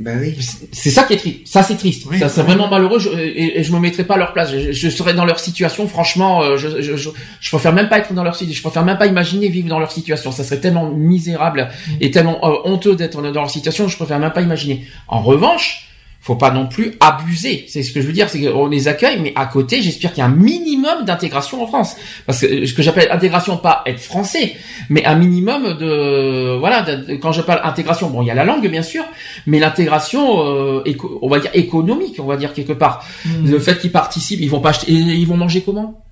Bah 0.00 0.12
oui. 0.18 0.34
C'est 0.72 0.88
ça 0.88 1.04
qui 1.04 1.12
est 1.12 1.18
triste. 1.18 1.40
Ça, 1.44 1.62
c'est 1.62 1.76
triste. 1.76 2.06
Oui. 2.10 2.18
ça, 2.18 2.30
c'est 2.30 2.42
vraiment 2.42 2.68
malheureux. 2.68 2.98
Je, 2.98 3.10
et, 3.10 3.60
et 3.60 3.62
je 3.62 3.70
me 3.70 3.78
mettrai 3.78 4.04
pas 4.04 4.14
à 4.14 4.16
leur 4.16 4.32
place. 4.32 4.50
Je, 4.50 4.72
je 4.72 4.88
serais 4.88 5.12
dans 5.12 5.26
leur 5.26 5.38
situation. 5.38 5.86
Franchement, 5.86 6.42
euh, 6.42 6.56
je, 6.56 6.80
je, 6.80 6.96
je, 6.96 7.10
je 7.38 7.50
préfère 7.50 7.74
même 7.74 7.90
pas 7.90 7.98
être 7.98 8.14
dans 8.14 8.24
leur 8.24 8.34
situation. 8.34 8.56
Je 8.56 8.62
préfère 8.62 8.84
même 8.84 8.96
pas 8.96 9.06
imaginer 9.06 9.48
vivre 9.48 9.68
dans 9.68 9.78
leur 9.78 9.92
situation. 9.92 10.32
Ça 10.32 10.42
serait 10.42 10.58
tellement 10.58 10.90
misérable 10.90 11.68
et 12.00 12.10
tellement 12.10 12.38
euh, 12.42 12.56
honteux 12.64 12.96
d'être 12.96 13.20
dans 13.20 13.30
leur 13.42 13.50
situation. 13.50 13.88
Je 13.88 13.96
préfère 13.96 14.18
même 14.18 14.32
pas 14.32 14.40
imaginer. 14.40 14.86
En 15.06 15.20
revanche, 15.20 15.89
faut 16.22 16.36
pas 16.36 16.50
non 16.50 16.66
plus 16.66 16.92
abuser. 17.00 17.64
C'est 17.66 17.82
ce 17.82 17.92
que 17.92 18.02
je 18.02 18.06
veux 18.06 18.12
dire, 18.12 18.28
c'est 18.28 18.40
qu'on 18.42 18.66
les 18.66 18.88
accueille, 18.88 19.18
mais 19.22 19.32
à 19.36 19.46
côté, 19.46 19.80
j'espère 19.80 20.12
qu'il 20.12 20.20
y 20.20 20.22
a 20.22 20.26
un 20.26 20.34
minimum 20.34 21.04
d'intégration 21.06 21.62
en 21.62 21.66
France. 21.66 21.96
Parce 22.26 22.40
que 22.42 22.66
ce 22.66 22.74
que 22.74 22.82
j'appelle 22.82 23.08
intégration, 23.10 23.56
pas 23.56 23.82
être 23.86 24.00
français, 24.00 24.54
mais 24.90 25.02
un 25.06 25.14
minimum 25.14 25.78
de 25.78 26.58
voilà. 26.58 26.82
de- 26.82 27.14
quand 27.16 27.32
je 27.32 27.40
parle 27.40 27.60
intégration, 27.64 28.10
bon, 28.10 28.20
il 28.20 28.26
y 28.26 28.30
a 28.30 28.34
la 28.34 28.44
langue 28.44 28.68
bien 28.68 28.82
sûr, 28.82 29.02
mais 29.46 29.58
l'intégration, 29.58 30.44
euh, 30.46 30.82
éco- 30.84 31.18
on 31.22 31.28
va 31.28 31.40
dire 31.40 31.50
économique, 31.54 32.16
on 32.20 32.26
va 32.26 32.36
dire 32.36 32.52
quelque 32.52 32.74
part. 32.74 33.02
Le 33.42 33.58
fait 33.58 33.78
qu'ils 33.78 33.90
participent, 33.92 34.40
ils 34.42 34.50
vont 34.50 34.60
pas 34.60 34.70
acheter, 34.70 34.92
et 34.92 34.94
ils 34.94 35.26
vont 35.26 35.38
manger 35.38 35.62
comment? 35.62 36.04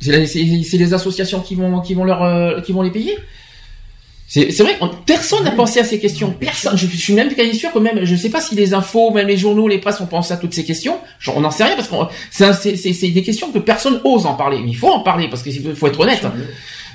C'est 0.00 0.78
les 0.78 0.94
associations 0.94 1.40
qui 1.40 1.54
vont 1.54 1.80
qui 1.80 1.94
vont 1.94 2.04
leur 2.04 2.22
euh, 2.22 2.60
qui 2.60 2.72
vont 2.72 2.82
les 2.82 2.90
payer? 2.90 3.16
C'est 4.30 4.50
c'est 4.52 4.62
vrai, 4.62 4.76
on- 4.82 4.88
personne 5.06 5.42
n'a 5.44 5.52
pensé 5.52 5.80
à 5.80 5.84
ces 5.84 5.98
questions. 5.98 6.34
Personne. 6.38 6.76
Je, 6.76 6.86
je 6.86 6.96
suis 6.96 7.14
même 7.14 7.32
quasi 7.34 7.56
sûr 7.58 7.72
que 7.72 7.78
même, 7.78 8.04
je 8.04 8.14
sais 8.14 8.28
pas 8.28 8.42
si 8.42 8.54
les 8.54 8.74
infos, 8.74 9.10
même 9.10 9.26
les 9.26 9.38
journaux, 9.38 9.68
les 9.68 9.78
presses 9.78 10.00
ont 10.02 10.06
pensé 10.06 10.34
à 10.34 10.36
toutes 10.36 10.52
ces 10.52 10.64
questions. 10.64 10.98
Genre, 11.18 11.38
on 11.38 11.40
n'en 11.40 11.50
sait 11.50 11.64
rien 11.64 11.76
parce 11.76 11.88
qu'on, 11.88 12.06
c'est 12.30 12.44
un- 12.44 12.52
c'est 12.52 12.76
c'est- 12.76 12.92
c'est 12.92 13.08
des 13.08 13.22
questions 13.22 13.50
que 13.50 13.58
personne 13.58 14.00
ose 14.04 14.26
en 14.26 14.34
parler. 14.34 14.58
Mais 14.62 14.68
il 14.70 14.76
faut 14.76 14.90
en 14.90 15.00
parler 15.00 15.28
parce 15.30 15.42
qu'il 15.42 15.74
faut 15.74 15.86
être 15.86 16.00
honnête. 16.00 16.22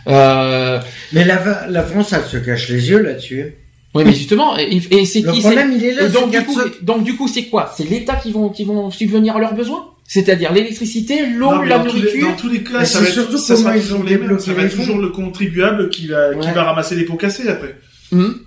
Euh, 0.07 0.79
Mais 1.13 1.23
la, 1.23 1.67
la 1.69 1.83
France, 1.83 2.13
elle 2.13 2.25
se 2.25 2.37
cache 2.37 2.69
les 2.69 2.89
yeux 2.89 2.99
là-dessus. 3.01 3.55
oui, 3.95 4.03
mais 4.05 4.13
justement, 4.13 4.57
et, 4.57 4.81
et 4.91 5.05
c'est 5.05 5.21
Le 5.21 5.31
qui 5.31 5.41
c'est 5.41 5.47
problème, 5.49 5.73
il 5.75 5.85
est 5.85 5.93
là. 5.93 6.03
Et 6.05 6.09
donc 6.09 6.29
du 6.31 6.41
coup, 6.43 6.59
donc 6.81 7.03
du 7.03 7.15
coup, 7.15 7.27
c'est 7.27 7.45
quoi? 7.45 7.73
C'est 7.75 7.89
l'État 7.89 8.15
qui 8.17 8.31
vont 8.31 8.49
qui 8.49 8.65
vont 8.65 8.91
subvenir 8.91 9.37
à 9.37 9.39
leurs 9.39 9.53
besoins, 9.55 9.87
c'est-à-dire 10.13 10.51
l'électricité, 10.53 11.25
l'eau, 11.25 11.63
la 11.63 11.79
nourriture. 11.79 12.27
dans 12.29 12.35
tous 12.35 12.49
les 12.49 12.61
cas, 12.63 12.85
ça 12.85 12.85
c'est 12.85 12.99
va 12.99 13.05
être, 13.07 13.13
surtout 13.13 13.37
ça 13.37 13.53
comment 13.55 13.65
sera 13.69 13.77
ils 13.77 13.81
toujours 13.83 13.99
ont 14.01 14.03
les 14.03 14.11
mêmes. 14.11 14.21
débloqué 14.21 14.43
Ça 14.45 14.53
va 14.53 14.61
les 14.61 14.67
être 14.67 14.75
toujours 14.75 14.95
fonds. 14.95 15.01
le 15.01 15.09
contribuable 15.09 15.89
qui 15.89 16.07
va, 16.07 16.33
qui 16.35 16.47
Ouais. 16.47 16.53
va 16.53 16.63
ramasser 16.63 16.95
les 16.95 17.05
pots 17.05 17.15
cassés 17.15 17.47
après. 17.49 17.75
Hum. 18.11 18.39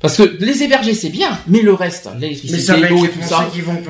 Parce 0.00 0.18
que 0.18 0.24
les 0.44 0.62
héberger 0.62 0.92
c'est 0.92 1.08
bien, 1.08 1.38
mais 1.48 1.62
le 1.62 1.72
reste, 1.72 2.06
l'électricité, 2.20 2.72
l'eau 2.90 2.98
et 2.98 3.02
les 3.02 3.08
tout 3.08 3.18
Français 3.22 3.34
ça. 3.34 3.48
qui 3.52 3.60
vont, 3.62 3.82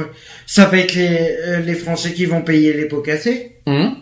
ça 0.47 0.67
va 0.67 0.79
être 0.79 0.95
les, 0.95 1.09
euh, 1.47 1.61
les 1.61 1.75
Français 1.75 2.13
qui 2.13 2.27
vont 2.27 2.43
payer 2.43 2.73
les 2.75 2.85
pots 2.87 3.03
cassés. 3.03 3.57
Hum. 3.67 3.97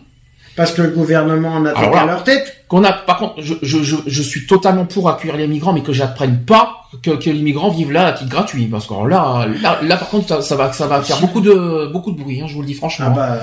Parce 0.55 0.71
que 0.71 0.83
le 0.83 0.89
gouvernement 0.89 1.53
en 1.55 1.65
a 1.65 1.71
Alors 1.71 1.97
à 1.97 2.05
leur 2.05 2.23
tête. 2.23 2.54
Qu'on 2.67 2.83
a, 2.83 2.91
par 2.93 3.17
contre, 3.19 3.35
je, 3.41 3.53
je, 3.61 3.83
je, 3.83 3.95
je 4.07 4.21
suis 4.23 4.47
totalement 4.47 4.85
pour 4.85 5.07
accueillir 5.07 5.37
les 5.37 5.47
migrants, 5.47 5.71
mais 5.71 5.81
que 5.81 5.93
j'apprenne 5.93 6.39
pas 6.45 6.77
que, 7.03 7.11
que 7.11 7.29
les 7.29 7.41
migrants 7.41 7.69
vivent 7.69 7.91
là 7.91 8.07
à 8.07 8.11
titre 8.13 8.29
gratuit, 8.31 8.65
parce 8.65 8.87
que 8.87 8.93
alors 8.93 9.07
là, 9.07 9.45
là, 9.61 9.79
là, 9.83 9.97
par 9.97 10.09
contre, 10.09 10.27
ça, 10.29 10.41
ça 10.41 10.55
va, 10.55 10.73
ça 10.73 10.87
va 10.87 11.01
faire 11.03 11.19
beaucoup 11.19 11.41
de, 11.41 11.87
beaucoup 11.93 12.11
de 12.11 12.17
bruit, 12.19 12.41
hein, 12.41 12.45
je 12.47 12.55
vous 12.55 12.61
le 12.61 12.67
dis 12.67 12.73
franchement. 12.73 13.05
Ah 13.09 13.15
bah, 13.15 13.39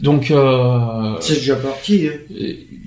Donc, 0.00 0.30
euh, 0.30 1.14
c'est 1.20 1.36
déjà 1.36 1.56
parti. 1.56 2.08
hein. 2.08 2.36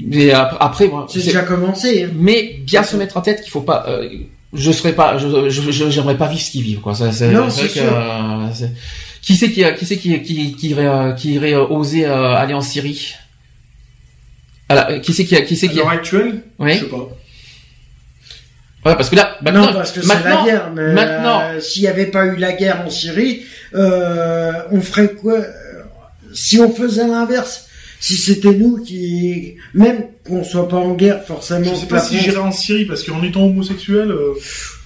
mais 0.05 0.31
après, 0.31 0.87
moi, 0.87 1.07
C'est 1.09 1.23
déjà 1.23 1.41
commencé. 1.41 2.03
hein. 2.03 2.09
mais 2.15 2.59
bien 2.63 2.83
se 2.83 2.95
mettre 2.95 3.17
en 3.17 3.21
tête 3.21 3.41
qu'il 3.41 3.51
faut 3.51 3.61
pas, 3.61 3.83
euh, 3.87 4.07
je 4.53 4.71
serais 4.71 4.93
pas, 4.93 5.17
je, 5.17 5.49
j'aimerais 5.89 6.17
pas 6.17 6.27
vivre 6.27 6.41
ce 6.41 6.51
qu'ils 6.51 6.61
vivent, 6.63 6.81
quoi. 6.81 6.93
Ça, 6.93 7.11
c'est, 7.11 7.31
Non, 7.31 7.49
sûr. 7.49 7.81
euh, 7.83 8.47
qui 9.21 9.35
c'est 9.35 9.51
qui, 9.51 9.63
qui 9.77 9.85
c'est 9.85 9.97
qui, 9.97 10.21
qui, 10.21 10.55
qui 10.55 10.69
irait, 10.69 10.85
euh, 10.87 11.11
qui 11.13 11.33
irait 11.33 11.53
euh, 11.53 11.65
oser 11.67 12.05
euh, 12.05 12.35
aller 12.35 12.53
en 12.53 12.61
Syrie? 12.61 13.13
Alors, 14.71 15.01
qui 15.01 15.13
c'est 15.13 15.25
qui, 15.25 15.43
qui 15.45 15.55
c'est 15.55 15.67
qui, 15.67 15.77
l'heure 15.77 15.89
actuelle, 15.89 16.41
oui. 16.59 16.73
je 16.75 16.79
sais 16.79 16.85
pas. 16.85 17.09
Ouais, 18.83 18.95
parce 18.95 19.09
que 19.09 19.15
là, 19.15 19.37
maintenant, 19.43 19.67
non, 19.67 19.73
parce 19.73 19.91
que 19.91 20.01
c'est 20.01 20.07
la 20.07 20.15
maintenant, 20.15 20.45
guerre. 20.45 20.71
Mais 20.73 20.93
maintenant- 20.93 21.41
euh, 21.43 21.59
s'il 21.59 21.83
n'y 21.83 21.87
avait 21.87 22.07
pas 22.07 22.25
eu 22.25 22.35
la 22.37 22.53
guerre 22.53 22.81
en 22.85 22.89
Syrie, 22.89 23.43
euh, 23.75 24.53
on 24.71 24.81
ferait 24.81 25.11
quoi 25.13 25.33
euh, 25.33 25.51
Si 26.33 26.59
on 26.59 26.73
faisait 26.73 27.07
l'inverse, 27.07 27.67
si 27.99 28.15
c'était 28.17 28.53
nous 28.53 28.83
qui, 28.83 29.55
même 29.75 30.05
qu'on 30.25 30.43
soit 30.43 30.67
pas 30.67 30.77
en 30.77 30.93
guerre 30.95 31.23
forcément. 31.23 31.69
Je 31.71 31.75
sais 31.81 31.85
pas 31.85 31.99
si 31.99 32.15
France- 32.15 32.23
j'irai 32.25 32.37
en 32.37 32.51
Syrie 32.51 32.85
parce 32.85 33.03
qu'en 33.03 33.21
étant 33.21 33.43
homosexuel, 33.45 34.09
euh, 34.09 34.33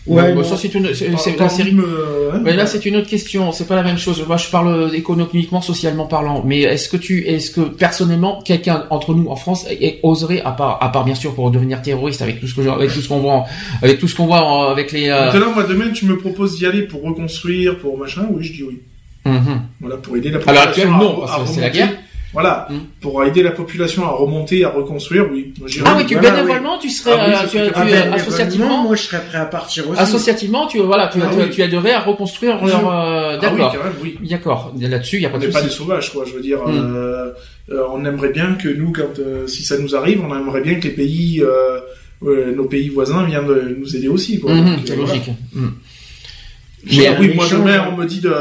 Ouais, 0.07 0.33
Bon, 0.33 0.43
ça 0.43 0.55
c'est 0.55 0.71
une, 0.75 0.93
c'est- 0.93 1.09
c'est 1.17 1.41
euh, 1.41 2.31
hein. 2.33 2.41
Mais 2.43 2.55
là, 2.55 2.67
c'est 2.67 2.85
une 2.85 2.95
autre 2.97 3.07
question. 3.09 3.51
C'est 3.51 3.67
pas 3.67 3.75
la 3.75 3.81
même 3.81 3.97
chose. 3.97 4.23
Moi, 4.27 4.37
je 4.37 4.47
parle 4.49 4.91
économiquement, 4.93 5.61
socialement 5.61 6.05
parlant. 6.05 6.43
Mais 6.45 6.61
est-ce 6.61 6.89
que 6.89 6.97
tu, 6.97 7.25
est-ce 7.27 7.49
que 7.49 7.61
personnellement, 7.61 8.39
quelqu'un 8.43 8.85
entre 8.91 9.15
nous 9.15 9.27
en 9.29 9.35
France 9.35 9.65
oserait, 10.03 10.41
à 10.41 10.51
part, 10.51 10.77
à 10.83 10.89
part 10.91 11.05
bien 11.05 11.15
sûr 11.15 11.33
pour 11.33 11.49
devenir 11.49 11.81
terroriste 11.81 12.21
avec 12.21 12.39
tout 12.39 12.47
ce 12.47 12.53
que, 12.53 12.61
je- 12.61 12.69
avec 12.69 12.93
tout 12.93 13.01
ce 13.01 13.07
qu'on 13.07 13.19
voit, 13.19 13.45
avec 13.81 13.97
tout 13.99 14.07
ce 14.07 14.13
qu'on 14.15 14.27
voit 14.27 14.69
avec 14.69 14.91
les. 14.91 15.09
euh, 15.09 15.25
Maintenant, 15.33 15.53
moi, 15.55 15.63
demain, 15.63 15.89
tu 15.91 16.05
me 16.05 16.17
proposes 16.17 16.57
d'y 16.57 16.67
aller 16.67 16.83
pour 16.83 17.01
reconstruire, 17.01 17.77
pour 17.79 17.97
machin, 17.97 18.27
oui, 18.31 18.43
je 18.43 18.53
dis 18.53 18.63
oui. 18.63 18.79
mhm. 19.25 19.61
Voilà, 19.81 19.97
pour 19.97 20.15
aider 20.17 20.29
la 20.29 20.37
À 20.37 20.39
population. 20.39 20.53
l'heure 20.61 20.69
actuelle, 20.69 20.87
à- 20.87 20.97
non, 20.99 21.23
à 21.23 21.27
parce 21.27 21.41
que 21.49 21.55
c'est 21.55 21.61
la 21.61 21.69
guerre. 21.71 21.89
Voilà, 22.35 22.67
Mm. 22.69 22.75
pour 23.01 23.23
aider 23.23 23.41
la 23.41 23.51
population 23.51 24.03
à 24.05 24.09
remonter, 24.11 24.63
à 24.63 24.69
reconstruire, 24.69 25.25
oui. 25.31 25.53
Ah 25.85 25.95
oui, 25.97 26.05
tu 26.05 26.13
Voilà, 26.15 26.31
bénévolement, 26.31 26.77
tu 26.77 26.89
serais, 26.89 27.15
Ah 27.17 27.25
oui, 27.27 27.33
euh, 27.33 27.37
je 27.37 27.43
tu, 27.43 27.57
serais 27.57 27.67
tu- 27.69 27.73
Ah, 27.75 27.85
ben, 27.85 28.11
euh, 28.11 28.15
associativement, 28.15 28.83
moi 28.83 28.95
je 28.95 29.01
serais 29.01 29.21
prêt 29.27 29.37
à 29.39 29.45
partir 29.45 29.89
aussi. 29.89 29.99
associativement, 30.01 30.67
tu 30.67 30.79
voilà, 30.79 31.07
tu, 31.07 31.17
Ah 31.23 31.29
tu, 31.33 31.39
oui. 31.39 31.49
tu 31.49 31.61
aiderais 31.61 31.93
à 31.93 32.01
reconstruire 32.01 32.59
Je- 32.61 32.67
leur. 32.71 32.79
euh, 32.91 33.37
Ah 33.41 33.49
oui, 33.53 33.57
D'accord. 33.59 33.75
oui. 34.03 34.17
D'accord. 34.29 34.73
Là-dessus, 34.79 35.15
il 35.15 35.21
y 35.23 35.25
a 35.25 35.29
pas 35.29 35.37
On 35.37 35.39
de 35.39 35.45
n'est 35.47 35.51
pas 35.51 35.61
des 35.61 35.67
souci. 35.69 35.77
sauvages, 35.79 36.11
quoi. 36.13 36.25
Je 36.27 36.33
veux 36.33 36.41
dire, 36.41 36.59
Mm. 36.67 36.71
euh, 36.95 37.29
euh, 37.71 37.83
on 37.91 38.03
aimerait 38.05 38.29
bien 38.33 38.53
que 38.61 38.67
nous, 38.69 38.91
quand 38.91 39.17
euh, 39.19 39.47
si 39.47 39.63
ça 39.63 39.77
nous 39.77 39.95
arrive, 39.95 40.21
on 40.23 40.35
aimerait 40.37 40.61
bien 40.61 40.75
que 40.75 40.83
les 40.83 40.93
pays, 40.93 41.41
euh, 41.41 41.79
euh, 42.25 42.53
nos 42.53 42.65
pays 42.65 42.89
voisins 42.89 43.23
viennent 43.25 43.47
de 43.47 43.75
nous 43.79 43.95
aider 43.95 44.07
aussi, 44.09 44.39
quoi. 44.41 44.53
Mhm, 44.53 44.65
Donc, 44.75 44.79
c'est 44.85 44.95
voilà. 44.95 45.13
logique. 45.13 45.29
Un 45.57 47.19
oui, 47.19 47.33
moi 47.33 47.45
demain, 47.49 47.87
on 47.91 47.95
me 47.97 48.05
dit 48.05 48.19
de, 48.19 48.33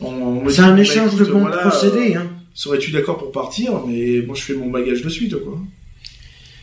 on, 0.00 0.08
on 0.44 0.48
C'est 0.48 0.62
un 0.62 0.76
échange 0.76 1.14
de 1.16 1.24
bons 1.24 1.44
procédés. 1.46 2.14
Hein. 2.14 2.26
Serais-tu 2.56 2.90
d'accord 2.90 3.18
pour 3.18 3.30
partir 3.32 3.72
Mais 3.86 4.22
moi, 4.26 4.34
je 4.34 4.42
fais 4.42 4.54
mon 4.54 4.70
bagage 4.70 5.02
de 5.02 5.08
suite, 5.10 5.36
quoi. 5.36 5.58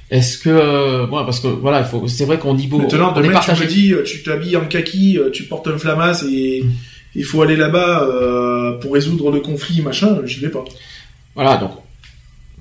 Est-ce 0.09 0.37
que, 0.39 0.49
euh, 0.49 1.07
ouais, 1.07 1.23
parce 1.23 1.39
que 1.39 1.47
voilà, 1.47 1.83
faut, 1.83 2.07
c'est 2.07 2.25
vrai 2.25 2.37
qu'on 2.39 2.55
dit 2.55 2.67
beau, 2.67 2.79
Maintenant, 2.79 3.11
demain, 3.13 3.39
tu 3.39 3.51
me 3.51 3.65
dis, 3.65 3.93
euh, 3.93 4.03
tu 4.03 4.21
t'habilles 4.23 4.57
en 4.57 4.65
kaki, 4.65 5.17
euh, 5.17 5.29
tu 5.31 5.43
portes 5.43 5.67
un 5.67 5.77
flamas 5.77 6.23
et 6.29 6.63
il 7.15 7.23
faut 7.23 7.41
aller 7.43 7.55
là-bas 7.55 8.03
euh, 8.03 8.71
pour 8.79 8.93
résoudre 8.93 9.31
le 9.31 9.39
conflit, 9.39 9.81
machin, 9.81 10.19
j'y 10.25 10.39
vais 10.39 10.49
pas. 10.49 10.65
Voilà, 11.35 11.57
donc. 11.57 11.71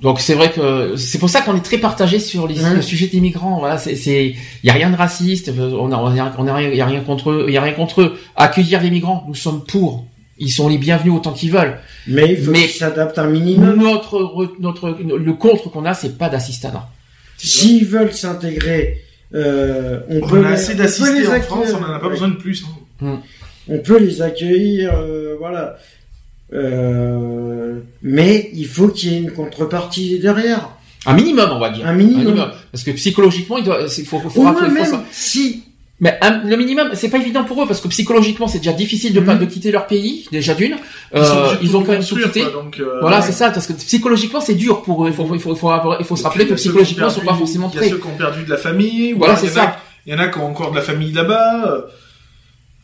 Donc 0.02 0.18
c'est 0.20 0.34
vrai 0.34 0.50
que 0.50 0.96
c'est 0.96 1.18
pour 1.18 1.30
ça 1.30 1.42
qu'on 1.42 1.56
est 1.56 1.60
très 1.60 1.78
partagé 1.78 2.18
sur 2.18 2.48
les, 2.48 2.60
Ouais. 2.60 2.74
le 2.74 2.82
sujet 2.82 3.06
des 3.06 3.20
migrants. 3.20 3.60
Voilà, 3.60 3.78
c'est 3.78 3.94
c'est 3.94 4.34
il 4.62 4.66
y 4.66 4.70
a 4.70 4.72
rien 4.72 4.90
de 4.90 4.96
raciste. 4.96 5.48
On 5.56 5.92
a 5.92 5.96
on 5.96 6.18
a, 6.18 6.34
on 6.38 6.46
a 6.48 6.54
rien, 6.54 6.70
il 6.70 6.76
y 6.76 6.80
a 6.80 6.86
rien 6.86 7.02
contre 7.02 7.30
eux. 7.30 7.44
Il 7.46 7.54
y 7.54 7.56
a 7.56 7.62
rien 7.62 7.72
contre 7.72 8.02
eux. 8.02 8.18
Accueillir 8.34 8.82
les 8.82 8.90
migrants, 8.90 9.24
nous 9.28 9.36
sommes 9.36 9.62
pour. 9.64 10.04
Ils 10.38 10.50
sont 10.50 10.68
les 10.68 10.78
bienvenus 10.78 11.14
autant 11.14 11.32
qu'ils 11.32 11.52
veulent. 11.52 11.78
Mais 12.06 12.32
il 12.32 12.42
faut 12.44 12.50
Mais- 12.50 12.66
s'adaptent 12.68 13.18
un 13.18 13.26
minimum. 13.28 13.76
Notre 13.76 14.18
re- 14.18 14.50
notre 14.60 14.90
le 14.90 15.32
contre 15.34 15.70
qu'on 15.70 15.84
a, 15.84 15.94
c'est 15.94 16.16
pas 16.18 16.28
d'assistanat. 16.28 16.88
S'ils 17.38 17.84
veulent 17.86 18.12
s'intégrer, 18.12 18.98
euh, 19.34 20.00
on, 20.08 20.22
On 20.22 20.26
peut 20.26 20.44
a 20.44 20.50
assez 20.50 20.74
d'assistés 20.74 21.26
en. 21.26 21.40
France, 21.42 21.68
on 21.78 21.82
en 21.84 21.92
a 21.92 21.98
pas 21.98 22.06
Ouais. 22.06 22.12
besoin 22.12 22.28
de 22.28 22.36
plus. 22.36 22.64
hein. 23.02 23.20
On 23.68 23.78
peut 23.78 23.98
les 23.98 24.22
accueillir, 24.22 24.92
euh, 24.94 25.36
voilà. 25.38 25.76
Euh, 26.52 27.80
mais 28.02 28.50
il 28.54 28.66
faut 28.66 28.88
qu'il 28.88 29.12
y 29.12 29.14
ait 29.14 29.18
une 29.18 29.30
contrepartie 29.32 30.18
derrière. 30.18 30.70
Un 31.06 31.14
minimum, 31.14 31.50
on 31.52 31.58
va 31.58 31.70
dire. 31.70 31.86
Un 31.86 31.94
minimum. 31.94 32.50
Parce 32.70 32.84
que 32.84 32.90
psychologiquement, 32.92 33.58
il 33.58 33.64
doit, 33.64 33.88
faut, 33.88 34.18
faut, 34.20 34.28
faut 34.30 34.42
rappeler- 34.42 34.68
faut 34.68 34.74
même 34.74 34.84
ça. 34.86 35.04
si 35.10 35.64
Mais 36.02 36.18
le 36.44 36.56
minimum, 36.56 36.90
c'est 36.94 37.08
pas 37.08 37.18
évident 37.18 37.44
pour 37.44 37.62
eux 37.62 37.66
parce 37.66 37.80
que 37.80 37.86
psychologiquement, 37.88 38.48
c'est 38.48 38.58
déjà 38.58 38.72
difficile 38.72 39.14
de 39.14 39.20
Mhm. 39.20 39.38
de 39.38 39.44
quitter 39.46 39.70
leur 39.70 39.86
pays 39.86 40.26
déjà 40.32 40.52
d'une. 40.52 40.74
Euh, 41.14 41.54
ils 41.62 41.70
tout 41.70 41.76
ont 41.76 41.82
quand 41.84 41.92
même 41.92 42.04
tout 42.04 42.16
quitté. 42.16 42.42
euh, 42.42 42.98
Voilà, 43.00 43.18
ouais. 43.20 43.22
c'est 43.24 43.30
ça, 43.32 43.50
parce 43.50 43.68
que 43.68 43.72
psychologiquement, 43.74 44.40
c'est 44.40 44.54
dur 44.54 44.82
pour 44.82 45.04
eux. 45.06 45.08
Il 45.10 45.14
faut, 45.14 45.26
il 45.32 45.38
faut, 45.40 45.54
il 45.54 45.58
faut, 45.58 45.70
avoir- 45.70 45.98
il 46.00 46.04
faut 46.04 46.16
se 46.16 46.24
rappeler 46.24 46.46
que 46.48 46.54
psychologiquement, 46.54 47.06
ils 47.08 47.12
sont 47.14 47.20
pas 47.20 47.34
forcément 47.34 47.70
Il 47.72 47.74
y 47.74 47.78
a 47.78 47.80
prêts. 47.82 47.90
ceux 47.90 47.98
qui 47.98 48.06
ont 48.08 48.16
perdu 48.18 48.42
de 48.44 48.50
la 48.50 48.56
famille. 48.56 49.12
Voilà, 49.12 49.36
c'est 49.36 49.46
ça. 49.48 49.76
Il 50.04 50.12
y 50.12 50.16
en 50.16 50.18
a 50.18 50.26
qui 50.26 50.38
ont 50.40 50.46
encore 50.46 50.72
de 50.72 50.76
la 50.76 50.82
famille 50.82 51.12
là-bas. 51.12 51.84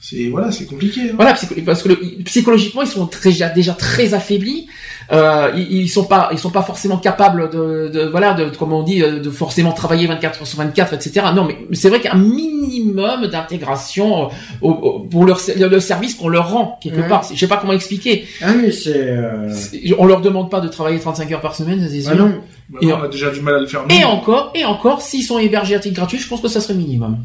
C'est 0.01 0.29
voilà, 0.29 0.53
c'est 0.53 0.67
compliqué. 0.67 1.01
hein. 1.11 1.15
Voilà, 1.17 1.35
parce 1.67 1.83
que 1.83 1.89
le- 1.89 2.23
psychologiquement, 2.23 2.83
ils 2.83 2.89
sont 2.89 3.07
très, 3.09 3.33
déjà 3.55 3.73
très 3.75 4.15
affaiblis. 4.15 4.69
Euh, 5.11 5.51
ils, 5.57 5.73
ils 5.73 5.89
sont 5.89 6.05
pas, 6.05 6.29
ils 6.31 6.39
sont 6.39 6.51
pas 6.51 6.63
forcément 6.63 6.99
capables 6.99 7.51
de, 7.51 7.89
de 7.93 8.03
voilà, 8.07 8.33
de, 8.35 8.45
comme 8.57 8.73
on 8.73 8.85
dit, 8.85 9.01
de 9.01 9.31
forcément 9.31 9.73
travailler 9.73 10.07
24 10.07 10.41
heures 10.43 10.47
sur 10.47 10.59
24, 10.59 10.93
etc. 10.95 11.27
Non, 11.35 11.45
mais 11.45 11.57
c'est 11.73 11.89
vrai 11.89 11.99
qu'il 12.01 12.11
y 12.11 12.13
a 12.13 12.17
un 12.17 12.19
minimum 12.23 13.27
d'intégration 13.27 14.27
euh, 14.27 14.29
au- 14.61 14.71
au- 14.71 15.01
pour 15.01 15.25
leur, 15.25 15.41
le 15.57 15.81
service 15.81 16.15
qu'on 16.15 16.29
leur 16.29 16.51
rend 16.53 16.79
quelque 16.81 17.01
Ouais. 17.01 17.09
part. 17.09 17.27
Je 17.33 17.37
sais 17.37 17.49
pas 17.49 17.57
comment 17.57 17.73
expliquer. 17.73 18.25
ah 18.41 18.53
mais 18.55 18.71
c'est 18.71 18.95
euh... 18.95 19.53
On 19.99 20.07
leur 20.07 20.21
demande 20.21 20.49
pas 20.49 20.61
de 20.61 20.69
travailler 20.69 21.01
35 21.01 21.33
heures 21.33 21.41
par 21.41 21.57
semaine, 21.57 21.85
c'est 21.91 22.09
ah 22.09 22.15
non 22.15 22.41
Bah 22.69 22.79
Et 22.83 22.87
non, 22.87 22.95
en- 22.95 23.01
on 23.01 23.03
a 23.03 23.09
déjà 23.09 23.31
du 23.31 23.41
mal 23.41 23.57
à 23.57 23.61
le 23.61 23.67
faire. 23.67 23.85
Et 23.91 24.05
encore, 24.05 24.53
et 24.55 24.65
encore, 24.65 25.03
s'ils 25.03 25.25
sont 25.25 25.41
hébergés 25.41 25.75
à 25.75 25.81
titre 25.81 25.97
gratuit, 25.97 26.19
je 26.19 26.29
pense 26.29 26.41
que 26.41 26.49
ça 26.49 26.61
serait 26.61 26.75
minimum. 26.75 27.19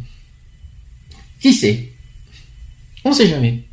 Qui 1.39 1.53
sait? 1.53 1.89
On 3.05 3.11
sait 3.11 3.27
jamais. 3.27 3.63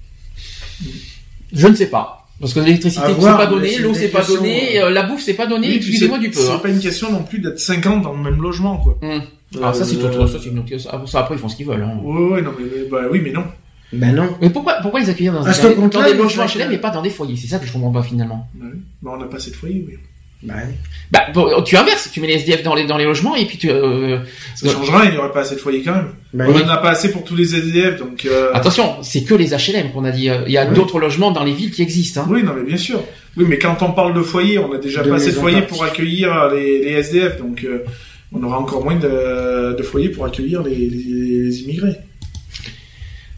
Je 1.52 1.66
ne 1.66 1.74
sais 1.74 1.86
pas. 1.89 2.16
Parce 2.40 2.55
que 2.55 2.61
l'électricité, 2.61 3.05
c'est 3.19 3.20
pas 3.20 3.47
donné, 3.47 3.78
l'eau, 3.78 3.93
c'est 3.93 4.09
pas 4.09 4.24
donné, 4.24 4.81
euh, 4.81 4.86
euh, 4.86 4.90
la 4.90 5.02
bouffe, 5.02 5.20
c'est 5.23 5.35
pas 5.35 5.47
donné, 5.47 5.69
Oui, 5.69 5.74
excusez-moi 5.74 6.19
du 6.19 6.31
peu. 6.31 6.40
C'est 6.40 6.51
hein. 6.52 6.59
pas 6.62 6.70
une 6.70 6.81
question 6.81 7.12
non 7.12 7.23
plus 7.23 7.39
d'être 7.39 7.61
50 7.61 8.01
dans 8.02 8.12
le 8.15 8.23
même 8.23 8.40
logement, 8.40 8.78
quoi. 8.78 8.98
Alors 9.57 9.74
ça, 9.74 9.85
c'est 9.85 9.97
Euh, 9.97 10.07
autre, 10.09 10.27
ça, 10.27 10.39
c'est 10.43 10.48
une 10.48 10.59
autre 10.61 10.78
ça, 10.78 11.02
ça, 11.07 11.20
après, 11.20 11.35
ils 11.35 11.39
font 11.39 11.48
ce 11.51 11.57
qu'ils 11.57 11.66
veulent. 11.66 11.82
hein. 11.82 11.98
Ouais, 12.02 12.28
ouais, 12.35 12.43
non, 12.43 12.52
mais, 12.59 12.89
bah 12.90 13.01
oui, 13.11 13.20
mais 13.23 13.32
non. 13.32 13.44
ben 13.93 14.15
non 14.15 14.36
Mais 14.40 14.48
pourquoi, 14.48 14.77
pourquoi 14.81 15.01
les 15.01 15.11
accueillir 15.11 15.35
dans, 15.35 15.44
Parce 15.44 15.61
dans 15.61 15.89
des- 16.02 16.15
logements 16.15 16.47
HLM 16.47 16.73
et 16.73 16.78
pas 16.78 16.90
dans 16.90 17.02
des 17.02 17.11
foyers? 17.11 17.36
C'est 17.36 17.48
ça 17.48 17.59
que 17.59 17.66
je 17.66 17.73
comprends 17.73 17.90
pas 17.93 18.02
finalement. 18.02 18.48
Bah, 18.55 18.66
oui. 18.73 18.81
Bah, 19.02 19.11
on 19.15 19.19
n'a 19.19 19.27
pas 19.27 19.36
assez 19.36 19.51
de 19.51 19.57
foyers, 19.57 19.85
oui. 19.86 19.98
Bah, 20.43 20.55
ouais. 20.55 20.75
Bah, 21.11 21.27
bon, 21.35 21.62
tu 21.62 21.77
inverses, 21.77 22.09
tu 22.12 22.21
mets 22.21 22.29
les 22.29 22.35
SDF 22.35 22.62
dans 22.62 22.75
les, 22.75 22.87
dans 22.87 22.97
les 22.97 23.05
logements 23.05 23.35
et 23.37 23.45
puis 23.45 23.59
tu... 23.59 23.69
euh, 23.71 24.19
Ça 24.55 24.71
changera, 24.71 25.05
il 25.07 25.11
n'y 25.12 25.17
aurait 25.19 25.33
pas 25.33 25.41
assez 25.41 25.55
de 25.57 25.61
foyers 25.61 25.83
quand 25.83 25.93
même. 25.95 26.09
Bah 26.33 26.45
on 26.49 26.55
oui. 26.55 26.62
en 26.62 26.69
a 26.69 26.77
pas 26.77 26.91
assez 26.91 27.11
pour 27.11 27.25
tous 27.25 27.35
les 27.37 27.55
SDF, 27.55 27.99
donc. 27.99 28.25
Euh... 28.25 28.51
Attention, 28.55 29.03
c'est 29.03 29.25
que 29.25 29.35
les 29.35 29.49
HLM 29.51 29.91
qu'on 29.93 30.05
a 30.05 30.12
dit. 30.12 30.31
euh, 30.31 30.43
Il 30.47 30.53
y 30.53 30.59
a 30.59 30.67
Oui. 30.67 30.75
d'autres 30.75 30.99
logements 31.01 31.31
dans 31.33 31.43
les 31.45 31.53
villes 31.53 31.73
qui 31.73 31.83
existent. 31.83 32.23
Hein. 32.23 32.29
Oui, 32.31 32.43
non, 32.45 32.53
mais 32.57 32.62
bien 32.65 32.77
sûr. 32.77 33.03
Oui, 33.37 33.45
mais 33.49 33.59
quand 33.59 33.83
on 33.83 33.93
parle 33.93 34.15
de 34.15 34.23
foyers, 34.23 34.59
on 34.59 34.73
a 34.73 34.79
déjà 34.79 35.03
De 35.03 35.11
pas 35.11 35.17
assez 35.17 35.33
de 35.33 35.37
foyers 35.37 35.62
pour 35.62 35.83
accueillir 35.85 36.49
les, 36.55 36.85
les 36.85 36.93
SDF, 36.93 37.39
donc 37.39 37.65
euh, 37.65 37.85
on 38.33 38.43
aura 38.45 38.59
encore 38.61 38.85
moins 38.85 38.97
de, 38.97 39.77
de 39.77 39.83
foyers 39.83 40.09
pour 40.11 40.25
accueillir 40.25 40.62
les, 40.62 40.75
les, 40.77 40.89
les 40.89 41.61
immigrés. 41.62 41.97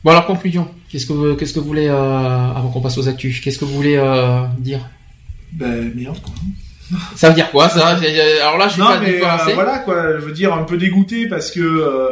Bon 0.04 0.10
alors 0.10 0.26
conclusion. 0.26 0.68
Qu'est-ce 0.90 1.06
que 1.06 1.12
vous- 1.14 1.34
qu'est-ce 1.36 1.54
que 1.54 1.60
vous 1.60 1.66
voulez 1.66 1.88
euh, 1.88 1.94
avant 2.54 2.68
qu'on 2.72 2.80
passe 2.80 2.98
aux 2.98 3.08
actus 3.08 3.40
Qu'est-ce 3.40 3.58
que 3.58 3.64
vous 3.64 3.74
voulez 3.74 3.96
euh, 3.96 4.42
dire? 4.58 4.80
Ben 5.52 5.90
merde 5.94 6.18
quoi. 6.22 6.34
Ça 7.16 7.28
veut 7.28 7.34
dire 7.34 7.50
quoi 7.50 7.68
ça 7.68 7.98
Alors 8.42 8.58
là, 8.58 8.68
je 8.68 8.78
Non 8.78 8.86
pas 8.86 9.00
mais 9.00 9.22
euh, 9.22 9.54
voilà 9.54 9.78
quoi, 9.78 10.12
je 10.18 10.24
veux 10.24 10.32
dire 10.32 10.52
un 10.52 10.64
peu 10.64 10.76
dégoûté 10.76 11.26
parce 11.26 11.50
que 11.50 11.60
euh, 11.60 12.10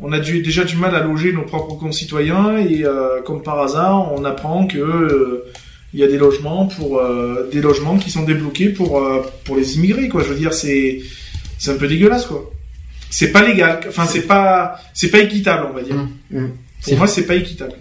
on 0.00 0.12
a 0.12 0.18
déjà 0.18 0.64
du 0.64 0.76
mal 0.76 0.94
à 0.94 1.00
loger 1.00 1.32
nos 1.32 1.42
propres 1.42 1.74
concitoyens 1.76 2.56
et 2.58 2.84
euh, 2.84 3.20
comme 3.22 3.42
par 3.42 3.60
hasard, 3.60 4.12
on 4.12 4.24
apprend 4.24 4.66
que 4.66 5.44
il 5.94 6.00
y 6.00 6.04
a 6.04 6.06
des 6.06 6.16
logements 6.16 6.66
pour 6.66 7.02
des 7.52 7.60
logements 7.60 7.98
qui 7.98 8.10
sont 8.10 8.22
débloqués 8.22 8.70
pour 8.70 9.02
pour 9.44 9.56
les 9.56 9.76
immigrés 9.76 10.08
quoi. 10.08 10.22
Je 10.22 10.28
veux 10.28 10.38
dire 10.38 10.54
c'est 10.54 11.00
c'est 11.58 11.70
un 11.70 11.76
peu 11.76 11.86
dégueulasse 11.86 12.26
quoi. 12.26 12.50
C'est 13.10 13.30
pas 13.30 13.42
légal, 13.42 13.80
enfin 13.88 14.06
c'est 14.06 14.26
pas 14.26 14.76
c'est 14.94 15.10
pas 15.10 15.18
équitable 15.18 15.66
on 15.70 15.74
va 15.74 15.82
dire. 15.82 15.96
Mm. 15.96 16.38
Mm. 16.38 16.50
C'est 16.80 16.90
Pour 16.92 16.98
moi 17.00 17.06
c'est 17.06 17.26
pas 17.26 17.34
équitable. 17.34 17.74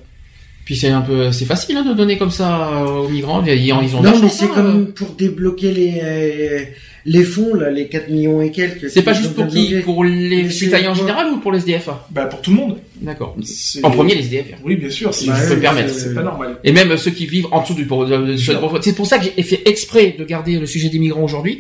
Puis 0.72 0.80
c'est 0.80 0.88
un 0.88 1.02
peu, 1.02 1.34
c'est 1.34 1.44
facile 1.44 1.76
hein, 1.76 1.84
de 1.84 1.94
donner 1.94 2.18
comme 2.18 2.32
ça 2.32 2.70
euh, 2.70 2.86
aux 3.02 3.10
migrants. 3.10 3.44
Ils, 3.46 3.62
ils 3.62 3.74
ont 3.74 4.02
non 4.02 4.18
mais 4.22 4.30
c'est 4.30 4.46
hein, 4.46 4.50
euh. 4.52 4.56
comme 4.56 4.86
pour 4.94 5.10
débloquer 5.10 5.74
les 5.74 6.00
euh, 6.02 6.60
les 7.06 7.24
fonds 7.26 7.56
là 7.56 7.70
les 7.70 7.90
4 7.90 8.08
millions 8.10 8.42
et 8.42 8.52
quelques 8.52 8.90
C'est 8.90 9.02
pas 9.02 9.12
juste 9.12 9.34
pour 9.34 9.48
qui. 9.48 9.74
Pour 9.84 10.06
les 10.06 10.50
citoyens 10.50 10.92
en 10.92 10.94
général 10.94 11.28
ou 11.34 11.40
pour 11.40 11.52
les 11.52 11.58
SDF 11.60 11.90
Bah 12.12 12.28
pour 12.28 12.40
tout 12.40 12.52
le 12.52 12.56
monde. 12.56 12.78
D'accord. 13.02 13.36
En 13.84 13.92
premier 13.92 14.16
les 14.16 14.22
SDF. 14.22 14.46
Oui 14.64 14.78
bien 14.78 14.90
sûr, 14.90 15.14
c'est 15.14 15.28
Bah 15.28 15.34
je 15.36 15.44
peux 15.44 15.50
oui, 15.50 15.56
me 15.58 15.62
permettre. 15.62 15.90
c'est- 15.94 16.14
pas 16.16 16.24
normal. 16.24 16.56
Et 16.64 16.72
même 16.72 16.96
ceux 16.96 17.12
qui 17.12 17.26
vivent 17.26 17.48
en 17.52 17.64
dessous 17.64 17.74
du 17.74 17.86
pour- 17.86 18.06
de- 18.06 18.16
de- 18.28 18.38
Sûr. 18.38 18.80
C'est 18.82 18.96
pour 18.96 19.08
ça 19.08 19.18
que 19.20 19.26
j'ai 19.36 19.44
fait 19.44 19.64
exprès 19.70 20.16
de 20.18 20.24
garder 20.24 20.58
le 20.58 20.66
sujet 20.66 20.88
des 20.88 21.00
migrants 21.00 21.24
aujourd'hui, 21.24 21.60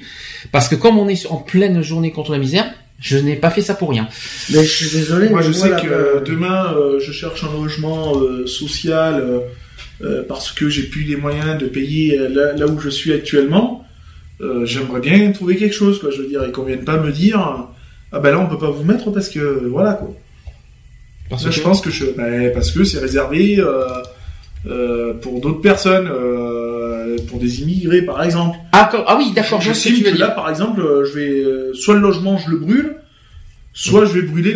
parce 0.54 0.70
que 0.70 0.76
comme 0.76 0.98
on 0.98 1.10
est 1.10 1.26
en 1.30 1.36
pleine 1.36 1.82
journée 1.82 2.12
contre 2.12 2.32
la 2.32 2.38
misère, 2.38 2.74
je 3.02 3.18
n'ai 3.18 3.36
pas 3.36 3.50
fait 3.50 3.62
ça 3.62 3.74
pour 3.74 3.90
rien. 3.90 4.08
mais 4.54 4.64
je 4.64 4.72
suis 4.86 4.98
désolé 4.98 5.28
Moi, 5.30 5.42
je 5.42 5.52
sais 5.52 5.72
que 5.72 5.88
euh, 5.88 6.20
demain, 6.22 6.74
euh, 6.76 7.00
je 7.00 7.12
cherche 7.12 7.44
un 7.44 7.52
logement 7.52 8.16
euh, 8.18 8.46
social 8.46 9.16
euh, 9.20 9.40
euh, 10.04 10.24
parce 10.28 10.52
que 10.52 10.70
j'ai 10.70 10.84
plus 10.84 11.02
les 11.04 11.16
moyens 11.18 11.58
de 11.58 11.66
payer 11.66 12.18
euh, 12.18 12.30
là, 12.30 12.54
là 12.54 12.68
où 12.68 12.80
je 12.80 12.90
suis 12.90 13.12
actuellement. 13.12 13.86
Euh, 14.40 14.66
J'aimerais 14.66 15.02
bien 15.02 15.32
trouver 15.32 15.56
quelque 15.58 15.76
chose, 15.76 16.00
quoi. 16.00 16.10
Je 16.12 16.22
veux 16.22 16.28
dire, 16.28 16.44
et 16.44 16.52
qu'on 16.52 16.64
vienne 16.64 16.86
pas 16.86 16.98
me 16.98 17.12
dire 17.12 17.68
ah 18.14 18.20
ben 18.20 18.32
là 18.32 18.40
on 18.40 18.48
peut 18.48 18.58
pas 18.58 18.70
vous 18.72 18.84
mettre 18.84 19.10
parce 19.12 19.30
que 19.30 19.40
voilà 19.68 19.94
quoi. 19.94 20.14
Parce 21.30 21.44
Là, 21.44 21.50
que 21.50 21.56
je 21.56 21.62
pense 21.62 21.80
que 21.82 21.90
je 21.90 22.06
ben, 22.18 22.52
parce 22.54 22.72
que 22.72 22.84
c'est 22.84 23.00
réservé 23.00 23.58
euh, 23.60 23.86
euh, 24.68 25.14
pour 25.14 25.40
d'autres 25.40 25.62
personnes, 25.62 26.08
euh, 26.12 26.61
pour 27.28 27.40
des 27.40 27.62
immigrés 27.62 28.02
par 28.04 28.24
exemple. 28.24 28.58
ah, 28.72 28.90
ah 29.08 29.16
oui, 29.18 29.32
d'accord, 29.36 29.62
je 29.62 29.72
ce 29.74 29.84
que 29.84 29.90
J'estime 29.90 29.96
tu 29.98 30.04
veux 30.10 30.12
que 30.16 30.20
là, 30.20 30.30
par 30.30 30.50
exemple, 30.50 30.82
euh, 30.82 31.06
je 31.06 31.14
vais 31.20 31.40
euh, 31.44 31.74
soit 31.74 31.96
le 31.96 32.02
logement, 32.02 32.38
je 32.38 32.50
le 32.52 32.58
brûle, 32.58 32.96
soit 33.74 34.06
je 34.06 34.14
vais 34.14 34.22
brûler 34.24 34.54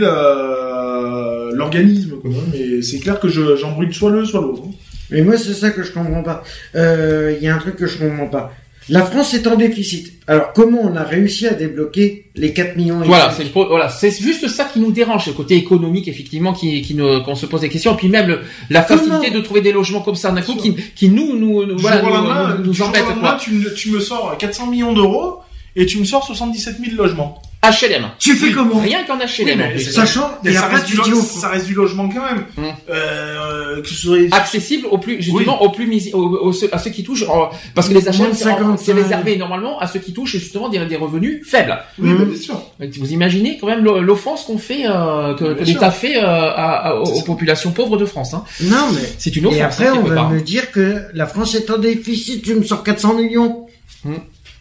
l'organisme. 1.53 2.15
Mais 2.53 2.82
c'est 2.82 2.99
clair 2.99 3.19
que 3.19 3.27
je- 3.30 3.56
j'en 3.56 3.72
brûle 3.72 3.94
soit 3.94 4.11
l'un, 4.11 4.26
soit 4.26 4.41
l'autre. 4.41 4.64
hein. 4.65 4.72
mais 5.11 5.22
moi 5.22 5.38
c'est 5.38 5.53
ça 5.53 5.69
que 5.69 5.84
je 5.84 5.91
comprends 5.91 6.23
pas 6.23 6.44
Euh, 6.76 7.36
il 7.38 7.44
y 7.44 7.48
a 7.48 7.56
un 7.56 7.60
truc 7.60 7.76
que 7.76 7.86
je 7.88 7.98
comprends 7.98 8.27
pas 8.27 8.53
La 8.90 9.03
France 9.03 9.34
est 9.34 9.48
en 9.48 9.56
déficit. 9.56 10.14
Alors 10.28 10.53
comment 10.53 10.82
on 10.84 10.95
a 10.95 11.03
réussi 11.03 11.48
à 11.48 11.53
débloquer 11.53 12.28
les 12.36 12.53
4 12.53 12.76
millions 12.78 13.02
et 13.03 13.07
Voilà, 13.07 13.32
c'est 13.36 13.44
le 13.44 13.49
pro- 13.49 13.68
voilà, 13.68 13.90
c'est 13.90 14.12
juste 14.12 14.48
ça 14.48 14.66
qui 14.66 14.80
nous 14.80 14.91
dérange, 14.91 15.26
le 15.28 15.34
côté 15.34 15.56
économique 15.56 16.07
effectivement, 16.07 16.53
qui, 16.53 16.82
qui 16.84 16.94
nous, 16.94 17.22
qu'on 17.24 17.34
se 17.36 17.45
pose 17.48 17.62
des 17.62 17.70
questions, 17.70 17.94
et 17.94 17.98
puis 17.98 18.10
même 18.10 18.28
le- 18.28 18.41
la 18.70 18.82
Comment 18.82 18.99
facilité 19.02 19.32
de 19.32 19.41
trouver 19.41 19.62
des 19.62 19.72
logements 19.72 20.02
comme 20.02 20.16
ça 20.16 20.32
d'un 20.32 20.41
coup, 20.41 20.56
qui, 20.56 20.76
qui 20.95 21.10
nous, 21.10 21.36
nous, 21.38 21.66
nous, 21.66 21.78
voilà, 21.80 22.02
nous, 22.02 22.10
lendemain, 22.10 22.57
nous- 22.64 22.82
embête 22.84 23.02
lendemain, 23.07 23.22
quoi. 23.32 23.38
tu, 23.41 23.52
me- 23.52 23.74
tu 23.74 23.90
me 23.91 23.99
sors 23.99 24.36
400 24.38 24.68
millions 24.68 24.94
d'euros 24.94 25.40
et 25.76 25.86
tu 25.88 25.98
me 25.99 26.06
sors 26.06 26.24
77 26.26 26.76
000 26.84 26.95
logements. 26.95 27.41
HLM, 27.72 28.06
Tu 28.20 28.36
fais 28.36 28.52
comment 28.52 28.80
rien 28.80 29.04
qu'en 29.06 29.18
HLM. 29.18 29.26
Oui, 29.48 29.56
mais 29.58 29.80
Sachant, 29.80 30.32
Mais 30.44 30.54
ça, 30.54 30.62
après 30.66 30.76
reste 30.76 30.88
tu 30.88 30.96
du 30.96 31.02
dis 31.04 31.10
lo- 31.12 31.20
au 31.20 31.22
ça 31.22 31.50
reste 31.50 31.66
du 31.68 31.74
logement 31.74 32.10
quand 32.10 32.24
même. 32.24 32.46
Hum. 32.58 32.74
Euh, 32.90 33.82
que 33.82 33.88
ce 33.90 33.96
soit... 33.96 34.18
accessible 34.32 34.88
au 34.90 34.98
plus 34.98 35.22
justement 35.22 35.62
au 35.62 35.70
plus 35.70 35.86
mis, 35.88 36.12
au- 36.14 36.50
au- 36.50 36.54
à 36.72 36.78
ceux 36.80 36.90
qui 36.90 37.04
touchent 37.04 37.24
euh, 37.24 37.46
parce 37.74 37.90
que 37.90 37.94
les 37.94 38.02
Moins 38.02 38.12
HLM 38.12 38.30
de 38.32 38.36
c'est 38.36 38.44
55. 38.46 38.80
c'est 38.80 38.94
réservé 38.94 39.38
normalement 39.38 39.80
à 39.80 39.88
ceux 39.88 40.00
qui 40.00 40.14
touchent 40.14 40.32
justement 40.38 40.70
des, 40.70 40.86
des 40.86 40.96
revenus 40.96 41.42
faibles. 41.46 41.78
Oui, 42.00 42.14
bah, 42.18 42.26
bien 42.26 42.40
sûr. 42.40 42.62
Vous 43.00 43.12
imaginez 43.14 43.58
quand 43.60 43.68
même 43.68 43.84
l'o- 43.84 44.02
l'offense 44.02 44.44
qu'on 44.44 44.58
fait 44.58 44.86
euh, 44.88 45.34
que, 45.36 45.44
Bien 45.46 45.54
que 45.56 45.66
sûr. 45.66 45.74
l'État 45.76 45.92
fait 45.92 46.18
euh, 46.18 46.22
à- 46.26 46.90
à- 46.90 46.96
aux, 46.96 47.22
populations 47.22 47.72
pauvres 47.72 47.98
de 47.98 48.06
France. 48.06 48.34
Hein. 48.34 48.44
Non 48.62 48.88
mais 48.94 49.02
C'est 49.18 49.36
une 49.36 49.46
offense. 49.48 49.58
et 49.60 49.62
après 49.62 49.88
hein, 49.88 49.94
on 49.96 49.98
quelque 50.04 50.10
va 50.10 50.16
part. 50.16 50.30
me 50.30 50.42
dire 50.42 50.72
que 50.72 51.02
la 51.14 51.26
France 51.28 51.56
est 51.56 51.70
en 51.70 51.78
déficit. 51.78 52.44
Tu 52.44 52.54
me 52.56 52.64
sors 52.64 52.84
400 52.84 53.16
millions. 53.16 53.66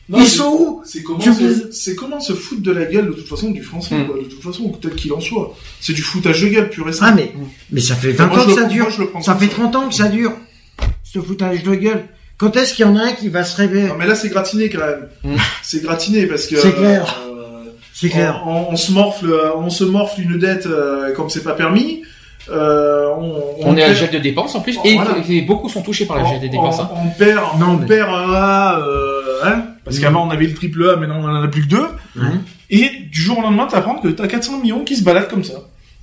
Non, 0.09 0.19
Ils 0.19 0.27
c'est- 0.27 0.37
sont 0.37 0.51
où 0.59 0.83
C'est 0.85 1.03
comment, 1.03 1.21
se, 1.21 1.91
comment 1.93 2.21
foutre 2.21 2.61
de 2.63 2.71
la 2.73 2.85
gueule 2.85 3.07
de 3.07 3.13
toute 3.13 3.27
façon 3.29 3.51
du 3.51 3.63
français, 3.63 3.95
Hum. 3.95 4.07
quoi, 4.07 4.17
de 4.19 4.25
toute 4.29 4.43
façon, 4.43 4.69
tel 4.81 4.95
qu'il 4.95 5.13
en 5.15 5.21
soit. 5.21 5.55
C'est 5.81 5.95
du 5.95 6.03
foutage 6.03 6.43
de 6.43 6.49
gueule 6.49 6.69
pur 6.69 6.87
et 6.89 6.93
simple. 6.93 7.13
Ah 7.13 7.15
mais 7.17 7.33
mais 7.71 7.81
ça 7.81 7.95
fait 7.95 8.13
20 8.13 8.27
Moi, 8.27 8.39
ans 8.43 8.47
que 8.47 8.53
ça 8.55 8.65
dure. 8.65 8.91
je 8.91 9.01
le 9.03 9.09
prends 9.09 9.23
Ça 9.23 9.35
fait 9.35 9.47
ça. 9.47 9.53
30 9.53 9.77
ans 9.77 9.89
que 9.89 9.95
ça 9.95 10.09
dure. 10.09 10.33
Ce 11.05 11.19
foutage 11.21 11.63
de 11.63 11.75
gueule. 11.75 12.05
Quand 12.37 12.55
est-ce 12.57 12.75
qu'il 12.75 12.85
y 12.85 12.89
en 12.89 12.97
a 12.97 13.01
un 13.03 13.13
qui 13.13 13.29
va 13.29 13.45
se 13.45 13.57
réveiller 13.57 13.89
Non, 13.89 13.95
mais 13.99 14.07
là, 14.07 14.15
c'est 14.15 14.29
gratiné 14.29 14.69
quand 14.69 14.81
même. 14.81 15.09
Hum. 15.25 15.37
C'est 15.63 15.83
gratiné 15.83 16.27
parce 16.27 16.47
que. 16.49 16.57
C'est 16.57 16.73
clair. 16.75 17.23
euh, 17.27 17.71
C'est 17.95 18.09
clair. 18.11 18.43
On, 18.47 18.51
on- 18.51 18.73
on 18.73 18.77
se 18.77 18.93
morfle, 18.93 19.33
on 19.57 19.71
se 19.71 19.85
morfle 19.85 20.21
une 20.21 20.37
dette 20.39 20.67
euh, 20.67 21.15
comme 21.15 21.31
c'est 21.31 21.45
pas 21.45 21.53
permis. 21.55 22.03
Euh, 22.51 23.09
on, 23.17 23.41
On 23.61 23.77
est 23.77 23.83
à 23.83 23.87
perd- 23.87 23.99
gel 24.01 24.11
de 24.11 24.19
dépenses 24.19 24.55
en 24.55 24.61
plus 24.61 24.77
et, 24.85 24.97
Voilà. 24.97 25.17
et 25.27 25.41
beaucoup 25.43 25.71
sont 25.71 25.81
touchés 25.81 26.05
par 26.05 26.19
le 26.19 26.27
gel 26.29 26.41
de 26.43 26.49
dépenses. 26.49 26.79
hein. 26.79 26.91
On, 26.95 27.09
perd, 27.19 27.59
Non, 27.59 27.67
on 27.69 27.77
mais- 27.79 27.87
perd 27.87 28.11
un 28.11 28.33
A, 28.35 28.81
euh, 28.81 29.23
hein, 29.45 29.65
parce 29.85 29.99
qu'avant 29.99 30.27
on 30.27 30.31
avait 30.31 30.47
le 30.47 30.55
triple 30.55 30.89
A, 30.89 30.97
maintenant 30.97 31.21
on 31.21 31.29
en 31.29 31.43
a 31.43 31.49
plus 31.49 31.63
que 31.63 31.69
deux. 31.69 31.87
Mhm. 32.17 32.43
Et 32.71 32.91
du 33.11 33.21
jour 33.21 33.39
au 33.39 33.43
lendemain, 33.43 33.67
t'apprends 33.67 33.97
que 33.97 34.09
t'as 34.09 34.27
400 34.27 34.61
millions 34.61 34.85
qui 34.85 34.97
se 34.97 35.05
baladent 35.05 35.29
comme 35.29 35.45
ça. 35.45 35.55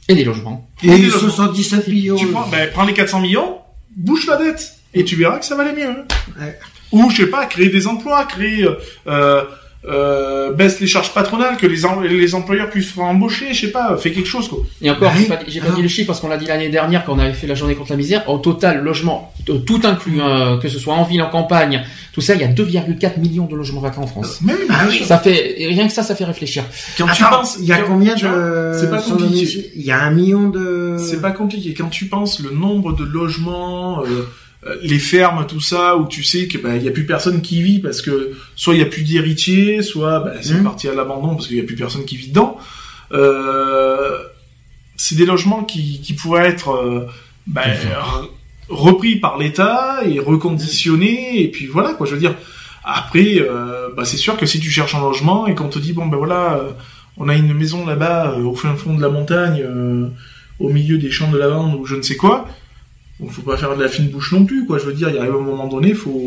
Et 0.08 0.16
des 0.16 0.24
logements. 0.24 0.70
Et 0.84 0.88
les 0.88 0.98
les 0.98 1.04
logements. 1.06 1.30
77 1.30 1.88
millions. 1.88 2.16
Tu 2.16 2.28
prends, 2.28 2.48
ben, 2.48 2.70
prends 2.72 2.86
les 2.86 2.94
400 2.94 3.20
millions, 3.20 3.58
bouche 3.96 4.28
la 4.28 4.38
dette, 4.38 4.78
et 4.94 5.04
tu 5.04 5.16
verras 5.16 5.40
que 5.40 5.46
ça 5.46 5.56
va 5.56 5.64
aller 5.64 5.74
mieux. 5.74 5.96
Ouais. 6.40 6.58
Ou, 6.92 7.10
je 7.10 7.18
sais 7.18 7.28
pas, 7.28 7.46
créer 7.46 7.70
des 7.70 7.88
emplois, 7.88 8.26
créer, 8.26 8.68
euh, 9.08 9.44
euh, 9.88 10.50
euh, 10.52 10.54
baisse 10.54 10.80
les 10.80 10.88
charges 10.88 11.14
patronales, 11.14 11.58
que 11.58 11.66
les, 11.66 11.86
em- 11.86 12.04
les 12.04 12.36
employeurs 12.36 12.70
puissent 12.70 12.96
embaucher, 12.98 13.54
je 13.54 13.62
sais 13.62 13.72
pas, 13.72 13.98
fais 13.98 14.12
quelque 14.12 14.28
chose, 14.28 14.48
quoi. 14.48 14.60
Et 14.82 14.90
encore, 14.92 15.12
j'ai 15.18 15.26
pas, 15.26 15.38
dit- 15.38 15.46
j'ai 15.48 15.60
pas 15.62 15.70
dit 15.72 15.82
le 15.82 15.88
chiffre 15.88 16.08
parce 16.08 16.20
qu'on 16.20 16.28
l'a 16.28 16.38
dit 16.38 16.46
l'année 16.46 16.70
dernière 16.70 17.04
quand 17.06 17.14
on 17.16 17.20
avait 17.20 17.34
fait 17.34 17.48
la 17.48 17.56
journée 17.56 17.76
contre 17.76 17.92
la 17.92 17.98
misère. 17.98 18.28
Au 18.30 18.38
total, 18.38 18.84
logement, 18.84 19.34
euh, 19.50 19.58
tout 19.60 19.80
inclus, 19.84 20.22
hein, 20.22 20.60
que 20.62 20.68
ce 20.70 20.78
soit 20.80 20.94
en 20.94 21.04
ville, 21.04 21.22
en 21.22 21.30
campagne, 21.30 21.84
tout 22.14 22.22
ça, 22.22 22.36
il 22.36 22.42
y 22.42 22.44
a 22.44 22.48
2,4 22.48 23.20
millions 23.20 23.46
de 23.46 23.56
logements 23.56 23.82
vacants 23.82 24.04
en 24.04 24.08
France. 24.08 24.40
Mais 24.44 24.54
oui, 24.54 24.60
mais 24.70 24.76
Ah 24.78 24.86
oui. 24.90 25.02
Ça 25.06 25.18
fait 25.18 25.56
rien 25.58 25.88
que 25.88 25.94
ça, 25.94 26.04
ça 26.04 26.16
fait 26.16 26.26
réfléchir. 26.26 26.64
quand 26.98 27.08
tu 27.14 27.24
penses, 27.24 27.58
il 27.60 27.66
y 27.66 27.72
a 27.72 27.78
quand- 27.80 27.88
combien 27.88 28.16
de 28.16 28.74
c'est 28.80 28.90
pas 28.90 29.02
compliqué. 29.02 29.72
Il 29.76 29.82
y 29.84 29.92
a 29.92 30.02
un 30.02 30.12
million 30.12 30.50
de. 30.50 30.98
C'est 31.00 31.22
pas 31.22 31.32
compliqué. 31.32 31.74
Quand 31.74 31.88
tu 31.90 32.06
penses 32.06 32.40
le 32.40 32.52
nombre 32.52 32.94
de 32.94 33.04
logements, 33.04 34.02
euh, 34.04 34.06
euh, 34.08 34.28
les 34.84 35.00
fermes, 35.00 35.46
tout 35.48 35.60
ça, 35.62 35.98
où 35.98 36.08
tu 36.08 36.24
sais 36.24 36.48
que 36.48 36.58
bah, 36.60 36.76
il 36.76 36.84
y 36.84 36.88
a 36.88 36.92
plus 36.92 37.06
personne 37.06 37.42
qui 37.42 37.62
vit 37.64 37.80
parce 37.80 38.02
que 38.02 38.34
soit 38.56 38.76
il 38.76 38.80
y 38.80 38.84
a 38.84 38.86
plus 38.86 39.04
d'héritiers, 39.04 39.82
soit 39.82 40.20
bah, 40.20 40.34
c'est 40.42 40.54
Mhm. 40.54 40.64
parti 40.64 40.88
à 40.88 40.94
l'abandon 40.94 41.36
parce 41.36 41.48
qu'il 41.48 41.58
y 41.58 41.62
a 41.62 41.64
plus 41.64 41.76
personne 41.76 42.06
qui 42.06 42.16
vit 42.18 42.28
dedans. 42.30 42.58
Euh, 43.12 44.18
c'est 44.98 45.16
des 45.16 45.26
logements 45.26 45.64
qui, 45.64 46.00
qui 46.02 46.14
pourraient 46.14 46.48
être 46.48 46.70
euh, 46.72 47.08
bah, 47.48 47.64
re- 47.66 48.30
repris 48.70 49.16
par 49.18 49.38
l'État 49.38 50.00
et 50.06 50.20
reconditionnés 50.20 51.42
et 51.42 51.48
puis 51.50 51.68
voilà 51.68 51.94
quoi. 51.94 52.06
Je 52.08 52.14
veux 52.14 52.20
dire. 52.20 52.36
Après, 52.84 53.38
euh, 53.40 53.90
bah, 53.96 54.06
c'est 54.06 54.18
sûr 54.18 54.38
que 54.38 54.46
si 54.48 54.60
tu 54.60 54.72
cherches 54.72 54.96
un 54.96 55.02
logement 55.02 55.46
et 55.48 55.54
qu'on 55.54 55.70
te 55.70 55.78
dit 55.80 55.94
bon 55.94 56.08
ben 56.08 56.18
voilà, 56.18 56.54
euh, 56.56 56.70
on 57.18 57.30
a 57.30 57.36
une 57.36 57.54
maison 57.54 57.86
là-bas 57.86 58.32
euh, 58.38 58.44
au 58.44 58.56
fin 58.56 58.76
fond 58.76 58.96
de 58.96 59.02
la 59.02 59.10
montagne. 59.10 59.62
euh, 59.64 60.08
au 60.60 60.70
milieu 60.70 61.00
des 61.00 61.10
champs 61.10 61.32
de 61.32 61.40
lavande 61.40 61.74
ou 61.74 61.86
je 61.88 61.96
ne 61.96 62.04
sais 62.04 62.16
quoi. 62.16 62.48
Donc 63.22 63.30
faut 63.32 63.44
pas 63.44 63.56
faire 63.56 63.76
de 63.78 63.82
la 63.84 63.88
fine 63.88 64.08
bouche 64.10 64.32
non 64.34 64.46
plus, 64.46 64.66
quoi. 64.66 64.80
Je 64.80 64.86
veux 64.86 64.94
dire, 64.94 65.10
il 65.10 65.18
arrive 65.20 65.36
un 65.36 65.40
moment 65.42 65.68
donné, 65.68 65.94
faut 65.94 66.20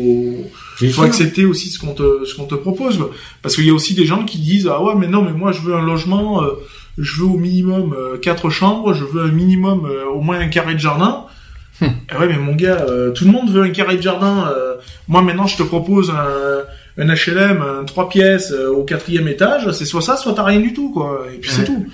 C'est 0.79 0.87
faut 0.87 0.93
sûr. 0.93 1.03
accepter 1.03 1.43
aussi 1.45 1.69
ce 1.69 1.77
qu'on 1.77 1.93
te 1.93 2.23
ce 2.25 2.33
qu'on 2.35 2.45
te 2.45 2.55
propose, 2.55 2.97
quoi. 2.97 3.11
parce 3.41 3.55
qu'il 3.55 3.65
y 3.65 3.69
a 3.69 3.73
aussi 3.73 3.93
des 3.95 4.05
gens 4.05 4.23
qui 4.23 4.37
disent 4.39 4.69
ah 4.71 4.81
ouais 4.81 4.95
mais 4.95 5.07
non 5.07 5.21
mais 5.21 5.33
moi 5.33 5.51
je 5.51 5.59
veux 5.59 5.75
un 5.75 5.85
logement, 5.85 6.41
euh, 6.43 6.51
je 6.97 7.19
veux 7.21 7.27
au 7.27 7.37
minimum 7.37 7.93
euh, 7.97 8.17
quatre 8.17 8.49
chambres, 8.49 8.93
je 8.93 9.03
veux 9.03 9.23
un 9.23 9.31
minimum 9.31 9.85
euh, 9.85 10.05
au 10.05 10.21
moins 10.21 10.39
un 10.39 10.47
carré 10.47 10.73
de 10.73 10.79
jardin. 10.79 11.25
Hum. 11.81 11.89
Eh 12.13 12.17
ouais 12.17 12.27
mais 12.29 12.37
mon 12.37 12.55
gars, 12.55 12.85
euh, 12.89 13.11
tout 13.11 13.25
le 13.25 13.31
monde 13.31 13.49
veut 13.51 13.61
un 13.63 13.71
carré 13.71 13.97
de 13.97 14.01
jardin. 14.01 14.49
euh, 14.55 14.75
moi 15.09 15.21
maintenant 15.21 15.47
je 15.47 15.57
te 15.57 15.63
propose 15.63 16.09
un 16.11 16.61
un 16.97 17.13
HLM, 17.13 17.61
un 17.61 17.83
trois 17.83 18.07
pièces 18.07 18.53
euh, 18.53 18.69
au 18.71 18.85
quatrième 18.85 19.27
étage, 19.27 19.69
c'est 19.73 19.83
soit 19.83 20.01
ça, 20.01 20.15
soit 20.15 20.31
t'as 20.33 20.43
rien 20.45 20.61
du 20.61 20.71
tout, 20.71 20.91
quoi. 20.91 21.25
Et 21.33 21.39
puis 21.39 21.51
c'est 21.51 21.65
tout. 21.65 21.85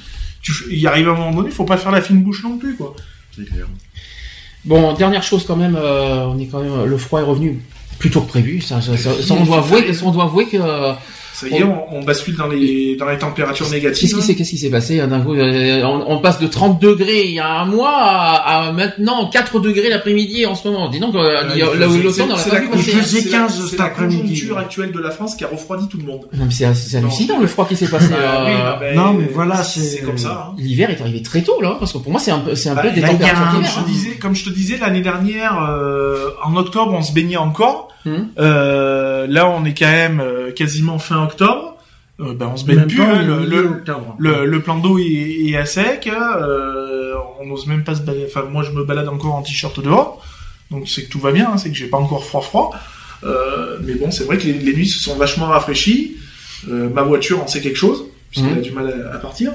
Tu, 0.44 0.52
il 0.70 0.86
arrive 0.86 1.10
un 1.10 1.14
moment 1.16 1.32
donné, 1.34 1.50
faut 1.50 1.66
pas 1.66 1.78
faire 1.78 1.92
la 1.92 2.02
fine 2.02 2.22
bouche 2.22 2.44
non 2.44 2.58
plus, 2.60 2.76
quoi. 2.76 2.94
Bon, 4.66 4.94
dernière 4.94 5.24
chose 5.24 5.44
quand 5.48 5.56
même, 5.56 5.76
euh, 5.80 6.26
on 6.28 6.38
est 6.40 6.46
quand 6.46 6.60
même, 6.62 6.86
le 6.86 6.98
froid 6.98 7.20
est 7.20 7.24
revenu 7.24 7.62
plus 7.98 8.10
tôt 8.12 8.22
que 8.22 8.28
prévu. 8.28 8.62
Ça, 8.62 8.82
ça, 8.82 8.96
ça- 8.98 9.22
ça, 9.22 9.34
on 9.34 9.44
doit 9.44 9.58
avouer, 9.58 9.94
ça, 9.94 10.06
on 10.06 10.12
doit 10.12 10.26
avouer 10.26 10.46
que 10.46 10.58
euh, 10.58 10.94
Ça 11.42 11.48
y 11.48 11.60
est, 11.60 11.64
on, 11.64 11.96
on 11.96 12.04
bascule 12.04 12.36
dans 12.36 12.48
les 12.48 12.96
dans 12.96 13.08
les 13.10 13.18
températures 13.18 13.70
négatives. 13.70 14.02
Qu'est-ce 14.10 14.16
qui 14.16 14.22
s'est, 14.22 14.36
qu'est-ce 14.36 14.50
qui 14.52 14.58
s'est 14.58 14.70
passé 14.70 15.00
hein, 15.00 15.08
d'un 15.08 15.22
coup 15.22 15.34
euh, 15.34 15.82
on, 15.84 16.04
on 16.16 16.20
passe 16.20 16.40
de 16.40 16.48
30 16.48 16.82
degrés 16.82 17.26
il 17.26 17.32
y 17.34 17.40
a 17.40 17.50
un 17.62 17.66
mois 17.66 17.96
à, 17.98 18.68
à 18.68 18.72
maintenant 18.72 19.30
4 19.30 19.60
degrés 19.60 19.90
l'après-midi 19.90 20.46
en 20.46 20.56
ce 20.56 20.68
moment. 20.68 20.90
Dis 20.90 21.00
donc, 21.00 21.16
euh, 21.16 21.42
il 21.54 21.60
y 21.60 21.62
a- 21.64 21.66
là 21.76 21.88
où 21.88 21.92
on 21.94 21.98
l'a 21.98 22.36
pas 22.36 22.60
il 22.76 22.82
faisait 22.84 23.22
c'est 23.22 23.30
15 23.30 23.62
la- 23.62 23.68
cet 23.86 23.94
conjoncture 23.96 24.58
actuelle 24.58 24.92
de 24.92 25.00
la 25.00 25.12
France 25.12 25.36
qui 25.36 25.44
a 25.44 25.48
refroidi 25.48 25.88
tout 25.88 25.98
le 25.98 26.04
monde. 26.06 26.22
Non, 26.34 26.46
mais 26.46 26.52
c'est, 26.52 26.66
hallucinant 26.98 27.40
le 27.40 27.48
froid 27.48 27.68
qui 27.68 27.76
s'est 27.76 27.88
passé. 27.88 28.10
Bah, 28.12 28.18
euh, 28.20 28.46
oui, 28.46 28.52
bah, 28.80 28.94
non, 28.96 29.14
mais 29.14 29.28
voilà, 29.34 29.64
c'est- 29.64 29.80
c'est 29.82 30.02
comme 30.02 30.18
ça. 30.18 30.50
hein. 30.52 30.56
L'hiver 30.58 30.90
est 30.90 31.02
arrivé 31.02 31.22
très 31.22 31.42
tôt 31.42 31.62
là, 31.62 31.76
parce 31.80 31.94
que 31.94 31.98
pour 31.98 32.12
moi 32.12 32.20
c'est 32.20 32.32
un 32.32 32.40
peu, 32.40 32.56
c'est 32.56 32.70
un 32.70 32.76
Bah, 32.76 32.82
peu 32.84 32.92
des 32.92 33.02
températures 33.02 33.52
d'hiver. 33.58 33.72
je, 33.74 33.80
hein. 33.80 33.84
te 33.84 33.90
disais, 33.90 34.12
comme 34.18 34.36
je 34.36 34.46
te 34.46 34.50
disais, 34.50 34.78
l'année 34.78 35.02
dernière, 35.02 35.68
euh, 35.70 36.30
en 36.44 36.56
octobre, 36.56 36.94
on 36.94 37.02
se 37.02 37.14
baignait 37.14 37.38
encore. 37.38 37.88
Hum. 38.06 38.30
Euh, 38.40 39.28
là, 39.30 39.48
on 39.48 39.64
est 39.64 39.76
quand 39.78 39.86
même 39.92 40.24
quasiment 40.56 40.98
fin 40.98 41.18
octobre. 41.24 41.31
Euh, 42.20 42.34
ben, 42.36 42.52
on 42.54 42.58
se 42.58 42.66
baigne 42.66 42.78
Même 42.80 42.88
plus. 42.88 42.98
pas, 42.98 43.04
hein, 43.06 43.22
le, 43.24 43.40
milieu 43.40 43.62
le, 43.64 43.70
octobre. 43.70 44.16
le, 44.20 44.46
le 44.46 44.62
plan 44.62 44.78
d'eau 44.78 45.00
est, 45.00 45.04
est 45.50 45.58
à 45.58 45.66
sec. 45.66 46.08
Euh, 46.12 47.14
on 47.40 47.48
n'ose 47.48 47.66
même 47.68 47.84
pas 47.84 47.96
se 47.96 48.02
balader. 48.02 48.26
Enfin, 48.28 48.44
moi, 48.50 48.64
je 48.64 48.72
me 48.72 48.84
balade 48.84 49.08
encore 49.08 49.36
en 49.36 49.42
t-shirt 49.42 49.80
dehors. 49.84 50.24
Donc, 50.70 50.88
c'est 50.88 51.04
que 51.06 51.10
tout 51.10 51.20
va 51.20 51.32
bien. 51.32 51.50
hein, 51.54 51.58
c'est 51.58 51.70
que 51.70 51.76
j'ai 51.76 51.88
pas 51.88 51.98
encore 51.98 52.24
froid 52.26 52.42
froid. 52.42 52.72
Euh, 53.24 53.78
mais 53.84 53.96
bon, 53.96 54.12
c'est 54.12 54.24
vrai 54.26 54.38
que 54.38 54.44
les, 54.46 54.54
les 54.54 54.74
nuits 54.74 54.88
se 54.88 55.00
sont 55.00 55.16
vachement 55.16 55.46
rafraîchies. 55.48 56.18
Euh, 56.70 56.90
ma 56.90 57.02
voiture 57.02 57.42
en 57.42 57.48
sait 57.48 57.62
quelque 57.62 57.78
chose 57.78 58.06
puisqu'elle 58.30 58.54
Mhm. 58.54 58.60
a 58.60 58.62
du 58.62 58.72
mal 58.72 59.08
à, 59.12 59.16
à 59.16 59.18
partir. 59.20 59.52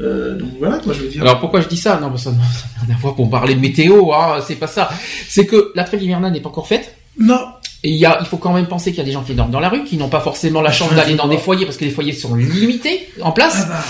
Euh, 0.00 0.36
donc 0.38 0.50
voilà, 0.58 0.78
quoi, 0.78 0.92
je 0.94 1.00
veux 1.00 1.08
dire. 1.08 1.22
Alors 1.22 1.40
pourquoi 1.40 1.60
je 1.60 1.68
dis 1.68 1.76
ça? 1.76 1.98
Non, 2.00 2.10
que 2.10 2.18
ça 2.18 2.30
n'a 2.30 2.38
rien 2.86 2.94
à 2.94 2.98
voir 2.98 3.14
pour 3.14 3.28
parler 3.30 3.54
de 3.54 3.60
météo. 3.60 4.12
Hein, 4.12 4.40
c'est 4.46 4.56
pas 4.56 4.66
ça. 4.66 4.90
C'est 5.28 5.46
que 5.46 5.72
la 5.74 5.84
trêve 5.84 6.02
hivernale 6.02 6.32
n'est 6.32 6.40
pas 6.40 6.48
encore 6.50 6.66
faite? 6.68 6.94
non. 7.18 7.40
Et 7.84 7.90
il 7.90 7.96
y 7.96 8.06
a, 8.06 8.18
il 8.20 8.26
faut 8.26 8.36
quand 8.36 8.52
même 8.52 8.66
penser 8.66 8.90
qu'il 8.90 8.98
y 8.98 9.02
a 9.02 9.04
des 9.04 9.10
gens 9.12 9.22
qui 9.24 9.34
dorment 9.34 9.50
dans 9.50 9.58
la 9.60 9.68
rue, 9.68 9.82
qui 9.82 9.96
n'ont 9.96 10.08
pas 10.08 10.20
forcément 10.20 10.60
la 10.62 10.70
chance 10.70 10.92
d'aller 10.94 11.14
dans 11.14 11.26
des 11.26 11.36
foyers 11.38 11.64
parce 11.64 11.76
que 11.76 11.84
les 11.84 11.90
foyers 11.90 12.12
sont 12.12 12.34
limités 12.36 13.08
en 13.20 13.32
place. 13.32 13.62
Ah 13.64 13.68
bah, 13.68 13.84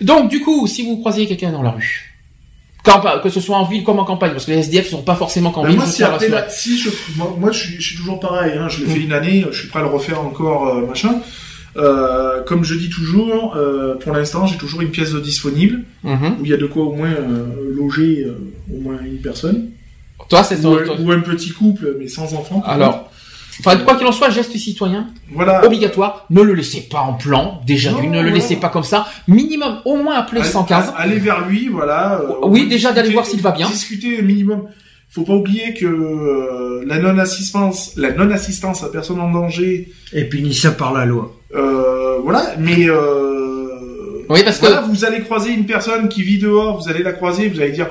Donc 0.00 0.28
du 0.30 0.40
coup, 0.40 0.66
si 0.66 0.84
vous 0.84 0.96
croisez 0.98 1.26
quelqu'un 1.26 1.52
dans 1.52 1.62
la 1.62 1.70
rue, 1.70 2.12
que 3.22 3.30
ce 3.30 3.40
soit 3.40 3.56
en 3.56 3.64
ville 3.64 3.82
comme 3.84 3.98
en 3.98 4.04
campagne, 4.04 4.32
parce 4.32 4.46
que 4.46 4.52
les 4.52 4.58
SDF 4.58 4.88
sont 4.88 5.02
pas 5.02 5.16
forcément 5.16 5.50
qu'en 5.50 5.62
Ben, 5.62 5.68
ville. 5.70 5.76
moi, 5.78 5.86
si, 5.86 6.02
après, 6.04 6.28
je, 6.28 6.90
moi, 7.16 7.36
moi, 7.38 7.50
je, 7.52 7.58
suis, 7.58 7.80
je 7.80 7.88
suis 7.88 7.96
toujours 7.96 8.20
pareil. 8.20 8.52
Hein, 8.58 8.68
je 8.68 8.84
l'ai 8.84 8.86
fait 8.90 9.00
une 9.00 9.12
année, 9.12 9.44
je 9.50 9.58
suis 9.58 9.68
prêt 9.68 9.80
à 9.80 9.82
le 9.82 9.88
refaire 9.88 10.20
encore, 10.20 10.68
euh, 10.68 10.86
machin. 10.86 11.16
Euh, 11.76 12.42
comme 12.44 12.64
je 12.64 12.74
dis 12.74 12.88
toujours, 12.88 13.54
euh, 13.56 13.96
pour 13.96 14.12
l'instant, 14.12 14.46
j'ai 14.46 14.56
toujours 14.56 14.80
une 14.80 14.90
pièce 14.90 15.12
de 15.12 15.20
disponible 15.20 15.82
Mhm. 16.04 16.36
où 16.40 16.44
il 16.44 16.50
y 16.50 16.54
a 16.54 16.56
de 16.56 16.66
quoi 16.66 16.84
au 16.84 16.92
moins 16.94 17.10
loger 17.76 18.26
au 18.72 18.80
moins 18.80 18.98
une 19.04 19.18
personne 19.20 19.68
Toi, 20.28 20.42
c'est 20.44 20.64
ou, 20.64 20.70
ou 21.00 21.10
un 21.12 21.20
petit 21.20 21.50
couple, 21.50 21.96
mais 21.98 22.08
sans 22.08 22.34
enfant. 22.34 22.62
Alors, 22.66 22.92
contre. 23.04 23.10
Enfin, 23.60 23.76
quoi 23.78 23.94
qu'il 23.96 24.06
en 24.06 24.12
soit, 24.12 24.28
geste 24.30 24.56
citoyen 24.56 25.08
voilà. 25.32 25.64
obligatoire. 25.64 26.26
Ne 26.30 26.42
le 26.42 26.52
laissez 26.54 26.82
pas 26.90 27.00
en 27.00 27.14
plan. 27.14 27.60
Déjà, 27.66 27.90
Non, 27.92 28.02
ne 28.02 28.20
le 28.22 28.28
non. 28.28 28.34
laissez 28.34 28.56
pas 28.56 28.68
comme 28.68 28.84
ça. 28.84 29.06
Minimum, 29.28 29.78
au 29.84 29.96
moins 29.96 30.16
appeler 30.16 30.40
le 30.40 30.44
Allez- 30.44 30.52
115. 30.52 30.92
Aller 30.96 31.18
vers 31.18 31.46
lui, 31.48 31.68
voilà. 31.68 32.20
euh, 32.20 32.32
Oui, 32.44 32.68
déjà 32.68 32.92
d'aller 32.92 33.10
voir 33.10 33.24
s'il 33.26 33.40
va 33.40 33.52
bien. 33.52 33.66
Discuter 33.68 34.20
minimum. 34.22 34.64
Faut 35.08 35.22
pas 35.22 35.32
oublier 35.34 35.72
que 35.72 35.86
euh, 35.86 36.84
la 36.86 36.98
non-assistance, 36.98 37.92
la 37.96 38.12
non-assistance 38.12 38.82
à 38.84 38.88
personne 38.88 39.20
en 39.20 39.30
danger, 39.30 39.88
Et 40.12 40.24
punissable 40.24 40.76
par 40.76 40.92
la 40.92 41.06
loi. 41.06 41.32
Euh, 41.54 42.18
voilà, 42.22 42.42
mais 42.58 42.86
euh, 42.88 44.24
Oui, 44.28 44.40
parce 44.44 44.58
que- 44.58 44.66
voilà, 44.66 44.82
vous 44.82 45.04
allez 45.04 45.20
croiser 45.22 45.52
une 45.52 45.64
personne 45.66 46.08
qui 46.08 46.22
vit 46.22 46.38
dehors, 46.38 46.82
vous 46.82 46.90
allez 46.90 47.02
la 47.02 47.12
croiser, 47.12 47.48
vous 47.48 47.60
allez 47.60 47.70
dire 47.72 47.86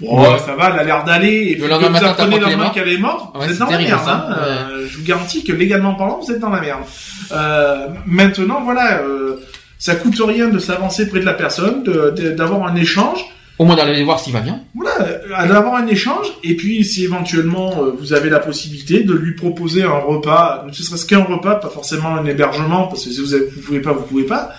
Bon, 0.00 0.20
Ouais. 0.20 0.38
ça 0.38 0.54
va, 0.54 0.70
elle 0.72 0.78
a 0.80 0.84
l'air 0.84 1.04
d'aller, 1.04 1.28
et 1.50 1.54
lendemain 1.56 1.88
que 1.98 2.04
vous 2.04 2.04
apprenez 2.10 2.36
le 2.38 2.38
qu'elle 2.38 2.38
est 2.38 2.40
lendemain 2.52 2.62
morte. 2.64 2.74
qu'elle 2.74 2.88
est 2.88 2.98
morte, 2.98 3.36
Ouais, 3.36 3.46
vous 3.46 3.52
êtes 3.52 3.58
dans 3.58 3.66
la 3.70 3.78
merde. 3.78 4.00
ça. 4.04 4.26
Hein. 4.30 4.36
Euh, 4.38 4.86
je 4.88 4.96
vous 4.98 5.04
garantis 5.04 5.42
que 5.44 5.52
légalement 5.52 5.94
parlant, 5.94 6.20
vous 6.24 6.30
êtes 6.32 6.38
dans 6.38 6.50
la 6.50 6.60
merde. 6.60 6.82
Euh, 7.32 7.86
maintenant, 8.06 8.60
voilà, 8.62 8.98
euh, 9.00 9.36
ça 9.78 9.96
coûte 9.96 10.20
rien 10.24 10.48
de 10.48 10.58
s'avancer 10.60 11.08
près 11.08 11.18
de 11.20 11.24
la 11.24 11.34
personne, 11.34 11.82
d'avoir 12.36 12.68
un 12.68 12.76
échange. 12.76 13.24
Au 13.58 13.64
moins 13.64 13.74
d'aller 13.74 14.04
voir 14.04 14.20
s'il 14.20 14.32
va 14.32 14.40
bien. 14.40 14.60
Voilà, 14.76 14.92
euh, 15.00 15.48
d'avoir 15.48 15.74
un 15.74 15.86
échange, 15.88 16.28
et 16.44 16.54
puis 16.54 16.84
si 16.84 17.02
éventuellement 17.04 17.82
euh, 17.82 17.90
vous 17.98 18.12
avez 18.12 18.30
la 18.30 18.38
possibilité 18.38 19.02
de 19.02 19.12
lui 19.12 19.34
proposer 19.34 19.82
un 19.82 19.98
repas, 19.98 20.64
ne 20.68 20.72
serait-ce 20.72 21.06
qu'un 21.06 21.24
repas, 21.24 21.56
pas 21.56 21.70
forcément 21.70 22.14
un 22.14 22.24
hébergement, 22.24 22.86
parce 22.86 23.04
que 23.04 23.10
si 23.10 23.20
vous, 23.20 23.26
vous 23.30 23.60
pouvez 23.66 23.80
pas, 23.80 23.92
vous 23.94 24.02
pouvez 24.02 24.22
pas. 24.22 24.50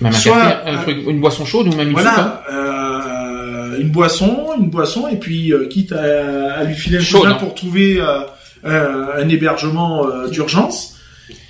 Même 0.00 0.10
un 0.12 0.16
Soit- 0.16 0.34
café, 0.40 0.70
un 0.70 0.78
truc, 0.78 0.98
une 1.06 1.20
boisson 1.20 1.44
chaude 1.44 1.68
ou 1.72 1.76
même 1.76 1.90
une 1.90 1.96
soupe. 1.96 2.08
hein. 2.08 2.40
Euh, 3.72 3.80
une 3.80 3.90
boisson, 3.90 4.50
une 4.58 4.70
boisson, 4.70 5.08
et 5.08 5.16
puis 5.16 5.52
euh, 5.52 5.66
quitte 5.66 5.92
à, 5.92 6.54
à 6.54 6.64
lui 6.64 6.74
filer 6.74 6.98
un 6.98 7.22
main 7.22 7.30
hein. 7.30 7.34
pour 7.34 7.54
trouver 7.54 8.00
euh, 8.00 8.20
un, 8.64 9.22
un 9.22 9.28
hébergement 9.28 10.06
euh, 10.06 10.28
d'urgence. 10.28 10.91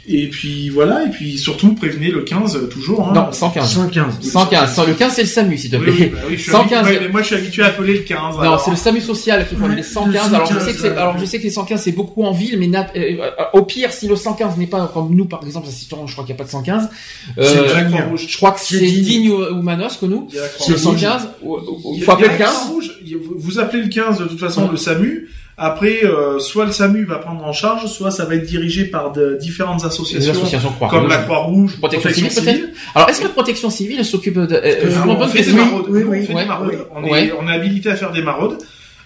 Et 0.08 0.28
puis 0.28 0.68
voilà, 0.68 1.04
et 1.06 1.10
puis 1.10 1.38
surtout 1.38 1.74
prévenez 1.76 2.10
le 2.10 2.22
15 2.22 2.56
euh, 2.56 2.66
toujours. 2.66 3.08
Hein. 3.08 3.12
Non, 3.14 3.30
115. 3.30 3.72
115. 3.72 4.20
115. 4.20 4.74
Sans- 4.74 4.84
Le 4.84 4.94
15, 4.94 5.12
c'est 5.14 5.22
le 5.22 5.28
SAMU, 5.28 5.56
s'il 5.56 5.70
te 5.70 5.76
Oui, 5.76 5.82
plaît. 5.84 5.92
oui, 5.96 6.06
bah 6.12 6.18
oui, 6.28 6.36
je 6.36 6.42
suis 6.42 6.50
115. 6.50 6.86
habitué- 6.86 6.98
ouais, 6.98 7.04
mais 7.06 7.12
moi 7.12 7.20
je 7.22 7.26
suis 7.28 7.36
habitué 7.36 7.62
à 7.62 7.66
appeler 7.66 7.94
le 7.94 8.00
15. 8.00 8.34
Non, 8.34 8.40
alors. 8.40 8.60
c'est 8.64 8.72
le 8.72 8.76
SAMU 8.76 9.00
social 9.00 9.46
qu'il 9.48 9.58
faut 9.58 9.68
les 9.68 9.82
115. 9.84 10.12
le 10.30 10.34
Alors 10.34 10.46
je 10.48 10.52
115, 10.54 10.66
sais 10.66 10.74
que 10.74 10.80
c'est, 10.80 10.96
alors 10.96 11.18
je 11.18 11.24
sais 11.24 11.38
que 11.38 11.44
les 11.44 11.50
115 11.50 11.82
c'est 11.82 11.92
beaucoup 11.92 12.24
en 12.24 12.32
ville, 12.32 12.58
mais 12.58 12.66
na- 12.66 12.88
euh, 12.96 12.98
euh, 13.20 13.30
au 13.52 13.62
pire 13.62 13.92
si 13.92 14.08
le 14.08 14.16
115 14.16 14.56
n'est 14.56 14.66
pas 14.66 14.90
comme 14.92 15.14
nous 15.14 15.26
par 15.26 15.44
exemple, 15.46 15.68
je 15.70 15.88
crois 15.88 16.06
qu'il 16.24 16.24
n'y 16.24 16.32
a 16.32 16.34
pas 16.34 16.44
de 16.44 16.50
115. 16.50 16.88
C'est 17.36 17.56
Euh, 17.58 17.84
Croix-Rouge. 17.88 18.26
je 18.28 18.36
crois 18.36 18.50
que 18.52 18.60
c'est 18.60 18.78
C'est 18.80 18.86
digne. 18.86 19.30
ou, 19.30 19.36
ou 19.40 19.62
Manos 19.62 19.96
que 19.98 20.06
nous. 20.06 20.26
Il 20.30 20.34
y 20.34 20.38
a 20.38 20.42
la 20.42 20.48
Le 20.48 20.52
Croix-Rouge. 20.54 20.80
115, 20.80 21.28
ou- 21.42 21.54
ou- 21.56 21.94
Il 21.96 22.02
faut 22.02 22.10
appeler 22.10 22.26
le 22.26 22.32
la 22.32 22.38
15. 22.38 22.54
Croix-Rouge. 22.54 22.90
Il 23.04 23.10
y 23.12 23.14
a- 23.14 23.18
Vous 23.36 23.58
appelez 23.60 23.82
le 23.84 23.88
15 23.88 24.18
de 24.18 24.24
toute 24.24 24.40
façon, 24.40 24.68
le 24.68 24.76
SAMU. 24.76 25.28
Après, 25.64 26.00
euh, 26.04 26.40
soit 26.40 26.66
le 26.66 26.72
SAMU 26.72 27.04
va 27.04 27.18
prendre 27.18 27.44
en 27.44 27.52
charge, 27.52 27.86
soit 27.86 28.10
ça 28.10 28.24
va 28.24 28.34
être 28.34 28.44
dirigé 28.44 28.84
par 28.86 29.12
de 29.12 29.38
différentes 29.40 29.84
associations, 29.84 30.32
associations 30.32 30.70
Croix 30.72 30.88
comme 30.88 31.06
la 31.08 31.18
Croix-Rouge, 31.18 31.76
Protection 31.78 32.10
civile, 32.28 32.44
peut-être 32.44 32.68
Alors 32.96 33.08
est-ce 33.08 33.20
que 33.20 33.24
la 33.26 33.30
protection 33.32 33.70
civile 33.70 34.04
s'occupe 34.04 34.34
de... 34.40 34.54
euh, 34.56 34.60
Euh, 34.64 34.90
je 34.90 35.08
on 35.08 35.28
fait 35.28 35.42
des 35.44 35.52
maraudes. 35.52 35.86
Oui, 35.88 36.00
Nous, 36.02 36.10
oui, 36.10 36.18
on 36.22 36.26
fait 36.26 36.34
ouais. 36.34 36.42
des 36.42 36.48
maraudes. 36.48 36.78
On, 36.96 37.04
est, 37.04 37.10
Ouais. 37.12 37.32
on 37.40 37.48
est 37.48 37.52
habilité 37.52 37.90
à 37.90 37.94
faire 37.94 38.10
des 38.10 38.22
maraudes. 38.22 38.58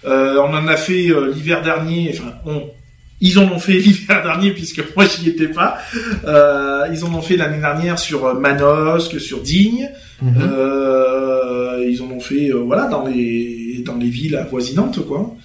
Euh, 0.05 0.37
on 0.39 0.51
en 0.53 0.67
a 0.67 0.77
fait 0.77 1.09
euh, 1.09 1.31
l'hiver 1.31 1.61
dernier. 1.61 2.11
Enfin, 2.13 2.31
on, 2.47 2.63
ils 3.21 3.37
en 3.37 3.43
ont 3.51 3.59
fait 3.59 3.73
l'hiver 3.85 4.23
dernier 4.23 4.49
puisque 4.51 4.81
moi 4.95 5.05
j'y 5.05 5.29
étais 5.29 5.49
pas. 5.49 5.77
Euh, 6.25 6.87
ils 6.91 7.05
en 7.05 7.13
ont 7.13 7.21
fait 7.21 7.37
l'année 7.37 7.59
dernière 7.59 7.99
sur 7.99 8.33
Manosque, 8.33 9.19
sur 9.19 9.41
Digne. 9.41 9.89
Mhm. 10.23 10.33
Euh, 10.41 11.85
ils 11.87 12.01
en 12.01 12.09
ont 12.11 12.19
fait, 12.19 12.49
euh, 12.49 12.63
voilà, 12.65 12.85
dans 12.87 13.05
les 13.05 13.83
dans 13.85 13.95
les 13.95 14.09
villes 14.09 14.35
avoisinantes, 14.35 15.05
quoi. 15.05 15.35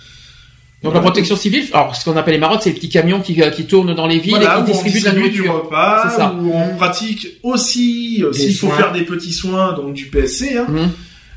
Donc 0.83 0.95
la 0.95 1.01
protection 1.01 1.37
civile, 1.37 1.65
alors 1.73 1.95
ce 1.95 2.05
qu'on 2.05 2.17
appelle 2.17 2.35
les 2.35 2.41
marottes, 2.41 2.63
c'est 2.63 2.71
les 2.71 2.75
petits 2.75 2.89
camions 2.89 3.21
qui, 3.21 3.41
euh, 3.41 3.51
qui 3.51 3.67
tournent 3.67 3.95
dans 3.95 4.07
les 4.09 4.19
villes 4.19 4.35
Voilà, 4.37 4.59
et 4.59 4.65
qui 4.65 4.73
distribuent 4.73 5.01
de 5.01 5.05
la 5.05 5.11
distribue 5.13 5.31
du 5.31 5.39
nourriture. 5.47 5.65
repas, 5.67 6.09
C'est 6.11 6.17
ça. 6.17 6.35
où 6.41 6.53
on 6.53 6.77
pratique 6.77 7.29
aussi, 7.45 8.23
euh, 8.25 8.33
s'il 8.33 8.55
faut 8.55 8.67
soins. 8.67 8.77
faire 8.77 8.93
des 8.93 9.03
petits 9.03 9.33
soins, 9.33 9.75
donc 9.75 9.95
du 9.95 10.07
PSC, 10.07 10.57
hein, 10.57 10.67
Mhm. 10.69 10.91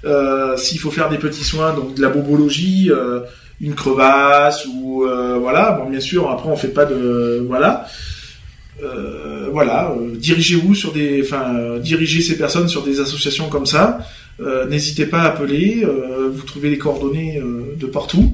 euh, 0.06 0.58
s'il 0.58 0.80
faut 0.80 0.90
faire 0.92 1.10
des 1.10 1.18
petits 1.20 1.44
soins, 1.44 1.74
donc 1.74 1.94
de 1.96 2.02
la 2.02 2.10
bobologie, 2.10 2.90
euh, 2.92 3.20
une 3.62 3.76
crevasse 3.76 4.66
ou 4.74 5.04
euh, 5.06 5.38
voilà. 5.40 5.72
Bon, 5.74 5.90
bien 5.90 6.00
sûr, 6.00 6.30
après 6.32 6.50
on 6.50 6.56
fait 6.56 6.70
pas 6.70 6.86
de 6.86 7.46
voilà. 7.48 7.86
Euh, 8.84 9.48
voilà, 9.54 9.92
euh, 9.98 10.16
dirigez-vous 10.18 10.76
sur 10.76 10.92
des, 10.92 11.22
enfin, 11.24 11.56
euh, 11.56 11.80
dirigez 11.80 12.22
ces 12.22 12.38
personnes 12.38 12.68
sur 12.68 12.84
des 12.84 13.00
associations 13.00 13.48
comme 13.48 13.66
ça. 13.66 14.00
Euh, 14.42 14.66
N'hésitez 14.68 15.06
pas 15.06 15.20
à 15.22 15.28
appeler. 15.28 15.84
euh, 15.86 16.30
vous 16.34 16.42
trouvez 16.44 16.70
les 16.70 16.78
coordonnées 16.78 17.38
euh, 17.40 17.74
de 17.80 17.86
partout. 17.86 18.34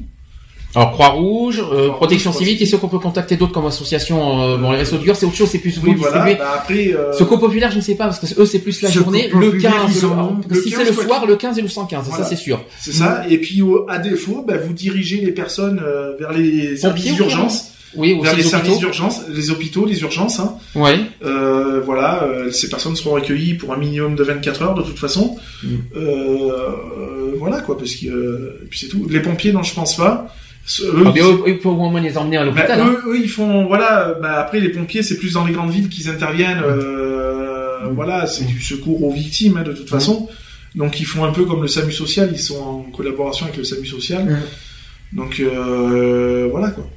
Alors 0.75 0.91
Croix-Rouge, 0.91 1.59
euh, 1.59 1.63
Croix-Rouge, 1.63 1.95
Protection 1.97 2.31
civile, 2.31 2.55
Croix-Rouge. 2.55 2.59
qu'est-ce 2.71 2.75
qu'on 2.81 2.87
peut 2.87 2.99
contacter 2.99 3.35
d'autres 3.35 3.51
comme 3.51 3.65
association 3.65 4.41
euh, 4.53 4.57
Bon, 4.57 4.71
les 4.71 4.77
réseaux 4.77 4.97
durs, 4.97 5.15
c'est 5.15 5.25
autre 5.25 5.35
chose, 5.35 5.49
c'est 5.49 5.59
plus 5.59 5.77
Oui, 5.83 5.91
vous 5.93 6.01
voilà. 6.01 6.17
distribuer. 6.17 6.35
Bah, 6.39 6.51
après, 6.55 6.93
euh, 6.93 7.13
Secours 7.13 7.39
populaire, 7.39 7.71
je 7.71 7.77
ne 7.77 7.81
sais 7.81 7.95
pas, 7.95 8.05
parce 8.05 8.19
que 8.19 8.39
eux, 8.41 8.45
c'est 8.45 8.59
plus 8.59 8.81
la 8.81 8.89
journée, 8.89 9.29
le 9.33 9.47
populaire, 9.51 9.73
15, 9.85 9.97
ils 9.97 10.05
en 10.05 10.19
ont. 10.29 10.37
le- 10.47 10.61
si 10.61 10.69
15, 10.71 10.79
c'est 10.83 10.87
le 10.89 10.93
soir, 11.07 11.25
le 11.25 11.35
15 11.35 11.57
et 11.59 11.61
le 11.61 11.67
115, 11.67 12.05
Voilà. 12.07 12.23
ça 12.23 12.29
c'est 12.29 12.35
sûr. 12.37 12.61
C'est 12.79 12.93
ça. 12.93 13.23
Et 13.29 13.37
puis 13.39 13.61
à 13.89 13.97
défaut, 13.99 14.43
bah, 14.47 14.55
vous 14.57 14.73
dirigez 14.73 15.17
les 15.21 15.31
personnes 15.31 15.81
euh, 15.83 16.15
vers 16.17 16.31
les 16.31 16.77
services 16.77 17.15
d'urgence, 17.15 17.71
Oui, 17.97 18.17
vers 18.23 18.31
les 18.35 18.43
les 18.43 18.47
services 18.47 18.77
d'urgence, 18.79 19.21
les 19.27 19.51
hôpitaux, 19.51 19.85
les 19.85 19.99
urgences. 20.01 20.39
Hein. 20.39 20.55
Ouais. 20.75 20.97
Euh, 21.25 21.81
voilà, 21.83 22.23
euh, 22.23 22.49
ces 22.49 22.69
personnes 22.69 22.95
seront 22.95 23.15
recueillies 23.15 23.55
pour 23.55 23.73
un 23.73 23.77
minimum 23.77 24.15
de 24.15 24.23
24 24.23 24.61
heures 24.61 24.73
de 24.75 24.83
toute 24.83 24.97
façon. 24.99 25.35
Mm. 25.63 25.67
Euh, 25.97 25.99
euh, 25.99 27.35
voilà 27.37 27.59
quoi, 27.59 27.77
parce 27.77 27.93
que 27.95 28.07
euh, 28.07 28.61
et 28.63 28.67
puis 28.67 28.79
c'est 28.79 28.87
tout. 28.87 29.05
Les 29.09 29.19
pompiers, 29.19 29.51
non, 29.51 29.63
je 29.63 29.73
pense 29.73 29.97
pas. 29.97 30.33
Eux, 30.83 31.03
Ah, 31.07 31.11
mais 31.13 31.21
eux, 31.21 31.39
eux, 31.47 31.57
pour 31.59 31.79
au 31.79 31.89
moins 31.89 32.01
les 32.01 32.17
emmener 32.17 32.37
à 32.37 32.41
bah, 32.45 32.45
l'hôpital. 32.45 32.79
hein. 32.81 32.85
eux, 33.05 33.11
eux, 33.13 33.19
ils 33.21 33.29
font 33.29 33.65
voilà. 33.67 34.15
Bah, 34.21 34.39
après, 34.39 34.59
les 34.59 34.69
pompiers, 34.69 35.03
c'est 35.03 35.17
plus 35.17 35.33
dans 35.33 35.45
les 35.45 35.53
grandes 35.53 35.71
villes 35.71 35.89
qu'ils 35.89 36.09
interviennent. 36.09 36.61
Euh, 36.63 37.37
Mm. 37.81 37.95
Voilà, 37.95 38.27
c'est 38.27 38.45
du 38.45 38.61
secours 38.61 39.03
aux 39.03 39.11
victimes 39.11 39.57
hein, 39.57 39.63
de 39.63 39.73
toute 39.73 39.89
façon. 39.89 40.29
Donc 40.75 40.99
ils 40.99 41.05
font 41.05 41.25
un 41.25 41.31
peu 41.31 41.45
comme 41.45 41.63
le 41.63 41.67
SAMU 41.67 41.91
social. 41.91 42.29
Ils 42.31 42.37
sont 42.39 42.59
en 42.61 42.81
collaboration 42.95 43.45
avec 43.47 43.57
le 43.57 43.63
SAMU 43.63 43.87
social. 43.87 44.23
Mm. 44.23 45.17
Donc 45.17 45.39
euh, 45.39 46.47
voilà 46.51 46.69
quoi. 46.69 46.87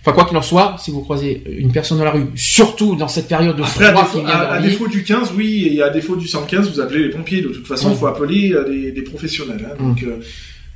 Enfin, 0.00 0.12
quoi 0.12 0.24
qu'il 0.26 0.36
en 0.36 0.42
soit, 0.42 0.76
si 0.78 0.92
vous 0.92 1.00
croisez 1.00 1.42
une 1.58 1.72
personne 1.72 1.98
dans 1.98 2.04
la 2.04 2.12
rue, 2.12 2.26
surtout 2.36 2.94
dans 2.94 3.08
cette 3.08 3.26
période 3.26 3.56
de 3.56 3.62
Après, 3.64 3.86
à, 3.86 3.92
froid 3.92 4.04
défaut, 4.04 4.18
qui 4.20 4.24
vient 4.26 4.34
à- 4.34 4.38
à 4.38 4.46
d'arriver, 4.54 4.70
défaut 4.70 4.86
du 4.88 5.02
15, 5.02 5.32
oui, 5.36 5.68
et 5.76 5.82
à 5.82 5.90
défaut 5.90 6.14
du 6.14 6.28
115, 6.28 6.70
vous 6.72 6.80
appelez 6.80 7.02
les 7.02 7.10
pompiers. 7.10 7.42
De 7.42 7.48
toute 7.48 7.66
façon, 7.66 7.90
il 7.90 7.96
faut 7.96 8.06
appeler 8.06 8.52
euh, 8.52 8.64
des, 8.64 8.92
des 8.92 9.02
professionnels. 9.02 9.66
hein. 9.68 9.74
Mm. 9.80 9.88
Donc, 9.88 10.02
euh, 10.04 10.18